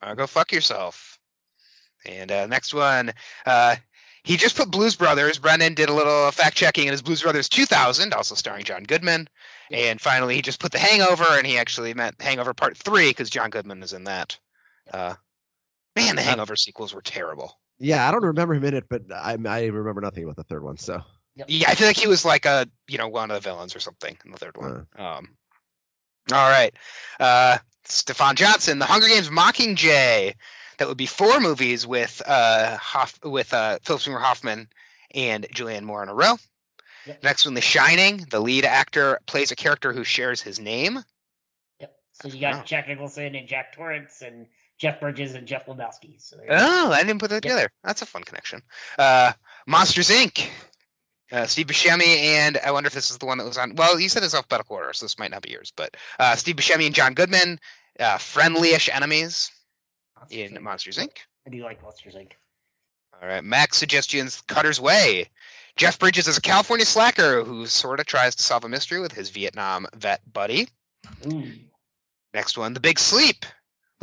Argo, 0.02 0.28
fuck 0.28 0.52
yourself. 0.52 1.20
And 2.06 2.32
uh, 2.32 2.48
next 2.48 2.74
one, 2.74 3.14
uh, 3.46 3.76
he 4.24 4.38
just 4.38 4.56
put 4.56 4.72
Blues 4.72 4.96
Brothers. 4.96 5.40
Brendan 5.40 5.74
did 5.74 5.90
a 5.90 5.94
little 5.94 6.32
fact 6.32 6.56
checking, 6.56 6.88
and 6.88 6.92
his 6.92 7.02
Blues 7.02 7.22
Brothers 7.22 7.50
2000, 7.50 8.14
also 8.14 8.36
starring 8.36 8.64
John 8.64 8.84
Goodman. 8.84 9.28
And 9.72 10.00
finally, 10.00 10.36
he 10.36 10.42
just 10.42 10.60
put 10.60 10.72
The 10.72 10.80
Hangover, 10.80 11.26
and 11.30 11.46
he 11.46 11.58
actually 11.58 11.94
meant 11.94 12.22
Hangover 12.22 12.54
Part 12.54 12.78
Three 12.78 13.10
because 13.10 13.30
John 13.30 13.50
Goodman 13.50 13.84
is 13.84 13.94
in 13.94 14.06
that. 14.06 14.38
Uh, 14.92 15.16
man, 15.96 16.16
the 16.16 16.22
Hangover 16.22 16.56
sequels 16.56 16.94
were 16.94 17.02
terrible. 17.02 17.58
Yeah, 17.80 18.08
I 18.08 18.12
don't 18.12 18.24
remember 18.24 18.54
him 18.54 18.64
in 18.64 18.76
it, 18.76 18.86
but 18.90 19.04
I, 19.12 19.38
I 19.46 19.66
remember 19.66 20.02
nothing 20.02 20.24
about 20.24 20.36
the 20.36 20.44
third 20.44 20.64
one. 20.64 20.78
So 20.78 21.02
Yeah, 21.36 21.70
I 21.70 21.76
feel 21.76 21.88
like 21.88 21.98
he 21.98 22.08
was 22.08 22.24
like 22.24 22.46
a 22.46 22.68
you 22.88 22.98
know 22.98 23.08
one 23.08 23.32
of 23.32 23.36
the 23.36 23.50
villains 23.50 23.76
or 23.76 23.80
something 23.80 24.18
in 24.24 24.32
the 24.32 24.38
third 24.38 24.56
one. 24.56 24.88
Um, 24.96 25.36
all 26.32 26.50
right, 26.50 26.74
uh, 27.20 27.58
Stefan 27.86 28.36
Johnson, 28.36 28.80
The 28.80 28.86
Hunger 28.86 29.08
Games: 29.08 29.30
Mockingjay. 29.30 30.36
That 30.80 30.88
would 30.88 30.98
be 30.98 31.06
four 31.06 31.40
movies 31.40 31.86
with 31.86 32.22
uh 32.26 32.78
Hoff, 32.78 33.20
with 33.24 33.54
uh 33.54 33.80
Philip 33.84 34.02
Seymour 34.02 34.20
Hoffman 34.20 34.68
and 35.14 35.46
Julianne 35.54 35.84
Moore 35.84 36.04
in 36.04 36.10
a 36.10 36.14
row. 36.14 36.36
Yep. 37.06 37.24
Next 37.24 37.46
one, 37.46 37.54
The 37.54 37.62
Shining. 37.62 38.26
The 38.30 38.40
lead 38.40 38.66
actor 38.66 39.20
plays 39.28 39.52
a 39.52 39.56
character 39.56 39.92
who 39.94 40.04
shares 40.04 40.42
his 40.42 40.60
name. 40.60 41.00
Yep. 41.80 41.96
So 42.14 42.28
you 42.30 42.40
got. 42.40 42.66
Jack 42.66 42.88
Nicholson 42.88 43.36
and 43.36 43.48
Jack 43.48 43.76
Torrance 43.76 44.22
and 44.22 44.48
Jeff 44.78 45.00
Bridges 45.00 45.36
and 45.36 45.46
Jeff 45.46 45.66
Lebowski. 45.66 46.20
So. 46.22 46.38
Oh, 46.50 46.92
I 46.92 47.04
didn't 47.04 47.20
put 47.20 47.30
that 47.30 47.36
Yep. 47.36 47.42
together. 47.44 47.70
That's 47.84 48.02
a 48.02 48.06
fun 48.06 48.24
connection. 48.24 48.62
Uh, 48.98 49.34
Monsters 49.68 50.10
Inc. 50.10 50.48
Uh, 51.32 51.48
Steve 51.48 51.68
Buscemi 51.68 52.18
and 52.18 52.58
I 52.64 52.72
wonder 52.72 52.88
if 52.88 52.94
this 52.94 53.10
is 53.10 53.18
the 53.18 53.26
one 53.26 53.38
that 53.40 53.46
was 53.46 53.58
on. 53.58 53.76
Well, 53.76 54.00
you 54.00 54.10
said 54.10 54.24
it's 54.24 54.36
alphabetical 54.36 54.76
order, 54.76 54.94
so 54.94 55.06
this 55.06 55.18
might 55.18 55.32
not 55.32 55.42
be 55.42 55.52
yours. 55.52 55.72
But 55.76 55.96
uh, 56.20 56.36
Steve 56.36 56.58
Buscemi 56.58 56.86
and 56.86 56.96
John 56.96 57.14
Goodman, 57.14 57.60
uh, 58.00 58.18
friendly-ish 58.18 58.90
enemies 58.90 59.52
Monsters, 60.18 60.52
in 60.52 60.58
Inc. 60.58 60.62
Monsters 60.62 60.98
Inc. 60.98 61.18
I 61.48 61.50
do 61.50 61.64
like 61.64 61.82
Monsters 61.82 62.16
Inc. 62.16 62.32
All 63.22 63.28
right, 63.28 63.44
Max 63.44 63.78
suggestions: 63.78 64.42
Cutter's 64.48 64.80
Way. 64.80 65.30
Jeff 65.76 65.98
Bridges 65.98 66.28
is 66.28 66.38
a 66.38 66.42
California 66.42 66.86
slacker 66.86 67.44
who 67.44 67.66
sort 67.66 68.00
of 68.00 68.06
tries 68.06 68.36
to 68.36 68.44
solve 68.44 68.64
a 68.64 68.70
mystery 68.70 69.00
with 69.00 69.12
his 69.12 69.30
Vietnam 69.30 69.88
vet 69.96 70.22
buddy. 70.32 70.68
Ooh. 71.26 71.52
Next 72.34 72.58
one, 72.58 72.74
The 72.74 72.80
Big 72.80 73.00
Sleep. 73.00 73.46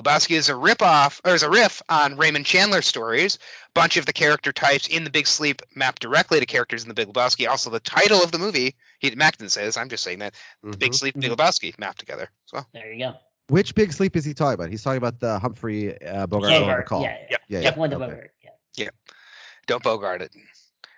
Lebowski 0.03 0.33
is 0.37 0.49
a 0.49 0.53
ripoff, 0.53 1.21
or 1.25 1.35
is 1.35 1.43
a 1.43 1.51
riff 1.51 1.83
on 1.89 2.17
Raymond 2.17 2.47
Chandler 2.47 2.83
stories. 2.83 3.37
A 3.37 3.39
Bunch 3.75 3.97
of 3.97 4.07
the 4.07 4.13
character 4.13 4.53
types 4.53 4.87
in 4.89 5.05
The 5.05 5.11
Big 5.11 5.27
Sleep 5.27 5.63
map 5.75 5.99
directly 6.01 6.41
to 6.41 6.47
characters 6.47 6.83
in 6.83 6.89
The 6.89 6.95
Big 6.95 7.09
Lebowski. 7.09 7.49
Also, 7.49 7.71
the 7.71 7.81
title 7.81 8.23
of 8.23 8.33
the 8.33 8.39
movie, 8.39 8.75
he 8.99 9.11
Mac 9.15 9.37
didn't 9.37 9.53
say 9.53 9.65
this. 9.65 9.77
I'm 9.77 9.89
just 9.89 10.03
saying 10.05 10.19
that 10.21 10.35
The 10.63 10.77
Big 10.77 10.93
Mhm. 10.93 10.95
Sleep, 10.97 11.15
Big 11.19 11.31
Lebowski 11.31 11.79
map 11.79 11.97
together. 11.97 12.31
So 12.47 12.65
There 12.73 12.93
you 12.93 12.99
go. 13.07 13.15
Which 13.49 13.75
big 13.75 13.93
sleep 13.93 14.15
is 14.15 14.25
he 14.25 14.33
talking 14.33 14.55
about? 14.55 14.71
He's 14.71 14.83
talking 14.85 14.99
about 14.99 15.19
the 15.19 15.39
Humphrey 15.41 16.01
uh, 16.01 16.27
Bogart 16.29 16.51
Bogart, 16.53 16.87
call. 16.87 17.03
Yeah, 17.03 17.17
yeah. 17.23 17.27
Yep. 17.31 17.41
yeah, 17.49 17.61
Jeff 17.63 17.75
yeah, 17.75 17.81
Linda 17.81 17.97
okay. 17.97 18.05
Bogart. 18.07 18.31
Yeah. 18.77 18.89
don't 19.67 19.83
bogart 19.83 20.23
it. 20.23 20.33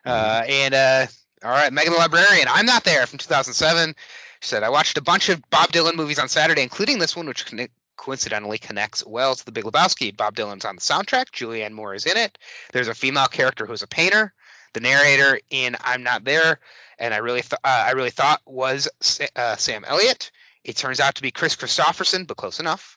Uh, 0.05 0.45
and 0.47 0.75
uh, 0.75 1.07
all 1.45 1.51
right, 1.51 1.73
Megan 1.73 1.93
the 1.95 1.99
Librarian. 1.99 2.47
I'm 2.51 2.67
not 2.67 2.85
there 2.85 3.07
from 3.07 3.19
2007. 3.19 3.95
She 4.41 4.49
said 4.49 4.63
I 4.63 4.69
watched 4.71 4.99
a 4.99 5.03
bunch 5.03 5.29
of 5.31 5.41
Bob 5.51 5.71
Dylan 5.73 5.95
movies 5.95 6.19
on 6.19 6.29
Saturday, 6.29 6.63
including 6.63 6.99
this 6.99 7.17
one, 7.17 7.27
which 7.27 7.47
conne- 7.47 7.69
coincidentally 8.03 8.59
connects 8.59 9.07
well 9.07 9.33
to 9.33 9.45
the 9.45 9.53
Big 9.53 9.63
Lebowski. 9.63 10.17
Bob 10.17 10.35
Dylan's 10.35 10.65
on 10.65 10.75
the 10.75 10.81
soundtrack. 10.81 11.27
Julianne 11.31 11.71
Moore 11.71 11.95
is 11.95 12.05
in 12.05 12.17
it. 12.17 12.37
There's 12.73 12.89
a 12.89 12.95
female 12.95 13.29
character 13.29 13.65
who's 13.65 13.85
a 13.85 13.87
painter. 13.87 14.35
The 14.73 14.81
narrator 14.81 15.39
in 15.51 15.77
I'm 15.81 16.03
Not 16.03 16.25
There, 16.25 16.59
and 16.99 17.15
I 17.15 17.19
really 17.19 17.43
th- 17.43 17.61
uh, 17.63 17.85
I 17.87 17.93
really 17.93 18.11
thought 18.11 18.41
was 18.45 18.89
uh, 19.37 19.57
Sam 19.57 19.85
Elliott. 19.87 20.33
It 20.65 20.77
turns 20.77 20.99
out 20.99 21.17
to 21.17 21.23
be 21.23 21.31
Kris 21.31 21.55
Kristofferson, 21.55 22.27
but 22.27 22.37
close 22.37 22.59
enough. 22.59 22.97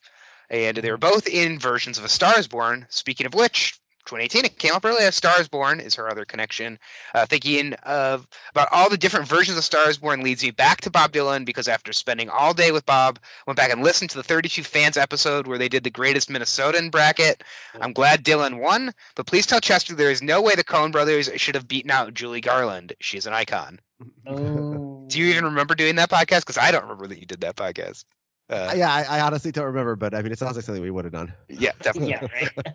And 0.49 0.77
they 0.77 0.89
were 0.89 0.97
both 0.97 1.27
in 1.27 1.59
versions 1.59 1.99
of 1.99 2.05
A 2.05 2.09
Star 2.09 2.39
Is 2.39 2.47
Born. 2.47 2.87
Speaking 2.89 3.27
of 3.27 3.33
which, 3.33 3.79
2018 4.05 4.45
it 4.45 4.57
came 4.57 4.73
up 4.73 4.85
earlier. 4.85 5.07
A 5.07 5.11
Star 5.11 5.39
Is 5.39 5.47
Born 5.47 5.79
is 5.79 5.95
her 5.95 6.09
other 6.09 6.25
connection. 6.25 6.79
Uh, 7.13 7.25
thinking 7.25 7.73
of 7.83 8.27
about 8.51 8.69
all 8.71 8.89
the 8.89 8.97
different 8.97 9.27
versions 9.27 9.57
of 9.57 9.63
Star 9.63 9.89
Is 9.89 9.97
Born 9.97 10.21
leads 10.21 10.43
me 10.43 10.51
back 10.51 10.81
to 10.81 10.91
Bob 10.91 11.11
Dylan 11.11 11.45
because 11.45 11.67
after 11.67 11.93
spending 11.93 12.29
all 12.29 12.53
day 12.53 12.71
with 12.71 12.85
Bob, 12.85 13.19
went 13.45 13.57
back 13.57 13.71
and 13.71 13.83
listened 13.83 14.11
to 14.11 14.17
the 14.17 14.23
32 14.23 14.63
fans 14.63 14.97
episode 14.97 15.47
where 15.47 15.57
they 15.57 15.69
did 15.69 15.83
the 15.83 15.89
greatest 15.89 16.29
Minnesotan 16.29 16.91
bracket. 16.91 17.43
I'm 17.79 17.93
glad 17.93 18.23
Dylan 18.23 18.59
won, 18.59 18.93
but 19.15 19.25
please 19.25 19.45
tell 19.45 19.59
Chester 19.59 19.95
there 19.95 20.11
is 20.11 20.21
no 20.21 20.41
way 20.41 20.53
the 20.55 20.63
Coen 20.63 20.91
brothers 20.91 21.29
should 21.37 21.55
have 21.55 21.67
beaten 21.67 21.91
out 21.91 22.13
Judy 22.13 22.41
Garland. 22.41 22.93
She's 22.99 23.25
an 23.25 23.33
icon. 23.33 23.79
Oh. 24.27 25.05
Do 25.07 25.19
you 25.19 25.27
even 25.27 25.45
remember 25.45 25.75
doing 25.75 25.95
that 25.95 26.09
podcast? 26.09 26.41
Because 26.41 26.57
I 26.57 26.71
don't 26.71 26.83
remember 26.83 27.07
that 27.07 27.19
you 27.19 27.25
did 27.25 27.41
that 27.41 27.55
podcast. 27.55 28.05
Uh, 28.49 28.73
yeah, 28.75 28.91
I, 28.91 29.03
I 29.03 29.21
honestly 29.21 29.51
don't 29.51 29.65
remember, 29.65 29.95
but 29.95 30.13
I 30.13 30.21
mean, 30.21 30.31
it 30.31 30.39
sounds 30.39 30.55
like 30.55 30.65
something 30.65 30.83
we 30.83 30.91
would 30.91 31.05
have 31.05 31.13
done. 31.13 31.33
yeah, 31.49 31.71
definitely. 31.81 32.11
yeah, 32.21 32.27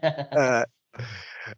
right. 0.03 0.27
Uh, 0.33 0.65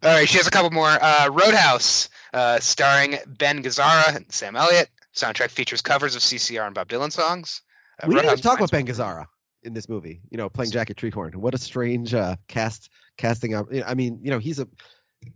all 0.02 0.10
right, 0.14 0.28
she 0.28 0.38
has 0.38 0.46
a 0.46 0.50
couple 0.50 0.70
more. 0.70 0.88
Uh, 0.88 1.28
Roadhouse, 1.30 2.08
uh, 2.32 2.58
starring 2.60 3.16
Ben 3.26 3.62
Gazzara 3.62 4.16
and 4.16 4.30
Sam 4.32 4.56
Elliott. 4.56 4.88
Soundtrack 5.14 5.50
features 5.50 5.82
covers 5.82 6.14
of 6.16 6.22
CCR 6.22 6.64
and 6.66 6.74
Bob 6.74 6.88
Dylan 6.88 7.12
songs. 7.12 7.62
Uh, 8.02 8.06
we 8.06 8.14
didn't 8.14 8.24
Roadhouse 8.26 8.38
even 8.38 8.50
talk 8.50 8.58
about 8.58 8.70
Ben 8.70 8.86
Gazzara 8.86 9.26
in 9.62 9.74
this 9.74 9.88
movie. 9.88 10.22
You 10.30 10.38
know, 10.38 10.48
playing 10.48 10.70
Jackie 10.70 10.94
Treehorn. 10.94 11.34
What 11.36 11.54
a 11.54 11.58
strange 11.58 12.14
uh, 12.14 12.36
cast 12.48 12.88
casting 13.18 13.54
up. 13.54 13.66
I 13.86 13.94
mean, 13.94 14.20
you 14.22 14.30
know, 14.30 14.38
he's 14.38 14.58
a. 14.58 14.68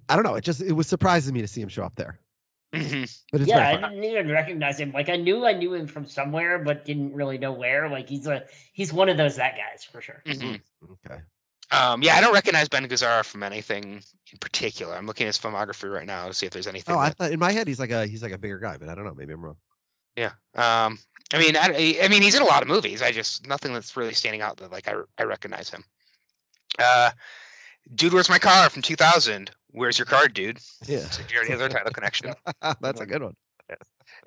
I 0.08 0.16
don't 0.16 0.24
know. 0.24 0.34
It 0.34 0.44
just 0.44 0.60
it 0.62 0.72
was 0.72 0.86
surprising 0.86 1.34
me 1.34 1.42
to 1.42 1.48
see 1.48 1.60
him 1.60 1.68
show 1.68 1.84
up 1.84 1.94
there. 1.94 2.18
Mhm. 2.74 3.20
But 3.30 3.42
it's 3.42 3.48
yeah, 3.50 3.68
I 3.68 3.76
didn't 3.76 4.02
even 4.04 4.28
recognize 4.28 4.78
him. 4.80 4.92
Like 4.92 5.08
I 5.08 5.16
knew 5.16 5.46
I 5.46 5.52
knew 5.52 5.74
him 5.74 5.86
from 5.86 6.06
somewhere, 6.06 6.58
but 6.58 6.84
didn't 6.84 7.14
really 7.14 7.38
know 7.38 7.52
where. 7.52 7.88
Like 7.88 8.08
he's 8.08 8.26
a 8.26 8.44
he's 8.72 8.92
one 8.92 9.08
of 9.08 9.16
those 9.16 9.36
that 9.36 9.56
guys 9.56 9.84
for 9.84 10.00
sure. 10.00 10.22
Mhm. 10.26 10.60
Okay. 11.04 11.20
Um, 11.70 12.02
yeah, 12.02 12.14
I 12.14 12.20
don't 12.20 12.32
recognize 12.34 12.68
Ben 12.68 12.86
Gazzara 12.88 13.24
from 13.24 13.42
anything 13.42 14.02
in 14.32 14.38
particular. 14.40 14.94
I'm 14.94 15.06
looking 15.06 15.24
at 15.24 15.28
his 15.28 15.38
filmography 15.38 15.92
right 15.92 16.06
now 16.06 16.28
to 16.28 16.34
see 16.34 16.46
if 16.46 16.52
there's 16.52 16.66
anything. 16.68 16.94
Oh, 16.94 16.98
I 16.98 17.10
thought 17.10 17.32
in 17.32 17.40
my 17.40 17.52
head 17.52 17.66
he's 17.66 17.80
like 17.80 17.90
a 17.90 18.06
he's 18.06 18.22
like 18.22 18.32
a 18.32 18.38
bigger 18.38 18.58
guy, 18.58 18.76
but 18.76 18.88
I 18.88 18.94
don't 18.94 19.04
know. 19.04 19.14
Maybe 19.14 19.32
I'm 19.32 19.44
wrong. 19.44 19.56
yeah. 20.16 20.32
Um, 20.54 20.98
I 21.32 21.38
mean, 21.38 21.56
I, 21.56 21.98
I 22.02 22.08
mean, 22.08 22.22
he's 22.22 22.36
in 22.36 22.42
a 22.42 22.46
lot 22.46 22.62
of 22.62 22.68
movies. 22.68 23.02
I 23.02 23.10
just 23.10 23.48
nothing 23.48 23.72
that's 23.72 23.96
really 23.96 24.14
standing 24.14 24.42
out 24.42 24.58
that 24.58 24.70
like 24.70 24.86
I, 24.86 24.94
I 25.18 25.24
recognize 25.24 25.68
him. 25.70 25.82
Uh, 26.78 27.10
Dude, 27.94 28.12
where's 28.12 28.28
my 28.28 28.38
car 28.40 28.68
from 28.68 28.82
2000? 28.82 29.50
Where's 29.70 29.96
your 29.98 30.06
card, 30.06 30.34
dude? 30.34 30.58
Yeah. 30.86 31.08
So 31.08 31.22
you 31.30 31.36
already 31.36 31.50
have 31.50 31.60
their 31.60 31.68
title 31.68 31.92
connection. 31.92 32.34
That's 32.80 33.00
a 33.00 33.06
good 33.06 33.22
one. 33.22 33.36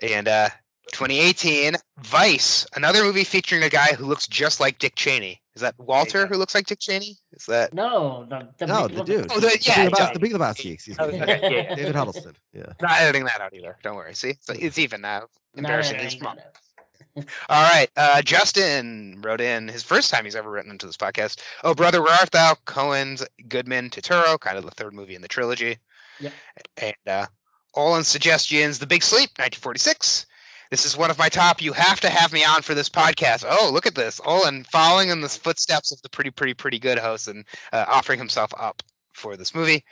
And 0.02 0.28
uh, 0.30 0.50
2018, 0.92 1.76
Vice, 2.02 2.66
another 2.76 3.04
movie 3.04 3.24
featuring 3.24 3.64
a 3.64 3.70
guy 3.70 3.94
who 3.98 4.06
looks 4.06 4.28
just 4.28 4.60
like 4.60 4.80
Dick 4.80 4.96
Cheney. 4.96 5.42
Is 5.56 5.62
that 5.62 5.76
Walter 5.78 6.26
who 6.28 6.38
looks 6.38 6.56
like 6.56 6.66
Dick 6.68 6.80
Cheney? 6.80 7.18
Is 7.34 7.46
that? 7.48 7.74
No, 7.74 8.26
the 8.30 8.48
the 8.58 8.68
No, 8.68 8.88
big 8.88 8.98
the 8.98 9.04
dude. 9.04 9.28
Oh, 9.32 9.40
the- 9.40 9.48
The 9.48 9.60
yeah, 9.62 9.86
Big 9.86 9.94
Lebowski- 9.94 10.14
the 10.14 10.20
Big 10.20 10.32
Lebowski. 10.34 10.72
Excuse 10.74 10.98
Oh, 11.00 11.08
me. 11.12 11.18
yeah. 11.18 11.26
David 11.76 11.96
Huddleston. 11.96 12.36
Yeah. 12.54 12.74
Not 12.82 13.02
editing 13.02 13.26
that 13.26 13.42
out 13.42 13.54
either. 13.54 13.78
Don't 13.84 13.96
worry. 13.96 14.14
See, 14.16 14.30
it's, 14.30 14.50
it's 14.50 14.78
even 14.80 15.02
now. 15.02 15.24
Embarrassing. 15.56 15.98
no, 15.98 16.04
no, 16.04 16.10
He's 16.10 16.22
no, 16.22 17.24
All 17.50 17.64
right. 17.64 17.88
Uh, 17.98 18.22
Justin 18.22 19.20
wrote 19.22 19.42
in 19.42 19.68
his 19.68 19.84
first 19.84 20.12
time 20.12 20.24
he's 20.26 20.36
ever 20.36 20.50
written 20.50 20.72
into 20.72 20.86
this 20.86 20.96
podcast. 20.98 21.42
Oh, 21.64 21.74
brother, 21.76 22.02
where 22.02 22.14
art 22.14 22.32
thou? 22.32 22.56
Coens' 22.66 23.26
Goodman 23.48 23.90
Turturro, 23.90 24.40
kind 24.40 24.58
of 24.58 24.64
the 24.64 24.72
third 24.72 24.94
movie 24.94 25.16
in 25.16 25.22
the 25.22 25.28
trilogy. 25.28 25.78
Yep. 26.22 26.34
And 26.78 26.96
uh, 27.08 27.26
Olin's 27.76 28.08
suggestions: 28.08 28.80
The 28.80 28.88
Big 28.88 29.04
Sleep, 29.04 29.30
1946. 29.38 30.26
This 30.70 30.86
is 30.86 30.96
one 30.96 31.10
of 31.10 31.18
my 31.18 31.30
top. 31.30 31.64
You 31.64 31.74
have 31.74 32.02
to 32.02 32.10
have 32.10 32.32
me 32.32 32.46
on 32.46 32.62
for 32.62 32.76
this 32.76 32.90
podcast. 32.90 33.44
Oh, 33.48 33.72
look 33.74 33.88
at 33.88 33.96
this. 33.96 34.22
Olin 34.24 34.64
following 34.64 35.10
in 35.10 35.22
the 35.22 35.30
footsteps 35.30 35.92
of 35.92 36.02
the 36.04 36.10
pretty, 36.10 36.30
pretty, 36.30 36.54
pretty 36.54 36.78
good 36.78 37.00
host 37.00 37.28
and 37.28 37.46
uh, 37.74 37.86
offering 37.88 38.20
himself 38.20 38.54
up 38.58 38.84
for 39.14 39.36
this 39.36 39.56
movie. 39.56 39.84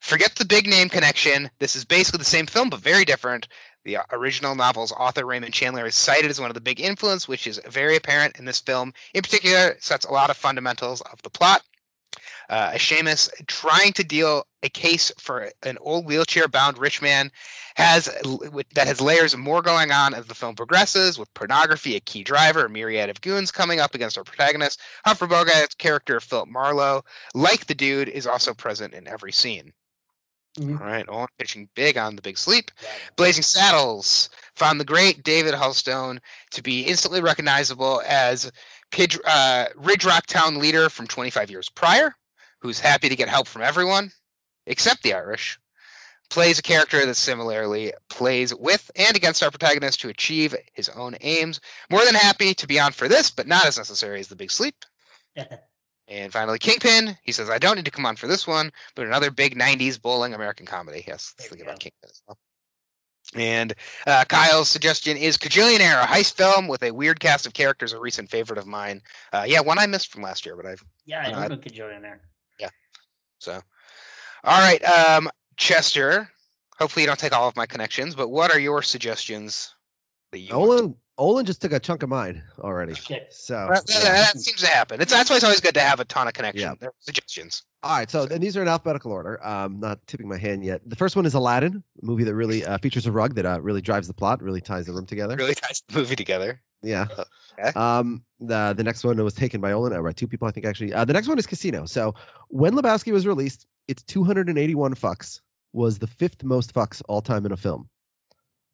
Forget 0.00 0.34
the 0.34 0.46
big 0.46 0.66
name 0.66 0.88
connection. 0.88 1.50
This 1.58 1.76
is 1.76 1.84
basically 1.84 2.18
the 2.18 2.24
same 2.24 2.46
film, 2.46 2.70
but 2.70 2.80
very 2.80 3.04
different. 3.04 3.48
The 3.84 3.98
original 4.12 4.54
novel's 4.54 4.92
author, 4.92 5.26
Raymond 5.26 5.52
Chandler, 5.52 5.84
is 5.86 5.94
cited 5.94 6.30
as 6.30 6.40
one 6.40 6.50
of 6.50 6.54
the 6.54 6.60
big 6.62 6.80
influence, 6.80 7.28
which 7.28 7.46
is 7.46 7.60
very 7.68 7.96
apparent 7.96 8.38
in 8.38 8.46
this 8.46 8.60
film. 8.60 8.94
In 9.12 9.22
particular, 9.22 9.76
sets 9.80 10.06
a 10.06 10.12
lot 10.12 10.30
of 10.30 10.38
fundamentals 10.38 11.02
of 11.02 11.20
the 11.22 11.30
plot. 11.30 11.62
Uh, 12.48 12.72
a 12.74 12.78
shamus 12.78 13.30
trying 13.46 13.92
to 13.92 14.04
deal 14.04 14.46
a 14.62 14.68
case 14.68 15.12
for 15.18 15.50
an 15.62 15.78
old 15.80 16.06
wheelchair-bound 16.06 16.78
rich 16.78 17.00
man 17.02 17.30
has 17.74 18.04
that 18.74 18.86
has 18.86 19.00
layers 19.00 19.36
more 19.36 19.62
going 19.62 19.90
on 19.90 20.14
as 20.14 20.26
the 20.26 20.34
film 20.34 20.54
progresses, 20.54 21.18
with 21.18 21.32
pornography 21.34 21.96
a 21.96 22.00
key 22.00 22.22
driver, 22.22 22.66
a 22.66 22.70
myriad 22.70 23.10
of 23.10 23.20
goons 23.20 23.50
coming 23.50 23.80
up 23.80 23.94
against 23.94 24.16
our 24.16 24.24
protagonist. 24.24 24.80
Humphrey 25.04 25.28
Bogart's 25.28 25.74
character, 25.74 26.20
Philip 26.20 26.48
Marlowe, 26.48 27.04
like 27.34 27.66
the 27.66 27.74
dude, 27.74 28.08
is 28.08 28.26
also 28.26 28.54
present 28.54 28.94
in 28.94 29.08
every 29.08 29.32
scene. 29.32 29.72
Mhm. 30.58 30.80
All 30.80 30.86
right, 30.86 31.04
Owen 31.08 31.26
pitching 31.36 31.68
big 31.74 31.98
on 31.98 32.14
the 32.14 32.22
big 32.22 32.38
sleep. 32.38 32.70
Blazing 33.16 33.42
Saddles 33.42 34.30
found 34.54 34.78
the 34.78 34.84
great 34.84 35.24
David 35.24 35.52
Huddleston 35.52 36.20
to 36.52 36.62
be 36.62 36.82
instantly 36.82 37.20
recognizable 37.20 38.00
as 38.06 38.52
Pidge, 38.94 39.18
uh, 39.24 39.66
Ridge 39.74 40.04
Rock 40.04 40.24
Town 40.26 40.60
leader 40.60 40.88
from 40.88 41.08
25 41.08 41.50
years 41.50 41.68
prior, 41.68 42.14
who's 42.60 42.78
happy 42.78 43.08
to 43.08 43.16
get 43.16 43.28
help 43.28 43.48
from 43.48 43.62
everyone 43.62 44.12
except 44.66 45.02
the 45.02 45.14
Irish. 45.14 45.58
Plays 46.30 46.60
a 46.60 46.62
character 46.62 47.04
that 47.04 47.16
similarly 47.16 47.92
plays 48.08 48.54
with 48.54 48.88
and 48.94 49.16
against 49.16 49.42
our 49.42 49.50
protagonist 49.50 50.00
to 50.02 50.08
achieve 50.10 50.54
his 50.72 50.88
own 50.88 51.16
aims. 51.20 51.60
More 51.90 52.04
than 52.04 52.14
happy 52.14 52.54
to 52.54 52.68
be 52.68 52.78
on 52.78 52.92
for 52.92 53.08
this, 53.08 53.32
but 53.32 53.48
not 53.48 53.66
as 53.66 53.78
necessary 53.78 54.20
as 54.20 54.28
the 54.28 54.36
big 54.36 54.50
sleep. 54.50 54.76
And 56.06 56.30
finally, 56.30 56.58
Kingpin. 56.58 57.16
He 57.22 57.32
says, 57.32 57.48
I 57.48 57.56
don't 57.56 57.76
need 57.76 57.86
to 57.86 57.90
come 57.90 58.04
on 58.04 58.16
for 58.16 58.26
this 58.26 58.46
one, 58.46 58.72
but 58.94 59.06
another 59.06 59.30
big 59.30 59.56
90s 59.58 60.00
bowling 60.00 60.34
American 60.34 60.66
comedy. 60.66 61.02
Yes, 61.06 61.34
let's 61.38 61.48
think 61.48 61.62
about. 61.62 61.80
Kingpin 61.80 62.10
as 62.10 62.20
well. 62.28 62.36
And 63.34 63.74
uh, 64.06 64.24
Kyle's 64.28 64.68
suggestion 64.68 65.16
is 65.16 65.38
Kajillionaire, 65.38 66.02
a 66.02 66.06
heist 66.06 66.34
film 66.34 66.68
with 66.68 66.82
a 66.82 66.90
weird 66.92 67.18
cast 67.18 67.46
of 67.46 67.54
characters, 67.54 67.92
a 67.92 67.98
recent 67.98 68.30
favorite 68.30 68.58
of 68.58 68.66
mine. 68.66 69.02
Uh, 69.32 69.44
yeah, 69.46 69.60
one 69.60 69.78
I 69.78 69.86
missed 69.86 70.12
from 70.12 70.22
last 70.22 70.46
year, 70.46 70.56
but 70.56 70.66
I've 70.66 70.84
Yeah, 71.06 71.20
I 71.20 71.22
Uh, 71.22 71.30
don't 71.30 71.36
know 71.50 71.56
so. 73.38 73.60
All 74.42 74.58
right, 74.58 74.82
um, 74.84 75.30
Chester. 75.56 76.30
Hopefully 76.78 77.02
you 77.02 77.06
don't 77.06 77.18
take 77.18 77.32
all 77.32 77.48
of 77.48 77.56
my 77.56 77.66
connections, 77.66 78.14
but 78.14 78.28
what 78.28 78.52
are 78.52 78.58
your 78.58 78.82
suggestions? 78.82 79.74
That 80.32 80.38
you 80.40 80.58
want? 80.58 80.96
Olin 81.16 81.34
Olin 81.34 81.46
just 81.46 81.60
took 81.62 81.72
a 81.72 81.78
chunk 81.80 82.02
of 82.02 82.08
mine 82.08 82.42
already. 82.58 82.94
Shit. 82.94 83.32
So 83.32 83.68
That, 83.70 83.86
that- 83.86 84.02
yeah. 84.02 84.12
that 84.12 84.38
seems 84.38 84.60
to 84.60 84.66
happen. 84.66 85.00
It's 85.00 85.12
that's 85.12 85.30
why 85.30 85.36
it's 85.36 85.44
always 85.44 85.60
good 85.60 85.74
to 85.74 85.80
have 85.80 86.00
a 86.00 86.04
ton 86.04 86.26
of 86.26 86.34
connections. 86.34 86.62
Yeah. 86.62 86.74
They're 86.80 86.92
suggestions. 87.00 87.62
All 87.82 87.96
right, 87.96 88.10
so 88.10 88.26
and 88.30 88.42
these 88.42 88.56
are 88.56 88.62
in 88.62 88.68
alphabetical 88.68 89.12
order. 89.12 89.44
Um, 89.46 89.78
not 89.78 90.04
tipping 90.06 90.26
my 90.28 90.38
hand 90.38 90.64
yet. 90.64 90.80
The 90.88 90.96
first 90.96 91.16
one 91.16 91.26
is 91.26 91.34
Aladdin, 91.34 91.82
a 92.02 92.04
movie 92.04 92.24
that 92.24 92.34
really 92.34 92.64
uh, 92.64 92.78
features 92.78 93.06
a 93.06 93.12
rug 93.12 93.34
that 93.34 93.44
uh, 93.46 93.60
really 93.60 93.82
drives 93.82 94.08
the 94.08 94.14
plot, 94.14 94.42
really 94.42 94.60
ties 94.60 94.86
the 94.86 94.92
room 94.92 95.06
together. 95.06 95.36
Really 95.36 95.54
ties 95.54 95.82
the 95.88 95.98
movie 95.98 96.16
together. 96.16 96.60
Yeah. 96.82 97.06
Okay. 97.56 97.70
Um, 97.78 98.24
the 98.40 98.74
the 98.76 98.82
next 98.82 99.04
one 99.04 99.16
was 99.22 99.32
taken 99.32 99.60
by 99.60 99.70
Olin, 99.70 99.92
uh, 99.92 100.02
by 100.02 100.10
two 100.10 100.26
people, 100.26 100.48
I 100.48 100.50
think 100.50 100.66
actually. 100.66 100.92
Uh, 100.92 101.04
the 101.04 101.12
next 101.12 101.28
one 101.28 101.38
is 101.38 101.46
Casino. 101.46 101.86
So 101.86 102.16
when 102.48 102.72
Lebowski 102.74 103.12
was 103.12 103.28
released, 103.28 103.64
its 103.86 104.02
281 104.02 104.96
fucks 104.96 105.40
was 105.72 106.00
the 106.00 106.08
fifth 106.08 106.42
most 106.42 106.74
fucks 106.74 107.00
all 107.08 107.22
time 107.22 107.46
in 107.46 107.52
a 107.52 107.56
film, 107.56 107.88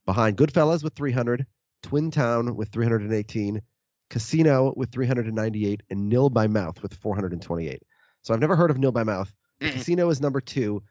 behind 0.06 0.38
Goodfellas 0.38 0.82
with 0.82 0.94
300, 0.94 1.44
Twin 1.82 2.10
Town 2.10 2.56
with 2.56 2.68
318, 2.70 3.62
Casino 4.08 4.72
with 4.76 4.90
398, 4.92 5.82
and 5.90 6.08
Nil 6.08 6.30
by 6.30 6.46
Mouth 6.46 6.82
with 6.82 6.94
428. 6.94 7.82
So 8.22 8.34
I've 8.34 8.40
never 8.40 8.56
heard 8.56 8.70
of 8.70 8.78
Nil 8.78 8.92
by 8.92 9.04
Mouth. 9.04 9.32
Casino 9.60 10.08
is 10.10 10.20
number 10.20 10.40
two. 10.40 10.82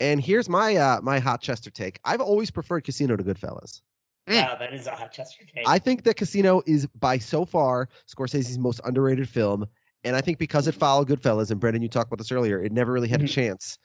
And 0.00 0.20
here's 0.20 0.48
my 0.48 0.76
uh, 0.76 1.00
my 1.02 1.18
hot 1.18 1.40
Chester 1.40 1.70
take. 1.70 1.98
I've 2.04 2.20
always 2.20 2.50
preferred 2.50 2.82
Casino 2.84 3.16
to 3.16 3.24
Goodfellas. 3.24 3.80
Mm. 4.28 4.34
Wow, 4.42 4.56
that 4.60 4.72
is 4.72 4.86
a 4.86 4.92
hot 4.92 5.10
Chester 5.12 5.44
take. 5.44 5.66
I 5.66 5.78
think 5.78 6.04
that 6.04 6.14
Casino 6.16 6.62
is 6.66 6.86
by 6.88 7.18
so 7.18 7.44
far 7.44 7.88
Scorsese's 8.06 8.58
most 8.58 8.80
underrated 8.84 9.28
film, 9.28 9.66
and 10.04 10.14
I 10.14 10.20
think 10.20 10.38
because 10.38 10.68
it 10.68 10.74
followed 10.76 11.08
Goodfellas, 11.08 11.50
and 11.50 11.58
Brendan, 11.58 11.82
you 11.82 11.88
talked 11.88 12.08
about 12.08 12.18
this 12.18 12.30
earlier, 12.30 12.62
it 12.62 12.70
never 12.70 12.92
really 12.92 13.08
had 13.08 13.22
a 13.22 13.24
Mhm. 13.24 13.30
chance. 13.30 13.78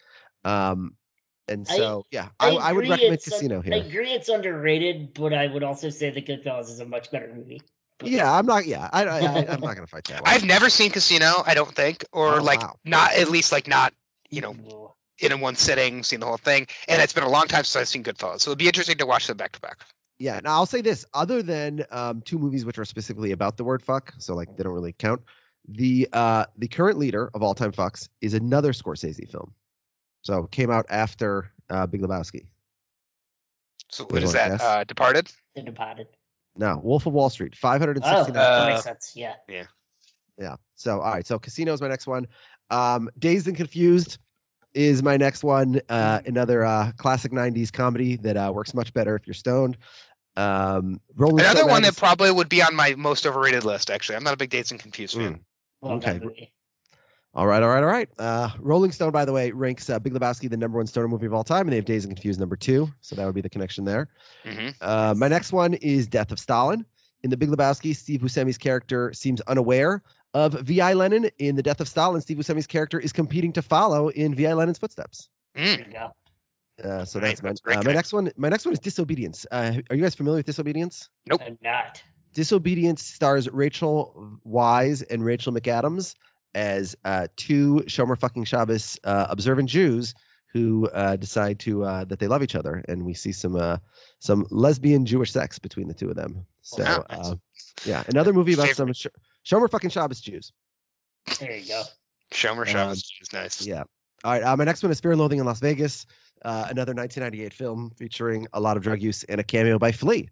Um, 0.43 0.95
and 1.47 1.67
I- 1.69 1.75
so 1.77 2.05
yeah, 2.11 2.29
I, 2.39 2.49
I, 2.51 2.71
would 2.73 2.87
recommend 2.87 3.13
it's 3.15 3.27
un- 3.31 3.39
Casino 3.39 3.61
I 3.65 3.77
agree 3.77 4.11
it's 4.11 4.29
underrated, 4.29 5.13
but 5.13 5.33
I 5.33 5.47
would 5.47 5.63
also 5.63 5.89
say 5.89 6.09
that 6.09 6.25
Goodfellas 6.25 6.69
is 6.69 6.79
a 6.79 6.85
much 6.85 7.11
better 7.11 7.31
movie. 7.33 7.61
But- 7.99 8.09
Yeah, 8.09 8.31
I'm 8.31 8.45
not. 8.45 8.65
Yeah, 8.65 8.89
I, 8.91 9.05
I, 9.05 9.19
I 9.19 9.45
I'm 9.49 9.61
not 9.61 9.75
gonna 9.75 9.87
fight 9.87 10.05
that. 10.05 10.21
One. 10.21 10.31
I've 10.33 10.43
never 10.45 10.69
seen 10.69 10.91
Casino. 10.91 11.43
I 11.45 11.53
don't 11.53 11.73
think, 11.73 12.05
or 12.11 12.39
Oh, 12.39 12.43
like 12.43 12.61
wow. 12.61 12.75
not 12.85 13.13
at 13.13 13.29
least 13.29 13.51
like 13.51 13.67
not 13.67 13.93
you 14.29 14.41
know 14.41 14.51
Ooh. 14.53 14.91
in 15.19 15.39
one 15.41 15.55
sitting, 15.55 16.03
seen 16.03 16.19
the 16.19 16.25
whole 16.25 16.37
thing. 16.37 16.67
And 16.87 17.01
it's 17.01 17.13
been 17.13 17.23
a 17.23 17.29
long 17.29 17.47
time 17.47 17.63
since 17.63 17.75
I've 17.75 17.87
seen 17.87 18.03
Goodfellas, 18.03 18.41
so 18.41 18.51
it'd 18.51 18.59
be 18.59 18.67
interesting 18.67 18.97
to 18.97 19.05
watch 19.05 19.27
them 19.27 19.37
back 19.37 19.51
to 19.53 19.61
back. 19.61 19.79
Yeah. 20.19 20.39
Now 20.43 20.51
I'll 20.53 20.65
say 20.65 20.81
this: 20.81 21.05
other 21.13 21.43
than 21.43 21.85
um, 21.91 22.21
two 22.21 22.39
movies 22.39 22.65
which 22.65 22.79
are 22.79 22.85
specifically 22.85 23.31
about 23.31 23.57
the 23.57 23.63
word 23.63 23.81
fuck, 23.83 24.13
so 24.19 24.33
like 24.35 24.55
they 24.55 24.63
don't 24.63 24.73
really 24.73 24.93
count. 24.93 25.21
The 25.67 26.09
uh, 26.11 26.45
the 26.57 26.67
current 26.67 26.97
leader 26.97 27.29
of 27.33 27.41
all 27.43 27.53
time 27.53 27.71
fucks 27.71 28.09
is 28.21 28.33
another 28.33 28.73
Scorsese 28.73 29.29
film. 29.31 29.53
So 30.23 30.45
it 30.45 30.51
came 30.51 30.71
out 30.71 30.85
after 30.89 31.51
uh, 31.69 31.85
Big 31.87 32.01
Lebowski. 32.01 32.45
So 33.91 34.03
You 34.03 34.07
what 34.13 34.23
is 34.23 34.27
wanna 34.27 34.37
that? 34.37 34.49
guess? 34.57 34.61
Uh, 34.61 34.83
Departed. 34.85 35.31
The 35.55 35.61
Departed. 35.61 36.07
No, 36.55 36.79
Wolf 36.83 37.05
of 37.05 37.13
Wall 37.13 37.29
Street, 37.29 37.53
Oh, 37.55 37.57
569. 37.61 38.33
that 38.33 38.61
Uh, 38.63 38.67
makes 38.67 38.83
sense. 38.83 39.11
Yeah. 39.15 39.35
Yeah. 39.47 39.65
yeah. 40.37 40.55
So 40.75 40.99
all 41.01 41.11
right. 41.11 41.25
So 41.25 41.39
Casino 41.39 41.73
is 41.73 41.81
my 41.81 41.87
next 41.87 42.07
one. 42.07 42.27
Um, 42.69 43.09
Dazed 43.19 43.47
and 43.47 43.55
Confused 43.57 44.17
is 44.73 45.03
my 45.03 45.17
next 45.17 45.43
one. 45.43 45.81
Uh, 45.89 46.21
another 46.25 46.63
uh, 46.65 46.91
classic 46.97 47.31
'90s 47.31 47.71
comedy 47.71 48.15
that 48.17 48.37
uh, 48.37 48.51
works 48.53 48.73
much 48.73 48.93
better 48.93 49.15
if 49.15 49.27
you're 49.27 49.33
stoned. 49.35 49.77
Um, 50.35 50.99
Rolling 51.15 51.41
Another 51.41 51.59
Stone 51.59 51.69
one 51.69 51.81
that 51.83 51.87
magazine- 51.89 51.99
probably 51.99 52.31
would 52.31 52.49
be 52.49 52.63
on 52.63 52.75
my 52.75 52.95
most 52.95 53.25
overrated 53.27 53.63
list. 53.65 53.91
Actually, 53.91 54.15
I'm 54.15 54.23
not 54.23 54.33
a 54.33 54.37
big 54.37 54.49
Dazed 54.49 54.71
and 54.71 54.79
Confused 54.81 55.15
fan. 55.15 55.35
Mm. 55.35 55.39
Well 55.81 55.91
Okay. 55.93 56.17
done 56.17 56.19
movie. 56.27 56.53
All 57.35 57.47
right, 57.47 57.63
all 57.63 57.69
right, 57.69 57.79
all 57.83 57.89
right. 57.89 58.09
Uh, 58.19 58.49
Rolling 58.59 58.91
Stone, 58.91 59.11
by 59.11 59.25
the 59.25 59.33
way, 59.33 59.49
ranks 59.51 59.89
uh, 59.89 59.97
Big 59.97 60.13
Lebowski 60.13 60.49
the 60.49 60.57
number 60.57 60.77
one 60.77 60.85
stoner 60.85 61.07
movie 61.07 61.25
of 61.25 61.33
all 61.33 61.43
time, 61.43 61.61
and 61.61 61.71
they 61.71 61.77
have 61.77 61.85
Dazed 61.85 62.05
and 62.07 62.15
Confused 62.15 62.39
number 62.39 62.55
two. 62.55 62.91
So 63.01 63.15
that 63.15 63.25
would 63.25 63.33
be 63.33 63.41
the 63.41 63.49
connection 63.49 63.85
there. 63.85 64.09
hmm 64.45 64.69
Uh, 64.81 65.15
my 65.17 65.27
next 65.27 65.51
one 65.51 65.73
is 65.73 66.05
Death 66.07 66.31
of 66.31 66.39
Stalin. 66.39 66.85
In 67.23 67.29
The 67.31 67.37
Big 67.37 67.49
Lebowski, 67.49 67.95
Steve 67.95 68.19
Buscemi's 68.21 68.57
character 68.57 69.13
seems 69.13 69.41
unaware 69.41 70.03
of 70.35 70.53
V.I. 70.53 70.93
Lenin. 70.93 71.29
In 71.39 71.55
The 71.55 71.63
Death 71.63 71.79
of 71.79 71.87
Stalin, 71.87 72.21
Steve 72.21 72.37
Buscemi's 72.37 72.67
character 72.67 72.99
is 72.99 73.11
competing 73.13 73.53
to 73.53 73.61
follow 73.63 74.09
in 74.09 74.35
V.I. 74.35 74.53
Lenin's 74.53 74.77
footsteps. 74.77 75.29
There 75.55 75.65
Mm. 75.77 75.93
you. 75.93 76.87
Uh, 76.89 77.05
so 77.05 77.19
that's, 77.19 77.39
that's 77.39 77.61
my, 77.65 77.73
great 77.73 77.77
uh, 77.77 77.83
my 77.83 77.93
next 77.93 78.13
one. 78.13 78.31
My 78.35 78.49
next 78.49 78.65
one 78.65 78.73
is 78.73 78.79
Disobedience. 78.79 79.45
Uh, 79.51 79.73
are 79.89 79.95
you 79.95 80.01
guys 80.03 80.15
familiar 80.15 80.37
with 80.39 80.45
Disobedience? 80.47 81.09
Nope. 81.27 81.41
I'm 81.45 81.57
not. 81.63 82.01
Disobedience 82.33 83.03
stars 83.03 83.47
Rachel 83.49 84.39
Weisz 84.45 85.03
and 85.09 85.23
Rachel 85.23 85.53
McAdams 85.53 86.15
as 86.55 86.95
uh, 87.05 87.27
two 87.35 87.83
Shomer 87.87 88.17
fucking 88.19 88.45
Shabbos 88.45 88.99
uh, 89.03 89.27
observant 89.29 89.69
Jews 89.69 90.13
who 90.53 90.87
uh, 90.89 91.15
decide 91.15 91.57
to 91.59 91.83
uh, 91.83 92.03
that 92.05 92.19
they 92.19 92.27
love 92.27 92.43
each 92.43 92.55
other, 92.55 92.83
and 92.87 93.05
we 93.05 93.13
see 93.15 93.31
some 93.31 93.55
uh, 93.55 93.77
some 94.19 94.45
lesbian 94.51 95.05
Jewish 95.05 95.31
sex 95.31 95.57
between 95.59 95.87
the 95.87 95.93
two 95.95 96.09
of 96.09 96.15
them. 96.15 96.45
So 96.61 96.83
Wow, 96.83 97.05
nice. 97.09 97.29
uh, 97.31 97.35
yeah, 97.85 98.03
another 98.07 98.33
movie 98.33 98.53
about 98.53 98.67
Favorite. 98.67 98.95
some 98.95 99.11
Sh- 99.11 99.51
Shomer 99.51 99.69
fucking 99.69 99.89
Shabbos 99.89 100.21
Jews. 100.21 100.51
There 101.39 101.55
you 101.57 101.67
go. 101.67 101.83
Shomer 102.31 102.61
Um, 102.61 102.65
Shabbos 102.67 103.11
is 103.21 103.33
nice. 103.33 103.65
Yeah. 103.65 103.83
All 104.23 104.31
right. 104.33 104.43
Uh, 104.43 104.55
my 104.55 104.63
next 104.63 104.83
one 104.83 104.91
is 104.91 104.99
Fear 104.99 105.11
and 105.13 105.19
Loathing 105.21 105.39
in 105.39 105.45
Las 105.45 105.59
Vegas, 105.59 106.05
uh, 106.45 106.67
another 106.69 106.93
1998 106.93 107.53
film 107.53 107.91
featuring 107.97 108.47
a 108.53 108.59
lot 108.59 108.77
of 108.77 108.83
drug 108.83 109.01
use 109.01 109.23
and 109.25 109.41
a 109.41 109.43
cameo 109.43 109.77
by 109.79 109.91
Flea. 109.91 110.29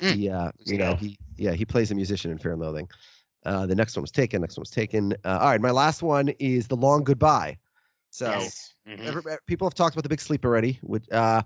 Mm. 0.00 0.12
He, 0.14 0.28
uh, 0.30 0.50
you 0.64 0.78
know, 0.78 0.94
he, 0.96 1.18
yeah, 1.36 1.52
he 1.52 1.64
plays 1.66 1.90
a 1.90 1.94
musician 1.94 2.30
in 2.30 2.38
Fear 2.38 2.52
and 2.52 2.60
Loathing. 2.62 2.88
Uh, 3.44 3.66
the 3.66 3.74
next 3.74 3.96
one 3.96 4.02
was 4.02 4.10
taken. 4.10 4.40
Next 4.42 4.56
one 4.56 4.62
was 4.62 4.70
taken. 4.70 5.14
Uh, 5.24 5.38
all 5.40 5.48
right. 5.48 5.60
My 5.60 5.70
last 5.70 6.02
one 6.02 6.28
is 6.38 6.68
The 6.68 6.76
Long 6.76 7.04
Goodbye. 7.04 7.58
So 8.10 8.26
yes. 8.26 8.74
Mhm. 8.88 9.04
every, 9.06 9.22
people 9.46 9.66
have 9.66 9.74
talked 9.74 9.94
about 9.94 10.02
the 10.02 10.08
big 10.08 10.20
sleep 10.20 10.44
already, 10.44 10.78
which, 10.82 11.08
uh, 11.10 11.42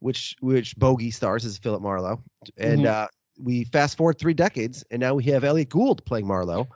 which, 0.00 0.36
which 0.40 0.76
Bogey 0.76 1.10
stars 1.10 1.44
as 1.44 1.58
Philip 1.58 1.80
Marlowe, 1.82 2.22
and 2.56 2.80
Mhm. 2.82 2.86
uh, 2.86 3.08
we 3.38 3.64
fast 3.64 3.96
forward 3.96 4.18
three 4.18 4.34
decades, 4.34 4.84
and 4.90 5.00
now 5.00 5.14
we 5.14 5.24
have 5.24 5.42
Elliott 5.42 5.70
Gould 5.70 6.04
playing 6.04 6.26
Marlowe, 6.26 6.68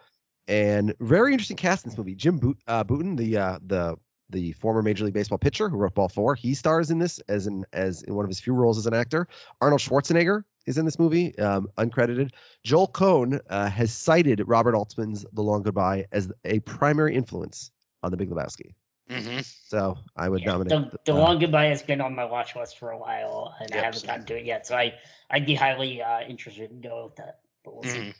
and 0.48 0.94
very 1.00 1.32
interesting 1.32 1.56
cast 1.56 1.84
in 1.84 1.90
this 1.90 1.98
movie. 1.98 2.14
Jim 2.14 2.38
Boot, 2.38 2.56
uh, 2.66 2.82
Bouton, 2.82 3.14
the 3.16 3.36
uh, 3.36 3.58
the 3.66 3.96
the 4.30 4.52
former 4.54 4.82
Major 4.82 5.04
League 5.04 5.14
Baseball 5.14 5.38
pitcher 5.38 5.68
who 5.68 5.76
wrote 5.76 5.94
Ball 5.94 6.08
Four, 6.08 6.34
he 6.34 6.54
stars 6.54 6.90
in 6.90 6.98
this 6.98 7.18
as 7.28 7.46
an 7.46 7.64
as 7.72 8.02
in 8.04 8.14
one 8.14 8.24
of 8.24 8.28
his 8.28 8.40
few 8.40 8.54
roles 8.54 8.78
as 8.78 8.86
an 8.86 8.94
actor. 8.94 9.28
Arnold 9.60 9.80
Schwarzenegger 9.80 10.42
is 10.66 10.78
in 10.78 10.84
this 10.84 10.98
movie, 10.98 11.36
um, 11.38 11.68
uncredited. 11.78 12.30
Joel 12.64 12.88
Coen 12.88 13.40
uh, 13.48 13.70
has 13.70 13.92
cited 13.92 14.42
Robert 14.46 14.74
Altman's 14.74 15.24
The 15.32 15.42
Long 15.42 15.62
Goodbye 15.62 16.06
as 16.12 16.30
a 16.44 16.58
primary 16.60 17.14
influence 17.14 17.70
on 18.02 18.10
The 18.10 18.16
Big 18.16 18.30
Lebowski. 18.30 18.74
Mhm. 19.08 19.44
So 19.68 19.96
I 20.16 20.28
would 20.28 20.40
Yeah, 20.40 20.52
nominate. 20.52 20.90
the, 20.90 20.98
the 21.04 21.12
uh, 21.14 21.20
long 21.20 21.38
goodbye 21.38 21.66
has 21.66 21.80
been 21.82 22.00
on 22.00 22.16
my 22.16 22.24
watch 22.24 22.56
list 22.56 22.76
for 22.78 22.90
a 22.90 22.98
while, 22.98 23.54
and 23.60 23.72
I 23.72 23.76
haven't 23.76 24.00
same. 24.00 24.08
gotten 24.08 24.26
to 24.26 24.36
it 24.38 24.44
yet. 24.44 24.66
So 24.66 24.76
I, 24.76 24.94
I'd 25.30 25.46
be 25.46 25.54
highly 25.54 26.02
uh, 26.02 26.22
interested 26.22 26.72
in 26.72 26.80
going 26.80 27.04
with 27.04 27.16
that. 27.16 27.38
But 27.64 27.74
we'll 27.74 27.84
see. 27.84 27.98
Mhm. 28.00 28.14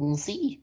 We'll 0.00 0.16
see. 0.16 0.62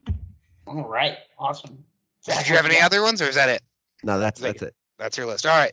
All 0.66 0.86
right. 0.86 1.16
Awesome. 1.38 1.84
Did 2.26 2.48
you 2.48 2.56
have 2.56 2.66
any 2.66 2.80
other 2.80 3.02
ones, 3.02 3.22
or 3.22 3.28
is 3.28 3.36
that 3.36 3.48
it? 3.48 3.62
No, 4.02 4.18
that's 4.18 4.42
Like- 4.42 4.58
that's 4.58 4.70
it. 4.70 4.74
That's 4.98 5.18
your 5.18 5.26
list. 5.26 5.46
All 5.46 5.56
right. 5.56 5.72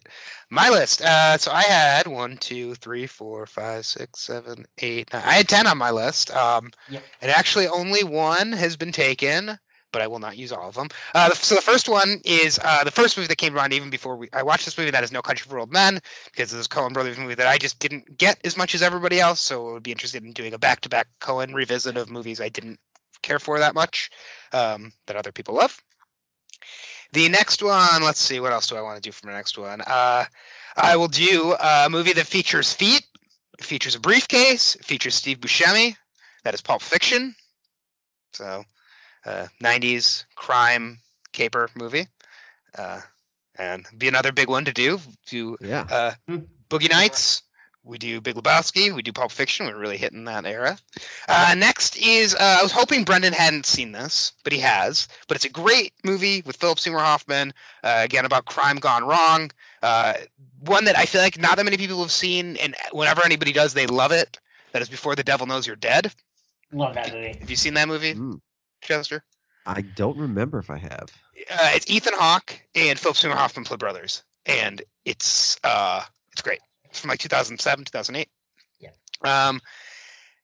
My 0.49 0.69
list. 0.69 1.01
Uh, 1.01 1.37
so 1.37 1.51
I 1.51 1.63
had 1.63 2.07
one, 2.07 2.37
two, 2.37 2.75
three, 2.75 3.07
four, 3.07 3.45
five, 3.45 3.85
six, 3.85 4.19
seven, 4.19 4.65
eight, 4.79 5.11
nine. 5.13 5.23
I 5.25 5.33
had 5.33 5.47
10 5.47 5.67
on 5.67 5.77
my 5.77 5.91
list. 5.91 6.29
Um, 6.31 6.71
Yep. 6.89 7.03
and 7.21 7.31
actually 7.31 7.67
only 7.67 8.03
one 8.03 8.51
has 8.51 8.75
been 8.75 8.91
taken, 8.91 9.57
but 9.93 10.01
I 10.01 10.07
will 10.07 10.19
not 10.19 10.37
use 10.37 10.51
all 10.51 10.67
of 10.67 10.75
them. 10.75 10.89
Uh, 11.15 11.29
so 11.31 11.55
the 11.55 11.61
first 11.61 11.87
one 11.87 12.19
is 12.25 12.59
uh, 12.61 12.83
the 12.83 12.91
first 12.91 13.15
movie 13.15 13.27
that 13.27 13.37
came 13.37 13.55
around 13.55 13.71
even 13.73 13.89
before 13.89 14.17
we, 14.17 14.27
I 14.33 14.43
watched 14.43 14.65
this 14.65 14.77
movie. 14.77 14.91
That 14.91 15.03
is 15.05 15.11
No 15.11 15.21
Country 15.21 15.47
for 15.49 15.57
Old 15.59 15.71
Men 15.71 15.99
because 16.25 16.51
this 16.51 16.59
is 16.59 16.67
Coen 16.67 16.93
Brothers 16.93 17.17
movie 17.17 17.35
that 17.35 17.47
I 17.47 17.57
just 17.57 17.79
didn't 17.79 18.17
get 18.17 18.39
as 18.43 18.57
much 18.57 18.75
as 18.75 18.81
everybody 18.81 19.19
else. 19.21 19.39
So 19.39 19.69
I 19.69 19.73
would 19.73 19.83
be 19.83 19.91
interested 19.91 20.23
in 20.23 20.33
doing 20.33 20.53
a 20.53 20.59
back-to-back 20.59 21.07
Coen 21.21 21.53
revisit 21.53 21.95
of 21.95 22.09
movies 22.09 22.41
I 22.41 22.49
didn't 22.49 22.79
care 23.21 23.39
for 23.39 23.59
that 23.59 23.73
much 23.73 24.11
um, 24.51 24.91
that 25.07 25.15
other 25.15 25.31
people 25.31 25.55
love. 25.55 25.81
The 27.13 27.29
next 27.29 27.61
one, 27.61 28.01
let's 28.01 28.19
see, 28.19 28.39
what 28.39 28.51
else 28.53 28.67
do 28.67 28.75
I 28.75 28.81
want 28.81 28.95
to 29.01 29.07
do 29.07 29.11
for 29.11 29.27
my 29.27 29.33
next 29.33 29.55
one? 29.55 29.81
Uh, 29.81 30.25
I 30.75 30.95
will 30.97 31.07
do 31.07 31.51
uh, 31.51 31.83
a 31.85 31.89
movie 31.89 32.13
that 32.13 32.25
features 32.25 32.73
feet, 32.73 33.03
features 33.61 33.93
a 33.93 33.99
briefcase, 33.99 34.75
features 34.81 35.13
Steve 35.13 35.37
Buscemi. 35.39 35.95
That 36.43 36.55
is 36.55 36.61
Pulp 36.61 36.81
Fiction. 36.81 37.35
So, 38.33 38.63
uh, 39.25 39.47
90s 39.61 40.25
crime 40.35 41.01
caper 41.33 41.69
movie. 41.75 42.07
Uh, 42.75 43.01
and 43.59 43.85
be 43.95 44.07
another 44.07 44.31
big 44.31 44.49
one 44.49 44.65
to 44.65 44.73
do. 44.73 44.99
Do 45.27 45.57
Yeah. 45.61 45.85
uh, 45.87 46.11
Hmm. 46.27 46.37
Boogie 46.67 46.89
Nights 46.89 47.43
we 47.83 47.97
do 47.97 48.21
Big 48.21 48.35
Lebowski, 48.35 48.93
we 48.93 49.01
do 49.01 49.11
Pulp 49.11 49.31
Fiction. 49.31 49.65
We're 49.65 49.77
really 49.77 49.97
hitting 49.97 50.25
that 50.25 50.45
era. 50.45 50.77
Uh, 51.27 51.55
next 51.57 51.97
is 51.97 52.33
uh, 52.33 52.57
I 52.59 52.63
was 52.63 52.71
hoping 52.71 53.03
Brendan 53.03 53.33
hadn't 53.33 53.65
seen 53.65 53.91
this, 53.91 54.33
but 54.43 54.53
he 54.53 54.59
has. 54.59 55.07
But 55.27 55.35
it's 55.35 55.45
a 55.45 55.49
great 55.49 55.93
movie 56.03 56.41
with 56.45 56.55
Philip 56.55 56.79
Seymour 56.79 56.99
Hoffman. 56.99 57.53
Uh, 57.83 58.01
again 58.03 58.25
about 58.25 58.45
crime 58.45 58.77
gone 58.77 59.03
wrong. 59.03 59.51
Uh, 59.81 60.13
one 60.59 60.85
that 60.85 60.97
I 60.97 61.05
feel 61.05 61.21
like 61.21 61.37
not 61.37 61.57
that 61.57 61.65
many 61.65 61.77
people 61.77 62.01
have 62.01 62.11
seen, 62.11 62.57
and 62.57 62.75
whenever 62.91 63.25
anybody 63.25 63.51
does, 63.51 63.73
they 63.73 63.87
love 63.87 64.11
it. 64.11 64.39
That 64.71 64.81
is 64.81 64.89
Before 64.89 65.15
the 65.15 65.23
Devil 65.23 65.45
Knows 65.45 65.67
You're 65.67 65.75
Dead. 65.75 66.11
Love 66.71 66.95
that 66.95 67.13
movie. 67.13 67.37
Have 67.39 67.49
you 67.49 67.55
seen 67.55 67.75
that 67.75 67.87
movie, 67.87 68.13
Mm, 68.15 68.39
Chester? 68.81 69.23
I 69.65 69.81
don't 69.81 70.17
remember 70.17 70.59
if 70.59 70.69
I 70.69 70.77
have. 70.77 71.09
Uh, 71.51 71.71
it's 71.75 71.89
Ethan 71.89 72.13
Hawke 72.15 72.59
and 72.75 72.97
Philip 72.97 73.17
Seymour 73.17 73.37
Hoffman 73.37 73.65
play 73.65 73.77
brothers, 73.77 74.23
and 74.45 74.81
it's 75.05 75.59
uh, 75.63 76.01
it's 76.31 76.41
great. 76.41 76.59
From 76.93 77.09
like 77.09 77.19
2007, 77.19 77.85
2008. 77.85 78.29
Yeah. 78.79 78.89
Um, 79.23 79.61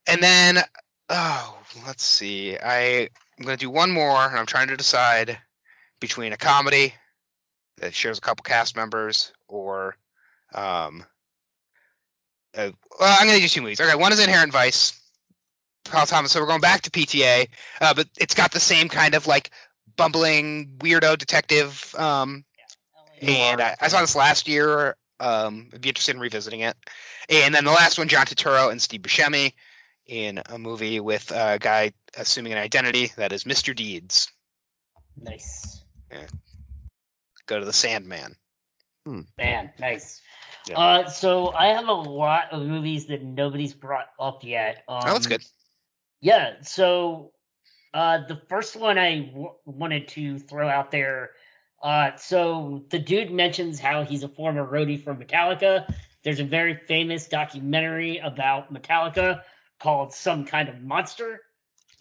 and 0.07 0.21
then 0.21 0.59
oh, 1.09 1.57
let's 1.85 2.03
see. 2.03 2.57
I 2.57 3.09
I'm 3.37 3.45
gonna 3.45 3.57
do 3.57 3.69
one 3.69 3.91
more, 3.91 4.25
and 4.25 4.37
I'm 4.37 4.45
trying 4.45 4.69
to 4.69 4.77
decide 4.77 5.37
between 5.99 6.33
a 6.33 6.37
comedy 6.37 6.93
that 7.77 7.93
shares 7.93 8.17
a 8.17 8.21
couple 8.21 8.43
cast 8.43 8.75
members 8.75 9.31
or 9.47 9.95
um. 10.53 11.05
Uh, 12.57 12.71
well, 12.99 13.17
I'm 13.19 13.27
gonna 13.27 13.39
do 13.39 13.47
two 13.47 13.61
movies. 13.61 13.79
Okay, 13.79 13.95
one 13.95 14.11
is 14.11 14.19
Inherent 14.19 14.51
Vice. 14.51 14.99
Paul 15.85 16.05
Thomas. 16.05 16.31
So 16.31 16.39
we're 16.39 16.47
going 16.47 16.61
back 16.61 16.81
to 16.81 16.91
PTA, 16.91 17.47
uh, 17.81 17.93
but 17.93 18.07
it's 18.17 18.35
got 18.35 18.51
the 18.51 18.59
same 18.59 18.89
kind 18.89 19.15
of 19.15 19.27
like 19.27 19.51
bumbling 19.95 20.77
weirdo 20.77 21.17
detective. 21.17 21.93
Um, 21.97 22.45
and 23.21 23.61
I, 23.61 23.75
I 23.81 23.87
saw 23.89 24.01
this 24.01 24.15
last 24.15 24.47
year. 24.47 24.95
Um, 25.19 25.69
I'd 25.73 25.81
be 25.81 25.89
interested 25.89 26.15
in 26.15 26.21
revisiting 26.21 26.61
it. 26.61 26.75
And 27.29 27.53
then 27.53 27.65
the 27.65 27.71
last 27.71 27.97
one, 27.97 28.07
John 28.07 28.25
Turturro 28.25 28.71
and 28.71 28.81
Steve 28.81 29.01
Buscemi 29.01 29.53
in 30.05 30.41
a 30.49 30.57
movie 30.57 30.99
with 30.99 31.31
a 31.31 31.59
guy 31.59 31.93
assuming 32.17 32.53
an 32.53 32.57
identity 32.57 33.11
that 33.17 33.31
is 33.31 33.43
Mr. 33.43 33.75
Deeds. 33.75 34.31
Nice. 35.21 35.81
Go 37.45 37.59
to 37.59 37.65
the 37.65 37.73
Sandman. 37.73 38.35
Man, 39.37 39.71
nice. 39.79 40.21
Yeah. 40.67 40.77
Uh, 40.77 41.09
so 41.09 41.51
I 41.51 41.67
have 41.67 41.87
a 41.87 41.93
lot 41.93 42.51
of 42.51 42.61
movies 42.61 43.07
that 43.07 43.23
nobody's 43.23 43.73
brought 43.73 44.07
up 44.19 44.43
yet. 44.43 44.83
Um, 44.87 45.01
oh, 45.03 45.13
that's 45.13 45.27
good. 45.27 45.43
Yeah. 46.21 46.55
So 46.61 47.31
uh, 47.93 48.27
the 48.27 48.39
first 48.49 48.75
one 48.75 48.97
I 48.97 49.19
w- 49.19 49.53
wanted 49.65 50.09
to 50.09 50.39
throw 50.39 50.67
out 50.69 50.91
there. 50.91 51.31
Uh, 51.81 52.15
so 52.17 52.83
the 52.89 52.99
dude 52.99 53.31
mentions 53.31 53.79
how 53.79 54.03
he's 54.03 54.23
a 54.23 54.27
former 54.27 54.65
roadie 54.65 55.01
for 55.01 55.15
Metallica. 55.15 55.93
There's 56.23 56.39
a 56.39 56.43
very 56.43 56.75
famous 56.75 57.27
documentary 57.27 58.17
about 58.17 58.73
Metallica 58.73 59.43
called 59.79 60.13
Some 60.13 60.45
Kind 60.45 60.67
of 60.67 60.81
Monster. 60.81 61.41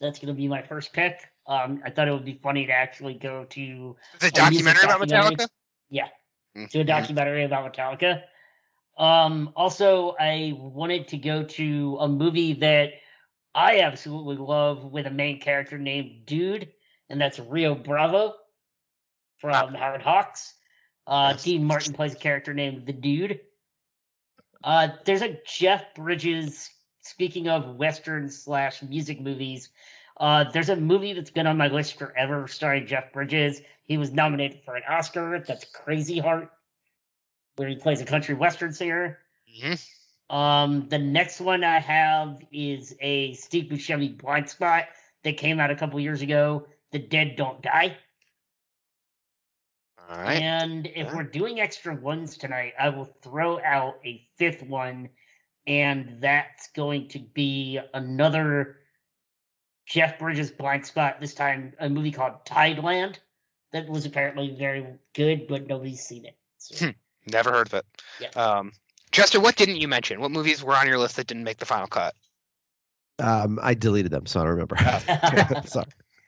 That's 0.00 0.18
going 0.18 0.28
to 0.28 0.34
be 0.34 0.48
my 0.48 0.62
first 0.62 0.92
pick. 0.92 1.28
Um, 1.46 1.80
I 1.84 1.90
thought 1.90 2.08
it 2.08 2.12
would 2.12 2.24
be 2.24 2.38
funny 2.42 2.66
to 2.66 2.72
actually 2.72 3.14
go 3.14 3.44
to 3.50 3.96
a 4.20 4.30
documentary 4.30 4.84
about 4.84 5.00
documentary. 5.00 5.36
Metallica. 5.36 5.48
Yeah. 5.90 6.08
Mhm. 6.56 6.70
to 6.70 6.80
a 6.80 6.84
documentary 6.84 7.44
about 7.44 7.72
Metallica. 7.72 8.22
Um, 8.96 9.52
also, 9.54 10.16
I 10.18 10.54
wanted 10.56 11.08
to 11.08 11.18
go 11.18 11.44
to 11.44 11.98
a 12.00 12.08
movie 12.08 12.54
that 12.54 12.94
I 13.54 13.80
absolutely 13.80 14.36
love 14.36 14.84
with 14.84 15.06
a 15.06 15.10
main 15.10 15.40
character 15.40 15.78
named 15.78 16.26
Dude, 16.26 16.72
and 17.08 17.20
that's 17.20 17.38
Rio 17.38 17.74
Bravo 17.76 18.34
from 19.40 19.74
Howard 19.74 20.02
Hawks. 20.02 20.54
Uh, 21.06 21.30
Yes. 21.32 21.44
Dean 21.44 21.64
Martin 21.64 21.94
plays 21.94 22.14
a 22.14 22.18
character 22.18 22.52
named 22.54 22.86
The 22.86 22.92
Dude. 22.92 23.40
Uh, 24.62 24.88
there's 25.04 25.22
a 25.22 25.38
Jeff 25.46 25.94
Bridges. 25.94 26.70
Speaking 27.02 27.48
of 27.48 27.76
western 27.76 28.28
slash 28.28 28.82
music 28.82 29.18
movies, 29.20 29.70
uh, 30.18 30.44
there's 30.52 30.68
a 30.68 30.76
movie 30.76 31.14
that's 31.14 31.30
been 31.30 31.46
on 31.46 31.56
my 31.56 31.68
list 31.68 31.98
forever 31.98 32.46
starring 32.48 32.86
Jeff 32.86 33.12
Bridges. 33.12 33.62
He 33.84 33.96
was 33.96 34.12
nominated 34.12 34.60
for 34.64 34.76
an 34.76 34.82
Oscar. 34.86 35.42
That's 35.46 35.64
Crazy 35.64 36.18
Heart, 36.18 36.50
where 37.56 37.68
he 37.68 37.76
plays 37.76 38.02
a 38.02 38.04
country 38.04 38.34
western 38.34 38.72
singer. 38.74 39.18
hmm 39.46 39.74
Um, 40.34 40.88
the 40.90 40.98
next 40.98 41.40
one 41.40 41.64
I 41.64 41.78
have 41.78 42.42
is 42.52 42.94
a 43.00 43.32
Steve 43.34 43.70
Buscemi 43.70 44.18
blind 44.18 44.50
spot 44.50 44.84
that 45.24 45.38
came 45.38 45.58
out 45.60 45.70
a 45.70 45.76
couple 45.76 45.98
years 46.00 46.20
ago. 46.20 46.66
The 46.92 46.98
Dead 46.98 47.36
Don't 47.36 47.62
Die. 47.62 47.96
All 50.08 50.16
right. 50.16 50.40
And 50.40 50.86
if 50.86 50.96
Yeah. 51.08 51.14
we're 51.16 51.22
doing 51.24 51.60
extra 51.60 51.94
ones 51.94 52.36
tonight, 52.38 52.72
I 52.78 52.88
will 52.88 53.04
throw 53.22 53.60
out 53.60 54.00
a 54.04 54.26
fifth 54.36 54.62
one, 54.62 55.10
and 55.66 56.20
that's 56.20 56.68
going 56.68 57.08
to 57.08 57.18
be 57.18 57.78
another 57.92 58.80
Jeff 59.86 60.18
Bridges 60.18 60.50
blind 60.50 60.86
spot. 60.86 61.20
This 61.20 61.34
time, 61.34 61.74
a 61.78 61.88
movie 61.88 62.12
called 62.12 62.44
Tideland 62.46 63.16
that 63.72 63.86
was 63.88 64.06
apparently 64.06 64.54
very 64.56 64.86
good, 65.14 65.46
but 65.46 65.66
nobody's 65.66 66.02
seen 66.02 66.24
it. 66.24 66.36
So, 66.58 66.86
Hmm. 66.86 66.92
Never 67.30 67.50
heard 67.50 67.66
of 67.66 67.74
it. 67.74 67.86
Yeah. 68.20 68.28
Um, 68.30 68.72
Chester, 69.10 69.40
what 69.40 69.56
didn't 69.56 69.76
you 69.76 69.88
mention? 69.88 70.20
What 70.20 70.30
movies 70.30 70.62
were 70.62 70.74
on 70.74 70.86
your 70.86 70.98
list 70.98 71.16
that 71.16 71.26
didn't 71.26 71.44
make 71.44 71.58
the 71.58 71.66
final 71.66 71.86
cut? 71.86 72.14
Um, 73.18 73.58
I 73.62 73.74
deleted 73.74 74.10
them, 74.10 74.24
so 74.26 74.40
I 74.40 74.44
don't 74.44 74.52
remember. 74.52 74.76
Sorry. 75.66 75.86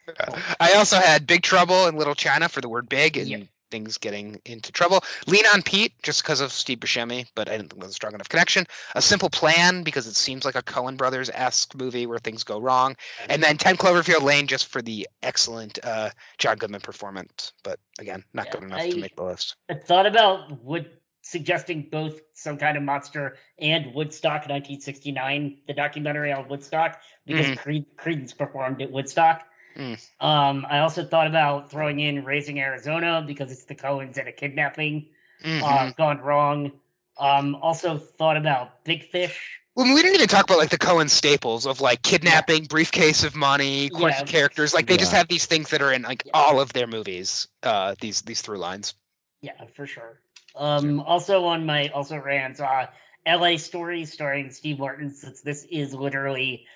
I 0.61 0.73
also 0.75 0.97
had 0.97 1.27
Big 1.27 1.43
Trouble 1.43 1.87
in 1.87 1.97
Little 1.97 2.15
China 2.15 2.49
for 2.49 2.61
the 2.61 2.69
word 2.69 2.89
big 2.89 3.17
and 3.17 3.29
Yep. 3.29 3.49
Things 3.71 3.99
getting 3.99 4.41
into 4.45 4.73
trouble. 4.73 5.05
Lean 5.27 5.45
on 5.55 5.63
Pete 5.63 5.93
just 6.03 6.23
because 6.23 6.41
of 6.41 6.51
Steve 6.53 6.79
Buscemi, 6.81 7.27
but 7.35 7.49
I 7.49 7.53
didn't 7.57 7.71
think 7.71 7.83
it 7.83 7.87
was 7.87 7.93
a 7.93 7.95
strong 7.95 8.15
enough 8.15 8.29
connection. 8.29 8.67
A 8.97 9.03
Simple 9.03 9.31
Plan 9.31 9.83
because 9.85 10.07
it 10.09 10.17
seems 10.17 10.45
like 10.45 10.57
a 10.57 10.63
Coen 10.63 10.97
Brothers 10.97 11.31
esque 11.33 11.75
movie 11.77 12.07
where 12.07 12.19
things 12.19 12.43
go 12.43 12.61
wrong. 12.61 12.97
And 13.29 13.43
then 13.43 13.57
10 13.59 13.77
Cloverfield 13.77 14.23
Lane 14.23 14.49
just 14.49 14.67
for 14.67 14.83
the 14.83 15.09
excellent 15.23 15.79
uh, 15.85 16.11
John 16.39 16.57
Goodman 16.57 16.81
performance. 16.81 17.53
But 17.63 17.79
again, 18.01 18.25
not 18.35 18.47
Yeah, 18.47 18.53
good 18.53 18.63
enough 18.65 18.81
I- 18.81 18.91
to 18.91 18.97
make 18.99 19.15
the 19.17 19.25
list. 19.25 19.55
I 19.69 19.75
thought 19.75 20.07
about 20.07 20.63
would 20.65 20.91
suggesting 21.23 21.87
both 21.93 22.21
some 22.33 22.57
kind 22.57 22.77
of 22.77 22.83
monster 22.83 23.37
and 23.59 23.95
Woodstock 23.95 24.49
1969, 24.49 25.59
the 25.69 25.75
documentary 25.75 26.33
on 26.33 26.49
Woodstock, 26.49 27.01
because 27.27 27.47
Mhm. 27.47 27.59
Cred- 27.59 27.87
Creedence 27.97 28.37
performed 28.37 28.83
at 28.83 28.91
Woodstock. 28.91 29.45
Mm. 29.77 30.11
Um, 30.21 30.67
I 30.69 30.81
also 30.81 31.05
thought 31.05 31.27
about 31.27 31.71
throwing 31.71 32.01
in 32.01 32.25
Raising 32.25 32.61
Arizona 32.61 33.25
because 33.27 33.53
it's 33.53 33.65
the 33.65 33.75
Coens 33.75 34.19
and 34.19 34.29
a 34.29 34.33
kidnapping 34.33 35.07
Mhm. 35.45 35.63
uh, 35.63 35.91
gone 35.93 36.19
wrong. 36.21 36.73
Um, 37.19 37.55
also 37.57 37.99
thought 37.99 38.37
about 38.37 38.85
Big 38.85 39.11
Fish. 39.11 39.61
Well, 39.75 39.95
we 39.95 40.03
didn't 40.03 40.17
even 40.17 40.29
talk 40.29 40.45
about 40.45 40.59
like 40.59 40.71
the 40.71 40.79
Coen 40.79 41.09
staples 41.09 41.67
of 41.67 41.81
like 41.81 42.03
kidnapping, 42.03 42.65
briefcase 42.65 43.25
of 43.25 43.37
money, 43.37 43.89
quirky 43.89 44.17
Yeah. 44.19 44.25
characters. 44.25 44.75
Like 44.75 44.87
they 44.87 44.97
just 44.97 45.13
have 45.13 45.29
these 45.29 45.47
things 45.47 45.71
that 45.71 45.81
are 45.81 45.93
in 45.93 46.03
like 46.03 46.25
Yeah. 46.27 46.33
all 46.35 46.61
of 46.61 46.73
their 46.73 46.87
movies. 46.87 47.47
Uh, 47.63 47.95
these 48.01 48.23
these 48.23 48.43
through 48.43 48.59
lines. 48.59 48.95
Yeah, 49.43 49.53
for 49.75 49.87
sure. 49.87 50.21
Um, 50.57 51.01
also 51.01 51.45
on 51.47 51.65
my 51.65 51.89
also 51.89 52.17
rans, 52.19 52.61
uh, 52.61 52.89
L.A. 53.25 53.57
Story 53.59 54.05
starring 54.07 54.51
Steve 54.51 54.79
Martin, 54.79 55.11
since 55.11 55.41
this 55.43 55.65
is 55.65 55.95
literally 55.95 56.67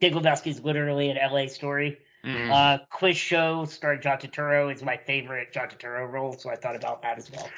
Big 0.00 0.14
Lebowski 0.14 0.48
is 0.48 0.60
literally 0.62 1.10
an 1.10 1.18
L.A. 1.18 1.48
story. 1.48 1.98
Mhm. 2.24 2.50
Uh, 2.50 2.84
Quiz 2.90 3.16
Show 3.16 3.64
starring 3.64 4.00
John 4.00 4.18
Turturro 4.18 4.74
is 4.74 4.82
my 4.82 4.96
favorite 4.96 5.52
John 5.52 5.68
Turturro 5.68 6.10
role, 6.10 6.32
so 6.32 6.50
I 6.50 6.56
thought 6.56 6.76
about 6.76 7.02
that 7.02 7.18
as 7.18 7.30
well. 7.30 7.48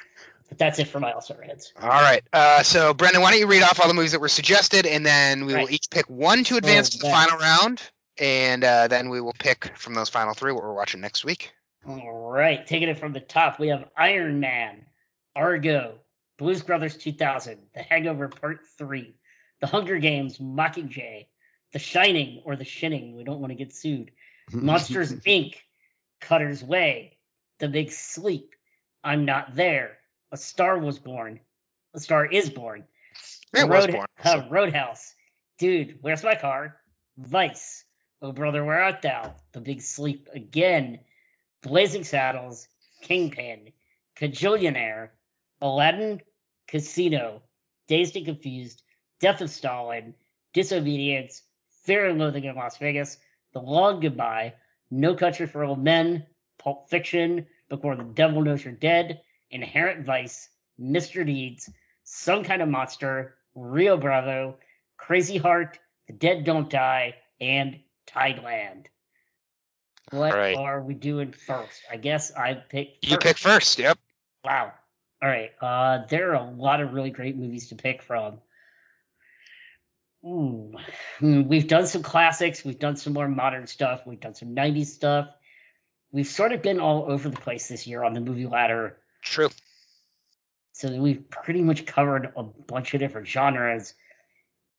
But 0.48 0.58
that's 0.58 0.78
it 0.78 0.88
for 0.88 1.00
my 1.00 1.12
also 1.12 1.36
rans. 1.38 1.72
All 1.80 1.88
right. 1.88 2.22
Uh, 2.32 2.62
so, 2.62 2.92
Brendan, 2.92 3.22
why 3.22 3.30
don't 3.30 3.40
you 3.40 3.46
read 3.46 3.62
off 3.62 3.80
all 3.80 3.88
the 3.88 3.94
movies 3.94 4.12
that 4.12 4.20
were 4.20 4.28
suggested, 4.28 4.84
and 4.84 5.06
then 5.06 5.46
we 5.46 5.54
will 5.54 5.70
each 5.70 5.88
pick 5.90 6.10
one 6.10 6.44
to 6.44 6.56
advance 6.56 6.88
Oh, 6.88 6.90
to 6.90 6.98
the 6.98 7.10
final 7.10 7.38
round, 7.38 7.82
and 8.18 8.64
uh, 8.64 8.88
then 8.88 9.08
we 9.08 9.20
will 9.20 9.32
pick 9.38 9.76
from 9.78 9.94
those 9.94 10.08
final 10.08 10.34
three 10.34 10.52
what 10.52 10.62
we're 10.62 10.74
watching 10.74 11.00
next 11.00 11.24
week. 11.24 11.52
All 11.86 12.30
right, 12.30 12.66
taking 12.66 12.88
it 12.88 12.98
from 12.98 13.12
the 13.12 13.20
top, 13.20 13.58
we 13.58 13.68
have 13.68 13.88
Iron 13.96 14.40
Man, 14.40 14.84
Argo, 15.34 15.94
Blues 16.36 16.62
Brothers 16.62 16.96
2000, 16.96 17.58
The 17.74 17.82
Hangover 17.82 18.28
Part 18.28 18.60
3, 18.76 19.14
The 19.60 19.66
Hunger 19.66 19.98
Games, 19.98 20.38
Mockingjay, 20.38 21.26
The 21.72 21.78
Shining 21.78 22.42
or 22.44 22.56
The 22.56 22.64
Shinning, 22.64 23.16
we 23.16 23.24
don't 23.24 23.40
want 23.40 23.52
to 23.52 23.56
get 23.56 23.72
sued, 23.72 24.10
Monsters 24.52 25.12
Inc., 25.26 25.54
Cutter's 26.20 26.62
Way, 26.62 27.16
The 27.58 27.68
Big 27.68 27.90
Sleep, 27.90 28.54
I'm 29.02 29.24
Not 29.24 29.54
There, 29.54 29.98
A 30.32 30.36
Star 30.36 30.78
Was 30.78 30.98
Born, 30.98 31.40
A 31.94 32.00
Star 32.00 32.26
Is 32.26 32.50
Born, 32.50 32.84
It 33.54 33.68
was 33.68 33.86
Road- 33.86 33.92
born. 33.92 34.06
uh, 34.24 34.42
Roadhouse, 34.50 35.14
Dude, 35.58 35.98
Where's 36.02 36.22
My 36.24 36.34
Car, 36.34 36.76
Vice, 37.18 37.84
Oh 38.22 38.32
Brother, 38.32 38.64
Where 38.64 38.82
Art 38.82 39.02
Thou, 39.02 39.34
The 39.52 39.60
Big 39.60 39.80
Sleep 39.80 40.28
Again, 40.34 41.00
Blazing 41.62 42.04
Saddles, 42.04 42.68
Kingpin, 43.02 43.72
Kajillionaire, 44.16 45.10
Aladdin, 45.62 46.20
Casino, 46.68 47.42
Dazed 47.88 48.16
and 48.16 48.26
Confused, 48.26 48.82
Death 49.20 49.40
of 49.40 49.50
Stalin, 49.50 50.14
Disobedience, 50.52 51.42
Fear 51.84 52.10
and 52.10 52.18
Loathing 52.18 52.44
in 52.44 52.54
Las 52.56 52.76
Vegas, 52.78 53.16
The 53.52 53.60
Long 53.60 54.00
Goodbye, 54.00 54.54
No 54.90 55.14
Country 55.14 55.46
for 55.46 55.64
Old 55.64 55.82
Men, 55.82 56.26
Pulp 56.58 56.88
Fiction, 56.90 57.46
Before 57.68 57.96
the 57.96 58.04
Devil 58.04 58.42
Knows 58.42 58.64
You're 58.64 58.74
Dead, 58.74 59.20
Inherent 59.50 60.04
Vice, 60.04 60.48
Mr. 60.80 61.24
Deeds, 61.26 61.70
Some 62.04 62.44
Kind 62.44 62.62
of 62.62 62.68
Monster, 62.68 63.36
Rio 63.54 63.96
Bravo, 63.96 64.56
Crazy 64.96 65.38
Heart, 65.38 65.78
The 66.06 66.12
Dead 66.12 66.44
Don't 66.44 66.70
Die, 66.70 67.14
and 67.40 67.80
Tideland. 68.06 68.86
What 70.10 70.34
Right. 70.34 70.56
are 70.56 70.80
we 70.82 70.94
doing 70.94 71.32
first? 71.32 71.82
I 71.90 71.96
guess 71.96 72.32
I 72.34 72.54
picked. 72.54 73.06
You 73.08 73.16
pick 73.18 73.38
first. 73.38 73.78
Yep. 73.78 73.98
Wow. 74.44 74.72
All 75.22 75.28
right. 75.28 75.50
Uh, 75.60 76.06
there 76.08 76.30
are 76.30 76.34
a 76.46 76.50
lot 76.50 76.80
of 76.80 76.92
really 76.92 77.10
great 77.10 77.36
movies 77.36 77.68
to 77.68 77.76
pick 77.76 78.02
from. 78.02 78.40
Ooh. 80.24 80.74
Hmm, 81.18 81.48
We've 81.48 81.66
done 81.66 81.86
some 81.86 82.02
classics. 82.02 82.64
We've 82.64 82.78
done 82.78 82.96
some 82.96 83.12
more 83.14 83.28
modern 83.28 83.66
stuff. 83.66 84.06
We've 84.06 84.20
done 84.20 84.34
some 84.34 84.54
90s 84.54 84.86
stuff. 84.86 85.28
We've 86.12 86.26
sort 86.26 86.52
of 86.52 86.60
been 86.62 86.80
all 86.80 87.10
over 87.10 87.28
the 87.28 87.36
place 87.36 87.68
this 87.68 87.86
year 87.86 88.02
on 88.04 88.12
the 88.12 88.20
movie 88.20 88.46
ladder. 88.46 88.98
True. 89.22 89.48
So 90.72 90.90
we've 91.00 91.28
pretty 91.30 91.62
much 91.62 91.86
covered 91.86 92.32
a 92.36 92.42
bunch 92.42 92.94
of 92.94 93.00
different 93.00 93.28
genres. 93.28 93.94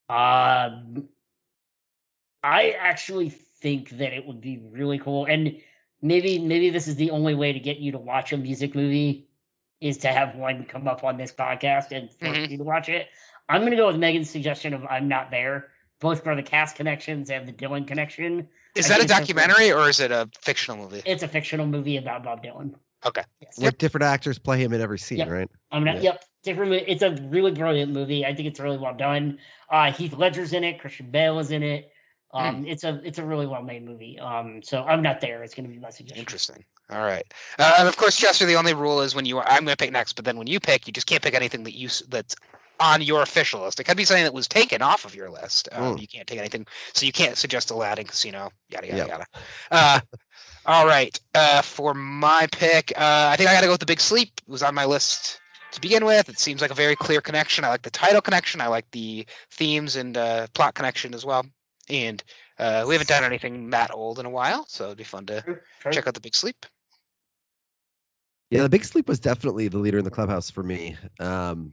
Um, 0.10 1.08
I 2.44 2.72
actually 2.78 3.30
think 3.30 3.92
that 3.92 4.14
it 4.14 4.26
would 4.26 4.42
be 4.42 4.58
really 4.58 4.98
cool, 5.00 5.26
and 5.26 5.58
maybe 6.02 6.40
maybe 6.40 6.72
this 6.72 6.88
is 6.88 6.96
the 6.96 7.12
only 7.12 7.36
way 7.36 7.54
to 7.54 7.60
get 7.60 7.78
you 7.78 7.92
to 7.94 7.98
watch 8.00 8.34
a 8.34 8.38
music 8.38 8.74
movie 8.76 9.28
is 9.80 10.00
to 10.00 10.08
have 10.10 10.36
one 10.36 10.66
come 10.66 10.88
up 10.88 11.04
on 11.04 11.18
this 11.18 11.32
podcast 11.32 11.92
and 11.92 12.12
force 12.12 12.38
Mhm. 12.38 12.50
you 12.50 12.58
to 12.58 12.64
watch 12.64 12.90
it. 12.90 13.08
I'm 13.50 13.64
gonna 13.64 13.76
go 13.76 13.88
with 13.88 13.98
Megan's 13.98 14.30
suggestion 14.30 14.74
of 14.74 14.86
"I'm 14.86 15.08
Not 15.08 15.32
There," 15.32 15.70
both 16.00 16.24
for 16.24 16.36
the 16.36 16.44
cast 16.44 16.76
connections 16.76 17.30
and 17.30 17.48
the 17.48 17.54
Dylan 17.54 17.88
connection. 17.88 18.48
Is 18.76 18.86
I 18.86 18.90
that 18.90 18.96
a 19.06 19.08
think 19.08 19.12
a- 19.12 19.34
documentary 19.34 19.72
or 19.72 19.90
is 19.90 20.00
it 20.00 20.12
a 20.12 20.30
fictional 20.42 20.78
movie? 20.78 21.02
It's 21.06 21.24
a 21.24 21.28
fictional 21.28 21.66
movie 21.68 21.98
about 21.98 22.24
Bob 22.24 22.44
Dylan. 22.44 22.76
Okay. 23.06 23.24
Yes. 23.42 23.58
With 23.58 23.78
different 23.78 24.04
actors 24.04 24.38
play 24.38 24.60
him 24.64 24.74
in 24.74 24.80
every 24.82 25.00
scene, 25.00 25.18
Yep. 25.18 25.30
right? 25.30 25.50
I'm 25.72 25.84
not. 25.84 25.96
Yeah. 25.98 26.12
Yep, 26.12 26.24
different. 26.44 26.74
It's 26.88 27.02
a 27.02 27.12
really 27.30 27.52
brilliant 27.52 27.92
movie. 27.92 28.26
I 28.26 28.36
think 28.36 28.48
it's 28.48 28.60
really 28.60 28.78
well 28.78 28.94
done. 28.94 29.40
Uh, 29.70 29.92
Heath 29.92 30.14
Ledger's 30.14 30.54
in 30.54 30.64
it. 30.64 30.80
Christian 30.80 31.10
Bale 31.12 31.40
is 31.40 31.50
in 31.52 31.64
it. 31.64 31.92
Um, 32.34 32.66
it's 32.66 32.86
a 32.86 33.02
it's 33.04 33.18
a 33.20 33.26
really 33.26 33.46
well 33.48 33.62
made 33.64 33.84
movie. 33.84 34.18
Um, 34.18 34.62
so 34.64 34.84
I'm 34.84 35.02
not 35.02 35.20
there. 35.20 35.44
It's 35.44 35.54
going 35.54 35.68
to 35.68 35.74
be 35.74 35.80
my 35.82 35.90
suggestion. 35.90 36.20
Interesting. 36.22 36.64
All 36.90 37.02
right. 37.04 37.26
Uh, 37.60 37.74
and 37.80 37.88
of 37.90 37.98
course, 37.98 38.16
Chester, 38.16 38.46
the 38.46 38.56
only 38.56 38.74
rule 38.74 39.02
is 39.02 39.14
when 39.16 39.26
you 39.26 39.38
are, 39.40 39.46
I'm 39.46 39.66
going 39.66 39.74
to 39.76 39.78
pick 39.78 39.92
next, 39.92 40.14
but 40.14 40.24
then 40.24 40.38
when 40.38 40.48
you 40.48 40.60
pick, 40.62 40.88
you 40.88 40.94
just 40.94 41.08
can't 41.08 41.22
pick 41.22 41.34
anything 41.34 41.64
that 41.64 41.76
you 41.78 41.88
s- 41.88 42.04
that's 42.08 42.36
on 42.82 43.02
your 43.02 43.22
official 43.22 43.62
list. 43.62 43.80
It 43.80 43.84
could 43.84 43.96
be 43.96 44.06
something 44.06 44.24
that 44.24 44.34
was 44.34 44.48
taken 44.48 44.82
off 44.82 45.06
of 45.06 45.14
your 45.16 45.30
list. 45.30 45.70
Um, 45.72 45.96
Mm. 45.96 46.02
You 46.02 46.08
can't 46.08 46.28
take 46.28 46.40
anything, 46.40 46.66
so 46.94 47.06
you 47.06 47.12
can't 47.12 47.38
suggest 47.38 47.70
Aladdin 47.72 48.08
Casino. 48.08 48.52
Yada 48.70 48.88
yada 48.88 48.98
Yep. 48.98 49.08
yada. 49.08 49.26
Uh, 49.70 50.00
all 50.66 50.86
right. 50.88 51.18
Uh, 51.36 51.62
for 51.62 51.94
my 51.94 52.48
pick, 52.52 52.92
uh, 52.98 53.30
I 53.32 53.36
think 53.38 53.50
I 53.50 53.54
got 53.54 53.62
to 53.62 53.68
go 53.68 53.74
with 53.74 53.80
the 53.80 53.86
Big 53.86 54.00
Sleep. 54.00 54.30
It 54.46 54.50
was 54.52 54.64
on 54.64 54.74
my 54.74 54.86
list 54.86 55.40
to 55.74 55.82
begin 55.82 56.04
with. 56.06 56.28
It 56.28 56.40
seems 56.40 56.62
like 56.62 56.72
a 56.72 56.76
very 56.76 56.96
clear 56.96 57.22
connection. 57.22 57.64
I 57.64 57.70
like 57.70 57.84
the 57.84 57.92
title 57.92 58.22
connection. 58.22 58.62
I 58.62 58.68
like 58.68 58.90
the 58.92 59.26
themes 59.52 59.96
and 59.96 60.18
uh, 60.18 60.48
plot 60.54 60.74
connection 60.74 61.14
as 61.14 61.24
well. 61.24 61.46
And 61.90 62.24
uh, 62.58 62.86
we 62.88 62.96
haven't 62.96 63.08
done 63.10 63.24
anything 63.24 63.70
that 63.72 63.92
old 63.94 64.20
in 64.20 64.26
a 64.26 64.30
while, 64.30 64.66
so 64.68 64.86
it'd 64.86 64.98
be 64.98 65.04
fun 65.04 65.26
to 65.28 65.42
True, 65.42 65.60
true. 65.82 65.92
check 65.92 66.08
out 66.08 66.14
the 66.14 66.20
Big 66.20 66.36
Sleep. 66.36 66.66
Yeah, 68.50 68.64
the 68.64 68.70
Big 68.70 68.84
Sleep 68.84 69.08
was 69.08 69.20
definitely 69.20 69.68
the 69.70 69.78
leader 69.78 69.98
in 69.98 70.04
the 70.04 70.12
clubhouse 70.12 70.50
for 70.50 70.62
me. 70.62 70.98
Um, 71.20 71.72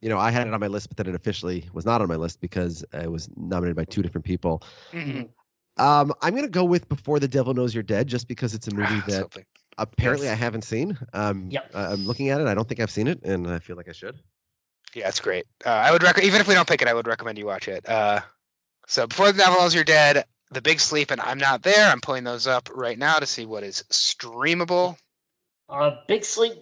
you 0.00 0.08
know, 0.08 0.18
I 0.18 0.30
had 0.30 0.46
it 0.46 0.54
on 0.54 0.60
my 0.60 0.66
list, 0.68 0.88
but 0.88 0.96
then 0.96 1.06
it 1.06 1.14
officially 1.14 1.68
was 1.72 1.84
not 1.84 2.00
on 2.00 2.08
my 2.08 2.16
list 2.16 2.40
because 2.40 2.84
it 2.92 3.10
was 3.10 3.28
nominated 3.36 3.76
by 3.76 3.84
two 3.84 4.02
different 4.02 4.24
people. 4.24 4.62
Mhm. 4.92 5.28
Um, 5.76 6.12
I'm 6.20 6.34
gonna 6.34 6.48
go 6.48 6.64
with 6.64 6.88
Before 6.88 7.18
the 7.20 7.28
Devil 7.28 7.54
Knows 7.54 7.74
You're 7.74 7.82
Dead, 7.82 8.06
just 8.06 8.28
because 8.28 8.54
it's 8.54 8.68
a 8.68 8.74
movie 8.74 8.86
Ah, 9.02 9.04
that 9.06 9.20
something. 9.20 9.44
apparently 9.78 10.26
Yes. 10.26 10.32
I 10.32 10.36
haven't 10.36 10.62
seen. 10.64 10.98
Um, 11.12 11.48
Yep. 11.50 11.70
I- 11.74 11.86
I'm 11.92 12.04
looking 12.06 12.28
at 12.30 12.40
it. 12.40 12.46
I 12.46 12.54
don't 12.54 12.68
think 12.68 12.80
I've 12.80 12.90
seen 12.90 13.06
it, 13.08 13.22
and 13.24 13.46
I 13.48 13.58
feel 13.60 13.76
like 13.76 13.88
I 13.88 13.92
should. 13.92 14.18
Yeah, 14.94 15.08
it's 15.08 15.20
great. 15.20 15.46
Uh, 15.64 15.70
I 15.70 15.92
would 15.92 16.02
recommend, 16.02 16.26
even 16.26 16.40
if 16.40 16.48
we 16.48 16.54
don't 16.54 16.68
pick 16.68 16.82
it, 16.82 16.88
I 16.88 16.94
would 16.94 17.06
recommend 17.06 17.38
you 17.38 17.46
watch 17.46 17.68
it. 17.68 17.88
Uh, 17.88 18.20
so 18.88 19.06
before 19.06 19.30
the 19.32 19.38
devil 19.38 19.58
knows 19.60 19.74
you're 19.74 19.84
dead, 19.84 20.24
the 20.50 20.60
big 20.60 20.80
sleep, 20.80 21.12
and 21.12 21.20
I'm 21.20 21.38
not 21.38 21.62
there. 21.62 21.88
I'm 21.90 22.00
pulling 22.00 22.24
those 22.24 22.48
up 22.48 22.68
right 22.74 22.98
now 22.98 23.14
to 23.14 23.26
see 23.26 23.46
what 23.46 23.62
is 23.62 23.84
streamable. 23.90 24.96
Uh, 25.68 25.92
Big 26.08 26.24
Sleep. 26.24 26.54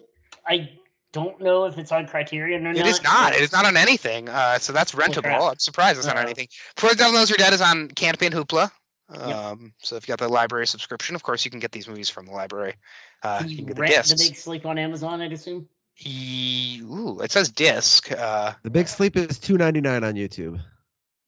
I 0.47 0.69
don't 1.13 1.41
know 1.41 1.65
if 1.67 1.79
it's 1.79 1.91
on 1.93 2.07
Criterion 2.07 2.67
or 2.67 2.71
It 2.71 2.79
not. 2.79 2.87
is 2.87 3.03
not. 3.03 3.35
It 3.35 3.41
is 3.41 3.53
not 3.53 3.65
on 3.65 3.77
anything. 3.77 4.29
Uh, 4.29 4.59
so 4.59 4.73
that's 4.73 4.93
rentable. 4.93 5.23
crap. 5.23 5.43
I'm 5.43 5.59
surprised 5.59 5.99
it's 5.99 6.07
not 6.07 6.17
on 6.17 6.23
Uh-oh. 6.23 6.27
anything. 6.27 6.49
Before 6.77 6.91
the 6.91 6.97
devil 6.97 7.13
knows 7.15 7.31
you're 7.31 7.37
dead 7.39 7.53
is 7.53 7.61
on 7.61 7.89
Canopy 7.89 8.27
and 8.27 8.35
Hoopla. 8.35 8.71
Um, 9.11 9.73
so 9.79 9.97
if 9.97 10.07
you 10.07 10.13
got 10.13 10.19
the 10.19 10.29
library 10.29 10.67
subscription, 10.67 11.17
of 11.17 11.23
course 11.23 11.45
you 11.45 11.51
can 11.51 11.61
get 11.61 11.73
these 11.73 11.89
movies 11.89 12.11
from 12.11 12.27
the 12.27 12.33
library. 12.33 12.75
Uh, 13.23 13.39
Can 13.39 13.49
you 13.49 13.53
you 13.53 13.57
can 13.59 13.67
get 13.69 13.77
the 13.77 13.81
rent 13.83 13.95
discs. 13.95 14.11
the 14.23 14.29
Big 14.29 14.37
Sleep 14.37 14.67
on 14.67 14.77
Amazon? 14.79 15.23
I'd 15.23 15.33
assume. 15.33 15.67
E- 16.01 16.81
Ooh, 16.83 17.19
it 17.21 17.33
says 17.33 17.49
disc. 17.51 18.13
Uh, 18.13 18.53
The 18.63 18.71
Big 18.71 18.87
Sleep 18.87 19.17
is 19.17 19.39
2.99 19.39 20.05
on 20.07 20.15
YouTube. 20.15 20.61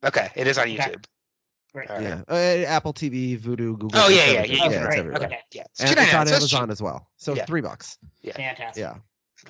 okay, 0.05 0.29
it 0.37 0.47
is 0.47 0.59
on 0.59 0.67
YouTube. 0.67 1.05
Great. 1.73 1.89
All 1.89 1.97
right. 1.97 2.05
Yeah, 2.05 2.23
uh, 2.29 2.67
Apple 2.67 2.93
TV, 2.93 3.39
Vudu, 3.39 3.79
Google. 3.79 3.91
Oh, 3.95 4.09
yeah, 4.09 4.23
it's 4.23 4.33
yeah, 4.33 4.39
everything. 4.41 4.57
yeah, 4.57 4.65
Oh, 4.67 4.71
yeah, 4.71 4.87
it's 4.87 4.97
everywhere. 4.97 5.23
Okay. 5.25 5.39
Yeah, 5.53 5.63
it's 5.71 5.81
And 5.81 5.91
it's 5.91 6.01
$2.99, 6.01 6.21
on 6.21 6.27
so 6.27 6.35
it's 6.35 6.43
Amazon 6.55 6.71
as 6.71 6.83
well. 6.83 7.09
So 7.17 7.35
Yeah. 7.35 7.45
three 7.47 7.61
bucks. 7.61 7.97
Yeah. 8.23 8.33
Fantastic. 8.35 8.81
Yeah. 8.83 8.95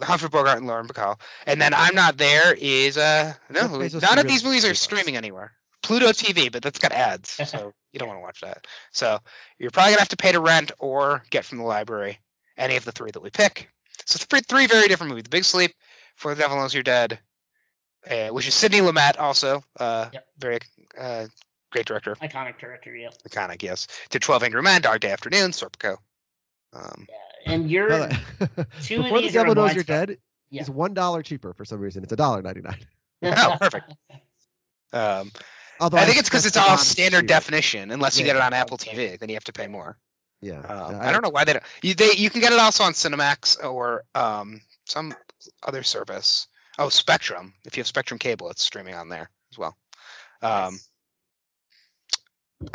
Humphrey 0.02 0.28
Bogart 0.28 0.58
and 0.58 0.66
Lauren 0.66 0.86
Bacall. 0.86 1.20
And 1.46 1.60
then 1.60 1.74
I'm 1.74 1.94
not 1.94 2.16
there 2.16 2.54
is 2.54 2.96
uh 2.96 3.34
no 3.48 3.60
Bezos 3.68 4.02
none 4.02 4.18
of 4.18 4.24
really 4.24 4.28
these 4.28 4.44
movies 4.44 4.64
are 4.64 4.68
cheap 4.68 4.76
streaming 4.76 5.16
anywhere. 5.16 5.52
Pluto 5.82 6.08
TV, 6.08 6.52
but 6.52 6.62
that's 6.62 6.78
got 6.78 6.92
ads, 6.92 7.30
so 7.30 7.72
you 7.92 7.98
don't 7.98 8.08
want 8.08 8.18
to 8.18 8.22
watch 8.22 8.40
that. 8.42 8.66
So 8.92 9.18
you're 9.58 9.70
probably 9.70 9.92
gonna 9.92 10.00
have 10.00 10.08
to 10.10 10.16
pay 10.16 10.32
to 10.32 10.40
rent 10.40 10.72
or 10.78 11.22
get 11.30 11.44
from 11.44 11.58
the 11.58 11.64
library 11.64 12.18
any 12.56 12.76
of 12.76 12.84
the 12.84 12.92
three 12.92 13.10
that 13.10 13.22
we 13.22 13.30
pick. 13.30 13.68
So 14.04 14.18
three, 14.18 14.40
three 14.40 14.66
very 14.66 14.88
different 14.88 15.10
movies: 15.10 15.24
The 15.24 15.30
Big 15.30 15.44
Sleep, 15.44 15.72
For 16.16 16.34
the 16.34 16.42
Devil 16.42 16.58
Knows 16.58 16.74
You're 16.74 16.82
Dead, 16.82 17.18
uh, 18.10 18.28
which 18.28 18.46
is 18.46 18.54
Sidney 18.54 18.80
Lumet, 18.80 19.18
also 19.18 19.64
uh, 19.78 20.10
Yep. 20.12 20.26
very 20.38 20.58
uh, 20.98 21.26
great 21.72 21.86
director, 21.86 22.14
Iconic 22.16 22.58
director. 22.58 22.94
Yeah. 22.94 23.08
iconic, 23.28 23.62
yes. 23.62 23.86
To 24.10 24.18
Twelve 24.18 24.42
Angry 24.42 24.62
Men, 24.62 24.82
Dog 24.82 25.00
Day 25.00 25.10
Afternoon, 25.10 25.52
Serpico. 25.52 25.96
Um, 26.72 27.06
Yeah. 27.08 27.14
And 27.46 27.70
you're. 27.70 27.88
Well, 27.88 28.08
Two 28.82 29.02
Before 29.02 29.18
the 29.18 29.22
these 29.26 29.36
are 29.36 29.40
Devil 29.44 29.54
Knows 29.54 29.74
You're. 29.74 29.84
Dead 29.84 30.18
Yeah. 30.50 30.62
is 30.62 30.70
one 30.70 30.94
dollar 30.94 31.22
cheaper 31.22 31.52
for 31.54 31.64
some 31.64 31.80
reason. 31.80 32.02
It's 32.02 32.12
a 32.12 32.16
dollar 32.16 32.42
ninety 32.42 32.60
nine. 32.60 32.78
oh, 33.22 33.56
perfect. 33.60 33.92
um, 34.92 35.30
Although 35.80 35.96
I 35.98 36.04
think 36.04 36.18
it's 36.18 36.28
because 36.28 36.44
it's 36.46 36.54
suspect 36.54 36.70
all 36.70 36.76
standard 36.78 37.20
cheaper. 37.22 37.26
definition, 37.28 37.90
unless 37.90 38.18
you 38.18 38.26
Yeah. 38.26 38.34
get 38.34 38.36
it 38.36 38.42
on 38.42 38.52
Apple 38.52 38.76
TV, 38.78 39.18
then 39.18 39.28
you 39.30 39.34
have 39.36 39.44
to 39.44 39.52
pay 39.52 39.66
more. 39.66 39.96
Yeah. 40.42 40.58
Um, 40.60 40.92
yeah, 40.92 41.06
I 41.08 41.12
don't 41.12 41.22
know 41.22 41.30
why 41.30 41.44
they 41.44 41.52
don't. 41.54 41.64
You, 41.82 41.94
they, 41.94 42.12
you 42.16 42.28
can 42.30 42.40
get 42.40 42.52
it 42.52 42.58
also 42.58 42.84
on 42.84 42.92
Cinemax 42.92 43.62
or 43.64 44.04
um, 44.14 44.60
some 44.86 45.14
other 45.62 45.82
service. 45.82 46.46
Oh, 46.78 46.88
Spectrum. 46.88 47.54
If 47.64 47.76
you 47.76 47.80
have 47.82 47.86
Spectrum 47.86 48.18
cable, 48.18 48.50
it's 48.50 48.62
streaming 48.62 48.94
on 48.94 49.08
there 49.08 49.30
as 49.52 49.58
well. 49.58 49.76
Um, 50.42 50.72
Nice. 50.74 50.89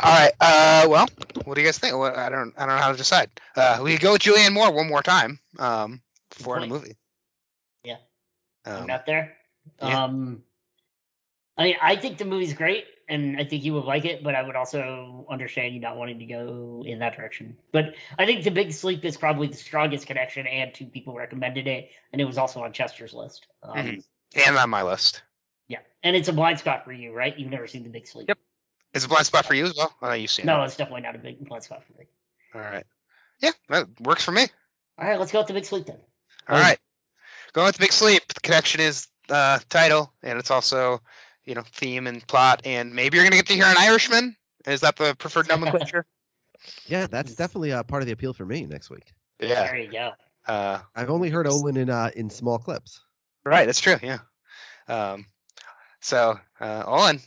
All 0.00 0.12
right. 0.12 0.32
Uh, 0.40 0.86
well, 0.88 1.06
what 1.44 1.54
do 1.54 1.60
you 1.60 1.66
guys 1.66 1.78
think? 1.78 1.96
What, 1.96 2.16
I 2.16 2.28
don't. 2.28 2.52
I 2.56 2.66
don't 2.66 2.76
know 2.76 2.82
how 2.82 2.92
to 2.92 2.96
decide. 2.98 3.30
Uh, 3.54 3.80
we 3.82 3.92
could 3.92 4.00
go 4.00 4.12
with 4.12 4.22
Julianne 4.22 4.52
Moore 4.52 4.72
one 4.72 4.88
more 4.88 5.02
time 5.02 5.38
um, 5.58 6.00
before 6.36 6.60
the 6.60 6.66
movie. 6.66 6.96
Yeah. 7.84 7.96
Um, 8.64 8.76
I'm 8.82 8.86
not 8.86 9.06
there. 9.06 9.36
yeah. 9.80 10.04
Um, 10.04 10.42
I 11.56 11.64
mean, 11.64 11.76
I 11.80 11.96
think 11.96 12.18
the 12.18 12.24
movie's 12.26 12.52
great, 12.52 12.84
and 13.08 13.38
I 13.40 13.44
think 13.44 13.64
you 13.64 13.72
would 13.74 13.84
like 13.84 14.04
it, 14.04 14.22
but 14.22 14.34
I 14.34 14.42
would 14.42 14.56
also 14.56 15.24
understand 15.30 15.72
you 15.72 15.80
not 15.80 15.96
wanting 15.96 16.18
to 16.18 16.26
go 16.26 16.82
in 16.84 16.98
that 16.98 17.16
direction. 17.16 17.56
But 17.72 17.94
I 18.18 18.26
think 18.26 18.44
The 18.44 18.50
Big 18.50 18.72
Sleep 18.72 19.04
is 19.04 19.16
probably 19.16 19.46
the 19.46 19.56
strongest 19.56 20.06
connection, 20.06 20.46
and 20.46 20.74
two 20.74 20.86
people 20.86 21.14
recommended 21.14 21.66
it, 21.66 21.90
and 22.12 22.20
it 22.20 22.24
was 22.26 22.36
also 22.38 22.62
on 22.62 22.72
Chester's 22.72 23.14
list. 23.14 23.46
Um, 23.62 23.76
Mhm. 23.76 24.04
and 24.46 24.56
on 24.58 24.68
my 24.68 24.82
list. 24.82 25.22
Yeah, 25.68 25.78
and 26.02 26.14
it's 26.14 26.28
a 26.28 26.32
blind 26.34 26.58
spot 26.58 26.84
for 26.84 26.92
you, 26.92 27.12
right? 27.14 27.36
You've 27.38 27.50
never 27.50 27.66
seen 27.66 27.84
The 27.84 27.88
Big 27.88 28.06
Sleep. 28.06 28.28
Yep. 28.28 28.38
Is 28.96 29.04
a 29.04 29.08
blind 29.08 29.26
spot 29.26 29.44
for 29.46 29.54
you 29.54 29.64
as 29.66 29.76
well? 29.76 29.94
Oh, 30.02 30.12
you've 30.12 30.30
seen 30.30 30.46
No, 30.46 30.62
it. 30.62 30.66
it's 30.66 30.76
definitely 30.76 31.02
not 31.02 31.14
a 31.14 31.18
big 31.18 31.46
blind 31.46 31.62
spot 31.64 31.82
for 31.84 31.92
me. 31.98 32.06
All 32.54 32.60
right. 32.60 32.84
Yeah, 33.40 33.50
that 33.68 33.86
works 34.00 34.24
for 34.24 34.32
me. 34.32 34.46
All 34.98 35.06
right, 35.06 35.18
let's 35.20 35.30
go 35.32 35.40
with 35.40 35.48
The 35.48 35.52
Big 35.54 35.66
Sleep 35.66 35.86
then. 35.86 35.98
All 36.48 36.56
Um, 36.56 36.62
right. 36.62 36.78
Going 37.52 37.66
with 37.66 37.76
the 37.76 37.80
Big 37.82 37.92
Sleep. 37.92 38.22
The 38.32 38.40
connection 38.40 38.80
is 38.80 39.08
uh, 39.28 39.58
title, 39.68 40.12
and 40.22 40.38
it's 40.38 40.50
also, 40.50 41.00
you 41.44 41.54
know, 41.54 41.62
theme 41.72 42.06
and 42.06 42.26
plot. 42.26 42.62
And 42.64 42.94
maybe 42.94 43.16
you're 43.18 43.26
gonna 43.26 43.36
get 43.36 43.46
to 43.48 43.54
hear 43.54 43.66
an 43.66 43.76
Irishman. 43.78 44.36
Is 44.66 44.80
that 44.80 44.96
the 44.96 45.14
preferred 45.14 45.48
nomenclature? 45.48 46.06
Yeah, 46.86 47.06
that's 47.06 47.34
definitely 47.36 47.72
uh, 47.72 47.82
part 47.84 48.02
of 48.02 48.06
the 48.06 48.12
appeal 48.12 48.32
for 48.32 48.44
me 48.44 48.64
next 48.66 48.90
week. 48.90 49.12
yeah. 49.38 49.66
There 49.66 49.76
you 49.78 49.92
go. 49.92 50.12
Uh, 50.48 50.80
I've 50.96 51.10
only 51.10 51.28
heard 51.30 51.46
Olin 51.46 51.76
in 51.76 51.90
uh, 51.90 52.10
in 52.16 52.28
small 52.30 52.58
clips. 52.58 53.02
right. 53.44 53.66
That's 53.66 53.78
true. 53.80 53.96
Yeah. 54.02 54.18
Um, 54.88 55.26
so, 56.00 56.40
uh, 56.58 56.82
Owen, 56.86 57.20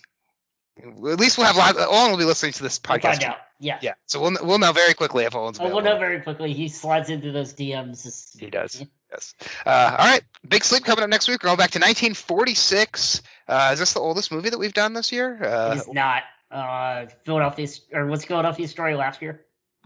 at 0.83 1.19
least 1.19 1.37
we'll 1.37 1.47
have 1.47 1.55
lots. 1.55 1.77
Owen 1.79 2.11
will 2.11 2.17
be 2.17 2.25
listening 2.25 2.53
to 2.53 2.63
this 2.63 2.79
We'll 2.87 2.97
podcast. 2.97 3.01
find 3.01 3.23
out. 3.25 3.37
Yeah. 3.59 3.79
Yeah. 3.81 3.93
So 4.05 4.21
we'll 4.21 4.37
we'll 4.41 4.57
know 4.59 4.71
very 4.71 4.93
quickly 4.93 5.25
if 5.25 5.35
Owen's 5.35 5.59
Oh, 5.59 5.65
we'll 5.69 5.81
know 5.83 5.97
very 5.99 6.21
quickly. 6.21 6.53
He 6.53 6.67
slides 6.69 7.09
into 7.09 7.31
those 7.31 7.53
DMs. 7.53 8.37
He 8.39 8.49
does. 8.49 8.85
Yes. 9.11 9.35
Uh, 9.65 9.95
all 9.99 10.05
right. 10.05 10.21
Big 10.47 10.63
Sleep 10.63 10.83
coming 10.85 11.03
up 11.03 11.09
next 11.09 11.27
week. 11.27 11.43
We're 11.43 11.47
going 11.49 11.57
back 11.57 11.71
to 11.71 11.79
1946. 11.79 13.21
Uh, 13.47 13.69
is 13.73 13.79
this 13.79 13.93
the 13.93 13.99
oldest 13.99 14.31
movie 14.31 14.49
that 14.49 14.57
we've 14.59 14.73
done 14.73 14.93
this 14.93 15.11
year? 15.11 15.43
Uh, 15.43 15.71
It 15.73 15.77
is 15.79 15.87
not. 15.87 16.23
Uh, 16.51 17.05
Philadelphia 17.25 17.67
or 17.93 18.07
what's 18.07 18.25
Philadelphia 18.25 18.67
story 18.67 18.95
last 18.95 19.21
year? 19.21 19.45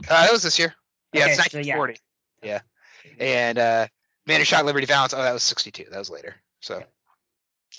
Uh, 0.09 0.27
it 0.29 0.31
was 0.31 0.43
this 0.43 0.59
year. 0.59 0.73
Yeah, 1.13 1.27
it's 1.27 1.39
Okay, 1.39 1.49
so 1.49 1.57
yeah. 1.59 1.77
1940. 1.77 1.99
yeah. 2.43 2.59
And 3.19 3.57
uh, 3.57 3.87
Man 4.25 4.39
Who 4.39 4.45
Shot 4.45 4.65
Liberty 4.65 4.85
Valance. 4.85 5.13
Oh, 5.13 5.21
that 5.21 5.33
was 5.33 5.43
62. 5.43 5.85
That 5.91 5.99
was 5.99 6.09
later. 6.09 6.35
So, 6.61 6.83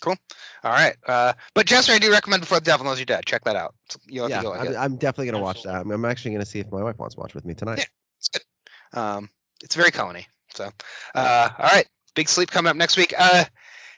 All 0.06 0.16
right. 0.64 0.96
Uh, 1.06 1.32
but 1.54 1.66
Chester, 1.66 1.92
I 1.92 1.98
do 1.98 2.10
recommend 2.10 2.42
Before 2.42 2.58
the 2.58 2.64
Devil 2.64 2.86
Knows 2.86 2.98
You're 2.98 3.06
Dead. 3.06 3.24
Check 3.26 3.44
that 3.44 3.56
out. 3.56 3.74
You'll 4.06 4.24
have 4.24 4.30
yeah, 4.30 4.36
to 4.38 4.42
go. 4.42 4.52
I'm, 4.54 4.60
ahead. 4.66 4.74
I'm 4.76 4.96
definitely 4.96 5.30
gonna 5.32 5.42
watch 5.42 5.62
that. 5.64 5.74
I'm, 5.74 5.90
I'm 5.90 6.04
actually 6.04 6.32
gonna 6.32 6.46
see 6.46 6.60
if 6.60 6.70
my 6.70 6.82
wife 6.82 6.98
wants 6.98 7.14
to 7.14 7.20
watch 7.20 7.34
with 7.34 7.44
me 7.44 7.54
tonight. 7.54 7.78
Yeah. 7.78 7.84
It's 8.18 8.28
good. 8.28 8.98
Um, 8.98 9.30
it's 9.62 9.74
very 9.74 9.90
Coen-y. 9.90 10.26
So, 10.54 10.70
uh, 11.14 11.48
all 11.58 11.66
right. 11.66 11.86
Big 12.14 12.28
sleep 12.28 12.50
coming 12.50 12.70
up 12.70 12.76
next 12.76 12.96
week. 12.96 13.12
Uh, 13.18 13.44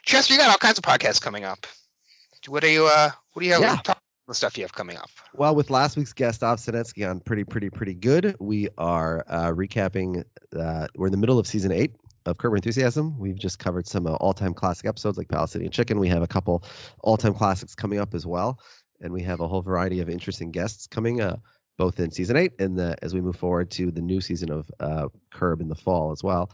Chester, 0.03 0.33
you 0.33 0.39
got 0.39 0.49
all 0.49 0.57
kinds 0.57 0.77
of 0.77 0.83
podcasts 0.83 1.21
coming 1.21 1.43
up. 1.43 1.67
What 2.47 2.63
are 2.63 2.69
you? 2.69 2.85
Uh, 2.87 3.11
what 3.33 3.41
do 3.41 3.45
you 3.45 3.53
have? 3.53 3.61
Yeah. 3.61 3.75
Talk 3.77 4.01
the 4.27 4.33
stuff 4.33 4.57
you 4.57 4.63
have 4.63 4.73
coming 4.73 4.97
up. 4.97 5.09
Well, 5.33 5.55
with 5.55 5.69
last 5.69 5.95
week's 5.95 6.13
guest, 6.13 6.43
Ov 6.43 6.59
Sinetsky 6.59 7.09
on 7.09 7.21
Pretty, 7.21 7.45
Pretty, 7.45 7.69
Pretty 7.69 7.93
Good, 7.93 8.35
we 8.39 8.67
are 8.77 9.23
uh, 9.27 9.51
recapping. 9.51 10.23
Uh, 10.53 10.87
we're 10.95 11.07
in 11.07 11.11
the 11.11 11.17
middle 11.17 11.39
of 11.39 11.47
season 11.47 11.71
eight 11.71 11.93
of 12.27 12.37
Curb 12.37 12.55
Enthusiasm. 12.55 13.17
We've 13.17 13.37
just 13.37 13.57
covered 13.57 13.87
some 13.87 14.05
uh, 14.05 14.15
all-time 14.15 14.53
classic 14.53 14.85
episodes 14.85 15.17
like 15.17 15.29
Palestinian 15.29 15.71
Chicken. 15.71 15.99
We 15.99 16.09
have 16.09 16.21
a 16.21 16.27
couple 16.27 16.63
all-time 16.99 17.33
classics 17.33 17.73
coming 17.73 17.99
up 17.99 18.13
as 18.13 18.25
well, 18.25 18.59
and 18.99 19.13
we 19.13 19.23
have 19.23 19.39
a 19.39 19.47
whole 19.47 19.61
variety 19.61 20.01
of 20.01 20.09
interesting 20.09 20.51
guests 20.51 20.87
coming, 20.87 21.21
uh, 21.21 21.37
both 21.77 21.99
in 21.99 22.11
season 22.11 22.35
eight 22.35 22.59
and 22.59 22.77
the, 22.77 22.97
as 23.01 23.13
we 23.13 23.21
move 23.21 23.37
forward 23.37 23.71
to 23.71 23.91
the 23.91 24.01
new 24.01 24.19
season 24.19 24.51
of 24.51 24.69
uh, 24.79 25.07
Curb 25.31 25.61
in 25.61 25.69
the 25.69 25.75
fall 25.75 26.11
as 26.11 26.21
well. 26.21 26.51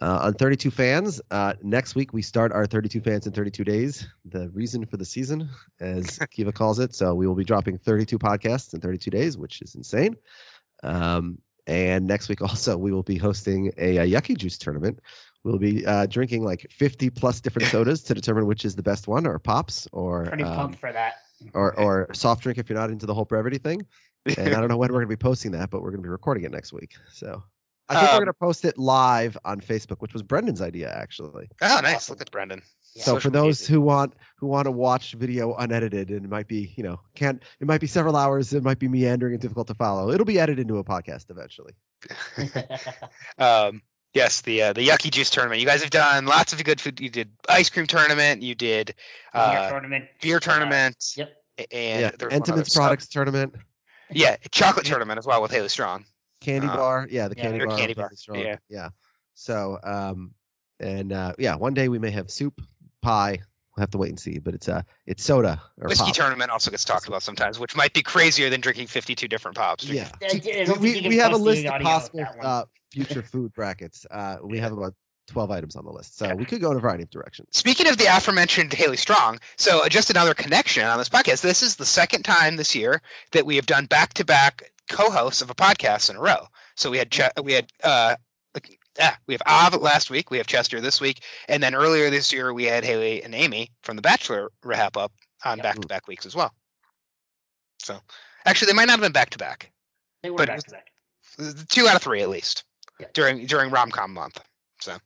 Uh, 0.00 0.18
on 0.22 0.34
32 0.34 0.70
fans, 0.72 1.20
uh, 1.30 1.52
next 1.62 1.94
week 1.94 2.12
we 2.12 2.22
start 2.22 2.50
our 2.50 2.66
32 2.66 3.02
fans 3.02 3.26
in 3.26 3.32
32 3.32 3.62
days. 3.62 4.08
The 4.24 4.48
reason 4.50 4.86
for 4.86 4.96
the 4.96 5.04
season, 5.04 5.50
as 5.78 6.18
Kiva 6.30 6.52
calls 6.52 6.80
it. 6.80 6.94
So 6.94 7.14
we 7.14 7.28
will 7.28 7.36
be 7.36 7.44
dropping 7.44 7.78
32 7.78 8.18
podcasts 8.18 8.74
in 8.74 8.80
32 8.80 9.10
days, 9.12 9.38
which 9.38 9.62
is 9.62 9.76
insane. 9.76 10.16
Um, 10.82 11.38
and 11.66 12.06
next 12.06 12.28
week 12.28 12.42
also 12.48 12.76
we 12.76 12.92
will 12.92 13.02
be 13.02 13.16
hosting 13.16 13.72
a, 13.78 13.98
a 13.98 14.06
yucky 14.06 14.36
juice 14.36 14.58
tournament. 14.58 15.00
We'll 15.44 15.58
be 15.58 15.84
uh, 15.84 16.06
drinking 16.06 16.44
like 16.44 16.66
50 16.70 17.10
plus 17.10 17.40
different 17.40 17.68
sodas 17.72 18.02
to 18.04 18.14
determine 18.14 18.46
which 18.46 18.64
is 18.64 18.76
the 18.76 18.82
best 18.82 19.08
one, 19.08 19.26
or 19.26 19.38
pops, 19.38 19.88
or 19.92 20.26
Pretty 20.26 20.44
um, 20.44 20.54
pumped 20.56 20.78
for 20.78 20.92
that. 20.92 21.14
or 21.54 21.78
or 21.78 22.08
soft 22.14 22.42
drink 22.42 22.58
if 22.58 22.68
you're 22.70 22.78
not 22.78 22.90
into 22.90 23.06
the 23.06 23.14
whole 23.14 23.24
brevity 23.24 23.58
thing. 23.58 23.84
And 24.38 24.54
I 24.54 24.60
don't 24.60 24.68
know 24.68 24.76
when 24.76 24.90
we're 24.92 24.98
going 25.00 25.08
to 25.08 25.16
be 25.16 25.16
posting 25.16 25.50
that, 25.52 25.70
but 25.70 25.82
we're 25.82 25.90
going 25.90 26.00
to 26.02 26.06
be 26.06 26.10
recording 26.10 26.44
it 26.44 26.52
next 26.52 26.72
week. 26.72 26.94
So 27.12 27.42
I 27.88 27.94
think 27.96 28.10
we're 28.12 28.16
Um, 28.18 28.20
going 28.20 28.26
to 28.26 28.32
post 28.34 28.64
it 28.64 28.78
live 28.78 29.36
on 29.44 29.60
Facebook, 29.60 29.96
which 29.98 30.12
was 30.12 30.22
Brendan's 30.22 30.62
idea 30.62 30.92
actually. 30.94 31.48
Oh, 31.60 31.80
nice. 31.82 31.96
Awesome. 31.96 32.12
Look 32.14 32.20
at 32.20 32.30
Brendan. 32.30 32.62
Yeah. 32.94 33.04
So 33.04 33.20
for 33.20 33.30
those 33.30 33.62
media. 33.62 33.74
who 33.74 33.80
want 33.80 34.14
who 34.36 34.46
want 34.48 34.66
to 34.66 34.70
watch 34.70 35.14
video 35.14 35.54
unedited, 35.54 36.10
and 36.10 36.24
it 36.24 36.28
might 36.28 36.46
be 36.48 36.72
you 36.76 36.82
know 36.82 37.00
can't 37.14 37.42
it 37.60 37.66
might 37.66 37.80
be 37.80 37.86
several 37.86 38.16
hours, 38.16 38.52
it 38.52 38.62
might 38.62 38.78
be 38.78 38.88
meandering 38.88 39.32
and 39.34 39.40
difficult 39.42 39.68
to 39.68 39.74
follow. 39.74 40.10
It'll 40.10 40.26
be 40.26 40.38
edited 40.38 40.60
into 40.60 40.78
a 40.78 40.84
podcast 40.84 41.30
eventually. 41.30 41.72
Um, 43.38 43.82
yes, 44.14 44.40
the 44.42 44.62
uh, 44.62 44.72
the 44.72 44.86
Yucky 44.86 45.10
Juice 45.10 45.30
tournament. 45.30 45.60
You 45.60 45.66
guys 45.66 45.82
have 45.82 45.90
done 45.90 46.26
lots 46.26 46.52
of 46.52 46.62
good 46.64 46.80
food. 46.80 47.00
You 47.00 47.08
did 47.10 47.30
ice 47.48 47.70
cream 47.70 47.86
tournament. 47.86 48.42
You 48.42 48.54
did 48.54 48.94
Beer 49.32 49.42
uh, 49.42 49.70
tournament. 49.70 50.04
beer 50.20 50.40
tournament. 50.40 50.96
Yep. 51.16 51.32
And 51.58 52.00
yeah, 52.00 52.10
there 52.10 52.10
was 52.10 52.20
one 52.20 52.26
other 52.28 52.36
Intimates 52.36 52.70
stuff. 52.72 52.80
products 52.82 53.08
tournament, 53.08 53.54
Yeah, 54.10 54.36
chocolate 54.50 54.86
tournament 54.86 55.18
as 55.18 55.26
well 55.26 55.42
with 55.42 55.50
Haley 55.50 55.68
Strong. 55.68 56.04
candy 56.40 56.66
Uh, 56.66 56.76
bar, 56.76 57.06
yeah, 57.10 57.28
the 57.28 57.36
yeah, 57.36 57.42
candy 57.42 57.64
bar, 57.64 57.76
candy 57.76 57.94
bar, 57.94 58.10
Strong, 58.14 58.38
yeah. 58.40 58.56
yeah. 58.68 58.88
So 59.34 59.78
um, 59.82 60.32
and 60.80 61.12
uh, 61.12 61.34
yeah, 61.38 61.56
one 61.56 61.74
day 61.74 61.88
we 61.88 61.98
may 61.98 62.10
have 62.10 62.30
soup, 62.30 62.60
pie. 63.02 63.38
We'll 63.76 63.82
have 63.82 63.90
to 63.92 63.98
wait 63.98 64.10
and 64.10 64.20
see, 64.20 64.38
but 64.38 64.54
it's 64.54 64.68
uh, 64.68 64.82
it's 65.06 65.24
soda 65.24 65.62
or 65.80 65.88
Whiskey 65.88 66.06
pop. 66.06 66.14
tournament 66.14 66.50
also 66.50 66.70
gets 66.70 66.84
talked 66.84 67.08
about 67.08 67.22
sometimes, 67.22 67.58
which 67.58 67.74
might 67.74 67.94
be 67.94 68.02
crazier 68.02 68.50
than 68.50 68.60
drinking 68.60 68.86
52 68.88 69.28
different 69.28 69.56
pops. 69.56 69.84
Yeah, 69.84 70.10
I- 70.22 70.26
I 70.26 70.28
don't 70.64 70.78
think 70.78 70.80
we, 70.80 71.08
we 71.08 71.16
have 71.16 71.32
a 71.32 71.36
list 71.38 71.64
of 71.66 71.80
possible 71.80 72.26
uh, 72.42 72.64
future 72.90 73.22
food 73.22 73.52
brackets. 73.54 74.04
Uh, 74.10 74.36
we 74.42 74.56
Yeah. 74.58 74.64
have 74.64 74.72
about 74.72 74.94
12 75.28 75.50
items 75.52 75.76
on 75.76 75.86
the 75.86 75.90
list, 75.90 76.18
so 76.18 76.26
Yeah. 76.26 76.34
we 76.34 76.44
could 76.44 76.60
go 76.60 76.70
in 76.72 76.76
a 76.76 76.80
variety 76.80 77.04
of 77.04 77.10
directions. 77.10 77.48
Speaking 77.52 77.88
of 77.88 77.96
the 77.96 78.14
aforementioned 78.14 78.72
Haley 78.74 78.98
Strong, 78.98 79.38
so 79.56 79.84
uh, 79.84 79.88
just 79.88 80.10
another 80.10 80.34
connection 80.34 80.84
on 80.84 80.98
this 80.98 81.08
podcast. 81.08 81.40
This 81.40 81.62
is 81.62 81.76
the 81.76 81.86
second 81.86 82.24
time 82.24 82.56
this 82.56 82.74
year 82.74 83.00
that 83.30 83.46
we 83.46 83.56
have 83.56 83.64
done 83.64 83.86
back-to-back 83.86 84.70
co-hosts 84.90 85.40
of 85.40 85.48
a 85.48 85.54
podcast 85.54 86.10
in 86.10 86.16
a 86.16 86.20
row. 86.20 86.46
So 86.76 86.90
we 86.90 86.98
had 86.98 87.10
Ch- 87.10 87.30
we 87.42 87.54
had 87.54 87.70
uh, 87.82 88.16
ah, 89.00 89.16
we 89.26 89.34
have 89.34 89.42
Av 89.46 89.80
last 89.80 90.10
week, 90.10 90.30
we 90.30 90.38
have 90.38 90.46
Chester 90.46 90.80
this 90.80 91.00
week, 91.00 91.22
and 91.48 91.62
then 91.62 91.74
earlier 91.74 92.10
this 92.10 92.32
year 92.32 92.52
we 92.52 92.64
had 92.64 92.84
Haley 92.84 93.22
and 93.22 93.34
Amy 93.34 93.70
from 93.82 93.96
The 93.96 94.02
Bachelor 94.02 94.50
wrap 94.64 94.96
up 94.96 95.12
on 95.44 95.58
back-to-back 95.58 96.06
weeks 96.08 96.26
as 96.26 96.34
well. 96.34 96.52
So 97.80 97.98
actually, 98.46 98.66
they 98.72 98.76
might 98.76 98.84
not 98.86 98.92
have 98.92 99.00
been 99.00 99.12
back-to-back. 99.12 99.70
They 100.22 100.30
were 100.30 100.46
back 100.46 100.60
to 100.60 100.70
back. 100.70 100.86
two 101.68 101.88
out 101.88 101.96
of 101.96 102.02
three 102.02 102.22
at 102.22 102.28
least 102.28 102.64
Yeah. 103.00 103.08
during 103.12 103.46
during 103.46 103.70
romcom 103.70 104.10
month. 104.10 104.40
So, 104.80 104.96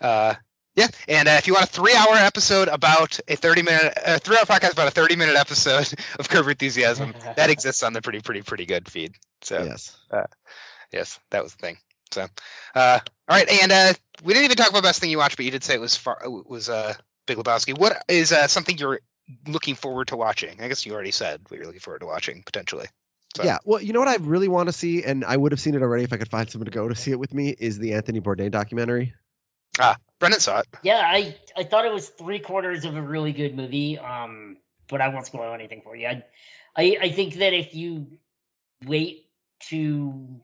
uh, 0.00 0.34
yeah, 0.74 0.88
and 1.08 1.26
uh, 1.28 1.32
if 1.32 1.46
you 1.46 1.54
want 1.54 1.64
a 1.64 1.68
three-hour 1.68 2.14
episode 2.16 2.68
about 2.68 3.18
a 3.28 3.36
thirty-minute, 3.36 3.98
uh, 4.04 4.18
three-hour 4.18 4.44
podcast 4.44 4.72
about 4.72 4.88
a 4.88 4.90
thirty-minute 4.90 5.36
episode 5.36 5.90
of 6.18 6.28
Curb 6.28 6.48
Enthusiasm, 6.48 7.14
that 7.36 7.48
exists 7.50 7.82
on 7.82 7.92
the 7.94 8.02
pretty 8.02 8.20
pretty 8.20 8.42
pretty 8.42 8.66
good 8.66 8.88
feed. 8.90 9.14
So 9.42 9.62
Yes. 9.64 9.96
yes, 10.92 11.18
that 11.30 11.42
was 11.42 11.54
the 11.54 11.58
thing. 11.58 11.78
So, 12.12 12.26
uh, 12.74 12.98
all 13.28 13.36
right, 13.36 13.48
and 13.62 13.70
uh, 13.72 13.92
we 14.24 14.32
didn't 14.32 14.46
even 14.46 14.56
talk 14.56 14.70
about 14.70 14.82
best 14.82 15.00
thing 15.00 15.10
you 15.10 15.18
watched, 15.18 15.36
but 15.36 15.44
you 15.44 15.50
did 15.50 15.62
say 15.64 15.74
it 15.74 15.80
was 15.80 15.96
far, 15.96 16.20
was 16.26 16.68
uh, 16.68 16.94
Big 17.26 17.36
Lebowski. 17.38 17.78
What 17.78 18.02
is 18.08 18.32
uh, 18.32 18.46
something 18.48 18.76
you're 18.78 19.00
looking 19.46 19.76
forward 19.76 20.08
to 20.08 20.16
watching? 20.16 20.60
I 20.60 20.68
guess 20.68 20.84
you 20.84 20.92
already 20.92 21.12
said 21.12 21.40
what 21.48 21.56
you're 21.58 21.66
looking 21.66 21.80
forward 21.80 22.00
to 22.00 22.06
watching 22.06 22.42
potentially. 22.44 22.86
So- 23.36 23.44
Yeah. 23.44 23.58
Well, 23.64 23.80
you 23.80 23.92
know 23.92 24.00
what 24.00 24.08
I 24.08 24.16
really 24.16 24.48
want 24.48 24.68
to 24.68 24.72
see, 24.72 25.04
and 25.04 25.24
I 25.24 25.36
would 25.36 25.52
have 25.52 25.60
seen 25.60 25.74
it 25.76 25.82
already 25.82 26.02
if 26.04 26.12
I 26.12 26.16
could 26.16 26.30
find 26.30 26.50
someone 26.50 26.64
to 26.64 26.72
go 26.72 26.88
to 26.88 26.96
see 26.96 27.12
it 27.12 27.18
with 27.18 27.32
me, 27.32 27.50
is 27.50 27.78
the 27.78 27.94
Anthony 27.94 28.20
Bourdain 28.20 28.50
documentary. 28.50 29.14
Ah, 29.78 29.96
Brendan 30.18 30.40
saw 30.40 30.58
it. 30.58 30.66
Yeah, 30.82 31.00
I 31.04 31.36
I 31.56 31.62
thought 31.62 31.86
it 31.86 31.92
was 31.92 32.08
three 32.08 32.40
quarters 32.40 32.84
of 32.84 32.96
a 32.96 33.02
really 33.02 33.32
good 33.32 33.54
movie. 33.56 33.98
Um, 33.98 34.56
but 34.88 35.00
I 35.00 35.08
won't 35.08 35.26
spoil 35.26 35.54
anything 35.54 35.82
for 35.82 35.94
you. 35.94 36.08
I 36.08 36.24
I, 36.76 36.96
I 37.02 37.08
think 37.10 37.34
that 37.34 37.52
if 37.52 37.72
you 37.72 38.18
wait 38.84 39.26
to 39.68 40.40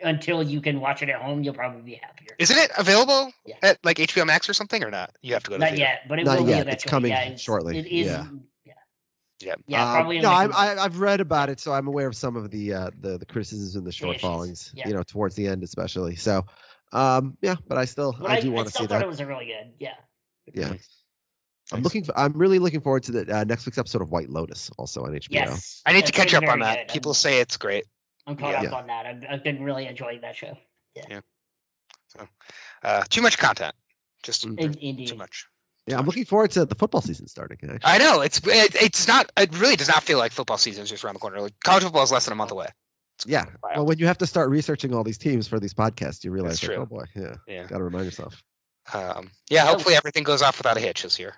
until 0.00 0.42
you 0.42 0.60
can 0.60 0.80
watch 0.80 1.02
it 1.02 1.08
at 1.08 1.20
home, 1.20 1.42
you'll 1.42 1.54
probably 1.54 1.82
be 1.82 1.94
happier. 1.94 2.36
Isn't 2.38 2.58
it 2.58 2.70
available 2.76 3.32
Yeah. 3.44 3.54
at 3.62 3.78
like 3.84 3.98
HBO 3.98 4.26
Max 4.26 4.48
or 4.48 4.54
something 4.54 4.82
or 4.84 4.90
not? 4.90 5.14
You 5.22 5.34
have 5.34 5.42
to 5.44 5.50
go 5.50 5.56
to 5.56 5.60
Not 5.60 5.72
the 5.72 5.78
yet, 5.78 6.02
but 6.08 6.18
it 6.18 6.24
Not 6.26 6.40
will 6.40 6.48
yet, 6.48 6.66
be 6.66 6.72
it's 6.72 6.84
coming 6.84 7.10
yeah, 7.12 7.22
it's- 7.22 7.40
shortly, 7.40 7.78
It 7.78 7.86
is. 7.86 8.06
yeah. 8.06 8.26
Yeah. 8.64 8.72
Yeah. 9.40 9.54
Yeah, 9.66 9.84
Um, 9.88 9.94
probably. 9.94 10.16
in 10.16 10.22
no, 10.22 10.30
like 10.30 10.54
I, 10.54 10.72
a- 10.72 10.76
I, 10.76 10.84
I've 10.84 11.00
read 11.00 11.20
about 11.20 11.48
it, 11.48 11.60
so 11.60 11.72
I'm 11.72 11.86
aware 11.88 12.06
of 12.08 12.16
some 12.16 12.36
of 12.36 12.50
the 12.50 12.74
uh, 12.74 12.90
the 13.00 13.18
the 13.18 13.26
criticisms 13.26 13.74
and 13.76 13.84
the 13.86 13.90
The 13.90 14.08
issues, 14.08 14.22
shortfallings. 14.22 14.70
yeah. 14.74 14.88
You 14.88 14.94
know, 14.94 15.02
towards 15.02 15.34
the 15.34 15.46
end, 15.48 15.62
especially. 15.62 16.16
So, 16.16 16.44
um, 16.92 17.36
yeah, 17.42 17.56
but 17.68 17.76
I 17.78 17.84
still 17.86 18.14
but 18.18 18.30
I 18.30 18.40
do 18.40 18.50
want 18.50 18.66
to 18.68 18.72
still 18.72 18.84
see 18.84 18.88
thought 18.88 18.98
that. 19.00 19.04
it 19.04 19.08
was 19.08 19.20
a 19.20 19.26
really 19.26 19.46
good. 19.46 19.72
Yeah. 19.78 19.94
Yeah. 20.54 20.74
I'm 21.72 21.82
looking. 21.82 22.04
For, 22.04 22.16
I'm 22.16 22.32
really 22.34 22.58
looking 22.60 22.80
forward 22.80 23.02
to 23.04 23.12
the 23.12 23.38
uh, 23.38 23.44
next 23.44 23.66
week's 23.66 23.76
episode 23.78 24.00
of 24.00 24.10
White 24.10 24.30
Lotus, 24.30 24.70
also 24.78 25.02
on 25.04 25.10
HBO. 25.12 25.26
Yes. 25.30 25.82
I 25.84 25.92
need 25.92 26.06
to 26.06 26.12
catch 26.12 26.32
up 26.32 26.44
on 26.44 26.60
that. 26.60 26.86
good. 26.86 26.92
People 26.94 27.12
say 27.12 27.40
it's 27.40 27.56
great. 27.56 27.84
I'm 28.26 28.36
caught 28.36 28.62
Yeah. 28.62 28.68
up 28.70 28.74
on 28.74 28.86
that. 28.88 29.06
I've, 29.06 29.24
I've 29.30 29.44
been 29.44 29.62
really 29.62 29.86
enjoying 29.86 30.20
that 30.22 30.36
show. 30.36 30.56
Yeah. 30.94 31.20
Uh, 32.82 33.02
too 33.08 33.22
much 33.22 33.38
content. 33.38 33.74
Just 34.22 34.46
Mm. 34.46 34.58
In, 34.58 34.74
indeed. 34.78 35.08
too 35.08 35.16
much. 35.16 35.46
Yeah, 35.86 35.98
I'm 35.98 36.06
looking 36.06 36.24
forward 36.24 36.50
to 36.52 36.64
the 36.64 36.74
football 36.74 37.00
season 37.00 37.28
starting. 37.28 37.58
Actually. 37.62 37.78
I 37.84 37.98
know 37.98 38.20
it's 38.22 38.38
it, 38.44 38.74
it's 38.74 39.06
not. 39.06 39.30
It 39.36 39.56
really 39.56 39.76
does 39.76 39.86
not 39.88 40.02
feel 40.02 40.18
like 40.18 40.32
football 40.32 40.58
season 40.58 40.82
is 40.82 40.90
just 40.90 41.04
around 41.04 41.14
the 41.14 41.20
corner. 41.20 41.40
Like 41.40 41.54
college 41.62 41.84
football 41.84 42.02
is 42.02 42.10
less 42.10 42.24
than 42.24 42.32
a 42.32 42.36
month 42.36 42.50
away. 42.50 42.66
It's 43.18 43.26
Yeah. 43.26 43.44
wild. 43.62 43.76
Well, 43.76 43.86
when 43.86 43.98
you 43.98 44.06
have 44.06 44.18
to 44.18 44.26
start 44.26 44.50
researching 44.50 44.94
all 44.94 45.04
these 45.04 45.18
teams 45.18 45.46
for 45.46 45.60
these 45.60 45.74
podcasts, 45.74 46.24
you 46.24 46.32
realize, 46.32 46.60
like, 46.66 46.76
oh 46.76 46.86
boy, 46.86 47.04
yeah, 47.14 47.36
yeah. 47.46 47.66
got 47.66 47.78
to 47.78 47.84
remind 47.84 48.04
yourself. 48.06 48.42
Um, 48.92 49.30
yeah. 49.48 49.66
Hopefully 49.66 49.94
everything 49.94 50.24
goes 50.24 50.42
off 50.42 50.58
without 50.58 50.76
a 50.76 50.80
hitch 50.80 51.02
this 51.04 51.18
year. 51.20 51.34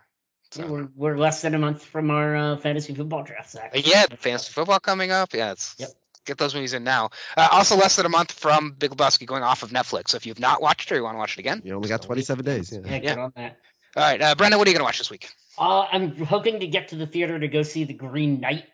So, 0.51 0.66
we're, 0.66 0.89
we're 0.97 1.19
less 1.19 1.43
than 1.43 1.55
a 1.55 1.59
month 1.59 1.85
from 1.85 2.10
our 2.10 2.35
uh, 2.35 2.56
fantasy 2.56 2.94
football 2.94 3.23
draft. 3.23 3.51
Zach. 3.51 3.73
uh, 3.77 3.81
yeah, 3.85 4.06
fantasy 4.19 4.51
football 4.51 4.81
coming 4.81 5.10
up. 5.10 5.35
Yeah, 5.35 5.52
it's 5.52 5.74
Yep. 5.78 5.90
Get 6.24 6.39
those 6.39 6.55
movies 6.55 6.74
in 6.74 6.85
now. 6.85 7.11
Uh, 7.36 7.49
also, 7.53 7.77
less 7.77 7.97
than 7.97 8.07
a 8.07 8.09
month 8.09 8.32
from 8.32 8.73
Big 8.73 8.90
Lebowski 8.90 9.27
going 9.27 9.43
off 9.43 9.62
of 9.62 9.70
Netflix. 9.70 10.11
So 10.11 10.16
if 10.16 10.27
you've 10.27 10.40
not 10.40 10.61
watched 10.62 10.90
it 10.90 10.95
or 10.95 10.97
you 10.99 11.05
want 11.05 11.15
to 11.15 11.19
watch 11.19 11.35
it 11.36 11.40
again, 11.40 11.62
You 11.65 11.74
only 11.74 11.89
got 11.89 11.97
Just 11.97 12.05
a 12.05 12.09
27 12.09 12.45
days. 12.45 12.73
Yeah. 12.73 12.78
Yeah, 12.85 12.93
Yeah. 12.93 13.01
good 13.15 13.19
on 13.19 13.32
that. 13.36 13.59
All 13.97 14.03
right, 14.03 14.20
uh, 14.20 14.35
Brendan, 14.35 14.59
what 14.59 14.69
are 14.69 14.70
you 14.70 14.77
gonna 14.77 14.85
watch 14.85 14.99
this 14.99 15.11
week? 15.11 15.28
Uh, 15.59 15.86
I'm 15.90 16.15
hoping 16.24 16.61
to 16.61 16.66
get 16.66 16.89
to 16.89 16.97
the 16.97 17.07
theater 17.07 17.39
to 17.39 17.49
go 17.49 17.62
see 17.62 17.85
The 17.85 17.95
Green 17.95 18.40
Knight. 18.40 18.65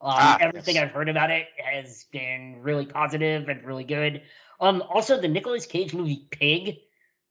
Um, 0.00 0.12
Ah, 0.12 0.38
everything 0.40 0.76
yes. 0.76 0.84
I've 0.84 0.90
heard 0.92 1.08
about 1.08 1.30
it 1.32 1.46
has 1.64 2.04
been 2.12 2.60
really 2.62 2.86
positive 2.86 3.48
and 3.48 3.64
really 3.64 3.82
good. 3.82 4.22
Um, 4.60 4.82
also 4.82 5.20
the 5.20 5.26
Nicolas 5.26 5.66
Cage 5.66 5.94
movie 5.94 6.28
Pig, 6.30 6.76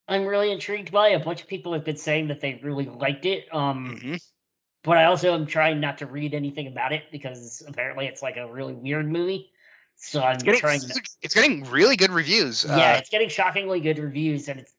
I'm 0.10 0.26
really 0.26 0.52
intrigued 0.52 0.92
by. 0.92 1.10
A 1.10 1.20
bunch 1.20 1.42
of 1.42 1.48
people 1.48 1.74
have 1.74 1.86
been 1.86 1.96
saying 1.98 2.28
that 2.30 2.42
they 2.42 2.60
really 2.62 2.86
liked 2.86 3.26
it. 3.26 3.46
Um, 3.54 3.98
Mhm. 4.02 4.22
but 4.84 4.98
I 4.98 5.06
also 5.06 5.34
am 5.34 5.46
trying 5.46 5.80
not 5.80 6.00
to 6.00 6.06
read 6.06 6.34
anything 6.34 6.68
about 6.68 6.92
it 6.92 7.04
because 7.12 7.64
apparently 7.66 8.08
it's 8.08 8.22
like 8.22 8.36
a 8.36 8.52
really 8.52 8.74
weird 8.74 9.10
movie. 9.10 9.52
So 9.98 10.22
I'm 10.22 10.36
It's 10.36 10.44
getting, 10.44 10.60
trying. 10.62 10.80
To, 10.80 11.02
it's 11.22 11.34
getting 11.34 11.64
really 11.66 11.96
good 11.96 12.12
reviews. 12.12 12.64
yeah, 12.68 12.94
Uh, 12.94 12.98
it's 12.98 13.10
getting 13.10 13.30
shockingly 13.30 13.80
good 13.80 14.00
reviews, 14.00 14.48
and 14.48 14.60
it's 14.60 14.72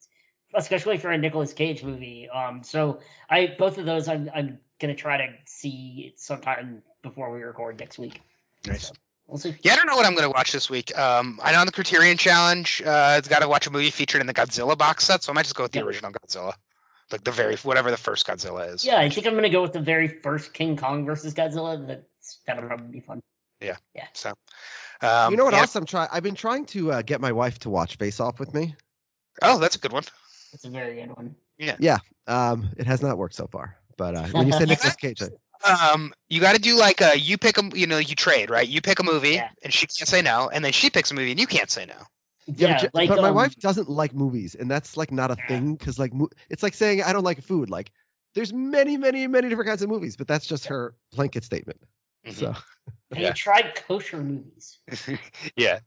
especially 0.54 0.96
for 0.96 1.10
a 1.10 1.18
Nicolas 1.18 1.52
Cage 1.52 1.82
movie. 1.82 2.28
Um, 2.30 2.62
so 2.62 3.00
I 3.28 3.54
both 3.58 3.78
of 3.78 3.84
those 3.84 4.08
I'm 4.08 4.30
I'm 4.34 4.58
gonna 4.80 4.94
try 4.94 5.16
to 5.18 5.32
see 5.44 6.14
sometime 6.16 6.82
before 7.02 7.32
we 7.32 7.42
record 7.42 7.78
next 7.80 7.98
week. 7.98 8.20
Nice. 8.66 8.86
So, 8.88 8.94
we'll 9.26 9.38
see. 9.38 9.56
Yeah, 9.62 9.72
I 9.72 9.76
don't 9.76 9.86
know 9.86 9.96
what 9.96 10.06
I'm 10.06 10.14
going 10.14 10.24
to 10.24 10.30
watch 10.30 10.52
this 10.52 10.68
week. 10.70 10.96
Um, 10.98 11.38
I 11.42 11.52
know 11.52 11.58
on 11.60 11.66
the 11.66 11.72
Criterion 11.72 12.16
Challenge, 12.16 12.82
uh, 12.84 13.16
it's 13.18 13.28
got 13.28 13.40
to 13.40 13.48
watch 13.48 13.66
a 13.66 13.70
movie 13.70 13.90
featured 13.90 14.20
in 14.20 14.26
the 14.26 14.34
Godzilla 14.34 14.76
box 14.78 15.04
set, 15.04 15.22
so 15.22 15.32
I 15.32 15.34
might 15.34 15.42
just 15.44 15.54
go 15.54 15.62
with 15.64 15.72
the 15.72 15.78
Yep. 15.78 15.86
original 15.86 16.12
Godzilla. 16.12 16.54
like 17.12 17.24
the 17.24 17.30
very 17.30 17.56
whatever 17.58 17.90
the 17.90 17.96
first 17.96 18.26
Godzilla 18.26 18.72
is. 18.74 18.84
Yeah, 18.84 18.98
I 18.98 19.08
think 19.08 19.26
I'm 19.26 19.34
gonna 19.34 19.48
go 19.50 19.62
with 19.62 19.72
the 19.72 19.80
very 19.80 20.08
first 20.08 20.52
King 20.54 20.76
Kong 20.76 21.04
versus 21.06 21.34
Godzilla. 21.34 21.86
That's 21.86 22.38
that'll 22.46 22.66
probably 22.66 22.88
be 22.88 23.00
fun. 23.00 23.20
Yeah. 23.60 23.76
Yeah. 23.94 24.06
So, 24.12 24.34
um, 25.02 25.30
you 25.32 25.36
know 25.36 25.44
what 25.44 25.54
yeah. 25.54 25.60
else 25.60 25.76
I'm 25.76 25.84
trying? 25.86 26.08
I've 26.12 26.22
been 26.22 26.34
trying 26.34 26.66
to 26.66 26.92
uh, 26.92 27.02
get 27.02 27.20
my 27.20 27.32
wife 27.32 27.58
to 27.60 27.70
watch 27.70 27.96
Face 27.96 28.20
Off 28.20 28.38
with 28.40 28.52
me. 28.54 28.74
Oh, 29.42 29.58
that's 29.58 29.76
a 29.76 29.78
good 29.78 29.92
one. 29.92 30.04
That's 30.52 30.64
a 30.64 30.70
very 30.70 30.94
good 30.96 31.16
one. 31.16 31.36
Yeah. 31.58 31.76
Yeah. 31.78 31.98
Um, 32.26 32.70
it 32.76 32.86
has 32.86 33.02
not 33.02 33.18
worked 33.18 33.34
so 33.34 33.46
far. 33.46 33.76
But 33.96 34.14
uh, 34.14 34.26
when 34.28 34.46
you 34.46 34.52
say 34.52 34.64
Nicolas 34.64 34.96
Cage, 35.00 35.22
I- 35.22 35.28
Um, 35.92 36.14
you 36.28 36.40
got 36.40 36.54
to 36.54 36.60
do 36.60 36.76
like 36.78 37.00
a 37.00 37.18
you 37.18 37.36
pick 37.36 37.58
a 37.58 37.68
you 37.76 37.86
know 37.88 37.98
you 37.98 38.14
trade 38.14 38.48
right. 38.48 38.66
You 38.66 38.80
pick 38.80 39.00
a 39.00 39.02
movie 39.02 39.34
Yeah. 39.34 39.48
and 39.62 39.72
she 39.74 39.86
can't 39.88 40.08
say 40.08 40.22
no, 40.22 40.48
and 40.48 40.64
then 40.64 40.72
she 40.72 40.88
picks 40.88 41.10
a 41.10 41.14
movie 41.14 41.32
and 41.32 41.40
you 41.40 41.48
can't 41.48 41.68
say 41.70 41.84
no. 41.84 41.96
yeah, 42.46 42.80
but, 42.80 42.94
like 42.94 43.08
but 43.08 43.20
my 43.20 43.30
um, 43.30 43.34
wife 43.34 43.56
doesn't 43.56 43.88
like 43.88 44.14
movies, 44.14 44.54
and 44.54 44.70
that's 44.70 44.96
like 44.96 45.10
not 45.10 45.32
a 45.32 45.36
Yeah. 45.36 45.48
thing 45.48 45.74
because 45.74 45.98
like 45.98 46.12
it's 46.48 46.62
like 46.62 46.74
saying 46.74 47.02
I 47.02 47.12
don't 47.12 47.24
like 47.24 47.42
food. 47.42 47.70
Like 47.70 47.90
there's 48.34 48.52
many, 48.52 48.96
many, 48.96 49.26
many 49.26 49.48
different 49.48 49.68
kinds 49.68 49.82
of 49.82 49.88
movies, 49.88 50.16
but 50.16 50.28
that's 50.28 50.46
just 50.46 50.66
her 50.66 50.94
blanket 51.12 51.42
statement. 51.42 51.80
Mhm. 52.26 52.34
So 52.34 52.52
Have 53.12 53.18
Yeah. 53.18 53.28
you 53.28 53.34
tried 53.34 53.74
kosher 53.86 54.18
movies? 54.18 54.78
yeah. 55.56 55.78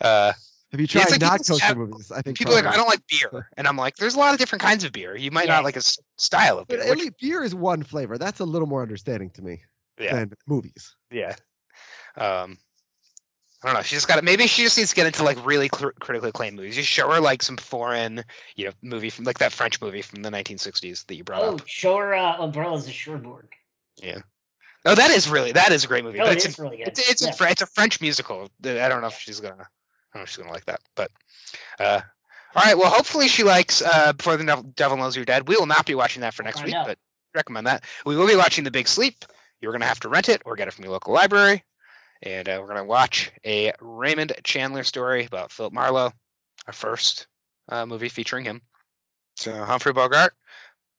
Uh, 0.00 0.32
have 0.72 0.80
you 0.80 0.86
tried 0.86 1.10
like 1.10 1.20
not 1.20 1.46
kosher 1.46 1.64
have- 1.64 1.76
movies? 1.76 2.10
I 2.10 2.22
think 2.22 2.36
people 2.38 2.52
are 2.54 2.56
like 2.56 2.66
I 2.66 2.76
don't 2.76 2.88
like 2.88 3.02
beer, 3.08 3.48
and 3.56 3.66
I'm 3.68 3.76
like, 3.76 3.96
there's 3.96 4.14
a 4.14 4.18
lot 4.18 4.32
of 4.32 4.38
different 4.38 4.62
kinds 4.62 4.84
of 4.84 4.92
beer. 4.92 5.16
You 5.16 5.30
might 5.30 5.46
Yeah. 5.46 5.54
not 5.56 5.64
like 5.64 5.76
a 5.76 5.82
style 6.16 6.58
of 6.58 6.66
But 6.68 6.80
beer. 6.80 6.90
at 6.92 6.98
least 6.98 7.12
beer 7.20 7.42
is 7.42 7.54
one 7.54 7.82
flavor. 7.82 8.18
That's 8.18 8.40
a 8.40 8.44
little 8.44 8.66
more 8.68 8.82
understanding 8.82 9.30
to 9.30 9.42
me 9.42 9.62
yeah, 9.98 10.14
than 10.14 10.32
movies. 10.46 10.94
yeah. 11.10 11.36
Um, 12.16 12.58
I 13.62 13.68
don't 13.68 13.74
know. 13.74 13.82
She 13.82 13.96
just 13.96 14.06
got 14.08 14.16
to 14.16 14.22
Maybe 14.22 14.46
she 14.46 14.62
just 14.62 14.76
needs 14.76 14.90
to 14.90 14.96
get 14.96 15.06
into 15.06 15.22
like 15.24 15.44
really 15.46 15.68
cr- 15.70 15.88
critically 15.98 16.28
acclaimed 16.28 16.56
movies. 16.56 16.76
You 16.76 16.82
show 16.82 17.10
her 17.10 17.20
like 17.20 17.42
some 17.42 17.56
foreign, 17.56 18.22
you 18.56 18.66
know, 18.66 18.72
movie 18.82 19.08
from 19.10 19.24
like 19.24 19.38
that 19.38 19.52
French 19.52 19.80
movie 19.80 20.02
from 20.02 20.22
the 20.22 20.30
1960s 20.30 21.06
that 21.06 21.14
you 21.16 21.24
brought 21.24 21.42
up. 21.42 21.48
Oh, 21.50 21.54
up. 21.54 21.66
show 21.66 21.96
her 21.96 22.14
uh, 22.14 22.36
Umbrellas 22.42 22.86
of 22.86 22.92
Cherbourg. 22.92 23.48
Oh, 24.84 24.94
that 24.94 25.10
is 25.10 25.28
really 25.28 25.52
that 25.52 25.72
is 25.72 25.84
a 25.84 25.88
great 25.88 26.04
movie. 26.04 26.20
Oh, 26.20 26.24
but 26.24 26.32
it 26.32 26.36
it's 26.36 26.46
is 26.46 26.58
really 26.58 26.78
good. 26.78 26.88
It's 26.88 27.10
it's, 27.10 27.22
yeah. 27.22 27.46
a, 27.46 27.50
it's 27.50 27.62
a 27.62 27.66
French 27.66 28.00
musical. 28.00 28.50
I 28.64 28.88
don't 28.88 29.00
know 29.00 29.06
if 29.06 29.18
she's 29.18 29.40
gonna. 29.40 29.54
I 29.54 29.56
don't 30.18 30.20
know 30.20 30.22
if 30.22 30.28
she's 30.28 30.38
gonna 30.38 30.52
like 30.52 30.66
that, 30.66 30.80
but. 30.94 31.10
Uh, 31.78 32.00
all 32.54 32.62
right. 32.62 32.78
Well, 32.78 32.90
hopefully 32.90 33.28
she 33.28 33.42
likes 33.42 33.82
uh, 33.82 34.12
Before 34.12 34.36
the 34.36 34.44
Devil- 34.44 34.72
Devil 34.76 34.96
Knows 34.96 35.16
You're 35.16 35.24
Dead. 35.24 35.48
We 35.48 35.56
will 35.56 35.66
not 35.66 35.86
be 35.86 35.94
watching 35.94 36.20
that 36.20 36.34
for 36.34 36.44
next 36.44 36.62
week, 36.64 36.74
but 36.86 36.98
recommend 37.34 37.66
that. 37.66 37.82
We 38.06 38.16
will 38.16 38.28
be 38.28 38.36
watching 38.36 38.62
The 38.64 38.70
Big 38.70 38.86
Sleep. 38.86 39.24
You're 39.60 39.72
gonna 39.72 39.86
have 39.86 40.00
to 40.00 40.08
rent 40.08 40.28
it 40.28 40.42
or 40.44 40.54
get 40.54 40.68
it 40.68 40.74
from 40.74 40.84
your 40.84 40.92
local 40.92 41.14
library, 41.14 41.64
and 42.22 42.48
uh, 42.48 42.58
we're 42.60 42.68
gonna 42.68 42.84
watch 42.84 43.32
a 43.44 43.72
Raymond 43.80 44.32
Chandler 44.44 44.84
story 44.84 45.24
about 45.24 45.50
Philip 45.50 45.72
Marlowe, 45.72 46.12
our 46.66 46.72
first 46.72 47.26
uh, 47.70 47.86
movie 47.86 48.10
featuring 48.10 48.44
him. 48.44 48.60
So 49.36 49.52
Humphrey 49.52 49.92
Bogart. 49.92 50.34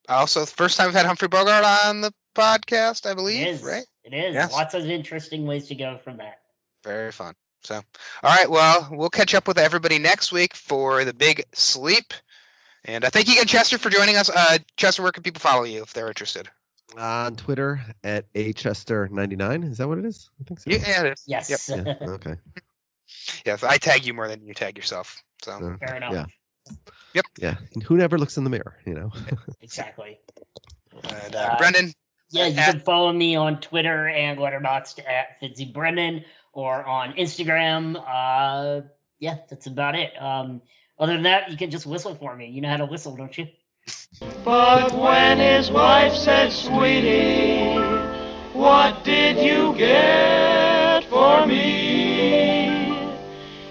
Also, 0.09 0.45
first 0.45 0.77
time 0.77 0.87
we've 0.87 0.95
had 0.95 1.05
Humphrey 1.05 1.27
Bogart 1.27 1.63
on 1.85 2.01
the 2.01 2.13
podcast, 2.35 3.09
I 3.09 3.13
believe. 3.15 3.41
It 3.41 3.49
is. 3.49 3.63
Right. 3.63 3.85
It 4.03 4.13
is. 4.13 4.33
Yes. 4.35 4.51
Lots 4.53 4.73
of 4.75 4.85
interesting 4.85 5.45
ways 5.47 5.67
to 5.69 5.75
go 5.75 5.97
from 5.97 6.17
that. 6.17 6.39
Very 6.83 7.11
fun. 7.11 7.33
So, 7.63 7.75
all 7.75 7.81
right. 8.23 8.49
Well, 8.49 8.89
we'll 8.91 9.09
catch 9.09 9.33
up 9.33 9.47
with 9.47 9.57
everybody 9.57 9.97
next 9.97 10.31
week 10.31 10.53
for 10.53 11.03
the 11.03 11.13
big 11.13 11.43
sleep. 11.53 12.13
And 12.83 13.03
uh, 13.03 13.09
thank 13.09 13.27
you 13.27 13.33
again, 13.33 13.47
Chester, 13.47 13.79
for 13.79 13.89
joining 13.89 14.15
us. 14.17 14.29
Uh, 14.29 14.59
Chester, 14.77 15.01
where 15.01 15.11
can 15.11 15.23
people 15.23 15.39
follow 15.39 15.63
you 15.63 15.81
if 15.81 15.91
they're 15.93 16.07
interested? 16.07 16.47
On 16.95 17.35
Twitter 17.35 17.81
at 18.03 18.31
achester99. 18.33 19.71
Is 19.71 19.79
that 19.79 19.87
what 19.87 19.97
it 19.97 20.05
is? 20.05 20.29
I 20.39 20.43
think 20.43 20.59
so. 20.59 20.69
Yeah, 20.69 20.77
yeah, 20.87 21.03
it 21.05 21.13
is. 21.13 21.23
Yes. 21.25 21.69
Yeah, 21.69 21.95
okay. 22.01 22.35
Yes, 23.45 23.63
I 23.63 23.77
tag 23.77 24.05
you 24.05 24.13
more 24.13 24.27
than 24.27 24.45
you 24.45 24.53
tag 24.53 24.77
yourself. 24.77 25.23
So, 25.43 25.51
Uh, 25.53 25.77
Fair 25.77 25.95
enough. 25.97 26.13
Yeah. 26.13 26.25
Yep. 27.15 27.25
Yeah. 27.39 27.55
And 27.73 27.81
who 27.83 27.97
never 27.97 28.17
looks 28.19 28.37
in 28.37 28.43
the 28.43 28.49
mirror, 28.51 28.77
you 28.85 28.93
know? 28.93 29.11
Exactly. 29.61 30.19
and, 31.03 31.35
uh, 31.35 31.39
Uh, 31.39 31.57
Brendan, 31.57 31.91
Yeah, 32.35 32.47
you 32.47 32.59
At- 32.59 32.71
can 32.71 32.79
follow 32.81 33.13
me 33.13 33.35
on 33.35 33.61
Twitter 33.61 34.07
and 34.07 34.37
Letterboxd 34.37 34.99
at 35.07 35.39
Fitzy 35.41 35.73
Brendan 35.73 36.25
or 36.51 36.83
on 36.83 37.13
Instagram. 37.13 37.95
Uh, 37.95 38.81
yeah, 39.19 39.37
that's 39.49 39.67
about 39.67 39.95
it. 39.95 40.11
Um, 40.21 40.61
other 40.99 41.13
than 41.13 41.23
that, 41.23 41.49
you 41.49 41.57
can 41.57 41.71
just 41.71 41.85
whistle 41.85 42.15
for 42.15 42.35
me. 42.35 42.47
You 42.47 42.61
know 42.61 42.69
how 42.69 42.77
to 42.77 42.85
whistle, 42.85 43.15
don't 43.15 43.37
you? 43.37 43.47
But 44.43 44.93
when 44.93 45.39
his 45.39 45.71
wife 45.71 46.13
said, 46.13 46.51
Sweetie, 46.51 47.75
what 48.53 49.03
did 49.03 49.37
you 49.37 49.73
get 49.77 51.05
for 51.05 51.45
me? 51.45 53.13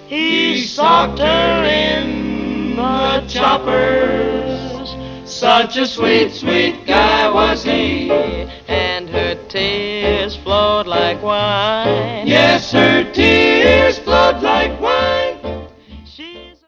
He 0.06 0.62
socked 0.62 1.18
her 1.18 1.64
in 1.64 2.76
the 2.76 3.24
choppers. 3.28 4.23
Such 5.34 5.76
a 5.78 5.84
sweet, 5.84 6.30
sweet 6.30 6.86
guy 6.86 7.28
was 7.28 7.64
he, 7.64 8.08
and 8.68 9.10
her 9.10 9.34
tears 9.48 10.36
flowed 10.36 10.86
like 10.86 11.20
wine. 11.24 12.24
Yes, 12.24 12.70
her 12.70 13.02
tears 13.12 13.98
flowed 13.98 14.44
like 14.44 14.80
wine. 14.80 14.93